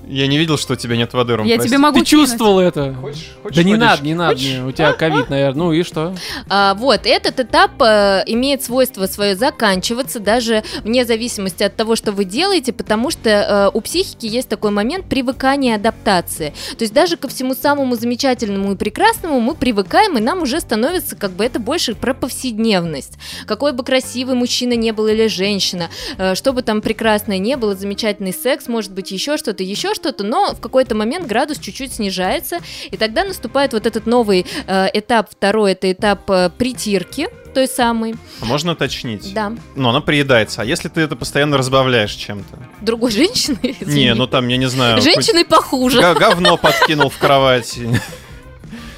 Я 0.10 0.28
не 0.28 0.38
видел, 0.38 0.58
что 0.58 0.74
у 0.74 0.76
тебя 0.78 0.96
нет 0.96 1.14
воды, 1.14 1.36
Ром, 1.36 1.46
Я 1.46 1.56
прости. 1.56 1.70
тебе 1.70 1.78
могу 1.80 2.00
Ты 2.00 2.06
чувствовал 2.06 2.60
это? 2.60 2.94
Хочешь- 2.94 3.32
хочешь 3.44 3.56
Да 3.58 3.64
не 3.64 3.72
водички? 3.76 3.90
надо, 3.90 4.04
не 4.06 4.14
надо. 4.14 4.34
Хочешь? 4.36 4.48
не, 4.54 4.64
У 4.64 4.72
тебя 4.72 4.94
ковид, 4.94 5.30
наверное. 5.30 5.58
Ну 5.58 5.74
и 5.74 5.84
что? 5.84 6.16
А, 6.50 6.74
вот, 6.76 7.02
этот 7.06 7.40
этап 7.40 7.82
э, 7.82 8.24
имеет 8.28 8.64
свойство 8.64 9.06
свое 9.08 9.36
заканчиваться 9.36 10.20
даже 10.20 10.64
вне 10.84 11.04
зависимости 11.06 11.64
от 11.64 11.76
того, 11.76 11.96
что 11.96 12.12
вы 12.12 12.24
делаете, 12.26 12.72
потому 12.74 13.12
что 13.12 13.30
э, 13.30 13.72
у 13.74 13.82
психики 13.82 14.26
есть 14.26 14.48
такой 14.50 14.72
момент 14.72 15.06
привыкания 15.10 15.74
и 15.74 15.76
адаптации. 15.76 16.54
То 16.78 16.84
есть 16.84 16.94
даже 16.94 17.18
ко 17.18 17.28
всему 17.28 17.54
самому 17.54 17.96
замечательному 17.96 18.74
и 18.74 18.76
прекрасному 18.78 19.40
мы 19.42 19.56
привыкаем, 19.56 20.18
и 20.18 20.22
нам 20.22 20.42
уже 20.42 20.60
становится 20.62 21.16
как 21.16 21.32
бы 21.32 21.44
это 21.44 21.60
больше 21.60 21.96
про 21.96 22.14
повседневность. 22.14 23.14
Какой 23.46 23.74
бы 23.74 23.84
красивый 23.84 24.36
мужчина 24.36 24.74
не 24.74 24.92
был 24.92 25.08
или 25.08 25.28
женщина, 25.28 25.90
э, 26.18 26.36
что 26.36 26.54
бы 26.54 26.62
там 26.62 26.82
прекрасное 26.82 27.40
не 27.40 27.58
было, 27.58 27.76
замечательный 27.76 28.34
секс, 28.34 28.68
может 28.68 28.94
быть 28.94 29.12
еще 29.12 29.38
что-то, 29.38 29.64
еще 29.64 29.94
что-то, 29.98 30.24
но 30.24 30.54
в 30.56 30.62
какой-то 30.62 30.96
момент 30.96 31.28
градус 31.28 31.60
чуть-чуть 31.60 31.94
снижается, 31.94 32.60
и 32.90 32.96
тогда 32.96 33.26
наступает 33.26 33.74
вот 33.74 33.86
этот 33.86 34.06
новый 34.06 34.46
э, 34.68 34.88
этап, 34.94 35.30
второй, 35.30 35.74
это 35.74 35.92
этап 35.92 36.30
э, 36.32 36.50
притирки, 36.58 37.28
той 37.54 37.68
самой, 37.68 38.16
А 38.42 38.46
можно 38.46 38.74
уточнить? 38.74 39.34
да, 39.34 39.52
Ну, 39.76 39.90
она 39.90 40.00
приедается. 40.00 40.62
А 40.62 40.66
если 40.66 40.88
ты 40.90 41.02
это 41.02 41.16
постоянно 41.16 41.58
разбавляешь 41.58 42.14
чем-то? 42.14 42.58
другой 42.82 43.12
женщины. 43.12 43.58
Не, 43.64 43.76
извини. 43.82 44.14
ну 44.14 44.28
там, 44.28 44.48
я 44.48 44.58
не 44.58 44.68
знаю... 44.70 45.02
Женщины 45.02 45.44
похуже. 45.44 46.00
Говно 46.02 46.56
подкинул 46.58 47.10
в 47.10 47.18
кровать. 47.18 47.78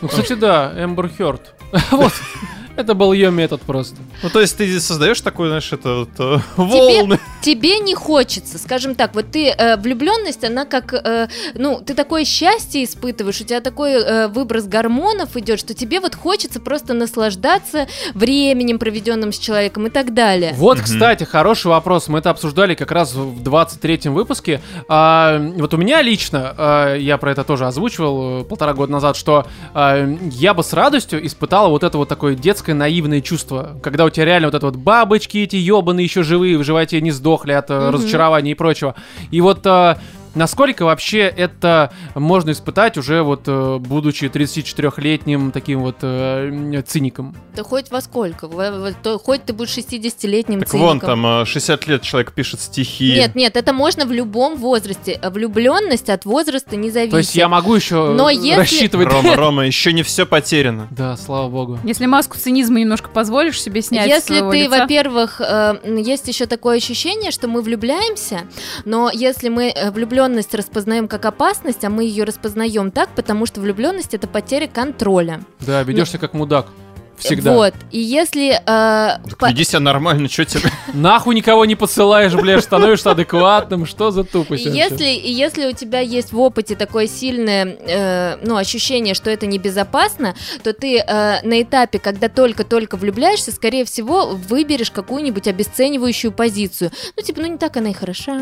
Ну, 0.01 0.07
кстати, 0.07 0.33
да, 0.33 0.73
Эмбер 0.77 1.09
Хёрд. 1.09 1.53
Вот. 1.91 2.11
Это 2.79 2.93
был 2.93 3.11
ее 3.11 3.29
метод 3.29 3.61
просто. 3.61 3.97
Ну, 4.23 4.29
то 4.29 4.39
есть 4.39 4.55
ты 4.55 4.79
создаешь 4.79 5.19
такой, 5.19 5.49
знаешь, 5.49 5.69
это 5.73 5.95
вот, 5.95 6.09
э, 6.17 6.37
волны. 6.55 7.19
тебе 7.41 7.79
не 7.79 7.93
хочется, 7.93 8.57
скажем 8.57 8.95
так, 8.95 9.13
вот 9.15 9.25
ты 9.31 9.49
э, 9.49 9.75
влюбленность, 9.75 10.45
она 10.45 10.63
как, 10.63 10.93
э, 10.93 11.27
ну, 11.55 11.81
ты 11.85 11.93
такое 11.93 12.23
счастье 12.23 12.85
испытываешь, 12.85 13.41
у 13.41 13.43
тебя 13.43 13.59
такой 13.59 13.91
э, 13.91 14.27
выброс 14.29 14.63
гормонов 14.63 15.35
идет, 15.35 15.59
что 15.59 15.73
тебе 15.73 15.99
вот 15.99 16.15
хочется 16.15 16.61
просто 16.61 16.93
наслаждаться 16.93 17.87
временем, 18.13 18.79
проведенным 18.79 19.33
с 19.33 19.37
человеком 19.37 19.87
и 19.87 19.89
так 19.89 20.13
далее. 20.13 20.53
Вот, 20.55 20.77
Мгм. 20.77 20.85
кстати, 20.85 21.25
хороший 21.25 21.67
вопрос. 21.67 22.07
Мы 22.07 22.19
это 22.19 22.29
обсуждали 22.29 22.75
как 22.75 22.93
раз 22.93 23.13
в 23.13 23.43
23-м 23.43 24.13
выпуске. 24.13 24.61
А, 24.87 25.37
вот 25.57 25.73
у 25.73 25.77
меня 25.77 26.01
лично, 26.01 26.53
а, 26.57 26.95
я 26.95 27.17
про 27.17 27.31
это 27.33 27.43
тоже 27.43 27.67
озвучивал 27.67 28.41
э, 28.41 28.43
полтора 28.45 28.73
года 28.73 28.93
назад, 28.93 29.17
что 29.17 29.45
а, 29.73 30.07
я 30.31 30.53
бы 30.53 30.63
с 30.63 30.71
радостью 30.71 31.25
испытал 31.25 31.71
вот 31.71 31.83
это 31.83 31.97
вот 31.97 32.07
такое 32.07 32.35
детское 32.35 32.68
наивное 32.73 33.21
чувство, 33.21 33.77
когда 33.83 34.05
у 34.05 34.09
тебя 34.09 34.25
реально 34.25 34.47
вот 34.47 34.55
это 34.55 34.65
вот 34.65 34.75
бабочки 34.75 35.37
эти 35.39 35.55
ебаные 35.55 36.03
еще 36.05 36.23
живые 36.23 36.57
в 36.57 36.63
животе 36.63 37.01
не 37.01 37.11
сдохли 37.11 37.51
от 37.53 37.69
э, 37.69 37.77
Мгм. 37.79 37.89
разочарования 37.95 38.51
и 38.51 38.55
прочего. 38.55 38.95
И 39.31 39.41
вот 39.41 39.65
а, 39.65 39.97
Насколько 40.35 40.83
вообще 40.85 41.19
это 41.21 41.91
можно 42.15 42.51
испытать 42.51 42.97
уже 42.97 43.21
вот 43.23 43.43
э, 43.47 43.77
будучи 43.79 44.25
34-летним 44.25 45.51
таким 45.51 45.81
вот 45.81 45.97
э, 46.01 46.81
циником? 46.85 47.35
Да 47.55 47.63
хоть 47.63 47.91
во 47.91 48.01
сколько, 48.01 48.47
во- 48.47 48.71
во- 48.71 48.91
то 48.91 49.17
хоть 49.19 49.43
ты 49.45 49.53
будешь 49.53 49.77
60-летним 49.77 50.59
Так 50.59 50.69
циником. 50.69 50.87
вон 50.87 50.99
там 50.99 51.25
э, 51.41 51.45
60 51.45 51.87
лет 51.87 52.01
человек 52.01 52.31
пишет 52.33 52.61
стихи. 52.61 53.13
Нет, 53.15 53.35
нет, 53.35 53.55
это 53.57 53.73
можно 53.73 54.05
в 54.05 54.11
любом 54.11 54.55
возрасте. 54.57 55.19
Влюбленность 55.23 56.09
от 56.09 56.25
возраста 56.25 56.75
не 56.75 56.89
зависит. 56.91 57.11
То 57.11 57.17
есть 57.17 57.35
я 57.35 57.47
могу 57.47 57.75
еще 57.75 58.13
Но 58.13 58.29
если- 58.29 58.57
рассчитывать... 58.59 59.09
Рома, 59.11 59.35
Рома, 59.35 59.65
еще 59.65 59.93
не 59.93 60.03
все 60.03 60.25
потеряно. 60.25 60.87
Да, 60.91 61.17
слава 61.17 61.49
богу. 61.49 61.79
Если 61.83 62.05
маску 62.05 62.37
цинизма 62.37 62.79
немножко 62.79 63.09
позволишь 63.09 63.61
себе 63.61 63.81
снять 63.81 64.07
Если 64.07 64.39
ты, 64.39 64.69
во-первых, 64.69 65.41
э, 65.41 65.75
есть 66.05 66.27
еще 66.27 66.45
такое 66.45 66.77
ощущение, 66.77 67.31
что 67.31 67.47
мы 67.47 67.61
влюбляемся, 67.61 68.41
но 68.85 69.09
если 69.13 69.49
мы 69.49 69.69
э, 69.69 69.91
влюбленность 70.19 70.53
распознаем 70.53 71.07
как 71.07 71.23
опасность, 71.23 71.85
а 71.85 71.89
мы 71.89 72.03
ее 72.03 72.25
распознаем 72.25 72.91
так, 72.91 73.07
потому 73.15 73.45
что 73.45 73.61
влюбленность 73.61 74.13
это 74.13 74.27
потеря 74.27 74.67
контроля. 74.67 75.39
Да, 75.61 75.81
ведешься 75.83 76.17
как 76.17 76.33
мудак. 76.33 76.67
Всегда. 77.19 77.53
Вот. 77.53 77.73
И 77.91 77.99
если 77.99 78.51
э, 78.53 78.59
Так 78.65 79.37
по- 79.37 79.49
веди 79.49 79.63
себя 79.63 79.79
нормально, 79.79 80.29
что 80.29 80.45
тебе... 80.45 80.71
Нахуй 80.93 81.35
никого 81.35 81.65
не 81.65 81.75
посылаешь, 81.75 82.33
блядь, 82.33 82.63
становишься 82.63 83.11
адекватным. 83.11 83.85
Что 83.85 84.11
за 84.11 84.23
тупость? 84.23 84.65
Если, 84.65 85.09
и 85.09 85.31
если 85.31 85.67
у 85.67 85.73
тебя 85.73 85.99
есть 85.99 86.31
в 86.31 86.39
опыте 86.39 86.75
такое 86.75 87.07
сильное 87.07 87.65
э, 87.65 88.37
ну, 88.43 88.55
ощущение, 88.55 89.13
что 89.13 89.29
это 89.29 89.45
небезопасно, 89.45 90.35
то 90.63 90.73
ты 90.73 90.99
э, 90.99 91.41
на 91.43 91.61
этапе, 91.61 91.99
когда 91.99 92.29
только-только 92.29 92.95
влюбляешься, 92.97 93.51
скорее 93.51 93.85
всего, 93.85 94.27
выберешь 94.27 94.91
какую-нибудь 94.91 95.47
обесценивающую 95.47 96.31
позицию. 96.31 96.91
Ну, 97.15 97.23
типа, 97.23 97.41
ну 97.41 97.47
не 97.47 97.57
так 97.57 97.77
она 97.77 97.89
и 97.89 97.93
хороша. 97.93 98.39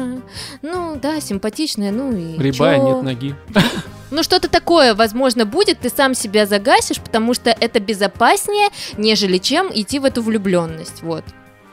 Ну, 0.61 0.95
да, 1.01 1.19
симпатичная, 1.19 1.91
ну 1.91 2.15
и 2.15 2.37
Рябая, 2.37 2.77
чё? 2.77 2.87
нет 2.87 3.03
ноги. 3.03 3.35
Ну, 4.09 4.23
что-то 4.23 4.47
такое, 4.47 4.95
возможно, 4.95 5.45
будет, 5.45 5.79
ты 5.79 5.89
сам 5.89 6.13
себя 6.13 6.45
загасишь, 6.45 6.99
потому 6.99 7.33
что 7.33 7.49
это 7.49 7.79
безопаснее, 7.79 8.69
нежели 8.97 9.37
чем 9.37 9.69
идти 9.73 9.99
в 9.99 10.05
эту 10.05 10.21
влюбленность. 10.21 11.01
Вот. 11.01 11.23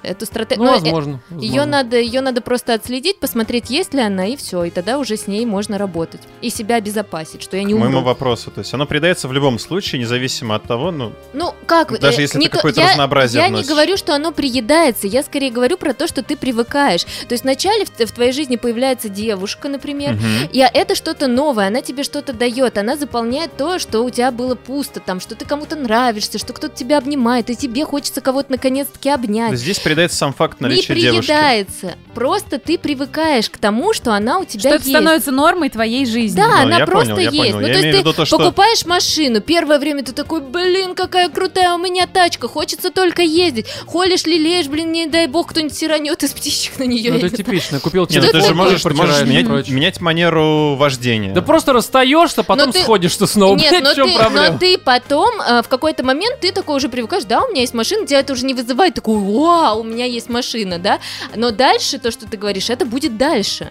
Эту 0.05 0.26
стратегию. 0.26 0.65
Ну, 0.66 0.73
возможно. 0.73 1.20
Ее 1.31 1.60
возможно. 1.60 1.66
надо, 1.66 1.99
ее 1.99 2.20
надо 2.20 2.41
просто 2.41 2.74
отследить, 2.74 3.18
посмотреть, 3.18 3.70
есть 3.70 3.94
ли 3.94 4.00
она, 4.00 4.26
и 4.26 4.36
все. 4.36 4.65
И 4.65 4.70
тогда 4.70 4.99
уже 4.99 5.16
с 5.16 5.26
ней 5.26 5.47
можно 5.47 5.78
работать. 5.78 6.20
И 6.42 6.50
себя 6.50 6.76
обезопасить, 6.76 7.42
что 7.42 7.57
я 7.57 7.62
не 7.65 7.73
К 7.74 7.76
моему 7.78 7.99
умру. 7.99 8.07
вопросу. 8.10 8.50
То 8.50 8.60
есть 8.60 8.73
оно 8.74 8.86
придается 8.86 9.28
в 9.28 9.33
любом 9.33 9.58
случае, 9.58 10.00
независимо 10.00 10.55
от 10.57 10.65
того, 10.65 10.91
ну, 10.91 11.12
Ну, 11.33 11.55
как? 11.66 11.99
Даже 11.99 12.18
э, 12.18 12.23
если 12.23 12.39
не 12.39 12.49
ты 12.49 12.57
какое-то 12.57 12.81
я- 12.81 12.91
разнообразие 12.91 13.42
Я 13.42 13.49
не 13.49 13.65
говорю, 13.65 13.97
что 13.97 14.15
оно 14.15 14.31
приедается, 14.33 15.07
я 15.07 15.23
скорее 15.23 15.50
говорю 15.50 15.76
про 15.76 15.94
то, 15.94 16.07
что 16.07 16.23
ты 16.23 16.36
привыкаешь. 16.36 17.05
То 17.05 17.33
есть 17.33 17.44
вначале 17.44 17.84
в, 17.84 17.91
в 17.91 18.12
твоей 18.12 18.33
жизни 18.33 18.57
появляется 18.57 19.08
девушка, 19.08 19.68
например, 19.68 20.15
мгм. 20.15 20.24
И 20.52 20.58
это 20.58 20.94
что-то 20.94 21.26
новое, 21.26 21.68
она 21.68 21.81
тебе 21.81 22.02
что-то 22.02 22.33
дает, 22.33 22.76
она 22.78 22.97
заполняет 22.97 23.57
то, 23.57 23.78
что 23.78 24.02
у 24.05 24.10
тебя 24.10 24.31
было 24.31 24.55
пусто, 24.55 25.00
там, 25.00 25.20
что 25.20 25.34
ты 25.34 25.44
кому-то 25.44 25.76
нравишься, 25.76 26.39
что 26.39 26.52
кто-то 26.52 26.74
тебя 26.76 26.99
обнимает, 26.99 27.50
и 27.50 27.57
тебе 27.57 27.84
хочется 27.84 28.20
кого-то 28.20 28.52
наконец-таки 28.52 29.08
обнять. 29.10 29.58
здесь 29.58 29.78
передается 29.94 30.16
сам 30.18 30.32
факт 30.32 30.60
Не 30.60 30.68
наличия 30.68 30.94
девушки. 30.94 31.26
приедается, 31.28 31.94
просто 32.14 32.58
ты 32.58 32.78
привыкаешь 32.78 33.48
к 33.48 33.58
тому, 33.58 33.92
что 33.92 34.12
она 34.14 34.39
у 34.39 34.44
тебя 34.44 34.60
Что 34.60 34.68
это 34.70 34.78
есть. 34.84 34.90
становится 34.90 35.31
нормой 35.31 35.68
твоей 35.70 36.05
жизни. 36.06 36.36
Да, 36.36 36.48
Ну, 36.48 36.62
она 36.62 36.78
я 36.78 36.86
просто 36.86 37.14
понял, 37.14 37.31
я 37.31 37.31
есть. 37.31 37.52
понял. 37.55 37.60
Ну, 37.60 37.66
Я 37.66 37.74
то 37.74 37.78
есть 37.81 37.92
ты 37.92 37.98
виду 37.98 38.12
то, 38.12 38.24
что- 38.24 38.39
покупаешь 38.39 38.84
машину, 38.86 39.40
первое 39.40 39.78
время 39.78 40.02
ты 40.05 40.12
такой, 40.12 40.40
блин, 40.40 40.94
какая 40.94 41.28
крутая 41.28 41.74
у 41.74 41.78
меня 41.78 42.06
тачка, 42.06 42.48
хочется 42.48 42.90
только 42.90 43.23
ездить. 43.23 43.66
Холишь, 43.86 44.24
лелеешь, 44.24 44.66
блин, 44.66 44.92
не 44.92 45.06
дай 45.06 45.26
бог, 45.26 45.48
кто-нибудь 45.50 45.76
сиранет 45.76 46.23
из 46.23 46.31
птичек 46.31 46.78
на 46.78 46.84
нее. 46.84 47.12
Ну, 47.12 47.18
это 47.18 47.31
типично. 47.36 47.78
Купил 47.81 48.06
Не, 48.10 48.18
ну 48.20 48.28
ты 48.32 48.40
же 48.40 48.55
можешь, 48.55 48.82
ты 48.82 48.90
можешь 48.94 49.23
менять, 49.23 49.68
менять 49.68 50.00
манеру 50.00 50.74
вождения. 50.76 51.32
Да 51.32 51.42
просто 51.42 51.73
расстаешься, 51.73 52.42
потом 52.42 52.66
Но 52.66 52.73
ты- 52.73 52.81
сходишь-то 52.82 53.26
снова. 53.26 53.56
Нет, 53.56 53.73
но 53.82 53.94
ты, 53.94 54.14
проблема? 54.16 54.50
но 54.52 54.58
ты 54.58 54.78
потом, 54.78 55.40
э, 55.40 55.62
в 55.62 55.68
какой-то 55.68 56.02
момент, 56.05 56.40
ты 56.40 56.52
такой 56.52 56.76
уже 56.76 56.89
привыкаешь, 56.89 57.24
да, 57.24 57.42
у 57.44 57.48
меня 57.50 57.60
есть 57.60 57.74
машина, 57.74 58.06
тебя 58.06 58.20
это 58.20 58.32
уже 58.32 58.44
не 58.44 58.55
вызывает, 58.55 58.94
такой, 58.94 59.18
вау, 59.18 59.82
у 59.84 59.88
меня 59.92 60.04
есть 60.06 60.28
машина, 60.28 60.78
да, 60.78 61.00
но 61.36 61.50
дальше 61.50 61.98
то, 61.98 62.10
что 62.10 62.26
ты 62.26 62.36
говоришь, 62.36 62.70
это 62.70 62.84
будет 62.86 63.16
дальше. 63.16 63.70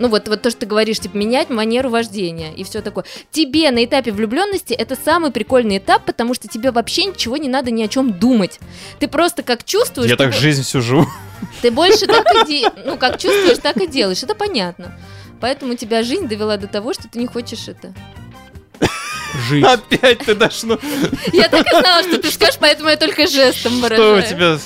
Ну 0.00 0.06
вот, 0.08 0.28
вот 0.28 0.42
то, 0.42 0.50
что 0.50 0.60
ты 0.60 0.66
говоришь, 0.66 1.00
типа, 1.00 1.16
менять 1.16 1.50
манеру 1.50 1.90
вождения 1.90 2.52
и 2.54 2.62
все 2.62 2.82
такое. 2.82 3.04
Тебе 3.32 3.68
на 3.72 3.84
этапе 3.84 4.12
влюбленности 4.12 4.72
это 4.72 4.96
самый 4.96 5.32
прикольный 5.32 5.78
этап, 5.78 6.04
потому 6.04 6.34
что 6.34 6.46
тебе 6.46 6.70
вообще 6.70 7.06
ничего 7.06 7.36
не 7.36 7.48
надо 7.48 7.72
ни 7.72 7.82
о 7.82 7.88
чем 7.88 8.12
думать. 8.12 8.60
Ты 9.00 9.08
просто 9.08 9.42
как 9.42 9.64
чувствуешь, 9.64 10.08
Я 10.08 10.16
ты, 10.16 10.24
так 10.24 10.32
жизнь 10.34 10.62
всю 10.62 10.80
живу. 10.82 11.06
ты 11.62 11.72
больше 11.72 12.06
так 12.06 12.24
и 12.32 12.46
де- 12.46 12.72
ну 12.84 12.96
как 12.96 13.18
чувствуешь, 13.18 13.58
так 13.58 13.76
и 13.78 13.88
делаешь. 13.88 14.22
Это 14.22 14.36
понятно. 14.36 14.96
Поэтому 15.40 15.74
тебя 15.74 16.04
жизнь 16.04 16.28
довела 16.28 16.56
до 16.58 16.68
того, 16.68 16.92
что 16.94 17.08
ты 17.08 17.18
не 17.18 17.26
хочешь 17.26 17.66
это. 17.66 17.92
Жить. 19.48 19.64
Опять 19.64 20.20
ты 20.20 20.34
дашь, 20.34 20.62
ну 20.62 20.78
Я 21.32 21.48
так 21.48 21.66
и 21.66 21.70
знала, 21.70 22.02
что 22.02 22.18
ты 22.18 22.30
скажешь, 22.30 22.56
поэтому 22.60 22.88
я 22.88 22.96
только 22.96 23.26
жестом 23.26 23.72
что 23.72 23.78
у 23.78 23.80
выражаю. 24.14 24.22
тебя... 24.28 24.58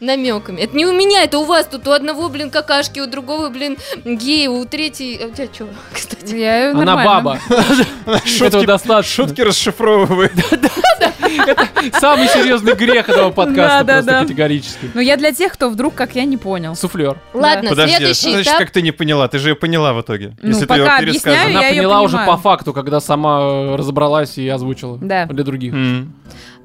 Намеками. 0.00 0.60
Это 0.60 0.76
не 0.76 0.86
у 0.86 0.92
меня, 0.92 1.24
это 1.24 1.38
у 1.38 1.44
вас 1.44 1.66
тут. 1.66 1.86
У 1.88 1.90
одного, 1.90 2.28
блин, 2.28 2.50
какашки, 2.50 3.00
у 3.00 3.06
другого, 3.06 3.48
блин, 3.48 3.76
гей, 4.04 4.46
у 4.48 4.64
третьей... 4.64 5.20
А 5.22 5.26
у 5.26 5.30
тебя 5.30 5.48
что, 5.52 5.68
кстати? 5.92 6.34
Я 6.34 6.70
Она 6.70 6.96
баба. 7.04 7.38
Этого 8.06 8.18
Шутки, 8.26 8.66
достаточно. 8.66 9.24
шутки 9.26 9.40
расшифровывает. 9.40 10.32
Самый 12.00 12.28
серьезный 12.28 12.74
грех 12.74 13.08
этого 13.08 13.30
подкаста 13.30 13.78
Да, 13.78 13.82
да, 13.84 13.92
просто 13.94 14.10
да. 14.12 14.20
категорически. 14.22 14.90
Ну, 14.94 15.00
я 15.00 15.16
для 15.16 15.32
тех, 15.32 15.52
кто 15.52 15.68
вдруг, 15.68 15.94
как 15.94 16.14
я, 16.14 16.24
не 16.24 16.36
понял. 16.36 16.74
Суфлер. 16.74 17.18
Ладно, 17.34 17.70
Подожди, 17.70 17.94
а 17.94 17.96
что 17.96 18.14
следующий 18.14 18.30
значит, 18.32 18.46
этап. 18.48 18.58
как 18.60 18.70
ты 18.70 18.82
не 18.82 18.92
поняла? 18.92 19.28
Ты 19.28 19.38
же 19.38 19.50
ее 19.50 19.54
поняла 19.54 19.92
в 19.92 20.00
итоге. 20.00 20.36
Ну, 20.40 20.48
Если 20.48 20.66
ты 20.66 20.74
ее 20.74 20.84
я 20.84 21.46
Она 21.46 21.60
поняла 21.62 22.00
уже 22.02 22.18
по 22.18 22.36
факту, 22.36 22.72
когда 22.72 23.00
сама 23.00 23.40
э, 23.40 23.76
разобралась 23.76 24.38
и 24.38 24.48
озвучила. 24.48 24.98
Да. 24.98 25.26
Для 25.26 25.44
других. 25.44 25.74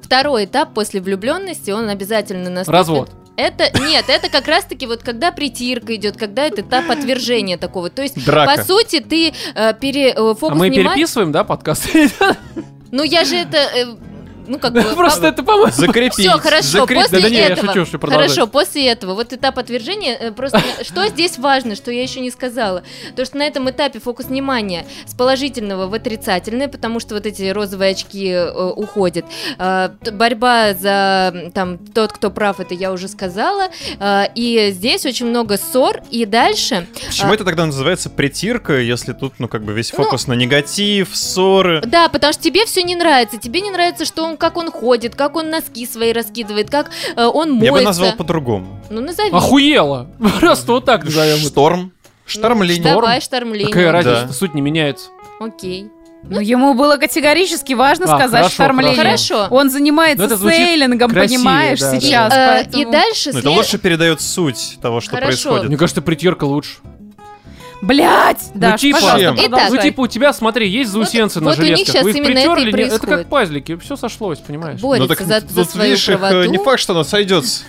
Второй 0.02 0.44
этап 0.44 0.74
после 0.74 1.00
влюбленности, 1.00 1.70
он 1.70 1.88
обязательно 1.88 2.50
наступит. 2.50 2.78
Развод. 2.78 3.10
Это 3.36 3.64
нет, 3.80 4.04
это 4.08 4.28
как 4.28 4.46
раз-таки 4.46 4.86
вот 4.86 5.02
когда 5.02 5.32
притирка 5.32 5.94
идет, 5.96 6.16
когда 6.16 6.44
это 6.46 6.60
этап 6.60 6.88
отвержения 6.90 7.58
такого. 7.58 7.90
То 7.90 8.02
есть, 8.02 8.24
Драка. 8.24 8.56
по 8.58 8.64
сути, 8.64 9.00
ты 9.00 9.32
э, 9.54 9.74
пере, 9.80 10.10
э, 10.10 10.14
фокус 10.14 10.50
А 10.52 10.54
мы 10.54 10.68
внимания- 10.68 10.90
переписываем, 10.94 11.32
да, 11.32 11.42
подкаст? 11.44 11.88
Ну 12.92 13.02
я 13.02 13.24
же 13.24 13.34
это, 13.34 13.56
э, 13.56 13.86
ну 14.46 14.58
как 14.58 14.72
бы. 14.72 14.82
Просто 14.82 15.28
это, 15.28 15.42
по-моему... 15.42 15.72
Закрепить. 15.72 16.18
Все, 16.18 16.38
хорошо, 16.38 16.86
после 16.86 17.38
этого. 17.40 18.10
хорошо, 18.10 18.46
после 18.46 18.86
этого, 18.88 19.14
вот 19.14 19.32
этап 19.32 19.58
отвержения, 19.58 20.16
э, 20.16 20.32
просто 20.32 20.60
что 20.82 21.06
здесь 21.08 21.38
важно, 21.38 21.74
что 21.74 21.90
я 21.90 22.02
еще 22.02 22.20
не 22.20 22.30
сказала, 22.30 22.82
то 23.16 23.24
что 23.24 23.36
на 23.38 23.42
этом 23.42 23.68
этапе 23.70 24.00
фокус 24.00 24.26
внимания 24.26 24.86
с 25.06 25.14
положительного 25.14 25.86
в 25.86 25.94
отрицательное, 25.94 26.68
потому 26.68 27.00
что 27.00 27.14
вот 27.14 27.26
эти 27.26 27.48
розовые 27.50 27.92
очки 27.92 28.28
э, 28.28 28.50
уходят. 28.52 29.24
Т- 29.58 30.10
борьба 30.12 30.74
за 30.74 31.50
там 31.54 31.78
тот, 31.78 32.12
кто 32.12 32.30
прав, 32.30 32.60
это 32.60 32.74
я 32.74 32.92
уже 32.92 33.08
сказала, 33.08 33.68
Э, 33.98 34.24
и 34.34 34.70
здесь 34.72 35.06
очень 35.06 35.26
много 35.26 35.56
ссор, 35.56 36.02
и 36.10 36.24
дальше. 36.26 36.86
Почему 37.06 37.30
а, 37.30 37.34
это 37.34 37.44
тогда 37.44 37.66
называется 37.66 38.10
притирка, 38.10 38.78
если 38.78 39.12
тут, 39.12 39.34
ну, 39.38 39.48
как 39.48 39.64
бы 39.64 39.72
весь 39.72 39.92
Ну, 39.92 40.04
фокус 40.04 40.26
на 40.26 40.34
негатив, 40.34 41.10
ссоры? 41.14 41.82
Да, 41.86 42.08
потому 42.08 42.32
что 42.32 42.42
тебе 42.42 42.64
все 42.66 42.82
не 42.82 42.96
нравится. 42.96 43.38
Тебе 43.38 43.60
не 43.60 43.70
нравится, 43.70 44.04
что 44.04 44.24
он, 44.24 44.33
как 44.36 44.56
он 44.56 44.70
ходит, 44.70 45.14
как 45.14 45.36
он 45.36 45.50
носки 45.50 45.86
свои 45.86 46.12
раскидывает, 46.12 46.70
как 46.70 46.90
э, 47.16 47.24
он 47.24 47.50
моется. 47.52 47.66
Я 47.66 47.72
бы 47.72 47.80
назвал 47.82 48.12
по-другому. 48.12 48.80
Ну, 48.90 49.00
назови. 49.00 49.30
Охуела. 49.30 50.08
Просто 50.40 50.72
вот 50.72 50.84
так 50.84 51.04
назовем 51.04 51.36
это. 51.38 51.48
Шторм. 51.48 51.80
Ну, 51.80 51.90
Штормление. 52.26 52.82
Давай, 52.94 53.20
штормление. 53.20 53.68
Какая 53.68 53.92
разница, 53.92 54.24
Да. 54.28 54.32
суть 54.32 54.54
не 54.54 54.60
меняется. 54.62 55.08
Окей. 55.40 55.90
Ну, 56.26 56.40
ему 56.40 56.72
было 56.72 56.96
категорически 56.96 57.74
важно 57.74 58.06
А, 58.06 58.16
сказать 58.18 58.40
хорошо, 58.44 58.54
штормление. 58.54 58.96
Хорошо. 58.96 59.46
Он 59.50 59.68
занимается 59.68 60.26
Ну, 60.26 60.34
это 60.34 60.38
сейлингом, 60.38 61.10
красивее, 61.10 61.38
понимаешь, 61.38 61.80
да, 61.80 62.00
сейчас. 62.00 62.32
Э, 62.32 62.46
поэтому- 62.64 62.82
И 62.82 62.90
дальше 62.90 63.30
Ну, 63.34 63.38
это 63.40 63.48
след- 63.48 63.56
лучше 63.58 63.78
передает 63.78 64.20
суть 64.22 64.78
того, 64.80 65.02
что 65.02 65.10
Хорошо. 65.10 65.26
происходит. 65.26 65.68
Мне 65.68 65.76
кажется, 65.76 66.00
притирка 66.00 66.44
лучше. 66.44 66.76
Блять! 67.84 68.50
Да, 68.54 68.76
типа- 68.76 68.98
пожалуйста, 69.00 69.20
Чем? 69.20 69.36
Итак. 69.48 69.70
Ну, 69.70 69.76
типа, 69.82 70.00
у 70.02 70.06
тебя, 70.06 70.32
смотри, 70.32 70.68
есть 70.68 70.90
заусенцы 70.90 71.40
на 71.40 71.50
вот 71.50 71.58
у 71.58 71.62
них 71.62 71.76
железках. 71.78 72.02
Вы 72.02 72.10
их 72.10 72.16
именно 72.16 72.38
это 72.38 72.50
и 72.50 72.54
притерли, 72.54 72.82
не- 72.82 72.88
это 72.88 73.06
как 73.06 73.26
пазлики, 73.28 73.76
все 73.76 73.96
сошлось, 73.96 74.38
понимаешь? 74.38 74.80
Ну, 74.80 74.88
борется 74.88 75.08
так 75.16 75.26
за, 75.26 75.40
тут 75.40 75.50
за 75.50 75.64
свою 75.64 75.90
видишь, 75.90 76.08
их, 76.08 76.20
э, 76.22 76.46
не 76.46 76.58
факт, 76.58 76.80
что 76.80 76.92
оно 76.92 77.04
сойдется. 77.04 77.62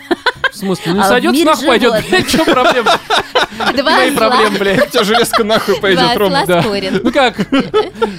В 0.55 0.57
смысле? 0.57 0.93
Ну, 0.93 1.01
А 1.01 1.03
сойдет, 1.03 1.43
нахуй 1.43 1.67
пойдет, 1.67 1.93
блядь, 2.09 2.29
что 2.29 2.45
проблема? 2.45 2.91
Два 3.75 3.91
Мои 3.91 4.11
проблемы, 4.11 4.57
блядь. 4.57 4.87
У 4.87 4.89
тебя 4.89 5.03
железка 5.03 5.43
нахуй 5.43 5.75
пойдет, 5.81 6.15
Рома. 6.15 6.45
Да. 6.47 6.63
Ну 7.03 7.11
как? 7.11 7.35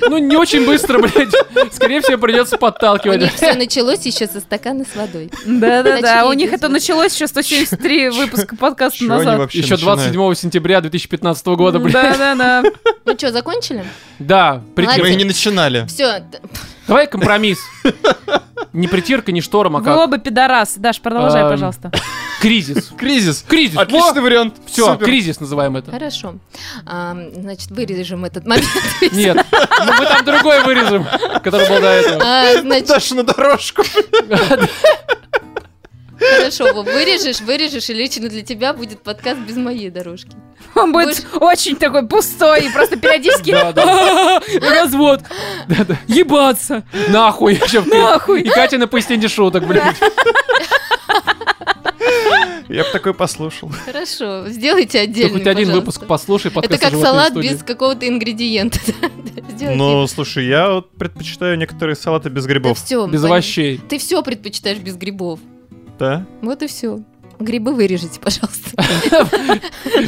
Ну, 0.02 0.18
не 0.18 0.36
очень 0.36 0.66
быстро, 0.66 0.98
блядь. 0.98 1.32
Скорее 1.72 2.02
всего, 2.02 2.18
придется 2.18 2.56
У 2.56 2.58
подталкивать. 2.58 3.20
них 3.22 3.34
все 3.34 3.54
началось 3.54 4.04
еще 4.04 4.26
со 4.26 4.40
стакана 4.40 4.84
с 4.84 4.94
водой. 4.94 5.30
Да-да-да, 5.46 6.26
у 6.26 6.32
них 6.34 6.52
это 6.52 6.68
началось 6.68 7.14
еще 7.14 7.26
173 7.26 8.10
выпуска 8.10 8.54
подкаста 8.54 9.04
назад. 9.04 9.50
Еще 9.52 9.74
начинают? 9.74 9.80
27 10.12 10.34
сентября 10.34 10.80
2015 10.82 11.46
года, 11.46 11.78
блядь. 11.78 11.94
Да-да-да. 11.94 12.62
Ну 13.06 13.14
что, 13.16 13.32
закончили? 13.32 13.82
Да. 14.18 14.62
Мы 14.76 15.10
и 15.10 15.16
не 15.16 15.24
начинали. 15.24 15.86
Все, 15.86 16.22
Давай 16.86 17.06
компромисс. 17.06 17.58
Не 18.72 18.88
притирка, 18.88 19.32
не 19.32 19.40
шторм, 19.40 19.76
а 19.76 19.78
Вы 19.80 19.84
как 19.84 19.96
оба 19.98 20.18
пидорасы. 20.18 20.80
Даш, 20.80 21.00
продолжай, 21.00 21.42
Эм, 21.42 21.50
пожалуйста. 21.50 21.90
кризис. 22.40 22.92
Кризис. 22.96 23.44
Кризис. 23.46 23.76
Отличный 23.78 24.22
вариант. 24.22 24.54
Все, 24.66 24.92
Супер. 24.92 25.04
кризис 25.06 25.40
называем 25.40 25.76
это. 25.76 25.90
хорошо. 25.90 26.36
А, 26.86 27.16
Значит, 27.34 27.70
вырежем 27.70 28.24
этот 28.24 28.46
момент. 28.46 28.66
Нет, 29.12 29.44
ну, 29.52 29.92
мы 29.98 30.06
там 30.06 30.24
другой 30.24 30.62
вырежем, 30.64 31.06
который 31.42 31.68
был 31.68 31.80
до 31.80 31.88
этого. 31.88 32.22
А, 32.24 32.60
Значит, 32.60 32.88
Даша 32.88 33.14
на 33.14 33.22
дорожку. 33.24 33.82
хорошо, 36.36 36.72
Вов, 36.74 36.86
вырежешь, 36.86 37.40
вырежешь, 37.40 37.88
и 37.90 37.94
лично 37.94 38.28
для 38.28 38.42
тебя 38.42 38.72
будет 38.72 39.02
подкаст 39.02 39.40
без 39.40 39.56
моей 39.56 39.90
дорожки. 39.90 40.30
Он 40.74 40.92
будет 40.92 41.24
очень 41.40 41.76
такой 41.76 42.06
пустой 42.06 42.66
и 42.66 42.70
просто 42.70 42.96
периодически 42.96 43.50
развод. 44.80 45.22
Ебаться. 46.08 46.84
Нахуй. 47.08 47.60
Нахуй. 47.86 48.42
И 48.42 48.48
Катя 48.48 48.78
на 48.78 48.86
пояснение 48.86 49.28
шуток, 49.28 49.66
блядь. 49.66 49.96
Я 52.68 52.82
бы 52.82 52.90
такой 52.90 53.14
послушал. 53.14 53.70
Хорошо, 53.84 54.48
сделайте 54.48 54.98
Ты 54.98 55.04
отдельный, 55.04 55.38
хоть 55.38 55.46
один 55.46 55.66
пожалуйста. 55.68 55.76
выпуск 55.80 56.04
послушай, 56.06 56.50
Это 56.54 56.60
как 56.78 56.90
«Животные 56.90 57.02
салат 57.02 57.28
студии». 57.30 57.48
без 57.48 57.62
какого-то 57.62 58.08
ингредиента. 58.08 58.78
Ну, 59.58 60.06
слушай, 60.06 60.46
я 60.46 60.68
вот 60.70 60.90
предпочитаю 60.90 61.56
некоторые 61.56 61.96
салаты 61.96 62.28
без 62.28 62.44
Да 62.44 62.50
грибов. 62.50 62.78
все. 62.78 63.06
Без 63.06 63.24
овощей. 63.24 63.80
Ты 63.88 63.96
все 63.98 64.22
предпочитаешь 64.22 64.76
без 64.78 64.96
грибов. 64.96 65.40
Да? 65.98 66.26
Вот 66.42 66.62
и 66.62 66.66
все. 66.66 67.00
Грибы 67.38 67.74
вырежите, 67.74 68.18
пожалуйста. 68.20 68.70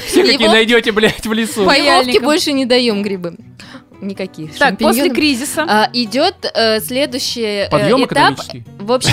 Все 0.07 0.23
какие 0.27 0.49
найдете, 0.49 0.93
блядь, 0.93 1.27
в 1.27 1.33
лесу. 1.33 1.67
Паяльником. 1.67 2.25
больше 2.25 2.53
не 2.53 2.65
даем 2.65 3.03
грибы. 3.03 3.37
Никаких. 4.01 4.57
Так, 4.59 4.79
после 4.79 5.11
кризиса. 5.11 5.65
А, 5.69 5.91
идет 5.93 6.37
э, 6.55 6.81
следующий 6.81 7.65
э, 7.67 7.71
Подъем 7.71 7.99
этап. 8.05 8.13
экономический. 8.13 8.65
В 8.79 8.93
общем, 8.93 9.13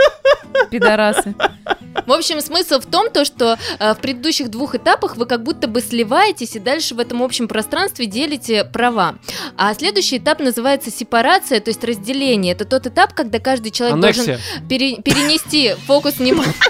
Пидорасы. 0.70 1.34
в 2.06 2.12
общем, 2.12 2.40
смысл 2.40 2.80
в 2.80 2.86
том, 2.86 3.10
то, 3.10 3.24
что 3.24 3.56
э, 3.78 3.94
в 3.94 3.98
предыдущих 3.98 4.50
двух 4.50 4.74
этапах 4.74 5.16
вы 5.16 5.26
как 5.26 5.42
будто 5.42 5.68
бы 5.68 5.80
сливаетесь 5.80 6.54
и 6.56 6.58
дальше 6.58 6.94
в 6.94 7.00
этом 7.00 7.22
общем 7.22 7.48
пространстве 7.48 8.06
делите 8.06 8.64
права. 8.64 9.14
А 9.56 9.72
следующий 9.74 10.18
этап 10.18 10.40
называется 10.40 10.90
сепарация, 10.90 11.60
то 11.60 11.70
есть 11.70 11.82
разделение. 11.84 12.52
Это 12.52 12.64
тот 12.64 12.86
этап, 12.86 13.14
когда 13.14 13.38
каждый 13.38 13.70
человек 13.70 13.98
должен 13.98 14.24
Аннексия. 14.24 14.40
пере- 14.68 14.96
перенести 15.02 15.74
фокус 15.86 16.18
внимания. 16.18 16.52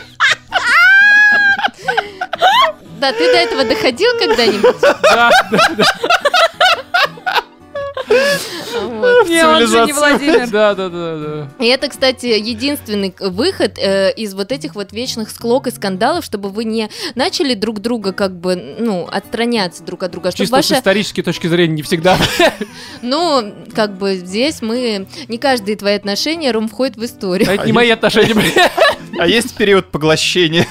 Да, 3.01 3.13
ты 3.13 3.19
до 3.33 3.37
этого 3.39 3.65
доходил 3.65 4.09
когда-нибудь? 4.19 4.81
Да, 4.81 4.99
да, 5.03 5.31
да, 5.51 5.69
Вот. 5.77 5.87
Не, 8.75 9.47
он 9.47 9.67
же 9.67 9.86
не 9.86 9.93
Цивилизация. 9.93 9.94
Владимир. 9.94 10.51
да, 10.51 10.75
да, 10.75 10.89
да, 10.89 11.17
да. 11.19 11.65
И 11.65 11.69
это, 11.69 11.89
кстати, 11.89 12.27
единственный 12.27 13.15
выход 13.20 13.78
э, 13.78 14.12
из 14.17 14.35
вот 14.35 14.53
этих 14.53 14.75
вот 14.75 14.93
вечных 14.93 15.31
склок 15.31 15.67
и 15.67 15.70
скандалов, 15.70 16.25
чтобы 16.25 16.49
вы 16.51 16.65
не 16.65 16.89
начали 17.15 17.55
друг 17.55 17.81
друга 17.81 18.12
как 18.12 18.39
бы, 18.39 18.57
ну, 18.78 19.09
отстраняться 19.11 19.83
друг 19.83 20.03
от 20.03 20.12
друга, 20.12 20.31
чтобы 20.31 20.47
Чисто 20.47 20.62
с 20.62 20.78
исторической 20.78 21.23
точки 21.23 21.47
зрения 21.47 21.75
не 21.75 21.83
всегда. 21.83 22.19
ну, 23.03 23.53
как 23.75 23.97
бы 23.97 24.17
здесь 24.17 24.62
мы, 24.62 25.07
не 25.28 25.39
каждые 25.39 25.77
твои 25.77 25.94
отношения, 25.94 26.51
Ром, 26.53 26.69
входит 26.69 26.97
в 26.97 27.05
историю. 27.05 27.49
А 27.49 27.55
это 27.55 27.67
не 27.67 27.73
мои 27.73 27.91
отношения, 27.91 28.35
блядь. 28.35 28.73
А 29.19 29.27
есть 29.27 29.55
период 29.55 29.91
поглощения. 29.91 30.67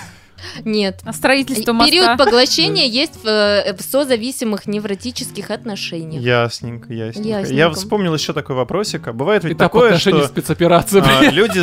Нет. 0.66 1.00
А 1.04 1.14
строительство 1.14 1.74
моста. 1.74 1.92
Период 1.92 2.18
поглощения 2.18 2.86
есть 2.86 3.24
в, 3.24 3.28
э, 3.28 3.74
в 3.76 3.82
созависимых 3.82 4.66
невротических 4.68 5.50
отношениях. 5.52 6.22
Ясненько, 6.22 6.94
ясненько. 6.94 7.28
Я 7.30 7.40
Ясненько. 7.40 7.74
вспомнил 7.76 8.14
еще 8.14 8.34
такой 8.34 8.56
вопросик. 8.56 9.08
А 9.08 9.14
бывает 9.14 9.44
ведь 9.44 9.54
Этап 9.58 9.72
такое, 9.72 9.98
что 9.98 10.26
спецоперации, 10.28 11.02
а, 11.06 11.24
люди, 11.32 11.60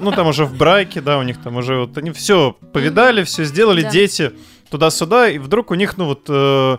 ну 0.00 0.12
там 0.12 0.26
уже 0.28 0.44
в 0.44 0.56
браке, 0.56 1.00
да, 1.00 1.18
у 1.18 1.22
них 1.22 1.40
там 1.42 1.56
уже 1.56 1.76
вот 1.80 1.96
они 1.98 2.10
все 2.10 2.56
повидали, 2.72 3.24
все 3.24 3.44
сделали, 3.44 3.82
Да. 3.82 3.90
дети 3.90 4.32
туда-сюда, 4.70 5.28
и 5.28 5.38
вдруг 5.38 5.70
у 5.70 5.74
них, 5.74 5.96
ну 5.96 6.06
вот 6.06 6.26
э, 6.28 6.76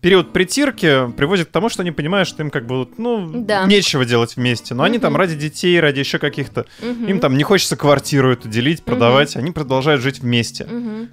период 0.00 0.32
притирки 0.32 1.10
приводит 1.12 1.48
к 1.48 1.50
тому, 1.50 1.68
что 1.68 1.82
они 1.82 1.90
понимают, 1.92 2.28
что 2.28 2.42
им 2.42 2.50
как 2.50 2.66
бы, 2.66 2.88
ну, 2.96 3.30
Да. 3.44 3.64
нечего 3.66 4.04
делать 4.04 4.36
вместе. 4.36 4.74
Но 4.74 4.82
они 4.82 4.98
там 4.98 5.16
ради 5.16 5.34
детей, 5.34 5.78
ради 5.80 5.98
еще 6.00 6.18
каких-то, 6.18 6.66
Мгм. 6.82 7.06
им 7.06 7.20
там 7.20 7.36
не 7.36 7.42
хочется 7.44 7.76
квартиру 7.76 8.32
эту 8.32 8.48
делить, 8.48 8.82
продавать, 8.82 9.36
они 9.36 9.50
продолжают 9.50 10.00
жить 10.02 10.20
вместе. 10.20 10.66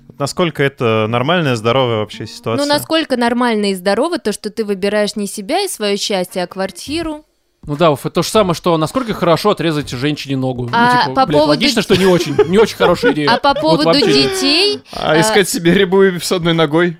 Вот 0.07 0.19
Насколько 0.19 0.63
это 0.63 1.05
нормальная, 1.07 1.55
здоровая 1.55 1.97
вообще 1.97 2.25
ситуация? 2.25 2.65
Ну, 2.65 2.73
насколько 2.73 3.17
нормально 3.17 3.71
и 3.71 3.75
здорово 3.75 4.17
то, 4.19 4.31
что 4.31 4.49
ты 4.49 4.65
выбираешь 4.65 5.15
не 5.15 5.27
себя 5.27 5.61
и 5.63 5.67
свое 5.67 5.97
счастье, 5.97 6.43
а 6.43 6.47
квартиру. 6.47 7.23
Ну 7.65 7.75
да, 7.75 7.91
Уф, 7.91 8.05
это 8.05 8.15
то 8.15 8.23
же 8.23 8.29
самое, 8.29 8.53
что 8.53 8.77
насколько 8.77 9.13
хорошо 9.13 9.49
отрезать 9.49 9.89
женщине 9.89 10.37
ногу. 10.37 10.69
А 10.71 10.85
ну, 10.85 11.01
типа, 11.01 11.13
по 11.15 11.25
блядь, 11.25 11.37
поводу- 11.41 11.49
логично, 11.49 11.81
что 11.81 11.95
не 11.97 12.05
очень, 12.05 12.33
не 12.47 12.57
очень 12.57 12.77
хорошая 12.77 13.11
идея. 13.13 13.29
А 13.31 13.37
по 13.39 13.53
поводу 13.55 13.91
детей, 13.93 14.79
А 14.93 15.11
а, 15.11 15.19
искать 15.21 15.49
себе 15.49 15.73
рябую 15.73 16.21
с 16.21 16.31
одной 16.31 16.53
ногой? 16.53 16.97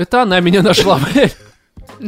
Это 0.00 0.22
она 0.22 0.40
меня 0.40 0.62
нашла, 0.62 0.98
блядь. 0.98 1.36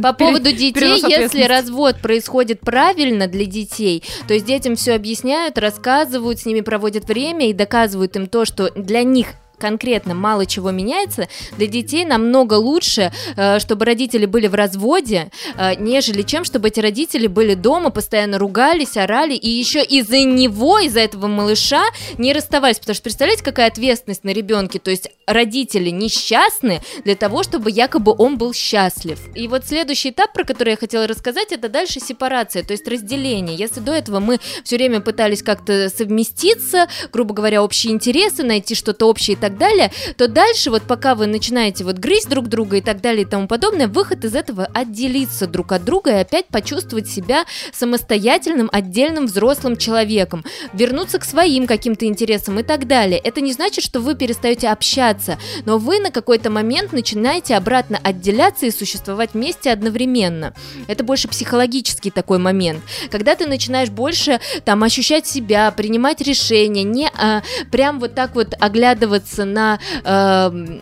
По 0.01 0.13
поводу 0.13 0.51
детей, 0.51 0.99
если 1.07 1.43
развод 1.43 1.97
происходит 2.01 2.61
правильно 2.61 3.27
для 3.27 3.45
детей, 3.45 4.03
то 4.27 4.33
есть 4.33 4.47
детям 4.47 4.75
все 4.75 4.95
объясняют, 4.95 5.59
рассказывают, 5.59 6.39
с 6.39 6.45
ними 6.47 6.61
проводят 6.61 7.05
время 7.05 7.51
и 7.51 7.53
доказывают 7.53 8.15
им 8.15 8.25
то, 8.25 8.45
что 8.45 8.71
для 8.71 9.03
них 9.03 9.27
конкретно 9.63 10.13
мало 10.13 10.45
чего 10.45 10.71
меняется, 10.71 11.29
для 11.57 11.67
детей 11.67 12.03
намного 12.03 12.55
лучше, 12.55 13.13
э, 13.37 13.59
чтобы 13.59 13.85
родители 13.85 14.25
были 14.25 14.47
в 14.47 14.55
разводе, 14.55 15.31
э, 15.55 15.75
нежели 15.75 16.21
чем, 16.23 16.43
чтобы 16.43 16.67
эти 16.67 16.81
родители 16.81 17.27
были 17.27 17.53
дома, 17.53 17.89
постоянно 17.89 18.37
ругались, 18.39 18.97
орали, 18.97 19.35
и 19.35 19.49
еще 19.49 19.81
из-за 19.81 20.19
него, 20.25 20.79
из-за 20.79 20.99
этого 20.99 21.27
малыша 21.27 21.83
не 22.17 22.33
расставались. 22.33 22.79
Потому 22.79 22.95
что 22.95 23.03
представляете, 23.03 23.41
какая 23.41 23.67
ответственность 23.67 24.25
на 24.25 24.31
ребенке? 24.31 24.79
То 24.79 24.91
есть 24.91 25.09
родители 25.25 25.91
несчастны 25.91 26.81
для 27.05 27.15
того, 27.15 27.43
чтобы 27.43 27.71
якобы 27.71 28.13
он 28.17 28.37
был 28.37 28.53
счастлив. 28.53 29.17
И 29.33 29.47
вот 29.47 29.65
следующий 29.65 30.09
этап, 30.09 30.33
про 30.33 30.43
который 30.43 30.71
я 30.71 30.75
хотела 30.75 31.07
рассказать, 31.07 31.53
это 31.53 31.69
дальше 31.69 32.01
сепарация, 32.01 32.63
то 32.63 32.73
есть 32.73 32.85
разделение. 32.85 33.55
Если 33.55 33.79
до 33.79 33.93
этого 33.93 34.19
мы 34.19 34.41
все 34.65 34.75
время 34.75 34.99
пытались 34.99 35.41
как-то 35.41 35.87
совместиться, 35.87 36.89
грубо 37.13 37.33
говоря, 37.33 37.63
общие 37.63 37.93
интересы, 37.93 38.43
найти 38.43 38.75
что-то 38.75 39.05
общее 39.05 39.37
и 39.37 39.39
так 39.39 39.52
далее, 39.57 39.91
то 40.17 40.27
дальше 40.27 40.69
вот 40.69 40.83
пока 40.83 41.15
вы 41.15 41.27
начинаете 41.27 41.83
вот 41.83 41.97
грызть 41.97 42.29
друг 42.29 42.47
друга 42.47 42.77
и 42.77 42.81
так 42.81 43.01
далее 43.01 43.23
и 43.23 43.25
тому 43.25 43.47
подобное, 43.47 43.87
выход 43.87 44.25
из 44.25 44.35
этого 44.35 44.67
отделиться 44.73 45.47
друг 45.47 45.71
от 45.71 45.83
друга 45.83 46.11
и 46.11 46.21
опять 46.21 46.47
почувствовать 46.47 47.07
себя 47.07 47.45
самостоятельным, 47.71 48.69
отдельным 48.71 49.25
взрослым 49.25 49.77
человеком, 49.77 50.45
вернуться 50.73 51.19
к 51.19 51.25
своим 51.25 51.67
каким-то 51.67 52.05
интересам 52.05 52.59
и 52.59 52.63
так 52.63 52.87
далее. 52.87 53.19
Это 53.19 53.41
не 53.41 53.53
значит, 53.53 53.83
что 53.83 53.99
вы 53.99 54.15
перестаете 54.15 54.69
общаться, 54.69 55.37
но 55.65 55.77
вы 55.77 55.99
на 55.99 56.11
какой-то 56.11 56.49
момент 56.49 56.93
начинаете 56.93 57.55
обратно 57.55 57.99
отделяться 58.03 58.65
и 58.65 58.71
существовать 58.71 59.31
вместе 59.33 59.71
одновременно. 59.71 60.53
Это 60.87 61.03
больше 61.03 61.27
психологический 61.27 62.11
такой 62.11 62.37
момент, 62.37 62.83
когда 63.09 63.35
ты 63.35 63.47
начинаешь 63.47 63.89
больше 63.89 64.39
там 64.65 64.83
ощущать 64.83 65.27
себя, 65.27 65.71
принимать 65.71 66.21
решения, 66.21 66.83
не 66.83 67.09
а, 67.17 67.41
прям 67.71 67.99
вот 67.99 68.15
так 68.15 68.35
вот 68.35 68.53
оглядываться 68.59 69.32
на 69.37 69.79
эм, 70.03 70.81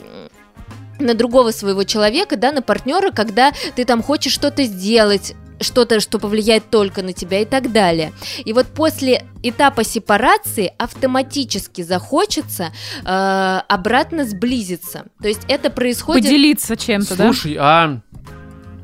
на 0.99 1.13
другого 1.15 1.51
своего 1.51 1.83
человека, 1.83 2.38
да, 2.38 2.51
на 2.51 2.61
партнера, 2.61 3.11
когда 3.11 3.51
ты 3.75 3.85
там 3.85 4.03
хочешь 4.03 4.33
что-то 4.33 4.63
сделать, 4.63 5.35
что-то, 5.59 5.99
что 5.99 6.19
повлияет 6.19 6.69
только 6.69 7.03
на 7.03 7.13
тебя 7.13 7.39
и 7.41 7.45
так 7.45 7.71
далее. 7.71 8.13
И 8.43 8.53
вот 8.53 8.67
после 8.67 9.25
этапа 9.43 9.83
сепарации 9.83 10.73
автоматически 10.77 11.81
захочется 11.81 12.71
э, 13.03 13.61
обратно 13.67 14.25
сблизиться. 14.25 15.05
То 15.21 15.27
есть 15.27 15.41
это 15.47 15.69
происходит... 15.69 16.23
Поделиться 16.23 16.75
чем-то, 16.75 17.15
да? 17.15 17.25
Слушай, 17.25 17.57
а 17.59 18.01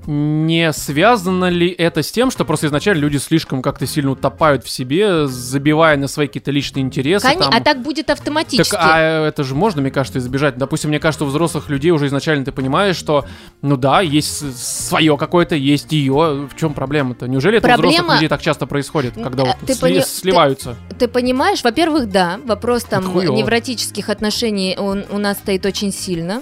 не 0.08 0.72
связано 0.72 1.50
ли 1.50 1.70
это 1.70 2.02
с 2.02 2.12
тем, 2.12 2.32
что 2.32 2.46
просто 2.46 2.68
изначально 2.68 3.02
люди 3.02 3.18
слишком 3.18 3.62
как-то 3.62 3.86
сильно 3.86 4.12
утопают 4.12 4.64
в 4.64 4.70
себе, 4.70 5.28
забивая 5.28 5.98
на 5.98 6.08
свои 6.08 6.28
какие-то 6.28 6.50
личные 6.52 6.84
интересы? 6.84 7.28
Кон- 7.28 7.40
там? 7.40 7.52
А 7.54 7.60
так 7.60 7.82
будет 7.82 8.10
автоматически. 8.10 8.72
Так, 8.72 8.80
а 8.82 9.28
это 9.28 9.44
же 9.44 9.54
можно, 9.54 9.82
мне 9.82 9.92
кажется, 9.92 10.20
избежать. 10.20 10.58
Допустим, 10.58 10.90
мне 10.92 11.00
кажется, 11.00 11.26
у 11.26 11.28
взрослых 11.28 11.70
людей 11.70 11.92
уже 11.92 12.08
изначально 12.08 12.46
ты 12.46 12.54
понимаешь, 12.54 12.96
что, 12.96 13.26
ну 13.62 13.76
да, 13.76 14.00
есть 14.00 14.58
свое 14.58 15.18
какое-то, 15.18 15.56
есть 15.56 15.92
ее. 15.92 16.48
В 16.50 16.56
чем 16.56 16.74
проблема-то? 16.74 17.28
Неужели 17.28 17.58
это 17.58 17.68
у 17.68 17.72
взрослых 17.74 17.96
Проблема- 17.98 18.14
людей 18.16 18.30
так 18.30 18.42
часто 18.42 18.66
происходит, 18.66 19.16
когда 19.22 19.44
Э, 19.44 19.46
вот 19.48 19.56
ты 19.66 19.74
сли- 19.74 19.82
пони- 19.82 20.02
сливаются? 20.06 20.76
ты 20.98 21.10
понимаешь, 21.10 21.64
во-первых, 21.64 22.10
да, 22.10 22.40
вопрос 22.46 22.84
там 22.86 23.04
невротических 23.14 24.10
отношений 24.10 24.76
он 24.80 25.04
у 25.12 25.18
нас 25.18 25.38
стоит 25.38 25.66
очень 25.66 25.92
сильно, 25.92 26.42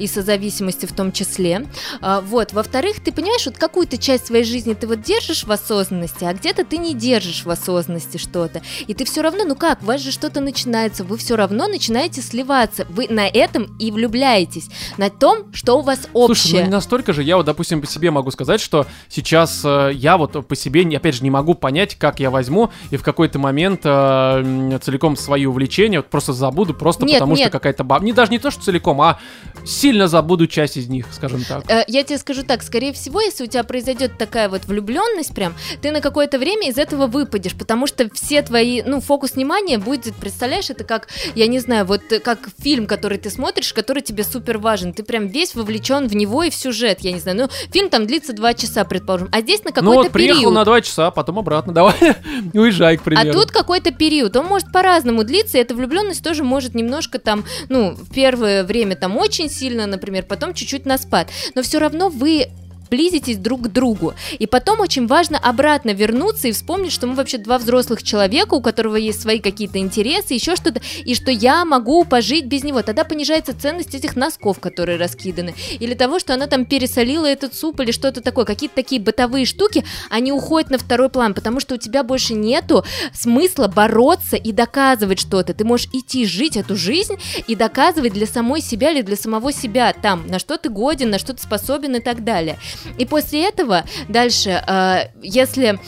и 0.00 0.08
созависимости 0.08 0.86
в 0.86 0.92
том 0.92 1.12
числе. 1.12 1.66
А, 2.00 2.20
вот, 2.20 2.52
во-вторых, 2.52 3.03
ты 3.04 3.12
понимаешь, 3.12 3.46
вот 3.46 3.58
какую-то 3.58 3.98
часть 3.98 4.26
своей 4.26 4.44
жизни 4.44 4.74
ты 4.74 4.86
вот 4.86 5.02
держишь 5.02 5.44
в 5.44 5.52
осознанности, 5.52 6.24
а 6.24 6.32
где-то 6.32 6.64
ты 6.64 6.78
не 6.78 6.94
держишь 6.94 7.44
в 7.44 7.50
осознанности 7.50 8.16
что-то. 8.16 8.62
И 8.86 8.94
ты 8.94 9.04
все 9.04 9.22
равно, 9.22 9.44
ну 9.44 9.54
как, 9.54 9.82
у 9.82 9.86
вас 9.86 10.00
же 10.00 10.10
что-то 10.10 10.40
начинается, 10.40 11.04
вы 11.04 11.18
все 11.18 11.36
равно 11.36 11.68
начинаете 11.68 12.22
сливаться. 12.22 12.86
Вы 12.88 13.06
на 13.08 13.26
этом 13.26 13.76
и 13.78 13.90
влюбляетесь, 13.90 14.68
на 14.96 15.10
том, 15.10 15.52
что 15.52 15.78
у 15.78 15.82
вас 15.82 16.08
общее. 16.12 16.34
Слушай, 16.34 16.60
ну 16.60 16.66
не 16.66 16.72
настолько 16.72 17.12
же. 17.12 17.22
Я 17.22 17.36
вот, 17.36 17.46
допустим, 17.46 17.80
по 17.80 17.86
себе 17.86 18.10
могу 18.10 18.30
сказать, 18.30 18.60
что 18.60 18.86
сейчас 19.08 19.62
э, 19.64 19.90
я 19.94 20.16
вот 20.16 20.46
по 20.46 20.56
себе, 20.56 20.84
опять 20.96 21.16
же, 21.16 21.22
не 21.22 21.30
могу 21.30 21.54
понять, 21.54 21.96
как 21.96 22.20
я 22.20 22.30
возьму 22.30 22.70
и 22.90 22.96
в 22.96 23.02
какой-то 23.02 23.38
момент 23.38 23.80
э, 23.84 24.78
целиком 24.82 25.16
свои 25.16 25.46
увлечения 25.46 25.98
вот 25.98 26.06
просто 26.06 26.32
забуду, 26.32 26.74
просто 26.74 27.04
Нет, 27.04 27.16
потому 27.16 27.34
нет. 27.34 27.48
что 27.48 27.50
какая-то 27.50 27.84
баб... 27.84 28.02
Не 28.02 28.12
даже 28.12 28.30
не 28.30 28.38
то, 28.38 28.50
что 28.50 28.62
целиком, 28.62 29.00
а 29.02 29.18
сильно 29.64 30.08
забуду 30.08 30.46
часть 30.46 30.76
из 30.76 30.88
них, 30.88 31.06
скажем 31.12 31.44
так. 31.44 31.70
Э, 31.70 31.84
Я 31.86 32.02
тебе 32.02 32.18
скажу 32.18 32.42
так, 32.42 32.62
скорее 32.62 32.93
всего, 32.94 33.20
если 33.20 33.44
у 33.44 33.46
тебя 33.46 33.64
произойдет 33.64 34.16
такая 34.18 34.48
вот 34.48 34.64
влюбленность 34.64 35.34
прям, 35.34 35.54
ты 35.82 35.90
на 35.90 36.00
какое-то 36.00 36.38
время 36.38 36.68
из 36.70 36.78
этого 36.78 37.06
выпадешь, 37.06 37.54
потому 37.54 37.86
что 37.86 38.08
все 38.14 38.42
твои, 38.42 38.82
ну, 38.82 39.00
фокус 39.00 39.32
внимания 39.34 39.78
будет, 39.78 40.14
представляешь, 40.16 40.70
это 40.70 40.84
как, 40.84 41.08
я 41.34 41.46
не 41.46 41.58
знаю, 41.58 41.84
вот 41.84 42.02
как 42.22 42.48
фильм, 42.60 42.86
который 42.86 43.18
ты 43.18 43.30
смотришь, 43.30 43.72
который 43.74 44.02
тебе 44.02 44.24
супер 44.24 44.58
важен, 44.58 44.92
ты 44.92 45.02
прям 45.02 45.26
весь 45.26 45.54
вовлечен 45.54 46.08
в 46.08 46.14
него 46.16 46.42
и 46.42 46.50
в 46.50 46.54
сюжет, 46.54 47.00
я 47.00 47.12
не 47.12 47.18
знаю, 47.20 47.36
ну, 47.38 47.48
фильм 47.72 47.88
там 47.90 48.06
длится 48.06 48.32
два 48.32 48.54
часа, 48.54 48.84
предположим, 48.84 49.28
а 49.32 49.40
здесь 49.40 49.62
на 49.64 49.70
Ну 49.70 49.74
какой-то 49.74 50.02
вот 50.04 50.12
приехал 50.12 50.38
период. 50.40 50.54
на 50.54 50.64
два 50.64 50.80
часа, 50.80 51.10
потом 51.10 51.38
обратно, 51.38 51.72
давай, 51.72 51.94
уезжай, 52.54 52.96
к 52.96 53.00
А 53.00 53.04
примеру. 53.04 53.32
тут 53.32 53.50
какой-то 53.50 53.90
период, 53.92 54.36
он 54.36 54.46
может 54.46 54.70
по-разному 54.72 55.24
длиться, 55.24 55.58
и 55.58 55.60
эта 55.60 55.74
влюбленность 55.74 56.22
тоже 56.22 56.44
может 56.44 56.74
немножко 56.74 57.18
там, 57.18 57.44
ну, 57.68 57.92
в 57.94 58.12
первое 58.12 58.64
время 58.64 58.96
там 58.96 59.16
очень 59.16 59.50
сильно, 59.50 59.86
например, 59.86 60.24
потом 60.24 60.54
чуть-чуть 60.54 60.86
на 60.86 60.98
спад. 60.98 61.28
Но 61.54 61.62
все 61.62 61.78
равно 61.78 62.08
вы 62.08 62.48
близитесь 62.90 63.36
друг 63.36 63.62
к 63.62 63.68
другу. 63.68 64.14
И 64.38 64.46
потом 64.46 64.80
очень 64.80 65.06
важно 65.06 65.38
обратно 65.38 65.90
вернуться 65.90 66.48
и 66.48 66.52
вспомнить, 66.52 66.92
что 66.92 67.06
мы 67.06 67.14
вообще 67.14 67.38
два 67.38 67.58
взрослых 67.58 68.02
человека, 68.02 68.54
у 68.54 68.60
которого 68.60 68.96
есть 68.96 69.20
свои 69.20 69.40
какие-то 69.40 69.78
интересы, 69.78 70.34
еще 70.34 70.56
что-то, 70.56 70.80
и 71.04 71.14
что 71.14 71.30
я 71.30 71.64
могу 71.64 72.04
пожить 72.04 72.46
без 72.46 72.64
него. 72.64 72.82
Тогда 72.82 73.04
понижается 73.04 73.58
ценность 73.58 73.94
этих 73.94 74.16
носков, 74.16 74.60
которые 74.60 74.98
раскиданы. 74.98 75.54
Или 75.80 75.94
того, 75.94 76.18
что 76.18 76.34
она 76.34 76.46
там 76.46 76.64
пересолила 76.64 77.26
этот 77.26 77.54
суп 77.54 77.80
или 77.80 77.92
что-то 77.92 78.20
такое. 78.20 78.44
Какие-то 78.44 78.74
такие 78.74 79.00
бытовые 79.00 79.46
штуки, 79.46 79.84
они 80.10 80.32
уходят 80.32 80.70
на 80.70 80.78
второй 80.78 81.08
план, 81.08 81.34
потому 81.34 81.60
что 81.60 81.74
у 81.74 81.78
тебя 81.78 82.02
больше 82.02 82.34
нету 82.34 82.84
смысла 83.12 83.68
бороться 83.68 84.36
и 84.36 84.52
доказывать 84.52 85.18
что-то. 85.20 85.54
Ты 85.54 85.64
можешь 85.64 85.88
идти 85.92 86.26
жить 86.26 86.56
эту 86.56 86.76
жизнь 86.76 87.16
и 87.46 87.54
доказывать 87.54 88.12
для 88.12 88.26
самой 88.26 88.60
себя 88.60 88.90
или 88.90 89.02
для 89.02 89.16
самого 89.16 89.52
себя 89.52 89.92
там, 89.92 90.26
на 90.26 90.38
что 90.38 90.56
ты 90.56 90.68
годен, 90.68 91.10
на 91.10 91.18
что 91.18 91.34
ты 91.34 91.42
способен 91.42 91.96
и 91.96 92.00
так 92.00 92.24
далее. 92.24 92.58
И 92.98 93.06
после 93.06 93.48
этого 93.48 93.84
дальше, 94.08 94.50
э, 94.50 95.10
если 95.22 95.78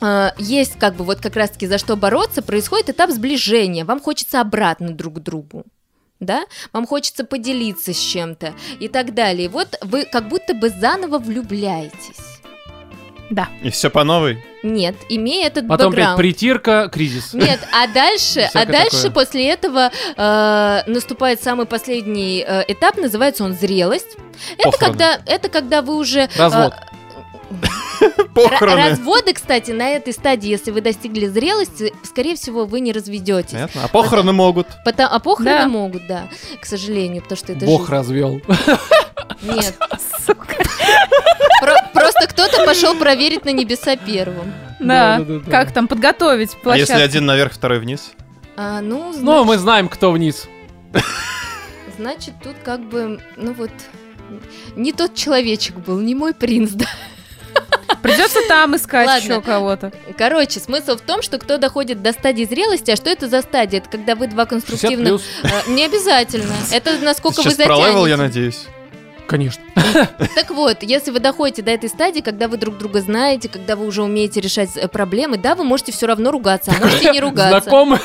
э, 0.00 0.30
есть 0.38 0.78
как 0.78 0.96
бы 0.96 1.04
вот 1.04 1.20
как 1.20 1.36
раз-таки 1.36 1.66
за 1.66 1.78
что 1.78 1.96
бороться, 1.96 2.42
происходит 2.42 2.90
этап 2.90 3.10
сближения. 3.10 3.84
Вам 3.84 4.00
хочется 4.00 4.40
обратно 4.40 4.90
друг 4.90 5.14
к 5.14 5.18
другу. 5.20 5.64
Да, 6.20 6.44
вам 6.72 6.86
хочется 6.86 7.24
поделиться 7.24 7.92
с 7.92 7.98
чем-то 7.98 8.54
и 8.78 8.88
так 8.88 9.12
далее. 9.12 9.48
Вот 9.48 9.76
вы 9.82 10.04
как 10.04 10.28
будто 10.28 10.54
бы 10.54 10.68
заново 10.68 11.18
влюбляетесь. 11.18 12.31
Да. 13.32 13.48
И 13.62 13.70
все 13.70 13.88
по 13.88 14.04
новой. 14.04 14.44
Нет, 14.62 14.94
имея 15.08 15.46
этот 15.46 15.66
Потом 15.66 15.90
бэкграунд. 15.92 16.18
притирка, 16.18 16.90
кризис. 16.92 17.32
Нет, 17.32 17.60
а 17.72 17.86
дальше, 17.86 18.48
а 18.52 18.66
дальше 18.66 19.04
такое. 19.08 19.10
после 19.10 19.48
этого 19.48 19.90
э, 20.16 20.82
наступает 20.86 21.42
самый 21.42 21.64
последний 21.66 22.44
э, 22.46 22.64
этап, 22.68 22.96
называется 22.98 23.42
он 23.44 23.54
зрелость. 23.54 24.16
Это 24.58 24.70
Похороны. 24.70 24.98
когда, 24.98 25.20
это 25.26 25.48
когда 25.48 25.80
вы 25.82 25.96
уже 25.96 26.20
э, 26.20 26.28
Развод. 26.36 26.74
р- 26.74 26.88
Похороны. 28.34 28.90
разводы, 28.90 29.32
кстати, 29.32 29.70
на 29.72 29.88
этой 29.90 30.12
стадии, 30.12 30.48
если 30.48 30.70
вы 30.70 30.80
достигли 30.80 31.26
зрелости, 31.26 31.92
скорее 32.04 32.36
всего, 32.36 32.64
вы 32.66 32.80
не 32.80 32.92
разведетесь. 32.92 33.52
Понятно. 33.52 33.84
А 33.84 33.88
похороны 33.88 34.32
могут. 34.32 34.66
Пота- 34.84 35.06
а 35.08 35.18
похороны 35.18 35.62
Да. 35.62 35.68
могут, 35.68 36.06
да, 36.06 36.28
к 36.60 36.66
сожалению, 36.66 37.22
потому 37.22 37.36
что 37.38 37.52
это 37.52 37.64
Бог 37.66 37.80
жизнь. 37.82 37.92
развел. 37.92 38.40
Нет, 39.42 39.74
Сука. 40.26 40.46
Про- 41.60 41.90
просто 41.92 42.26
кто-то 42.28 42.64
пошел 42.64 42.94
проверить 42.96 43.44
на 43.44 43.50
небеса 43.50 43.96
первым. 43.96 44.52
Да. 44.80 45.18
Да-да-да. 45.18 45.50
Как 45.50 45.72
там 45.72 45.86
подготовить 45.88 46.54
А 46.54 46.62
площадку? 46.64 46.92
если 46.92 47.04
один 47.04 47.26
наверх, 47.26 47.52
второй 47.52 47.78
вниз? 47.78 48.12
А, 48.56 48.80
ну, 48.80 49.06
Ну, 49.06 49.12
значит, 49.12 49.46
мы 49.46 49.58
знаем, 49.58 49.88
кто 49.88 50.10
вниз. 50.12 50.48
значит, 51.96 52.34
тут 52.42 52.56
как 52.64 52.80
бы, 52.88 53.20
ну 53.36 53.52
вот, 53.54 53.70
не 54.76 54.92
тот 54.92 55.14
человечек 55.14 55.76
был, 55.76 56.00
не 56.00 56.14
мой 56.14 56.34
принц, 56.34 56.70
да. 56.74 56.86
Придется 58.00 58.38
там 58.48 58.76
искать 58.76 59.06
Ладно. 59.06 59.24
еще 59.24 59.40
кого-то. 59.42 59.92
Короче, 60.16 60.60
смысл 60.60 60.96
в 60.96 61.00
том, 61.00 61.22
что 61.22 61.38
кто 61.38 61.58
доходит 61.58 62.02
до 62.02 62.12
стадии 62.12 62.44
зрелости, 62.44 62.90
а 62.90 62.96
что 62.96 63.10
это 63.10 63.28
за 63.28 63.42
стадия? 63.42 63.80
Это 63.80 63.88
когда 63.88 64.14
вы 64.14 64.26
два 64.28 64.44
60 64.44 64.48
конструктивно... 64.50 65.04
плюс. 65.04 65.22
Э, 65.42 65.70
Не 65.70 65.84
обязательно. 65.84 66.54
Это 66.72 66.98
насколько 67.00 67.42
Сейчас 67.42 67.56
вы 67.58 67.64
затянете. 67.64 68.10
я 68.10 68.16
надеюсь. 68.16 68.66
Конечно. 69.26 69.62
Так 70.34 70.50
вот, 70.50 70.82
если 70.82 71.10
вы 71.10 71.18
доходите 71.20 71.62
до 71.62 71.70
этой 71.70 71.88
стадии, 71.88 72.20
когда 72.20 72.48
вы 72.48 72.56
друг 72.58 72.76
друга 72.76 73.00
знаете, 73.00 73.48
когда 73.48 73.76
вы 73.76 73.86
уже 73.86 74.02
умеете 74.02 74.40
решать 74.40 74.76
э, 74.76 74.88
проблемы, 74.88 75.38
да, 75.38 75.54
вы 75.54 75.64
можете 75.64 75.92
все 75.92 76.06
равно 76.06 76.30
ругаться, 76.30 76.72
а 76.76 76.84
можете 76.84 77.10
не 77.10 77.20
ругаться. 77.20 77.60
Знакомы. 77.62 77.98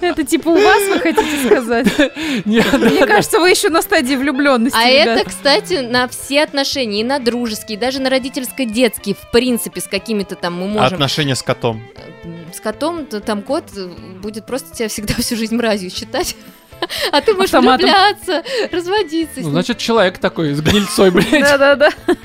Это 0.00 0.24
типа 0.24 0.48
у 0.48 0.54
вас, 0.54 0.82
вы 0.88 1.00
хотите 1.00 1.46
сказать? 1.46 1.86
Нет, 2.44 2.72
Мне 2.72 3.06
кажется, 3.06 3.38
вы 3.38 3.50
еще 3.50 3.68
на 3.68 3.82
стадии 3.82 4.14
влюбленности. 4.14 4.76
А 4.78 4.88
ребят. 4.88 5.18
это, 5.20 5.28
кстати, 5.28 5.74
на 5.80 6.08
все 6.08 6.42
отношения, 6.42 7.00
и 7.00 7.04
на 7.04 7.18
дружеские, 7.18 7.76
и 7.76 7.80
даже 7.80 8.00
на 8.00 8.10
родительско-детские, 8.10 9.14
в 9.14 9.30
принципе, 9.30 9.80
с 9.80 9.86
какими-то 9.86 10.34
там 10.34 10.54
мы 10.54 10.64
А 10.64 10.68
можем... 10.68 10.94
отношения 10.94 11.34
с 11.34 11.42
котом. 11.42 11.82
Э, 11.96 12.52
С 12.52 12.60
котом, 12.60 13.06
то 13.06 13.20
там 13.20 13.42
кот 13.42 13.64
э, 13.76 13.86
будет 14.22 14.46
просто 14.46 14.74
тебя 14.74 14.88
всегда 14.88 15.14
всю 15.14 15.36
жизнь 15.36 15.54
мразью 15.56 15.90
считать. 15.90 16.36
А 17.12 17.20
ты 17.20 17.34
будешь 17.34 17.46
Автоматом. 17.54 17.86
влюбляться, 17.86 18.42
разводиться. 18.72 19.40
Ну, 19.40 19.50
значит, 19.50 19.78
человек 19.78 20.18
такой, 20.18 20.54
с 20.54 20.60
гнильцой, 20.60 21.10
блядь. 21.10 21.30
Да-да-да. 21.30 21.90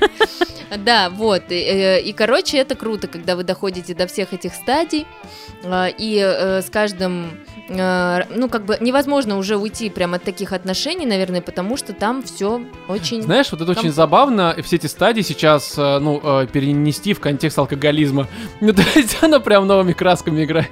Да, 0.78 1.10
вот. 1.10 1.42
И, 1.50 1.54
э, 1.54 2.00
и, 2.00 2.12
короче, 2.14 2.56
это 2.56 2.74
круто, 2.74 3.06
когда 3.06 3.36
вы 3.36 3.44
доходите 3.44 3.94
до 3.94 4.06
всех 4.06 4.32
этих 4.32 4.54
стадий. 4.54 5.06
а, 5.64 5.88
И 5.88 6.16
э, 6.18 6.62
с 6.62 6.70
каждым, 6.70 7.38
э, 7.68 8.22
ну, 8.34 8.48
как 8.48 8.64
бы 8.64 8.78
невозможно 8.80 9.36
уже 9.36 9.56
уйти 9.58 9.90
прямо 9.90 10.16
от 10.16 10.22
таких 10.22 10.52
отношений, 10.52 11.04
наверное, 11.04 11.42
потому 11.42 11.76
что 11.76 11.92
там 11.92 12.22
все 12.22 12.62
очень... 12.88 13.20
Знаешь, 13.22 13.52
вот 13.52 13.60
это 13.60 13.70
очень 13.72 13.92
забавно, 13.92 14.56
все 14.62 14.76
эти 14.76 14.86
стадии 14.86 15.20
сейчас, 15.20 15.76
ну, 15.76 16.46
перенести 16.50 17.12
в 17.12 17.20
контекст 17.20 17.58
алкоголизма. 17.58 18.28
Ну, 18.60 18.72
то 18.72 18.82
есть 18.94 19.18
она 19.22 19.40
прям 19.40 19.66
новыми 19.66 19.92
красками 19.92 20.44
играет. 20.44 20.70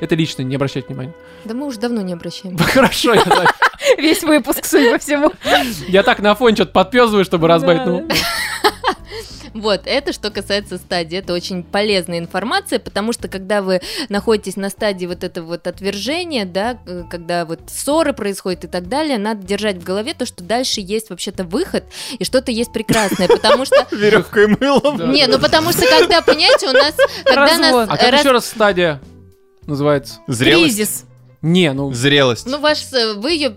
Это 0.00 0.14
лично, 0.14 0.42
не 0.42 0.56
обращать 0.56 0.88
внимания. 0.88 1.12
Да 1.44 1.54
мы 1.54 1.66
уже 1.66 1.78
давно 1.78 2.00
не 2.02 2.12
обращаем. 2.12 2.56
Хорошо, 2.74 3.14
я 3.14 3.22
так- 3.24 3.54
Весь 3.98 4.22
выпуск, 4.22 4.64
судя 4.64 4.92
по 4.92 4.98
всему. 4.98 5.30
я 5.88 6.02
так 6.02 6.20
на 6.20 6.34
фон 6.34 6.54
что-то 6.54 6.72
подпёзываю, 6.72 7.24
чтобы 7.24 7.48
разбавить. 7.48 7.84
Ну, 7.84 8.08
Вот, 9.54 9.82
это 9.84 10.12
что 10.12 10.30
касается 10.30 10.78
стадии. 10.78 11.18
Это 11.18 11.32
очень 11.32 11.62
полезная 11.62 12.18
информация, 12.18 12.80
потому 12.80 13.12
что 13.12 13.28
когда 13.28 13.62
вы 13.62 13.80
находитесь 14.08 14.56
на 14.56 14.68
стадии 14.68 15.06
вот 15.06 15.22
этого 15.22 15.46
вот 15.46 15.68
отвержения, 15.68 16.44
да, 16.44 16.76
э, 16.86 17.04
когда 17.08 17.44
вот 17.44 17.60
ссоры 17.68 18.12
происходят 18.12 18.64
и 18.64 18.66
так 18.66 18.88
далее, 18.88 19.16
надо 19.16 19.46
держать 19.46 19.76
в 19.76 19.84
голове 19.84 20.12
то, 20.14 20.26
что 20.26 20.42
дальше 20.42 20.80
есть 20.80 21.08
вообще-то 21.08 21.44
выход, 21.44 21.84
и 22.18 22.24
что-то 22.24 22.50
есть 22.50 22.72
прекрасное, 22.72 23.28
потому 23.28 23.64
что... 23.64 23.86
Веревкой 23.96 24.44
и 24.44 24.56
мылом. 24.58 24.96
Да. 24.96 25.06
Не, 25.06 25.28
ну 25.28 25.38
потому 25.38 25.70
что 25.70 25.86
когда, 25.86 26.20
понимаете, 26.20 26.68
у 26.68 26.72
нас... 26.72 26.94
Когда 27.24 27.40
нас... 27.42 27.60
Развод. 27.60 27.88
а 27.90 27.96
как 27.96 28.10
раз- 28.10 28.20
еще 28.22 28.32
раз 28.32 28.46
стадия 28.46 29.00
называется? 29.66 30.20
Зрелость. 30.26 30.76
Кризис. 30.76 31.04
Не, 31.42 31.72
ну, 31.72 31.92
Зрелость. 31.92 32.46
Ну, 32.46 32.58
ваш, 32.60 32.92
э, 32.92 33.14
вы 33.14 33.32
ее 33.32 33.56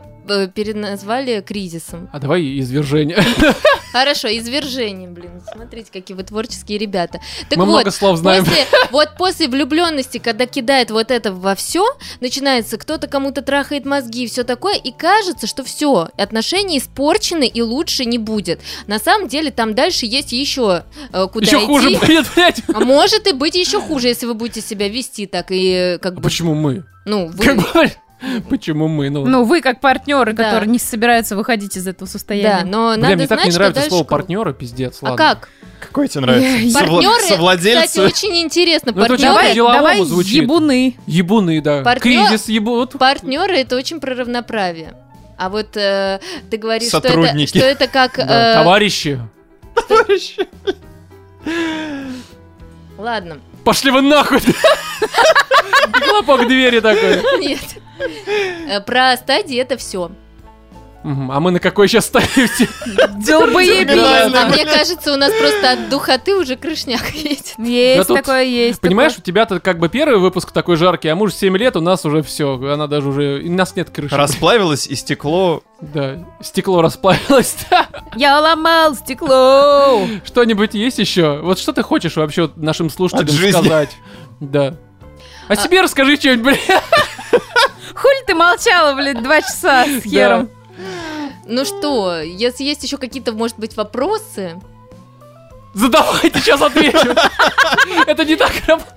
переназвали 0.54 1.42
кризисом. 1.42 2.10
а 2.12 2.20
давай 2.20 2.60
извержение. 2.60 3.18
Хорошо, 3.92 4.28
извержение, 4.28 5.08
блин. 5.10 5.42
Смотрите, 5.52 5.90
какие 5.92 6.16
вы 6.16 6.24
творческие 6.24 6.78
ребята. 6.78 7.20
Так 7.50 7.58
Мы 7.58 7.66
вот, 7.66 7.72
много 7.74 7.92
слов 7.92 8.18
знаем. 8.18 8.44
После, 8.46 8.66
вот 8.92 9.10
после 9.18 9.48
влюбленности, 9.48 10.18
когда 10.18 10.46
кидает 10.46 10.92
вот 10.92 11.10
это 11.10 11.32
во 11.32 11.56
все, 11.56 11.86
начинается 12.20 12.78
кто-то 12.78 13.08
кому-то 13.08 13.42
трахает 13.42 13.86
мозги 13.86 14.26
и 14.26 14.28
все 14.28 14.44
такое, 14.44 14.76
и 14.76 14.92
кажется, 14.92 15.48
что 15.48 15.64
все, 15.64 16.10
отношения 16.18 16.78
испорчены 16.80 17.48
и 17.48 17.62
лучше 17.62 18.06
не 18.06 18.18
будет. 18.18 18.60
На 18.88 19.00
самом 19.00 19.28
деле 19.30 19.52
там 19.52 19.74
дальше 19.74 20.06
есть 20.06 20.32
еще 20.34 20.84
э, 21.14 21.28
куда 21.32 21.46
Еще 21.48 21.58
идти. 21.58 21.66
хуже 21.66 21.90
будет, 21.98 22.26
блядь. 22.36 22.62
А 22.74 22.80
может 22.82 23.26
и 23.28 23.32
быть 23.32 23.56
еще 23.56 23.80
хуже, 23.80 24.10
если 24.10 24.26
вы 24.26 24.34
будете 24.34 24.62
себя 24.62 24.90
вести 24.90 25.26
так 25.28 25.50
и 25.52 25.72
э, 25.72 25.98
как 25.98 26.14
А 26.14 26.16
бы, 26.18 26.22
Почему 26.22 26.54
мы? 26.56 26.84
ну, 27.06 27.28
вы, 27.28 27.44
Как 27.46 27.56
бы, 27.58 27.92
Почему 28.50 28.88
мы? 28.88 29.10
Ну, 29.10 29.26
Ну, 29.26 29.44
вы 29.44 29.62
как 29.62 29.80
партнеры, 29.80 30.34
Да. 30.34 30.44
которые 30.46 30.70
не 30.70 30.80
собираются 30.80 31.36
выходить 31.36 31.78
из 31.78 31.88
этого 31.88 32.08
да, 32.08 32.12
состояния. 32.12 32.66
но 32.66 32.94
Бля, 32.94 33.02
надо 33.04 33.16
мне 33.16 33.28
так 33.28 33.40
знать, 33.40 33.52
не 33.52 33.58
нравится 33.58 33.82
слово 33.90 34.04
круто. 34.04 34.10
партнера, 34.10 34.54
пиздец, 34.54 34.98
А 35.02 35.06
ладно. 35.12 35.18
как? 35.18 35.50
Какой 35.80 36.08
тебе 36.08 36.22
нравится? 36.22 36.80
Партнеры, 36.80 37.14
кстати, 37.18 37.34
Совладельцы. 37.34 38.02
очень 38.02 38.36
интересно. 38.42 38.92
Ну, 38.96 39.04
это 39.04 39.14
очень 39.14 39.26
Партнеры, 39.32 39.56
давай 39.74 40.04
звучит. 40.04 40.34
ебуны. 40.44 40.98
Ебуны, 41.06 41.62
да. 41.62 41.82
Партнер- 41.84 42.00
Кризис 42.00 42.48
ебут. 42.50 42.94
партнеры 42.94 43.56
это 43.58 43.76
очень 43.76 44.00
про 44.00 44.16
равноправие. 44.16 44.96
А 45.38 45.50
вот 45.50 45.78
э, 45.78 46.20
ты 46.50 46.58
говоришь, 46.58 46.88
что 46.88 46.98
это, 46.98 47.10
Сотрудники. 47.10 47.50
что 47.50 47.60
это 47.60 47.88
как... 47.88 48.18
Да, 48.18 48.52
э, 48.52 48.54
Товарищи. 48.56 49.20
Товарищи. 49.88 50.48
Ладно, 52.98 53.38
Пошли 53.68 53.92
вы 53.92 54.02
нахуй. 54.02 54.38
И 54.40 56.00
Хлопок 56.02 56.48
двери 56.48 56.80
такой. 56.80 57.22
нет. 57.42 57.60
Э, 58.66 58.80
Про 58.80 59.18
стадии 59.18 59.58
это 59.58 59.76
все. 59.76 60.10
А 61.08 61.40
мы 61.40 61.52
на 61.52 61.60
какой 61.60 61.88
сейчас 61.88 62.08
ставите? 62.08 62.68
Долбоебись. 63.26 63.88
Терминально. 63.88 64.44
А 64.44 64.50
мне 64.50 64.66
кажется, 64.66 65.14
у 65.14 65.16
нас 65.16 65.32
просто 65.32 65.72
от 65.72 65.90
духоты 65.90 66.36
уже 66.36 66.58
крышняк 66.58 67.10
едет. 67.14 67.54
Есть 67.58 67.98
Да 68.00 68.04
тут, 68.04 68.18
такое, 68.18 68.44
есть. 68.44 68.82
Понимаешь, 68.82 69.18
у 69.18 69.22
тебя-то 69.22 69.62
как 69.62 69.80
бы 69.80 69.88
первый 69.88 70.20
выпуск 70.20 70.52
такой 70.52 70.76
жаркий, 70.76 71.08
а 71.08 71.16
муж 71.16 71.34
7 71.34 71.56
лет, 71.56 71.78
у 71.78 71.82
нас 71.82 72.04
уже 72.06 72.24
все. 72.24 72.56
Она 72.56 72.88
даже 72.88 73.08
уже... 73.08 73.42
У 73.42 73.52
нас 73.52 73.76
нет 73.78 73.90
крыши. 73.90 74.18
Расплавилось 74.18 74.86
и 74.86 74.96
стекло. 74.96 75.64
Да, 75.80 76.26
стекло 76.42 76.82
расплавилось. 76.82 77.56
да. 77.70 77.88
Я 78.16 78.42
ломал 78.42 78.94
стекло. 78.96 80.06
Что-нибудь 80.26 80.74
есть 80.74 81.00
еще? 81.00 81.40
Вот 81.42 81.58
что 81.58 81.72
ты 81.72 81.84
хочешь 81.84 82.18
вообще 82.18 82.52
нашим 82.58 82.90
слушателям 82.90 83.30
сказать? 83.54 83.96
Да. 84.42 84.76
О 85.48 85.56
себе 85.56 85.80
расскажи 85.80 86.18
что-нибудь, 86.18 86.44
блин. 86.68 86.80
Хули 87.96 88.26
ты 88.26 88.36
молчала, 88.36 88.94
блядь, 88.94 89.24
два 89.24 89.42
часа 89.42 89.86
с 89.86 90.04
хером. 90.04 90.50
Ну 91.48 91.66
что, 91.66 92.22
если 92.22 92.64
есть 92.64 92.84
еще 92.84 92.98
какие-то, 92.98 93.32
может 93.32 93.58
быть, 93.58 93.76
вопросы, 93.78 94.60
Задавайте, 95.74 96.40
сейчас 96.40 96.60
отвечу. 96.62 96.98
Это 98.08 98.26
не 98.26 98.36
так 98.36 98.52
работает. 98.66 98.94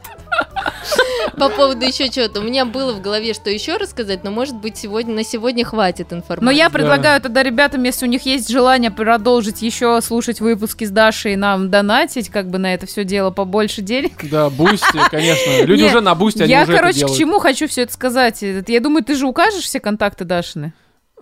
по 1.36 1.50
поводу 1.50 1.84
еще 1.84 2.08
чего-то. 2.08 2.40
У 2.40 2.42
меня 2.42 2.64
было 2.64 2.94
в 2.94 3.02
голове, 3.02 3.34
что 3.34 3.50
еще 3.50 3.76
рассказать, 3.76 4.24
но, 4.24 4.30
может 4.30 4.54
быть, 4.56 4.78
сегодня 4.78 5.14
на 5.14 5.22
сегодня 5.22 5.62
хватит 5.64 6.12
информации. 6.14 6.44
Но 6.44 6.50
я 6.50 6.68
Да. 6.68 6.70
предлагаю 6.70 7.20
тогда 7.20 7.42
ребятам, 7.42 7.82
если 7.82 8.06
у 8.06 8.08
них 8.08 8.24
есть 8.24 8.48
желание 8.48 8.90
продолжить 8.90 9.60
еще 9.60 10.00
слушать 10.00 10.40
выпуски 10.40 10.84
с 10.84 10.90
Дашей 10.90 11.34
и 11.34 11.36
нам 11.36 11.68
донатить 11.70 12.30
как 12.30 12.48
бы 12.48 12.56
на 12.56 12.72
это 12.72 12.86
все 12.86 13.04
дело 13.04 13.30
побольше 13.30 13.82
денег. 13.82 14.12
Да, 14.30 14.48
бусти, 14.48 14.98
конечно. 15.10 15.62
Люди 15.64 15.82
Не, 15.82 15.88
уже 15.88 16.00
на 16.00 16.14
бусти, 16.14 16.42
они 16.44 16.52
я, 16.52 16.62
уже 16.62 16.74
короче, 16.74 17.06
к 17.06 17.10
чему 17.10 17.40
хочу 17.40 17.68
все 17.68 17.82
это 17.82 17.92
сказать. 17.92 18.38
Я 18.40 18.80
думаю, 18.80 19.04
ты 19.04 19.16
же 19.16 19.26
укажешь 19.26 19.64
все 19.64 19.80
контакты 19.80 20.24
Дашины? 20.24 20.72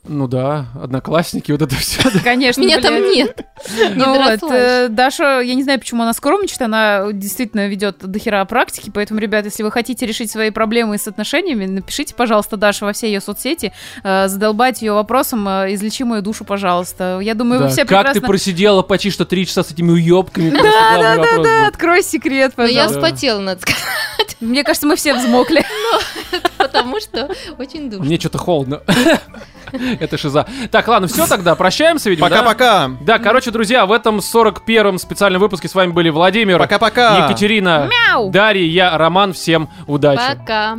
Ну 0.08 0.26
да, 0.26 0.66
одноклассники, 0.74 1.52
вот 1.52 1.62
это 1.62 1.76
все. 1.76 2.00
Конечно, 2.24 2.62
Меня 2.62 2.80
там 2.80 2.94
нет. 2.94 3.46
Не 3.70 3.94
Ну 3.94 4.16
вот, 4.16 4.52
э, 4.52 4.88
Даша, 4.88 5.40
я 5.40 5.54
не 5.54 5.62
знаю, 5.62 5.78
почему 5.78 6.02
она 6.02 6.14
скромничает, 6.14 6.62
она 6.62 7.12
действительно 7.12 7.68
ведет 7.68 7.98
дохера 7.98 8.44
практики, 8.46 8.90
поэтому, 8.92 9.20
ребят, 9.20 9.44
если 9.44 9.62
вы 9.62 9.70
хотите 9.70 10.06
решить 10.06 10.30
свои 10.30 10.50
проблемы 10.50 10.96
с 10.96 11.06
отношениями, 11.06 11.66
напишите, 11.66 12.14
пожалуйста, 12.14 12.56
Даше 12.56 12.84
во 12.84 12.92
все 12.92 13.08
ее 13.08 13.20
соцсети, 13.20 13.72
э, 14.02 14.28
задолбать 14.28 14.80
ее 14.80 14.92
вопросом, 14.92 15.46
э, 15.46 15.74
излечи 15.74 16.04
мою 16.04 16.22
душу, 16.22 16.44
пожалуйста. 16.44 17.20
Я 17.22 17.34
думаю, 17.34 17.62
вы 17.62 17.68
все 17.68 17.84
Как 17.84 17.88
ты 17.88 17.96
прекрасно... 17.96 18.20
просидела 18.28 18.82
почти 18.82 19.10
что 19.10 19.24
три 19.24 19.46
часа 19.46 19.62
с 19.62 19.70
этими 19.70 19.90
уебками? 19.90 20.50
Да, 20.50 21.16
да, 21.16 21.42
да, 21.42 21.66
Открой 21.68 22.02
секрет, 22.02 22.54
я 22.56 22.64
пожалуйста. 22.64 23.00
вспотела, 23.00 23.40
надо 23.40 23.60
сказать, 23.60 24.36
Мне 24.40 24.64
кажется, 24.64 24.86
мы 24.86 24.96
все 24.96 25.14
взмокли. 25.14 25.64
потому 26.68 27.00
что 27.00 27.28
очень 27.58 27.90
душно. 27.90 28.04
Мне 28.04 28.18
что-то 28.18 28.38
холодно. 28.38 28.82
Это 30.00 30.16
шиза. 30.16 30.46
Так, 30.70 30.88
ладно, 30.88 31.08
все 31.08 31.26
тогда, 31.26 31.54
прощаемся, 31.54 32.08
видимо, 32.10 32.30
да? 32.30 32.38
Пока-пока. 32.38 32.90
Да, 33.02 33.18
короче, 33.18 33.50
друзья, 33.50 33.84
в 33.86 33.92
этом 33.92 34.18
41-м 34.18 34.98
специальном 34.98 35.40
выпуске 35.40 35.68
с 35.68 35.74
вами 35.74 35.92
были 35.92 36.08
Владимир, 36.10 36.58
Пока-пока. 36.58 37.24
Екатерина, 37.26 37.88
Мяу! 37.90 38.30
Дарья, 38.30 38.64
я, 38.64 38.96
Роман. 38.98 39.32
Всем 39.32 39.68
удачи. 39.86 40.22
Пока. 40.38 40.78